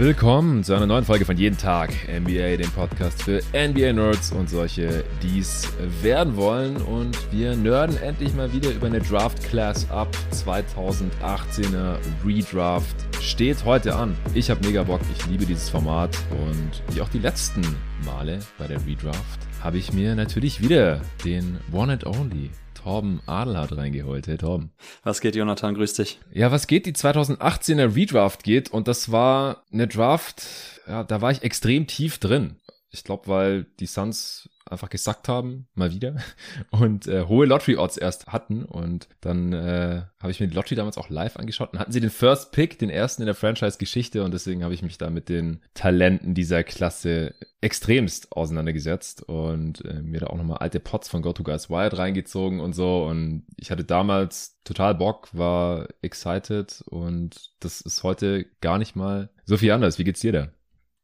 Willkommen 0.00 0.64
zu 0.64 0.72
einer 0.72 0.86
neuen 0.86 1.04
Folge 1.04 1.26
von 1.26 1.36
Jeden 1.36 1.58
Tag 1.58 1.90
NBA, 2.08 2.56
dem 2.56 2.70
Podcast 2.70 3.22
für 3.22 3.42
NBA-Nerds 3.52 4.32
und 4.32 4.48
solche, 4.48 5.04
die 5.22 5.40
es 5.40 5.68
werden 6.00 6.36
wollen. 6.36 6.78
Und 6.78 7.18
wir 7.30 7.54
nerden 7.54 7.98
endlich 7.98 8.32
mal 8.32 8.50
wieder 8.50 8.70
über 8.70 8.86
eine 8.86 9.00
Draft 9.00 9.44
Class 9.44 9.90
ab. 9.90 10.08
2018er 10.32 11.98
Redraft 12.24 12.96
steht 13.20 13.62
heute 13.66 13.94
an. 13.94 14.16
Ich 14.32 14.50
habe 14.50 14.66
mega 14.66 14.84
Bock, 14.84 15.02
ich 15.14 15.26
liebe 15.26 15.44
dieses 15.44 15.68
Format 15.68 16.16
und 16.30 16.82
wie 16.96 17.02
auch 17.02 17.10
die 17.10 17.18
letzten 17.18 17.60
Male 18.06 18.38
bei 18.56 18.68
der 18.68 18.78
Redraft 18.86 19.40
habe 19.62 19.76
ich 19.76 19.92
mir 19.92 20.14
natürlich 20.14 20.62
wieder 20.62 21.02
den 21.26 21.58
One 21.72 21.92
and 21.92 22.06
Only 22.06 22.48
Torben 22.82 23.20
Adelhardt 23.26 23.76
reingeholt. 23.76 24.26
Hey 24.26 24.38
Torben. 24.38 24.72
Was 25.02 25.20
geht, 25.20 25.36
Jonathan? 25.36 25.74
Grüß 25.74 25.92
dich. 25.94 26.18
Ja, 26.32 26.50
was 26.50 26.66
geht? 26.66 26.86
Die 26.86 26.94
2018er 26.94 27.94
Redraft 27.94 28.42
geht 28.42 28.70
und 28.70 28.88
das 28.88 29.12
war 29.12 29.64
eine 29.70 29.86
Draft, 29.86 30.42
ja, 30.86 31.04
da 31.04 31.20
war 31.20 31.30
ich 31.30 31.42
extrem 31.42 31.86
tief 31.86 32.18
drin. 32.18 32.56
Ich 32.90 33.04
glaube, 33.04 33.28
weil 33.28 33.64
die 33.80 33.86
Suns 33.86 34.48
einfach 34.72 34.90
gesackt 34.90 35.28
haben, 35.28 35.66
mal 35.74 35.92
wieder, 35.92 36.16
und 36.70 37.06
äh, 37.06 37.24
hohe 37.26 37.46
Lottery-Odds 37.46 37.96
erst 37.96 38.26
hatten. 38.26 38.64
Und 38.64 39.08
dann 39.20 39.52
äh, 39.52 40.02
habe 40.20 40.30
ich 40.30 40.40
mir 40.40 40.48
die 40.48 40.54
Lottery 40.54 40.76
damals 40.76 40.98
auch 40.98 41.10
live 41.10 41.36
angeschaut. 41.36 41.72
Und 41.72 41.78
hatten 41.78 41.92
sie 41.92 42.00
den 42.00 42.10
First 42.10 42.52
Pick, 42.52 42.78
den 42.78 42.90
ersten 42.90 43.22
in 43.22 43.26
der 43.26 43.34
Franchise-Geschichte. 43.34 44.22
Und 44.24 44.32
deswegen 44.32 44.64
habe 44.64 44.74
ich 44.74 44.82
mich 44.82 44.98
da 44.98 45.10
mit 45.10 45.28
den 45.28 45.60
Talenten 45.74 46.34
dieser 46.34 46.64
Klasse 46.64 47.34
extremst 47.62 48.32
auseinandergesetzt 48.32 49.22
und 49.22 49.84
äh, 49.84 50.00
mir 50.00 50.20
da 50.20 50.28
auch 50.28 50.36
nochmal 50.36 50.58
alte 50.58 50.80
Pots 50.80 51.08
von 51.08 51.20
Go 51.20 51.32
to 51.32 51.42
Guys 51.42 51.68
Wild 51.68 51.98
reingezogen 51.98 52.60
und 52.60 52.74
so. 52.74 53.04
Und 53.04 53.44
ich 53.56 53.70
hatte 53.70 53.84
damals 53.84 54.58
total 54.64 54.94
Bock, 54.94 55.28
war 55.32 55.88
excited 56.00 56.82
und 56.86 57.52
das 57.60 57.80
ist 57.80 58.02
heute 58.02 58.46
gar 58.60 58.78
nicht 58.78 58.96
mal 58.96 59.30
so 59.44 59.56
viel 59.56 59.72
anders. 59.72 59.98
Wie 59.98 60.04
geht's 60.04 60.20
dir 60.20 60.32
da? 60.32 60.48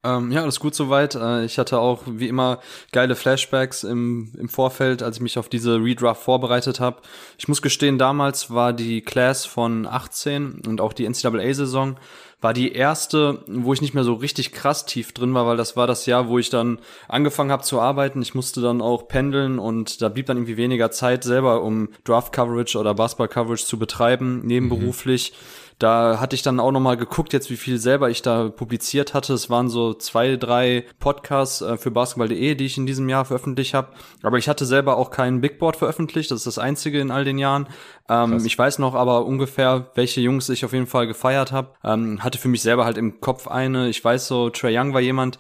Ähm, 0.07 0.31
ja, 0.31 0.43
alles 0.43 0.61
gut 0.61 0.75
soweit. 0.75 1.17
Äh, 1.17 1.45
ich 1.45 1.59
hatte 1.59 1.81
auch 1.81 2.03
wie 2.07 2.29
immer 2.29 2.61
geile 2.93 3.17
Flashbacks 3.17 3.83
im, 3.83 4.31
im 4.39 4.49
Vorfeld, 4.49 5.03
als 5.03 5.17
ich 5.17 5.23
mich 5.23 5.37
auf 5.37 5.49
diese 5.49 5.83
Redraft 5.83 6.23
vorbereitet 6.23 6.79
habe. 6.79 6.99
Ich 7.39 7.49
muss 7.49 7.61
gestehen, 7.61 7.99
damals 7.99 8.51
war 8.51 8.73
die 8.73 9.01
Class 9.01 9.47
von 9.47 9.85
18 9.85 10.63
und 10.67 10.81
auch 10.81 10.93
die 10.93 11.09
NCAA-Saison 11.09 11.97
war 12.41 12.53
die 12.53 12.73
erste, 12.73 13.43
wo 13.49 13.73
ich 13.73 13.81
nicht 13.81 13.95
mehr 13.95 14.05
so 14.05 14.13
richtig 14.15 14.53
krass 14.53 14.85
tief 14.85 15.13
drin 15.13 15.35
war, 15.35 15.47
weil 15.47 15.57
das 15.57 15.75
war 15.75 15.87
das 15.89 16.07
Jahr, 16.07 16.29
wo 16.29 16.39
ich 16.39 16.51
dann 16.51 16.79
angefangen 17.09 17.51
habe 17.51 17.65
zu 17.65 17.81
arbeiten. 17.81 18.23
Ich 18.23 18.35
musste 18.35 18.61
dann 18.61 18.83
auch 18.83 19.09
pendeln 19.09 19.59
und 19.59 20.03
da 20.03 20.09
blieb 20.11 20.27
dann 20.27 20.37
irgendwie 20.37 20.59
weniger 20.59 20.93
Zeit 20.93 21.25
selber, 21.25 21.63
um 21.63 21.89
Draft-Coverage 22.05 22.79
oder 22.79 22.95
Basketball-Coverage 22.95 23.65
zu 23.65 23.79
betreiben, 23.79 24.47
nebenberuflich. 24.47 25.33
Mhm 25.33 25.66
da 25.79 26.21
hatte 26.21 26.35
ich 26.35 26.43
dann 26.43 26.59
auch 26.59 26.73
nochmal 26.73 26.97
geguckt, 26.97 27.35
jetzt 27.35 27.51
wie 27.51 27.57
viel 27.57 27.79
selber 27.79 28.09
ich 28.09 28.23
da 28.23 28.49
publiziert 28.49 29.13
hatte. 29.13 29.35
Es 29.35 29.51
waren 29.51 29.69
so 29.69 29.93
zwei, 29.93 30.37
drei 30.37 30.85
Podcasts 30.99 31.61
äh, 31.61 31.77
für 31.77 31.91
basketball.de, 31.91 32.55
die 32.55 32.65
ich 32.65 32.79
in 32.79 32.87
diesem 32.87 33.09
Jahr 33.11 33.27
veröffentlicht 33.27 33.75
habe. 33.75 33.89
Aber 34.23 34.39
ich 34.39 34.49
hatte 34.49 34.65
selber 34.65 34.97
auch 34.97 35.11
kein 35.11 35.43
Bigboard 35.43 35.77
veröffentlicht. 35.77 36.31
Das 36.31 36.39
ist 36.39 36.47
das 36.47 36.59
einzige 36.59 37.01
in 37.01 37.11
all 37.11 37.25
den 37.25 37.37
Jahren. 37.37 37.69
Ähm, 38.09 38.45
ich 38.47 38.59
weiß 38.59 38.79
noch 38.79 38.95
aber 38.95 39.27
ungefähr, 39.27 39.91
welche 39.95 40.23
Jungs 40.23 40.49
ich 40.49 40.65
auf 40.65 40.73
jeden 40.73 40.87
Fall 40.87 41.07
gefeiert 41.07 41.53
habe. 41.53 41.75
Ähm, 41.85 42.25
hatte 42.25 42.39
für 42.39 42.49
mich 42.49 42.63
selber 42.63 42.87
halt 42.87 42.97
im 42.97 43.21
Kopf 43.21 43.47
eine. 43.47 43.89
Ich 43.91 44.03
weiß 44.03 44.29
so, 44.29 44.49
Trey 44.49 44.79
Young 44.79 44.95
war 44.95 45.01
jemand, 45.03 45.39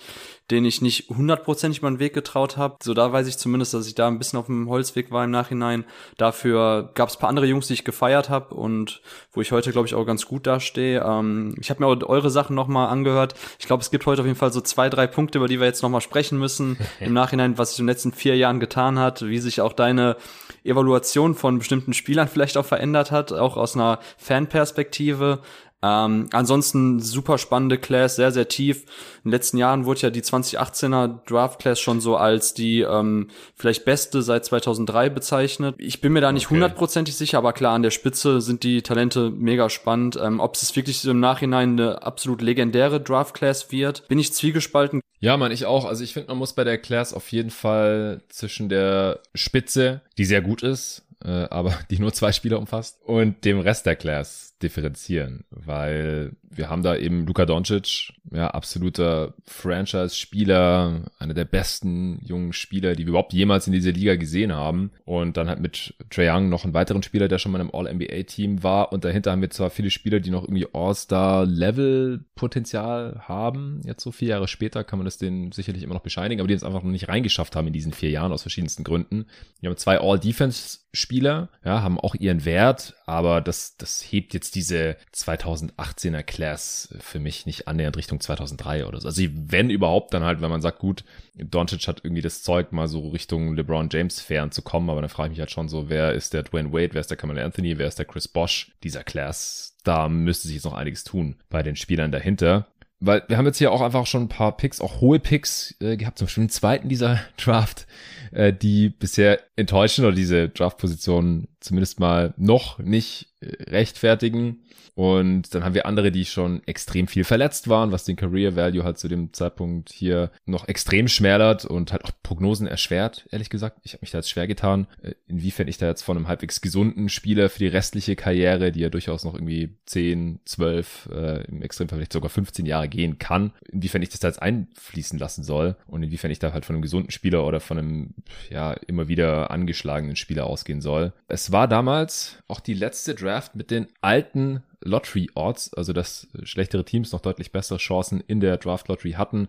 den 0.50 0.64
ich 0.64 0.80
nicht 0.80 1.08
hundertprozentig 1.08 1.80
den 1.80 1.98
Weg 1.98 2.14
getraut 2.14 2.56
habe. 2.56 2.76
So 2.82 2.94
da 2.94 3.12
weiß 3.12 3.26
ich 3.26 3.38
zumindest, 3.38 3.74
dass 3.74 3.86
ich 3.86 3.94
da 3.94 4.06
ein 4.06 4.18
bisschen 4.18 4.38
auf 4.38 4.46
dem 4.46 4.68
Holzweg 4.68 5.10
war 5.10 5.24
im 5.24 5.30
Nachhinein. 5.30 5.84
Dafür 6.16 6.90
gab 6.94 7.08
es 7.08 7.16
paar 7.16 7.28
andere 7.28 7.46
Jungs, 7.46 7.66
die 7.66 7.74
ich 7.74 7.84
gefeiert 7.84 8.28
habe 8.28 8.54
und 8.54 9.00
wo 9.32 9.40
ich 9.40 9.52
heute, 9.52 9.72
glaube 9.72 9.88
ich, 9.88 9.94
auch 9.94 10.04
ganz 10.04 10.26
gut 10.26 10.46
dastehe. 10.46 11.02
Ähm, 11.04 11.54
ich 11.60 11.70
habe 11.70 11.82
mir 11.82 11.86
auch 11.86 12.08
eure 12.08 12.30
Sachen 12.30 12.54
nochmal 12.54 12.88
angehört. 12.88 13.34
Ich 13.58 13.66
glaube, 13.66 13.82
es 13.82 13.90
gibt 13.90 14.06
heute 14.06 14.22
auf 14.22 14.26
jeden 14.26 14.38
Fall 14.38 14.52
so 14.52 14.60
zwei, 14.60 14.88
drei 14.88 15.06
Punkte, 15.06 15.38
über 15.38 15.48
die 15.48 15.58
wir 15.58 15.66
jetzt 15.66 15.82
nochmal 15.82 16.00
sprechen 16.00 16.38
müssen. 16.38 16.76
Im 17.00 17.12
Nachhinein, 17.12 17.58
was 17.58 17.70
sich 17.70 17.80
in 17.80 17.86
den 17.86 17.92
letzten 17.92 18.12
vier 18.12 18.36
Jahren 18.36 18.60
getan 18.60 18.98
hat, 18.98 19.26
wie 19.26 19.38
sich 19.38 19.60
auch 19.60 19.72
deine 19.72 20.16
Evaluation 20.64 21.34
von 21.34 21.58
bestimmten 21.58 21.92
Spielern 21.92 22.28
vielleicht 22.28 22.56
auch 22.56 22.64
verändert 22.64 23.10
hat, 23.10 23.32
auch 23.32 23.56
aus 23.56 23.74
einer 23.74 23.98
Fanperspektive. 24.16 25.40
Ähm, 25.82 26.28
ansonsten 26.32 27.00
super 27.00 27.38
spannende 27.38 27.78
Class, 27.78 28.16
sehr, 28.16 28.32
sehr 28.32 28.48
tief. 28.48 28.82
In 29.24 29.30
den 29.30 29.32
letzten 29.32 29.58
Jahren 29.58 29.84
wurde 29.84 30.00
ja 30.00 30.10
die 30.10 30.22
2018er 30.22 31.24
Draft 31.26 31.60
Class 31.60 31.78
schon 31.80 32.00
so 32.00 32.16
als 32.16 32.54
die 32.54 32.80
ähm, 32.80 33.28
vielleicht 33.54 33.84
beste 33.84 34.22
seit 34.22 34.44
2003 34.46 35.10
bezeichnet. 35.10 35.74
Ich 35.78 36.00
bin 36.00 36.12
mir 36.12 36.20
da 36.20 36.32
nicht 36.32 36.50
hundertprozentig 36.50 37.14
okay. 37.14 37.24
sicher, 37.24 37.38
aber 37.38 37.52
klar, 37.52 37.74
an 37.74 37.82
der 37.82 37.90
Spitze 37.90 38.40
sind 38.40 38.62
die 38.62 38.82
Talente 38.82 39.30
mega 39.30 39.68
spannend. 39.68 40.18
Ähm, 40.20 40.40
ob 40.40 40.54
es 40.54 40.74
wirklich 40.74 41.04
im 41.04 41.20
Nachhinein 41.20 41.72
eine 41.72 42.02
absolut 42.02 42.40
legendäre 42.40 43.00
Draft 43.00 43.34
Class 43.34 43.70
wird, 43.70 44.08
bin 44.08 44.18
ich 44.18 44.32
zwiegespalten. 44.32 45.00
Ja, 45.18 45.36
man, 45.36 45.52
ich 45.52 45.66
auch. 45.66 45.84
Also 45.84 46.04
ich 46.04 46.12
finde, 46.12 46.28
man 46.28 46.38
muss 46.38 46.54
bei 46.54 46.64
der 46.64 46.78
Class 46.78 47.12
auf 47.12 47.30
jeden 47.32 47.50
Fall 47.50 48.22
zwischen 48.28 48.68
der 48.68 49.20
Spitze, 49.34 50.00
die 50.18 50.24
sehr 50.24 50.42
gut 50.42 50.62
ist, 50.62 51.06
äh, 51.24 51.28
aber 51.28 51.74
die 51.90 51.98
nur 51.98 52.12
zwei 52.12 52.32
Spieler 52.32 52.58
umfasst, 52.58 52.98
und 53.04 53.44
dem 53.44 53.60
Rest 53.60 53.86
der 53.86 53.96
Class 53.96 54.45
differenzieren, 54.62 55.44
weil 55.50 56.36
wir 56.56 56.70
haben 56.70 56.82
da 56.82 56.96
eben 56.96 57.26
Luka 57.26 57.46
Doncic, 57.46 58.12
ja, 58.32 58.48
absoluter 58.48 59.34
Franchise-Spieler, 59.44 61.02
einer 61.18 61.34
der 61.34 61.44
besten 61.44 62.20
jungen 62.24 62.52
Spieler, 62.52 62.94
die 62.94 63.04
wir 63.04 63.10
überhaupt 63.10 63.32
jemals 63.32 63.66
in 63.66 63.72
dieser 63.72 63.90
Liga 63.92 64.14
gesehen 64.16 64.52
haben. 64.52 64.90
Und 65.04 65.36
dann 65.36 65.48
halt 65.48 65.60
mit 65.60 65.94
Trae 66.10 66.30
Young 66.30 66.48
noch 66.48 66.64
einen 66.64 66.74
weiteren 66.74 67.02
Spieler, 67.02 67.26
der 67.28 67.38
schon 67.38 67.52
mal 67.52 67.60
im 67.60 67.74
All-NBA-Team 67.74 68.62
war. 68.62 68.92
Und 68.92 69.04
dahinter 69.04 69.32
haben 69.32 69.42
wir 69.42 69.50
zwar 69.50 69.70
viele 69.70 69.90
Spieler, 69.90 70.20
die 70.20 70.30
noch 70.30 70.44
irgendwie 70.44 70.68
All-Star-Level-Potenzial 70.72 73.22
haben. 73.22 73.80
Jetzt 73.84 74.02
so 74.02 74.12
vier 74.12 74.28
Jahre 74.28 74.48
später 74.48 74.84
kann 74.84 74.98
man 74.98 75.04
das 75.04 75.18
denen 75.18 75.52
sicherlich 75.52 75.82
immer 75.82 75.92
noch 75.94 76.02
bescheinigen, 76.02 76.40
aber 76.40 76.48
die 76.48 76.54
es 76.54 76.64
einfach 76.64 76.82
noch 76.82 76.90
nicht 76.90 77.08
reingeschafft 77.08 77.54
haben 77.56 77.68
in 77.68 77.72
diesen 77.72 77.92
vier 77.92 78.10
Jahren 78.10 78.32
aus 78.32 78.42
verschiedensten 78.42 78.84
Gründen. 78.84 79.26
Wir 79.60 79.70
haben 79.70 79.76
zwei 79.76 80.00
All-Defense-Spieler, 80.00 81.48
ja, 81.64 81.82
haben 81.82 82.00
auch 82.00 82.14
ihren 82.14 82.44
Wert, 82.44 82.94
aber 83.06 83.40
das, 83.40 83.76
das 83.76 84.02
hebt 84.02 84.34
jetzt 84.34 84.54
diese 84.54 84.96
2018er 85.14 86.22
Class 86.46 86.88
für 87.00 87.18
mich 87.18 87.44
nicht 87.44 87.66
annähernd 87.66 87.96
Richtung 87.96 88.20
2003 88.20 88.86
oder 88.86 89.00
so. 89.00 89.08
Also 89.08 89.22
wenn 89.32 89.68
überhaupt, 89.68 90.14
dann 90.14 90.22
halt, 90.22 90.40
wenn 90.40 90.50
man 90.50 90.62
sagt, 90.62 90.78
gut, 90.78 91.02
Doncic 91.34 91.88
hat 91.88 92.00
irgendwie 92.04 92.22
das 92.22 92.42
Zeug, 92.42 92.72
mal 92.72 92.86
so 92.86 93.08
Richtung 93.08 93.56
LeBron 93.56 93.88
James 93.90 94.20
fern 94.20 94.52
zu 94.52 94.62
kommen, 94.62 94.88
aber 94.88 95.00
dann 95.00 95.10
frage 95.10 95.28
ich 95.28 95.30
mich 95.32 95.40
halt 95.40 95.50
schon 95.50 95.68
so, 95.68 95.88
wer 95.88 96.12
ist 96.12 96.34
der 96.34 96.44
Dwayne 96.44 96.72
Wade, 96.72 96.94
wer 96.94 97.00
ist 97.00 97.10
der 97.10 97.16
Kamala 97.16 97.44
Anthony, 97.44 97.78
wer 97.78 97.88
ist 97.88 97.98
der 97.98 98.06
Chris 98.06 98.28
Bosch 98.28 98.70
dieser 98.84 99.02
Class? 99.02 99.76
Da 99.82 100.08
müsste 100.08 100.46
sich 100.46 100.56
jetzt 100.56 100.64
noch 100.64 100.74
einiges 100.74 101.02
tun 101.02 101.36
bei 101.50 101.62
den 101.64 101.74
Spielern 101.74 102.12
dahinter 102.12 102.68
weil 102.98 103.24
wir 103.28 103.36
haben 103.36 103.44
jetzt 103.44 103.58
hier 103.58 103.72
auch 103.72 103.82
einfach 103.82 104.06
schon 104.06 104.22
ein 104.22 104.28
paar 104.28 104.56
Picks, 104.56 104.80
auch 104.80 105.02
hohe 105.02 105.18
Picks 105.18 105.76
äh, 105.80 105.98
gehabt, 105.98 106.16
zum 106.16 106.26
Beispiel 106.26 106.44
den 106.44 106.50
zweiten 106.50 106.88
dieser 106.88 107.20
Draft, 107.36 107.86
äh, 108.32 108.54
die 108.54 108.88
bisher 108.88 109.38
enttäuschen 109.56 110.04
oder 110.04 110.14
diese 110.14 110.48
Draft-Position 110.48 111.48
zumindest 111.60 111.98
mal 111.98 112.34
noch 112.36 112.78
nicht 112.78 113.34
äh, 113.40 113.70
rechtfertigen. 113.70 114.62
Und 114.96 115.54
dann 115.54 115.62
haben 115.62 115.74
wir 115.74 115.84
andere, 115.84 116.10
die 116.10 116.24
schon 116.24 116.62
extrem 116.66 117.06
viel 117.06 117.24
verletzt 117.24 117.68
waren, 117.68 117.92
was 117.92 118.04
den 118.04 118.16
Career 118.16 118.56
Value 118.56 118.82
halt 118.82 118.96
zu 118.96 119.08
dem 119.08 119.30
Zeitpunkt 119.34 119.92
hier 119.92 120.30
noch 120.46 120.68
extrem 120.68 121.06
schmälert 121.06 121.66
und 121.66 121.92
halt 121.92 122.02
auch 122.06 122.12
Prognosen 122.22 122.66
erschwert, 122.66 123.26
ehrlich 123.30 123.50
gesagt. 123.50 123.78
Ich 123.82 123.92
habe 123.92 124.00
mich 124.00 124.10
da 124.10 124.18
jetzt 124.18 124.30
schwer 124.30 124.46
getan, 124.46 124.86
äh, 125.02 125.12
inwiefern 125.28 125.68
ich 125.68 125.76
da 125.76 125.86
jetzt 125.86 126.00
von 126.00 126.16
einem 126.16 126.28
halbwegs 126.28 126.62
gesunden 126.62 127.10
Spieler 127.10 127.50
für 127.50 127.58
die 127.58 127.66
restliche 127.66 128.16
Karriere, 128.16 128.72
die 128.72 128.80
ja 128.80 128.88
durchaus 128.88 129.22
noch 129.24 129.34
irgendwie 129.34 129.76
10, 129.84 130.40
12, 130.46 131.10
äh, 131.12 131.44
im 131.44 131.60
Extremfall 131.60 131.98
vielleicht 131.98 132.14
sogar 132.14 132.30
15 132.30 132.64
Jahre 132.64 132.88
gehen 132.88 133.18
kann, 133.18 133.52
inwiefern 133.70 134.00
ich 134.00 134.08
das 134.08 134.20
da 134.20 134.28
jetzt 134.28 134.40
einfließen 134.40 135.18
lassen 135.18 135.44
soll 135.44 135.76
und 135.86 136.04
inwiefern 136.04 136.30
ich 136.30 136.38
da 136.38 136.54
halt 136.54 136.64
von 136.64 136.74
einem 136.74 136.82
gesunden 136.82 137.10
Spieler 137.10 137.46
oder 137.46 137.60
von 137.60 137.78
einem 137.78 138.14
ja 138.48 138.72
immer 138.72 139.08
wieder 139.08 139.45
angeschlagenen 139.50 140.16
Spieler 140.16 140.46
ausgehen 140.46 140.80
soll. 140.80 141.12
Es 141.28 141.52
war 141.52 141.68
damals 141.68 142.38
auch 142.48 142.60
die 142.60 142.74
letzte 142.74 143.14
Draft 143.14 143.54
mit 143.54 143.70
den 143.70 143.86
alten 144.00 144.62
Lottery 144.84 145.30
Odds, 145.34 145.74
also 145.74 145.92
dass 145.92 146.28
schlechtere 146.42 146.84
Teams 146.84 147.12
noch 147.12 147.20
deutlich 147.20 147.52
bessere 147.52 147.78
Chancen 147.78 148.20
in 148.20 148.40
der 148.40 148.56
Draft 148.56 148.88
Lottery 148.88 149.12
hatten, 149.12 149.48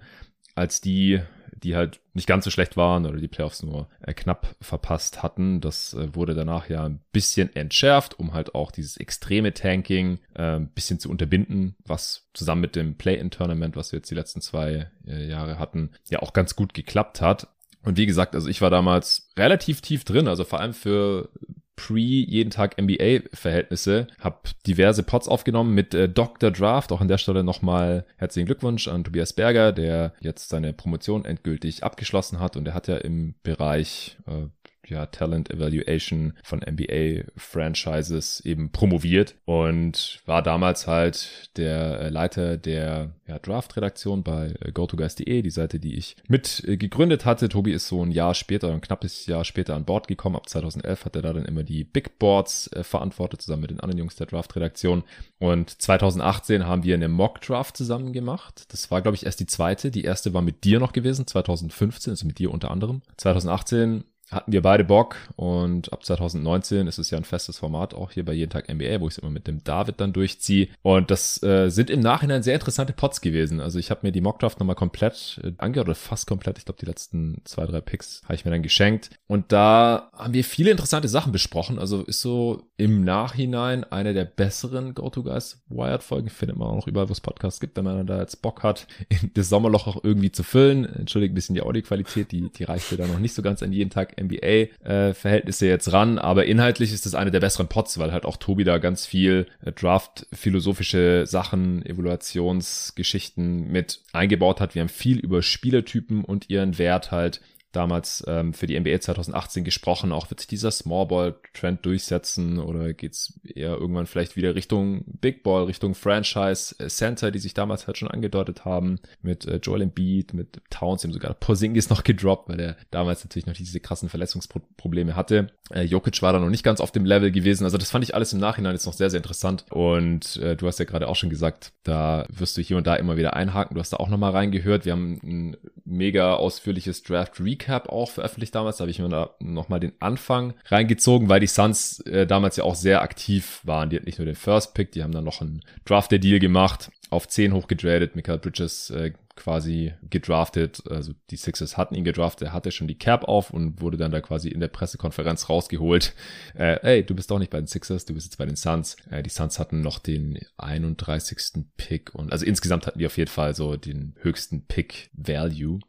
als 0.55 0.81
die, 0.81 1.21
die 1.51 1.75
halt 1.75 1.99
nicht 2.13 2.27
ganz 2.27 2.43
so 2.43 2.49
schlecht 2.49 2.77
waren 2.77 3.05
oder 3.05 3.19
die 3.19 3.27
Playoffs 3.27 3.61
nur 3.61 3.87
äh, 4.01 4.13
knapp 4.13 4.55
verpasst 4.59 5.21
hatten. 5.21 5.61
Das 5.61 5.93
äh, 5.93 6.15
wurde 6.15 6.33
danach 6.33 6.67
ja 6.67 6.83
ein 6.83 6.99
bisschen 7.11 7.55
entschärft, 7.55 8.19
um 8.19 8.33
halt 8.33 8.55
auch 8.55 8.71
dieses 8.71 8.97
extreme 8.97 9.53
Tanking 9.53 10.19
äh, 10.33 10.55
ein 10.55 10.69
bisschen 10.69 10.99
zu 10.99 11.09
unterbinden, 11.11 11.75
was 11.85 12.27
zusammen 12.33 12.61
mit 12.61 12.75
dem 12.75 12.95
Play-in-Tournament, 12.95 13.75
was 13.75 13.91
wir 13.91 13.97
jetzt 13.97 14.09
die 14.09 14.15
letzten 14.15 14.41
zwei 14.41 14.89
Jahre 15.05 15.57
hatten, 15.57 15.91
ja 16.09 16.19
auch 16.19 16.33
ganz 16.33 16.57
gut 16.57 16.73
geklappt 16.73 17.21
hat. 17.21 17.47
Und 17.87 17.95
wie 17.95 18.05
gesagt, 18.05 18.35
also 18.35 18.49
ich 18.49 18.61
war 18.61 18.69
damals 18.69 19.29
relativ 19.37 19.79
tief 19.79 20.03
drin, 20.03 20.27
also 20.27 20.43
vor 20.43 20.59
allem 20.59 20.73
für 20.73 21.29
Pre 21.77 21.99
jeden 21.99 22.49
Tag 22.49 22.81
NBA 22.81 23.29
Verhältnisse, 23.33 24.07
habe 24.19 24.39
diverse 24.65 25.03
Pots 25.03 25.29
aufgenommen 25.29 25.73
mit 25.73 25.93
äh, 25.93 26.09
Dr. 26.09 26.51
Draft. 26.51 26.91
Auch 26.91 26.99
an 26.99 27.07
der 27.07 27.17
Stelle 27.17 27.45
nochmal 27.45 28.05
herzlichen 28.17 28.47
Glückwunsch 28.47 28.89
an 28.89 29.05
Tobias 29.05 29.31
Berger, 29.31 29.71
der 29.71 30.13
jetzt 30.19 30.49
seine 30.49 30.73
Promotion 30.73 31.23
endgültig 31.23 31.85
abgeschlossen 31.85 32.41
hat 32.41 32.57
und 32.57 32.67
er 32.67 32.73
hat 32.73 32.89
ja 32.89 32.97
im 32.97 33.35
Bereich 33.41 34.17
äh, 34.27 34.47
ja, 34.89 35.05
Talent 35.05 35.49
Evaluation 35.49 36.33
von 36.43 36.59
NBA 36.59 37.23
Franchises 37.35 38.39
eben 38.41 38.71
promoviert 38.71 39.35
und 39.45 40.21
war 40.25 40.41
damals 40.41 40.87
halt 40.87 41.49
der 41.57 42.01
äh, 42.01 42.09
Leiter 42.09 42.57
der 42.57 43.11
ja, 43.27 43.39
Draft-Redaktion 43.39 44.23
bei 44.23 44.53
äh, 44.61 44.71
GoToGuys.de, 44.71 45.41
die 45.41 45.49
Seite, 45.49 45.79
die 45.79 45.95
ich 45.95 46.15
mit 46.27 46.63
äh, 46.65 46.77
gegründet 46.77 47.25
hatte. 47.25 47.49
Tobi 47.49 47.71
ist 47.71 47.87
so 47.87 48.03
ein 48.03 48.11
Jahr 48.11 48.33
später, 48.33 48.71
ein 48.71 48.81
knappes 48.81 49.25
Jahr 49.25 49.43
später 49.43 49.75
an 49.75 49.85
Bord 49.85 50.07
gekommen. 50.07 50.35
Ab 50.35 50.47
2011 50.47 51.05
hat 51.05 51.15
er 51.15 51.21
da 51.21 51.33
dann 51.33 51.45
immer 51.45 51.63
die 51.63 51.83
Big 51.83 52.19
Boards 52.19 52.67
äh, 52.73 52.83
verantwortet, 52.83 53.41
zusammen 53.41 53.63
mit 53.63 53.71
den 53.71 53.79
anderen 53.79 53.99
Jungs 53.99 54.15
der 54.15 54.27
Draft-Redaktion. 54.27 55.03
Und 55.39 55.81
2018 55.81 56.65
haben 56.65 56.83
wir 56.83 56.95
eine 56.95 57.09
Mock-Draft 57.09 57.75
zusammen 57.75 58.13
gemacht. 58.13 58.65
Das 58.69 58.89
war, 58.91 59.01
glaube 59.01 59.15
ich, 59.15 59.25
erst 59.25 59.39
die 59.39 59.45
zweite. 59.45 59.91
Die 59.91 60.03
erste 60.03 60.33
war 60.33 60.41
mit 60.41 60.63
dir 60.63 60.79
noch 60.79 60.93
gewesen, 60.93 61.27
2015, 61.27 62.11
also 62.11 62.25
mit 62.25 62.39
dir 62.39 62.51
unter 62.51 62.71
anderem. 62.71 63.01
2018 63.17 64.05
hatten 64.29 64.51
wir 64.51 64.61
beide 64.61 64.83
Bock 64.83 65.15
und 65.37 65.91
ab 65.93 66.03
2019 66.03 66.87
ist 66.87 66.97
es 66.97 67.11
ja 67.11 67.17
ein 67.17 67.23
festes 67.23 67.59
Format 67.59 67.93
auch 67.93 68.11
hier 68.11 68.25
bei 68.25 68.33
Jeden 68.33 68.51
Tag 68.51 68.67
NBA, 68.67 68.99
wo 68.99 69.07
ich 69.07 69.13
es 69.13 69.17
immer 69.19 69.31
mit 69.31 69.47
dem 69.47 69.63
David 69.63 70.01
dann 70.01 70.11
durchziehe. 70.11 70.67
Und 70.81 71.11
das 71.11 71.41
äh, 71.43 71.69
sind 71.69 71.89
im 71.89 72.01
Nachhinein 72.01 72.43
sehr 72.43 72.55
interessante 72.55 72.91
Pots 72.91 73.21
gewesen. 73.21 73.61
Also 73.61 73.79
ich 73.79 73.89
habe 73.89 74.01
mir 74.03 74.11
die 74.11 74.19
Mockdraft 74.19 74.59
nochmal 74.59 74.75
komplett 74.75 75.39
äh, 75.43 75.53
angehört 75.57 75.87
oder 75.87 75.95
fast 75.95 76.27
komplett. 76.27 76.57
Ich 76.57 76.65
glaube, 76.65 76.79
die 76.79 76.85
letzten 76.85 77.41
zwei, 77.45 77.65
drei 77.65 77.79
Picks 77.79 78.21
habe 78.25 78.35
ich 78.35 78.43
mir 78.43 78.51
dann 78.51 78.63
geschenkt. 78.63 79.11
Und 79.27 79.51
da 79.51 80.09
haben 80.13 80.33
wir 80.33 80.43
viele 80.43 80.71
interessante 80.71 81.07
Sachen 81.07 81.31
besprochen. 81.31 81.79
Also 81.79 82.03
ist 82.03 82.21
so 82.21 82.63
im 82.75 83.05
Nachhinein 83.05 83.85
eine 83.85 84.13
der 84.13 84.25
besseren 84.25 84.93
Go-To-Guys 84.93 85.63
Wired-Folgen. 85.69 86.29
Findet 86.29 86.57
man 86.57 86.67
auch 86.67 86.75
noch 86.75 86.87
überall, 86.87 87.07
wo 87.07 87.13
es 87.13 87.21
Podcasts 87.21 87.61
gibt, 87.61 87.77
wenn 87.77 87.85
man 87.85 88.05
da 88.05 88.19
jetzt 88.19 88.41
Bock 88.41 88.63
hat, 88.63 88.87
das 89.35 89.47
Sommerloch 89.47 89.87
auch 89.87 90.03
irgendwie 90.03 90.31
zu 90.33 90.43
füllen. 90.43 90.83
Entschuldigt 90.85 91.31
ein 91.31 91.35
bisschen 91.35 91.55
die 91.55 91.61
Audioqualität, 91.61 92.33
die, 92.33 92.49
die 92.49 92.63
reichte 92.65 92.97
da 92.97 93.07
noch 93.07 93.19
nicht 93.19 93.33
so 93.33 93.41
ganz 93.41 93.63
an 93.63 93.71
jeden 93.71 93.89
Tag 93.89 94.16
NBA-Verhältnisse 94.19 95.65
äh, 95.65 95.69
jetzt 95.69 95.91
ran, 95.93 96.17
aber 96.17 96.45
inhaltlich 96.45 96.93
ist 96.93 97.05
das 97.05 97.15
eine 97.15 97.31
der 97.31 97.39
besseren 97.39 97.67
Pots, 97.67 97.97
weil 97.97 98.11
halt 98.11 98.25
auch 98.25 98.37
Tobi 98.37 98.63
da 98.63 98.77
ganz 98.77 99.05
viel 99.05 99.47
äh, 99.63 99.71
Draft-philosophische 99.71 101.25
Sachen, 101.25 101.85
Evaluationsgeschichten 101.85 103.71
mit 103.71 104.01
eingebaut 104.13 104.61
hat. 104.61 104.75
Wir 104.75 104.81
haben 104.81 104.89
viel 104.89 105.19
über 105.19 105.41
Spielertypen 105.41 106.23
und 106.23 106.49
ihren 106.49 106.77
Wert 106.77 107.11
halt 107.11 107.41
damals 107.77 108.23
ähm, 108.27 108.53
für 108.53 108.65
die 108.65 108.77
NBA 108.79 108.99
2018 108.99 109.63
gesprochen. 109.63 110.11
Auch 110.11 110.29
wird 110.29 110.39
sich 110.39 110.47
dieser 110.47 110.71
Smallball-Trend 110.71 111.85
durchsetzen 111.85 112.57
oder 112.57 112.93
geht's 112.93 113.39
eher 113.43 113.77
irgendwann 113.77 114.07
vielleicht 114.07 114.35
wieder 114.35 114.55
Richtung 114.55 115.03
Big 115.05 115.43
Ball, 115.43 115.65
Richtung 115.65 115.93
Franchise 115.93 116.75
äh, 116.79 116.87
Center, 116.87 117.31
die 117.31 117.39
sich 117.39 117.53
damals 117.53 117.85
halt 117.85 117.97
schon 117.97 118.09
angedeutet 118.09 118.65
haben 118.65 118.99
mit 119.21 119.45
äh, 119.45 119.57
Joel 119.57 119.83
Embiid, 119.83 120.33
mit 120.33 120.59
Towns, 120.69 121.03
dem 121.03 121.13
sogar 121.13 121.35
Porzingis 121.35 121.89
noch 121.89 122.03
gedroppt, 122.03 122.49
weil 122.49 122.59
er 122.59 122.77
damals 122.89 123.23
natürlich 123.23 123.45
noch 123.45 123.53
diese 123.53 123.79
krassen 123.79 124.09
Verletzungsprobleme 124.09 125.15
hatte. 125.15 125.51
Äh, 125.69 125.83
Jokic 125.83 126.21
war 126.21 126.33
da 126.33 126.39
noch 126.39 126.49
nicht 126.49 126.63
ganz 126.63 126.81
auf 126.81 126.91
dem 126.91 127.05
Level 127.05 127.31
gewesen. 127.31 127.63
Also 127.63 127.77
das 127.77 127.91
fand 127.91 128.03
ich 128.03 128.15
alles 128.15 128.33
im 128.33 128.39
Nachhinein 128.39 128.73
jetzt 128.73 128.85
noch 128.85 128.93
sehr, 128.93 129.09
sehr 129.09 129.19
interessant. 129.19 129.65
Und 129.69 130.37
äh, 130.37 130.55
du 130.55 130.65
hast 130.67 130.79
ja 130.79 130.85
gerade 130.85 131.07
auch 131.07 131.15
schon 131.15 131.29
gesagt, 131.29 131.73
da 131.83 132.25
wirst 132.29 132.57
du 132.57 132.61
hier 132.61 132.77
und 132.77 132.87
da 132.87 132.95
immer 132.95 133.17
wieder 133.17 133.35
einhaken. 133.35 133.75
Du 133.75 133.81
hast 133.81 133.93
da 133.93 133.97
auch 133.97 134.09
nochmal 134.09 134.31
reingehört. 134.31 134.85
Wir 134.85 134.93
haben 134.93 135.19
ein 135.23 135.57
mega 135.85 136.33
ausführliches 136.35 137.03
Draft 137.03 137.43
Recap 137.67 137.89
auch 137.89 138.09
veröffentlicht 138.09 138.55
damals. 138.55 138.77
Da 138.77 138.83
habe 138.83 138.91
ich 138.91 138.99
mir 138.99 139.09
da 139.09 139.31
nochmal 139.39 139.79
den 139.79 139.93
Anfang 139.99 140.53
reingezogen, 140.65 141.29
weil 141.29 141.39
die 141.39 141.47
Suns 141.47 141.99
äh, 142.01 142.25
damals 142.25 142.55
ja 142.55 142.63
auch 142.63 142.75
sehr 142.75 143.01
aktiv 143.01 143.61
waren. 143.63 143.89
Die 143.89 143.97
hatten 143.97 144.05
nicht 144.05 144.19
nur 144.19 144.25
den 144.25 144.35
First 144.35 144.73
Pick, 144.73 144.91
die 144.91 145.03
haben 145.03 145.11
dann 145.11 145.23
noch 145.23 145.41
einen 145.41 145.61
Draft-Deal 145.85 146.39
gemacht, 146.39 146.91
auf 147.09 147.27
10 147.27 147.53
hochgetradet. 147.53 148.15
Michael 148.15 148.39
Bridges 148.39 148.89
äh, 148.89 149.13
quasi 149.37 149.93
gedraftet. 150.09 150.83
Also 150.89 151.13
die 151.29 151.37
Sixers 151.37 151.77
hatten 151.77 151.95
ihn 151.95 152.03
gedraftet, 152.03 152.49
er 152.49 152.53
hatte 152.53 152.71
schon 152.71 152.87
die 152.87 152.97
Cap 152.97 153.23
auf 153.23 153.51
und 153.51 153.81
wurde 153.81 153.97
dann 153.97 154.11
da 154.11 154.19
quasi 154.19 154.49
in 154.49 154.59
der 154.59 154.67
Pressekonferenz 154.67 155.49
rausgeholt. 155.49 156.13
Äh, 156.55 156.79
ey, 156.81 157.05
du 157.05 157.15
bist 157.15 157.31
doch 157.31 157.39
nicht 157.39 157.51
bei 157.51 157.59
den 157.59 157.67
Sixers, 157.67 158.05
du 158.05 158.13
bist 158.13 158.25
jetzt 158.25 158.37
bei 158.37 158.45
den 158.45 158.55
Suns. 158.55 158.97
Äh, 159.09 159.23
die 159.23 159.29
Suns 159.29 159.59
hatten 159.59 159.81
noch 159.81 159.99
den 159.99 160.39
31. 160.57 161.65
Pick 161.77 162.13
und 162.13 162.31
also 162.31 162.45
insgesamt 162.45 162.87
hatten 162.87 162.99
die 162.99 163.05
auf 163.05 163.17
jeden 163.17 163.31
Fall 163.31 163.55
so 163.55 163.77
den 163.77 164.15
höchsten 164.19 164.65
Pick 164.65 165.09
Value. 165.13 165.79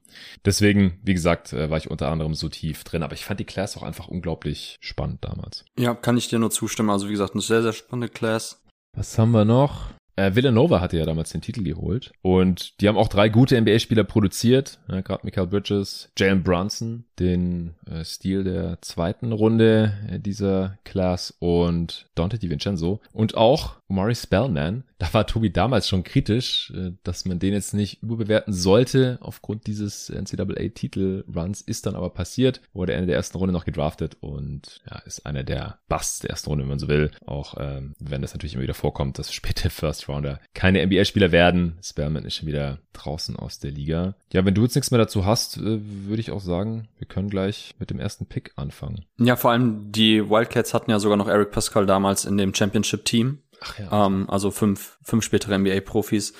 Deswegen, 0.44 0.98
wie 1.02 1.14
gesagt, 1.14 1.52
äh, 1.52 1.70
war 1.70 1.78
ich 1.78 1.90
unter 1.90 2.08
anderem 2.08 2.34
so 2.34 2.48
tief 2.48 2.84
drin, 2.84 3.02
aber 3.02 3.14
ich 3.14 3.24
fand 3.24 3.40
die 3.40 3.44
Class 3.44 3.76
auch 3.76 3.82
einfach 3.82 4.08
unglaublich 4.08 4.76
spannend 4.80 5.24
damals. 5.24 5.64
Ja, 5.78 5.94
kann 5.94 6.16
ich 6.16 6.28
dir 6.28 6.38
nur 6.38 6.50
zustimmen. 6.50 6.90
Also 6.90 7.08
wie 7.08 7.12
gesagt, 7.12 7.34
eine 7.34 7.42
sehr, 7.42 7.62
sehr 7.62 7.72
spannende 7.72 8.08
Class. 8.08 8.62
Was 8.96 9.18
haben 9.18 9.32
wir 9.32 9.44
noch? 9.44 9.90
Äh, 10.18 10.34
Villanova 10.34 10.80
hatte 10.80 10.98
ja 10.98 11.06
damals 11.06 11.30
den 11.30 11.42
Titel 11.42 11.62
geholt. 11.62 12.12
Und 12.22 12.80
die 12.80 12.88
haben 12.88 12.96
auch 12.96 13.06
drei 13.06 13.28
gute 13.28 13.60
NBA-Spieler 13.60 14.02
produziert, 14.02 14.80
ja, 14.88 15.00
gerade 15.00 15.24
Michael 15.24 15.46
Bridges, 15.46 16.10
Jalen 16.18 16.42
Brunson, 16.42 17.04
den 17.20 17.74
äh, 17.88 18.04
Stil 18.04 18.42
der 18.42 18.82
zweiten 18.82 19.30
Runde 19.30 19.92
äh, 20.10 20.18
dieser 20.18 20.76
Class 20.84 21.32
und 21.38 22.06
Dante 22.16 22.38
DiVincenzo. 22.38 23.00
Und 23.12 23.36
auch 23.36 23.76
Omari 23.88 24.14
Spellman. 24.14 24.84
Da 24.98 25.12
war 25.14 25.26
Tobi 25.26 25.50
damals 25.50 25.88
schon 25.88 26.02
kritisch, 26.02 26.72
äh, 26.74 26.92
dass 27.04 27.24
man 27.24 27.38
den 27.38 27.52
jetzt 27.52 27.74
nicht 27.74 28.02
überbewerten 28.02 28.52
sollte 28.52 29.18
aufgrund 29.20 29.66
dieses 29.66 30.10
NCAA-Titel-Runs, 30.10 31.60
ist 31.60 31.86
dann 31.86 31.94
aber 31.94 32.10
passiert, 32.10 32.60
wurde 32.72 32.94
Ende 32.94 33.06
der 33.06 33.16
ersten 33.16 33.38
Runde 33.38 33.52
noch 33.52 33.64
gedraftet 33.64 34.16
und 34.20 34.80
ja, 34.90 34.98
ist 35.00 35.24
einer 35.24 35.44
der 35.44 35.78
Busts 35.88 36.20
der 36.20 36.30
ersten 36.30 36.50
Runde, 36.50 36.64
wenn 36.64 36.70
man 36.70 36.78
so 36.78 36.88
will, 36.88 37.10
auch 37.26 37.54
ähm, 37.58 37.94
wenn 37.98 38.22
das 38.22 38.34
natürlich 38.34 38.54
immer 38.54 38.64
wieder 38.64 38.74
vorkommt, 38.74 39.18
dass 39.18 39.32
späte 39.32 39.70
First 39.70 40.08
Rounder 40.08 40.40
keine 40.54 40.84
NBA-Spieler 40.84 41.32
werden. 41.32 41.78
Spellman 41.82 42.24
ist 42.24 42.34
schon 42.34 42.48
wieder 42.48 42.78
draußen 42.92 43.36
aus 43.36 43.60
der 43.60 43.70
Liga. 43.70 44.14
Ja, 44.32 44.44
wenn 44.44 44.54
du 44.54 44.62
jetzt 44.62 44.74
nichts 44.74 44.90
mehr 44.90 44.98
dazu 44.98 45.24
hast, 45.24 45.56
äh, 45.56 45.80
würde 45.80 46.20
ich 46.20 46.30
auch 46.30 46.40
sagen, 46.40 46.88
wir 46.98 47.06
können 47.06 47.30
gleich 47.30 47.74
mit 47.78 47.90
dem 47.90 48.00
ersten 48.00 48.26
Pick 48.26 48.52
anfangen. 48.56 49.04
Ja, 49.18 49.36
vor 49.36 49.52
allem 49.52 49.92
die 49.92 50.28
Wildcats 50.28 50.74
hatten 50.74 50.90
ja 50.90 50.98
sogar 50.98 51.16
noch 51.16 51.28
Eric 51.28 51.52
Pascal 51.52 51.86
damals 51.86 52.24
in 52.24 52.36
dem 52.36 52.54
Championship-Team. 52.54 53.38
Ach 53.60 53.78
ja. 53.78 54.06
Ähm, 54.06 54.28
also 54.28 54.50
fünf, 54.50 54.98
fünf 55.02 55.24
spätere 55.24 55.58
NBA-Profis 55.58 56.34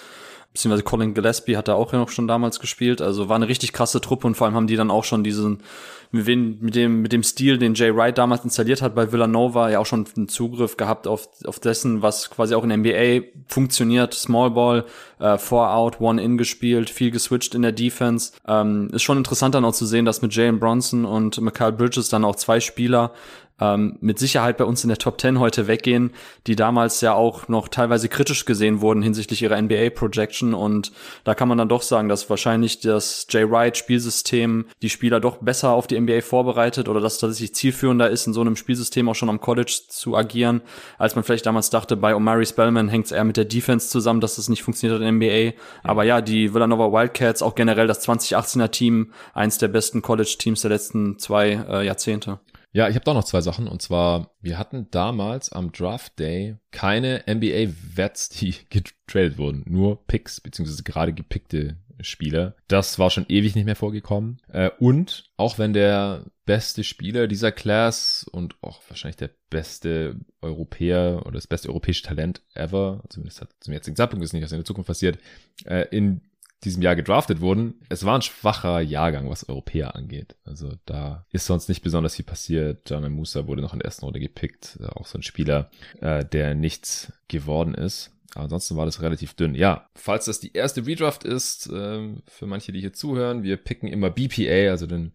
beziehungsweise 0.53 0.83
Colin 0.83 1.15
Gillespie 1.15 1.57
hat 1.57 1.69
da 1.69 1.75
auch 1.75 1.93
ja 1.93 1.99
noch 1.99 2.09
schon 2.09 2.27
damals 2.27 2.59
gespielt. 2.59 3.01
Also 3.01 3.29
war 3.29 3.37
eine 3.37 3.49
richtig 3.49 3.73
krasse 3.73 4.01
Truppe 4.01 4.27
und 4.27 4.35
vor 4.35 4.47
allem 4.47 4.57
haben 4.57 4.67
die 4.67 4.77
dann 4.77 4.91
auch 4.91 5.05
schon 5.05 5.23
diesen, 5.23 5.63
mit, 6.11 6.27
dem, 6.27 7.03
mit 7.03 7.13
dem 7.13 7.23
Stil, 7.23 7.59
den 7.59 7.75
Jay 7.75 7.95
Wright 7.95 8.17
damals 8.17 8.43
installiert 8.43 8.83
hat 8.83 8.95
bei 8.95 9.13
Villanova, 9.13 9.71
ja 9.71 9.79
auch 9.79 9.87
schon 9.87 10.07
einen 10.17 10.29
Zugriff 10.29 10.77
gehabt 10.77 11.07
auf, 11.07 11.29
auf 11.45 11.61
dessen, 11.61 12.03
was 12.03 12.31
quasi 12.31 12.55
auch 12.55 12.65
in 12.65 12.71
der 12.71 12.79
NBA 12.79 13.29
funktioniert. 13.47 14.15
Small 14.15 14.51
Ball, 14.51 14.85
äh, 15.21 15.39
Four 15.39 15.73
Out, 15.73 16.01
One 16.01 16.21
In 16.21 16.39
gespielt, 16.39 16.91
viel 16.91 17.11
geswitcht 17.11 17.55
in 17.55 17.63
der 17.63 17.73
Defense. 17.73 18.33
Ähm, 18.47 18.89
ist 18.93 19.03
schon 19.03 19.19
interessant 19.19 19.55
dann 19.55 19.65
auch 19.65 19.75
zu 19.75 19.87
sehen, 19.87 20.07
dass 20.07 20.23
mit 20.23 20.35
Jalen 20.35 20.59
Bronson 20.59 21.05
und 21.05 21.41
Mikal 21.41 21.73
Bridges 21.73 22.09
dann 22.09 22.25
auch 22.25 22.37
zwei 22.37 22.59
Spieler 22.59 23.13
ähm, 23.61 23.99
mit 24.01 24.19
Sicherheit 24.19 24.57
bei 24.57 24.65
uns 24.65 24.85
in 24.85 24.89
der 24.89 24.99
Top 24.99 25.21
10 25.21 25.39
heute 25.39 25.67
weggehen, 25.67 26.13
die 26.47 26.57
damals 26.57 27.01
ja 27.01 27.15
auch 27.15 27.49
noch 27.49 27.69
teilweise 27.69 28.09
kritisch 28.09 28.45
gesehen 28.45 28.81
wurden 28.81 29.03
hinsichtlich 29.03 29.43
ihrer 29.43 29.61
NBA-Projection. 29.61 30.55
Und 30.55 30.93
da 31.25 31.35
kann 31.35 31.49
man 31.49 31.59
dann 31.59 31.69
doch 31.69 31.83
sagen, 31.83 32.09
dass 32.09 32.31
wahrscheinlich 32.31 32.81
das 32.81 33.27
Jay 33.31 33.49
Wright-Spielsystem 33.51 34.67
die 34.83 34.91
Spieler 34.91 35.21
doch 35.21 35.39
besser 35.39 35.71
auf 35.71 35.87
die 35.87 35.99
NBA 35.99 36.21
vorbereitet 36.21 36.89
oder 36.89 37.01
dass 37.01 37.15
es 37.15 37.21
tatsächlich 37.21 37.55
zielführender 37.55 38.11
ist, 38.11 38.27
in 38.27 38.33
so 38.33 38.41
einem 38.41 38.57
Spielsystem 38.57 39.09
auch 39.09 39.15
schon 39.15 39.31
am 39.31 39.41
College 39.41 39.81
zu 39.89 40.17
agieren, 40.17 40.63
als 40.99 41.15
man 41.15 41.25
vielleicht 41.25 41.47
damals 41.47 41.71
dachte. 41.71 41.97
Bei 41.97 42.15
Omari 42.15 42.47
Spellman 42.47 42.89
hängt 42.89 43.07
es 43.07 43.13
eher 43.13 43.25
mit 43.25 43.37
der 43.37 43.45
Defense 43.45 43.89
zusammen, 43.89 44.21
dass 44.21 44.39
es 44.39 44.49
nicht 44.49 44.63
funktioniert 44.63 45.01
hat 45.01 45.07
in 45.07 45.21
der 45.21 45.53
NBA. 45.53 45.59
Aber 45.83 46.05
ja, 46.05 46.21
die 46.21 46.55
Villanova 46.55 46.93
Wildcats, 46.93 47.43
auch 47.43 47.55
generell 47.55 47.87
das 47.87 48.07
2018er 48.09 48.71
Team, 48.71 49.13
eins 49.35 49.59
der 49.59 49.69
besten 49.69 50.03
College-Teams 50.03 50.63
der 50.63 50.71
letzten 50.71 51.19
zwei 51.19 51.65
äh, 51.69 51.87
Jahrzehnte. 51.87 52.39
Ja, 52.79 52.89
ich 52.89 52.95
habe 52.95 53.05
doch 53.05 53.15
noch 53.15 53.25
zwei 53.25 53.41
Sachen. 53.41 53.67
Und 53.67 53.83
zwar, 53.83 54.37
wir 54.41 54.57
hatten 54.57 54.87
damals 54.93 55.51
am 55.51 55.73
Draft 55.73 56.17
Day 56.21 56.59
keine 56.71 57.25
NBA-Vets, 57.27 58.29
die 58.29 58.55
getradet 58.71 59.37
wurden. 59.37 59.65
Nur 59.67 60.07
Picks, 60.07 60.41
beziehungsweise 60.41 60.85
gerade 60.85 61.13
gepickte 61.13 61.77
Spieler. 62.01 62.55
Das 62.69 63.01
war 63.01 63.11
schon 63.11 63.27
ewig 63.29 63.57
nicht 63.57 63.65
mehr 63.65 63.75
vorgekommen. 63.75 64.41
Äh, 64.47 64.71
und 64.79 65.33
auch 65.37 65.59
wenn 65.59 65.73
der 65.73 66.27
beste 66.47 66.85
Spieler 66.85 67.27
dieser 67.27 67.51
Class 67.51 68.25
und 68.31 68.55
auch 68.63 68.81
wahrscheinlich 68.89 69.17
der 69.17 69.31
beste 69.51 70.15
Europäer 70.41 71.23
oder 71.23 71.33
das 71.33 71.49
beste 71.49 71.71
europäische 71.71 72.05
Talent 72.05 72.43
ever, 72.55 73.03
zumindest 73.09 73.45
zum 73.59 73.73
jetzigen 73.73 73.97
Zeitpunkt 73.97 74.25
ist 74.25 74.35
nicht, 74.35 74.45
was 74.45 74.53
in 74.53 74.59
der 74.59 74.65
Zukunft 74.65 74.87
passiert, 74.87 75.19
äh, 75.65 75.89
in 75.91 76.21
diesem 76.65 76.83
Jahr 76.83 76.97
gedraftet 76.97 77.41
wurden. 77.41 77.81
Es 77.89 78.05
war 78.05 78.19
ein 78.19 78.23
schwacher 78.23 78.81
Jahrgang, 78.81 79.31
was 79.31 79.49
Europäer 79.49 79.95
angeht. 79.95 80.37
Also 80.45 80.73
da 80.87 81.27
ist 81.31 81.47
sonst 81.47 81.69
nicht 81.69 81.83
besonders 81.83 82.17
viel 82.17 82.25
passiert. 82.25 82.91
Jana 82.91 83.09
Musa 83.09 83.47
wurde 83.47 83.63
noch 83.63 83.73
in 83.73 83.79
der 83.79 83.87
ersten 83.87 84.05
Runde 84.05 84.21
gepickt. 84.21 84.79
Auch 84.95 85.07
so 85.07 85.19
ein 85.19 85.23
Spieler, 85.23 85.71
äh, 86.01 86.25
der 86.25 86.55
nichts 86.55 87.13
geworden 87.29 87.75
ist. 87.75 88.13
Ansonsten 88.35 88.77
war 88.77 88.87
das 88.87 89.03
relativ 89.03 89.35
dünn. 89.35 89.55
Ja, 89.55 89.89
falls 89.95 90.27
das 90.27 90.41
die 90.41 90.53
erste 90.53 90.87
Redraft 90.87 91.25
ist, 91.25 91.69
äh, 91.69 92.15
für 92.27 92.47
manche, 92.47 92.73
die 92.73 92.81
hier 92.81 92.93
zuhören, 92.93 93.43
wir 93.43 93.57
picken 93.57 93.89
immer 93.89 94.11
BPA, 94.11 94.71
also 94.71 94.87
den 94.87 95.13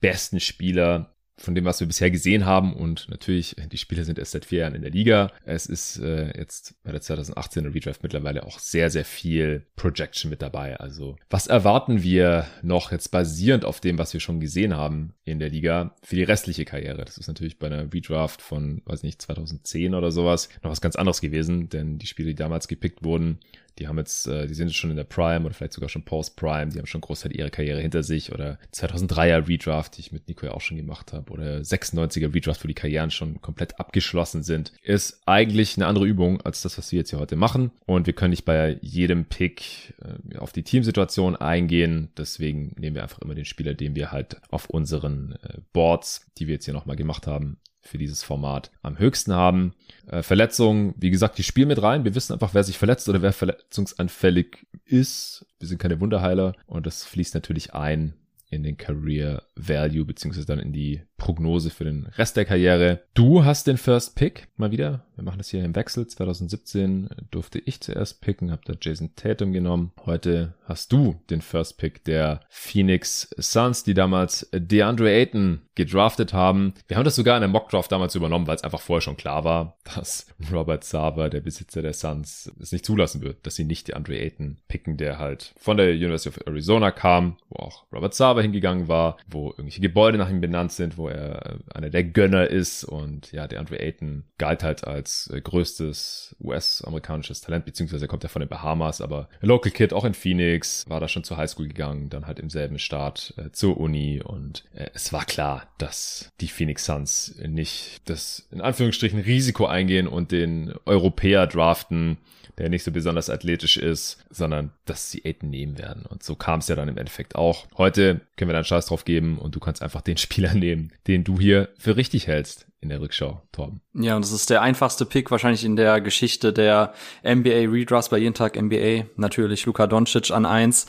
besten 0.00 0.40
Spieler 0.40 1.14
von 1.40 1.54
dem, 1.54 1.64
was 1.64 1.80
wir 1.80 1.86
bisher 1.86 2.10
gesehen 2.10 2.44
haben. 2.44 2.74
Und 2.74 3.08
natürlich, 3.08 3.56
die 3.70 3.78
Spieler 3.78 4.04
sind 4.04 4.18
erst 4.18 4.32
seit 4.32 4.44
vier 4.44 4.60
Jahren 4.60 4.74
in 4.74 4.82
der 4.82 4.90
Liga. 4.90 5.32
Es 5.44 5.66
ist 5.66 5.98
äh, 5.98 6.36
jetzt 6.38 6.74
bei 6.84 6.92
der 6.92 7.00
2018er 7.00 7.74
Redraft 7.74 8.02
mittlerweile 8.02 8.44
auch 8.44 8.58
sehr, 8.58 8.90
sehr 8.90 9.04
viel 9.04 9.66
Projection 9.76 10.30
mit 10.30 10.42
dabei. 10.42 10.76
Also 10.78 11.16
was 11.28 11.46
erwarten 11.46 12.02
wir 12.02 12.46
noch 12.62 12.92
jetzt 12.92 13.08
basierend 13.08 13.64
auf 13.64 13.80
dem, 13.80 13.98
was 13.98 14.12
wir 14.12 14.20
schon 14.20 14.40
gesehen 14.40 14.76
haben 14.76 15.14
in 15.24 15.38
der 15.38 15.50
Liga 15.50 15.94
für 16.02 16.16
die 16.16 16.24
restliche 16.24 16.64
Karriere? 16.64 17.04
Das 17.04 17.18
ist 17.18 17.28
natürlich 17.28 17.58
bei 17.58 17.68
einer 17.68 17.92
Redraft 17.92 18.42
von, 18.42 18.82
weiß 18.84 19.02
nicht, 19.02 19.22
2010 19.22 19.94
oder 19.94 20.10
sowas 20.12 20.48
noch 20.62 20.70
was 20.70 20.80
ganz 20.80 20.96
anderes 20.96 21.20
gewesen, 21.20 21.68
denn 21.68 21.98
die 21.98 22.06
Spiele, 22.06 22.28
die 22.28 22.34
damals 22.34 22.68
gepickt 22.68 23.02
wurden, 23.02 23.38
die 23.78 23.88
haben 23.88 23.98
jetzt, 23.98 24.26
äh, 24.26 24.46
die 24.46 24.54
sind 24.54 24.68
jetzt 24.68 24.76
schon 24.76 24.90
in 24.90 24.96
der 24.96 25.04
Prime 25.04 25.44
oder 25.44 25.54
vielleicht 25.54 25.72
sogar 25.72 25.88
schon 25.88 26.04
Post-Prime, 26.04 26.72
die 26.72 26.78
haben 26.78 26.86
schon 26.86 27.00
Großteil 27.00 27.34
ihrer 27.34 27.50
Karriere 27.50 27.80
hinter 27.80 28.02
sich 28.02 28.32
oder 28.32 28.58
2003er 28.74 29.48
Redraft, 29.48 29.96
die 29.96 30.00
ich 30.00 30.12
mit 30.12 30.28
Nico 30.28 30.46
ja 30.46 30.52
auch 30.52 30.60
schon 30.60 30.76
gemacht 30.76 31.12
habe 31.12 31.30
oder 31.32 31.58
96er 31.58 32.34
Redraft, 32.34 32.64
wo 32.64 32.68
die 32.68 32.74
Karrieren 32.74 33.10
schon 33.10 33.40
komplett 33.40 33.78
abgeschlossen 33.80 34.42
sind, 34.42 34.72
ist 34.82 35.22
eigentlich 35.26 35.76
eine 35.76 35.86
andere 35.86 36.06
Übung 36.06 36.40
als 36.42 36.62
das, 36.62 36.78
was 36.78 36.92
wir 36.92 36.98
jetzt 37.00 37.10
hier 37.10 37.18
heute 37.18 37.36
machen. 37.36 37.70
Und 37.86 38.06
wir 38.06 38.14
können 38.14 38.30
nicht 38.30 38.44
bei 38.44 38.78
jedem 38.82 39.24
Pick 39.24 39.94
äh, 40.02 40.38
auf 40.38 40.52
die 40.52 40.62
Teamsituation 40.62 41.36
eingehen, 41.36 42.10
deswegen 42.16 42.74
nehmen 42.78 42.96
wir 42.96 43.02
einfach 43.02 43.20
immer 43.20 43.34
den 43.34 43.44
Spieler, 43.44 43.74
den 43.74 43.94
wir 43.94 44.12
halt 44.12 44.40
auf 44.50 44.68
unseren 44.70 45.36
äh, 45.42 45.58
Boards, 45.72 46.26
die 46.38 46.46
wir 46.46 46.54
jetzt 46.54 46.64
hier 46.64 46.74
nochmal 46.74 46.96
gemacht 46.96 47.26
haben, 47.26 47.58
für 47.80 47.98
dieses 47.98 48.22
Format 48.22 48.70
am 48.82 48.98
höchsten 48.98 49.32
haben. 49.32 49.74
Äh, 50.06 50.22
Verletzungen, 50.22 50.94
wie 50.96 51.10
gesagt, 51.10 51.38
die 51.38 51.42
spielen 51.42 51.68
mit 51.68 51.82
rein. 51.82 52.04
Wir 52.04 52.14
wissen 52.14 52.32
einfach, 52.32 52.54
wer 52.54 52.64
sich 52.64 52.78
verletzt 52.78 53.08
oder 53.08 53.22
wer 53.22 53.32
verletzungsanfällig 53.32 54.66
ist. 54.84 55.46
Wir 55.58 55.68
sind 55.68 55.78
keine 55.78 56.00
Wunderheiler 56.00 56.54
und 56.66 56.86
das 56.86 57.04
fließt 57.04 57.34
natürlich 57.34 57.74
ein 57.74 58.14
in 58.50 58.62
den 58.62 58.76
Career 58.76 59.44
Value 59.54 60.04
beziehungsweise 60.04 60.46
dann 60.46 60.58
in 60.58 60.72
die 60.72 61.02
Prognose 61.20 61.70
für 61.70 61.84
den 61.84 62.06
Rest 62.16 62.36
der 62.36 62.46
Karriere. 62.46 63.02
Du 63.14 63.44
hast 63.44 63.66
den 63.66 63.76
First 63.76 64.16
Pick 64.16 64.48
mal 64.56 64.72
wieder. 64.72 65.04
Wir 65.14 65.24
machen 65.24 65.36
das 65.36 65.50
hier 65.50 65.62
im 65.62 65.76
Wechsel. 65.76 66.06
2017 66.06 67.10
durfte 67.30 67.58
ich 67.58 67.82
zuerst 67.82 68.22
picken, 68.22 68.50
habe 68.50 68.62
da 68.64 68.72
Jason 68.80 69.10
Tatum 69.16 69.52
genommen. 69.52 69.92
Heute 70.06 70.54
hast 70.64 70.90
du 70.92 71.20
den 71.28 71.42
First 71.42 71.76
Pick 71.76 72.04
der 72.04 72.40
Phoenix 72.48 73.28
Suns, 73.36 73.84
die 73.84 73.92
damals 73.92 74.48
DeAndre 74.54 75.10
Ayton 75.10 75.60
gedraftet 75.74 76.32
haben. 76.32 76.72
Wir 76.88 76.96
haben 76.96 77.04
das 77.04 77.16
sogar 77.16 77.36
in 77.36 77.42
der 77.42 77.48
Mock 77.48 77.68
Draft 77.68 77.92
damals 77.92 78.14
übernommen, 78.14 78.46
weil 78.46 78.56
es 78.56 78.64
einfach 78.64 78.80
vorher 78.80 79.02
schon 79.02 79.18
klar 79.18 79.44
war, 79.44 79.76
dass 79.94 80.26
Robert 80.50 80.84
Sava, 80.84 81.28
der 81.28 81.40
Besitzer 81.40 81.82
der 81.82 81.92
Suns, 81.92 82.50
es 82.58 82.72
nicht 82.72 82.86
zulassen 82.86 83.20
wird, 83.20 83.46
dass 83.46 83.56
sie 83.56 83.64
nicht 83.64 83.88
DeAndre 83.88 84.18
Ayton 84.18 84.56
picken, 84.68 84.96
der 84.96 85.18
halt 85.18 85.52
von 85.58 85.76
der 85.76 85.90
University 85.90 86.30
of 86.30 86.46
Arizona 86.46 86.92
kam, 86.92 87.36
wo 87.50 87.56
auch 87.56 87.84
Robert 87.92 88.14
Sava 88.14 88.40
hingegangen 88.40 88.88
war, 88.88 89.18
wo 89.26 89.50
irgendwelche 89.50 89.82
Gebäude 89.82 90.16
nach 90.16 90.30
ihm 90.30 90.40
benannt 90.40 90.72
sind, 90.72 90.96
wo 90.96 91.09
er 91.10 91.58
einer 91.74 91.90
der 91.90 92.04
Gönner 92.04 92.46
ist. 92.46 92.84
Und 92.84 93.32
ja, 93.32 93.46
der 93.46 93.60
Andre 93.60 93.80
Ayton 93.80 94.24
galt 94.38 94.62
halt 94.62 94.84
als 94.84 95.30
äh, 95.32 95.40
größtes 95.40 96.36
US-amerikanisches 96.40 97.40
Talent, 97.40 97.64
beziehungsweise 97.64 98.04
er 98.04 98.08
kommt 98.08 98.22
ja 98.22 98.28
von 98.28 98.40
den 98.40 98.48
Bahamas, 98.48 99.00
aber 99.00 99.28
Local 99.40 99.72
Kid 99.72 99.92
auch 99.92 100.04
in 100.04 100.14
Phoenix, 100.14 100.88
war 100.88 101.00
da 101.00 101.08
schon 101.08 101.24
zur 101.24 101.36
Highschool 101.36 101.68
gegangen, 101.68 102.10
dann 102.10 102.26
halt 102.26 102.38
im 102.38 102.50
selben 102.50 102.78
Start 102.78 103.34
äh, 103.36 103.50
zur 103.52 103.78
Uni. 103.78 104.22
Und 104.22 104.64
äh, 104.74 104.90
es 104.94 105.12
war 105.12 105.24
klar, 105.24 105.66
dass 105.78 106.30
die 106.40 106.48
Phoenix 106.48 106.84
Suns 106.84 107.34
nicht 107.46 108.02
das 108.06 108.48
in 108.50 108.60
Anführungsstrichen 108.60 109.20
Risiko 109.20 109.66
eingehen 109.66 110.06
und 110.06 110.32
den 110.32 110.72
Europäer 110.86 111.46
draften, 111.46 112.18
der 112.60 112.68
nicht 112.68 112.84
so 112.84 112.92
besonders 112.92 113.30
athletisch 113.30 113.78
ist, 113.78 114.18
sondern 114.28 114.72
dass 114.84 115.10
sie 115.10 115.24
Aiden 115.24 115.48
nehmen 115.48 115.78
werden. 115.78 116.04
Und 116.06 116.22
so 116.22 116.34
kam 116.34 116.60
es 116.60 116.68
ja 116.68 116.76
dann 116.76 116.88
im 116.88 116.98
Endeffekt 116.98 117.34
auch. 117.34 117.66
Heute 117.76 118.20
können 118.36 118.50
wir 118.50 118.54
dann 118.54 118.64
Scheiß 118.64 118.86
drauf 118.86 119.06
geben 119.06 119.38
und 119.38 119.54
du 119.54 119.60
kannst 119.60 119.82
einfach 119.82 120.02
den 120.02 120.16
Spieler 120.18 120.54
nehmen, 120.54 120.92
den 121.06 121.24
du 121.24 121.40
hier 121.40 121.70
für 121.78 121.96
richtig 121.96 122.26
hältst 122.26 122.66
in 122.82 122.90
der 122.90 123.00
Rückschau, 123.00 123.42
Torben. 123.52 123.80
Ja, 123.94 124.16
und 124.16 124.22
das 124.22 124.32
ist 124.32 124.50
der 124.50 124.62
einfachste 124.62 125.06
Pick 125.06 125.30
wahrscheinlich 125.30 125.64
in 125.64 125.76
der 125.76 126.00
Geschichte 126.00 126.52
der 126.52 126.92
NBA 127.24 127.70
Redrafts 127.70 128.10
bei 128.10 128.18
jeden 128.18 128.34
Tag 128.34 128.60
NBA. 128.60 129.04
Natürlich 129.16 129.66
Luka 129.66 129.86
Doncic 129.86 130.30
an 130.30 130.46
eins. 130.46 130.86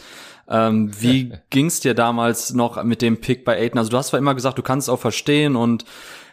Ähm, 0.49 0.91
wie 0.99 1.31
ging's 1.49 1.79
dir 1.79 1.93
damals 1.93 2.53
noch 2.53 2.83
mit 2.83 3.01
dem 3.01 3.21
Pick 3.21 3.45
bei 3.45 3.57
Aiden? 3.57 3.77
Also 3.77 3.89
du 3.89 3.97
hast 3.97 4.07
zwar 4.07 4.19
immer 4.19 4.35
gesagt, 4.35 4.57
du 4.57 4.61
kannst 4.61 4.87
es 4.87 4.89
auch 4.93 4.99
verstehen 4.99 5.55
und 5.55 5.85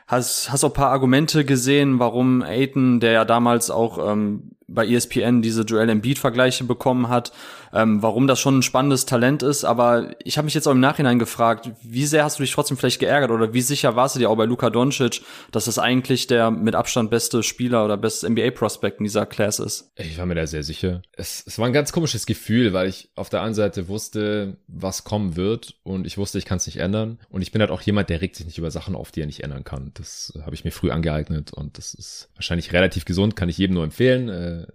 hast, 0.09 0.50
hast 0.50 0.64
auch 0.64 0.73
paar 0.73 0.90
Argumente 0.90 1.45
gesehen, 1.45 2.00
warum 2.00 2.42
Aiden, 2.42 2.99
der 2.99 3.12
ja 3.12 3.25
damals 3.25 3.71
auch 3.71 4.12
ähm, 4.12 4.52
bei 4.69 4.87
ESPN 4.87 5.41
diese 5.41 5.63
Joel 5.63 5.89
Embiid-Vergleiche 5.89 6.65
bekommen 6.65 7.09
hat, 7.09 7.33
ähm, 7.73 8.03
warum 8.03 8.27
das 8.27 8.39
schon 8.39 8.59
ein 8.59 8.63
spannendes 8.63 9.07
Talent 9.07 9.43
ist. 9.43 9.65
Aber 9.65 10.15
ich 10.23 10.37
habe 10.37 10.45
mich 10.45 10.55
jetzt 10.55 10.69
auch 10.69 10.73
im 10.73 10.81
Nachhinein 10.81 11.19
gefragt, 11.19 11.71
wie 11.83 12.05
sehr 12.05 12.25
hast 12.25 12.39
du 12.39 12.43
dich 12.43 12.53
trotzdem 12.53 12.77
vielleicht 12.77 13.01
geärgert 13.01 13.31
oder 13.31 13.55
wie 13.55 13.63
sicher 13.63 13.97
warst 13.97 14.15
du 14.15 14.21
dir 14.21 14.31
auch 14.31 14.37
bei 14.37 14.45
Luka 14.45 14.71
Doncic, 14.71 15.23
dass 15.53 15.65
das 15.65 15.79
eigentlich 15.79 16.27
der 16.27 16.51
mit 16.51 16.75
Abstand 16.75 17.11
beste 17.11 17.43
Spieler 17.43 17.85
oder 17.85 17.97
bestes 17.97 18.29
NBA-Prospect 18.29 18.99
in 18.99 19.05
dieser 19.05 19.27
Class 19.27 19.59
ist? 19.59 19.91
Ich 19.97 20.19
war 20.19 20.27
mir 20.27 20.35
da 20.35 20.47
sehr 20.47 20.63
sicher. 20.63 21.03
Es, 21.13 21.43
es 21.47 21.59
war 21.59 21.67
ein 21.67 21.73
ganz 21.73 21.93
komisches 21.93 22.27
Gefühl, 22.27 22.75
weil 22.75 22.89
ich 22.89 23.09
auf 23.15 23.31
der 23.31 23.43
einen 23.43 23.55
Seite 23.55 23.89
wusste, 23.89 24.59
was 24.67 25.05
kommen 25.05 25.37
wird 25.37 25.77
und 25.83 26.07
ich 26.07 26.19
wusste, 26.19 26.39
ich 26.39 26.45
kann 26.45 26.59
es 26.59 26.67
nicht 26.67 26.79
ändern. 26.79 27.19
Und 27.31 27.41
ich 27.41 27.53
bin 27.53 27.63
halt 27.63 27.71
auch 27.71 27.81
jemand, 27.81 28.11
der 28.11 28.21
regt 28.21 28.37
sich 28.37 28.45
nicht 28.45 28.59
über 28.59 28.71
Sachen 28.71 28.95
auf, 28.95 29.13
die 29.13 29.23
er 29.23 29.27
nicht 29.27 29.43
ändern 29.43 29.65
kann. 29.65 29.93
Das 29.95 30.33
habe 30.45 30.55
ich 30.55 30.65
mir 30.65 30.73
früh 30.73 30.91
angeeignet 30.91 31.53
und 31.55 31.79
das 31.79 31.95
ist 31.95 32.29
wahrscheinlich 32.35 32.73
relativ 32.73 33.07
gesund, 33.07 33.35
kann 33.35 33.49
ich 33.49 33.57
jedem 33.57 33.75
nur 33.75 33.85
empfehlen. 33.85 34.29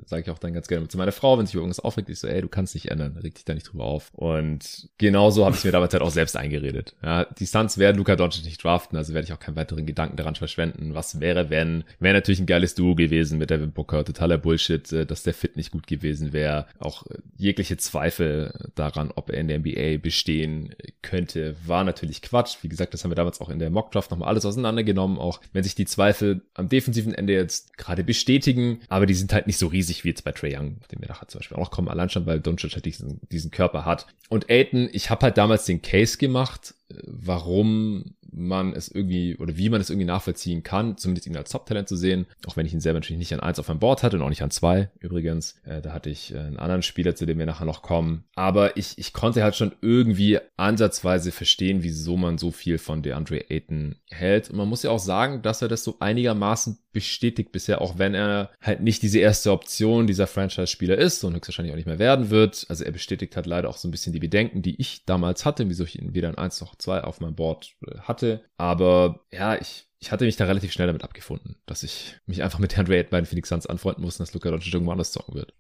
Sage 0.06 0.24
ich 0.24 0.30
auch 0.30 0.40
dann 0.40 0.54
ganz 0.54 0.68
gerne 0.68 0.88
zu 0.88 0.98
meiner 0.98 1.12
Frau, 1.12 1.38
wenn 1.38 1.46
sich 1.46 1.56
irgendwas 1.56 1.80
aufregt, 1.80 2.10
ich 2.10 2.20
so, 2.20 2.28
ey, 2.28 2.42
du 2.42 2.48
kannst 2.48 2.74
nicht 2.74 2.92
ändern, 2.92 3.18
reg 3.18 3.36
dich 3.36 3.46
da 3.46 3.54
nicht 3.54 3.72
drüber 3.72 3.86
auf. 3.86 4.12
Und 4.14 4.90
genauso 4.98 5.46
habe 5.46 5.56
ich 5.56 5.64
mir 5.64 5.72
damals 5.72 5.94
halt 5.94 6.04
auch 6.04 6.12
selbst 6.12 6.38
eingeredet. 6.38 6.96
Ja, 7.04 7.26
die 7.26 7.46
Suns 7.46 7.78
werden 7.78 7.98
Luca 7.98 8.16
Doncic 8.16 8.46
nicht 8.46 8.64
draften, 8.64 8.98
also 8.98 9.14
werde 9.14 9.26
ich 9.26 9.34
auch 9.34 9.40
keinen 9.40 9.56
weiteren 9.56 9.86
Gedanken 9.86 10.18
daran 10.18 10.36
verschwenden. 10.36 10.94
Was 10.94 11.20
wäre, 11.20 11.50
wenn? 11.50 11.84
Wäre 12.00 12.14
natürlich 12.14 12.40
ein 12.40 12.46
geiles 12.46 12.76
Duo 12.76 12.96
gewesen 12.96 13.38
mit 13.38 13.50
Devin 13.50 13.72
Booker, 13.72 14.06
totaler 14.06 14.38
Bullshit, 14.38 14.92
äh, 14.92 15.06
dass 15.06 15.24
der 15.24 15.34
Fit 15.34 15.58
nicht 15.58 15.72
gut 15.72 15.88
gewesen 15.88 16.34
wäre. 16.34 16.68
Auch 16.80 17.06
äh, 17.08 17.18
jegliche 17.38 17.78
Zweifel 17.78 18.54
daran, 18.76 19.12
ob 19.16 19.30
er 19.30 19.40
in 19.40 19.48
der 19.48 19.60
NBA 19.60 19.98
bestehen 19.98 20.76
könnte, 21.02 21.56
war 21.66 21.84
natürlich 21.84 22.22
Quatsch. 22.22 22.58
Wie 22.62 22.70
gesagt, 22.70 22.94
das 22.94 23.04
haben 23.04 23.12
wir 23.12 23.16
damals 23.16 23.42
auch 23.42 23.50
in 23.50 23.60
der 23.60 23.70
Mockdraft 23.70 24.12
nochmal 24.12 24.30
alles 24.30 24.46
auseinandergenommen, 24.46 25.18
auch 25.18 25.42
wenn 25.52 25.64
sich 25.64 25.76
die 25.76 25.86
Zweifel 25.86 26.42
am 26.54 26.70
defensiven 26.70 27.14
Ende 27.14 27.34
jetzt 27.34 27.78
gerade 27.78 28.04
bestätigen, 28.04 28.80
aber 28.90 29.06
die 29.06 29.14
sind 29.14 29.34
halt 29.34 29.48
nicht 29.48 29.58
so 29.58 29.68
riesig 29.74 30.04
wie 30.04 30.10
jetzt 30.10 30.24
bei 30.24 30.32
Trey 30.32 30.56
Young, 30.58 30.78
auf 30.80 30.88
den 30.88 31.02
wir 31.02 31.10
nachher 31.10 31.28
zum 31.28 31.40
Beispiel 31.40 31.58
auch 31.58 31.72
kommen, 31.72 31.90
allein 31.90 32.10
schon, 32.10 32.26
weil 32.26 32.40
Doncic 32.40 32.74
halt 32.74 32.86
diesen, 32.86 33.20
diesen 33.30 33.52
Körper 33.52 33.86
hat. 33.86 34.08
Und 34.30 34.50
Aiden, 34.50 34.90
ich 34.94 35.10
habe 35.10 35.24
halt 35.26 35.38
damals 35.38 35.66
den 35.66 35.82
Case 35.82 36.18
gemacht, 36.18 36.76
äh, 36.90 36.96
warum 37.06 38.16
man 38.36 38.74
es 38.74 38.88
irgendwie 38.88 39.38
oder 39.38 39.58
wie 39.58 39.70
man 39.70 39.82
es 39.82 39.90
irgendwie 39.90 40.08
nachvollziehen 40.08 40.64
kann, 40.64 40.98
zumindest 40.98 41.28
ihn 41.28 41.38
als 41.38 41.52
Top-Talent 41.52 41.88
zu 41.88 41.96
sehen, 41.96 42.26
auch 42.48 42.58
wenn 42.58 42.66
ich 42.66 42.74
ihn 42.74 42.80
selber 42.80 43.00
natürlich 43.00 43.20
nicht 43.20 43.34
an 43.34 43.40
eins 43.40 43.60
auf 43.60 43.68
meinem 43.68 43.80
Board 43.80 44.04
hatte 44.04 44.18
und 44.18 44.24
auch 44.24 44.30
nicht 44.30 44.44
an 44.44 44.52
zwei 44.52 44.90
übrigens. 45.00 45.56
Äh, 45.64 45.82
da 45.82 45.94
hatte 45.94 46.10
ich 46.10 46.34
äh, 46.34 46.40
einen 46.40 46.58
anderen 46.58 46.84
Spieler, 46.84 47.16
zu 47.16 47.26
dem 47.26 47.40
wir 47.40 47.46
nachher 47.46 47.66
noch 47.66 47.82
kommen. 47.82 48.26
Aber 48.36 48.78
ich, 48.78 48.98
ich 48.98 49.14
konnte 49.14 49.44
halt 49.44 49.56
schon 49.56 49.74
irgendwie 49.82 50.40
ansatzweise 50.58 51.32
verstehen, 51.32 51.84
wieso 51.84 52.18
man 52.18 52.38
so 52.38 52.52
viel 52.52 52.78
von 52.78 53.02
DeAndre 53.02 53.50
Ayton 53.50 53.96
hält. 54.10 54.50
Und 54.50 54.58
man 54.58 54.70
muss 54.70 54.84
ja 54.84 54.92
auch 54.92 55.00
sagen, 55.00 55.42
dass 55.42 55.62
er 55.62 55.68
das 55.68 55.84
so 55.84 55.98
einigermaßen 56.00 56.80
bestätigt 56.94 57.52
bisher, 57.52 57.82
auch 57.82 57.98
wenn 57.98 58.14
er 58.14 58.52
halt 58.62 58.82
nicht 58.82 59.02
diese 59.02 59.20
erste 59.20 59.52
Option 59.52 60.08
dieser 60.08 60.28
Franchise-Spieler 60.28 60.98
ist 60.98 61.24
und 61.24 61.34
höchstwahrscheinlich 61.36 61.74
auch 61.74 61.78
nicht 61.78 61.88
mehr 61.88 62.00
werden 62.00 62.30
wird. 62.30 62.66
Also 62.70 62.84
er 62.84 62.92
bestätigt 62.92 63.36
halt 63.36 63.48
leider 63.48 63.68
auch 63.68 63.78
so 63.78 63.88
ein 63.88 63.92
bisschen 63.92 64.14
die 64.14 64.20
Bedenken, 64.20 64.62
die 64.62 64.80
ich 64.80 65.04
damals 65.06 65.44
hatte, 65.44 65.68
wieso 65.68 65.84
ich 65.84 66.00
ihn 66.00 66.14
weder 66.14 66.30
in 66.30 66.38
eins 66.38 66.62
noch 66.62 66.76
zwei 66.76 67.04
auf 67.04 67.20
meinem 67.20 67.36
Board 67.36 67.76
äh, 67.86 67.98
hatte 68.00 68.23
hatte. 68.24 68.44
Aber 68.58 69.20
ja, 69.32 69.56
ich, 69.56 69.88
ich 70.00 70.12
hatte 70.12 70.26
mich 70.26 70.36
da 70.36 70.46
relativ 70.46 70.72
schnell 70.72 70.88
damit 70.88 71.04
abgefunden, 71.04 71.56
dass 71.66 71.84
ich 71.84 72.16
mich 72.26 72.44
einfach 72.44 72.60
mit 72.60 72.76
Herrn 72.76 72.88
Ray 72.88 73.04
bei 73.04 73.20
den 73.20 73.26
Phoenix 73.26 73.50
Suns 73.50 73.68
anfreunden 73.68 74.04
muss 74.04 74.18
dass 74.18 74.34
Luca 74.34 74.50
Doncic 74.50 74.74
irgendwo 74.74 74.92
anders 74.92 75.12
zocken 75.12 75.36
wird. 75.36 75.54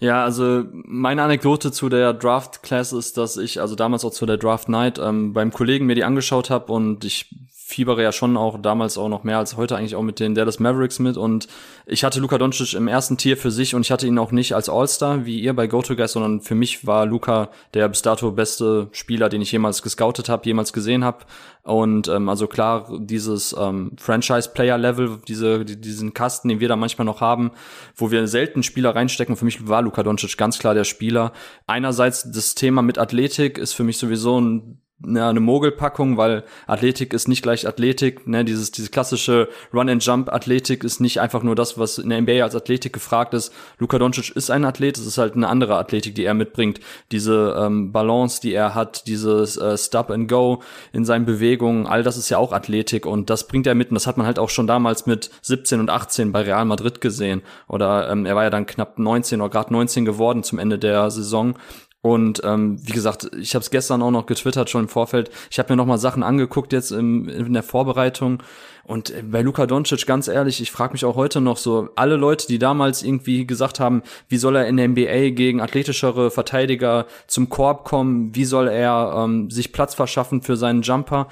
Ja, 0.00 0.22
also 0.22 0.64
meine 0.72 1.24
Anekdote 1.24 1.72
zu 1.72 1.88
der 1.88 2.14
Draft 2.14 2.62
Class 2.62 2.92
ist, 2.92 3.16
dass 3.16 3.36
ich 3.36 3.60
also 3.60 3.74
damals 3.74 4.04
auch 4.04 4.12
zu 4.12 4.26
der 4.26 4.36
Draft 4.36 4.68
Night 4.68 4.98
ähm, 4.98 5.32
beim 5.32 5.52
Kollegen 5.52 5.86
mir 5.86 5.96
die 5.96 6.04
angeschaut 6.04 6.50
habe 6.50 6.72
und 6.72 7.04
ich 7.04 7.34
fiebere 7.68 8.02
ja 8.02 8.12
schon 8.12 8.38
auch 8.38 8.58
damals 8.62 8.96
auch 8.96 9.10
noch 9.10 9.24
mehr 9.24 9.36
als 9.36 9.58
heute 9.58 9.76
eigentlich 9.76 9.94
auch 9.94 10.02
mit 10.02 10.20
den 10.20 10.34
Dallas 10.34 10.58
Mavericks 10.58 11.00
mit 11.00 11.18
und 11.18 11.48
ich 11.84 12.02
hatte 12.02 12.18
Luka 12.18 12.38
Doncic 12.38 12.72
im 12.72 12.88
ersten 12.88 13.18
Tier 13.18 13.36
für 13.36 13.50
sich 13.50 13.74
und 13.74 13.82
ich 13.82 13.90
hatte 13.90 14.06
ihn 14.06 14.18
auch 14.18 14.32
nicht 14.32 14.54
als 14.54 14.70
All-Star 14.70 15.26
wie 15.26 15.38
ihr 15.38 15.54
bei 15.54 15.66
GoToGuys, 15.66 16.12
sondern 16.12 16.40
für 16.40 16.54
mich 16.54 16.86
war 16.86 17.04
Luka 17.04 17.50
der 17.74 17.86
bis 17.90 18.00
dato 18.00 18.32
beste 18.32 18.88
Spieler, 18.92 19.28
den 19.28 19.42
ich 19.42 19.52
jemals 19.52 19.82
gescoutet 19.82 20.30
habe, 20.30 20.46
jemals 20.46 20.72
gesehen 20.72 21.04
habe 21.04 21.26
und 21.62 22.08
ähm, 22.08 22.30
also 22.30 22.46
klar 22.46 22.90
dieses 22.98 23.54
ähm, 23.58 23.92
Franchise-Player-Level, 23.98 25.18
diese 25.28 25.66
die, 25.66 25.78
diesen 25.78 26.14
Kasten, 26.14 26.48
den 26.48 26.60
wir 26.60 26.68
da 26.68 26.76
manchmal 26.76 27.04
noch 27.04 27.20
haben, 27.20 27.50
wo 27.96 28.10
wir 28.10 28.26
selten 28.28 28.62
Spieler 28.62 28.96
reinstecken. 28.96 29.36
Für 29.36 29.44
mich 29.44 29.68
war 29.68 29.82
Luka 29.82 30.02
Doncic 30.02 30.38
ganz 30.38 30.58
klar 30.58 30.72
der 30.72 30.84
Spieler. 30.84 31.34
Einerseits 31.66 32.32
das 32.32 32.54
Thema 32.54 32.80
mit 32.80 32.96
Athletik 32.96 33.58
ist 33.58 33.74
für 33.74 33.84
mich 33.84 33.98
sowieso 33.98 34.40
ein 34.40 34.80
ja, 35.06 35.28
eine 35.28 35.38
Mogelpackung, 35.38 36.16
weil 36.16 36.42
Athletik 36.66 37.12
ist 37.12 37.28
nicht 37.28 37.42
gleich 37.42 37.68
Athletik. 37.68 38.26
Ne? 38.26 38.44
Dieses, 38.44 38.72
diese 38.72 38.90
klassische 38.90 39.48
Run-and-Jump-Athletik 39.72 40.82
ist 40.82 41.00
nicht 41.00 41.20
einfach 41.20 41.44
nur 41.44 41.54
das, 41.54 41.78
was 41.78 41.98
in 41.98 42.10
der 42.10 42.20
NBA 42.20 42.42
als 42.42 42.56
Athletik 42.56 42.92
gefragt 42.92 43.32
ist. 43.32 43.52
Luka 43.78 43.98
Doncic 43.98 44.34
ist 44.34 44.50
ein 44.50 44.64
Athlet, 44.64 44.98
es 44.98 45.06
ist 45.06 45.18
halt 45.18 45.34
eine 45.34 45.48
andere 45.48 45.76
Athletik, 45.76 46.16
die 46.16 46.24
er 46.24 46.34
mitbringt. 46.34 46.80
Diese 47.12 47.56
ähm, 47.58 47.92
Balance, 47.92 48.40
die 48.40 48.52
er 48.52 48.74
hat, 48.74 49.06
dieses 49.06 49.56
äh, 49.56 49.78
Stop 49.78 50.10
and 50.10 50.28
Go 50.28 50.62
in 50.92 51.04
seinen 51.04 51.26
Bewegungen, 51.26 51.86
all 51.86 52.02
das 52.02 52.16
ist 52.16 52.28
ja 52.28 52.38
auch 52.38 52.52
Athletik 52.52 53.06
und 53.06 53.30
das 53.30 53.46
bringt 53.46 53.68
er 53.68 53.76
mit. 53.76 53.90
Und 53.90 53.94
das 53.94 54.08
hat 54.08 54.16
man 54.16 54.26
halt 54.26 54.40
auch 54.40 54.50
schon 54.50 54.66
damals 54.66 55.06
mit 55.06 55.30
17 55.42 55.78
und 55.78 55.90
18 55.90 56.32
bei 56.32 56.42
Real 56.42 56.64
Madrid 56.64 57.00
gesehen. 57.00 57.42
Oder 57.68 58.10
ähm, 58.10 58.26
er 58.26 58.34
war 58.34 58.42
ja 58.42 58.50
dann 58.50 58.66
knapp 58.66 58.98
19 58.98 59.40
oder 59.40 59.50
gerade 59.50 59.72
19 59.72 60.04
geworden 60.04 60.42
zum 60.42 60.58
Ende 60.58 60.78
der 60.78 61.10
Saison. 61.12 61.54
Und 62.00 62.40
ähm, 62.44 62.78
wie 62.86 62.92
gesagt, 62.92 63.28
ich 63.40 63.54
habe 63.54 63.62
es 63.62 63.70
gestern 63.70 64.02
auch 64.02 64.12
noch 64.12 64.26
getwittert 64.26 64.70
schon 64.70 64.84
im 64.84 64.88
Vorfeld. 64.88 65.30
Ich 65.50 65.58
habe 65.58 65.72
mir 65.72 65.76
noch 65.76 65.86
mal 65.86 65.98
Sachen 65.98 66.22
angeguckt 66.22 66.72
jetzt 66.72 66.92
im, 66.92 67.28
in 67.28 67.52
der 67.52 67.64
Vorbereitung. 67.64 68.40
Und 68.84 69.10
äh, 69.10 69.22
bei 69.22 69.42
Luka 69.42 69.66
Doncic, 69.66 70.06
ganz 70.06 70.28
ehrlich, 70.28 70.62
ich 70.62 70.70
frage 70.70 70.92
mich 70.92 71.04
auch 71.04 71.16
heute 71.16 71.40
noch 71.40 71.56
so, 71.56 71.88
alle 71.96 72.14
Leute, 72.14 72.46
die 72.46 72.60
damals 72.60 73.02
irgendwie 73.02 73.46
gesagt 73.46 73.80
haben, 73.80 74.02
wie 74.28 74.38
soll 74.38 74.54
er 74.54 74.68
in 74.68 74.76
der 74.76 74.88
NBA 74.88 75.30
gegen 75.30 75.60
athletischere 75.60 76.30
Verteidiger 76.30 77.06
zum 77.26 77.48
Korb 77.48 77.84
kommen, 77.84 78.34
wie 78.34 78.44
soll 78.44 78.68
er 78.68 79.14
ähm, 79.16 79.50
sich 79.50 79.72
Platz 79.72 79.94
verschaffen 79.94 80.40
für 80.40 80.56
seinen 80.56 80.82
Jumper, 80.82 81.26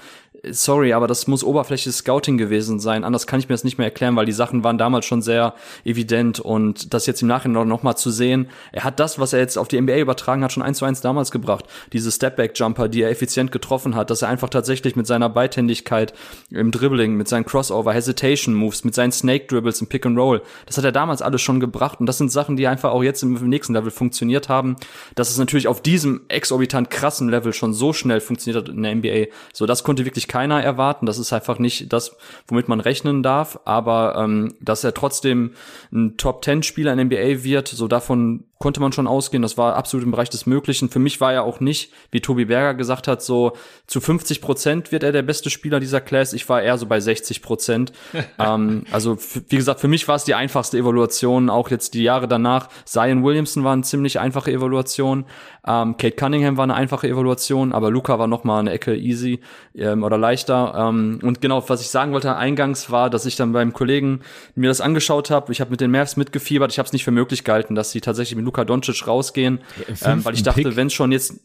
sorry, 0.51 0.93
aber 0.93 1.07
das 1.07 1.27
muss 1.27 1.45
oberflächliches 1.45 1.99
Scouting 1.99 2.39
gewesen 2.39 2.81
sein. 2.81 3.05
Anders 3.05 3.27
kann 3.27 3.41
ich 3.41 3.49
mir 3.49 3.55
das 3.55 3.65
nicht 3.65 3.79
mehr 3.79 3.87
erklären, 3.87 4.17
weil 4.17 4.27
die 4.27 4.33
Sachen 4.33 4.65
waren 4.65 4.79
damals 4.79 5.07
schon 5.07 5.23
sehr 5.23 5.55
evident 5.85 6.41
und 6.41 6.93
das 6.95 7.07
jetzt 7.07 7.23
im 7.23 7.29
Nachhinein 7.29 7.69
noch 7.69 7.83
mal 7.83 7.97
zu 7.97 8.11
sehen, 8.11 8.49
er 8.73 8.85
hat 8.85 9.01
das, 9.01 9.19
was 9.19 9.33
er 9.33 9.41
jetzt 9.41 9.57
auf 9.57 9.69
die 9.69 9.81
NBA 9.81 9.99
übertragen 9.99 10.43
hat, 10.45 10.53
schon 10.53 10.63
eins 10.63 10.79
zu 10.79 10.85
eins 10.85 11.01
damals 11.01 11.31
gebracht. 11.31 11.65
Diese 11.93 12.11
Stepback-Jumper, 12.11 12.89
die 12.89 13.03
er 13.03 13.11
effizient 13.11 13.53
getroffen 13.53 13.95
hat, 13.95 14.11
dass 14.11 14.23
er 14.23 14.29
einfach 14.29 14.49
tatsächlich 14.49 14.97
mit 14.97 15.07
seiner 15.07 15.29
Beidhändigkeit 15.29 16.15
im 16.51 16.71
Dribbling, 16.71 17.15
mit 17.15 17.29
seinen 17.29 17.45
Crossover, 17.45 17.93
Hesitation 17.93 18.55
Moves, 18.55 18.85
mit 18.85 18.95
seinen 18.95 19.13
Snake 19.13 19.47
Dribbles 19.47 19.81
im 19.81 19.89
Pick 19.89 20.07
and 20.07 20.19
Roll, 20.19 20.43
das 20.67 20.77
hat 20.77 20.85
er 20.85 20.93
damals 20.93 21.23
alles 21.23 21.43
schon 21.43 21.61
gebracht 21.61 22.01
und 22.01 22.07
das 22.07 22.19
sind 22.19 22.31
Sachen, 22.31 22.57
die 22.57 22.67
einfach 22.67 22.91
auch 22.91 23.03
jetzt 23.03 23.23
im 23.23 23.35
nächsten 23.49 23.75
Level 23.75 23.91
funktioniert 23.91 24.49
haben. 24.49 24.77
Dass 25.15 25.31
es 25.31 25.39
natürlich 25.39 25.69
auf 25.69 25.83
diesem 25.83 26.23
exorbitant 26.29 26.91
krassen 26.91 27.29
Level 27.29 27.53
schon 27.53 27.75
so 27.75 27.93
schnell 27.93 28.21
funktioniert 28.21 28.69
hat 28.69 28.75
in 28.75 28.83
der 28.83 28.95
NBA, 28.95 29.33
so 29.53 29.67
das 29.67 29.85
konnte 29.85 30.05
wirklich 30.05 30.29
keiner 30.37 30.63
erwarten. 30.63 31.07
Das 31.07 31.17
ist 31.17 31.33
einfach 31.33 31.59
nicht 31.59 31.95
das, 31.95 32.15
womit 32.47 32.69
man 32.69 32.81
rechnen 32.81 33.23
darf. 33.23 33.59
Aber 33.65 34.17
ähm, 34.19 34.55
dass 34.61 34.85
er 34.85 34.93
trotzdem 34.93 35.53
ein 35.91 36.19
Top-10-Spieler 36.19 36.93
in 36.93 37.07
NBA 37.07 37.43
wird, 37.43 37.69
so 37.69 37.89
davon 37.89 38.45
konnte 38.59 38.81
man 38.81 38.93
schon 38.93 39.07
ausgehen. 39.07 39.43
Das 39.43 39.59
war 39.59 39.77
absolut 39.77 40.05
im 40.05 40.11
Bereich 40.11 40.31
des 40.31 40.47
Möglichen. 40.47 40.89
Für 40.89 40.99
mich 40.99 41.21
war 41.21 41.33
er 41.33 41.43
auch 41.45 41.61
nicht, 41.61 41.93
wie 42.11 42.21
Tobi 42.21 42.47
Berger 42.47 42.75
gesagt 42.75 43.07
hat, 43.07 43.23
so 43.23 43.53
zu 43.87 44.01
50 44.01 44.41
Prozent 44.41 44.93
wird 44.93 45.03
er 45.03 45.13
der 45.13 45.23
beste 45.23 45.51
Spieler 45.51 45.79
dieser 45.79 46.01
Class. 46.01 46.33
Ich 46.33 46.49
war 46.49 46.63
eher 46.63 46.79
so 46.79 46.87
bei 46.87 46.99
60 46.99 47.43
Prozent. 47.43 47.93
ähm, 48.39 48.85
also 48.91 49.19
wie 49.49 49.57
gesagt, 49.57 49.81
für 49.81 49.89
mich 49.89 50.09
war 50.09 50.17
es 50.17 50.25
die 50.25 50.35
einfachste 50.35 50.79
Evaluation. 50.79 51.51
Auch 51.51 51.71
jetzt 51.71 51.93
die 51.95 52.03
Jahre 52.03 52.29
danach. 52.29 52.69
Zion 52.87 53.23
Williamson 53.23 53.63
war 53.63 53.75
eine 53.75 53.83
ziemlich 53.83 54.19
einfache 54.19 54.51
Evaluation. 54.51 55.27
Ähm, 55.67 55.97
Kate 55.99 56.17
Cunningham 56.17 56.57
war 56.57 56.65
eine 56.65 56.75
einfache 56.75 57.09
Evaluation, 57.09 57.73
aber 57.73 57.91
Luca 57.91 58.19
war 58.19 58.29
noch 58.29 58.45
mal 58.45 58.61
eine 58.61 58.71
Ecke 58.71 58.97
easy 58.97 59.41
ähm, 59.75 60.03
oder 60.03 60.17
leichter. 60.17 60.75
Ähm, 60.77 61.19
und 61.23 61.41
genau, 61.43 61.69
was 61.69 61.81
ich 61.83 61.89
sagen 61.89 62.13
wollte 62.13 62.37
eingangs 62.37 62.91
war, 62.91 63.11
dass 63.11 63.27
ich 63.27 63.37
dann 63.37 63.53
beim 63.53 63.73
Kollegen 63.73 64.21
mir 64.55 64.69
das 64.69 64.81
angeschaut 64.81 65.31
habe. 65.31 65.53
Ich 65.53 65.61
habe 65.61 65.71
mit 65.71 65.81
den 65.81 65.91
Mavs 65.91 66.17
mitgefiebert. 66.17 66.73
Ich 66.73 66.79
habe 66.79 66.87
es 66.87 66.93
nicht 66.93 67.05
für 67.05 67.11
möglich 67.11 67.45
gehalten, 67.45 67.75
dass 67.75 67.91
sie 67.91 68.01
tatsächlich 68.01 68.37
mit 68.37 68.46
Luka 68.47 68.65
Doncic 68.65 69.07
rausgehen, 69.07 69.61
ähm, 70.03 70.25
weil 70.25 70.35
ich 70.35 70.43
dachte, 70.43 70.77
wenn 70.77 70.89
schon 70.89 71.13
jetzt 71.13 71.41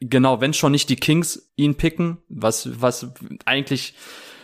genau, 0.00 0.40
wenn 0.42 0.52
schon 0.52 0.72
nicht 0.72 0.90
die 0.90 0.96
Kings 0.96 1.50
ihn 1.56 1.76
picken, 1.76 2.18
was 2.28 2.68
was 2.82 3.08
eigentlich 3.46 3.94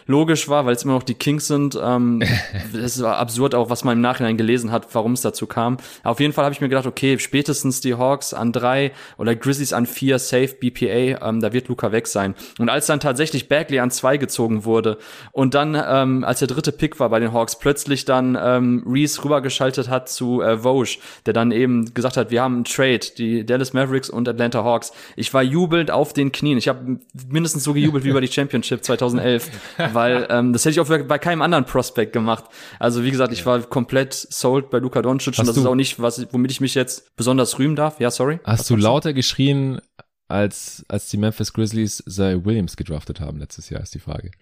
logisch 0.06 0.48
war, 0.48 0.66
weil 0.66 0.74
es 0.74 0.84
immer 0.84 0.94
noch 0.94 1.02
die 1.02 1.14
Kings 1.14 1.46
sind. 1.46 1.78
Ähm, 1.80 2.22
das 2.72 3.02
war 3.02 3.16
absurd 3.18 3.54
auch, 3.54 3.70
was 3.70 3.84
man 3.84 3.96
im 3.96 4.00
Nachhinein 4.00 4.36
gelesen 4.36 4.72
hat, 4.72 4.94
warum 4.94 5.12
es 5.12 5.20
dazu 5.20 5.46
kam. 5.46 5.76
auf 6.04 6.20
jeden 6.20 6.32
Fall 6.32 6.44
habe 6.44 6.54
ich 6.54 6.60
mir 6.60 6.68
gedacht, 6.68 6.86
okay, 6.86 7.18
spätestens 7.18 7.80
die 7.80 7.94
Hawks 7.94 8.32
an 8.34 8.52
drei 8.52 8.92
oder 9.18 9.34
Grizzlies 9.34 9.72
an 9.72 9.86
vier, 9.86 10.18
safe 10.18 10.54
BPA, 10.60 11.28
ähm, 11.28 11.40
da 11.40 11.52
wird 11.52 11.68
Luca 11.68 11.92
weg 11.92 12.06
sein. 12.06 12.34
Und 12.58 12.68
als 12.68 12.86
dann 12.86 13.00
tatsächlich 13.00 13.48
Bagley 13.48 13.80
an 13.80 13.90
zwei 13.90 14.16
gezogen 14.16 14.64
wurde 14.64 14.98
und 15.32 15.54
dann, 15.54 15.76
ähm, 15.88 16.24
als 16.24 16.38
der 16.38 16.48
dritte 16.48 16.72
Pick 16.72 17.00
war 17.00 17.10
bei 17.10 17.20
den 17.20 17.32
Hawks, 17.32 17.58
plötzlich 17.58 18.04
dann 18.04 18.38
ähm, 18.40 18.84
Reese 18.86 19.24
rübergeschaltet 19.24 19.88
hat 19.88 20.08
zu 20.08 20.42
äh, 20.42 20.62
Vosch, 20.62 20.98
der 21.26 21.32
dann 21.32 21.50
eben 21.50 21.92
gesagt 21.94 22.16
hat, 22.16 22.30
wir 22.30 22.42
haben 22.42 22.54
einen 22.56 22.64
Trade, 22.64 23.00
die 23.18 23.44
Dallas 23.44 23.72
Mavericks 23.72 24.10
und 24.10 24.28
Atlanta 24.28 24.62
Hawks. 24.64 24.92
Ich 25.16 25.32
war 25.34 25.42
jubelnd 25.42 25.90
auf 25.90 26.12
den 26.12 26.32
Knien. 26.32 26.58
Ich 26.58 26.68
habe 26.68 26.98
mindestens 27.28 27.64
so 27.64 27.74
gejubelt 27.74 28.04
wie 28.04 28.10
über 28.10 28.20
die 28.20 28.28
Championship 28.32 28.84
2011, 28.84 29.50
weil 29.96 30.28
ähm, 30.30 30.52
das 30.52 30.64
hätte 30.64 30.72
ich 30.72 30.80
auch 30.80 30.86
bei 31.08 31.18
keinem 31.18 31.42
anderen 31.42 31.64
Prospect 31.64 32.12
gemacht. 32.12 32.44
Also 32.78 33.02
wie 33.02 33.10
gesagt, 33.10 33.32
ich 33.32 33.44
war 33.44 33.60
komplett 33.62 34.14
sold 34.14 34.70
bei 34.70 34.78
Luka 34.78 35.02
Doncic 35.02 35.32
Hast 35.32 35.40
und 35.40 35.48
das 35.48 35.56
ist 35.56 35.66
auch 35.66 35.74
nicht, 35.74 36.00
was, 36.00 36.24
womit 36.30 36.52
ich 36.52 36.60
mich 36.60 36.76
jetzt 36.76 37.16
besonders 37.16 37.58
rühmen 37.58 37.74
darf. 37.74 37.98
Ja, 37.98 38.12
sorry. 38.12 38.38
Hast 38.44 38.70
du 38.70 38.76
lauter 38.76 39.12
geschrien, 39.12 39.80
als, 40.28 40.84
als 40.88 41.08
die 41.08 41.18
Memphis 41.18 41.52
Grizzlies 41.52 42.02
Zay 42.08 42.44
Williams 42.44 42.76
gedraftet 42.76 43.20
haben 43.20 43.38
letztes 43.38 43.70
Jahr, 43.70 43.80
ist 43.80 43.94
die 43.94 44.00
Frage. 44.00 44.32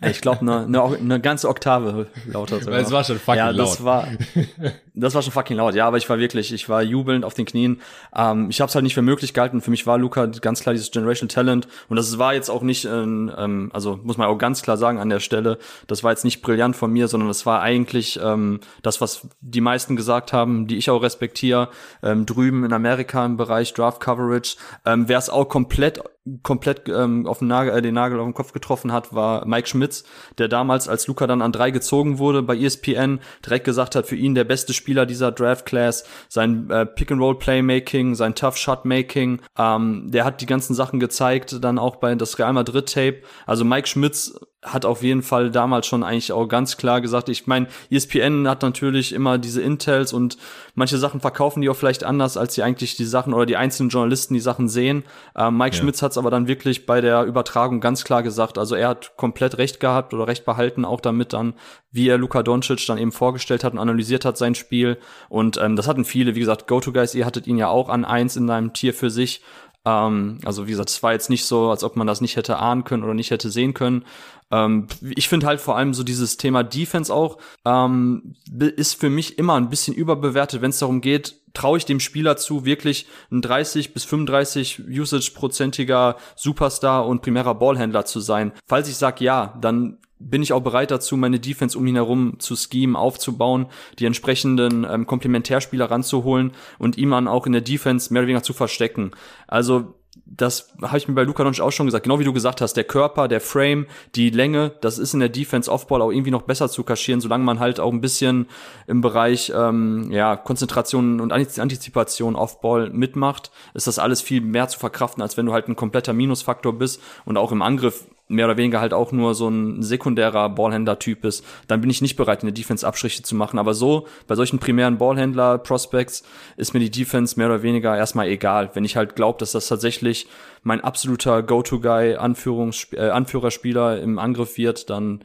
Ich 0.00 0.22
glaube, 0.22 0.40
eine 0.40 0.66
ne, 0.66 0.98
ne 1.00 1.20
ganze 1.20 1.48
Oktave 1.48 2.06
lauter. 2.26 2.60
Sogar. 2.62 2.80
Es 2.80 2.90
war 2.90 3.04
schon 3.04 3.18
fucking 3.18 3.38
ja, 3.38 3.52
das 3.52 3.80
laut. 3.80 3.84
War, 3.84 4.08
das 4.94 5.14
war 5.14 5.22
schon 5.22 5.32
fucking 5.32 5.56
laut, 5.56 5.74
ja, 5.74 5.86
aber 5.86 5.96
ich 5.96 6.08
war 6.08 6.18
wirklich, 6.18 6.52
ich 6.52 6.68
war 6.68 6.82
jubelnd 6.82 7.24
auf 7.24 7.34
den 7.34 7.46
Knien. 7.46 7.80
Ähm, 8.16 8.48
ich 8.48 8.60
habe 8.60 8.68
es 8.68 8.74
halt 8.74 8.84
nicht 8.84 8.94
für 8.94 9.02
möglich 9.02 9.34
gehalten. 9.34 9.60
Für 9.60 9.70
mich 9.70 9.86
war 9.86 9.98
Luca 9.98 10.26
ganz 10.26 10.60
klar 10.60 10.72
dieses 10.72 10.92
Generation 10.92 11.28
Talent 11.28 11.66
und 11.88 11.96
das 11.96 12.16
war 12.18 12.34
jetzt 12.34 12.48
auch 12.48 12.62
nicht, 12.62 12.84
ähm, 12.84 13.70
also 13.72 13.98
muss 14.02 14.16
man 14.16 14.28
auch 14.28 14.38
ganz 14.38 14.62
klar 14.62 14.76
sagen 14.76 14.98
an 14.98 15.08
der 15.08 15.20
Stelle, 15.20 15.58
das 15.88 16.04
war 16.04 16.12
jetzt 16.12 16.24
nicht 16.24 16.42
brillant 16.42 16.76
von 16.76 16.92
mir, 16.92 17.08
sondern 17.08 17.28
das 17.28 17.44
war 17.44 17.60
eigentlich 17.60 18.20
ähm, 18.22 18.60
das, 18.82 19.00
was 19.00 19.28
die 19.40 19.60
meisten 19.60 19.96
gesagt 19.96 20.32
haben, 20.32 20.66
die 20.68 20.76
ich 20.76 20.90
auch 20.90 21.02
respektiere, 21.02 21.68
ähm, 22.02 22.24
drüben 22.24 22.64
in 22.64 22.72
Amerika 22.72 23.26
im 23.26 23.36
Bereich 23.36 23.74
Draft 23.74 24.00
Coverage. 24.00 24.56
Ähm, 24.84 25.08
Wer 25.08 25.18
es 25.18 25.28
auch 25.28 25.48
komplett 25.48 26.00
komplett 26.42 26.88
ähm, 26.88 27.26
auf 27.26 27.40
den 27.40 27.48
Nagel, 27.48 27.74
äh, 27.74 27.82
den 27.82 27.94
Nagel 27.94 28.18
auf 28.18 28.26
den 28.26 28.34
Kopf 28.34 28.52
getroffen 28.52 28.92
hat, 28.92 29.14
war 29.14 29.46
Mike 29.46 29.68
Schmitz, 29.68 30.04
der 30.38 30.48
damals, 30.48 30.88
als 30.88 31.06
Luca 31.06 31.26
dann 31.26 31.42
an 31.42 31.52
drei 31.52 31.70
gezogen 31.70 32.18
wurde 32.18 32.42
bei 32.42 32.56
ESPN, 32.56 33.20
direkt 33.44 33.66
gesagt 33.66 33.94
hat, 33.94 34.06
für 34.06 34.16
ihn 34.16 34.34
der 34.34 34.44
beste 34.44 34.72
Spieler 34.72 35.04
dieser 35.04 35.32
Draft 35.32 35.66
Class, 35.66 36.04
sein 36.28 36.70
äh, 36.70 36.86
Pick-and-Roll 36.86 37.38
Playmaking, 37.38 38.14
sein 38.14 38.34
Tough 38.34 38.56
Shot 38.56 38.86
Making, 38.86 39.40
ähm, 39.58 40.10
der 40.10 40.24
hat 40.24 40.40
die 40.40 40.46
ganzen 40.46 40.74
Sachen 40.74 40.98
gezeigt, 40.98 41.62
dann 41.62 41.78
auch 41.78 41.96
bei 41.96 42.14
das 42.14 42.38
Real 42.38 42.52
Madrid 42.52 42.92
Tape. 42.92 43.22
Also 43.46 43.64
Mike 43.64 43.88
Schmitz 43.88 44.34
hat 44.64 44.84
auf 44.86 45.02
jeden 45.02 45.22
Fall 45.22 45.50
damals 45.50 45.86
schon 45.86 46.02
eigentlich 46.02 46.32
auch 46.32 46.46
ganz 46.46 46.76
klar 46.76 47.00
gesagt, 47.00 47.28
ich 47.28 47.46
meine, 47.46 47.68
ESPN 47.90 48.48
hat 48.48 48.62
natürlich 48.62 49.12
immer 49.12 49.38
diese 49.38 49.60
Intels 49.62 50.12
und 50.12 50.38
manche 50.74 50.98
Sachen 50.98 51.20
verkaufen 51.20 51.60
die 51.60 51.68
auch 51.68 51.76
vielleicht 51.76 52.02
anders, 52.02 52.36
als 52.36 52.54
sie 52.54 52.62
eigentlich 52.62 52.96
die 52.96 53.04
Sachen 53.04 53.34
oder 53.34 53.46
die 53.46 53.56
einzelnen 53.56 53.90
Journalisten 53.90 54.34
die 54.34 54.40
Sachen 54.40 54.68
sehen. 54.68 55.04
Ähm, 55.36 55.56
Mike 55.56 55.76
ja. 55.76 55.82
Schmitz 55.82 56.02
hat 56.02 56.12
es 56.12 56.18
aber 56.18 56.30
dann 56.30 56.48
wirklich 56.48 56.86
bei 56.86 57.00
der 57.00 57.24
Übertragung 57.24 57.80
ganz 57.80 58.04
klar 58.04 58.22
gesagt. 58.22 58.58
Also 58.58 58.74
er 58.74 58.88
hat 58.88 59.16
komplett 59.16 59.58
recht 59.58 59.80
gehabt 59.80 60.14
oder 60.14 60.26
recht 60.26 60.44
behalten, 60.44 60.84
auch 60.84 61.00
damit 61.00 61.32
dann, 61.32 61.54
wie 61.92 62.08
er 62.08 62.18
Luka 62.18 62.42
Doncic 62.42 62.86
dann 62.86 62.98
eben 62.98 63.12
vorgestellt 63.12 63.64
hat 63.64 63.74
und 63.74 63.78
analysiert 63.78 64.24
hat 64.24 64.38
sein 64.38 64.54
Spiel. 64.54 64.98
Und 65.28 65.58
ähm, 65.58 65.76
das 65.76 65.86
hatten 65.86 66.04
viele, 66.04 66.34
wie 66.34 66.40
gesagt, 66.40 66.66
GoToGuys, 66.66 67.14
ihr 67.14 67.26
hattet 67.26 67.46
ihn 67.46 67.58
ja 67.58 67.68
auch 67.68 67.90
an 67.90 68.04
eins 68.04 68.36
in 68.36 68.48
einem 68.48 68.72
Tier 68.72 68.94
für 68.94 69.10
sich. 69.10 69.42
Ähm, 69.84 70.38
also 70.44 70.66
wie 70.66 70.70
gesagt, 70.70 70.88
es 70.88 71.02
war 71.02 71.12
jetzt 71.12 71.30
nicht 71.30 71.44
so, 71.44 71.70
als 71.70 71.84
ob 71.84 71.96
man 71.96 72.06
das 72.06 72.20
nicht 72.20 72.36
hätte 72.36 72.58
ahnen 72.58 72.84
können 72.84 73.04
oder 73.04 73.14
nicht 73.14 73.30
hätte 73.30 73.50
sehen 73.50 73.74
können. 73.74 74.04
Ähm, 74.54 74.86
ich 75.16 75.28
finde 75.28 75.46
halt 75.46 75.60
vor 75.60 75.76
allem 75.76 75.94
so 75.94 76.04
dieses 76.04 76.36
Thema 76.36 76.62
Defense 76.62 77.12
auch 77.12 77.38
ähm, 77.64 78.36
ist 78.76 79.00
für 79.00 79.10
mich 79.10 79.38
immer 79.38 79.54
ein 79.54 79.68
bisschen 79.68 79.94
überbewertet, 79.94 80.62
wenn 80.62 80.70
es 80.70 80.78
darum 80.78 81.00
geht, 81.00 81.36
traue 81.54 81.78
ich 81.78 81.84
dem 81.84 82.00
Spieler 82.00 82.36
zu, 82.36 82.64
wirklich 82.64 83.06
ein 83.30 83.42
30 83.42 83.94
bis 83.94 84.04
35 84.04 84.82
Usage-prozentiger 84.88 86.16
Superstar 86.36 87.06
und 87.06 87.22
primärer 87.22 87.54
Ballhändler 87.54 88.04
zu 88.04 88.20
sein. 88.20 88.52
Falls 88.66 88.88
ich 88.88 88.96
sage 88.96 89.24
ja, 89.24 89.56
dann 89.60 89.98
bin 90.18 90.42
ich 90.42 90.52
auch 90.52 90.62
bereit 90.62 90.90
dazu, 90.90 91.16
meine 91.16 91.40
Defense 91.40 91.76
um 91.76 91.86
ihn 91.86 91.96
herum 91.96 92.36
zu 92.38 92.56
schemen, 92.56 92.96
aufzubauen, 92.96 93.66
die 93.98 94.06
entsprechenden 94.06 94.86
ähm, 94.88 95.06
Komplementärspieler 95.06 95.90
ranzuholen 95.90 96.52
und 96.78 96.96
ihm 96.96 97.10
dann 97.10 97.28
auch 97.28 97.46
in 97.46 97.52
der 97.52 97.60
Defense 97.60 98.12
mehr 98.12 98.22
oder 98.22 98.28
weniger 98.28 98.42
zu 98.42 98.52
verstecken. 98.52 99.10
Also 99.46 99.94
das 100.26 100.72
habe 100.82 100.98
ich 100.98 101.08
mir 101.08 101.14
bei 101.14 101.22
Luka 101.22 101.42
Doncic 101.42 101.62
auch 101.62 101.72
schon 101.72 101.86
gesagt, 101.86 102.04
genau 102.04 102.18
wie 102.18 102.24
du 102.24 102.32
gesagt 102.32 102.60
hast, 102.60 102.74
der 102.74 102.84
Körper, 102.84 103.28
der 103.28 103.40
Frame, 103.40 103.86
die 104.14 104.30
Länge, 104.30 104.72
das 104.80 104.98
ist 104.98 105.14
in 105.14 105.20
der 105.20 105.28
Defense 105.28 105.70
Offball 105.70 106.02
auch 106.02 106.10
irgendwie 106.10 106.30
noch 106.30 106.42
besser 106.42 106.68
zu 106.68 106.84
kaschieren, 106.84 107.20
solange 107.20 107.44
man 107.44 107.60
halt 107.60 107.80
auch 107.80 107.92
ein 107.92 108.00
bisschen 108.00 108.46
im 108.86 109.00
Bereich 109.00 109.52
ähm, 109.54 110.10
ja, 110.10 110.36
Konzentration 110.36 111.20
und 111.20 111.32
Antizipation 111.32 112.36
Offball 112.36 112.90
mitmacht, 112.90 113.50
ist 113.74 113.86
das 113.86 113.98
alles 113.98 114.20
viel 114.20 114.40
mehr 114.40 114.68
zu 114.68 114.78
verkraften, 114.78 115.22
als 115.22 115.36
wenn 115.36 115.46
du 115.46 115.52
halt 115.52 115.68
ein 115.68 115.76
kompletter 115.76 116.12
Minusfaktor 116.12 116.72
bist 116.72 117.00
und 117.24 117.36
auch 117.36 117.52
im 117.52 117.62
Angriff 117.62 118.06
mehr 118.28 118.46
oder 118.46 118.56
weniger 118.56 118.80
halt 118.80 118.94
auch 118.94 119.12
nur 119.12 119.34
so 119.34 119.48
ein 119.48 119.82
sekundärer 119.82 120.48
Ballhändler-Typ 120.48 121.24
ist, 121.24 121.44
dann 121.66 121.80
bin 121.80 121.90
ich 121.90 122.00
nicht 122.00 122.16
bereit, 122.16 122.42
in 122.42 122.46
der 122.46 122.54
Defense 122.54 122.86
Abstriche 122.86 123.22
zu 123.22 123.34
machen. 123.34 123.58
Aber 123.58 123.74
so, 123.74 124.06
bei 124.26 124.34
solchen 124.34 124.58
primären 124.58 124.98
Ballhändler-Prospects 124.98 126.22
ist 126.56 126.72
mir 126.72 126.80
die 126.80 126.90
Defense 126.90 127.38
mehr 127.38 127.48
oder 127.48 127.62
weniger 127.62 127.96
erstmal 127.96 128.28
egal. 128.28 128.70
Wenn 128.74 128.84
ich 128.84 128.96
halt 128.96 129.14
glaube, 129.14 129.38
dass 129.38 129.52
das 129.52 129.68
tatsächlich 129.68 130.26
mein 130.62 130.80
absoluter 130.80 131.42
Go-To-Guy, 131.42 132.12
äh, 132.12 133.08
Anführerspieler 133.10 134.00
im 134.00 134.18
Angriff 134.18 134.56
wird, 134.56 134.88
dann 134.88 135.20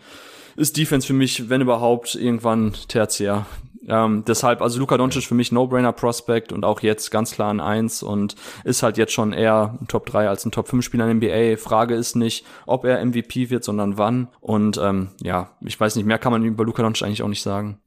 ist 0.57 0.75
Defense 0.75 1.07
für 1.07 1.13
mich, 1.13 1.49
wenn 1.49 1.61
überhaupt, 1.61 2.15
irgendwann 2.15 2.73
tertiär. 2.89 3.45
Ähm, 3.89 4.23
deshalb, 4.25 4.61
also 4.61 4.79
Luka 4.79 4.97
Doncic 4.97 5.25
für 5.25 5.35
mich 5.35 5.51
No-Brainer-Prospect 5.51 6.53
und 6.53 6.63
auch 6.63 6.81
jetzt 6.81 7.09
ganz 7.09 7.31
klar 7.31 7.51
ein 7.51 7.59
Eins 7.59 8.03
und 8.03 8.35
ist 8.63 8.83
halt 8.83 8.97
jetzt 8.97 9.13
schon 9.13 9.33
eher 9.33 9.77
ein 9.81 9.87
Top 9.87 10.05
3 10.05 10.29
als 10.29 10.45
ein 10.45 10.51
Top 10.51 10.67
5 10.67 10.85
Spieler 10.85 11.09
in 11.09 11.19
der 11.19 11.29
NBA. 11.29 11.57
Frage 11.57 11.95
ist 11.95 12.15
nicht, 12.15 12.45
ob 12.65 12.85
er 12.85 13.03
MVP 13.03 13.49
wird, 13.49 13.63
sondern 13.63 13.97
wann. 13.97 14.29
Und 14.39 14.79
ähm, 14.81 15.09
ja, 15.21 15.51
ich 15.61 15.79
weiß 15.79 15.95
nicht, 15.95 16.05
mehr 16.05 16.19
kann 16.19 16.31
man 16.31 16.45
über 16.45 16.63
Luka 16.63 16.83
Doncic 16.83 17.05
eigentlich 17.05 17.23
auch 17.23 17.27
nicht 17.27 17.41
sagen. 17.41 17.79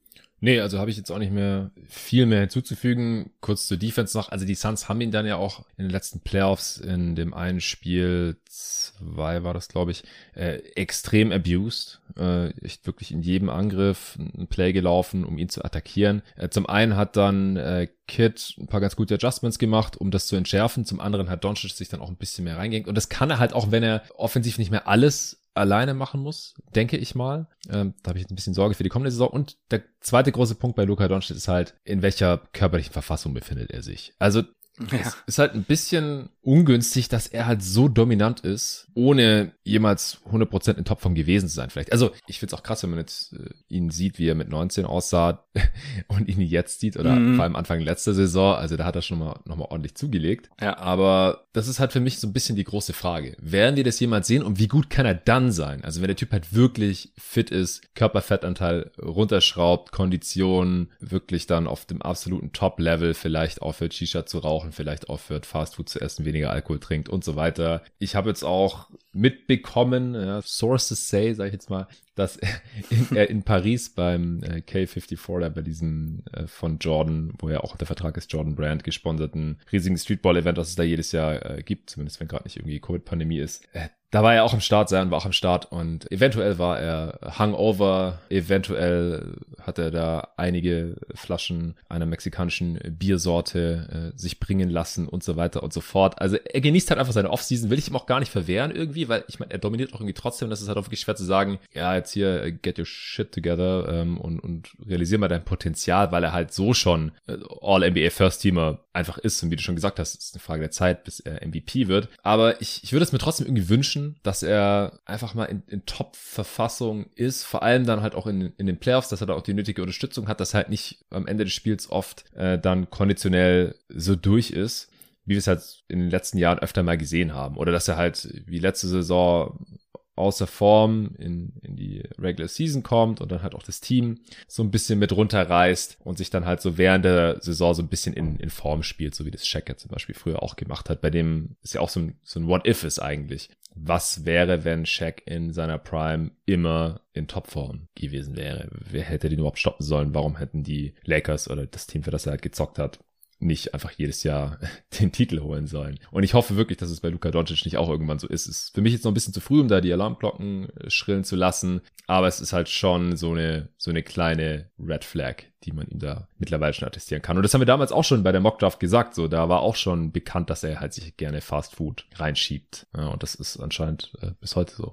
Nee, 0.45 0.59
also 0.59 0.81
habe 0.81 0.91
ich 0.91 0.97
jetzt 0.97 1.13
auch 1.13 1.21
nicht 1.21 1.31
mehr 1.31 1.71
viel 1.87 2.27
mehr 2.27 2.41
hinzuzufügen. 2.41 3.31
Kurz 3.41 3.69
zur 3.69 3.77
Defense 3.77 4.19
noch. 4.19 4.33
Also 4.33 4.45
die 4.45 4.57
Suns 4.57 4.89
haben 4.89 5.01
ihn 5.01 5.13
dann 5.13 5.25
ja 5.25 5.37
auch 5.37 5.65
in 5.77 5.85
den 5.85 5.91
letzten 5.91 6.19
Playoffs 6.19 6.79
in 6.79 7.15
dem 7.15 7.33
einen 7.33 7.61
Spiel, 7.61 8.37
zwei 8.45 9.45
war 9.45 9.55
das, 9.55 9.69
glaube 9.69 9.93
ich, 9.93 10.03
äh, 10.35 10.57
extrem 10.75 11.31
abused. 11.31 12.01
Äh, 12.19 12.49
echt 12.61 12.89
wirklich 12.89 13.13
in 13.13 13.23
jedem 13.23 13.51
Angriff 13.51 14.19
ein 14.19 14.49
Play 14.49 14.73
gelaufen, 14.73 15.25
um 15.25 15.39
ihn 15.39 15.49
zu 15.49 15.65
attackieren. 15.65 16.23
Äh, 16.35 16.49
zum 16.49 16.67
einen 16.67 16.97
hat 16.97 17.17
dann 17.17 17.57
äh, 17.57 17.87
Kid 18.09 18.57
ein 18.59 18.67
paar 18.67 18.81
ganz 18.81 18.97
gute 18.97 19.15
Adjustments 19.15 19.61
gemacht, 19.61 19.97
um 19.97 20.11
das 20.11 20.27
zu 20.27 20.35
entschärfen. 20.35 20.85
Zum 20.85 20.99
anderen 20.99 21.31
hat 21.31 21.45
Doncic 21.45 21.71
sich 21.71 21.89
dann 21.89 22.01
auch 22.01 22.09
ein 22.09 22.17
bisschen 22.17 22.43
mehr 22.43 22.57
reingehängt. 22.57 22.89
Und 22.89 22.97
das 22.97 23.09
kann 23.09 23.31
er 23.31 23.39
halt 23.39 23.53
auch, 23.53 23.71
wenn 23.71 23.85
er 23.85 24.03
offensiv 24.17 24.59
nicht 24.59 24.73
mehr 24.73 24.89
alles 24.89 25.42
alleine 25.55 25.95
machen 25.95 26.21
muss, 26.21 26.55
denke 26.75 26.97
ich 26.97 27.15
mal. 27.15 27.49
Ähm, 27.69 27.95
da 28.03 28.11
habe 28.11 28.19
ich 28.19 28.23
jetzt 28.23 28.33
ein 28.33 28.37
bisschen 28.37 28.55
Sorge 28.55 28.75
für 28.75 28.83
die 28.83 28.89
kommende 28.89 29.11
Saison. 29.11 29.29
Und 29.29 29.59
der 29.71 29.83
zweite 30.01 30.33
große 30.33 30.55
Punkt 30.55 30.77
bei 30.77 30.85
Luka 30.85 31.09
Doncic 31.09 31.37
ist 31.37 31.49
halt, 31.49 31.75
in 31.85 32.03
welcher 32.03 32.39
körperlichen 32.53 32.93
Verfassung 32.93 33.35
befindet 33.35 33.71
er 33.71 33.83
sich. 33.83 34.15
Also 34.19 34.43
ja. 34.79 34.99
Es 35.01 35.17
ist 35.27 35.39
halt 35.39 35.55
ein 35.55 35.65
bisschen 35.65 36.31
ungünstig, 36.41 37.09
dass 37.09 37.27
er 37.27 37.47
halt 37.47 37.63
so 37.63 37.89
dominant 37.89 38.41
ist, 38.41 38.89
ohne 38.95 39.53
jemals 39.65 40.19
100% 40.31 40.77
in 40.77 40.85
Topform 40.85 41.15
gewesen 41.15 41.49
zu 41.49 41.55
sein 41.55 41.71
vielleicht. 41.71 41.93
Also 41.93 42.11
ich 42.27 42.41
find's 42.41 42.55
auch 42.55 42.63
krass, 42.63 42.83
wenn 42.83 42.91
man 42.91 42.99
jetzt 42.99 43.35
äh, 43.35 43.51
ihn 43.69 43.91
sieht, 43.91 44.19
wie 44.19 44.29
er 44.29 44.35
mit 44.35 44.49
19 44.49 44.85
aussah 44.85 45.45
und 46.09 46.29
ihn 46.29 46.41
jetzt 46.41 46.81
sieht 46.81 46.97
oder 46.97 47.15
mhm. 47.15 47.37
vor 47.37 47.45
allem 47.45 47.57
Anfang 47.57 47.81
letzter 47.81 48.15
Saison. 48.15 48.57
Also 48.57 48.77
da 48.77 48.85
hat 48.85 48.97
er 48.97 49.03
schon 49.03 49.19
mal 49.19 49.41
nochmal 49.45 49.69
ordentlich 49.71 49.95
zugelegt. 49.95 50.51
Ja. 50.61 50.79
Aber 50.79 51.45
das 51.53 51.69
ist 51.69 51.79
halt 51.79 51.93
für 51.93 52.01
mich 52.01 52.19
so 52.19 52.27
ein 52.27 52.33
bisschen 52.33 52.57
die 52.57 52.65
große 52.65 52.93
Frage. 52.93 53.37
Werden 53.41 53.77
wir 53.77 53.85
das 53.85 54.01
jemals 54.01 54.27
sehen 54.27 54.43
und 54.43 54.59
wie 54.59 54.69
gut 54.69 54.91
kann 54.91 55.07
er 55.07 55.15
dann 55.15 55.53
sein? 55.53 55.85
Also 55.85 56.01
wenn 56.01 56.09
der 56.09 56.17
Typ 56.17 56.33
halt 56.33 56.55
wirklich 56.55 57.13
fit 57.19 57.51
ist, 57.51 57.95
Körperfettanteil 57.95 58.91
runterschraubt, 59.01 59.93
Kondition 59.93 60.89
wirklich 60.99 61.47
dann 61.47 61.67
auf 61.67 61.85
dem 61.85 62.03
absoluten 62.03 62.53
Top-Level 62.53 63.15
vielleicht 63.15 63.63
aufhört, 63.63 63.95
Shisha 63.95 64.27
zu 64.27 64.39
rauchen, 64.39 64.62
vielleicht 64.71 65.09
aufhört, 65.09 65.47
Fastfood 65.47 65.89
zu 65.89 66.01
essen, 66.01 66.25
weniger 66.25 66.51
Alkohol 66.51 66.79
trinkt 66.79 67.09
und 67.09 67.25
so 67.25 67.35
weiter. 67.35 67.83
Ich 67.99 68.15
habe 68.15 68.29
jetzt 68.29 68.45
auch 68.45 68.89
mitbekommen, 69.13 70.15
ja, 70.15 70.41
Sources 70.43 71.09
say, 71.09 71.35
sage 71.35 71.49
ich 71.49 71.55
jetzt 71.55 71.71
mal, 71.71 71.89
dass 72.15 72.39
er 73.15 73.29
in, 73.31 73.43
Paris 73.43 73.93
beim 73.93 74.43
äh, 74.45 74.59
K54, 74.59 75.41
da 75.41 75.49
bei 75.49 75.63
diesem 75.63 76.23
äh, 76.33 76.47
von 76.47 76.79
Jordan, 76.79 77.33
wo 77.39 77.49
ja 77.49 77.61
auch 77.61 77.77
der 77.77 77.87
Vertrag 77.87 78.17
ist, 78.17 78.33
Jordan 78.33 78.55
Brand, 78.55 78.85
gesponserten 78.85 79.59
riesigen 79.73 79.99
Streetball-Event, 79.99 80.57
das 80.59 80.69
es 80.69 80.77
da 80.77 80.85
jedes 80.85 81.11
Jahr 81.11 81.59
äh, 81.59 81.63
gibt, 81.63 81.91
zumindest 81.91 82.21
wenn 82.21 82.29
gerade 82.29 82.45
nicht 82.45 82.57
irgendwie 82.57 82.79
Covid-Pandemie 82.79 83.39
ist, 83.39 83.65
äh, 83.73 83.89
da 84.13 84.23
war 84.23 84.35
er 84.35 84.45
auch 84.45 84.53
am 84.53 84.61
Start 84.61 84.91
sein, 84.91 85.11
war 85.11 85.19
auch 85.19 85.25
am 85.25 85.33
Start 85.33 85.73
und 85.73 86.11
eventuell 86.13 86.59
war 86.59 86.79
er 86.79 87.19
hungover, 87.39 88.19
eventuell 88.29 89.37
hat 89.63 89.79
er 89.79 89.91
da 89.91 90.29
einige 90.37 90.97
Flaschen 91.15 91.77
einer 91.89 92.05
mexikanischen 92.05 92.79
Biersorte 92.99 94.13
äh, 94.15 94.19
sich 94.19 94.39
bringen 94.39 94.69
lassen 94.69 95.09
und 95.09 95.25
so 95.25 95.37
weiter 95.37 95.63
und 95.63 95.73
so 95.73 95.81
fort. 95.81 96.21
Also 96.21 96.37
er 96.37 96.61
genießt 96.61 96.91
halt 96.91 97.01
einfach 97.01 97.15
seine 97.15 97.31
Offseason, 97.31 97.71
will 97.71 97.79
ich 97.79 97.89
ihm 97.89 97.97
auch 97.97 98.05
gar 98.05 98.21
nicht 98.21 98.31
verwehren 98.31 98.71
irgendwie, 98.71 99.09
weil 99.09 99.25
ich 99.29 99.41
meine, 99.41 99.51
er 99.51 99.59
dominiert 99.59 99.95
auch 99.95 100.01
irgendwie 100.01 100.13
trotzdem, 100.13 100.51
das 100.51 100.61
ist 100.61 100.69
halt 100.69 100.77
auch 100.77 100.85
wirklich 100.85 101.01
schwer 101.01 101.17
zu 101.17 101.25
sagen, 101.25 101.59
ja, 101.73 101.95
jetzt 101.97 102.13
hier 102.13 102.43
äh, 102.43 102.53
get 102.53 102.79
your 102.79 102.85
shit 102.85 103.33
together 103.33 103.89
ähm, 103.89 104.19
und, 104.19 104.41
und 104.41 104.73
realisier 104.87 105.17
mal 105.17 105.29
dein 105.29 105.45
Potenzial, 105.45 106.13
weil 106.13 106.23
er 106.23 106.33
halt 106.35 106.53
so 106.53 106.75
schon 106.75 107.13
äh, 107.29 107.39
All-NBA 107.63 108.11
First-Teamer 108.11 108.81
einfach 108.93 109.17
ist 109.17 109.43
und 109.43 109.51
wie 109.51 109.57
du 109.57 109.63
schon 109.63 109.75
gesagt 109.75 109.99
hast, 109.99 110.17
ist 110.17 110.35
eine 110.35 110.43
Frage 110.43 110.61
der 110.61 110.71
Zeit, 110.71 111.05
bis 111.05 111.21
er 111.21 111.47
MVP 111.47 111.89
wird. 111.89 112.11
Aber 112.23 112.61
ich, 112.61 112.85
ich 112.85 112.93
würde 112.93 113.05
es 113.05 113.13
mir 113.13 113.19
trotzdem 113.19 113.47
irgendwie 113.47 113.71
wünschen, 113.71 114.02
wünschen, 114.03 114.21
dass 114.23 114.43
er 114.43 115.01
einfach 115.05 115.35
mal 115.35 115.45
in, 115.45 115.63
in 115.69 115.87
Top-Verfassung 115.87 117.07
ist, 117.15 117.45
vor 117.45 117.63
allem 117.63 117.87
dann 117.87 118.03
halt 118.03 118.15
auch 118.15 118.27
in, 118.27 118.53
in 118.57 118.67
den 118.67 118.79
Playoffs, 118.79 119.09
dass 119.09 119.21
er 119.21 119.27
da 119.27 119.35
auch 119.35 119.43
die 119.43 119.55
nötige 119.55 119.83
Unterstützung 119.83 120.29
hat, 120.29 120.41
dass 120.41 120.55
er 120.55 120.59
halt 120.59 120.69
nicht 120.69 121.05
am 121.11 121.27
Ende 121.27 121.45
des 121.45 121.53
Spiels 121.53 121.91
oft 121.91 122.25
äh, 122.35 122.59
dann 122.59 122.91
konditionell 122.91 123.75
so 123.89 124.17
durch 124.17 124.51
ist 124.51 124.89
wie 125.25 125.35
wir 125.35 125.39
es 125.39 125.47
halt 125.47 125.85
in 125.87 126.01
den 126.01 126.11
letzten 126.11 126.39
Jahren 126.39 126.59
öfter 126.59 126.83
mal 126.83 126.99
gesehen 126.99 127.33
haben. 127.33 127.57
Oder 127.57 127.71
dass 127.71 127.87
er 127.87 127.97
halt 127.97 128.29
wie 128.47 128.59
letzte 128.59 128.89
Saison 128.89 129.65
außer 130.15 130.47
Form 130.47 131.15
in, 131.19 131.55
in 131.63 131.77
die 131.77 132.03
Regular 132.19 132.49
Season 132.49 132.83
kommt 132.83 133.21
und 133.21 133.33
dann 133.33 133.43
halt 133.43 133.55
auch 133.55 133.63
das 133.63 133.81
Team 133.81 134.21
so 134.47 134.63
ein 134.63 134.71
bisschen 134.71 134.99
mit 134.99 135.13
runterreißt 135.13 135.99
und 136.05 136.19
sich 136.19 136.31
dann 136.31 136.45
halt 136.45 136.61
so 136.61 136.77
während 136.77 137.05
der 137.05 137.41
Saison 137.41 137.75
so 137.75 137.83
ein 137.83 137.89
bisschen 137.89 138.15
in, 138.15 138.37
in 138.37 138.51
Form 138.51 138.83
spielt, 138.83 139.15
so 139.15 139.25
wie 139.25 139.31
das 139.31 139.47
Shaq 139.47 139.79
zum 139.79 139.91
Beispiel 139.91 140.15
früher 140.15 140.43
auch 140.43 140.57
gemacht 140.57 140.91
hat. 140.91 141.01
Bei 141.01 141.11
dem 141.11 141.57
ist 141.63 141.75
ja 141.75 141.81
auch 141.81 141.89
so 141.89 142.01
ein, 142.01 142.19
so 142.23 142.41
ein 142.41 142.47
What-If 142.47 142.85
ist 142.85 142.99
eigentlich. 142.99 143.49
Was 143.75 144.27
wäre, 144.27 144.65
wenn 144.65 144.85
Shaq 144.85 145.23
in 145.25 145.53
seiner 145.55 145.79
Prime 145.79 146.33
immer 146.45 147.01
in 147.15 147.27
Topform 147.27 147.89
gewesen 147.95 148.37
wäre? 148.37 148.69
Wer 148.71 149.05
hätte 149.05 149.31
den 149.31 149.39
überhaupt 149.39 149.59
stoppen 149.59 149.85
sollen? 149.85 150.15
Warum 150.15 150.37
hätten 150.37 150.63
die 150.63 150.95
Lakers 151.05 151.49
oder 151.49 151.67
das 151.67 151.87
Team, 151.87 152.03
für 152.03 152.11
das 152.11 152.27
er 152.27 152.33
halt 152.33 152.43
gezockt 152.43 152.79
hat, 152.79 152.99
nicht 153.43 153.75
einfach 153.75 153.91
jedes 153.93 154.23
Jahr 154.23 154.59
den 155.01 155.13
Titel 155.13 155.41
holen 155.41 155.67
sollen. 155.67 155.99
Und 156.11 156.23
ich 156.23 156.35
hoffe 156.35 156.57
wirklich, 156.57 156.79
dass 156.79 156.91
es 156.91 157.01
bei 157.01 157.09
Luka 157.09 157.31
Doncic 157.31 157.65
nicht 157.65 157.77
auch 157.77 157.89
irgendwann 157.89 158.19
so 158.19 158.29
ist. 158.29 158.47
Es 158.47 158.63
ist 158.63 158.75
für 158.75 158.81
mich 158.81 158.93
jetzt 158.93 159.05
noch 159.05 159.11
ein 159.11 159.15
bisschen 159.15 159.35
zu 159.35 159.41
früh, 159.41 159.61
um 159.61 159.69
da 159.69 159.81
die 159.81 159.93
Alarmglocken 159.93 160.69
äh, 160.77 160.91
schrillen 160.91 161.25
zu 161.25 161.37
lassen, 161.37 161.81
aber 162.07 162.29
es 162.29 162.41
ist 162.41 162.53
halt 162.53 162.69
schon 162.69 163.17
so 163.17 163.33
eine 163.33 163.69
so 163.77 163.91
eine 163.91 164.03
kleine 164.03 164.71
Red 164.79 165.05
Flag, 165.05 165.45
die 165.65 165.73
man 165.73 165.87
ihm 165.89 165.99
da 165.99 166.29
mittlerweile 166.39 166.73
schon 166.73 166.87
attestieren 166.87 167.23
kann. 167.23 167.37
Und 167.37 167.43
das 167.43 167.55
haben 167.55 167.61
wir 167.61 167.67
damals 167.67 167.93
auch 167.93 168.05
schon 168.05 168.23
bei 168.23 168.33
der 168.33 168.41
Mockdraft 168.41 168.81
gesagt. 168.81 169.15
So, 169.15 169.29
da 169.29 169.49
war 169.49 169.61
auch 169.61 169.77
schon 169.77 170.13
bekannt, 170.13 170.51
dass 170.51 170.65
er 170.65 170.81
halt 170.81 170.93
sich 170.93 171.17
gerne 171.17 171.41
Fast 171.41 171.77
Food 171.77 172.07
reinschiebt. 172.15 172.87
Ja, 172.97 173.09
und 173.09 173.23
das 173.23 173.35
ist 173.35 173.59
anscheinend 173.59 174.13
äh, 174.21 174.33
bis 174.41 174.57
heute 174.57 174.75
so. 174.75 174.93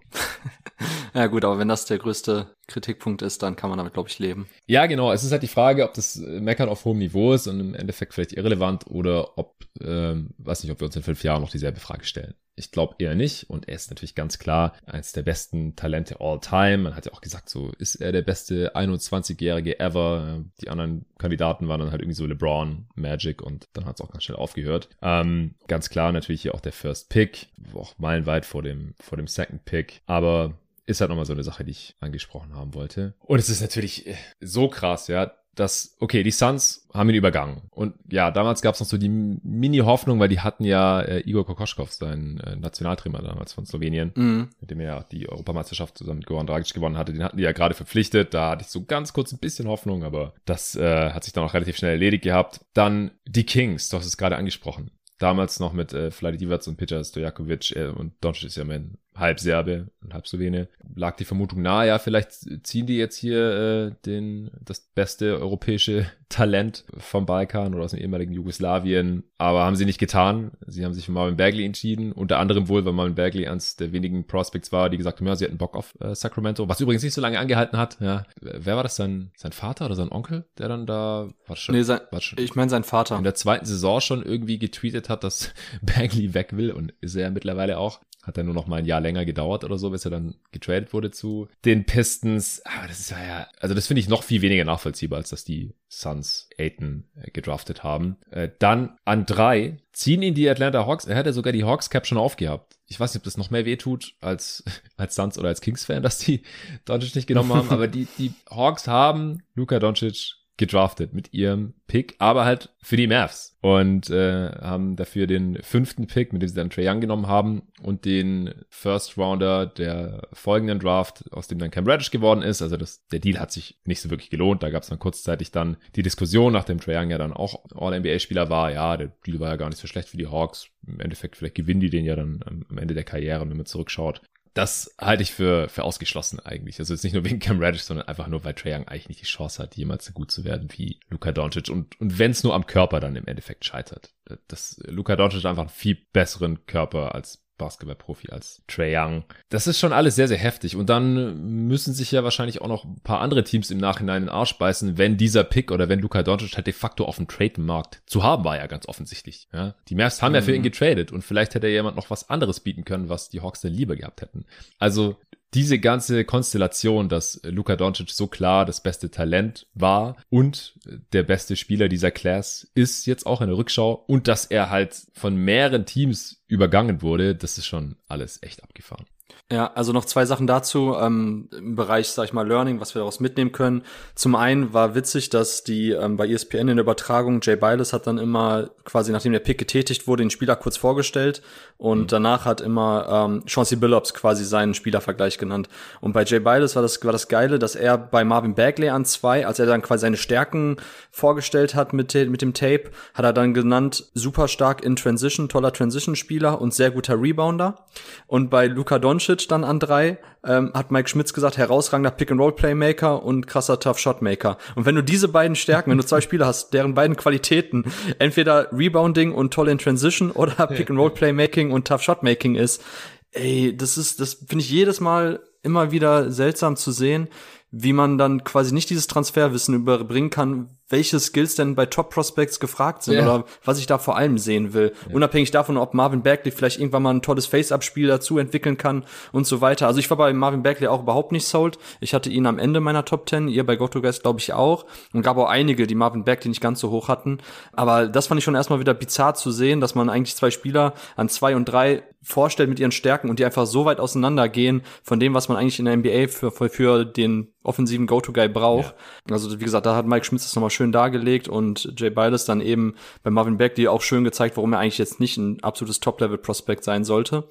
ja 1.13 1.27
gut, 1.27 1.45
aber 1.45 1.59
wenn 1.59 1.67
das 1.67 1.85
der 1.85 1.97
größte 1.97 2.55
Kritikpunkt 2.67 3.21
ist, 3.21 3.43
dann 3.43 3.55
kann 3.55 3.69
man 3.69 3.77
damit, 3.77 3.93
glaube 3.93 4.09
ich, 4.09 4.19
leben. 4.19 4.47
Ja, 4.67 4.85
genau. 4.85 5.11
Es 5.11 5.23
ist 5.23 5.31
halt 5.31 5.43
die 5.43 5.47
Frage, 5.47 5.83
ob 5.83 5.93
das 5.93 6.17
Meckern 6.17 6.69
auf 6.69 6.85
hohem 6.85 6.99
Niveau 6.99 7.33
ist 7.33 7.47
und 7.47 7.59
im 7.59 7.73
Endeffekt 7.73 8.13
vielleicht 8.13 8.33
irrelevant 8.33 8.87
oder 8.87 9.37
ob, 9.37 9.55
ähm, 9.81 10.29
weiß 10.37 10.63
nicht, 10.63 10.71
ob 10.71 10.79
wir 10.79 10.85
uns 10.85 10.95
in 10.95 11.03
fünf 11.03 11.23
Jahren 11.23 11.41
noch 11.41 11.51
dieselbe 11.51 11.79
Frage 11.79 12.05
stellen. 12.05 12.35
Ich 12.59 12.71
glaube 12.71 12.95
eher 12.99 13.15
nicht. 13.15 13.49
Und 13.49 13.67
er 13.69 13.75
ist 13.75 13.89
natürlich 13.89 14.15
ganz 14.15 14.37
klar 14.37 14.73
eines 14.85 15.13
der 15.13 15.23
besten 15.23 15.75
Talente 15.75 16.19
all 16.19 16.39
time. 16.39 16.79
Man 16.79 16.95
hat 16.95 17.05
ja 17.05 17.13
auch 17.13 17.21
gesagt, 17.21 17.49
so 17.49 17.71
ist 17.79 17.95
er 17.95 18.11
der 18.11 18.21
beste 18.21 18.75
21-Jährige 18.75 19.79
ever. 19.79 20.43
Die 20.61 20.69
anderen 20.69 21.05
Kandidaten 21.17 21.67
waren 21.69 21.79
dann 21.79 21.91
halt 21.91 22.01
irgendwie 22.01 22.17
so 22.17 22.25
LeBron, 22.25 22.87
Magic 22.95 23.41
und 23.41 23.69
dann 23.73 23.85
hat 23.85 23.95
es 23.95 24.01
auch 24.05 24.11
ganz 24.11 24.25
schnell 24.25 24.37
aufgehört. 24.37 24.89
Ähm, 25.01 25.55
ganz 25.67 25.89
klar 25.89 26.11
natürlich 26.11 26.41
hier 26.41 26.53
auch 26.53 26.61
der 26.61 26.73
First 26.73 27.09
Pick, 27.09 27.47
auch 27.73 27.97
meilenweit 27.97 28.45
vor 28.45 28.61
dem, 28.61 28.93
vor 28.99 29.17
dem 29.17 29.27
Second 29.27 29.63
Pick. 29.65 30.01
Aber 30.05 30.57
ist 30.85 31.01
halt 31.01 31.09
nochmal 31.09 31.25
so 31.25 31.33
eine 31.33 31.43
Sache, 31.43 31.63
die 31.63 31.71
ich 31.71 31.95
angesprochen 31.99 32.55
haben 32.55 32.73
wollte. 32.73 33.13
Und 33.19 33.39
es 33.39 33.49
ist 33.49 33.61
natürlich 33.61 34.07
äh, 34.07 34.15
so 34.41 34.67
krass, 34.67 35.07
ja 35.07 35.31
dass, 35.55 35.95
okay, 35.99 36.23
die 36.23 36.31
Suns 36.31 36.87
haben 36.93 37.09
ihn 37.09 37.15
übergangen. 37.15 37.63
Und 37.71 37.95
ja, 38.09 38.31
damals 38.31 38.61
gab 38.61 38.75
es 38.75 38.79
noch 38.79 38.87
so 38.87 38.97
die 38.97 39.09
Mini-Hoffnung, 39.09 40.19
weil 40.19 40.29
die 40.29 40.39
hatten 40.39 40.63
ja 40.63 41.01
äh, 41.01 41.19
Igor 41.21 41.45
Kokoschkov, 41.45 41.91
seinen 41.91 42.39
äh, 42.39 42.55
Nationaltrainer 42.55 43.21
damals 43.21 43.53
von 43.53 43.65
Slowenien, 43.65 44.11
mhm. 44.15 44.49
mit 44.59 44.71
dem 44.71 44.79
er 44.79 44.87
ja 44.87 45.05
die 45.11 45.27
Europameisterschaft 45.27 45.97
zusammen 45.97 46.19
mit 46.19 46.27
Goran 46.27 46.47
Dragic 46.47 46.73
gewonnen 46.73 46.97
hatte. 46.97 47.13
Den 47.13 47.23
hatten 47.23 47.37
die 47.37 47.43
ja 47.43 47.51
gerade 47.51 47.75
verpflichtet. 47.75 48.33
Da 48.33 48.51
hatte 48.51 48.63
ich 48.63 48.69
so 48.69 48.85
ganz 48.85 49.13
kurz 49.13 49.31
ein 49.31 49.39
bisschen 49.39 49.67
Hoffnung, 49.67 50.03
aber 50.03 50.33
das 50.45 50.75
äh, 50.75 51.11
hat 51.11 51.23
sich 51.23 51.33
dann 51.33 51.43
auch 51.43 51.53
relativ 51.53 51.77
schnell 51.77 51.91
erledigt 51.91 52.23
gehabt. 52.23 52.61
Dann 52.73 53.11
die 53.27 53.45
Kings, 53.45 53.89
du 53.89 53.97
hast 53.97 54.05
es 54.05 54.17
gerade 54.17 54.37
angesprochen. 54.37 54.91
Damals 55.17 55.59
noch 55.59 55.73
mit 55.73 55.93
äh, 55.93 56.11
Vladi 56.11 56.37
Divac 56.37 56.65
und 56.67 56.77
Peter 56.77 57.03
Stojakovic 57.03 57.75
äh, 57.75 57.87
und 57.87 58.13
Doncic 58.21 58.45
ist 58.45 58.55
ja 58.55 58.63
mein 58.63 58.97
halb 59.19 59.39
Serbe 59.39 59.87
und 60.01 60.13
halb 60.13 60.27
Slowene, 60.27 60.67
lag 60.95 61.15
die 61.17 61.25
Vermutung 61.25 61.61
nahe, 61.61 61.87
ja, 61.87 61.99
vielleicht 61.99 62.31
ziehen 62.65 62.85
die 62.85 62.97
jetzt 62.97 63.17
hier 63.17 63.91
äh, 63.91 63.91
den 64.05 64.51
das 64.61 64.81
beste 64.81 65.39
europäische 65.39 66.05
Talent 66.29 66.85
vom 66.97 67.25
Balkan 67.25 67.73
oder 67.73 67.85
aus 67.85 67.91
dem 67.91 67.99
ehemaligen 67.99 68.33
Jugoslawien, 68.33 69.23
aber 69.39 69.65
haben 69.65 69.75
sie 69.75 69.85
nicht 69.85 69.99
getan. 69.99 70.51
Sie 70.67 70.85
haben 70.85 70.93
sich 70.93 71.05
für 71.05 71.11
Marvin 71.11 71.37
Bagley 71.37 71.65
entschieden, 71.65 72.11
unter 72.11 72.37
anderem 72.37 72.67
wohl, 72.67 72.85
weil 72.85 72.93
Marvin 72.93 73.15
Bagley 73.15 73.47
eines 73.47 73.77
der 73.77 73.91
wenigen 73.93 74.27
Prospects 74.27 74.71
war, 74.71 74.89
die 74.89 74.97
gesagt 74.97 75.19
haben, 75.19 75.27
ja, 75.27 75.35
sie 75.35 75.45
hatten 75.45 75.57
Bock 75.57 75.75
auf 75.75 75.95
äh, 75.99 76.13
Sacramento, 76.13 76.69
was 76.69 76.79
übrigens 76.81 77.01
nicht 77.01 77.15
so 77.15 77.21
lange 77.21 77.39
angehalten 77.39 77.77
hat. 77.79 77.97
Ja, 77.99 78.25
wer 78.41 78.75
war 78.75 78.83
das? 78.83 78.95
Sein 78.95 79.31
sein 79.35 79.51
Vater 79.51 79.85
oder 79.85 79.95
sein 79.95 80.11
Onkel, 80.11 80.45
der 80.57 80.67
dann 80.67 80.85
da 80.85 81.29
war 81.47 81.55
schon? 81.55 81.75
Nee, 81.75 81.83
sein, 81.83 82.01
war 82.11 82.21
schon 82.21 82.39
ich 82.39 82.55
meine 82.55 82.69
sein 82.69 82.83
Vater 82.83 83.17
in 83.17 83.23
der 83.23 83.35
zweiten 83.35 83.65
Saison 83.65 83.99
schon 84.01 84.23
irgendwie 84.23 84.59
getweetet 84.59 85.09
hat, 85.09 85.23
dass 85.23 85.53
Bagley 85.81 86.33
weg 86.33 86.55
will 86.55 86.71
und 86.71 86.93
ist 87.01 87.15
er 87.15 87.31
mittlerweile 87.31 87.77
auch. 87.79 88.01
Hat 88.23 88.37
dann 88.37 88.45
nur 88.45 88.55
noch 88.55 88.67
mal 88.67 88.77
ein 88.77 88.85
Jahr 88.85 88.99
länger 88.99 89.23
gedauert 89.25 89.63
oder 89.63 89.77
so, 89.77 89.89
bis 89.91 90.05
er 90.05 90.11
dann 90.11 90.35
getradet 90.51 90.93
wurde 90.93 91.09
zu 91.09 91.47
den 91.63 91.85
Pistons. 91.85 92.61
Aber 92.65 92.87
das 92.87 92.99
ist 92.99 93.11
ja, 93.11 93.47
also 93.59 93.73
das 93.73 93.87
finde 93.87 94.01
ich 94.01 94.09
noch 94.09 94.23
viel 94.23 94.41
weniger 94.41 94.65
nachvollziehbar, 94.65 95.17
als 95.17 95.29
dass 95.29 95.45
die 95.45 95.73
Suns 95.87 96.49
Aiton 96.57 97.05
äh, 97.15 97.31
gedraftet 97.31 97.83
haben. 97.83 98.17
Äh, 98.29 98.49
dann 98.59 98.97
an 99.05 99.25
drei 99.25 99.77
ziehen 99.93 100.21
ihn 100.21 100.33
die 100.33 100.49
Atlanta 100.49 100.85
Hawks. 100.85 101.05
Er 101.05 101.15
hätte 101.15 101.33
sogar 101.33 101.53
die 101.53 101.63
Hawks 101.63 101.89
Cap 101.89 102.05
schon 102.05 102.17
aufgehabt. 102.17 102.77
Ich 102.87 102.99
weiß 102.99 103.13
nicht, 103.13 103.21
ob 103.21 103.25
das 103.25 103.37
noch 103.37 103.51
mehr 103.51 103.65
wehtut 103.65 104.15
als, 104.19 104.63
als 104.97 105.15
Suns 105.15 105.37
oder 105.37 105.47
als 105.47 105.61
Kings-Fan, 105.61 106.03
dass 106.03 106.17
die 106.17 106.41
Doncic 106.85 107.15
nicht 107.15 107.27
genommen 107.27 107.53
haben. 107.53 107.69
aber 107.71 107.87
die, 107.87 108.07
die 108.17 108.33
Hawks 108.49 108.87
haben 108.87 109.43
Luka 109.55 109.79
Doncic 109.79 110.38
gedraftet 110.59 111.13
mit 111.13 111.33
ihrem 111.33 111.73
Pick, 111.87 112.15
aber 112.19 112.43
halt 112.43 112.69
für 112.81 112.97
die 112.97 113.07
Mavs 113.07 113.57
und 113.61 114.09
äh, 114.09 114.51
haben 114.51 114.97
dafür 114.97 115.25
den 115.25 115.57
fünften 115.63 116.05
Pick, 116.05 116.33
mit 116.33 116.41
dem 116.41 116.49
sie 116.49 116.55
dann 116.55 116.69
Trey 116.69 116.87
Young 116.87 116.99
genommen 116.99 117.27
haben 117.27 117.63
und 117.81 118.03
den 118.03 118.53
First 118.69 119.17
Rounder 119.17 119.65
der 119.65 120.27
folgenden 120.33 120.79
Draft, 120.79 121.23
aus 121.31 121.47
dem 121.47 121.59
dann 121.59 121.71
Cam 121.71 121.87
Reddish 121.87 122.11
geworden 122.11 122.41
ist. 122.41 122.61
Also 122.61 122.75
das, 122.75 123.07
der 123.07 123.19
Deal 123.19 123.39
hat 123.39 123.53
sich 123.53 123.79
nicht 123.85 124.01
so 124.01 124.09
wirklich 124.09 124.29
gelohnt. 124.29 124.61
Da 124.61 124.69
gab 124.69 124.83
es 124.83 124.89
dann 124.89 124.99
kurzzeitig 124.99 125.51
dann 125.51 125.77
die 125.95 126.03
Diskussion, 126.03 126.51
nachdem 126.51 126.81
Trey 126.81 126.97
Young 126.97 127.09
ja 127.09 127.17
dann 127.17 127.33
auch 127.33 127.63
All-NBA-Spieler 127.73 128.49
war. 128.49 128.71
Ja, 128.71 128.97
der 128.97 129.13
Deal 129.25 129.39
war 129.39 129.49
ja 129.49 129.55
gar 129.55 129.69
nicht 129.69 129.79
so 129.79 129.87
schlecht 129.87 130.09
für 130.09 130.17
die 130.17 130.27
Hawks. 130.27 130.67
Im 130.85 130.99
Endeffekt, 130.99 131.37
vielleicht 131.37 131.55
gewinnen 131.55 131.79
die 131.79 131.89
den 131.89 132.03
ja 132.03 132.17
dann 132.17 132.41
am 132.69 132.77
Ende 132.77 132.93
der 132.93 133.05
Karriere, 133.05 133.49
wenn 133.49 133.57
man 133.57 133.65
zurückschaut 133.65 134.21
das 134.59 134.93
halte 134.99 135.23
ich 135.23 135.31
für, 135.31 135.69
für 135.69 135.85
ausgeschlossen 135.85 136.41
eigentlich. 136.41 136.79
Also 136.79 136.93
jetzt 136.93 137.03
nicht 137.03 137.13
nur 137.13 137.23
wegen 137.23 137.39
Cam 137.39 137.59
Reddish, 137.59 137.83
sondern 137.83 138.09
einfach 138.09 138.27
nur, 138.27 138.43
weil 138.43 138.53
Trae 138.53 138.75
Young 138.75 138.87
eigentlich 138.89 139.07
nicht 139.07 139.21
die 139.21 139.25
Chance 139.25 139.63
hat, 139.63 139.77
jemals 139.77 140.03
so 140.03 140.11
gut 140.11 140.31
zu 140.31 140.43
werden 140.43 140.67
wie 140.75 140.99
Luka 141.09 141.31
Doncic. 141.31 141.69
Und, 141.69 141.97
und 142.01 142.19
wenn 142.19 142.31
es 142.31 142.43
nur 142.43 142.53
am 142.53 142.67
Körper 142.67 142.99
dann 142.99 143.15
im 143.15 143.25
Endeffekt 143.25 143.63
scheitert. 143.63 144.13
dass 144.49 144.81
Luka 144.85 145.15
Doncic 145.15 145.45
einfach 145.45 145.61
einen 145.61 145.69
viel 145.69 145.97
besseren 146.11 146.65
Körper 146.65 147.15
als 147.15 147.41
Basketballprofi 147.59 148.31
als 148.31 148.63
Trey 148.67 148.97
Young. 148.97 149.23
Das 149.49 149.67
ist 149.67 149.77
schon 149.77 149.93
alles 149.93 150.15
sehr, 150.15 150.27
sehr 150.27 150.39
heftig. 150.39 150.75
Und 150.75 150.89
dann 150.89 151.67
müssen 151.67 151.93
sich 151.93 152.11
ja 152.11 152.23
wahrscheinlich 152.23 152.61
auch 152.61 152.67
noch 152.67 152.85
ein 152.85 152.99
paar 153.03 153.21
andere 153.21 153.43
Teams 153.43 153.69
im 153.69 153.77
Nachhinein 153.77 154.23
in 154.23 154.23
den 154.23 154.33
Arsch 154.33 154.57
beißen, 154.57 154.97
wenn 154.97 155.17
dieser 155.17 155.43
Pick 155.43 155.71
oder 155.71 155.89
wenn 155.89 155.99
Luka 155.99 156.23
Doncic 156.23 156.55
halt 156.55 156.65
de 156.65 156.73
facto 156.73 157.05
auf 157.05 157.17
dem 157.17 157.27
Trademarkt 157.27 158.01
zu 158.07 158.23
haben 158.23 158.43
war 158.43 158.57
ja 158.57 158.65
ganz 158.65 158.87
offensichtlich. 158.87 159.47
Ja? 159.53 159.75
Die 159.89 159.95
Mavs 159.95 160.23
haben 160.23 160.31
mhm. 160.31 160.35
ja 160.35 160.41
für 160.41 160.53
ihn 160.53 160.61
mhm. 160.61 160.63
getradet 160.63 161.11
und 161.11 161.21
vielleicht 161.21 161.53
hätte 161.53 161.67
jemand 161.67 161.95
noch 161.95 162.09
was 162.09 162.29
anderes 162.29 162.61
bieten 162.61 162.85
können, 162.85 163.09
was 163.09 163.29
die 163.29 163.41
Hawks 163.41 163.61
dann 163.61 163.73
lieber 163.73 163.95
gehabt 163.95 164.21
hätten. 164.21 164.45
Also 164.79 165.17
diese 165.53 165.79
ganze 165.79 166.25
Konstellation, 166.25 167.09
dass 167.09 167.41
Luka 167.43 167.75
Doncic 167.75 168.11
so 168.11 168.27
klar 168.27 168.65
das 168.65 168.81
beste 168.81 169.09
Talent 169.09 169.67
war 169.73 170.15
und 170.29 170.75
der 171.13 171.23
beste 171.23 171.55
Spieler 171.55 171.89
dieser 171.89 172.11
Class 172.11 172.69
ist 172.75 173.05
jetzt 173.07 173.25
auch 173.25 173.41
in 173.41 173.47
der 173.47 173.57
Rückschau 173.57 173.93
und 174.07 174.27
dass 174.27 174.45
er 174.45 174.69
halt 174.69 174.95
von 175.13 175.35
mehreren 175.35 175.85
Teams 175.85 176.43
übergangen 176.47 177.01
wurde, 177.01 177.35
das 177.35 177.57
ist 177.57 177.65
schon 177.65 177.95
alles 178.07 178.43
echt 178.43 178.63
abgefahren. 178.63 179.05
Ja, 179.51 179.71
also 179.73 179.93
noch 179.93 180.05
zwei 180.05 180.25
Sachen 180.25 180.45
dazu 180.45 180.95
ähm, 180.99 181.49
im 181.57 181.75
Bereich, 181.75 182.09
sag 182.09 182.25
ich 182.25 182.33
mal, 182.33 182.47
Learning, 182.47 182.79
was 182.79 182.93
wir 182.93 182.99
daraus 182.99 183.19
mitnehmen 183.19 183.51
können. 183.51 183.81
Zum 184.13 184.35
einen 184.35 184.73
war 184.75 184.93
witzig, 184.93 185.31
dass 185.31 185.63
die 185.63 185.89
ähm, 185.89 186.17
bei 186.17 186.27
ESPN 186.27 186.67
in 186.67 186.75
der 186.77 186.83
Übertragung 186.83 187.39
Jay 187.41 187.55
Biles 187.55 187.91
hat 187.91 188.05
dann 188.05 188.19
immer 188.19 188.69
quasi 188.85 189.11
nachdem 189.11 189.31
der 189.31 189.39
Pick 189.39 189.57
getätigt 189.57 190.05
wurde, 190.05 190.21
den 190.21 190.29
Spieler 190.29 190.55
kurz 190.55 190.77
vorgestellt 190.77 191.41
und 191.77 192.01
mhm. 192.01 192.07
danach 192.07 192.45
hat 192.45 192.61
immer 192.61 193.07
ähm, 193.27 193.43
Chauncey 193.47 193.77
Billups 193.77 194.13
quasi 194.13 194.45
seinen 194.45 194.75
Spielervergleich 194.75 195.39
genannt. 195.39 195.67
Und 195.99 196.13
bei 196.13 196.25
Jay 196.25 196.39
Biles 196.39 196.75
war 196.75 196.83
das 196.83 197.03
war 197.03 197.11
das 197.11 197.27
Geile, 197.27 197.57
dass 197.57 197.73
er 197.73 197.97
bei 197.97 198.23
Marvin 198.23 198.53
Bagley 198.53 198.89
an 198.89 199.03
zwei, 199.03 199.47
als 199.47 199.57
er 199.57 199.65
dann 199.65 199.81
quasi 199.81 200.01
seine 200.01 200.17
Stärken 200.17 200.77
vorgestellt 201.09 201.73
hat 201.73 201.91
mit 201.91 202.13
mit 202.13 202.43
dem 202.43 202.53
Tape, 202.53 202.91
hat 203.15 203.25
er 203.25 203.33
dann 203.33 203.55
genannt 203.55 204.11
super 204.13 204.47
stark 204.47 204.83
in 204.83 204.95
Transition, 204.95 205.49
toller 205.49 205.73
Transition 205.73 206.15
Spieler 206.15 206.61
und 206.61 206.75
sehr 206.75 206.91
guter 206.91 207.19
Rebounder. 207.19 207.85
Und 208.27 208.51
bei 208.51 208.67
Luka 208.67 208.99
Doncic 208.99 209.38
Doncic 209.39 209.47
dann 209.49 209.63
an 209.63 209.79
drei, 209.79 210.17
ähm, 210.43 210.71
hat 210.73 210.91
Mike 210.91 211.09
Schmitz 211.09 211.33
gesagt, 211.33 211.57
herausragender 211.57 212.11
Pick-and-Roll-Playmaker 212.11 213.23
und 213.23 213.47
krasser 213.47 213.79
Tough-Shot-Maker. 213.79 214.57
Und 214.75 214.85
wenn 214.85 214.95
du 214.95 215.03
diese 215.03 215.27
beiden 215.27 215.55
Stärken, 215.55 215.91
wenn 215.91 215.97
du 215.97 216.05
zwei 216.05 216.21
Spieler 216.21 216.45
hast, 216.45 216.73
deren 216.73 216.93
beiden 216.93 217.15
Qualitäten 217.15 217.85
entweder 218.19 218.71
Rebounding 218.71 219.33
und 219.33 219.53
toll 219.53 219.69
in 219.69 219.77
Transition 219.77 220.31
oder 220.31 220.67
Pick-and-Roll-Playmaking 220.67 221.71
und 221.71 221.87
Tough-Shot-Making 221.87 222.55
ist, 222.55 222.83
ey, 223.31 223.75
das 223.75 223.97
ist, 223.97 224.19
das 224.19 224.33
finde 224.33 224.63
ich 224.63 224.69
jedes 224.69 224.99
Mal 224.99 225.41
immer 225.63 225.91
wieder 225.91 226.31
seltsam 226.31 226.75
zu 226.75 226.91
sehen, 226.91 227.27
wie 227.71 227.93
man 227.93 228.17
dann 228.17 228.43
quasi 228.43 228.73
nicht 228.73 228.89
dieses 228.89 229.07
Transferwissen 229.07 229.75
überbringen 229.75 230.29
kann, 230.29 230.78
welche 230.89 231.19
Skills 231.19 231.55
denn 231.55 231.75
bei 231.75 231.85
Top 231.85 232.09
Prospects 232.09 232.59
gefragt 232.59 233.03
sind 233.03 233.15
ja. 233.15 233.21
oder 233.21 233.45
was 233.63 233.79
ich 233.79 233.85
da 233.85 233.97
vor 233.97 234.17
allem 234.17 234.37
sehen 234.37 234.73
will. 234.73 234.93
Ja. 235.07 235.15
Unabhängig 235.15 235.51
davon, 235.51 235.77
ob 235.77 235.93
Marvin 235.93 236.23
Bagley 236.23 236.51
vielleicht 236.51 236.79
irgendwann 236.79 237.03
mal 237.03 237.13
ein 237.13 237.21
tolles 237.21 237.45
Face-Up-Spiel 237.45 238.07
dazu 238.07 238.37
entwickeln 238.37 238.77
kann 238.77 239.05
und 239.31 239.45
so 239.47 239.61
weiter. 239.61 239.87
Also 239.87 239.99
ich 239.99 240.09
war 240.09 240.17
bei 240.17 240.33
Marvin 240.33 240.63
Bagley 240.63 240.87
auch 240.87 241.03
überhaupt 241.03 241.31
nicht 241.31 241.47
sold. 241.47 241.77
Ich 241.99 242.13
hatte 242.13 242.29
ihn 242.29 242.45
am 242.45 242.59
Ende 242.59 242.79
meiner 242.79 243.05
Top 243.05 243.29
10, 243.29 243.47
ihr 243.47 243.65
bei 243.65 243.75
GoToGuys 243.75 244.21
glaube 244.21 244.39
ich 244.39 244.53
auch. 244.53 244.85
Und 245.13 245.21
gab 245.21 245.37
auch 245.37 245.49
einige, 245.49 245.87
die 245.87 245.95
Marvin 245.95 246.23
Bagley 246.23 246.49
nicht 246.49 246.61
ganz 246.61 246.79
so 246.79 246.89
hoch 246.89 247.07
hatten. 247.07 247.39
Aber 247.73 248.07
das 248.07 248.27
fand 248.27 248.39
ich 248.39 248.43
schon 248.43 248.55
erstmal 248.55 248.79
wieder 248.79 248.93
bizarr 248.93 249.35
zu 249.35 249.51
sehen, 249.51 249.81
dass 249.81 249.95
man 249.95 250.09
eigentlich 250.09 250.35
zwei 250.35 250.51
Spieler 250.51 250.93
an 251.15 251.29
zwei 251.29 251.55
und 251.55 251.65
drei 251.65 252.03
vorstellt 252.21 252.69
mit 252.69 252.79
ihren 252.79 252.91
Stärken 252.91 253.29
und 253.29 253.39
die 253.39 253.45
einfach 253.45 253.65
so 253.65 253.85
weit 253.85 253.99
auseinandergehen 253.99 254.83
von 255.03 255.19
dem, 255.19 255.33
was 255.33 255.47
man 255.47 255.57
eigentlich 255.57 255.79
in 255.79 255.85
der 255.85 255.97
NBA 255.97 256.27
für, 256.27 256.51
für, 256.51 256.69
für 256.69 257.05
den 257.05 257.53
offensiven 257.63 258.07
Go-To-Guy 258.07 258.49
braucht. 258.49 258.95
Ja. 259.27 259.33
Also 259.33 259.59
wie 259.59 259.63
gesagt, 259.63 259.85
da 259.85 259.95
hat 259.95 260.05
Mike 260.05 260.25
Schmitz 260.25 260.43
das 260.43 260.55
nochmal 260.55 260.69
schön 260.69 260.78
dargelegt 260.91 261.47
und 261.47 261.93
Jay 261.97 262.09
Biles 262.09 262.45
dann 262.45 262.61
eben 262.61 262.95
bei 263.23 263.29
Marvin 263.29 263.57
Bagley 263.57 263.87
auch 263.87 264.01
schön 264.01 264.23
gezeigt, 264.23 264.57
warum 264.57 264.73
er 264.73 264.79
eigentlich 264.79 264.97
jetzt 264.97 265.19
nicht 265.19 265.37
ein 265.37 265.61
absolutes 265.61 265.99
Top-Level-Prospect 265.99 266.83
sein 266.83 267.03
sollte. 267.03 267.43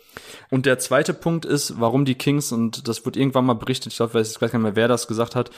Und 0.51 0.67
der 0.67 0.79
zweite 0.79 1.14
Punkt 1.14 1.45
ist, 1.45 1.81
warum 1.81 2.05
die 2.05 2.17
Kings, 2.17 2.53
und 2.53 2.88
das 2.88 3.05
wird 3.05 3.17
irgendwann 3.17 3.47
mal 3.47 3.55
berichtet, 3.55 3.93
ich 3.93 3.97
glaube, 3.99 4.21
ich 4.21 4.41
weiß 4.41 4.51
gar 4.51 4.59
nicht 4.59 4.62
mehr, 4.62 4.77
wer 4.77 4.88
das 4.88 5.07
gesagt 5.07 5.35
hat, 5.35 5.51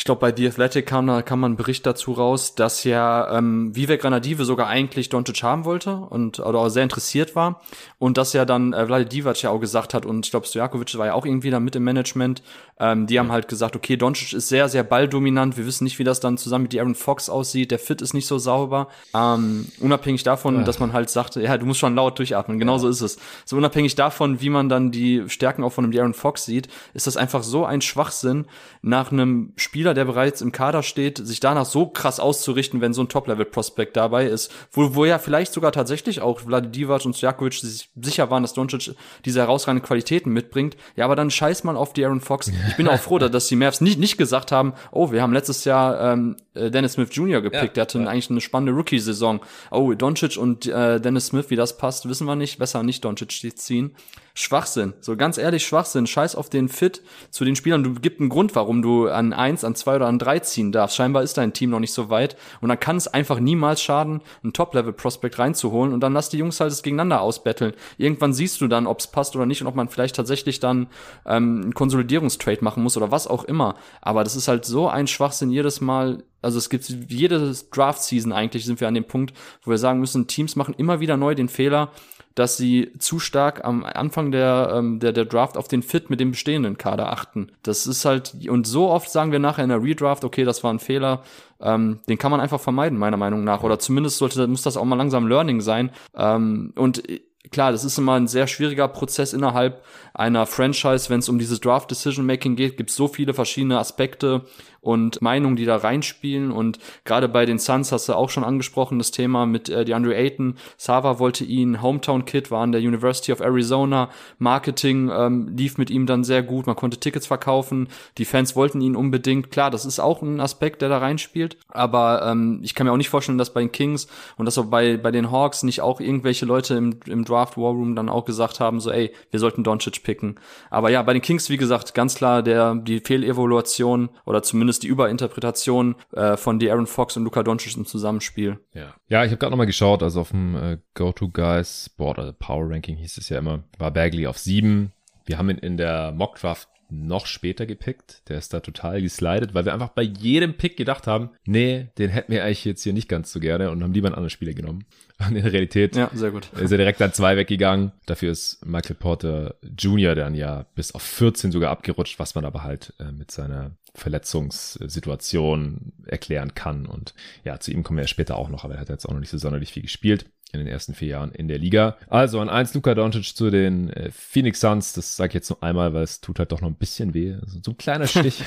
ich 0.00 0.04
glaube, 0.04 0.22
bei 0.22 0.34
The 0.34 0.48
Athletic 0.48 0.86
kam, 0.86 1.08
da 1.08 1.20
kam 1.20 1.40
man 1.40 1.50
einen 1.50 1.56
Bericht 1.58 1.84
dazu 1.84 2.12
raus, 2.12 2.54
dass 2.54 2.84
ja 2.84 3.36
ähm, 3.36 3.76
Vivek 3.76 4.00
Granadive 4.00 4.46
sogar 4.46 4.66
eigentlich 4.66 5.10
Doncic 5.10 5.42
haben 5.42 5.66
wollte 5.66 5.94
und 5.94 6.40
oder 6.40 6.60
auch 6.60 6.70
sehr 6.70 6.84
interessiert 6.84 7.36
war 7.36 7.60
und 7.98 8.16
dass 8.16 8.32
ja 8.32 8.46
dann 8.46 8.72
äh, 8.72 8.86
Vlade 8.86 9.04
Divac 9.04 9.42
ja 9.42 9.50
auch 9.50 9.58
gesagt 9.58 9.92
hat 9.92 10.06
und 10.06 10.24
ich 10.24 10.30
glaube, 10.30 10.46
Stojakovic 10.46 10.96
war 10.96 11.04
ja 11.04 11.12
auch 11.12 11.26
irgendwie 11.26 11.50
da 11.50 11.60
mit 11.60 11.76
im 11.76 11.84
Management. 11.84 12.42
Ähm, 12.80 13.06
die 13.06 13.18
haben 13.18 13.30
halt 13.30 13.46
gesagt, 13.46 13.76
okay, 13.76 13.98
Doncic 13.98 14.32
ist 14.32 14.48
sehr, 14.48 14.70
sehr 14.70 14.82
balldominant. 14.84 15.58
Wir 15.58 15.66
wissen 15.66 15.84
nicht, 15.84 15.98
wie 15.98 16.04
das 16.04 16.18
dann 16.18 16.38
zusammen 16.38 16.62
mit 16.62 16.74
Aaron 16.74 16.94
Fox 16.94 17.28
aussieht. 17.28 17.70
Der 17.70 17.78
Fit 17.78 18.00
ist 18.00 18.14
nicht 18.14 18.26
so 18.26 18.38
sauber. 18.38 18.88
Ähm, 19.14 19.66
unabhängig 19.80 20.22
davon, 20.22 20.56
ja. 20.56 20.62
dass 20.62 20.78
man 20.78 20.94
halt 20.94 21.10
sagt, 21.10 21.36
ja, 21.36 21.58
du 21.58 21.66
musst 21.66 21.78
schon 21.78 21.94
laut 21.94 22.18
durchatmen. 22.18 22.58
Genauso 22.58 22.86
ja. 22.86 22.90
ist 22.92 23.02
es. 23.02 23.18
So 23.44 23.58
unabhängig 23.58 23.96
davon, 23.96 24.40
wie 24.40 24.48
man 24.48 24.70
dann 24.70 24.92
die 24.92 25.24
Stärken 25.28 25.62
auch 25.62 25.74
von 25.74 25.84
einem 25.84 25.98
Aaron 25.98 26.14
Fox 26.14 26.46
sieht, 26.46 26.68
ist 26.94 27.06
das 27.06 27.18
einfach 27.18 27.42
so 27.42 27.66
ein 27.66 27.82
Schwachsinn 27.82 28.46
nach 28.80 29.12
einem 29.12 29.52
Spieler 29.56 29.89
Spieler, 29.90 29.94
der 29.94 30.12
bereits 30.12 30.40
im 30.40 30.52
Kader 30.52 30.82
steht, 30.82 31.18
sich 31.18 31.40
danach 31.40 31.66
so 31.66 31.86
krass 31.86 32.20
auszurichten, 32.20 32.80
wenn 32.80 32.92
so 32.92 33.02
ein 33.02 33.08
Top-Level-Prospect 33.08 33.96
dabei 33.96 34.26
ist, 34.26 34.52
wo, 34.70 34.94
wo 34.94 35.04
ja 35.04 35.18
vielleicht 35.18 35.52
sogar 35.52 35.72
tatsächlich 35.72 36.20
auch 36.20 36.40
Vladivac 36.40 37.04
und 37.04 37.16
Sjakovic 37.16 37.54
sich 37.54 37.90
sicher 38.00 38.30
waren, 38.30 38.42
dass 38.42 38.54
Doncic 38.54 38.94
diese 39.24 39.40
herausragenden 39.40 39.84
Qualitäten 39.86 40.30
mitbringt. 40.32 40.76
Ja, 40.94 41.06
aber 41.06 41.16
dann 41.16 41.30
scheiß 41.30 41.64
mal 41.64 41.76
auf 41.76 41.92
die 41.92 42.04
Aaron 42.04 42.20
Fox. 42.20 42.52
Ich 42.68 42.76
bin 42.76 42.86
auch 42.88 43.00
froh, 43.00 43.18
dass 43.18 43.48
die 43.48 43.56
Mavs 43.56 43.80
nicht, 43.80 43.98
nicht 43.98 44.16
gesagt 44.16 44.52
haben, 44.52 44.74
oh, 44.92 45.10
wir 45.10 45.22
haben 45.22 45.32
letztes 45.32 45.64
Jahr 45.64 46.12
ähm, 46.12 46.36
äh, 46.54 46.70
Dennis 46.70 46.94
Smith 46.94 47.10
Jr. 47.12 47.40
gepickt, 47.40 47.62
ja, 47.62 47.68
der 47.72 47.82
hatte 47.82 47.98
ja. 48.00 48.08
eigentlich 48.08 48.30
eine 48.30 48.40
spannende 48.40 48.72
Rookie-Saison. 48.72 49.40
Oh, 49.70 49.92
Doncic 49.94 50.36
und 50.36 50.66
äh, 50.66 51.00
Dennis 51.00 51.26
Smith, 51.26 51.46
wie 51.48 51.56
das 51.56 51.76
passt, 51.76 52.08
wissen 52.08 52.26
wir 52.26 52.36
nicht. 52.36 52.58
Besser 52.58 52.82
nicht 52.82 53.04
Doncic 53.04 53.58
ziehen. 53.58 53.94
Schwachsinn. 54.34 54.94
So 55.00 55.16
ganz 55.16 55.38
ehrlich, 55.38 55.66
Schwachsinn. 55.66 56.06
Scheiß 56.06 56.34
auf 56.34 56.48
den 56.48 56.68
Fit 56.68 57.02
zu 57.30 57.44
den 57.44 57.56
Spielern. 57.56 57.82
Du 57.82 57.94
gibst 57.94 58.20
einen 58.20 58.28
Grund, 58.28 58.54
warum 58.54 58.80
du 58.80 59.08
an 59.08 59.32
eins, 59.32 59.64
an 59.64 59.74
zwei 59.74 59.96
oder 59.96 60.06
an 60.06 60.18
drei 60.18 60.38
ziehen 60.38 60.72
darfst. 60.72 60.96
Scheinbar 60.96 61.22
ist 61.22 61.36
dein 61.36 61.52
Team 61.52 61.70
noch 61.70 61.80
nicht 61.80 61.92
so 61.92 62.10
weit. 62.10 62.36
Und 62.60 62.68
dann 62.68 62.80
kann 62.80 62.96
es 62.96 63.08
einfach 63.08 63.40
niemals 63.40 63.82
schaden, 63.82 64.22
einen 64.42 64.52
Top-Level-Prospect 64.52 65.38
reinzuholen 65.38 65.92
und 65.92 66.00
dann 66.00 66.12
lass 66.12 66.30
die 66.30 66.38
Jungs 66.38 66.60
halt 66.60 66.72
es 66.72 66.82
gegeneinander 66.82 67.20
ausbetteln. 67.20 67.74
Irgendwann 67.98 68.32
siehst 68.32 68.60
du 68.60 68.68
dann, 68.68 68.86
ob 68.86 69.00
es 69.00 69.08
passt 69.08 69.34
oder 69.36 69.46
nicht 69.46 69.62
und 69.62 69.68
ob 69.68 69.74
man 69.74 69.88
vielleicht 69.88 70.16
tatsächlich 70.16 70.60
dann 70.60 70.88
ähm, 71.26 71.60
einen 71.62 71.74
Konsolidierungstrade 71.74 72.62
machen 72.64 72.82
muss 72.82 72.96
oder 72.96 73.10
was 73.10 73.26
auch 73.26 73.44
immer. 73.44 73.76
Aber 74.00 74.24
das 74.24 74.36
ist 74.36 74.48
halt 74.48 74.64
so 74.64 74.88
ein 74.88 75.06
Schwachsinn 75.06 75.50
jedes 75.50 75.80
Mal. 75.80 76.22
Also 76.42 76.58
es 76.58 76.70
gibt 76.70 76.88
jede 77.08 77.54
Draft-Season 77.72 78.32
eigentlich 78.32 78.64
sind 78.64 78.80
wir 78.80 78.88
an 78.88 78.94
dem 78.94 79.04
Punkt, 79.04 79.34
wo 79.64 79.70
wir 79.70 79.78
sagen 79.78 80.00
müssen, 80.00 80.26
Teams 80.26 80.56
machen 80.56 80.74
immer 80.76 81.00
wieder 81.00 81.16
neu 81.16 81.34
den 81.34 81.48
Fehler, 81.48 81.90
dass 82.34 82.56
sie 82.56 82.92
zu 82.98 83.18
stark 83.18 83.64
am 83.64 83.84
Anfang 83.84 84.30
der, 84.30 84.72
ähm, 84.74 85.00
der, 85.00 85.12
der 85.12 85.24
Draft 85.24 85.56
auf 85.56 85.68
den 85.68 85.82
Fit 85.82 86.10
mit 86.10 86.20
dem 86.20 86.30
bestehenden 86.30 86.78
Kader 86.78 87.12
achten. 87.12 87.52
Das 87.62 87.86
ist 87.86 88.04
halt, 88.04 88.34
und 88.48 88.66
so 88.66 88.88
oft 88.88 89.10
sagen 89.10 89.32
wir 89.32 89.40
nachher 89.40 89.64
in 89.64 89.70
der 89.70 89.82
Redraft, 89.82 90.24
okay, 90.24 90.44
das 90.44 90.62
war 90.62 90.72
ein 90.72 90.78
Fehler, 90.78 91.22
ähm, 91.60 92.00
den 92.08 92.18
kann 92.18 92.30
man 92.30 92.40
einfach 92.40 92.60
vermeiden, 92.60 92.98
meiner 92.98 93.16
Meinung 93.16 93.44
nach. 93.44 93.62
Oder 93.62 93.78
zumindest 93.78 94.18
sollte, 94.18 94.46
muss 94.46 94.62
das 94.62 94.76
auch 94.76 94.84
mal 94.84 94.96
langsam 94.96 95.26
Learning 95.26 95.60
sein. 95.60 95.90
Ähm, 96.16 96.72
und 96.76 97.02
klar, 97.50 97.72
das 97.72 97.84
ist 97.84 97.98
immer 97.98 98.14
ein 98.14 98.28
sehr 98.28 98.46
schwieriger 98.46 98.88
Prozess 98.88 99.32
innerhalb 99.32 99.82
einer 100.14 100.46
Franchise, 100.46 101.10
wenn 101.10 101.20
es 101.20 101.28
um 101.28 101.38
dieses 101.38 101.60
Draft 101.60 101.90
Decision 101.90 102.26
Making 102.26 102.56
geht, 102.56 102.76
gibt 102.76 102.90
es 102.90 102.96
so 102.96 103.08
viele 103.08 103.34
verschiedene 103.34 103.78
Aspekte 103.78 104.42
und 104.80 105.20
Meinungen, 105.20 105.56
die 105.56 105.64
da 105.64 105.76
reinspielen. 105.76 106.50
Und 106.50 106.78
gerade 107.04 107.28
bei 107.28 107.44
den 107.44 107.58
Suns 107.58 107.92
hast 107.92 108.08
du 108.08 108.14
auch 108.14 108.30
schon 108.30 108.44
angesprochen, 108.44 108.98
das 108.98 109.10
Thema 109.10 109.46
mit 109.46 109.68
äh, 109.68 109.84
DeAndre 109.84 110.16
Ayton. 110.16 110.56
Sava 110.76 111.18
wollte 111.18 111.44
ihn, 111.44 111.82
Hometown 111.82 112.24
Kid 112.24 112.50
war 112.50 112.62
an 112.62 112.72
der 112.72 112.80
University 112.80 113.32
of 113.32 113.40
Arizona. 113.40 114.10
Marketing 114.38 115.10
ähm, 115.12 115.54
lief 115.56 115.78
mit 115.78 115.90
ihm 115.90 116.06
dann 116.06 116.24
sehr 116.24 116.42
gut. 116.42 116.66
Man 116.66 116.76
konnte 116.76 116.98
Tickets 116.98 117.26
verkaufen. 117.26 117.88
Die 118.18 118.24
Fans 118.24 118.56
wollten 118.56 118.80
ihn 118.80 118.96
unbedingt. 118.96 119.50
Klar, 119.50 119.70
das 119.70 119.84
ist 119.84 120.00
auch 120.00 120.22
ein 120.22 120.40
Aspekt, 120.40 120.82
der 120.82 120.88
da 120.88 120.98
reinspielt. 120.98 121.56
Aber 121.68 122.22
ähm, 122.26 122.60
ich 122.62 122.74
kann 122.74 122.86
mir 122.86 122.92
auch 122.92 122.96
nicht 122.96 123.10
vorstellen, 123.10 123.38
dass 123.38 123.52
bei 123.52 123.60
den 123.60 123.72
Kings 123.72 124.06
und 124.36 124.46
dass 124.46 124.58
auch 124.58 124.66
bei, 124.66 124.96
bei 124.96 125.10
den 125.10 125.30
Hawks 125.30 125.62
nicht 125.62 125.82
auch 125.82 126.00
irgendwelche 126.00 126.46
Leute 126.46 126.74
im, 126.74 127.00
im 127.06 127.24
Draft 127.24 127.56
War 127.56 127.72
Room 127.72 127.94
dann 127.94 128.08
auch 128.08 128.24
gesagt 128.24 128.60
haben, 128.60 128.80
so, 128.80 128.90
ey, 128.90 129.12
wir 129.30 129.40
sollten 129.40 129.62
Doncic 129.62 129.99
picken. 130.02 130.38
Aber 130.70 130.90
ja, 130.90 131.02
bei 131.02 131.12
den 131.12 131.22
Kings, 131.22 131.50
wie 131.50 131.56
gesagt, 131.56 131.94
ganz 131.94 132.14
klar 132.14 132.42
der, 132.42 132.74
die 132.74 133.00
Fehlevaluation 133.00 134.10
oder 134.24 134.42
zumindest 134.42 134.82
die 134.82 134.88
Überinterpretation 134.88 135.96
äh, 136.12 136.36
von 136.36 136.60
Aaron 136.62 136.86
Fox 136.86 137.16
und 137.16 137.24
Luka 137.24 137.42
Doncic 137.42 137.76
im 137.76 137.86
Zusammenspiel. 137.86 138.58
Ja, 138.74 138.94
ja 139.08 139.24
ich 139.24 139.30
habe 139.30 139.38
gerade 139.38 139.50
nochmal 139.50 139.66
geschaut, 139.66 140.02
also 140.02 140.20
auf 140.20 140.30
dem 140.30 140.54
äh, 140.54 140.78
Go-To-Guys 140.94 141.90
Board, 141.96 142.18
also 142.18 142.32
Power 142.38 142.70
Ranking 142.70 142.96
hieß 142.96 143.18
es 143.18 143.28
ja 143.28 143.38
immer, 143.38 143.64
war 143.78 143.90
Bagley 143.90 144.26
auf 144.26 144.38
sieben. 144.38 144.92
Wir 145.26 145.38
haben 145.38 145.50
ihn 145.50 145.58
in 145.58 145.76
der 145.76 146.12
Mock-Draft 146.12 146.68
noch 146.90 147.26
später 147.26 147.66
gepickt. 147.66 148.22
Der 148.28 148.38
ist 148.38 148.52
da 148.52 148.60
total 148.60 149.02
geslidet, 149.02 149.54
weil 149.54 149.64
wir 149.64 149.72
einfach 149.72 149.90
bei 149.90 150.02
jedem 150.02 150.54
Pick 150.54 150.76
gedacht 150.76 151.06
haben, 151.06 151.30
nee, 151.44 151.88
den 151.98 152.10
hätten 152.10 152.32
wir 152.32 152.44
eigentlich 152.44 152.64
jetzt 152.64 152.82
hier 152.82 152.92
nicht 152.92 153.08
ganz 153.08 153.32
so 153.32 153.40
gerne 153.40 153.70
und 153.70 153.82
haben 153.82 153.92
lieber 153.92 154.08
einen 154.08 154.14
anderen 154.14 154.30
Spieler 154.30 154.52
genommen. 154.52 154.84
Und 155.20 155.36
in 155.36 155.42
der 155.42 155.52
Realität 155.52 155.96
ja, 155.96 156.10
sehr 156.14 156.30
gut. 156.30 156.48
ist 156.58 156.72
er 156.72 156.78
direkt 156.78 157.02
an 157.02 157.12
zwei 157.12 157.36
weggegangen. 157.36 157.92
Dafür 158.06 158.32
ist 158.32 158.64
Michael 158.64 158.96
Porter 158.96 159.56
Jr. 159.78 160.14
dann 160.14 160.34
ja 160.34 160.64
bis 160.74 160.92
auf 160.92 161.02
14 161.02 161.52
sogar 161.52 161.70
abgerutscht, 161.70 162.18
was 162.18 162.34
man 162.34 162.46
aber 162.46 162.62
halt 162.62 162.94
äh, 162.98 163.12
mit 163.12 163.30
seiner 163.30 163.72
Verletzungssituation 163.94 165.92
erklären 166.06 166.54
kann. 166.54 166.86
Und 166.86 167.12
ja, 167.44 167.60
zu 167.60 167.70
ihm 167.70 167.82
kommen 167.82 167.98
wir 167.98 168.04
ja 168.04 168.08
später 168.08 168.36
auch 168.36 168.48
noch, 168.48 168.64
aber 168.64 168.76
er 168.76 168.80
hat 168.80 168.88
jetzt 168.88 169.04
auch 169.04 169.12
noch 169.12 169.20
nicht 169.20 169.28
so 169.28 169.36
sonderlich 169.36 169.72
viel 169.72 169.82
gespielt 169.82 170.24
in 170.52 170.60
den 170.60 170.68
ersten 170.68 170.94
vier 170.94 171.08
Jahren 171.08 171.32
in 171.32 171.48
der 171.48 171.58
Liga. 171.58 171.96
Also 172.08 172.40
an 172.40 172.48
eins 172.48 172.74
Luka 172.74 172.94
Doncic 172.94 173.36
zu 173.36 173.50
den 173.50 173.90
äh, 173.90 174.10
Phoenix 174.10 174.60
Suns. 174.60 174.92
Das 174.92 175.16
sage 175.16 175.28
ich 175.28 175.34
jetzt 175.34 175.50
nur 175.50 175.62
einmal, 175.62 175.94
weil 175.94 176.02
es 176.02 176.20
tut 176.20 176.38
halt 176.38 176.52
doch 176.52 176.60
noch 176.60 176.68
ein 176.68 176.74
bisschen 176.74 177.14
weh. 177.14 177.34
Also 177.34 177.60
so 177.62 177.70
ein 177.72 177.78
kleiner 177.78 178.06
Stich. 178.06 178.42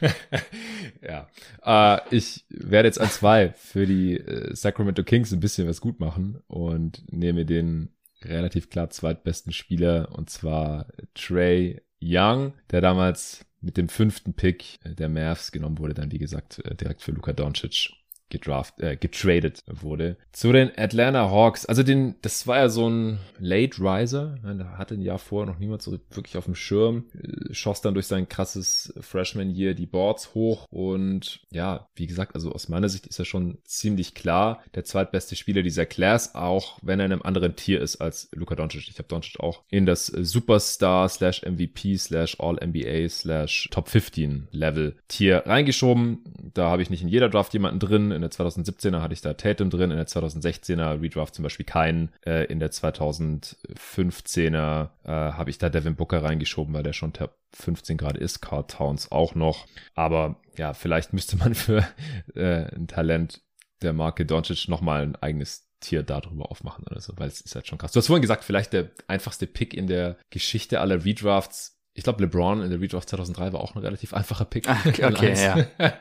ja. 1.02 1.28
Äh, 1.64 2.00
ich 2.16 2.44
werde 2.48 2.88
jetzt 2.88 3.00
an 3.00 3.10
zwei 3.10 3.50
für 3.50 3.86
die 3.86 4.16
äh, 4.16 4.54
Sacramento 4.54 5.02
Kings 5.02 5.32
ein 5.32 5.40
bisschen 5.40 5.68
was 5.68 5.80
gut 5.80 6.00
machen 6.00 6.42
und 6.46 7.02
nehme 7.12 7.44
den 7.44 7.90
relativ 8.22 8.70
klar 8.70 8.90
zweitbesten 8.90 9.52
Spieler 9.52 10.10
und 10.12 10.30
zwar 10.30 10.86
Trey 11.14 11.80
Young, 12.02 12.52
der 12.70 12.80
damals 12.80 13.44
mit 13.60 13.76
dem 13.76 13.88
fünften 13.88 14.34
Pick 14.34 14.78
der 14.84 15.08
Mavs 15.08 15.52
genommen 15.52 15.78
wurde, 15.78 15.94
dann 15.94 16.12
wie 16.12 16.18
gesagt 16.18 16.64
äh, 16.64 16.74
direkt 16.74 17.02
für 17.02 17.12
Luka 17.12 17.32
Doncic 17.32 17.90
gedraft, 18.30 18.80
äh, 18.80 18.96
getradet 18.96 19.62
wurde. 19.66 20.16
Zu 20.32 20.52
den 20.52 20.70
Atlanta 20.76 21.30
Hawks. 21.30 21.66
Also 21.66 21.82
den, 21.82 22.14
das 22.22 22.46
war 22.46 22.58
ja 22.58 22.68
so 22.68 22.88
ein 22.88 23.18
Late 23.38 23.78
Riser. 23.80 24.38
Da 24.42 24.78
hatte 24.78 24.94
ein 24.94 25.02
Jahr 25.02 25.18
vorher 25.18 25.52
noch 25.52 25.58
niemand 25.58 25.82
so 25.82 25.98
wirklich 26.10 26.36
auf 26.36 26.44
dem 26.44 26.54
Schirm. 26.54 27.04
Äh, 27.14 27.52
schoss 27.52 27.80
dann 27.82 27.94
durch 27.94 28.06
sein 28.06 28.28
krasses 28.28 28.94
Freshman 29.00 29.50
Year 29.50 29.74
die 29.74 29.86
Boards 29.86 30.34
hoch. 30.34 30.66
Und 30.70 31.40
ja, 31.50 31.88
wie 31.94 32.06
gesagt, 32.06 32.34
also 32.34 32.52
aus 32.52 32.68
meiner 32.68 32.88
Sicht 32.88 33.06
ist 33.06 33.18
er 33.18 33.24
schon 33.24 33.58
ziemlich 33.64 34.14
klar 34.14 34.62
der 34.74 34.84
zweitbeste 34.84 35.36
Spieler 35.36 35.62
dieser 35.62 35.86
Class, 35.86 36.34
auch 36.34 36.78
wenn 36.82 37.00
er 37.00 37.06
in 37.06 37.12
einem 37.12 37.22
anderen 37.22 37.56
Tier 37.56 37.80
ist 37.80 37.96
als 37.96 38.28
Luka 38.32 38.54
Doncic. 38.54 38.88
Ich 38.88 38.98
habe 38.98 39.08
Doncic 39.08 39.40
auch 39.40 39.62
in 39.68 39.86
das 39.86 40.06
Superstar 40.06 41.08
slash 41.08 41.42
MVP 41.42 41.96
slash 41.96 42.36
All 42.38 42.54
NBA 42.54 43.08
slash 43.08 43.68
Top 43.70 43.88
15 43.88 44.48
Level 44.52 44.96
Tier 45.08 45.42
reingeschoben. 45.46 46.20
Da 46.54 46.70
habe 46.70 46.82
ich 46.82 46.90
nicht 46.90 47.02
in 47.02 47.08
jeder 47.08 47.28
Draft 47.28 47.52
jemanden 47.52 47.80
drin 47.80 48.19
in 48.22 48.28
der 48.28 48.30
2017er 48.30 49.00
hatte 49.00 49.14
ich 49.14 49.22
da 49.22 49.34
Tatum 49.34 49.70
drin, 49.70 49.90
in 49.90 49.96
der 49.96 50.06
2016er 50.06 51.00
Redraft 51.00 51.34
zum 51.34 51.42
Beispiel 51.42 51.66
keinen. 51.66 52.12
Äh, 52.24 52.44
in 52.46 52.60
der 52.60 52.70
2015er 52.70 54.90
äh, 55.04 55.08
habe 55.08 55.50
ich 55.50 55.58
da 55.58 55.68
Devin 55.68 55.96
Booker 55.96 56.22
reingeschoben, 56.22 56.74
weil 56.74 56.82
der 56.82 56.92
schon 56.92 57.12
Top 57.12 57.36
15 57.54 57.96
gerade 57.96 58.20
ist. 58.20 58.40
Carl 58.40 58.66
Towns 58.66 59.10
auch 59.10 59.34
noch. 59.34 59.66
Aber 59.94 60.36
ja, 60.56 60.74
vielleicht 60.74 61.12
müsste 61.12 61.36
man 61.36 61.54
für 61.54 61.86
äh, 62.34 62.74
ein 62.74 62.88
Talent 62.88 63.42
der 63.82 63.92
Marke 63.94 64.26
Doncic 64.26 64.68
nochmal 64.68 65.02
ein 65.02 65.16
eigenes 65.16 65.66
Tier 65.80 66.02
darüber 66.02 66.50
aufmachen 66.50 66.84
oder 66.84 67.00
so, 67.00 67.14
weil 67.16 67.28
es 67.28 67.40
ist 67.40 67.54
halt 67.54 67.66
schon 67.66 67.78
krass. 67.78 67.92
Du 67.92 67.98
hast 67.98 68.08
vorhin 68.08 68.20
gesagt, 68.20 68.44
vielleicht 68.44 68.74
der 68.74 68.90
einfachste 69.08 69.46
Pick 69.46 69.72
in 69.72 69.86
der 69.86 70.18
Geschichte 70.28 70.80
aller 70.80 71.06
Redrafts 71.06 71.79
ich 72.00 72.04
glaube, 72.04 72.22
LeBron 72.22 72.62
in 72.62 72.70
der 72.70 72.80
Redraft 72.80 73.10
2003 73.10 73.52
war 73.52 73.60
auch 73.60 73.74
ein 73.74 73.82
relativ 73.82 74.14
einfacher 74.14 74.46
Pick. 74.46 74.66
Ah, 74.70 74.78
okay, 74.86 75.04
okay 75.04 75.34
ja. 75.36 75.66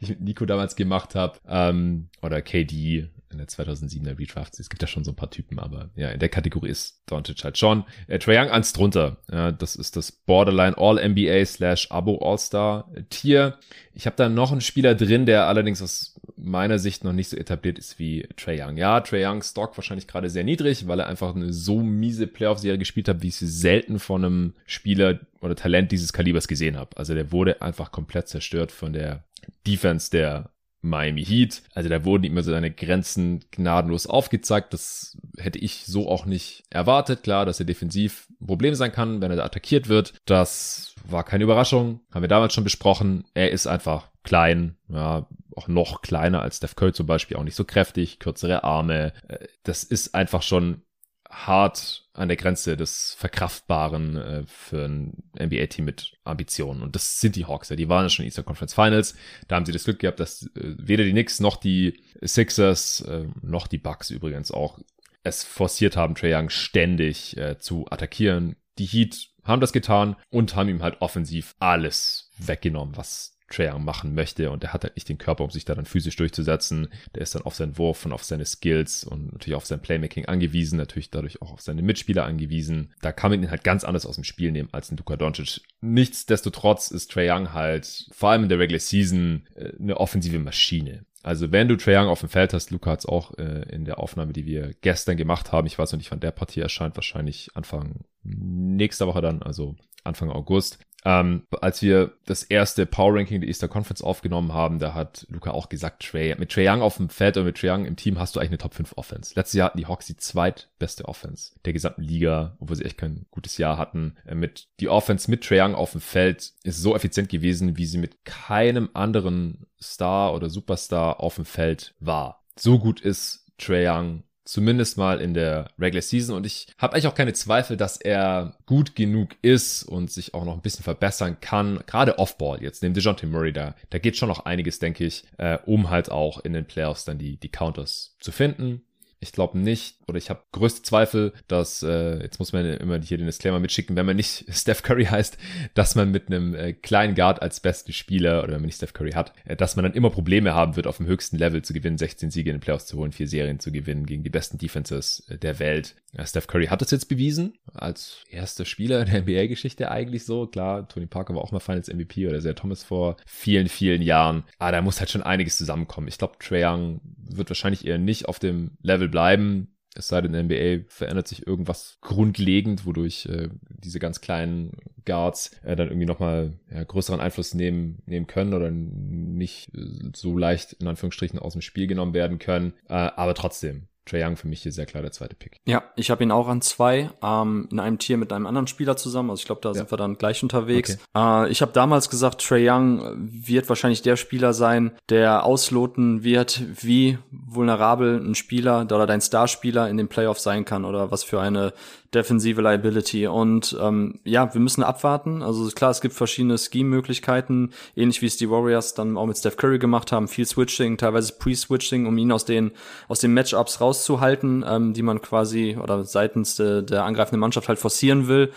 die 0.00 0.04
ich 0.04 0.08
mit 0.08 0.20
Nico 0.22 0.46
damals 0.46 0.74
gemacht 0.74 1.14
habe. 1.14 1.38
Ähm, 1.46 2.08
oder 2.22 2.42
KD 2.42 3.08
in 3.30 3.38
der 3.38 3.46
2007er 3.46 4.18
Redraft. 4.18 4.58
Es 4.58 4.68
gibt 4.68 4.82
ja 4.82 4.88
schon 4.88 5.04
so 5.04 5.12
ein 5.12 5.16
paar 5.16 5.30
Typen, 5.30 5.60
aber 5.60 5.90
ja, 5.94 6.10
in 6.10 6.18
der 6.18 6.28
Kategorie 6.28 6.70
ist 6.70 7.02
Doncic 7.06 7.44
halt 7.44 7.56
schon. 7.56 7.84
Äh, 8.08 8.18
Trae 8.18 8.36
Young 8.36 8.50
eins 8.50 8.72
drunter. 8.72 9.18
Ja, 9.30 9.52
das 9.52 9.76
ist 9.76 9.94
das 9.94 10.10
Borderline 10.10 10.76
All-NBA 10.76 11.44
slash 11.44 11.88
Abo 11.92 12.18
All-Star 12.18 12.90
Tier. 13.10 13.58
Ich 13.92 14.06
habe 14.06 14.16
da 14.16 14.28
noch 14.28 14.50
einen 14.50 14.60
Spieler 14.60 14.96
drin, 14.96 15.24
der 15.24 15.46
allerdings 15.46 15.80
aus 15.80 16.17
meiner 16.38 16.78
Sicht 16.78 17.04
noch 17.04 17.12
nicht 17.12 17.28
so 17.28 17.36
etabliert 17.36 17.78
ist 17.78 17.98
wie 17.98 18.28
Trey 18.36 18.62
Young. 18.62 18.76
Ja, 18.76 19.00
Trey 19.00 19.26
Youngs 19.26 19.50
Stock 19.50 19.76
wahrscheinlich 19.76 20.06
gerade 20.06 20.30
sehr 20.30 20.44
niedrig, 20.44 20.86
weil 20.86 21.00
er 21.00 21.06
einfach 21.06 21.34
eine 21.34 21.52
so 21.52 21.80
miese 21.80 22.26
Playoff-Serie 22.26 22.78
gespielt 22.78 23.08
hat, 23.08 23.22
wie 23.22 23.28
ich 23.28 23.36
sie 23.36 23.48
selten 23.48 23.98
von 23.98 24.24
einem 24.24 24.54
Spieler 24.66 25.20
oder 25.40 25.56
Talent 25.56 25.92
dieses 25.92 26.12
Kalibers 26.12 26.48
gesehen 26.48 26.76
habe. 26.76 26.96
Also 26.96 27.14
der 27.14 27.32
wurde 27.32 27.62
einfach 27.62 27.92
komplett 27.92 28.28
zerstört 28.28 28.72
von 28.72 28.92
der 28.92 29.24
Defense 29.66 30.10
der 30.10 30.50
Miami 30.80 31.24
Heat. 31.24 31.62
Also 31.74 31.88
da 31.88 32.04
wurden 32.04 32.24
immer 32.24 32.42
so 32.42 32.52
seine 32.52 32.70
Grenzen 32.70 33.44
gnadenlos 33.50 34.06
aufgezeigt. 34.06 34.72
Das 34.72 35.16
hätte 35.36 35.58
ich 35.58 35.84
so 35.86 36.08
auch 36.08 36.24
nicht 36.24 36.64
erwartet. 36.70 37.22
Klar, 37.24 37.46
dass 37.46 37.60
er 37.60 37.66
defensiv 37.66 38.28
ein 38.40 38.46
Problem 38.46 38.74
sein 38.74 38.92
kann, 38.92 39.20
wenn 39.20 39.30
er 39.30 39.38
da 39.38 39.44
attackiert 39.44 39.88
wird. 39.88 40.14
Das 40.24 40.94
war 41.04 41.24
keine 41.24 41.44
Überraschung. 41.44 42.00
Haben 42.12 42.22
wir 42.22 42.28
damals 42.28 42.54
schon 42.54 42.64
besprochen. 42.64 43.24
Er 43.34 43.50
ist 43.50 43.66
einfach 43.66 44.08
klein, 44.22 44.76
ja, 44.88 45.26
auch 45.58 45.68
noch 45.68 46.02
kleiner 46.02 46.40
als 46.40 46.58
Steph 46.58 46.76
Curry 46.76 46.92
zum 46.92 47.06
Beispiel, 47.06 47.36
auch 47.36 47.44
nicht 47.44 47.56
so 47.56 47.64
kräftig, 47.64 48.18
kürzere 48.20 48.64
Arme. 48.64 49.12
Äh, 49.26 49.46
das 49.64 49.82
ist 49.84 50.14
einfach 50.14 50.42
schon 50.42 50.82
hart 51.28 52.08
an 52.14 52.28
der 52.28 52.38
Grenze 52.38 52.76
des 52.76 53.14
Verkraftbaren 53.18 54.16
äh, 54.16 54.42
für 54.46 54.86
ein 54.86 55.24
NBA-Team 55.38 55.84
mit 55.84 56.12
Ambitionen. 56.24 56.82
Und 56.82 56.94
das 56.94 57.20
sind 57.20 57.36
die 57.36 57.44
Hawks. 57.44 57.68
Ja. 57.68 57.76
Die 57.76 57.88
waren 57.88 58.04
ja 58.04 58.08
schon 58.08 58.22
in 58.22 58.28
Eastern 58.28 58.44
Conference 58.44 58.72
Finals. 58.72 59.14
Da 59.46 59.56
haben 59.56 59.66
sie 59.66 59.72
das 59.72 59.84
Glück 59.84 59.98
gehabt, 59.98 60.20
dass 60.20 60.44
äh, 60.54 60.74
weder 60.78 61.04
die 61.04 61.10
Knicks 61.10 61.40
noch 61.40 61.56
die 61.56 62.02
Sixers, 62.22 63.04
noch 63.42 63.66
die 63.66 63.78
Bucks 63.78 64.10
übrigens 64.10 64.50
auch 64.50 64.78
es 65.22 65.44
forciert 65.44 65.96
haben, 65.96 66.14
Trae 66.14 66.34
Young 66.34 66.48
ständig 66.48 67.36
zu 67.60 67.86
attackieren. 67.90 68.56
Die 68.78 68.86
Heat 68.86 69.28
haben 69.44 69.60
das 69.60 69.72
getan 69.72 70.16
und 70.30 70.56
haben 70.56 70.68
ihm 70.68 70.82
halt 70.82 71.00
offensiv 71.00 71.54
alles 71.58 72.30
weggenommen, 72.38 72.96
was 72.96 73.37
Trae 73.50 73.78
machen 73.78 74.14
möchte 74.14 74.50
und 74.50 74.64
er 74.64 74.72
hat 74.72 74.84
halt 74.84 74.96
nicht 74.96 75.08
den 75.08 75.18
Körper, 75.18 75.44
um 75.44 75.50
sich 75.50 75.64
da 75.64 75.74
dann 75.74 75.86
physisch 75.86 76.16
durchzusetzen. 76.16 76.88
Der 77.14 77.22
ist 77.22 77.34
dann 77.34 77.42
auf 77.42 77.54
seinen 77.54 77.78
Wurf 77.78 78.04
und 78.04 78.12
auf 78.12 78.24
seine 78.24 78.44
Skills 78.44 79.04
und 79.04 79.32
natürlich 79.32 79.56
auf 79.56 79.66
sein 79.66 79.80
Playmaking 79.80 80.26
angewiesen, 80.26 80.76
natürlich 80.76 81.10
dadurch 81.10 81.40
auch 81.42 81.52
auf 81.52 81.60
seine 81.60 81.82
Mitspieler 81.82 82.24
angewiesen. 82.24 82.92
Da 83.00 83.12
kann 83.12 83.30
man 83.30 83.42
ihn 83.42 83.50
halt 83.50 83.64
ganz 83.64 83.84
anders 83.84 84.06
aus 84.06 84.16
dem 84.16 84.24
Spiel 84.24 84.52
nehmen 84.52 84.68
als 84.72 84.90
ein 84.90 84.96
Luka 84.96 85.16
Doncic. 85.16 85.62
Nichtsdestotrotz 85.80 86.90
ist 86.90 87.10
Trae 87.10 87.30
Young 87.30 87.52
halt 87.52 88.06
vor 88.12 88.30
allem 88.30 88.44
in 88.44 88.48
der 88.48 88.58
Regular 88.58 88.80
Season 88.80 89.46
äh, 89.54 89.72
eine 89.78 89.98
offensive 89.98 90.38
Maschine. 90.38 91.04
Also 91.22 91.50
wenn 91.50 91.68
du 91.68 91.76
Trae 91.76 91.96
Young 91.96 92.08
auf 92.08 92.20
dem 92.20 92.28
Feld 92.28 92.52
hast, 92.52 92.70
Luca 92.70 92.92
hat 92.92 93.00
es 93.00 93.06
auch 93.06 93.36
äh, 93.38 93.66
in 93.70 93.84
der 93.84 93.98
Aufnahme, 93.98 94.32
die 94.32 94.46
wir 94.46 94.74
gestern 94.80 95.16
gemacht 95.16 95.52
haben, 95.52 95.66
ich 95.66 95.78
weiß 95.78 95.92
noch 95.92 95.98
nicht, 95.98 96.10
wann 96.10 96.20
der 96.20 96.30
Partie 96.30 96.60
erscheint, 96.60 96.96
wahrscheinlich 96.96 97.50
Anfang 97.54 98.04
nächster 98.22 99.06
Woche 99.06 99.20
dann, 99.20 99.42
also 99.42 99.76
Anfang 100.04 100.30
August, 100.30 100.78
ähm, 101.08 101.44
als 101.62 101.80
wir 101.80 102.12
das 102.26 102.42
erste 102.42 102.84
Power 102.84 103.14
Ranking 103.14 103.40
der 103.40 103.48
Easter 103.48 103.66
Conference 103.66 104.02
aufgenommen 104.02 104.52
haben, 104.52 104.78
da 104.78 104.92
hat 104.92 105.26
Luca 105.30 105.52
auch 105.52 105.70
gesagt, 105.70 106.02
Trey, 106.02 106.34
mit 106.38 106.52
Trey 106.52 106.68
Young 106.68 106.82
auf 106.82 106.98
dem 106.98 107.08
Feld 107.08 107.38
oder 107.38 107.46
mit 107.46 107.56
Trey 107.56 107.70
Young 107.70 107.86
im 107.86 107.96
Team 107.96 108.18
hast 108.18 108.36
du 108.36 108.40
eigentlich 108.40 108.50
eine 108.50 108.58
Top 108.58 108.74
5 108.74 108.92
Offense. 108.96 109.32
Letztes 109.34 109.54
Jahr 109.54 109.68
hatten 109.68 109.78
die 109.78 109.86
Hawks 109.86 110.04
die 110.04 110.18
zweitbeste 110.18 111.06
Offense 111.06 111.54
der 111.64 111.72
gesamten 111.72 112.02
Liga, 112.02 112.58
obwohl 112.60 112.76
sie 112.76 112.84
echt 112.84 112.98
kein 112.98 113.24
gutes 113.30 113.56
Jahr 113.56 113.78
hatten. 113.78 114.16
Äh, 114.26 114.34
mit 114.34 114.68
die 114.80 114.90
Offense 114.90 115.30
mit 115.30 115.44
Trey 115.44 115.62
Young 115.62 115.74
auf 115.74 115.92
dem 115.92 116.02
Feld 116.02 116.52
ist 116.62 116.82
so 116.82 116.94
effizient 116.94 117.30
gewesen, 117.30 117.78
wie 117.78 117.86
sie 117.86 117.98
mit 117.98 118.26
keinem 118.26 118.90
anderen 118.92 119.66
Star 119.80 120.34
oder 120.34 120.50
Superstar 120.50 121.20
auf 121.20 121.36
dem 121.36 121.46
Feld 121.46 121.94
war. 122.00 122.44
So 122.54 122.78
gut 122.78 123.00
ist 123.00 123.46
Trey 123.56 123.88
Young 123.88 124.24
Zumindest 124.48 124.96
mal 124.96 125.20
in 125.20 125.34
der 125.34 125.68
Regular 125.78 126.00
Season. 126.00 126.34
Und 126.34 126.46
ich 126.46 126.68
habe 126.78 126.94
eigentlich 126.94 127.06
auch 127.06 127.14
keine 127.14 127.34
Zweifel, 127.34 127.76
dass 127.76 127.98
er 127.98 128.56
gut 128.64 128.96
genug 128.96 129.36
ist 129.42 129.82
und 129.82 130.10
sich 130.10 130.32
auch 130.32 130.46
noch 130.46 130.54
ein 130.54 130.62
bisschen 130.62 130.84
verbessern 130.84 131.36
kann. 131.42 131.80
Gerade 131.86 132.18
Offball 132.18 132.62
jetzt, 132.62 132.82
neben 132.82 132.94
DeJounte 132.94 133.26
Murray, 133.26 133.52
da, 133.52 133.74
da 133.90 133.98
geht 133.98 134.16
schon 134.16 134.30
noch 134.30 134.46
einiges, 134.46 134.78
denke 134.78 135.04
ich, 135.04 135.24
äh, 135.36 135.58
um 135.66 135.90
halt 135.90 136.10
auch 136.10 136.40
in 136.40 136.54
den 136.54 136.64
Playoffs 136.64 137.04
dann 137.04 137.18
die, 137.18 137.36
die 137.36 137.50
Counters 137.50 138.16
zu 138.20 138.32
finden. 138.32 138.80
Ich 139.20 139.32
glaube 139.32 139.58
nicht, 139.58 139.96
oder 140.06 140.18
ich 140.18 140.30
habe 140.30 140.42
größte 140.52 140.82
Zweifel, 140.82 141.32
dass, 141.48 141.82
äh, 141.82 142.22
jetzt 142.22 142.38
muss 142.38 142.52
man 142.52 142.64
immer 142.64 143.00
hier 143.00 143.18
den 143.18 143.26
Disclaimer 143.26 143.60
mitschicken, 143.60 143.96
wenn 143.96 144.06
man 144.06 144.16
nicht 144.16 144.44
Steph 144.50 144.82
Curry 144.82 145.06
heißt, 145.06 145.38
dass 145.74 145.94
man 145.94 146.10
mit 146.10 146.28
einem 146.28 146.54
äh, 146.54 146.72
kleinen 146.72 147.14
Guard 147.14 147.42
als 147.42 147.60
besten 147.60 147.92
Spieler, 147.92 148.42
oder 148.42 148.52
wenn 148.52 148.60
man 148.60 148.66
nicht 148.66 148.76
Steph 148.76 148.92
Curry 148.92 149.12
hat, 149.12 149.32
äh, 149.44 149.56
dass 149.56 149.76
man 149.76 149.84
dann 149.84 149.94
immer 149.94 150.10
Probleme 150.10 150.54
haben 150.54 150.76
wird, 150.76 150.86
auf 150.86 150.98
dem 150.98 151.06
höchsten 151.06 151.36
Level 151.36 151.62
zu 151.62 151.72
gewinnen, 151.72 151.98
16 151.98 152.30
Siege 152.30 152.50
in 152.50 152.56
den 152.56 152.60
Playoffs 152.60 152.86
zu 152.86 152.96
holen, 152.96 153.12
vier 153.12 153.28
Serien 153.28 153.60
zu 153.60 153.72
gewinnen 153.72 154.06
gegen 154.06 154.22
die 154.22 154.30
besten 154.30 154.58
Defenses 154.58 155.24
äh, 155.28 155.38
der 155.38 155.58
Welt. 155.58 155.96
Ja, 156.16 156.24
Steph 156.26 156.46
Curry 156.46 156.66
hat 156.66 156.80
es 156.80 156.90
jetzt 156.90 157.08
bewiesen, 157.08 157.58
als 157.74 158.24
erster 158.30 158.64
Spieler 158.64 159.04
der 159.04 159.22
NBA-Geschichte 159.22 159.90
eigentlich 159.90 160.24
so. 160.24 160.46
Klar, 160.46 160.88
Tony 160.88 161.06
Parker 161.06 161.34
war 161.34 161.42
auch 161.42 161.52
mal 161.52 161.60
Finals 161.60 161.92
MVP 161.92 162.26
oder 162.28 162.40
sehr 162.40 162.54
Thomas 162.54 162.82
vor 162.82 163.16
vielen, 163.26 163.68
vielen 163.68 164.02
Jahren. 164.02 164.44
Aber 164.58 164.72
da 164.72 164.82
muss 164.82 165.00
halt 165.00 165.10
schon 165.10 165.22
einiges 165.22 165.56
zusammenkommen. 165.56 166.08
Ich 166.08 166.18
glaube, 166.18 166.36
Trae 166.38 166.64
Young 166.64 167.00
wird 167.30 167.50
wahrscheinlich 167.50 167.86
eher 167.86 167.98
nicht 167.98 168.26
auf 168.26 168.38
dem 168.38 168.72
Level 168.82 169.07
bleiben. 169.08 169.74
Es 169.94 170.08
sei 170.08 170.20
denn, 170.20 170.32
in 170.34 170.48
der 170.48 170.58
NBA 170.58 170.84
verändert 170.88 171.26
sich 171.26 171.46
irgendwas 171.46 171.98
grundlegend, 172.00 172.86
wodurch 172.86 173.26
äh, 173.26 173.48
diese 173.68 173.98
ganz 173.98 174.20
kleinen 174.20 174.76
Guards 175.04 175.58
äh, 175.64 175.74
dann 175.74 175.88
irgendwie 175.88 176.06
nochmal 176.06 176.60
ja, 176.70 176.84
größeren 176.84 177.20
Einfluss 177.20 177.54
nehmen, 177.54 178.02
nehmen 178.06 178.28
können 178.28 178.54
oder 178.54 178.70
nicht 178.70 179.72
so 180.14 180.38
leicht 180.38 180.74
in 180.74 180.86
Anführungsstrichen 180.86 181.38
aus 181.38 181.54
dem 181.54 181.62
Spiel 181.62 181.88
genommen 181.88 182.14
werden 182.14 182.38
können. 182.38 182.74
Äh, 182.88 182.94
aber 182.94 183.34
trotzdem, 183.34 183.88
Trae 184.08 184.24
Young 184.24 184.36
für 184.36 184.48
mich 184.48 184.62
hier 184.62 184.72
sehr 184.72 184.86
klar 184.86 185.02
der 185.02 185.12
zweite 185.12 185.34
Pick. 185.34 185.58
Ja, 185.66 185.84
ich 185.96 186.10
habe 186.10 186.22
ihn 186.22 186.30
auch 186.30 186.48
an 186.48 186.60
zwei, 186.62 187.10
ähm, 187.22 187.68
in 187.70 187.78
einem 187.78 187.98
Tier 187.98 188.16
mit 188.16 188.32
einem 188.32 188.46
anderen 188.46 188.66
Spieler 188.66 188.96
zusammen. 188.96 189.30
Also 189.30 189.40
ich 189.40 189.46
glaube, 189.46 189.60
da 189.62 189.70
ja. 189.70 189.74
sind 189.74 189.90
wir 189.90 189.98
dann 189.98 190.18
gleich 190.18 190.42
unterwegs. 190.42 190.98
Okay. 191.14 191.44
Äh, 191.46 191.50
ich 191.50 191.62
habe 191.62 191.72
damals 191.72 192.10
gesagt, 192.10 192.46
Trae 192.46 192.68
Young 192.68 193.02
wird 193.16 193.68
wahrscheinlich 193.68 194.02
der 194.02 194.16
Spieler 194.16 194.52
sein, 194.52 194.92
der 195.08 195.44
ausloten 195.44 196.24
wird, 196.24 196.62
wie 196.82 197.18
vulnerabel 197.30 198.20
ein 198.20 198.34
Spieler 198.34 198.82
oder 198.82 199.06
dein 199.06 199.20
Starspieler 199.20 199.88
in 199.88 199.96
den 199.96 200.08
Playoffs 200.08 200.42
sein 200.42 200.64
kann 200.64 200.84
oder 200.84 201.10
was 201.10 201.24
für 201.24 201.40
eine 201.40 201.72
defensive 202.14 202.62
Liability. 202.62 203.26
Und 203.26 203.76
ähm, 203.80 204.20
ja, 204.24 204.52
wir 204.54 204.60
müssen 204.60 204.82
abwarten. 204.82 205.42
Also 205.42 205.68
klar, 205.70 205.90
es 205.90 206.00
gibt 206.00 206.14
verschiedene 206.14 206.56
Scheme-Möglichkeiten, 206.56 207.70
ähnlich 207.96 208.22
wie 208.22 208.26
es 208.26 208.36
die 208.36 208.48
Warriors 208.50 208.94
dann 208.94 209.16
auch 209.16 209.26
mit 209.26 209.36
Steph 209.36 209.56
Curry 209.56 209.78
gemacht 209.78 210.12
haben. 210.12 210.28
Viel 210.28 210.46
Switching, 210.46 210.96
teilweise 210.96 211.34
Pre-Switching, 211.34 212.06
um 212.06 212.16
ihn 212.16 212.32
aus 212.32 212.44
den 212.44 212.72
aus 213.08 213.20
den 213.20 213.34
Matchups 213.34 213.80
rauszuhalten, 213.98 214.64
ähm, 214.66 214.92
die 214.94 215.02
man 215.02 215.20
quasi 215.20 215.76
oder 215.80 216.04
seitens 216.04 216.56
de, 216.56 216.82
der 216.82 217.04
angreifenden 217.04 217.40
Mannschaft 217.40 217.68
halt 217.68 217.78
forcieren 217.78 218.28
will. 218.28 218.52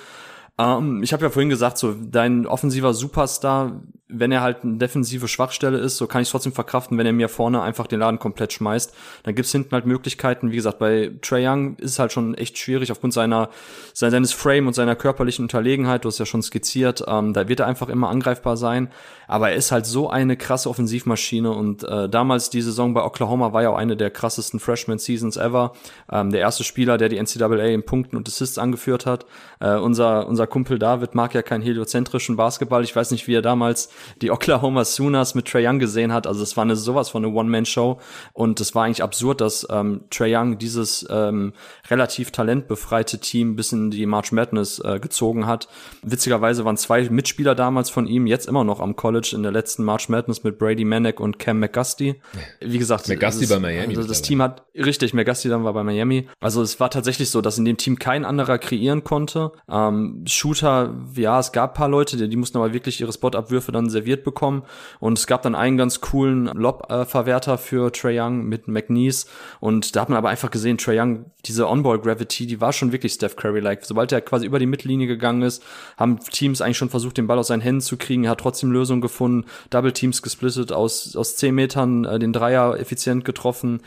Ähm, 0.58 1.04
ich 1.04 1.14
habe 1.14 1.24
ja 1.24 1.30
vorhin 1.30 1.50
gesagt, 1.50 1.78
so 1.78 1.94
dein 1.94 2.46
offensiver 2.46 2.94
Superstar 2.94 3.82
wenn 4.12 4.32
er 4.32 4.42
halt 4.42 4.64
eine 4.64 4.78
defensive 4.78 5.28
Schwachstelle 5.28 5.78
ist, 5.78 5.98
so 5.98 6.08
kann 6.08 6.22
ich 6.22 6.28
es 6.28 6.32
trotzdem 6.32 6.54
verkraften, 6.54 6.98
wenn 6.98 7.06
er 7.06 7.14
mir 7.14 7.30
vorne 7.30 7.62
einfach 7.62 7.88
den 7.88 8.00
Laden 8.00 8.20
komplett 8.20 8.54
schmeißt. 8.54 8.94
Dann 9.24 9.36
gibt's 9.36 9.52
hinten 9.52 9.72
halt 9.72 9.86
Möglichkeiten. 9.86 10.52
Wie 10.52 10.56
gesagt, 10.56 10.80
bei 10.80 11.12
Trey 11.22 11.48
Young 11.48 11.76
ist 11.78 11.92
es 11.92 12.00
halt 12.00 12.12
schon 12.12 12.36
echt 12.36 12.58
schwierig 12.58 12.92
aufgrund 12.92 13.14
seiner 13.14 13.50
seines 13.94 14.34
Frame 14.34 14.68
und 14.68 14.74
seiner 14.74 14.96
körperlichen 14.96 15.46
Unterlegenheit. 15.46 16.04
Du 16.04 16.10
hast 16.10 16.20
ja 16.20 16.26
schon 16.26 16.42
skizziert. 16.42 17.04
Ähm, 17.08 17.34
da 17.34 17.48
wird 17.48 17.60
er 17.60 17.68
einfach 17.68 17.90
immer 17.90 18.10
angreifbar 18.10 18.58
sein. 18.58 18.90
Aber 19.28 19.52
er 19.52 19.56
ist 19.56 19.72
halt 19.72 19.86
so 19.86 20.10
eine 20.10 20.36
krasse 20.36 20.70
Offensivmaschine 20.70 21.52
und 21.52 21.84
äh, 21.84 22.10
damals 22.10 22.50
die 22.50 22.62
Saison 22.62 22.94
bei 22.94 23.02
Oklahoma 23.02 23.54
war 23.54 23.64
ja 23.64 23.70
auch 23.70 23.78
eine 23.78 23.96
der 23.96 24.12
krassesten 24.12 24.60
Freshman 24.60 25.00
Seasons 25.00 25.38
ever. 25.38 25.72
Ähm, 26.12 26.32
der 26.32 26.42
erste 26.42 26.66
Spieler, 26.66 26.98
der 26.98 27.08
die 27.08 27.18
NCAA 27.18 27.68
in 27.68 27.84
Punkten 27.84 28.18
und 28.18 28.28
Assists 28.28 28.58
angeführt 28.58 29.06
hat. 29.06 29.26
Äh, 29.62 29.76
unser 29.76 30.28
unser 30.28 30.48
Kumpel 30.48 30.80
David 30.80 31.16
mag 31.16 31.34
ja 31.34 31.44
keinen 31.44 31.62
heliozentrischen 31.62 32.36
Basketball. 32.36 32.84
Ich 32.84 32.94
weiß 32.94 33.12
nicht, 33.12 33.28
wie 33.28 33.36
er 33.36 33.42
damals 33.42 33.90
die 34.22 34.32
Oklahoma 34.32 34.86
Sooners 34.86 35.36
mit 35.36 35.48
Trey 35.48 35.68
Young 35.68 35.80
gesehen 35.80 36.14
hat. 36.14 36.28
Also 36.28 36.44
es 36.44 36.58
war 36.58 36.64
eine 36.64 36.76
sowas 36.76 37.10
von 37.10 37.24
eine 37.24 37.34
One-Man-Show 37.34 38.00
und 38.34 38.60
es 38.60 38.76
war 38.76 38.86
eigentlich 38.86 39.04
absurd, 39.04 39.42
dass 39.42 39.68
ähm, 39.70 40.02
Trey 40.10 40.36
Young 40.36 40.58
dieses 40.58 41.06
ähm, 41.10 41.54
relativ 41.90 42.32
talentbefreite 42.32 43.20
Team 43.20 43.56
bis 43.56 43.72
in 43.72 43.92
die 43.92 44.06
March 44.06 44.32
Madness 44.32 44.80
äh, 44.80 45.00
gezogen 45.00 45.48
hat. 45.48 45.68
Witzigerweise 46.04 46.66
waren 46.66 46.78
zwei 46.78 47.10
Mitspieler 47.10 47.56
damals 47.56 47.90
von 47.90 48.08
ihm 48.08 48.28
jetzt 48.28 48.48
immer 48.48 48.64
noch 48.64 48.80
am 48.80 48.96
College 48.96 49.32
in 49.34 49.44
der 49.44 49.52
letzten 49.52 49.84
March 49.84 50.10
Madness 50.10 50.44
mit 50.44 50.58
Brady 50.58 50.86
Manek 50.86 51.20
und 51.20 51.40
Cam 51.40 51.60
McGusty. 51.60 52.22
Wie 52.60 52.78
gesagt, 52.78 53.08
McGusty 53.08 53.48
bei 53.48 53.60
Miami. 53.60 53.96
Also 53.96 54.08
das 54.08 54.22
Team 54.22 54.42
hat 54.42 54.64
richtig 54.76 55.14
McGusty 55.14 55.50
dann 55.50 55.64
war 55.64 55.74
bei 55.74 55.84
Miami. 55.84 56.28
Also 56.40 56.62
es 56.62 56.80
war 56.80 56.90
tatsächlich 56.90 57.30
so, 57.30 57.42
dass 57.42 57.58
in 57.58 57.66
dem 57.66 57.78
Team 57.78 58.00
kein 58.00 58.26
anderer 58.26 58.58
kreieren 58.58 59.04
konnte. 59.04 59.52
Ähm, 59.70 60.24
Shooter, 60.28 60.96
ja, 61.16 61.40
es 61.40 61.52
gab 61.52 61.76
paar 61.76 61.90
Leute, 61.90 62.18
die, 62.18 62.30
die 62.30 62.36
mussten 62.36 62.58
aber 62.58 62.74
wirklich 62.74 63.02
ihre 63.02 63.12
Spotabwürfe 63.12 63.72
dann 63.72 63.90
serviert 63.92 64.24
bekommen. 64.24 64.64
Und 65.00 65.18
es 65.18 65.28
gab 65.28 65.44
dann 65.44 65.54
einen 65.54 65.78
ganz 65.78 66.02
coolen 66.02 66.46
Lob-Verwerter 66.46 67.58
für 67.58 67.92
Trey 67.92 68.20
Young 68.20 68.46
mit 68.46 68.68
McNeese. 68.68 69.28
Und 69.60 69.96
da 69.96 70.02
hat 70.02 70.10
man 70.10 70.18
aber 70.18 70.30
einfach 70.30 70.50
gesehen, 70.50 70.78
Trey 70.78 71.00
Young, 71.00 71.26
diese 71.46 71.70
On-Ball-Gravity, 71.70 72.48
die 72.48 72.62
war 72.62 72.74
schon 72.74 72.92
wirklich 72.92 73.14
Steph 73.14 73.36
Curry-like. 73.36 73.86
Sobald 73.86 74.12
er 74.12 74.22
quasi 74.22 74.46
über 74.46 74.60
die 74.60 74.66
Mittellinie 74.66 75.08
gegangen 75.08 75.44
ist, 75.44 75.64
haben 75.98 76.20
Teams 76.20 76.62
eigentlich 76.62 76.78
schon 76.78 76.90
versucht, 76.90 77.18
den 77.18 77.28
Ball 77.28 77.38
aus 77.38 77.48
seinen 77.48 77.62
Händen 77.62 77.82
zu 77.82 77.98
kriegen. 77.98 78.24
Er 78.24 78.32
hat 78.32 78.40
trotzdem 78.40 78.72
Lösungen 78.72 79.02
gefunden, 79.02 79.46
Double 79.70 79.92
Teams 79.92 80.22
gesplittet, 80.22 80.72
aus, 80.72 81.16
aus 81.16 81.36
zehn 81.36 81.54
Metern 81.54 82.06
äh, 82.06 82.20
den 82.20 82.34
Dreier 82.34 82.80
effizient 82.80 83.26
getroffen. 83.26 83.82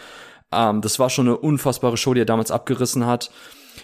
Ähm, 0.53 0.81
das 0.81 0.99
war 0.99 1.11
schon 1.11 1.27
eine 1.27 1.37
unfassbare 1.37 1.97
Show, 1.97 2.15
die 2.15 2.21
er 2.21 2.27
damals 2.27 2.51
abgerissen 2.51 3.07
hat 3.07 3.31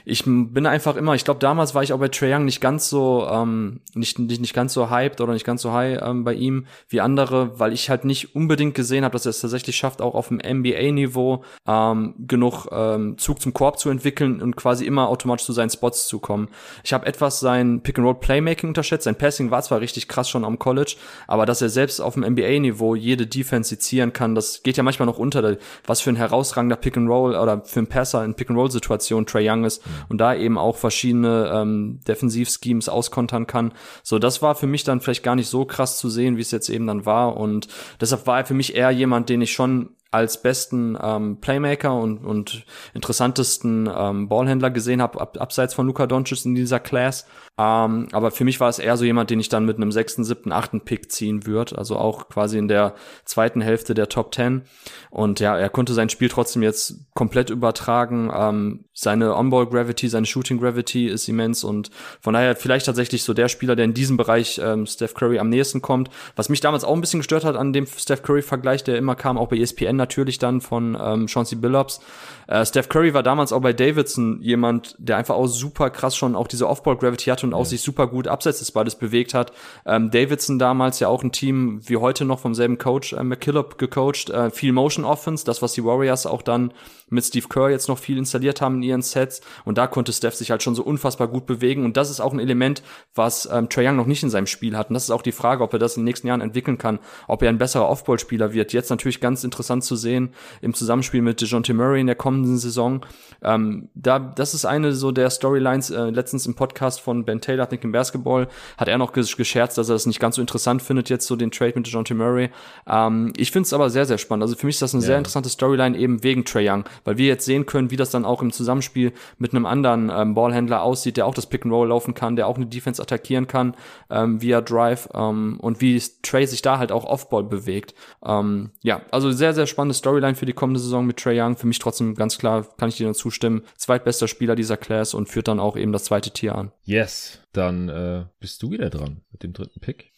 ich 0.05 0.25
bin 0.25 0.67
einfach 0.67 0.97
immer, 0.97 1.15
ich 1.15 1.25
glaube, 1.25 1.41
damals 1.41 1.75
war 1.75 1.83
ich 1.83 1.93
auch 1.93 1.99
bei 1.99 2.09
Trae 2.09 2.35
Young 2.35 2.45
nicht 2.45 2.61
ganz 2.61 2.89
so, 2.89 3.27
ähm, 3.31 3.81
nicht, 3.95 4.19
nicht, 4.19 4.41
nicht 4.41 4.55
ganz 4.55 4.73
so 4.73 4.91
hyped 4.91 5.21
oder 5.21 5.33
nicht 5.33 5.45
ganz 5.45 5.63
so 5.63 5.73
high 5.73 6.01
ähm, 6.03 6.25
bei 6.25 6.35
ihm 6.35 6.67
wie 6.89 7.01
andere, 7.01 7.59
weil 7.59 7.73
ich 7.73 7.91
halt 7.91 8.05
nicht 8.05 8.35
unbedingt 8.35 8.75
gesehen 8.75 9.05
habe, 9.05 9.13
dass 9.13 9.27
er 9.27 9.31
es 9.31 9.41
tatsächlich 9.41 9.77
schafft, 9.77 10.01
auch 10.03 10.15
auf 10.15 10.29
dem 10.29 10.39
NBA-Niveau 10.39 11.45
ähm, 11.67 12.15
genug 12.19 12.67
ähm, 12.71 13.19
Zug 13.19 13.41
zum 13.41 13.53
Korb 13.53 13.79
zu 13.79 13.91
entwickeln 13.91 14.41
und 14.41 14.57
quasi 14.57 14.85
immer 14.87 15.09
automatisch 15.09 15.47
zu 15.47 15.53
seinen 15.53 15.71
Spots 15.71 16.07
zu 16.07 16.19
kommen. 16.19 16.49
Ich 16.85 16.93
habe 16.93 17.07
etwas 17.07 17.41
sein 17.41 17.83
Pick-and-Roll-Playmaking 17.83 18.71
unterschätzt. 18.71 19.05
Sein 19.05 19.17
Passing 19.17 19.51
war 19.51 19.63
zwar 19.63 19.81
richtig 19.81 20.09
krass 20.09 20.29
schon 20.29 20.45
am 20.45 20.59
College, 20.59 20.97
aber 21.27 21.47
dass 21.47 21.63
er 21.63 21.69
selbst 21.69 22.01
auf 22.01 22.15
dem 22.15 22.25
NBA-Niveau 22.25 22.95
jede 22.95 23.27
Defense 23.27 23.71
sezieren 23.71 24.13
kann, 24.13 24.35
das 24.35 24.63
geht 24.63 24.77
ja 24.77 24.83
manchmal 24.83 25.07
noch 25.07 25.19
unter, 25.19 25.57
was 25.87 26.01
für 26.01 26.11
ein 26.11 26.17
herausragender 26.17 26.77
Pick-and-Roll 26.77 27.35
oder 27.35 27.63
für 27.65 27.81
ein 27.81 27.87
Passer 27.87 28.25
in 28.25 28.35
Pick-and-Roll-Situation 28.35 29.27
Trae 29.27 29.51
Young 29.51 29.65
ist 29.65 29.80
und 30.09 30.19
da 30.19 30.35
eben 30.35 30.59
auch 30.59 30.77
verschiedene 30.77 31.51
ähm, 31.55 32.01
Defensivschemes 32.07 32.89
auskontern 32.89 33.47
kann. 33.47 33.73
So, 34.03 34.19
das 34.19 34.43
war 34.43 34.55
für 34.55 34.67
mich 34.67 34.85
dann 34.85 35.01
vielleicht 35.01 35.23
gar 35.23 35.37
nicht 35.37 35.49
so 35.49 35.65
krass 35.65 35.99
zu 35.99 36.09
sehen, 36.09 36.37
wie 36.37 36.43
es 36.43 36.51
jetzt 36.51 36.69
eben 36.69 36.87
dann 36.87 37.07
war. 37.07 37.37
Und 37.37 37.69
deshalb 38.01 38.27
war 38.27 38.39
er 38.39 38.47
für 38.47 38.55
mich 38.55 38.75
eher 38.75 38.91
jemand, 38.91 39.29
den 39.29 39.43
ich 39.43 39.53
schon 39.53 39.91
als 40.13 40.43
besten 40.43 40.99
ähm, 41.01 41.41
Playmaker 41.41 41.95
und, 41.95 42.25
und 42.25 42.65
interessantesten 42.95 43.89
ähm, 43.95 44.29
Ballhändler 44.29 44.71
gesehen 44.71 45.01
habe, 45.01 45.21
ab, 45.21 45.37
abseits 45.41 45.73
von 45.73 45.87
Luka 45.87 46.09
Doncic 46.09 46.45
in 46.45 46.57
dieser 46.57 46.81
Class. 46.81 47.27
Ähm, 47.57 48.09
aber 48.11 48.33
für 48.33 48.45
mich 48.45 48.59
war 48.59 48.69
es 48.69 48.81
eher 48.81 48.97
so 48.97 49.05
jemand, 49.05 49.31
den 49.31 49.39
ich 49.39 49.49
dann 49.49 49.67
mit 49.67 49.77
einem 49.77 49.93
sechsten, 49.93 50.25
siebten, 50.25 50.51
achten 50.51 50.81
Pick 50.81 51.13
ziehen 51.13 51.47
würde. 51.47 51.79
Also 51.79 51.97
auch 51.97 52.29
quasi 52.29 52.59
in 52.59 52.67
der 52.67 52.95
zweiten 53.25 53.61
Hälfte 53.61 53.95
der 53.95 54.09
Top 54.09 54.33
Ten. 54.33 54.63
Und 55.11 55.39
ja, 55.39 55.57
er 55.57 55.69
konnte 55.69 55.95
sein 55.95 56.09
Spiel 56.09 56.29
trotzdem 56.29 56.63
jetzt 56.63 57.07
komplett 57.15 57.51
übertragen. 57.51 58.33
Ähm, 58.35 58.87
seine 59.01 59.35
On-Ball 59.35 59.67
Gravity, 59.67 60.11
seine 60.11 60.27
Shooting 60.27 60.61
Gravity 60.61 61.07
ist 61.07 61.27
immens 61.27 61.65
und 61.65 61.91
von 62.21 62.35
daher 62.35 62.55
vielleicht 62.55 62.85
tatsächlich 62.85 63.23
so 63.23 63.33
der 63.33 63.49
Spieler, 63.49 63.75
der 63.75 63.87
in 63.87 63.95
diesem 63.95 64.19
Bereich 64.19 64.61
ähm, 64.63 64.87
Steph 64.87 65.15
Curry 65.15 65.39
am 65.39 65.49
nächsten 65.49 65.81
kommt. 65.81 66.11
Was 66.37 66.51
mich 66.51 66.61
damals 66.61 66.85
auch 66.85 66.93
ein 66.93 67.01
bisschen 67.01 67.21
gestört 67.21 67.45
hat 67.45 67.57
an 67.57 67.73
dem 67.73 67.87
Steph 67.87 68.23
Curry 68.23 68.43
Vergleich, 68.43 68.85
der 68.85 68.99
immer 68.99 69.15
kam, 69.15 69.39
auch 69.39 69.49
bei 69.49 69.57
ESPN 69.57 69.97
natürlich 69.97 70.39
dann 70.39 70.61
von 70.61 70.99
ähm, 71.01 71.29
Chauncey 71.29 71.57
Billups. 71.57 72.01
Äh, 72.47 72.67
Steph 72.67 72.91
Curry 72.91 73.15
war 73.15 73.23
damals 73.23 73.55
auch 73.55 73.63
bei 73.63 73.73
Davidson 73.73 74.39
jemand, 74.43 74.97
der 74.99 75.17
einfach 75.17 75.35
auch 75.35 75.47
super 75.47 75.89
krass 75.89 76.15
schon 76.15 76.37
auch 76.37 76.47
diese 76.47 76.69
Off-Ball 76.69 76.97
Gravity 76.97 77.31
hatte 77.31 77.47
und 77.47 77.55
auch 77.55 77.65
sich 77.65 77.81
super 77.81 78.07
gut 78.07 78.29
abseits 78.29 78.59
des 78.59 78.71
Balles 78.71 78.97
bewegt 78.97 79.33
hat. 79.33 79.53
Ähm, 79.87 80.11
Davidson 80.11 80.59
damals 80.59 81.01
ja 81.01 81.09
auch 81.09 81.23
ein 81.23 81.33
Team 81.33 81.81
wie 81.87 81.97
heute 81.97 82.27
noch 82.27 82.41
vom 82.41 82.55
selben 82.55 82.77
Coach 82.77 83.15
äh, 83.15 83.23
McKillop 83.23 83.79
gecoacht, 83.79 84.29
äh, 84.29 84.51
viel 84.51 84.73
Motion 84.73 85.07
Offense, 85.07 85.47
das 85.47 85.63
was 85.63 85.73
die 85.73 85.85
Warriors 85.85 86.27
auch 86.27 86.43
dann 86.43 86.75
mit 87.09 87.25
Steve 87.25 87.49
Kerr 87.49 87.71
jetzt 87.71 87.89
noch 87.89 87.99
viel 87.99 88.19
installiert 88.19 88.61
haben 88.61 88.77
in 88.77 88.83
ihren 88.91 89.03
Sets 89.03 89.41
und 89.65 89.79
da 89.79 89.87
konnte 89.87 90.13
Steph 90.13 90.35
sich 90.35 90.51
halt 90.51 90.63
schon 90.63 90.75
so 90.75 90.83
unfassbar 90.83 91.29
gut 91.29 91.47
bewegen 91.47 91.85
und 91.85 91.97
das 91.97 92.11
ist 92.11 92.21
auch 92.21 92.33
ein 92.33 92.41
Element, 92.41 92.83
was 93.15 93.49
ähm, 93.51 93.69
Trae 93.69 93.89
Young 93.89 93.97
noch 93.97 94.07
nicht 94.07 94.23
in 94.23 94.31
seinem 94.31 94.47
Spiel 94.47 94.77
hat 94.77 94.91
und 94.91 94.95
das 94.95 95.05
ist 95.05 95.11
auch 95.11 95.23
die 95.23 95.33
Frage, 95.33 95.63
ob 95.63 95.73
er 95.73 95.79
das 95.79 95.97
in 95.97 96.03
den 96.03 96.07
nächsten 96.07 96.27
Jahren 96.27 96.41
entwickeln 96.41 96.79
kann, 96.79 96.99
ob 97.29 97.43
er 97.43 97.49
ein 97.49 97.59
besserer 97.59 97.89
Off-Ball-Spieler 97.89 98.53
wird. 98.53 98.73
Jetzt 98.73 98.91
natürlich 98.91 99.21
ganz 99.21 99.45
interessant 99.45 99.85
zu 99.85 99.97
sehen 99.97 100.35
im 100.61 100.75
Zusammenspiel 100.75 101.23
mit 101.23 101.41
DeJounte 101.41 101.75
Murray 101.75 102.01
in 102.01 102.07
der 102.07 102.17
kommenden 102.17 102.59
Saison. 102.59 103.07
Ähm, 103.43 103.89
da, 103.95 104.19
das 104.19 104.55
ist 104.55 104.65
eine 104.65 104.93
so 104.93 105.13
der 105.13 105.31
Storylines, 105.31 105.91
äh, 105.91 106.11
letztens 106.11 106.47
im 106.47 106.55
Podcast 106.55 107.01
von 107.01 107.25
Ben 107.25 107.41
Taylor, 107.41 107.69
Nick 107.71 107.85
im 107.85 107.93
Basketball, 107.93 108.49
hat 108.77 108.89
er 108.89 108.99
noch 108.99 109.13
gescherzt, 109.13 109.79
dass 109.79 109.89
er 109.89 109.95
das 109.95 110.07
nicht 110.07 110.21
ganz 110.21 110.37
so 110.37 110.41
interessant 110.41 110.83
findet, 110.83 111.09
jetzt 111.09 111.27
so 111.27 111.37
den 111.37 111.51
Trade 111.51 111.73
mit 111.77 111.87
DeJounte 111.87 112.15
Murray. 112.15 112.51
Ähm, 112.87 113.33
ich 113.37 113.51
finde 113.51 113.67
es 113.67 113.73
aber 113.73 113.91
sehr, 113.91 114.07
sehr 114.07 114.19
spannend. 114.19 114.43
Also 114.43 114.57
für 114.57 114.67
mich 114.67 114.77
ist 114.77 114.83
das 114.83 114.95
eine 114.95 115.03
ja. 115.03 115.07
sehr 115.07 115.19
interessante 115.19 115.49
Storyline 115.49 115.97
eben 115.97 116.23
wegen 116.23 116.45
Trae 116.45 116.69
Young, 116.69 116.85
weil 117.05 117.17
wir 117.17 117.27
jetzt 117.27 117.45
sehen 117.45 117.67
können, 117.67 117.91
wie 117.91 117.97
das 117.97 118.11
dann 118.11 118.25
auch 118.25 118.43
im 118.43 118.53
Zusammenspiel 118.53 118.80
Zusammenspiel 118.81 119.13
mit 119.39 119.55
einem 119.55 119.67
anderen 119.67 120.11
ähm, 120.13 120.35
Ballhändler 120.35 120.83
aussieht, 120.83 121.17
der 121.17 121.27
auch 121.27 121.35
das 121.35 121.47
Pick 121.47 121.65
and 121.65 121.73
Roll 121.73 121.89
laufen 121.89 122.15
kann, 122.15 122.37
der 122.37 122.47
auch 122.47 122.57
eine 122.57 122.67
Defense 122.67 123.01
attackieren 123.01 123.47
kann 123.47 123.77
ähm, 124.09 124.41
via 124.41 124.61
Drive 124.61 125.09
ähm, 125.15 125.59
und 125.61 125.81
wie 125.81 126.01
Trey 126.23 126.47
sich 126.47 126.63
da 126.63 126.79
halt 126.79 126.93
auch 126.93 127.05
Offball 127.05 127.45
bewegt. 127.45 127.95
Ähm, 128.25 128.71
ja, 128.83 129.03
also 129.11 129.31
sehr, 129.31 129.55
sehr 129.55 129.67
spannende 129.67 129.95
Storyline 129.95 130.35
für 130.35 130.47
die 130.47 130.53
kommende 130.53 130.81
Saison 130.81 131.07
mit 131.07 131.19
Trey 131.19 131.41
Young. 131.41 131.57
Für 131.57 131.67
mich 131.67 131.79
trotzdem 131.79 132.15
ganz 132.15 132.39
klar, 132.39 132.67
kann 132.79 132.89
ich 132.89 132.97
dir 132.97 133.05
nur 133.05 133.15
zustimmen, 133.15 133.63
zweitbester 133.77 134.29
Spieler 134.29 134.57
dieser 134.57 134.77
Class 134.77 135.15
und 135.15 135.29
führt 135.29 135.49
dann 135.49 135.61
auch 135.61 135.77
eben 135.77 135.93
das 135.93 136.05
zweite 136.05 136.31
Tier 136.31 136.55
an. 136.55 136.73
Yes, 136.85 137.41
dann 137.53 137.89
äh, 137.89 138.25
bist 138.41 138.63
du 138.63 138.71
wieder 138.71 138.91
dran 138.91 139.21
mit 139.33 139.43
dem 139.43 139.53
dritten 139.53 139.81
Pick. 139.81 140.13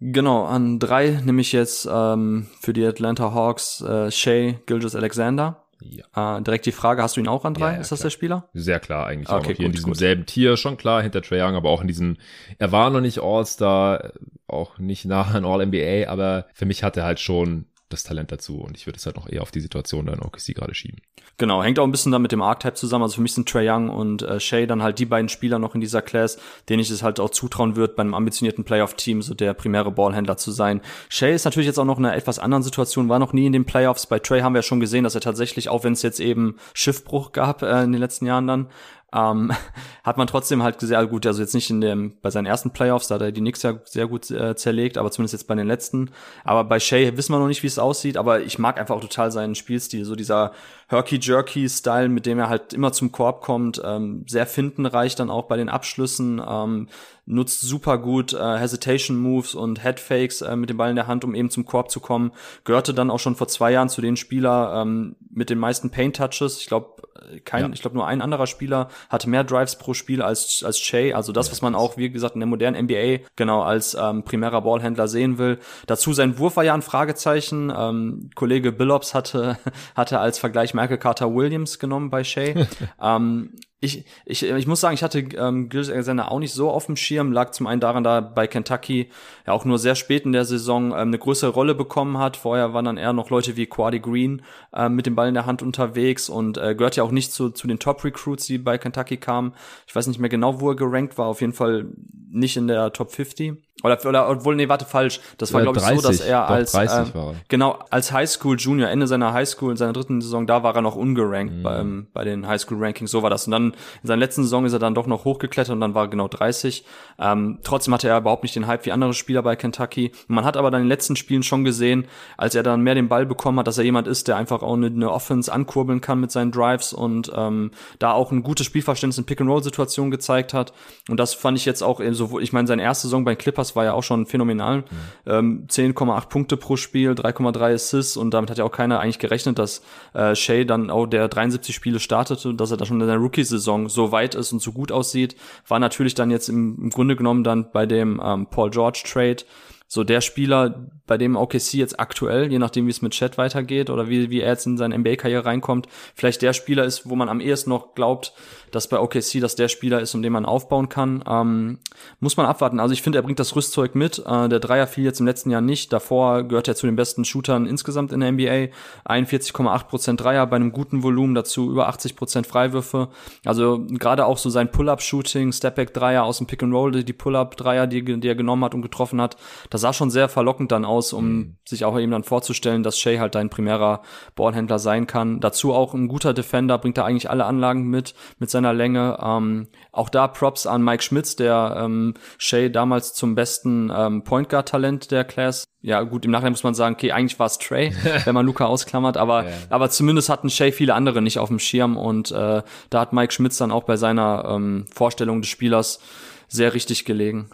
Genau, 0.00 0.44
an 0.44 0.80
drei 0.80 1.20
nehme 1.24 1.40
ich 1.40 1.52
jetzt 1.52 1.88
ähm, 1.90 2.48
für 2.60 2.72
die 2.72 2.84
Atlanta 2.84 3.32
Hawks 3.32 3.80
äh, 3.82 4.10
Shea 4.10 4.54
Gilgis 4.66 4.96
Alexander. 4.96 5.61
Ja. 5.90 6.38
Äh, 6.38 6.42
direkt 6.42 6.66
die 6.66 6.72
Frage, 6.72 7.02
hast 7.02 7.16
du 7.16 7.20
ihn 7.20 7.28
auch 7.28 7.44
an 7.44 7.54
drei? 7.54 7.70
Ja, 7.70 7.74
ja, 7.74 7.80
ist 7.80 7.92
das 7.92 8.00
klar. 8.00 8.06
der 8.06 8.10
Spieler? 8.10 8.48
Sehr 8.54 8.80
klar, 8.80 9.06
eigentlich 9.06 9.28
okay, 9.28 9.38
auch 9.38 9.46
hier 9.46 9.54
gut, 9.56 9.66
in 9.66 9.72
diesem 9.72 9.90
gut. 9.90 9.98
selben 9.98 10.26
Tier, 10.26 10.56
schon 10.56 10.76
klar, 10.76 11.02
hinter 11.02 11.22
Trae 11.22 11.42
Young, 11.42 11.54
aber 11.54 11.70
auch 11.70 11.80
in 11.80 11.88
diesem, 11.88 12.16
er 12.58 12.72
war 12.72 12.90
noch 12.90 13.00
nicht 13.00 13.20
All-Star, 13.20 14.12
auch 14.46 14.78
nicht 14.78 15.04
nah 15.04 15.22
an 15.22 15.44
All-NBA, 15.44 16.08
aber 16.08 16.46
für 16.54 16.66
mich 16.66 16.82
hat 16.82 16.96
er 16.96 17.04
halt 17.04 17.20
schon 17.20 17.66
das 17.92 18.04
Talent 18.04 18.32
dazu 18.32 18.60
und 18.60 18.76
ich 18.76 18.86
würde 18.86 18.98
es 18.98 19.06
halt 19.06 19.16
noch 19.16 19.28
eher 19.28 19.42
auf 19.42 19.50
die 19.50 19.60
Situation 19.60 20.06
dann 20.06 20.20
OKC 20.20 20.54
gerade 20.54 20.74
schieben. 20.74 21.00
Genau, 21.38 21.62
hängt 21.62 21.78
auch 21.78 21.84
ein 21.84 21.90
bisschen 21.90 22.12
dann 22.12 22.22
mit 22.22 22.32
dem 22.32 22.42
Archetype 22.42 22.74
zusammen. 22.74 23.04
Also 23.04 23.16
für 23.16 23.22
mich 23.22 23.34
sind 23.34 23.48
Trey 23.48 23.68
Young 23.68 23.88
und 23.88 24.22
äh, 24.22 24.38
Shea 24.38 24.66
dann 24.66 24.82
halt 24.82 24.98
die 24.98 25.06
beiden 25.06 25.28
Spieler 25.28 25.58
noch 25.58 25.74
in 25.74 25.80
dieser 25.80 26.02
Class, 26.02 26.38
denen 26.68 26.80
ich 26.80 26.90
es 26.90 27.02
halt 27.02 27.20
auch 27.20 27.30
zutrauen 27.30 27.76
würde, 27.76 27.94
bei 27.94 28.02
einem 28.02 28.14
ambitionierten 28.14 28.64
Playoff-Team 28.64 29.22
so 29.22 29.34
der 29.34 29.54
primäre 29.54 29.90
Ballhändler 29.90 30.36
zu 30.36 30.50
sein. 30.50 30.80
Shea 31.08 31.34
ist 31.34 31.44
natürlich 31.44 31.66
jetzt 31.66 31.78
auch 31.78 31.84
noch 31.84 31.98
in 31.98 32.04
einer 32.04 32.16
etwas 32.16 32.38
anderen 32.38 32.62
Situation, 32.62 33.08
war 33.08 33.18
noch 33.18 33.32
nie 33.32 33.46
in 33.46 33.52
den 33.52 33.64
Playoffs. 33.64 34.06
Bei 34.06 34.18
Trey 34.18 34.40
haben 34.40 34.52
wir 34.54 34.58
ja 34.58 34.62
schon 34.62 34.80
gesehen, 34.80 35.04
dass 35.04 35.14
er 35.14 35.20
tatsächlich, 35.20 35.68
auch 35.68 35.84
wenn 35.84 35.94
es 35.94 36.02
jetzt 36.02 36.20
eben 36.20 36.56
Schiffbruch 36.74 37.32
gab 37.32 37.62
äh, 37.62 37.82
in 37.82 37.92
den 37.92 38.00
letzten 38.00 38.26
Jahren 38.26 38.46
dann, 38.46 38.68
ähm, 39.14 39.52
hat 40.04 40.16
man 40.16 40.26
trotzdem 40.26 40.62
halt 40.62 40.80
sehr 40.80 41.06
gut, 41.06 41.26
also 41.26 41.40
jetzt 41.40 41.54
nicht 41.54 41.70
in 41.70 41.80
dem, 41.80 42.16
bei 42.22 42.30
seinen 42.30 42.46
ersten 42.46 42.70
Playoffs, 42.70 43.08
da 43.08 43.16
hat 43.16 43.22
er 43.22 43.32
die 43.32 43.40
Knicks 43.40 43.62
ja 43.62 43.74
sehr 43.84 44.06
gut 44.06 44.30
äh, 44.30 44.56
zerlegt, 44.56 44.98
aber 44.98 45.10
zumindest 45.10 45.34
jetzt 45.34 45.46
bei 45.46 45.54
den 45.54 45.66
letzten. 45.66 46.10
Aber 46.44 46.64
bei 46.64 46.80
Shea 46.80 47.16
wissen 47.16 47.32
wir 47.32 47.38
noch 47.38 47.48
nicht, 47.48 47.62
wie 47.62 47.68
es 47.68 47.78
aussieht, 47.78 48.16
aber 48.16 48.40
ich 48.40 48.58
mag 48.58 48.78
einfach 48.78 48.96
auch 48.96 49.00
total 49.00 49.30
seinen 49.30 49.54
Spielstil, 49.54 50.04
so 50.04 50.16
dieser 50.16 50.52
Herky-Jerky-Style, 50.92 52.08
mit 52.08 52.26
dem 52.26 52.38
er 52.38 52.48
halt 52.48 52.72
immer 52.72 52.92
zum 52.92 53.10
Korb 53.10 53.40
kommt, 53.40 53.80
ähm, 53.84 54.24
sehr 54.28 54.46
findenreich 54.46 55.14
dann 55.14 55.30
auch 55.30 55.44
bei 55.44 55.56
den 55.56 55.68
Abschlüssen, 55.68 56.40
ähm, 56.46 56.88
nutzt 57.24 57.60
super 57.60 57.98
gut 57.98 58.32
äh, 58.32 58.58
Hesitation 58.58 59.16
Moves 59.16 59.54
und 59.54 59.82
Headfakes 59.82 60.42
äh, 60.42 60.56
mit 60.56 60.70
dem 60.70 60.76
Ball 60.76 60.90
in 60.90 60.96
der 60.96 61.06
Hand, 61.06 61.24
um 61.24 61.34
eben 61.34 61.50
zum 61.50 61.64
Korb 61.64 61.90
zu 61.90 62.00
kommen. 62.00 62.32
Gehörte 62.64 62.94
dann 62.94 63.10
auch 63.10 63.20
schon 63.20 63.36
vor 63.36 63.48
zwei 63.48 63.70
Jahren 63.72 63.88
zu 63.88 64.00
den 64.00 64.16
Spieler 64.16 64.82
ähm, 64.82 65.14
mit 65.30 65.48
den 65.48 65.58
meisten 65.58 65.90
Paint 65.90 66.16
Touches. 66.16 66.58
Ich 66.58 66.66
glaube, 66.66 67.02
äh, 67.32 67.38
kein, 67.40 67.62
ja. 67.62 67.70
ich 67.72 67.80
glaube 67.80 67.96
nur 67.96 68.06
ein 68.06 68.20
anderer 68.20 68.48
Spieler 68.48 68.88
hatte 69.08 69.28
mehr 69.30 69.44
Drives 69.44 69.76
pro 69.76 69.94
Spiel 69.94 70.20
als 70.20 70.64
als 70.64 70.78
Shay. 70.78 71.12
Also 71.12 71.32
das, 71.32 71.46
ja, 71.46 71.52
was 71.52 71.62
man 71.62 71.76
auch 71.76 71.96
wie 71.96 72.10
gesagt 72.10 72.34
in 72.34 72.40
der 72.40 72.48
modernen 72.48 72.84
NBA 72.86 73.24
genau 73.36 73.62
als 73.62 73.94
ähm, 73.94 74.24
primärer 74.24 74.62
Ballhändler 74.62 75.06
sehen 75.06 75.38
will. 75.38 75.58
Dazu 75.86 76.12
sein 76.12 76.38
Wurf 76.38 76.56
war 76.56 76.64
ja 76.64 76.74
ein 76.74 76.82
Fragezeichen. 76.82 77.72
Ähm, 77.74 78.30
Kollege 78.34 78.72
Billops 78.72 79.14
hatte 79.14 79.58
hatte 79.94 80.18
als 80.18 80.38
Vergleich 80.38 80.74
Michael 80.82 80.98
Carter 80.98 81.32
Williams 81.32 81.78
genommen 81.78 82.10
bei 82.10 82.24
Shay. 82.24 82.66
ähm, 83.00 83.52
ich, 83.78 84.04
ich, 84.24 84.44
ich 84.44 84.66
muss 84.66 84.80
sagen, 84.80 84.94
ich 84.94 85.02
hatte 85.02 85.18
ähm, 85.18 85.68
Gilles 85.68 85.90
Alexander 85.90 86.30
auch 86.30 86.38
nicht 86.38 86.52
so 86.52 86.70
auf 86.70 86.86
dem 86.86 86.96
Schirm, 86.96 87.32
lag 87.32 87.50
zum 87.50 87.66
einen 87.66 87.80
daran, 87.80 88.04
da 88.04 88.20
bei 88.20 88.46
Kentucky 88.46 89.10
ja 89.44 89.52
auch 89.52 89.64
nur 89.64 89.78
sehr 89.78 89.96
spät 89.96 90.24
in 90.24 90.32
der 90.32 90.44
Saison 90.44 90.92
ähm, 90.92 90.94
eine 90.94 91.18
größere 91.18 91.50
Rolle 91.50 91.74
bekommen 91.74 92.18
hat. 92.18 92.36
Vorher 92.36 92.74
waren 92.74 92.84
dann 92.84 92.96
eher 92.96 93.12
noch 93.12 93.30
Leute 93.30 93.56
wie 93.56 93.66
Quadi 93.66 93.98
Green 93.98 94.42
äh, 94.72 94.88
mit 94.88 95.06
dem 95.06 95.16
Ball 95.16 95.28
in 95.28 95.34
der 95.34 95.46
Hand 95.46 95.62
unterwegs 95.62 96.28
und 96.28 96.58
äh, 96.58 96.74
gehört 96.74 96.96
ja 96.96 97.02
auch 97.02 97.10
nicht 97.10 97.32
zu, 97.32 97.50
zu 97.50 97.66
den 97.66 97.78
Top-Recruits, 97.80 98.46
die 98.46 98.58
bei 98.58 98.78
Kentucky 98.78 99.16
kamen. 99.16 99.52
Ich 99.86 99.94
weiß 99.94 100.06
nicht 100.06 100.20
mehr 100.20 100.30
genau, 100.30 100.60
wo 100.60 100.70
er 100.70 100.76
gerankt 100.76 101.18
war, 101.18 101.26
auf 101.26 101.40
jeden 101.40 101.52
Fall 101.52 101.86
nicht 102.30 102.56
in 102.56 102.68
der 102.68 102.92
Top 102.92 103.10
50. 103.10 103.54
Oder, 103.82 103.98
oder 104.06 104.28
obwohl, 104.28 104.54
nee, 104.54 104.68
warte, 104.68 104.84
falsch. 104.84 105.20
Das 105.38 105.52
war, 105.52 105.62
glaube 105.62 105.78
ich, 105.78 105.84
so, 105.84 106.00
dass 106.00 106.20
er 106.20 106.46
als 106.46 106.74
äh, 106.74 107.04
genau 107.48 107.78
als 107.90 108.12
Highschool 108.12 108.56
Junior, 108.58 108.88
Ende 108.88 109.06
seiner 109.06 109.32
Highschool, 109.32 109.72
in 109.72 109.76
seiner 109.76 109.92
dritten 109.92 110.20
Saison, 110.20 110.46
da 110.46 110.62
war 110.62 110.76
er 110.76 110.82
noch 110.82 110.94
ungerankt 110.94 111.54
mhm. 111.54 111.62
beim, 111.62 112.06
bei 112.12 112.22
den 112.22 112.46
Highschool 112.46 112.78
Rankings. 112.78 113.10
So 113.10 113.22
war 113.22 113.30
das. 113.30 113.46
Und 113.46 113.52
dann 113.52 113.72
in 114.02 114.06
seiner 114.06 114.20
letzten 114.20 114.42
Saison 114.42 114.66
ist 114.66 114.72
er 114.72 114.78
dann 114.78 114.94
doch 114.94 115.06
noch 115.06 115.24
hochgeklettert 115.24 115.72
und 115.72 115.80
dann 115.80 115.94
war 115.94 116.04
er 116.04 116.08
genau 116.08 116.28
30. 116.28 116.84
Ähm, 117.18 117.58
trotzdem 117.64 117.94
hatte 117.94 118.08
er 118.08 118.18
überhaupt 118.18 118.44
nicht 118.44 118.54
den 118.54 118.66
Hype 118.66 118.86
wie 118.86 118.92
andere 118.92 119.14
Spieler 119.14 119.42
bei 119.42 119.56
Kentucky. 119.56 120.12
Man 120.28 120.44
hat 120.44 120.56
aber 120.56 120.70
dann 120.70 120.82
in 120.82 120.84
den 120.84 120.90
letzten 120.90 121.16
Spielen 121.16 121.42
schon 121.42 121.64
gesehen, 121.64 122.06
als 122.36 122.54
er 122.54 122.62
dann 122.62 122.82
mehr 122.82 122.94
den 122.94 123.08
Ball 123.08 123.26
bekommen 123.26 123.58
hat, 123.58 123.66
dass 123.66 123.78
er 123.78 123.84
jemand 123.84 124.06
ist, 124.06 124.28
der 124.28 124.36
einfach 124.36 124.62
auch 124.62 124.74
eine, 124.74 124.86
eine 124.86 125.10
Offense 125.10 125.52
ankurbeln 125.52 126.00
kann 126.00 126.20
mit 126.20 126.30
seinen 126.30 126.52
Drives 126.52 126.92
und 126.92 127.32
ähm, 127.34 127.72
da 127.98 128.12
auch 128.12 128.30
ein 128.30 128.42
gutes 128.42 128.66
Spielverständnis 128.66 129.18
in 129.18 129.24
Pick-and-Roll-Situationen 129.24 130.10
gezeigt 130.10 130.54
hat. 130.54 130.72
Und 131.08 131.16
das 131.18 131.34
fand 131.34 131.58
ich 131.58 131.64
jetzt 131.64 131.82
auch 131.82 132.00
so, 132.12 132.38
ich 132.38 132.52
meine, 132.52 132.68
seine 132.68 132.82
erste 132.82 133.08
Saison 133.08 133.24
bei 133.24 133.34
den 133.34 133.38
War 133.76 133.84
ja 133.84 133.92
auch 133.92 134.02
schon 134.02 134.26
phänomenal. 134.26 134.78
Mhm. 134.78 134.84
Ähm, 135.26 135.66
10,8 135.68 136.28
Punkte 136.28 136.56
pro 136.56 136.76
Spiel, 136.76 137.12
3,3 137.12 137.74
Assists 137.74 138.16
und 138.16 138.32
damit 138.32 138.50
hat 138.50 138.58
ja 138.58 138.64
auch 138.64 138.72
keiner 138.72 139.00
eigentlich 139.00 139.18
gerechnet, 139.18 139.58
dass 139.58 139.82
äh, 140.14 140.34
Shea 140.34 140.64
dann 140.64 140.90
auch 140.90 141.06
der 141.06 141.28
73 141.28 141.74
Spiele 141.74 142.00
startete, 142.00 142.54
dass 142.54 142.70
er 142.70 142.76
da 142.76 142.84
schon 142.84 143.00
in 143.00 143.06
der 143.06 143.16
Rookie-Saison 143.16 143.88
so 143.88 144.12
weit 144.12 144.34
ist 144.34 144.52
und 144.52 144.60
so 144.60 144.72
gut 144.72 144.92
aussieht. 144.92 145.36
War 145.68 145.78
natürlich 145.78 146.14
dann 146.14 146.30
jetzt 146.30 146.48
im, 146.48 146.76
im 146.78 146.90
Grunde 146.90 147.16
genommen 147.16 147.44
dann 147.44 147.70
bei 147.72 147.86
dem 147.86 148.20
ähm, 148.24 148.46
Paul 148.46 148.70
George 148.70 149.02
Trade 149.04 149.44
so 149.92 150.04
der 150.04 150.22
Spieler, 150.22 150.88
bei 151.06 151.18
dem 151.18 151.36
OKC 151.36 151.74
jetzt 151.74 152.00
aktuell, 152.00 152.50
je 152.50 152.58
nachdem 152.58 152.86
wie 152.86 152.90
es 152.90 153.02
mit 153.02 153.12
Chat 153.12 153.36
weitergeht 153.36 153.90
oder 153.90 154.08
wie, 154.08 154.30
wie 154.30 154.40
er 154.40 154.52
jetzt 154.52 154.64
in 154.64 154.78
seine 154.78 154.96
NBA-Karriere 154.96 155.44
reinkommt, 155.44 155.86
vielleicht 156.14 156.40
der 156.40 156.54
Spieler 156.54 156.84
ist, 156.84 157.10
wo 157.10 157.14
man 157.14 157.28
am 157.28 157.40
ehesten 157.40 157.68
noch 157.68 157.94
glaubt, 157.94 158.32
dass 158.72 158.88
bei 158.88 158.98
OKC 158.98 159.40
das 159.40 159.54
der 159.54 159.68
Spieler 159.68 160.00
ist, 160.00 160.14
um 160.14 160.22
den 160.22 160.32
man 160.32 160.44
aufbauen 160.44 160.88
kann. 160.88 161.22
Ähm, 161.28 161.78
muss 162.20 162.36
man 162.36 162.46
abwarten. 162.46 162.80
Also 162.80 162.92
ich 162.92 163.02
finde, 163.02 163.18
er 163.18 163.22
bringt 163.22 163.38
das 163.38 163.54
Rüstzeug 163.54 163.94
mit. 163.94 164.18
Äh, 164.26 164.48
der 164.48 164.58
Dreier 164.58 164.86
fiel 164.86 165.04
jetzt 165.04 165.20
im 165.20 165.26
letzten 165.26 165.50
Jahr 165.50 165.60
nicht. 165.60 165.92
Davor 165.92 166.42
gehört 166.42 166.68
er 166.68 166.74
zu 166.74 166.86
den 166.86 166.96
besten 166.96 167.24
Shootern 167.24 167.66
insgesamt 167.66 168.12
in 168.12 168.20
der 168.20 168.32
NBA. 168.32 168.74
41,8% 169.06 170.16
Dreier 170.16 170.46
bei 170.46 170.56
einem 170.56 170.72
guten 170.72 171.02
Volumen, 171.02 171.34
dazu 171.34 171.70
über 171.70 171.88
80% 171.88 172.46
Freiwürfe. 172.46 173.08
Also 173.44 173.84
gerade 173.88 174.26
auch 174.26 174.38
so 174.38 174.50
sein 174.50 174.70
Pull-Up-Shooting, 174.70 175.52
Stepback-Dreier 175.52 176.24
aus 176.24 176.38
dem 176.38 176.46
Pick-and-Roll, 176.46 177.04
die 177.04 177.12
Pull-Up-Dreier, 177.12 177.86
die, 177.86 178.02
die 178.02 178.28
er 178.28 178.34
genommen 178.34 178.64
hat 178.64 178.74
und 178.74 178.82
getroffen 178.82 179.20
hat, 179.20 179.36
das 179.70 179.82
sah 179.82 179.92
schon 179.92 180.10
sehr 180.10 180.28
verlockend 180.28 180.72
dann 180.72 180.84
aus, 180.84 181.12
um 181.12 181.26
mhm. 181.26 181.56
sich 181.66 181.84
auch 181.84 181.98
eben 181.98 182.12
dann 182.12 182.24
vorzustellen, 182.24 182.82
dass 182.82 182.98
Shea 182.98 183.20
halt 183.20 183.34
dein 183.34 183.50
primärer 183.50 184.02
Ballhändler 184.34 184.78
sein 184.78 185.06
kann. 185.06 185.40
Dazu 185.40 185.74
auch 185.74 185.92
ein 185.92 186.08
guter 186.08 186.32
Defender, 186.32 186.78
bringt 186.78 186.96
da 186.96 187.04
eigentlich 187.04 187.28
alle 187.28 187.44
Anlagen 187.44 187.84
mit, 187.84 188.14
mit 188.38 188.50
seiner 188.50 188.61
Länge. 188.70 189.18
Ähm, 189.20 189.68
auch 189.90 190.08
da 190.08 190.28
Props 190.28 190.66
an 190.66 190.82
Mike 190.82 191.02
Schmitz, 191.02 191.34
der 191.34 191.76
ähm, 191.78 192.14
Shea 192.38 192.68
damals 192.68 193.14
zum 193.14 193.34
besten 193.34 193.92
ähm, 193.94 194.22
Point 194.22 194.48
Guard 194.48 194.68
Talent 194.68 195.10
der 195.10 195.24
Class 195.24 195.64
ja 195.82 196.00
gut, 196.02 196.24
im 196.24 196.30
Nachhinein 196.30 196.52
muss 196.52 196.62
man 196.62 196.74
sagen, 196.74 196.94
okay, 196.94 197.10
eigentlich 197.12 197.38
war 197.38 197.46
es 197.46 197.58
Trey, 197.58 197.92
wenn 198.24 198.34
man 198.34 198.46
Luca 198.46 198.66
ausklammert, 198.66 199.16
aber, 199.16 199.44
ja. 199.44 199.50
aber 199.68 199.90
zumindest 199.90 200.28
hatten 200.28 200.48
Shay 200.48 200.72
viele 200.72 200.94
andere 200.94 201.20
nicht 201.20 201.38
auf 201.38 201.48
dem 201.48 201.58
Schirm 201.58 201.96
und 201.96 202.30
äh, 202.30 202.62
da 202.88 203.00
hat 203.00 203.12
Mike 203.12 203.32
Schmitz 203.32 203.58
dann 203.58 203.72
auch 203.72 203.82
bei 203.82 203.96
seiner 203.96 204.44
ähm, 204.48 204.86
Vorstellung 204.94 205.42
des 205.42 205.50
Spielers 205.50 206.00
sehr 206.48 206.74
richtig 206.74 207.04
gelegen. 207.04 207.50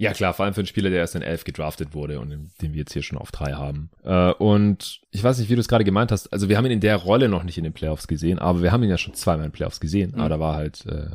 Ja, 0.00 0.12
klar, 0.12 0.32
vor 0.32 0.44
allem 0.44 0.54
für 0.54 0.60
einen 0.60 0.68
Spieler, 0.68 0.90
der 0.90 1.00
erst 1.00 1.16
in 1.16 1.22
elf 1.22 1.42
gedraftet 1.42 1.92
wurde 1.92 2.20
und 2.20 2.30
den 2.30 2.72
wir 2.72 2.78
jetzt 2.78 2.92
hier 2.92 3.02
schon 3.02 3.18
auf 3.18 3.32
drei 3.32 3.54
haben. 3.54 3.90
Äh, 4.04 4.30
und 4.34 5.00
ich 5.10 5.24
weiß 5.24 5.38
nicht, 5.38 5.50
wie 5.50 5.56
du 5.56 5.60
es 5.60 5.66
gerade 5.66 5.82
gemeint 5.82 6.12
hast. 6.12 6.32
Also 6.32 6.48
wir 6.48 6.56
haben 6.56 6.66
ihn 6.66 6.72
in 6.72 6.80
der 6.80 6.96
Rolle 6.96 7.28
noch 7.28 7.42
nicht 7.42 7.58
in 7.58 7.64
den 7.64 7.72
Playoffs 7.72 8.06
gesehen, 8.06 8.38
aber 8.38 8.62
wir 8.62 8.70
haben 8.70 8.84
ihn 8.84 8.90
ja 8.90 8.96
schon 8.96 9.14
zweimal 9.14 9.46
in 9.46 9.50
den 9.50 9.56
Playoffs 9.56 9.80
gesehen. 9.80 10.12
Mhm. 10.12 10.20
Aber 10.20 10.28
da 10.28 10.38
war 10.38 10.54
halt 10.54 10.86
äh, 10.86 11.08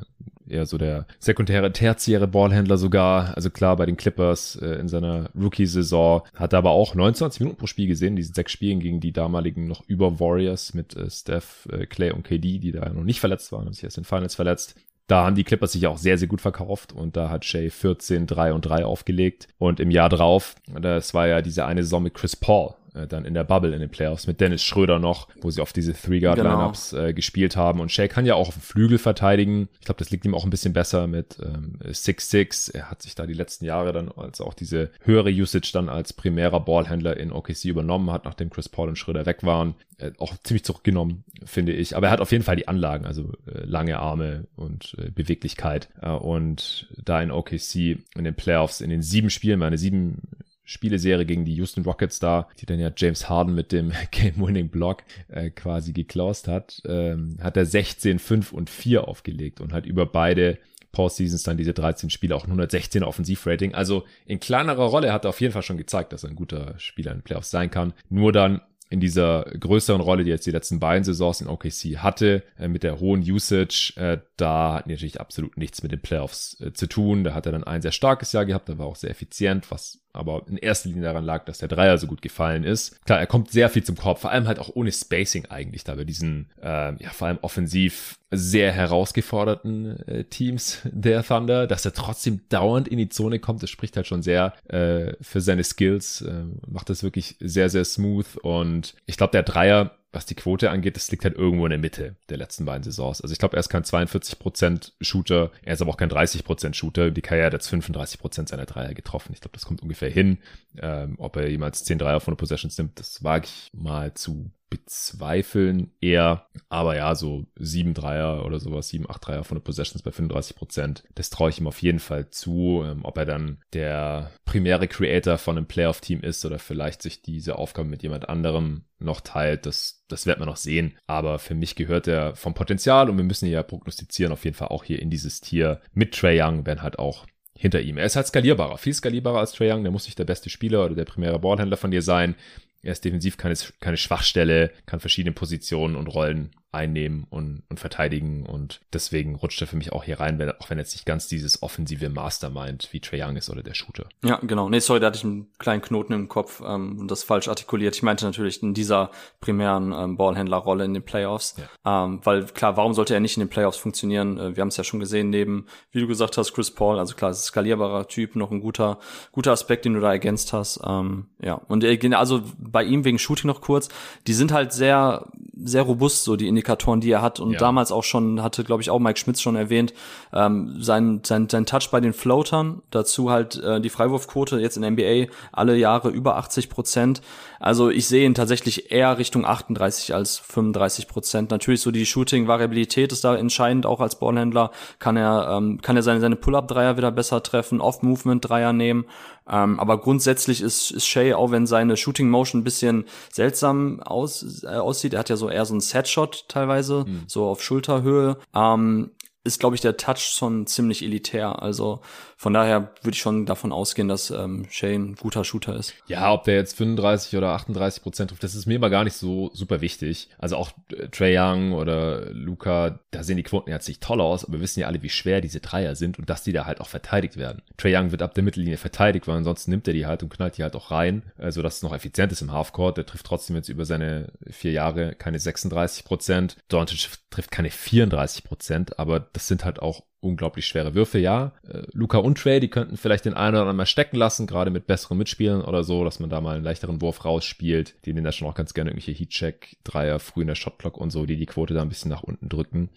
eher 0.49 0.65
so 0.65 0.77
der 0.77 1.07
sekundäre, 1.17 1.71
tertiäre 1.71 2.27
Ballhändler 2.27 2.77
sogar. 2.77 3.37
Also 3.37 3.49
klar, 3.49 3.77
bei 3.77 3.85
den 3.85 3.95
Clippers 3.95 4.57
äh, 4.57 4.75
in 4.75 4.89
seiner 4.89 5.29
Rookie-Saison 5.33 6.23
hat 6.35 6.51
er 6.51 6.59
aber 6.59 6.71
auch 6.71 6.93
29 6.93 7.39
Minuten 7.39 7.57
pro 7.57 7.67
Spiel 7.67 7.87
gesehen, 7.87 8.17
diesen 8.17 8.33
sechs 8.33 8.51
Spielen 8.51 8.81
gegen 8.81 8.99
die 8.99 9.13
damaligen 9.13 9.65
noch 9.65 9.87
über 9.87 10.19
Warriors 10.19 10.73
mit 10.73 10.93
äh, 10.97 11.09
Steph, 11.09 11.69
äh, 11.71 11.85
Clay 11.85 12.11
und 12.11 12.23
KD, 12.23 12.59
die 12.59 12.73
da 12.73 12.89
noch 12.89 13.05
nicht 13.05 13.21
verletzt 13.21 13.53
waren, 13.53 13.65
haben 13.65 13.73
sich 13.73 13.85
erst 13.85 13.97
in 13.97 14.03
Finals 14.03 14.35
verletzt 14.35 14.75
da 15.07 15.25
haben 15.25 15.35
die 15.35 15.43
Clippers 15.43 15.73
sich 15.73 15.85
auch 15.87 15.97
sehr, 15.97 16.17
sehr 16.17 16.27
gut 16.27 16.41
verkauft 16.41 16.93
und 16.93 17.17
da 17.17 17.29
hat 17.29 17.45
Shea 17.45 17.69
14, 17.69 18.25
3 18.25 18.53
und 18.53 18.61
3 18.61 18.85
aufgelegt. 18.85 19.47
Und 19.57 19.79
im 19.79 19.91
Jahr 19.91 20.09
drauf, 20.09 20.55
das 20.79 21.13
war 21.13 21.27
ja 21.27 21.41
diese 21.41 21.65
eine 21.65 21.83
Saison 21.83 22.03
mit 22.03 22.13
Chris 22.13 22.35
Paul, 22.35 22.75
äh, 22.93 23.07
dann 23.07 23.25
in 23.25 23.33
der 23.33 23.43
Bubble 23.43 23.73
in 23.73 23.79
den 23.79 23.89
Playoffs 23.89 24.27
mit 24.27 24.39
Dennis 24.41 24.63
Schröder 24.63 24.99
noch, 24.99 25.27
wo 25.41 25.49
sie 25.49 25.61
auf 25.61 25.73
diese 25.73 25.93
Three-Guard-Lineups 25.93 26.91
genau. 26.91 27.03
äh, 27.03 27.13
gespielt 27.13 27.55
haben. 27.55 27.79
Und 27.79 27.91
Shea 27.91 28.07
kann 28.07 28.25
ja 28.25 28.35
auch 28.35 28.49
auf 28.49 28.55
dem 28.55 28.61
Flügel 28.61 28.97
verteidigen. 28.97 29.69
Ich 29.79 29.85
glaube, 29.85 29.99
das 29.99 30.11
liegt 30.11 30.25
ihm 30.25 30.35
auch 30.35 30.43
ein 30.43 30.49
bisschen 30.49 30.73
besser 30.73 31.07
mit 31.07 31.37
6-6. 31.37 32.69
Ähm, 32.75 32.81
er 32.81 32.91
hat 32.91 33.01
sich 33.01 33.15
da 33.15 33.25
die 33.25 33.33
letzten 33.33 33.65
Jahre 33.65 33.93
dann 33.93 34.11
als 34.11 34.41
auch 34.41 34.53
diese 34.53 34.91
höhere 35.01 35.29
Usage 35.29 35.71
dann 35.73 35.89
als 35.89 36.13
primärer 36.13 36.59
Ballhändler 36.59 37.17
in 37.17 37.31
OKC 37.31 37.65
übernommen 37.65 38.11
hat, 38.11 38.25
nachdem 38.25 38.49
Chris 38.49 38.69
Paul 38.69 38.89
und 38.89 38.97
Schröder 38.97 39.25
weg 39.25 39.43
waren. 39.43 39.75
Äh, 39.97 40.11
auch 40.17 40.33
ziemlich 40.43 40.63
zurückgenommen, 40.63 41.23
finde 41.45 41.73
ich. 41.73 41.95
Aber 41.95 42.07
er 42.07 42.11
hat 42.11 42.21
auf 42.21 42.31
jeden 42.31 42.43
Fall 42.43 42.55
die 42.55 42.67
Anlagen, 42.67 43.05
also 43.05 43.31
äh, 43.47 43.65
lange 43.65 43.99
Arme 43.99 44.47
und 44.55 44.95
äh, 44.97 45.11
Beweglichkeit. 45.11 45.89
Äh, 46.01 46.09
und 46.09 46.87
da 47.03 47.21
in 47.21 47.31
OKC 47.31 47.75
in 48.15 48.23
den 48.23 48.35
Playoffs, 48.35 48.81
in 48.81 48.89
den 48.89 49.01
sieben 49.01 49.29
Spielen, 49.29 49.59
meine 49.59 49.77
sieben 49.77 50.21
Spieleserie 50.65 51.25
gegen 51.25 51.45
die 51.45 51.55
Houston 51.55 51.83
Rockets 51.83 52.19
da, 52.19 52.47
die 52.59 52.65
dann 52.65 52.79
ja 52.79 52.91
James 52.95 53.29
Harden 53.29 53.53
mit 53.53 53.71
dem 53.71 53.91
Game-Winning-Block 54.11 55.03
äh, 55.27 55.49
quasi 55.49 55.93
geklaust 55.93 56.47
hat, 56.47 56.81
ähm, 56.85 57.37
hat 57.41 57.57
er 57.57 57.65
16, 57.65 58.19
5 58.19 58.53
und 58.53 58.69
4 58.69 59.07
aufgelegt 59.07 59.61
und 59.61 59.73
hat 59.73 59.85
über 59.85 60.05
beide 60.05 60.57
Postseasons 60.93 61.43
dann 61.43 61.57
diese 61.57 61.73
13 61.73 62.09
Spiele 62.09 62.35
auch 62.35 62.43
ein 62.43 62.51
116 62.51 63.03
Offensivrating. 63.03 63.73
Also 63.73 64.05
in 64.25 64.39
kleinerer 64.39 64.85
Rolle 64.85 65.11
hat 65.11 65.25
er 65.25 65.29
auf 65.29 65.41
jeden 65.41 65.51
Fall 65.51 65.63
schon 65.63 65.77
gezeigt, 65.77 66.13
dass 66.13 66.23
er 66.23 66.29
ein 66.29 66.35
guter 66.35 66.75
Spieler 66.77 67.11
in 67.11 67.17
den 67.17 67.23
Playoffs 67.23 67.49
sein 67.49 67.71
kann. 67.71 67.93
Nur 68.09 68.31
dann 68.31 68.61
in 68.89 68.99
dieser 68.99 69.45
größeren 69.59 70.01
Rolle, 70.01 70.23
die 70.23 70.29
jetzt 70.29 70.45
die 70.45 70.51
letzten 70.51 70.79
beiden 70.79 71.03
Saisons 71.03 71.41
in 71.41 71.47
OKC 71.47 71.97
hatte, 71.97 72.43
äh, 72.59 72.67
mit 72.67 72.83
der 72.83 72.99
hohen 72.99 73.21
Usage, 73.21 73.93
äh, 73.95 74.19
da 74.37 74.75
hat 74.75 74.87
natürlich 74.87 75.19
absolut 75.19 75.57
nichts 75.57 75.81
mit 75.81 75.91
den 75.91 76.01
Playoffs 76.01 76.61
äh, 76.61 76.73
zu 76.73 76.87
tun. 76.87 77.23
Da 77.23 77.33
hat 77.33 77.47
er 77.47 77.53
dann 77.53 77.63
ein 77.63 77.81
sehr 77.81 77.91
starkes 77.91 78.31
Jahr 78.33 78.45
gehabt, 78.45 78.69
da 78.69 78.77
war 78.77 78.85
auch 78.85 78.95
sehr 78.95 79.09
effizient, 79.09 79.71
was 79.71 80.02
aber 80.13 80.43
in 80.47 80.57
erster 80.57 80.89
Linie 80.89 81.03
daran 81.03 81.25
lag, 81.25 81.45
dass 81.45 81.57
der 81.57 81.67
Dreier 81.67 81.97
so 81.97 82.07
gut 82.07 82.21
gefallen 82.21 82.63
ist. 82.63 83.03
Klar, 83.05 83.19
er 83.19 83.27
kommt 83.27 83.51
sehr 83.51 83.69
viel 83.69 83.83
zum 83.83 83.95
Korb, 83.95 84.19
vor 84.19 84.31
allem 84.31 84.47
halt 84.47 84.59
auch 84.59 84.69
ohne 84.73 84.91
Spacing 84.91 85.47
eigentlich, 85.47 85.83
da 85.83 85.95
bei 85.95 86.03
diesen, 86.03 86.49
äh, 86.61 87.03
ja, 87.03 87.09
vor 87.11 87.27
allem 87.27 87.39
offensiv 87.41 88.19
sehr 88.29 88.71
herausgeforderten 88.71 90.07
äh, 90.07 90.23
Teams 90.25 90.79
der 90.85 91.23
Thunder, 91.23 91.67
dass 91.67 91.85
er 91.85 91.93
trotzdem 91.93 92.41
dauernd 92.49 92.87
in 92.87 92.97
die 92.97 93.09
Zone 93.09 93.39
kommt, 93.39 93.63
das 93.63 93.69
spricht 93.69 93.95
halt 93.95 94.07
schon 94.07 94.21
sehr 94.21 94.53
äh, 94.69 95.13
für 95.21 95.41
seine 95.41 95.63
Skills, 95.63 96.21
äh, 96.21 96.43
macht 96.67 96.89
das 96.89 97.03
wirklich 97.03 97.35
sehr, 97.39 97.69
sehr 97.69 97.85
smooth 97.85 98.37
und 98.43 98.95
ich 99.05 99.17
glaube, 99.17 99.31
der 99.31 99.43
Dreier 99.43 99.97
was 100.13 100.27
die 100.27 100.35
Quote 100.35 100.69
angeht, 100.69 100.95
das 100.95 101.09
liegt 101.11 101.25
halt 101.25 101.35
irgendwo 101.35 101.65
in 101.65 101.71
der 101.71 101.79
Mitte 101.79 102.15
der 102.29 102.37
letzten 102.37 102.65
beiden 102.65 102.83
Saisons. 102.83 103.19
Also 103.21 103.33
ich 103.33 103.39
glaube, 103.39 103.57
er 103.57 103.59
ist 103.59 103.69
kein 103.69 103.83
42% 103.83 104.91
Shooter, 105.01 105.51
er 105.63 105.73
ist 105.73 105.81
aber 105.81 105.91
auch 105.91 105.97
kein 105.97 106.09
30% 106.09 106.73
Shooter. 106.75 107.11
Die 107.11 107.21
Karriere 107.21 107.47
hat 107.47 107.53
jetzt 107.53 107.73
35% 107.73 108.47
seiner 108.47 108.65
Dreier 108.65 108.93
getroffen. 108.93 109.33
Ich 109.33 109.41
glaube, 109.41 109.53
das 109.53 109.65
kommt 109.65 109.81
ungefähr 109.81 110.09
hin. 110.09 110.37
Ähm, 110.77 111.15
ob 111.17 111.35
er 111.35 111.49
jemals 111.49 111.83
10 111.83 111.97
Dreier 111.97 112.19
von 112.19 112.33
der 112.33 112.39
Possessions 112.39 112.77
nimmt, 112.77 112.99
das 112.99 113.23
wage 113.23 113.45
ich 113.45 113.71
mal 113.73 114.13
zu 114.13 114.51
bezweifeln 114.73 115.91
eher. 116.01 116.47
Aber 116.67 116.95
ja, 116.95 117.13
so 117.13 117.45
sieben 117.55 117.93
Dreier 117.93 118.43
oder 118.43 118.59
sowas, 118.59 118.87
sieben, 118.87 119.07
acht 119.07 119.27
Dreier 119.27 119.43
von 119.43 119.57
der 119.57 119.61
Possessions 119.61 120.01
bei 120.01 120.09
35 120.09 120.55
Prozent. 120.55 121.03
Das 121.13 121.29
traue 121.29 121.51
ich 121.51 121.59
ihm 121.59 121.67
auf 121.67 121.83
jeden 121.83 121.99
Fall 121.99 122.31
zu. 122.31 122.83
Ähm, 122.83 123.05
ob 123.05 123.15
er 123.19 123.25
dann 123.25 123.61
der 123.73 124.31
primäre 124.45 124.87
Creator 124.87 125.37
von 125.37 125.57
einem 125.57 125.67
Playoff-Team 125.67 126.21
ist 126.21 126.43
oder 126.43 126.57
vielleicht 126.57 127.03
sich 127.03 127.21
diese 127.21 127.59
Aufgabe 127.59 127.87
mit 127.87 128.01
jemand 128.01 128.29
anderem 128.29 128.85
noch 128.97 129.21
teilt, 129.21 129.67
das, 129.67 130.03
das 130.07 130.25
wird 130.25 130.39
man 130.39 130.47
noch 130.47 130.57
sehen. 130.57 130.97
Aber 131.05 131.37
für 131.37 131.53
mich 131.53 131.75
gehört 131.75 132.07
er 132.07 132.35
vom 132.35 132.55
Potenzial 132.55 133.11
und 133.11 133.17
wir 133.17 133.23
müssen 133.23 133.47
ja 133.47 133.61
prognostizieren, 133.61 134.33
auf 134.33 134.43
jeden 134.43 134.55
Fall 134.55 134.69
auch 134.69 134.83
hier 134.83 134.99
in 134.99 135.11
dieses 135.11 135.39
Tier 135.39 135.81
mit 135.93 136.15
Trey 136.15 136.41
Young, 136.41 136.65
wenn 136.65 136.81
halt 136.81 136.97
auch 136.97 137.27
hinter 137.55 137.81
ihm. 137.81 137.97
Er 137.97 138.05
ist 138.05 138.15
halt 138.15 138.25
skalierbarer, 138.25 138.79
viel 138.79 138.93
skalierbarer 138.95 139.39
als 139.39 139.51
Trey 139.51 139.71
Young. 139.71 139.83
Der 139.83 139.91
muss 139.91 140.05
nicht 140.05 140.17
der 140.17 140.25
beste 140.25 140.49
Spieler 140.49 140.83
oder 140.83 140.95
der 140.95 141.05
primäre 141.05 141.37
Ballhändler 141.37 141.77
von 141.77 141.91
dir 141.91 142.01
sein. 142.01 142.35
Er 142.83 142.91
ist 142.91 143.05
defensiv 143.05 143.37
keine, 143.37 143.55
keine 143.79 143.97
Schwachstelle, 143.97 144.71
kann 144.85 144.99
verschiedene 144.99 145.33
Positionen 145.33 145.95
und 145.95 146.07
Rollen 146.07 146.51
einnehmen 146.73 147.25
und, 147.29 147.63
und 147.69 147.79
verteidigen. 147.79 148.45
Und 148.45 148.81
deswegen 148.91 149.35
rutscht 149.35 149.61
er 149.61 149.67
für 149.67 149.75
mich 149.75 149.91
auch 149.91 150.03
hier 150.03 150.19
rein, 150.19 150.39
wenn, 150.39 150.51
auch 150.51 150.69
wenn 150.69 150.77
jetzt 150.77 150.93
nicht 150.93 151.05
ganz 151.05 151.27
dieses 151.27 151.61
offensive 151.61 152.09
Mastermind 152.09 152.89
wie 152.91 152.99
Trey 152.99 153.21
Young 153.23 153.35
ist 153.35 153.49
oder 153.49 153.63
der 153.63 153.73
Shooter. 153.73 154.05
Ja, 154.23 154.39
genau. 154.41 154.69
Nee, 154.69 154.79
sorry, 154.79 154.99
da 154.99 155.07
hatte 155.07 155.17
ich 155.17 155.23
einen 155.23 155.51
kleinen 155.59 155.81
Knoten 155.81 156.13
im 156.13 156.27
Kopf 156.27 156.61
ähm, 156.65 156.99
und 156.99 157.11
das 157.11 157.23
falsch 157.23 157.47
artikuliert. 157.47 157.95
Ich 157.95 158.03
meinte 158.03 158.25
natürlich 158.25 158.61
in 158.63 158.73
dieser 158.73 159.11
primären 159.39 159.93
ähm, 159.93 160.17
Ballhändlerrolle 160.17 160.85
in 160.85 160.93
den 160.93 161.03
Playoffs. 161.03 161.55
Ja. 161.85 162.05
Ähm, 162.05 162.19
weil 162.23 162.45
klar, 162.45 162.77
warum 162.77 162.93
sollte 162.93 163.13
er 163.13 163.19
nicht 163.19 163.37
in 163.37 163.41
den 163.41 163.49
Playoffs 163.49 163.77
funktionieren? 163.77 164.37
Äh, 164.37 164.55
wir 164.55 164.61
haben 164.61 164.69
es 164.69 164.77
ja 164.77 164.83
schon 164.83 164.99
gesehen, 164.99 165.29
neben, 165.29 165.67
wie 165.91 165.99
du 165.99 166.07
gesagt 166.07 166.37
hast, 166.37 166.53
Chris 166.53 166.71
Paul, 166.71 166.99
also 166.99 167.15
klar, 167.15 167.31
ist 167.31 167.43
skalierbarer 167.43 168.07
Typ, 168.07 168.35
noch 168.35 168.51
ein 168.51 168.61
guter, 168.61 168.99
guter 169.31 169.51
Aspekt, 169.51 169.85
den 169.85 169.93
du 169.93 169.99
da 169.99 170.11
ergänzt 170.11 170.53
hast. 170.53 170.79
Ähm, 170.85 171.27
ja. 171.41 171.55
Und 171.55 171.83
äh, 171.83 171.99
also 172.13 172.41
bei 172.57 172.83
ihm 172.83 173.05
wegen 173.05 173.19
Shooting 173.19 173.47
noch 173.47 173.61
kurz, 173.61 173.89
die 174.27 174.33
sind 174.33 174.51
halt 174.51 174.73
sehr, 174.73 175.27
sehr 175.55 175.83
robust, 175.83 176.23
so 176.23 176.35
die 176.35 176.47
Indikatoren, 176.63 177.01
die 177.01 177.11
er 177.11 177.21
hat. 177.21 177.39
Und 177.39 177.53
ja. 177.53 177.59
damals 177.59 177.91
auch 177.91 178.03
schon, 178.03 178.41
hatte, 178.41 178.63
glaube 178.63 178.81
ich, 178.81 178.89
auch 178.89 178.99
Mike 178.99 179.19
Schmitz 179.19 179.41
schon 179.41 179.55
erwähnt, 179.55 179.93
ähm, 180.31 180.77
sein, 180.79 181.21
sein, 181.23 181.49
sein 181.49 181.65
Touch 181.65 181.89
bei 181.91 181.99
den 181.99 182.13
Floatern, 182.13 182.81
dazu 182.89 183.29
halt 183.29 183.61
äh, 183.61 183.81
die 183.81 183.89
Freiwurfquote 183.89 184.59
jetzt 184.59 184.77
in 184.77 184.85
NBA 184.93 185.31
alle 185.51 185.75
Jahre 185.75 186.09
über 186.09 186.37
80 186.37 186.69
Prozent. 186.69 187.21
Also 187.63 187.89
ich 187.89 188.07
sehe 188.09 188.25
ihn 188.25 188.33
tatsächlich 188.33 188.91
eher 188.91 189.17
Richtung 189.17 189.45
38 189.45 190.13
als 190.13 190.37
35 190.37 191.07
Prozent. 191.07 191.49
Natürlich 191.49 191.79
so 191.79 191.91
die 191.91 192.05
Shooting-Variabilität 192.05 193.13
ist 193.13 193.23
da 193.23 193.37
entscheidend, 193.37 193.85
auch 193.85 194.01
als 194.01 194.19
Ballhändler 194.19 194.71
kann 194.99 195.15
er, 195.15 195.47
ähm, 195.49 195.81
kann 195.81 195.95
er 195.95 196.03
seine, 196.03 196.19
seine 196.19 196.35
Pull-Up-Dreier 196.35 196.97
wieder 196.97 197.09
besser 197.09 197.41
treffen, 197.41 197.79
Off-Movement-Dreier 197.79 198.73
nehmen. 198.73 199.05
Ähm, 199.49 199.79
aber 199.79 199.97
grundsätzlich 200.01 200.61
ist, 200.61 200.91
ist 200.91 201.07
Shay, 201.07 201.33
auch 201.33 201.51
wenn 201.51 201.65
seine 201.65 201.95
Shooting 201.95 202.29
Motion 202.29 202.61
ein 202.61 202.63
bisschen 202.65 203.05
seltsam 203.31 204.01
aus, 204.01 204.63
äh, 204.63 204.67
aussieht, 204.67 205.13
er 205.13 205.19
hat 205.19 205.29
ja 205.29 205.37
so 205.37 205.47
eher 205.47 205.63
so 205.63 205.73
einen 205.73 205.79
Setshot 205.79 206.49
teilweise, 206.49 207.05
mhm. 207.07 207.23
so 207.27 207.45
auf 207.45 207.63
Schulterhöhe, 207.63 208.39
ähm, 208.53 209.11
ist, 209.45 209.59
glaube 209.59 209.75
ich, 209.75 209.81
der 209.81 209.97
Touch 209.97 210.19
schon 210.19 210.67
ziemlich 210.67 211.03
elitär. 211.03 211.61
Also 211.61 212.01
von 212.43 212.53
daher 212.53 212.91
würde 213.03 213.15
ich 213.15 213.21
schon 213.21 213.45
davon 213.45 213.71
ausgehen, 213.71 214.09
dass 214.09 214.29
ähm, 214.29 214.65
Shane 214.69 215.11
ein 215.11 215.15
guter 215.15 215.45
Shooter 215.45 215.77
ist. 215.77 215.93
Ja, 216.07 216.33
ob 216.33 216.43
der 216.43 216.55
jetzt 216.55 216.75
35 216.75 217.37
oder 217.37 217.51
38 217.51 218.03
Prozent 218.03 218.29
trifft, 218.31 218.43
das 218.43 218.53
ist 218.53 218.65
mir 218.65 218.75
immer 218.75 218.89
gar 218.89 219.05
nicht 219.05 219.15
so 219.15 219.49
super 219.53 219.79
wichtig. 219.79 220.27
Also 220.37 220.57
auch 220.57 220.71
äh, 220.91 221.07
Trey 221.07 221.39
Young 221.39 221.71
oder 221.71 222.33
Luca, 222.33 222.99
da 223.11 223.23
sehen 223.23 223.37
die 223.37 223.43
Quoten 223.43 223.69
jetzt 223.69 223.87
nicht 223.87 224.03
toll 224.03 224.19
aus, 224.19 224.43
aber 224.43 224.55
wir 224.55 224.59
wissen 224.59 224.81
ja 224.81 224.87
alle, 224.87 225.01
wie 225.01 225.09
schwer 225.09 225.39
diese 225.39 225.61
Dreier 225.61 225.95
sind 225.95 226.19
und 226.19 226.29
dass 226.29 226.43
die 226.43 226.51
da 226.51 226.65
halt 226.65 226.81
auch 226.81 226.89
verteidigt 226.89 227.37
werden. 227.37 227.61
Trey 227.77 227.95
Young 227.95 228.11
wird 228.11 228.21
ab 228.21 228.33
der 228.33 228.43
Mittellinie 228.43 228.75
verteidigt, 228.75 229.25
weil 229.25 229.37
ansonsten 229.37 229.71
nimmt 229.71 229.87
er 229.87 229.93
die 229.93 230.05
halt 230.05 230.21
und 230.21 230.27
knallt 230.27 230.57
die 230.57 230.63
halt 230.63 230.75
auch 230.75 230.91
rein, 230.91 231.23
also 231.37 231.61
dass 231.61 231.77
es 231.77 231.83
noch 231.83 231.95
effizient 231.95 232.33
ist 232.33 232.41
im 232.41 232.51
Halfcourt. 232.51 232.97
Der 232.97 233.05
trifft 233.05 233.25
trotzdem 233.25 233.55
jetzt 233.55 233.69
über 233.69 233.85
seine 233.85 234.33
vier 234.49 234.73
Jahre 234.73 235.15
keine 235.15 235.39
36 235.39 236.03
Prozent. 236.03 236.57
Doncic 236.67 237.07
trifft 237.29 237.51
keine 237.51 237.69
34 237.69 238.43
Prozent, 238.43 238.99
aber 238.99 239.21
das 239.21 239.47
sind 239.47 239.63
halt 239.63 239.81
auch 239.81 240.03
unglaublich 240.23 240.65
schwere 240.65 240.95
Würfe, 240.95 241.19
ja. 241.19 241.51
Äh, 241.67 241.83
Luca 241.91 242.17
und 242.17 242.37
Trey, 242.37 242.59
die 242.59 242.69
könnten 242.69 242.97
vielleicht 242.97 243.25
den 243.25 243.33
einen 243.33 243.55
oder 243.55 243.61
anderen 243.61 243.77
mal 243.77 243.85
stecken 243.85 244.17
lassen, 244.17 244.47
gerade 244.47 244.71
mit 244.71 244.87
besseren 244.87 245.17
Mitspielern 245.17 245.61
oder 245.61 245.83
so, 245.83 246.03
dass 246.03 246.19
man 246.19 246.29
da 246.29 246.41
mal 246.41 246.55
einen 246.55 246.63
leichteren 246.63 247.01
Wurf 247.01 247.25
rausspielt. 247.25 247.95
Die 248.05 248.13
nehmen 248.13 248.23
da 248.23 248.31
schon 248.31 248.47
auch 248.47 248.55
ganz 248.55 248.73
gerne 248.73 248.91
irgendwelche 248.91 249.17
Heatcheck, 249.17 249.77
Dreier, 249.83 250.19
früh 250.19 250.41
in 250.41 250.47
der 250.47 250.55
Shotclock 250.55 250.97
und 250.97 251.11
so, 251.11 251.25
die 251.25 251.37
die 251.37 251.45
Quote 251.45 251.73
da 251.73 251.81
ein 251.81 251.89
bisschen 251.89 252.09
nach 252.09 252.23
unten 252.23 252.49
drücken. 252.49 252.89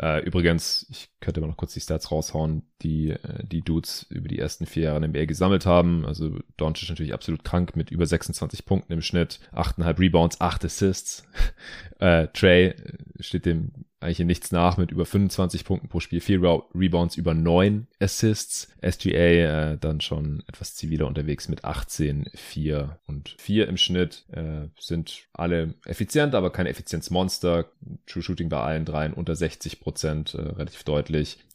Äh, 0.00 0.22
übrigens, 0.24 0.86
ich 0.90 1.11
könnte 1.22 1.40
mal 1.40 1.46
noch 1.46 1.56
kurz 1.56 1.72
die 1.72 1.80
Stats 1.80 2.10
raushauen, 2.10 2.62
die 2.82 3.10
äh, 3.10 3.44
die 3.44 3.62
Dudes 3.62 4.06
über 4.10 4.28
die 4.28 4.38
ersten 4.38 4.66
vier 4.66 4.84
Jahre 4.84 4.96
in 4.96 5.12
der 5.12 5.22
NBA 5.22 5.24
gesammelt 5.26 5.64
haben. 5.64 6.04
Also 6.04 6.38
Doncic 6.58 6.90
natürlich 6.90 7.14
absolut 7.14 7.44
krank 7.44 7.76
mit 7.76 7.90
über 7.90 8.04
26 8.04 8.66
Punkten 8.66 8.92
im 8.92 9.00
Schnitt, 9.00 9.40
8,5 9.54 9.98
Rebounds, 9.98 10.40
8 10.40 10.66
Assists. 10.66 11.24
äh, 12.00 12.28
Trey 12.28 12.66
äh, 12.66 12.98
steht 13.20 13.46
dem 13.46 13.72
eigentlich 14.02 14.20
in 14.20 14.26
nichts 14.26 14.52
nach 14.52 14.76
mit 14.76 14.90
über 14.90 15.06
25 15.06 15.64
Punkten 15.64 15.88
pro 15.88 16.00
Spiel, 16.00 16.20
vier 16.20 16.42
Rebounds, 16.74 17.16
über 17.16 17.34
neun 17.34 17.86
Assists. 18.00 18.68
SGA 18.82 19.72
äh, 19.72 19.78
dann 19.78 20.00
schon 20.00 20.42
etwas 20.48 20.74
ziviler 20.74 21.06
unterwegs 21.06 21.48
mit 21.48 21.64
18, 21.64 22.28
4 22.34 22.98
und 23.06 23.36
4 23.38 23.68
im 23.68 23.76
Schnitt. 23.76 24.24
Äh, 24.32 24.68
sind 24.78 25.28
alle 25.32 25.74
effizient, 25.84 26.34
aber 26.34 26.50
keine 26.50 26.68
Effizienzmonster. 26.68 27.66
True 28.06 28.22
Shooting 28.22 28.48
bei 28.48 28.60
allen 28.60 28.84
dreien 28.84 29.12
unter 29.12 29.36
60 29.36 29.80
Prozent, 29.80 30.34
äh, 30.34 30.40
relativ 30.40 30.82
deutlich. 30.82 31.11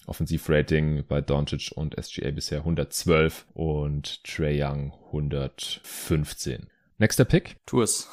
Offensivrating 0.08 1.04
bei 1.08 1.22
Doncic 1.22 1.72
und 1.76 1.96
SGA 2.02 2.32
bisher 2.32 2.60
112 2.60 3.46
und 3.54 4.24
Trey 4.24 4.64
Young 4.64 4.94
115. 5.08 6.68
Nächster 6.98 7.26
Pick. 7.26 7.58
Tu 7.66 7.82
es. 7.82 8.10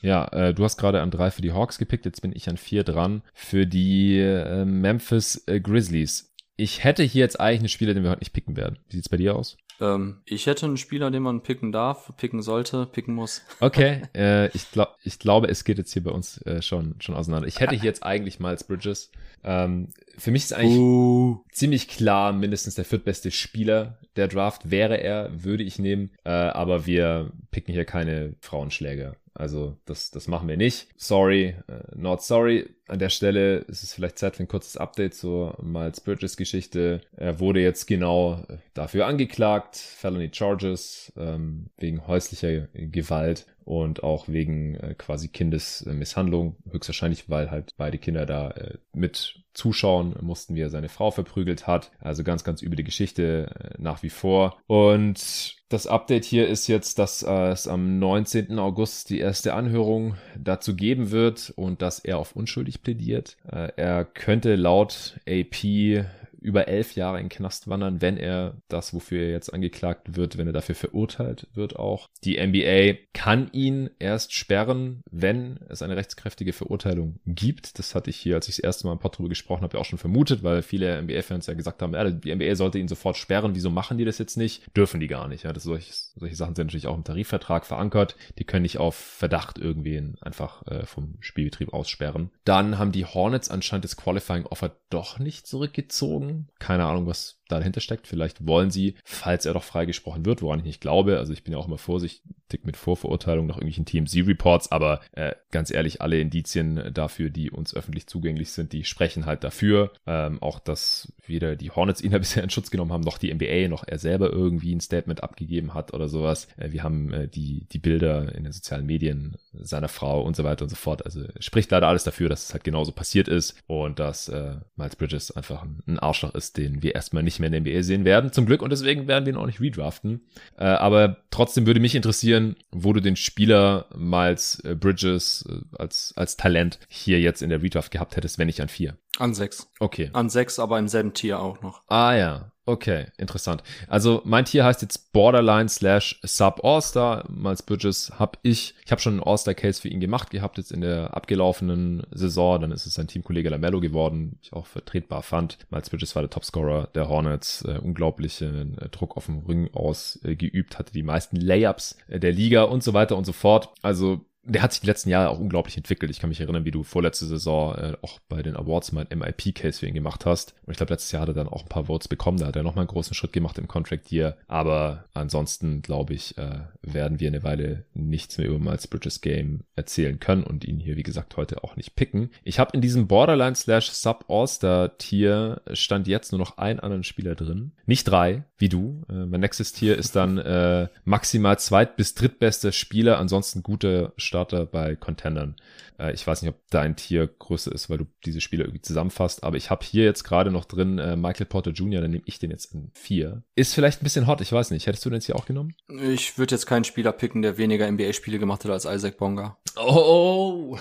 Ja, 0.00 0.26
äh, 0.28 0.54
du 0.54 0.64
hast 0.64 0.76
gerade 0.76 1.00
an 1.00 1.10
drei 1.10 1.30
für 1.30 1.42
die 1.42 1.52
Hawks 1.52 1.78
gepickt, 1.78 2.04
jetzt 2.04 2.22
bin 2.22 2.32
ich 2.34 2.48
an 2.48 2.56
vier 2.56 2.84
dran 2.84 3.22
für 3.34 3.66
die 3.66 4.18
äh, 4.18 4.64
Memphis 4.64 5.42
äh, 5.46 5.60
Grizzlies. 5.60 6.32
Ich 6.56 6.84
hätte 6.84 7.02
hier 7.02 7.20
jetzt 7.20 7.40
eigentlich 7.40 7.60
einen 7.60 7.68
Spieler, 7.68 7.94
den 7.94 8.02
wir 8.02 8.10
heute 8.10 8.20
nicht 8.20 8.32
picken 8.32 8.56
werden. 8.56 8.78
Wie 8.88 8.96
sieht's 8.96 9.08
bei 9.08 9.16
dir 9.16 9.34
aus? 9.34 9.56
Ähm, 9.80 10.18
ich 10.24 10.46
hätte 10.46 10.66
einen 10.66 10.76
Spieler, 10.76 11.10
den 11.10 11.22
man 11.22 11.42
picken 11.42 11.72
darf, 11.72 12.12
picken 12.16 12.42
sollte, 12.42 12.86
picken 12.86 13.14
muss. 13.14 13.42
Okay, 13.60 14.02
äh, 14.14 14.48
ich, 14.48 14.70
glaub, 14.70 14.96
ich 15.02 15.18
glaube, 15.18 15.48
es 15.48 15.64
geht 15.64 15.78
jetzt 15.78 15.92
hier 15.92 16.04
bei 16.04 16.10
uns 16.10 16.40
äh, 16.42 16.62
schon, 16.62 16.94
schon 17.00 17.14
auseinander. 17.14 17.48
Ich 17.48 17.60
hätte 17.60 17.74
hier 17.74 17.84
jetzt 17.84 18.02
eigentlich 18.02 18.40
Miles 18.40 18.64
Bridges. 18.64 19.10
Ähm, 19.44 19.88
für 20.16 20.30
mich 20.30 20.44
ist 20.44 20.52
eigentlich 20.52 20.78
uh. 20.78 21.44
ziemlich 21.52 21.88
klar, 21.88 22.32
mindestens 22.32 22.74
der 22.74 22.84
viertbeste 22.84 23.30
Spieler 23.30 23.98
der 24.16 24.28
Draft 24.28 24.70
wäre 24.70 25.00
er, 25.00 25.44
würde 25.44 25.64
ich 25.64 25.78
nehmen. 25.78 26.10
Äh, 26.24 26.30
aber 26.30 26.86
wir 26.86 27.32
picken 27.50 27.72
hier 27.72 27.84
keine 27.84 28.34
Frauenschläger. 28.40 29.16
Also 29.38 29.76
das, 29.84 30.10
das 30.10 30.26
machen 30.26 30.48
wir 30.48 30.56
nicht. 30.56 30.88
Sorry, 30.96 31.54
uh, 31.70 31.74
not 31.94 32.22
sorry. 32.22 32.68
An 32.88 32.98
der 32.98 33.08
Stelle 33.08 33.58
ist 33.58 33.84
es 33.84 33.94
vielleicht 33.94 34.18
Zeit 34.18 34.36
für 34.36 34.42
ein 34.42 34.48
kurzes 34.48 34.76
Update 34.76 35.14
zur 35.14 35.56
Miles 35.62 36.00
Bridges 36.00 36.36
Geschichte. 36.36 37.02
Er 37.16 37.38
wurde 37.38 37.60
jetzt 37.60 37.86
genau 37.86 38.42
dafür 38.74 39.06
angeklagt, 39.06 39.76
Felony 39.76 40.30
Charges, 40.32 41.12
ähm, 41.16 41.70
wegen 41.76 42.06
häuslicher 42.06 42.68
Gewalt 42.72 43.46
und 43.64 44.02
auch 44.02 44.28
wegen 44.28 44.74
äh, 44.76 44.94
quasi 44.96 45.28
Kindesmisshandlung. 45.28 46.56
Höchstwahrscheinlich, 46.70 47.28
weil 47.28 47.50
halt 47.50 47.74
beide 47.76 47.98
Kinder 47.98 48.24
da 48.24 48.50
äh, 48.52 48.78
mit 48.94 49.44
zuschauen 49.52 50.16
mussten, 50.22 50.54
wie 50.54 50.62
er 50.62 50.70
seine 50.70 50.88
Frau 50.88 51.10
verprügelt 51.10 51.66
hat. 51.66 51.90
Also 52.00 52.24
ganz, 52.24 52.44
ganz 52.44 52.62
üble 52.62 52.82
Geschichte 52.82 53.50
äh, 53.54 53.74
nach 53.76 54.02
wie 54.02 54.10
vor. 54.10 54.58
Und 54.66 55.57
Das 55.70 55.86
Update 55.86 56.24
hier 56.24 56.48
ist 56.48 56.66
jetzt, 56.66 56.98
dass 56.98 57.22
äh, 57.22 57.48
es 57.48 57.68
am 57.68 57.98
19. 57.98 58.58
August 58.58 59.10
die 59.10 59.18
erste 59.18 59.52
Anhörung 59.52 60.14
dazu 60.34 60.74
geben 60.74 61.10
wird 61.10 61.52
und 61.56 61.82
dass 61.82 61.98
er 61.98 62.16
auf 62.16 62.34
unschuldig 62.34 62.82
plädiert. 62.82 63.36
Äh, 63.52 63.72
er 63.76 64.06
könnte 64.06 64.56
laut 64.56 65.20
AP 65.28 66.06
über 66.40 66.68
elf 66.68 66.94
Jahre 66.94 67.18
in 67.18 67.24
den 67.24 67.30
Knast 67.30 67.68
wandern, 67.68 68.00
wenn 68.00 68.16
er 68.16 68.56
das, 68.68 68.94
wofür 68.94 69.22
er 69.22 69.30
jetzt 69.30 69.52
angeklagt 69.52 70.16
wird, 70.16 70.38
wenn 70.38 70.46
er 70.46 70.52
dafür 70.52 70.74
verurteilt 70.74 71.46
wird 71.54 71.76
auch. 71.76 72.08
Die 72.24 72.38
NBA 72.44 72.98
kann 73.12 73.48
ihn 73.52 73.90
erst 73.98 74.32
sperren, 74.32 75.02
wenn 75.10 75.58
es 75.68 75.82
eine 75.82 75.96
rechtskräftige 75.96 76.52
Verurteilung 76.52 77.18
gibt. 77.26 77.78
Das 77.78 77.94
hatte 77.94 78.10
ich 78.10 78.16
hier, 78.16 78.36
als 78.36 78.48
ich 78.48 78.56
das 78.56 78.64
erste 78.64 78.86
Mal 78.86 78.92
im 78.92 78.98
Pod 78.98 79.18
drüber 79.18 79.28
gesprochen 79.28 79.62
habe, 79.62 79.76
ja 79.76 79.80
auch 79.80 79.86
schon 79.86 79.98
vermutet, 79.98 80.42
weil 80.42 80.62
viele 80.62 81.02
NBA-Fans 81.02 81.46
ja 81.46 81.54
gesagt 81.54 81.82
haben, 81.82 81.94
ja, 81.94 82.08
die 82.08 82.34
NBA 82.34 82.54
sollte 82.54 82.78
ihn 82.78 82.88
sofort 82.88 83.16
sperren. 83.16 83.54
Wieso 83.54 83.70
machen 83.70 83.98
die 83.98 84.04
das 84.04 84.18
jetzt 84.18 84.36
nicht? 84.36 84.64
Dürfen 84.76 85.00
die 85.00 85.08
gar 85.08 85.28
nicht. 85.28 85.44
Ja, 85.44 85.52
das 85.52 85.64
solche, 85.64 85.92
solche 85.92 86.36
Sachen 86.36 86.54
sind 86.54 86.66
natürlich 86.66 86.86
auch 86.86 86.96
im 86.96 87.04
Tarifvertrag 87.04 87.66
verankert. 87.66 88.16
Die 88.38 88.44
können 88.44 88.62
nicht 88.62 88.78
auf 88.78 88.94
Verdacht 88.94 89.58
irgendwen 89.58 90.16
einfach 90.20 90.66
äh, 90.66 90.86
vom 90.86 91.16
Spielbetrieb 91.20 91.72
aussperren. 91.72 92.30
Dann 92.44 92.78
haben 92.78 92.92
die 92.92 93.04
Hornets 93.04 93.50
anscheinend 93.50 93.84
das 93.84 93.96
Qualifying 93.96 94.46
Offer 94.46 94.76
doch 94.90 95.18
nicht 95.18 95.46
zurückgezogen 95.46 96.27
keine 96.58 96.84
Ahnung, 96.84 97.06
was 97.06 97.37
dahinter 97.48 97.80
steckt. 97.80 98.06
Vielleicht 98.06 98.46
wollen 98.46 98.70
sie, 98.70 98.94
falls 99.04 99.46
er 99.46 99.54
doch 99.54 99.64
freigesprochen 99.64 100.24
wird, 100.24 100.42
woran 100.42 100.60
ich 100.60 100.64
nicht 100.64 100.80
glaube, 100.80 101.18
also 101.18 101.32
ich 101.32 101.44
bin 101.44 101.52
ja 101.52 101.58
auch 101.58 101.66
immer 101.66 101.78
vorsichtig 101.78 102.22
mit 102.62 102.76
Vorverurteilung 102.76 103.46
nach 103.46 103.56
irgendwelchen 103.56 103.84
TMZ-Reports, 103.84 104.72
aber 104.72 105.00
äh, 105.12 105.34
ganz 105.50 105.70
ehrlich, 105.70 106.00
alle 106.00 106.20
Indizien 106.20 106.92
dafür, 106.92 107.30
die 107.30 107.50
uns 107.50 107.74
öffentlich 107.74 108.06
zugänglich 108.06 108.50
sind, 108.52 108.72
die 108.72 108.84
sprechen 108.84 109.26
halt 109.26 109.44
dafür. 109.44 109.92
Ähm, 110.06 110.42
auch, 110.42 110.58
dass 110.58 111.12
weder 111.26 111.56
die 111.56 111.70
Hornets 111.70 112.00
ihn 112.00 112.12
ja 112.12 112.18
bisher 112.28 112.42
in 112.42 112.50
Schutz 112.50 112.70
genommen 112.70 112.92
haben, 112.92 113.02
noch 113.02 113.18
die 113.18 113.32
NBA, 113.32 113.68
noch 113.68 113.84
er 113.86 113.98
selber 113.98 114.30
irgendwie 114.30 114.74
ein 114.74 114.80
Statement 114.80 115.22
abgegeben 115.22 115.74
hat 115.74 115.92
oder 115.94 116.08
sowas. 116.08 116.48
Äh, 116.56 116.72
wir 116.72 116.82
haben 116.82 117.12
äh, 117.12 117.28
die, 117.28 117.66
die 117.70 117.78
Bilder 117.78 118.34
in 118.34 118.44
den 118.44 118.52
sozialen 118.52 118.86
Medien 118.86 119.36
seiner 119.52 119.88
Frau 119.88 120.22
und 120.22 120.36
so 120.36 120.44
weiter 120.44 120.62
und 120.62 120.68
so 120.68 120.76
fort. 120.76 121.04
Also 121.04 121.24
spricht 121.40 121.70
leider 121.70 121.88
alles 121.88 122.04
dafür, 122.04 122.28
dass 122.28 122.44
es 122.44 122.52
halt 122.52 122.64
genauso 122.64 122.92
passiert 122.92 123.28
ist 123.28 123.56
und 123.66 123.98
dass 123.98 124.28
äh, 124.28 124.56
Miles 124.76 124.96
Bridges 124.96 125.30
einfach 125.30 125.62
ein, 125.62 125.82
ein 125.86 125.98
Arschloch 125.98 126.34
ist, 126.34 126.56
den 126.56 126.82
wir 126.82 126.94
erstmal 126.94 127.22
nicht 127.22 127.37
mehr 127.38 127.52
in 127.52 127.64
der 127.64 127.72
NBA 127.72 127.82
sehen 127.82 128.04
werden, 128.04 128.32
zum 128.32 128.46
Glück. 128.46 128.62
Und 128.62 128.70
deswegen 128.70 129.06
werden 129.06 129.26
wir 129.26 129.32
ihn 129.32 129.38
auch 129.38 129.46
nicht 129.46 129.60
redraften. 129.60 130.22
Äh, 130.56 130.64
aber 130.64 131.18
trotzdem 131.30 131.66
würde 131.66 131.80
mich 131.80 131.94
interessieren, 131.94 132.56
wo 132.70 132.92
du 132.92 133.00
den 133.00 133.16
Spieler 133.16 133.86
Miles 133.96 134.60
äh, 134.60 134.74
Bridges 134.74 135.48
äh, 135.48 135.76
als, 135.76 136.12
als 136.16 136.36
Talent 136.36 136.78
hier 136.88 137.20
jetzt 137.20 137.42
in 137.42 137.50
der 137.50 137.62
Redraft 137.62 137.90
gehabt 137.90 138.16
hättest, 138.16 138.38
wenn 138.38 138.46
nicht 138.46 138.60
an 138.60 138.68
vier. 138.68 138.96
An 139.18 139.34
sechs. 139.34 139.70
Okay. 139.80 140.10
An 140.12 140.30
sechs, 140.30 140.58
aber 140.58 140.78
im 140.78 140.88
selben 140.88 141.12
Tier 141.12 141.40
auch 141.40 141.60
noch. 141.60 141.82
Ah 141.88 142.14
ja, 142.14 142.52
Okay, 142.68 143.06
interessant. 143.16 143.62
Also 143.86 144.20
mein 144.26 144.44
Tier 144.44 144.62
heißt 144.62 144.82
jetzt 144.82 145.14
Borderline 145.14 145.70
slash 145.70 146.20
Sub 146.22 146.62
All-Star. 146.62 147.24
Miles 147.30 147.62
Bridges 147.62 148.12
habe 148.18 148.38
ich, 148.42 148.74
ich 148.84 148.90
habe 148.92 149.00
schon 149.00 149.14
einen 149.14 149.22
All-Star-Case 149.22 149.80
für 149.80 149.88
ihn 149.88 150.00
gemacht 150.00 150.28
gehabt, 150.28 150.58
jetzt 150.58 150.70
in 150.70 150.82
der 150.82 151.16
abgelaufenen 151.16 152.02
Saison. 152.10 152.60
Dann 152.60 152.70
ist 152.70 152.84
es 152.84 152.92
sein 152.92 153.08
Teamkollege 153.08 153.48
Lamello 153.48 153.80
geworden, 153.80 154.38
ich 154.42 154.52
auch 154.52 154.66
vertretbar 154.66 155.22
fand. 155.22 155.56
Miles 155.70 155.88
Bridges 155.88 156.14
war 156.14 156.20
der 156.20 156.28
Topscorer 156.28 156.90
der 156.94 157.08
Hornets, 157.08 157.62
äh, 157.62 157.78
unglaublichen 157.78 158.76
äh, 158.76 158.90
Druck 158.90 159.16
auf 159.16 159.24
dem 159.24 159.46
Ring 159.46 159.72
ausgeübt, 159.72 160.74
äh, 160.74 160.76
hatte 160.76 160.92
die 160.92 161.02
meisten 161.02 161.36
Layups 161.36 161.96
äh, 162.08 162.20
der 162.20 162.32
Liga 162.32 162.64
und 162.64 162.82
so 162.82 162.92
weiter 162.92 163.16
und 163.16 163.24
so 163.24 163.32
fort. 163.32 163.70
Also 163.80 164.26
der 164.48 164.62
hat 164.62 164.72
sich 164.72 164.80
die 164.80 164.86
letzten 164.86 165.10
Jahre 165.10 165.30
auch 165.30 165.38
unglaublich 165.38 165.76
entwickelt. 165.76 166.10
Ich 166.10 166.18
kann 166.18 166.30
mich 166.30 166.40
erinnern, 166.40 166.64
wie 166.64 166.70
du 166.70 166.82
vorletzte 166.82 167.26
Saison 167.26 167.74
äh, 167.74 167.96
auch 168.02 168.18
bei 168.28 168.42
den 168.42 168.56
Awards 168.56 168.92
mal 168.92 169.06
ein 169.08 169.18
MIP-Case 169.18 169.78
für 169.80 169.86
ihn 169.86 169.94
gemacht 169.94 170.26
hast. 170.26 170.54
Und 170.64 170.72
ich 170.72 170.78
glaube, 170.78 170.92
letztes 170.92 171.12
Jahr 171.12 171.22
hat 171.22 171.28
er 171.28 171.34
dann 171.34 171.48
auch 171.48 171.62
ein 171.62 171.68
paar 171.68 171.84
Votes 171.84 172.08
bekommen. 172.08 172.38
Da 172.38 172.46
hat 172.46 172.56
er 172.56 172.62
nochmal 172.62 172.82
einen 172.82 172.88
großen 172.88 173.14
Schritt 173.14 173.32
gemacht 173.32 173.58
im 173.58 173.68
Contract 173.68 174.10
Year. 174.10 174.36
Aber 174.46 175.04
ansonsten, 175.14 175.82
glaube 175.82 176.14
ich, 176.14 176.36
äh, 176.38 176.60
werden 176.82 177.20
wir 177.20 177.28
eine 177.28 177.42
Weile 177.42 177.84
nichts 177.94 178.38
mehr 178.38 178.48
über 178.48 178.58
Miles 178.58 178.86
Bridges 178.86 179.20
Game 179.20 179.64
erzählen 179.76 180.18
können 180.18 180.44
und 180.44 180.64
ihn 180.64 180.78
hier, 180.78 180.96
wie 180.96 181.02
gesagt, 181.02 181.36
heute 181.36 181.62
auch 181.62 181.76
nicht 181.76 181.94
picken. 181.94 182.30
Ich 182.42 182.58
habe 182.58 182.72
in 182.74 182.80
diesem 182.80 183.06
Borderline 183.06 183.54
slash 183.54 183.90
Sub 183.90 184.24
All-Star 184.28 184.96
Tier 184.98 185.60
stand 185.72 186.08
jetzt 186.08 186.32
nur 186.32 186.38
noch 186.38 186.58
einen 186.58 186.80
anderen 186.80 187.04
Spieler 187.04 187.34
drin. 187.34 187.72
Nicht 187.86 188.04
drei, 188.04 188.44
wie 188.56 188.68
du. 188.68 189.02
Äh, 189.08 189.26
mein 189.26 189.40
nächstes 189.40 189.72
Tier 189.72 189.96
ist 189.96 190.16
dann 190.16 190.38
äh, 190.38 190.88
maximal 191.04 191.58
zweit- 191.58 191.96
bis 191.96 192.14
drittbester 192.14 192.72
Spieler, 192.72 193.18
ansonsten 193.18 193.62
gute 193.62 194.12
Start 194.16 194.37
Starter 194.38 194.66
bei 194.66 194.94
Contendern. 194.94 195.56
Äh, 195.98 196.12
ich 196.12 196.24
weiß 196.24 196.42
nicht, 196.42 196.50
ob 196.50 196.60
dein 196.70 196.94
Tier 196.94 197.26
größer 197.26 197.72
ist, 197.72 197.90
weil 197.90 197.98
du 197.98 198.06
diese 198.24 198.40
Spieler 198.40 198.64
irgendwie 198.64 198.82
zusammenfasst, 198.82 199.42
aber 199.42 199.56
ich 199.56 199.70
habe 199.70 199.84
hier 199.84 200.04
jetzt 200.04 200.22
gerade 200.22 200.52
noch 200.52 200.64
drin 200.64 200.98
äh, 200.98 201.16
Michael 201.16 201.46
Porter 201.46 201.72
Jr., 201.72 202.00
dann 202.00 202.12
nehme 202.12 202.22
ich 202.24 202.38
den 202.38 202.52
jetzt 202.52 202.72
in 202.72 202.90
vier. 202.94 203.42
Ist 203.56 203.74
vielleicht 203.74 204.00
ein 204.00 204.04
bisschen 204.04 204.28
hot, 204.28 204.40
ich 204.40 204.52
weiß 204.52 204.70
nicht. 204.70 204.86
Hättest 204.86 205.04
du 205.04 205.10
den 205.10 205.16
jetzt 205.16 205.26
hier 205.26 205.34
auch 205.34 205.46
genommen? 205.46 205.74
Ich 205.88 206.38
würde 206.38 206.54
jetzt 206.54 206.66
keinen 206.66 206.84
Spieler 206.84 207.12
picken, 207.12 207.42
der 207.42 207.58
weniger 207.58 207.90
NBA-Spiele 207.90 208.38
gemacht 208.38 208.64
hat 208.64 208.70
als 208.70 208.84
Isaac 208.84 209.18
Bonga. 209.18 209.58
Oh! 209.76 210.78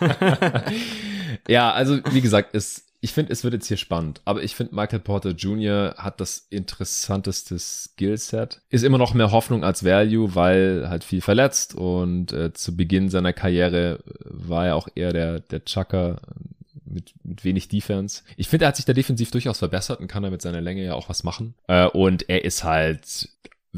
ja, 1.48 1.70
also 1.70 2.00
wie 2.10 2.20
gesagt, 2.20 2.54
ist 2.54 2.85
ich 3.00 3.12
finde, 3.12 3.32
es 3.32 3.44
wird 3.44 3.54
jetzt 3.54 3.68
hier 3.68 3.76
spannend, 3.76 4.20
aber 4.24 4.42
ich 4.42 4.54
finde, 4.54 4.74
Michael 4.74 5.00
Porter 5.00 5.30
Jr. 5.30 5.94
hat 5.96 6.20
das 6.20 6.46
interessanteste 6.50 7.58
Skillset. 7.58 8.60
Ist 8.70 8.84
immer 8.84 8.98
noch 8.98 9.14
mehr 9.14 9.30
Hoffnung 9.30 9.64
als 9.64 9.84
Value, 9.84 10.34
weil 10.34 10.88
halt 10.88 11.04
viel 11.04 11.20
verletzt 11.20 11.74
und 11.74 12.32
äh, 12.32 12.52
zu 12.52 12.76
Beginn 12.76 13.08
seiner 13.08 13.32
Karriere 13.32 14.00
war 14.24 14.66
er 14.66 14.76
auch 14.76 14.88
eher 14.94 15.12
der, 15.12 15.40
der 15.40 15.64
Chucker 15.64 16.20
mit, 16.84 17.14
mit 17.22 17.44
wenig 17.44 17.68
Defense. 17.68 18.22
Ich 18.36 18.48
finde, 18.48 18.64
er 18.64 18.68
hat 18.68 18.76
sich 18.76 18.84
da 18.84 18.92
defensiv 18.92 19.30
durchaus 19.30 19.58
verbessert 19.58 20.00
und 20.00 20.08
kann 20.08 20.22
da 20.22 20.30
mit 20.30 20.42
seiner 20.42 20.60
Länge 20.60 20.84
ja 20.84 20.94
auch 20.94 21.08
was 21.08 21.24
machen. 21.24 21.54
Äh, 21.68 21.86
und 21.86 22.28
er 22.28 22.44
ist 22.44 22.64
halt 22.64 23.28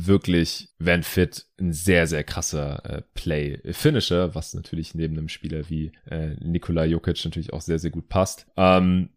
wirklich, 0.06 0.68
wenn 0.78 1.02
fit, 1.02 1.46
ein 1.58 1.72
sehr, 1.72 2.06
sehr 2.06 2.24
krasser 2.24 2.84
äh, 2.84 3.02
Play-Finisher, 3.14 4.34
was 4.34 4.54
natürlich 4.54 4.94
neben 4.94 5.16
einem 5.16 5.28
Spieler 5.28 5.68
wie 5.68 5.92
äh, 6.10 6.34
Nikola 6.40 6.84
Jokic 6.84 7.24
natürlich 7.24 7.52
auch 7.52 7.60
sehr, 7.60 7.78
sehr 7.78 7.90
gut 7.90 8.08
passt. 8.08 8.46
Ähm, 8.56 9.10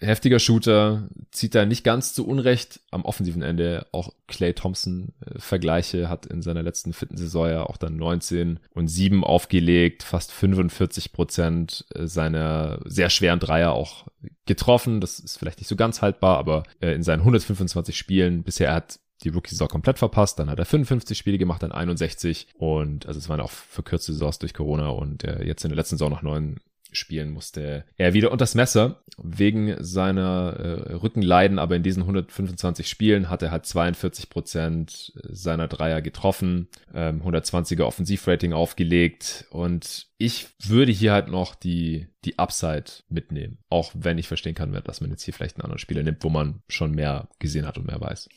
heftiger 0.00 0.38
Shooter, 0.38 1.08
zieht 1.30 1.54
da 1.54 1.64
nicht 1.64 1.84
ganz 1.84 2.14
zu 2.14 2.26
Unrecht 2.26 2.80
am 2.90 3.04
offensiven 3.04 3.42
Ende 3.42 3.86
auch 3.92 4.12
Clay 4.26 4.52
Thompson 4.52 5.12
äh, 5.24 5.38
Vergleiche, 5.38 6.08
hat 6.08 6.26
in 6.26 6.42
seiner 6.42 6.62
letzten 6.62 6.92
fitten 6.92 7.16
Saison 7.16 7.48
ja 7.48 7.62
auch 7.64 7.76
dann 7.76 7.96
19 7.96 8.60
und 8.74 8.88
7 8.88 9.24
aufgelegt, 9.24 10.02
fast 10.02 10.32
45 10.32 11.12
Prozent 11.12 11.86
äh, 11.94 12.06
seiner 12.06 12.80
sehr 12.84 13.10
schweren 13.10 13.40
Dreier 13.40 13.72
auch 13.72 14.06
getroffen. 14.46 15.00
Das 15.00 15.20
ist 15.20 15.38
vielleicht 15.38 15.58
nicht 15.58 15.68
so 15.68 15.76
ganz 15.76 16.02
haltbar, 16.02 16.38
aber 16.38 16.64
äh, 16.80 16.92
in 16.92 17.02
seinen 17.02 17.20
125 17.20 17.96
Spielen 17.96 18.42
bisher 18.42 18.72
hat 18.74 18.98
die 19.24 19.30
Rookie-Saison 19.30 19.68
komplett 19.68 19.98
verpasst, 19.98 20.38
dann 20.38 20.50
hat 20.50 20.58
er 20.58 20.64
55 20.64 21.16
Spiele 21.16 21.38
gemacht, 21.38 21.62
dann 21.62 21.72
61 21.72 22.48
und 22.54 23.06
also 23.06 23.18
es 23.18 23.28
waren 23.28 23.40
auch 23.40 23.50
verkürzte 23.50 24.12
Saisons 24.12 24.38
durch 24.38 24.54
Corona 24.54 24.88
und 24.88 25.24
äh, 25.24 25.44
jetzt 25.44 25.64
in 25.64 25.70
der 25.70 25.76
letzten 25.76 25.96
Saison 25.96 26.10
noch 26.10 26.22
neun 26.22 26.60
spielen 26.92 27.30
musste 27.30 27.84
er 27.96 28.14
wieder 28.14 28.32
unters 28.32 28.54
Messer. 28.54 29.02
Wegen 29.20 29.74
seiner 29.82 30.54
äh, 30.58 30.92
Rückenleiden, 30.94 31.58
aber 31.58 31.74
in 31.74 31.82
diesen 31.82 32.02
125 32.02 32.88
Spielen 32.88 33.28
hat 33.28 33.42
er 33.42 33.50
halt 33.50 33.66
42 33.66 34.30
Prozent 34.30 35.12
seiner 35.28 35.66
Dreier 35.66 36.00
getroffen, 36.02 36.68
ähm, 36.94 37.22
120er 37.22 37.82
Offensivrating 37.82 38.52
aufgelegt 38.52 39.46
und 39.50 40.06
ich 40.18 40.48
würde 40.64 40.92
hier 40.92 41.12
halt 41.12 41.28
noch 41.28 41.56
die, 41.56 42.06
die 42.24 42.38
Upside 42.38 42.84
mitnehmen. 43.08 43.58
Auch 43.70 43.92
wenn 43.94 44.18
ich 44.18 44.26
verstehen 44.26 44.54
kann, 44.54 44.72
dass 44.84 45.00
man 45.00 45.10
jetzt 45.10 45.22
hier 45.22 45.34
vielleicht 45.34 45.56
einen 45.56 45.64
anderen 45.64 45.78
Spieler 45.78 46.02
nimmt, 46.02 46.24
wo 46.24 46.30
man 46.30 46.62
schon 46.68 46.92
mehr 46.92 47.28
gesehen 47.38 47.66
hat 47.66 47.78
und 47.78 47.86
mehr 47.86 48.00
weiß. 48.00 48.28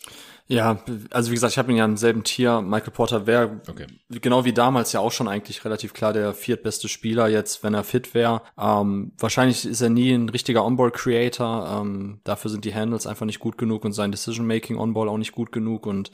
Ja, 0.48 0.84
also 1.12 1.32
wie 1.32 1.36
gesagt, 1.36 1.54
ich 1.54 1.58
habe 1.58 1.72
ihn 1.72 1.78
ja 1.78 1.86
im 1.86 1.96
selben 1.96 2.24
Tier. 2.24 2.62
Michael 2.62 2.92
Porter 2.92 3.26
wäre 3.26 3.62
okay. 3.70 3.88
genau 4.10 4.44
wie 4.44 4.52
damals 4.52 4.92
ja 4.92 5.00
auch 5.00 5.12
schon 5.12 5.30
eigentlich 5.30 5.64
relativ 5.64 5.94
klar 5.94 6.12
der 6.12 6.34
viertbeste 6.34 6.90
Spieler 6.90 7.30
jetzt, 7.30 7.64
wenn 7.64 7.74
er 7.74 7.86
fit 7.86 8.14
wäre. 8.14 8.42
Ähm, 8.60 9.14
wahrscheinlich 9.18 9.66
ist 9.66 9.80
er 9.80 9.90
nie 9.90 10.12
ein 10.12 10.28
richtiger 10.28 10.66
Onboard-Creator. 10.66 11.82
Ähm, 11.82 12.20
dafür 12.26 12.52
sind 12.52 12.66
die 12.66 12.76
Handles 12.76 13.08
einfach 13.08 13.26
nicht 13.26 13.40
gut 13.40 13.58
genug 13.58 13.86
und 13.86 13.94
sein 13.94 14.12
Decision-Making 14.12 14.78
on-ball 14.78 15.08
auch 15.08 15.18
nicht 15.18 15.32
gut 15.32 15.54
genug 15.54 15.88
und 15.88 16.12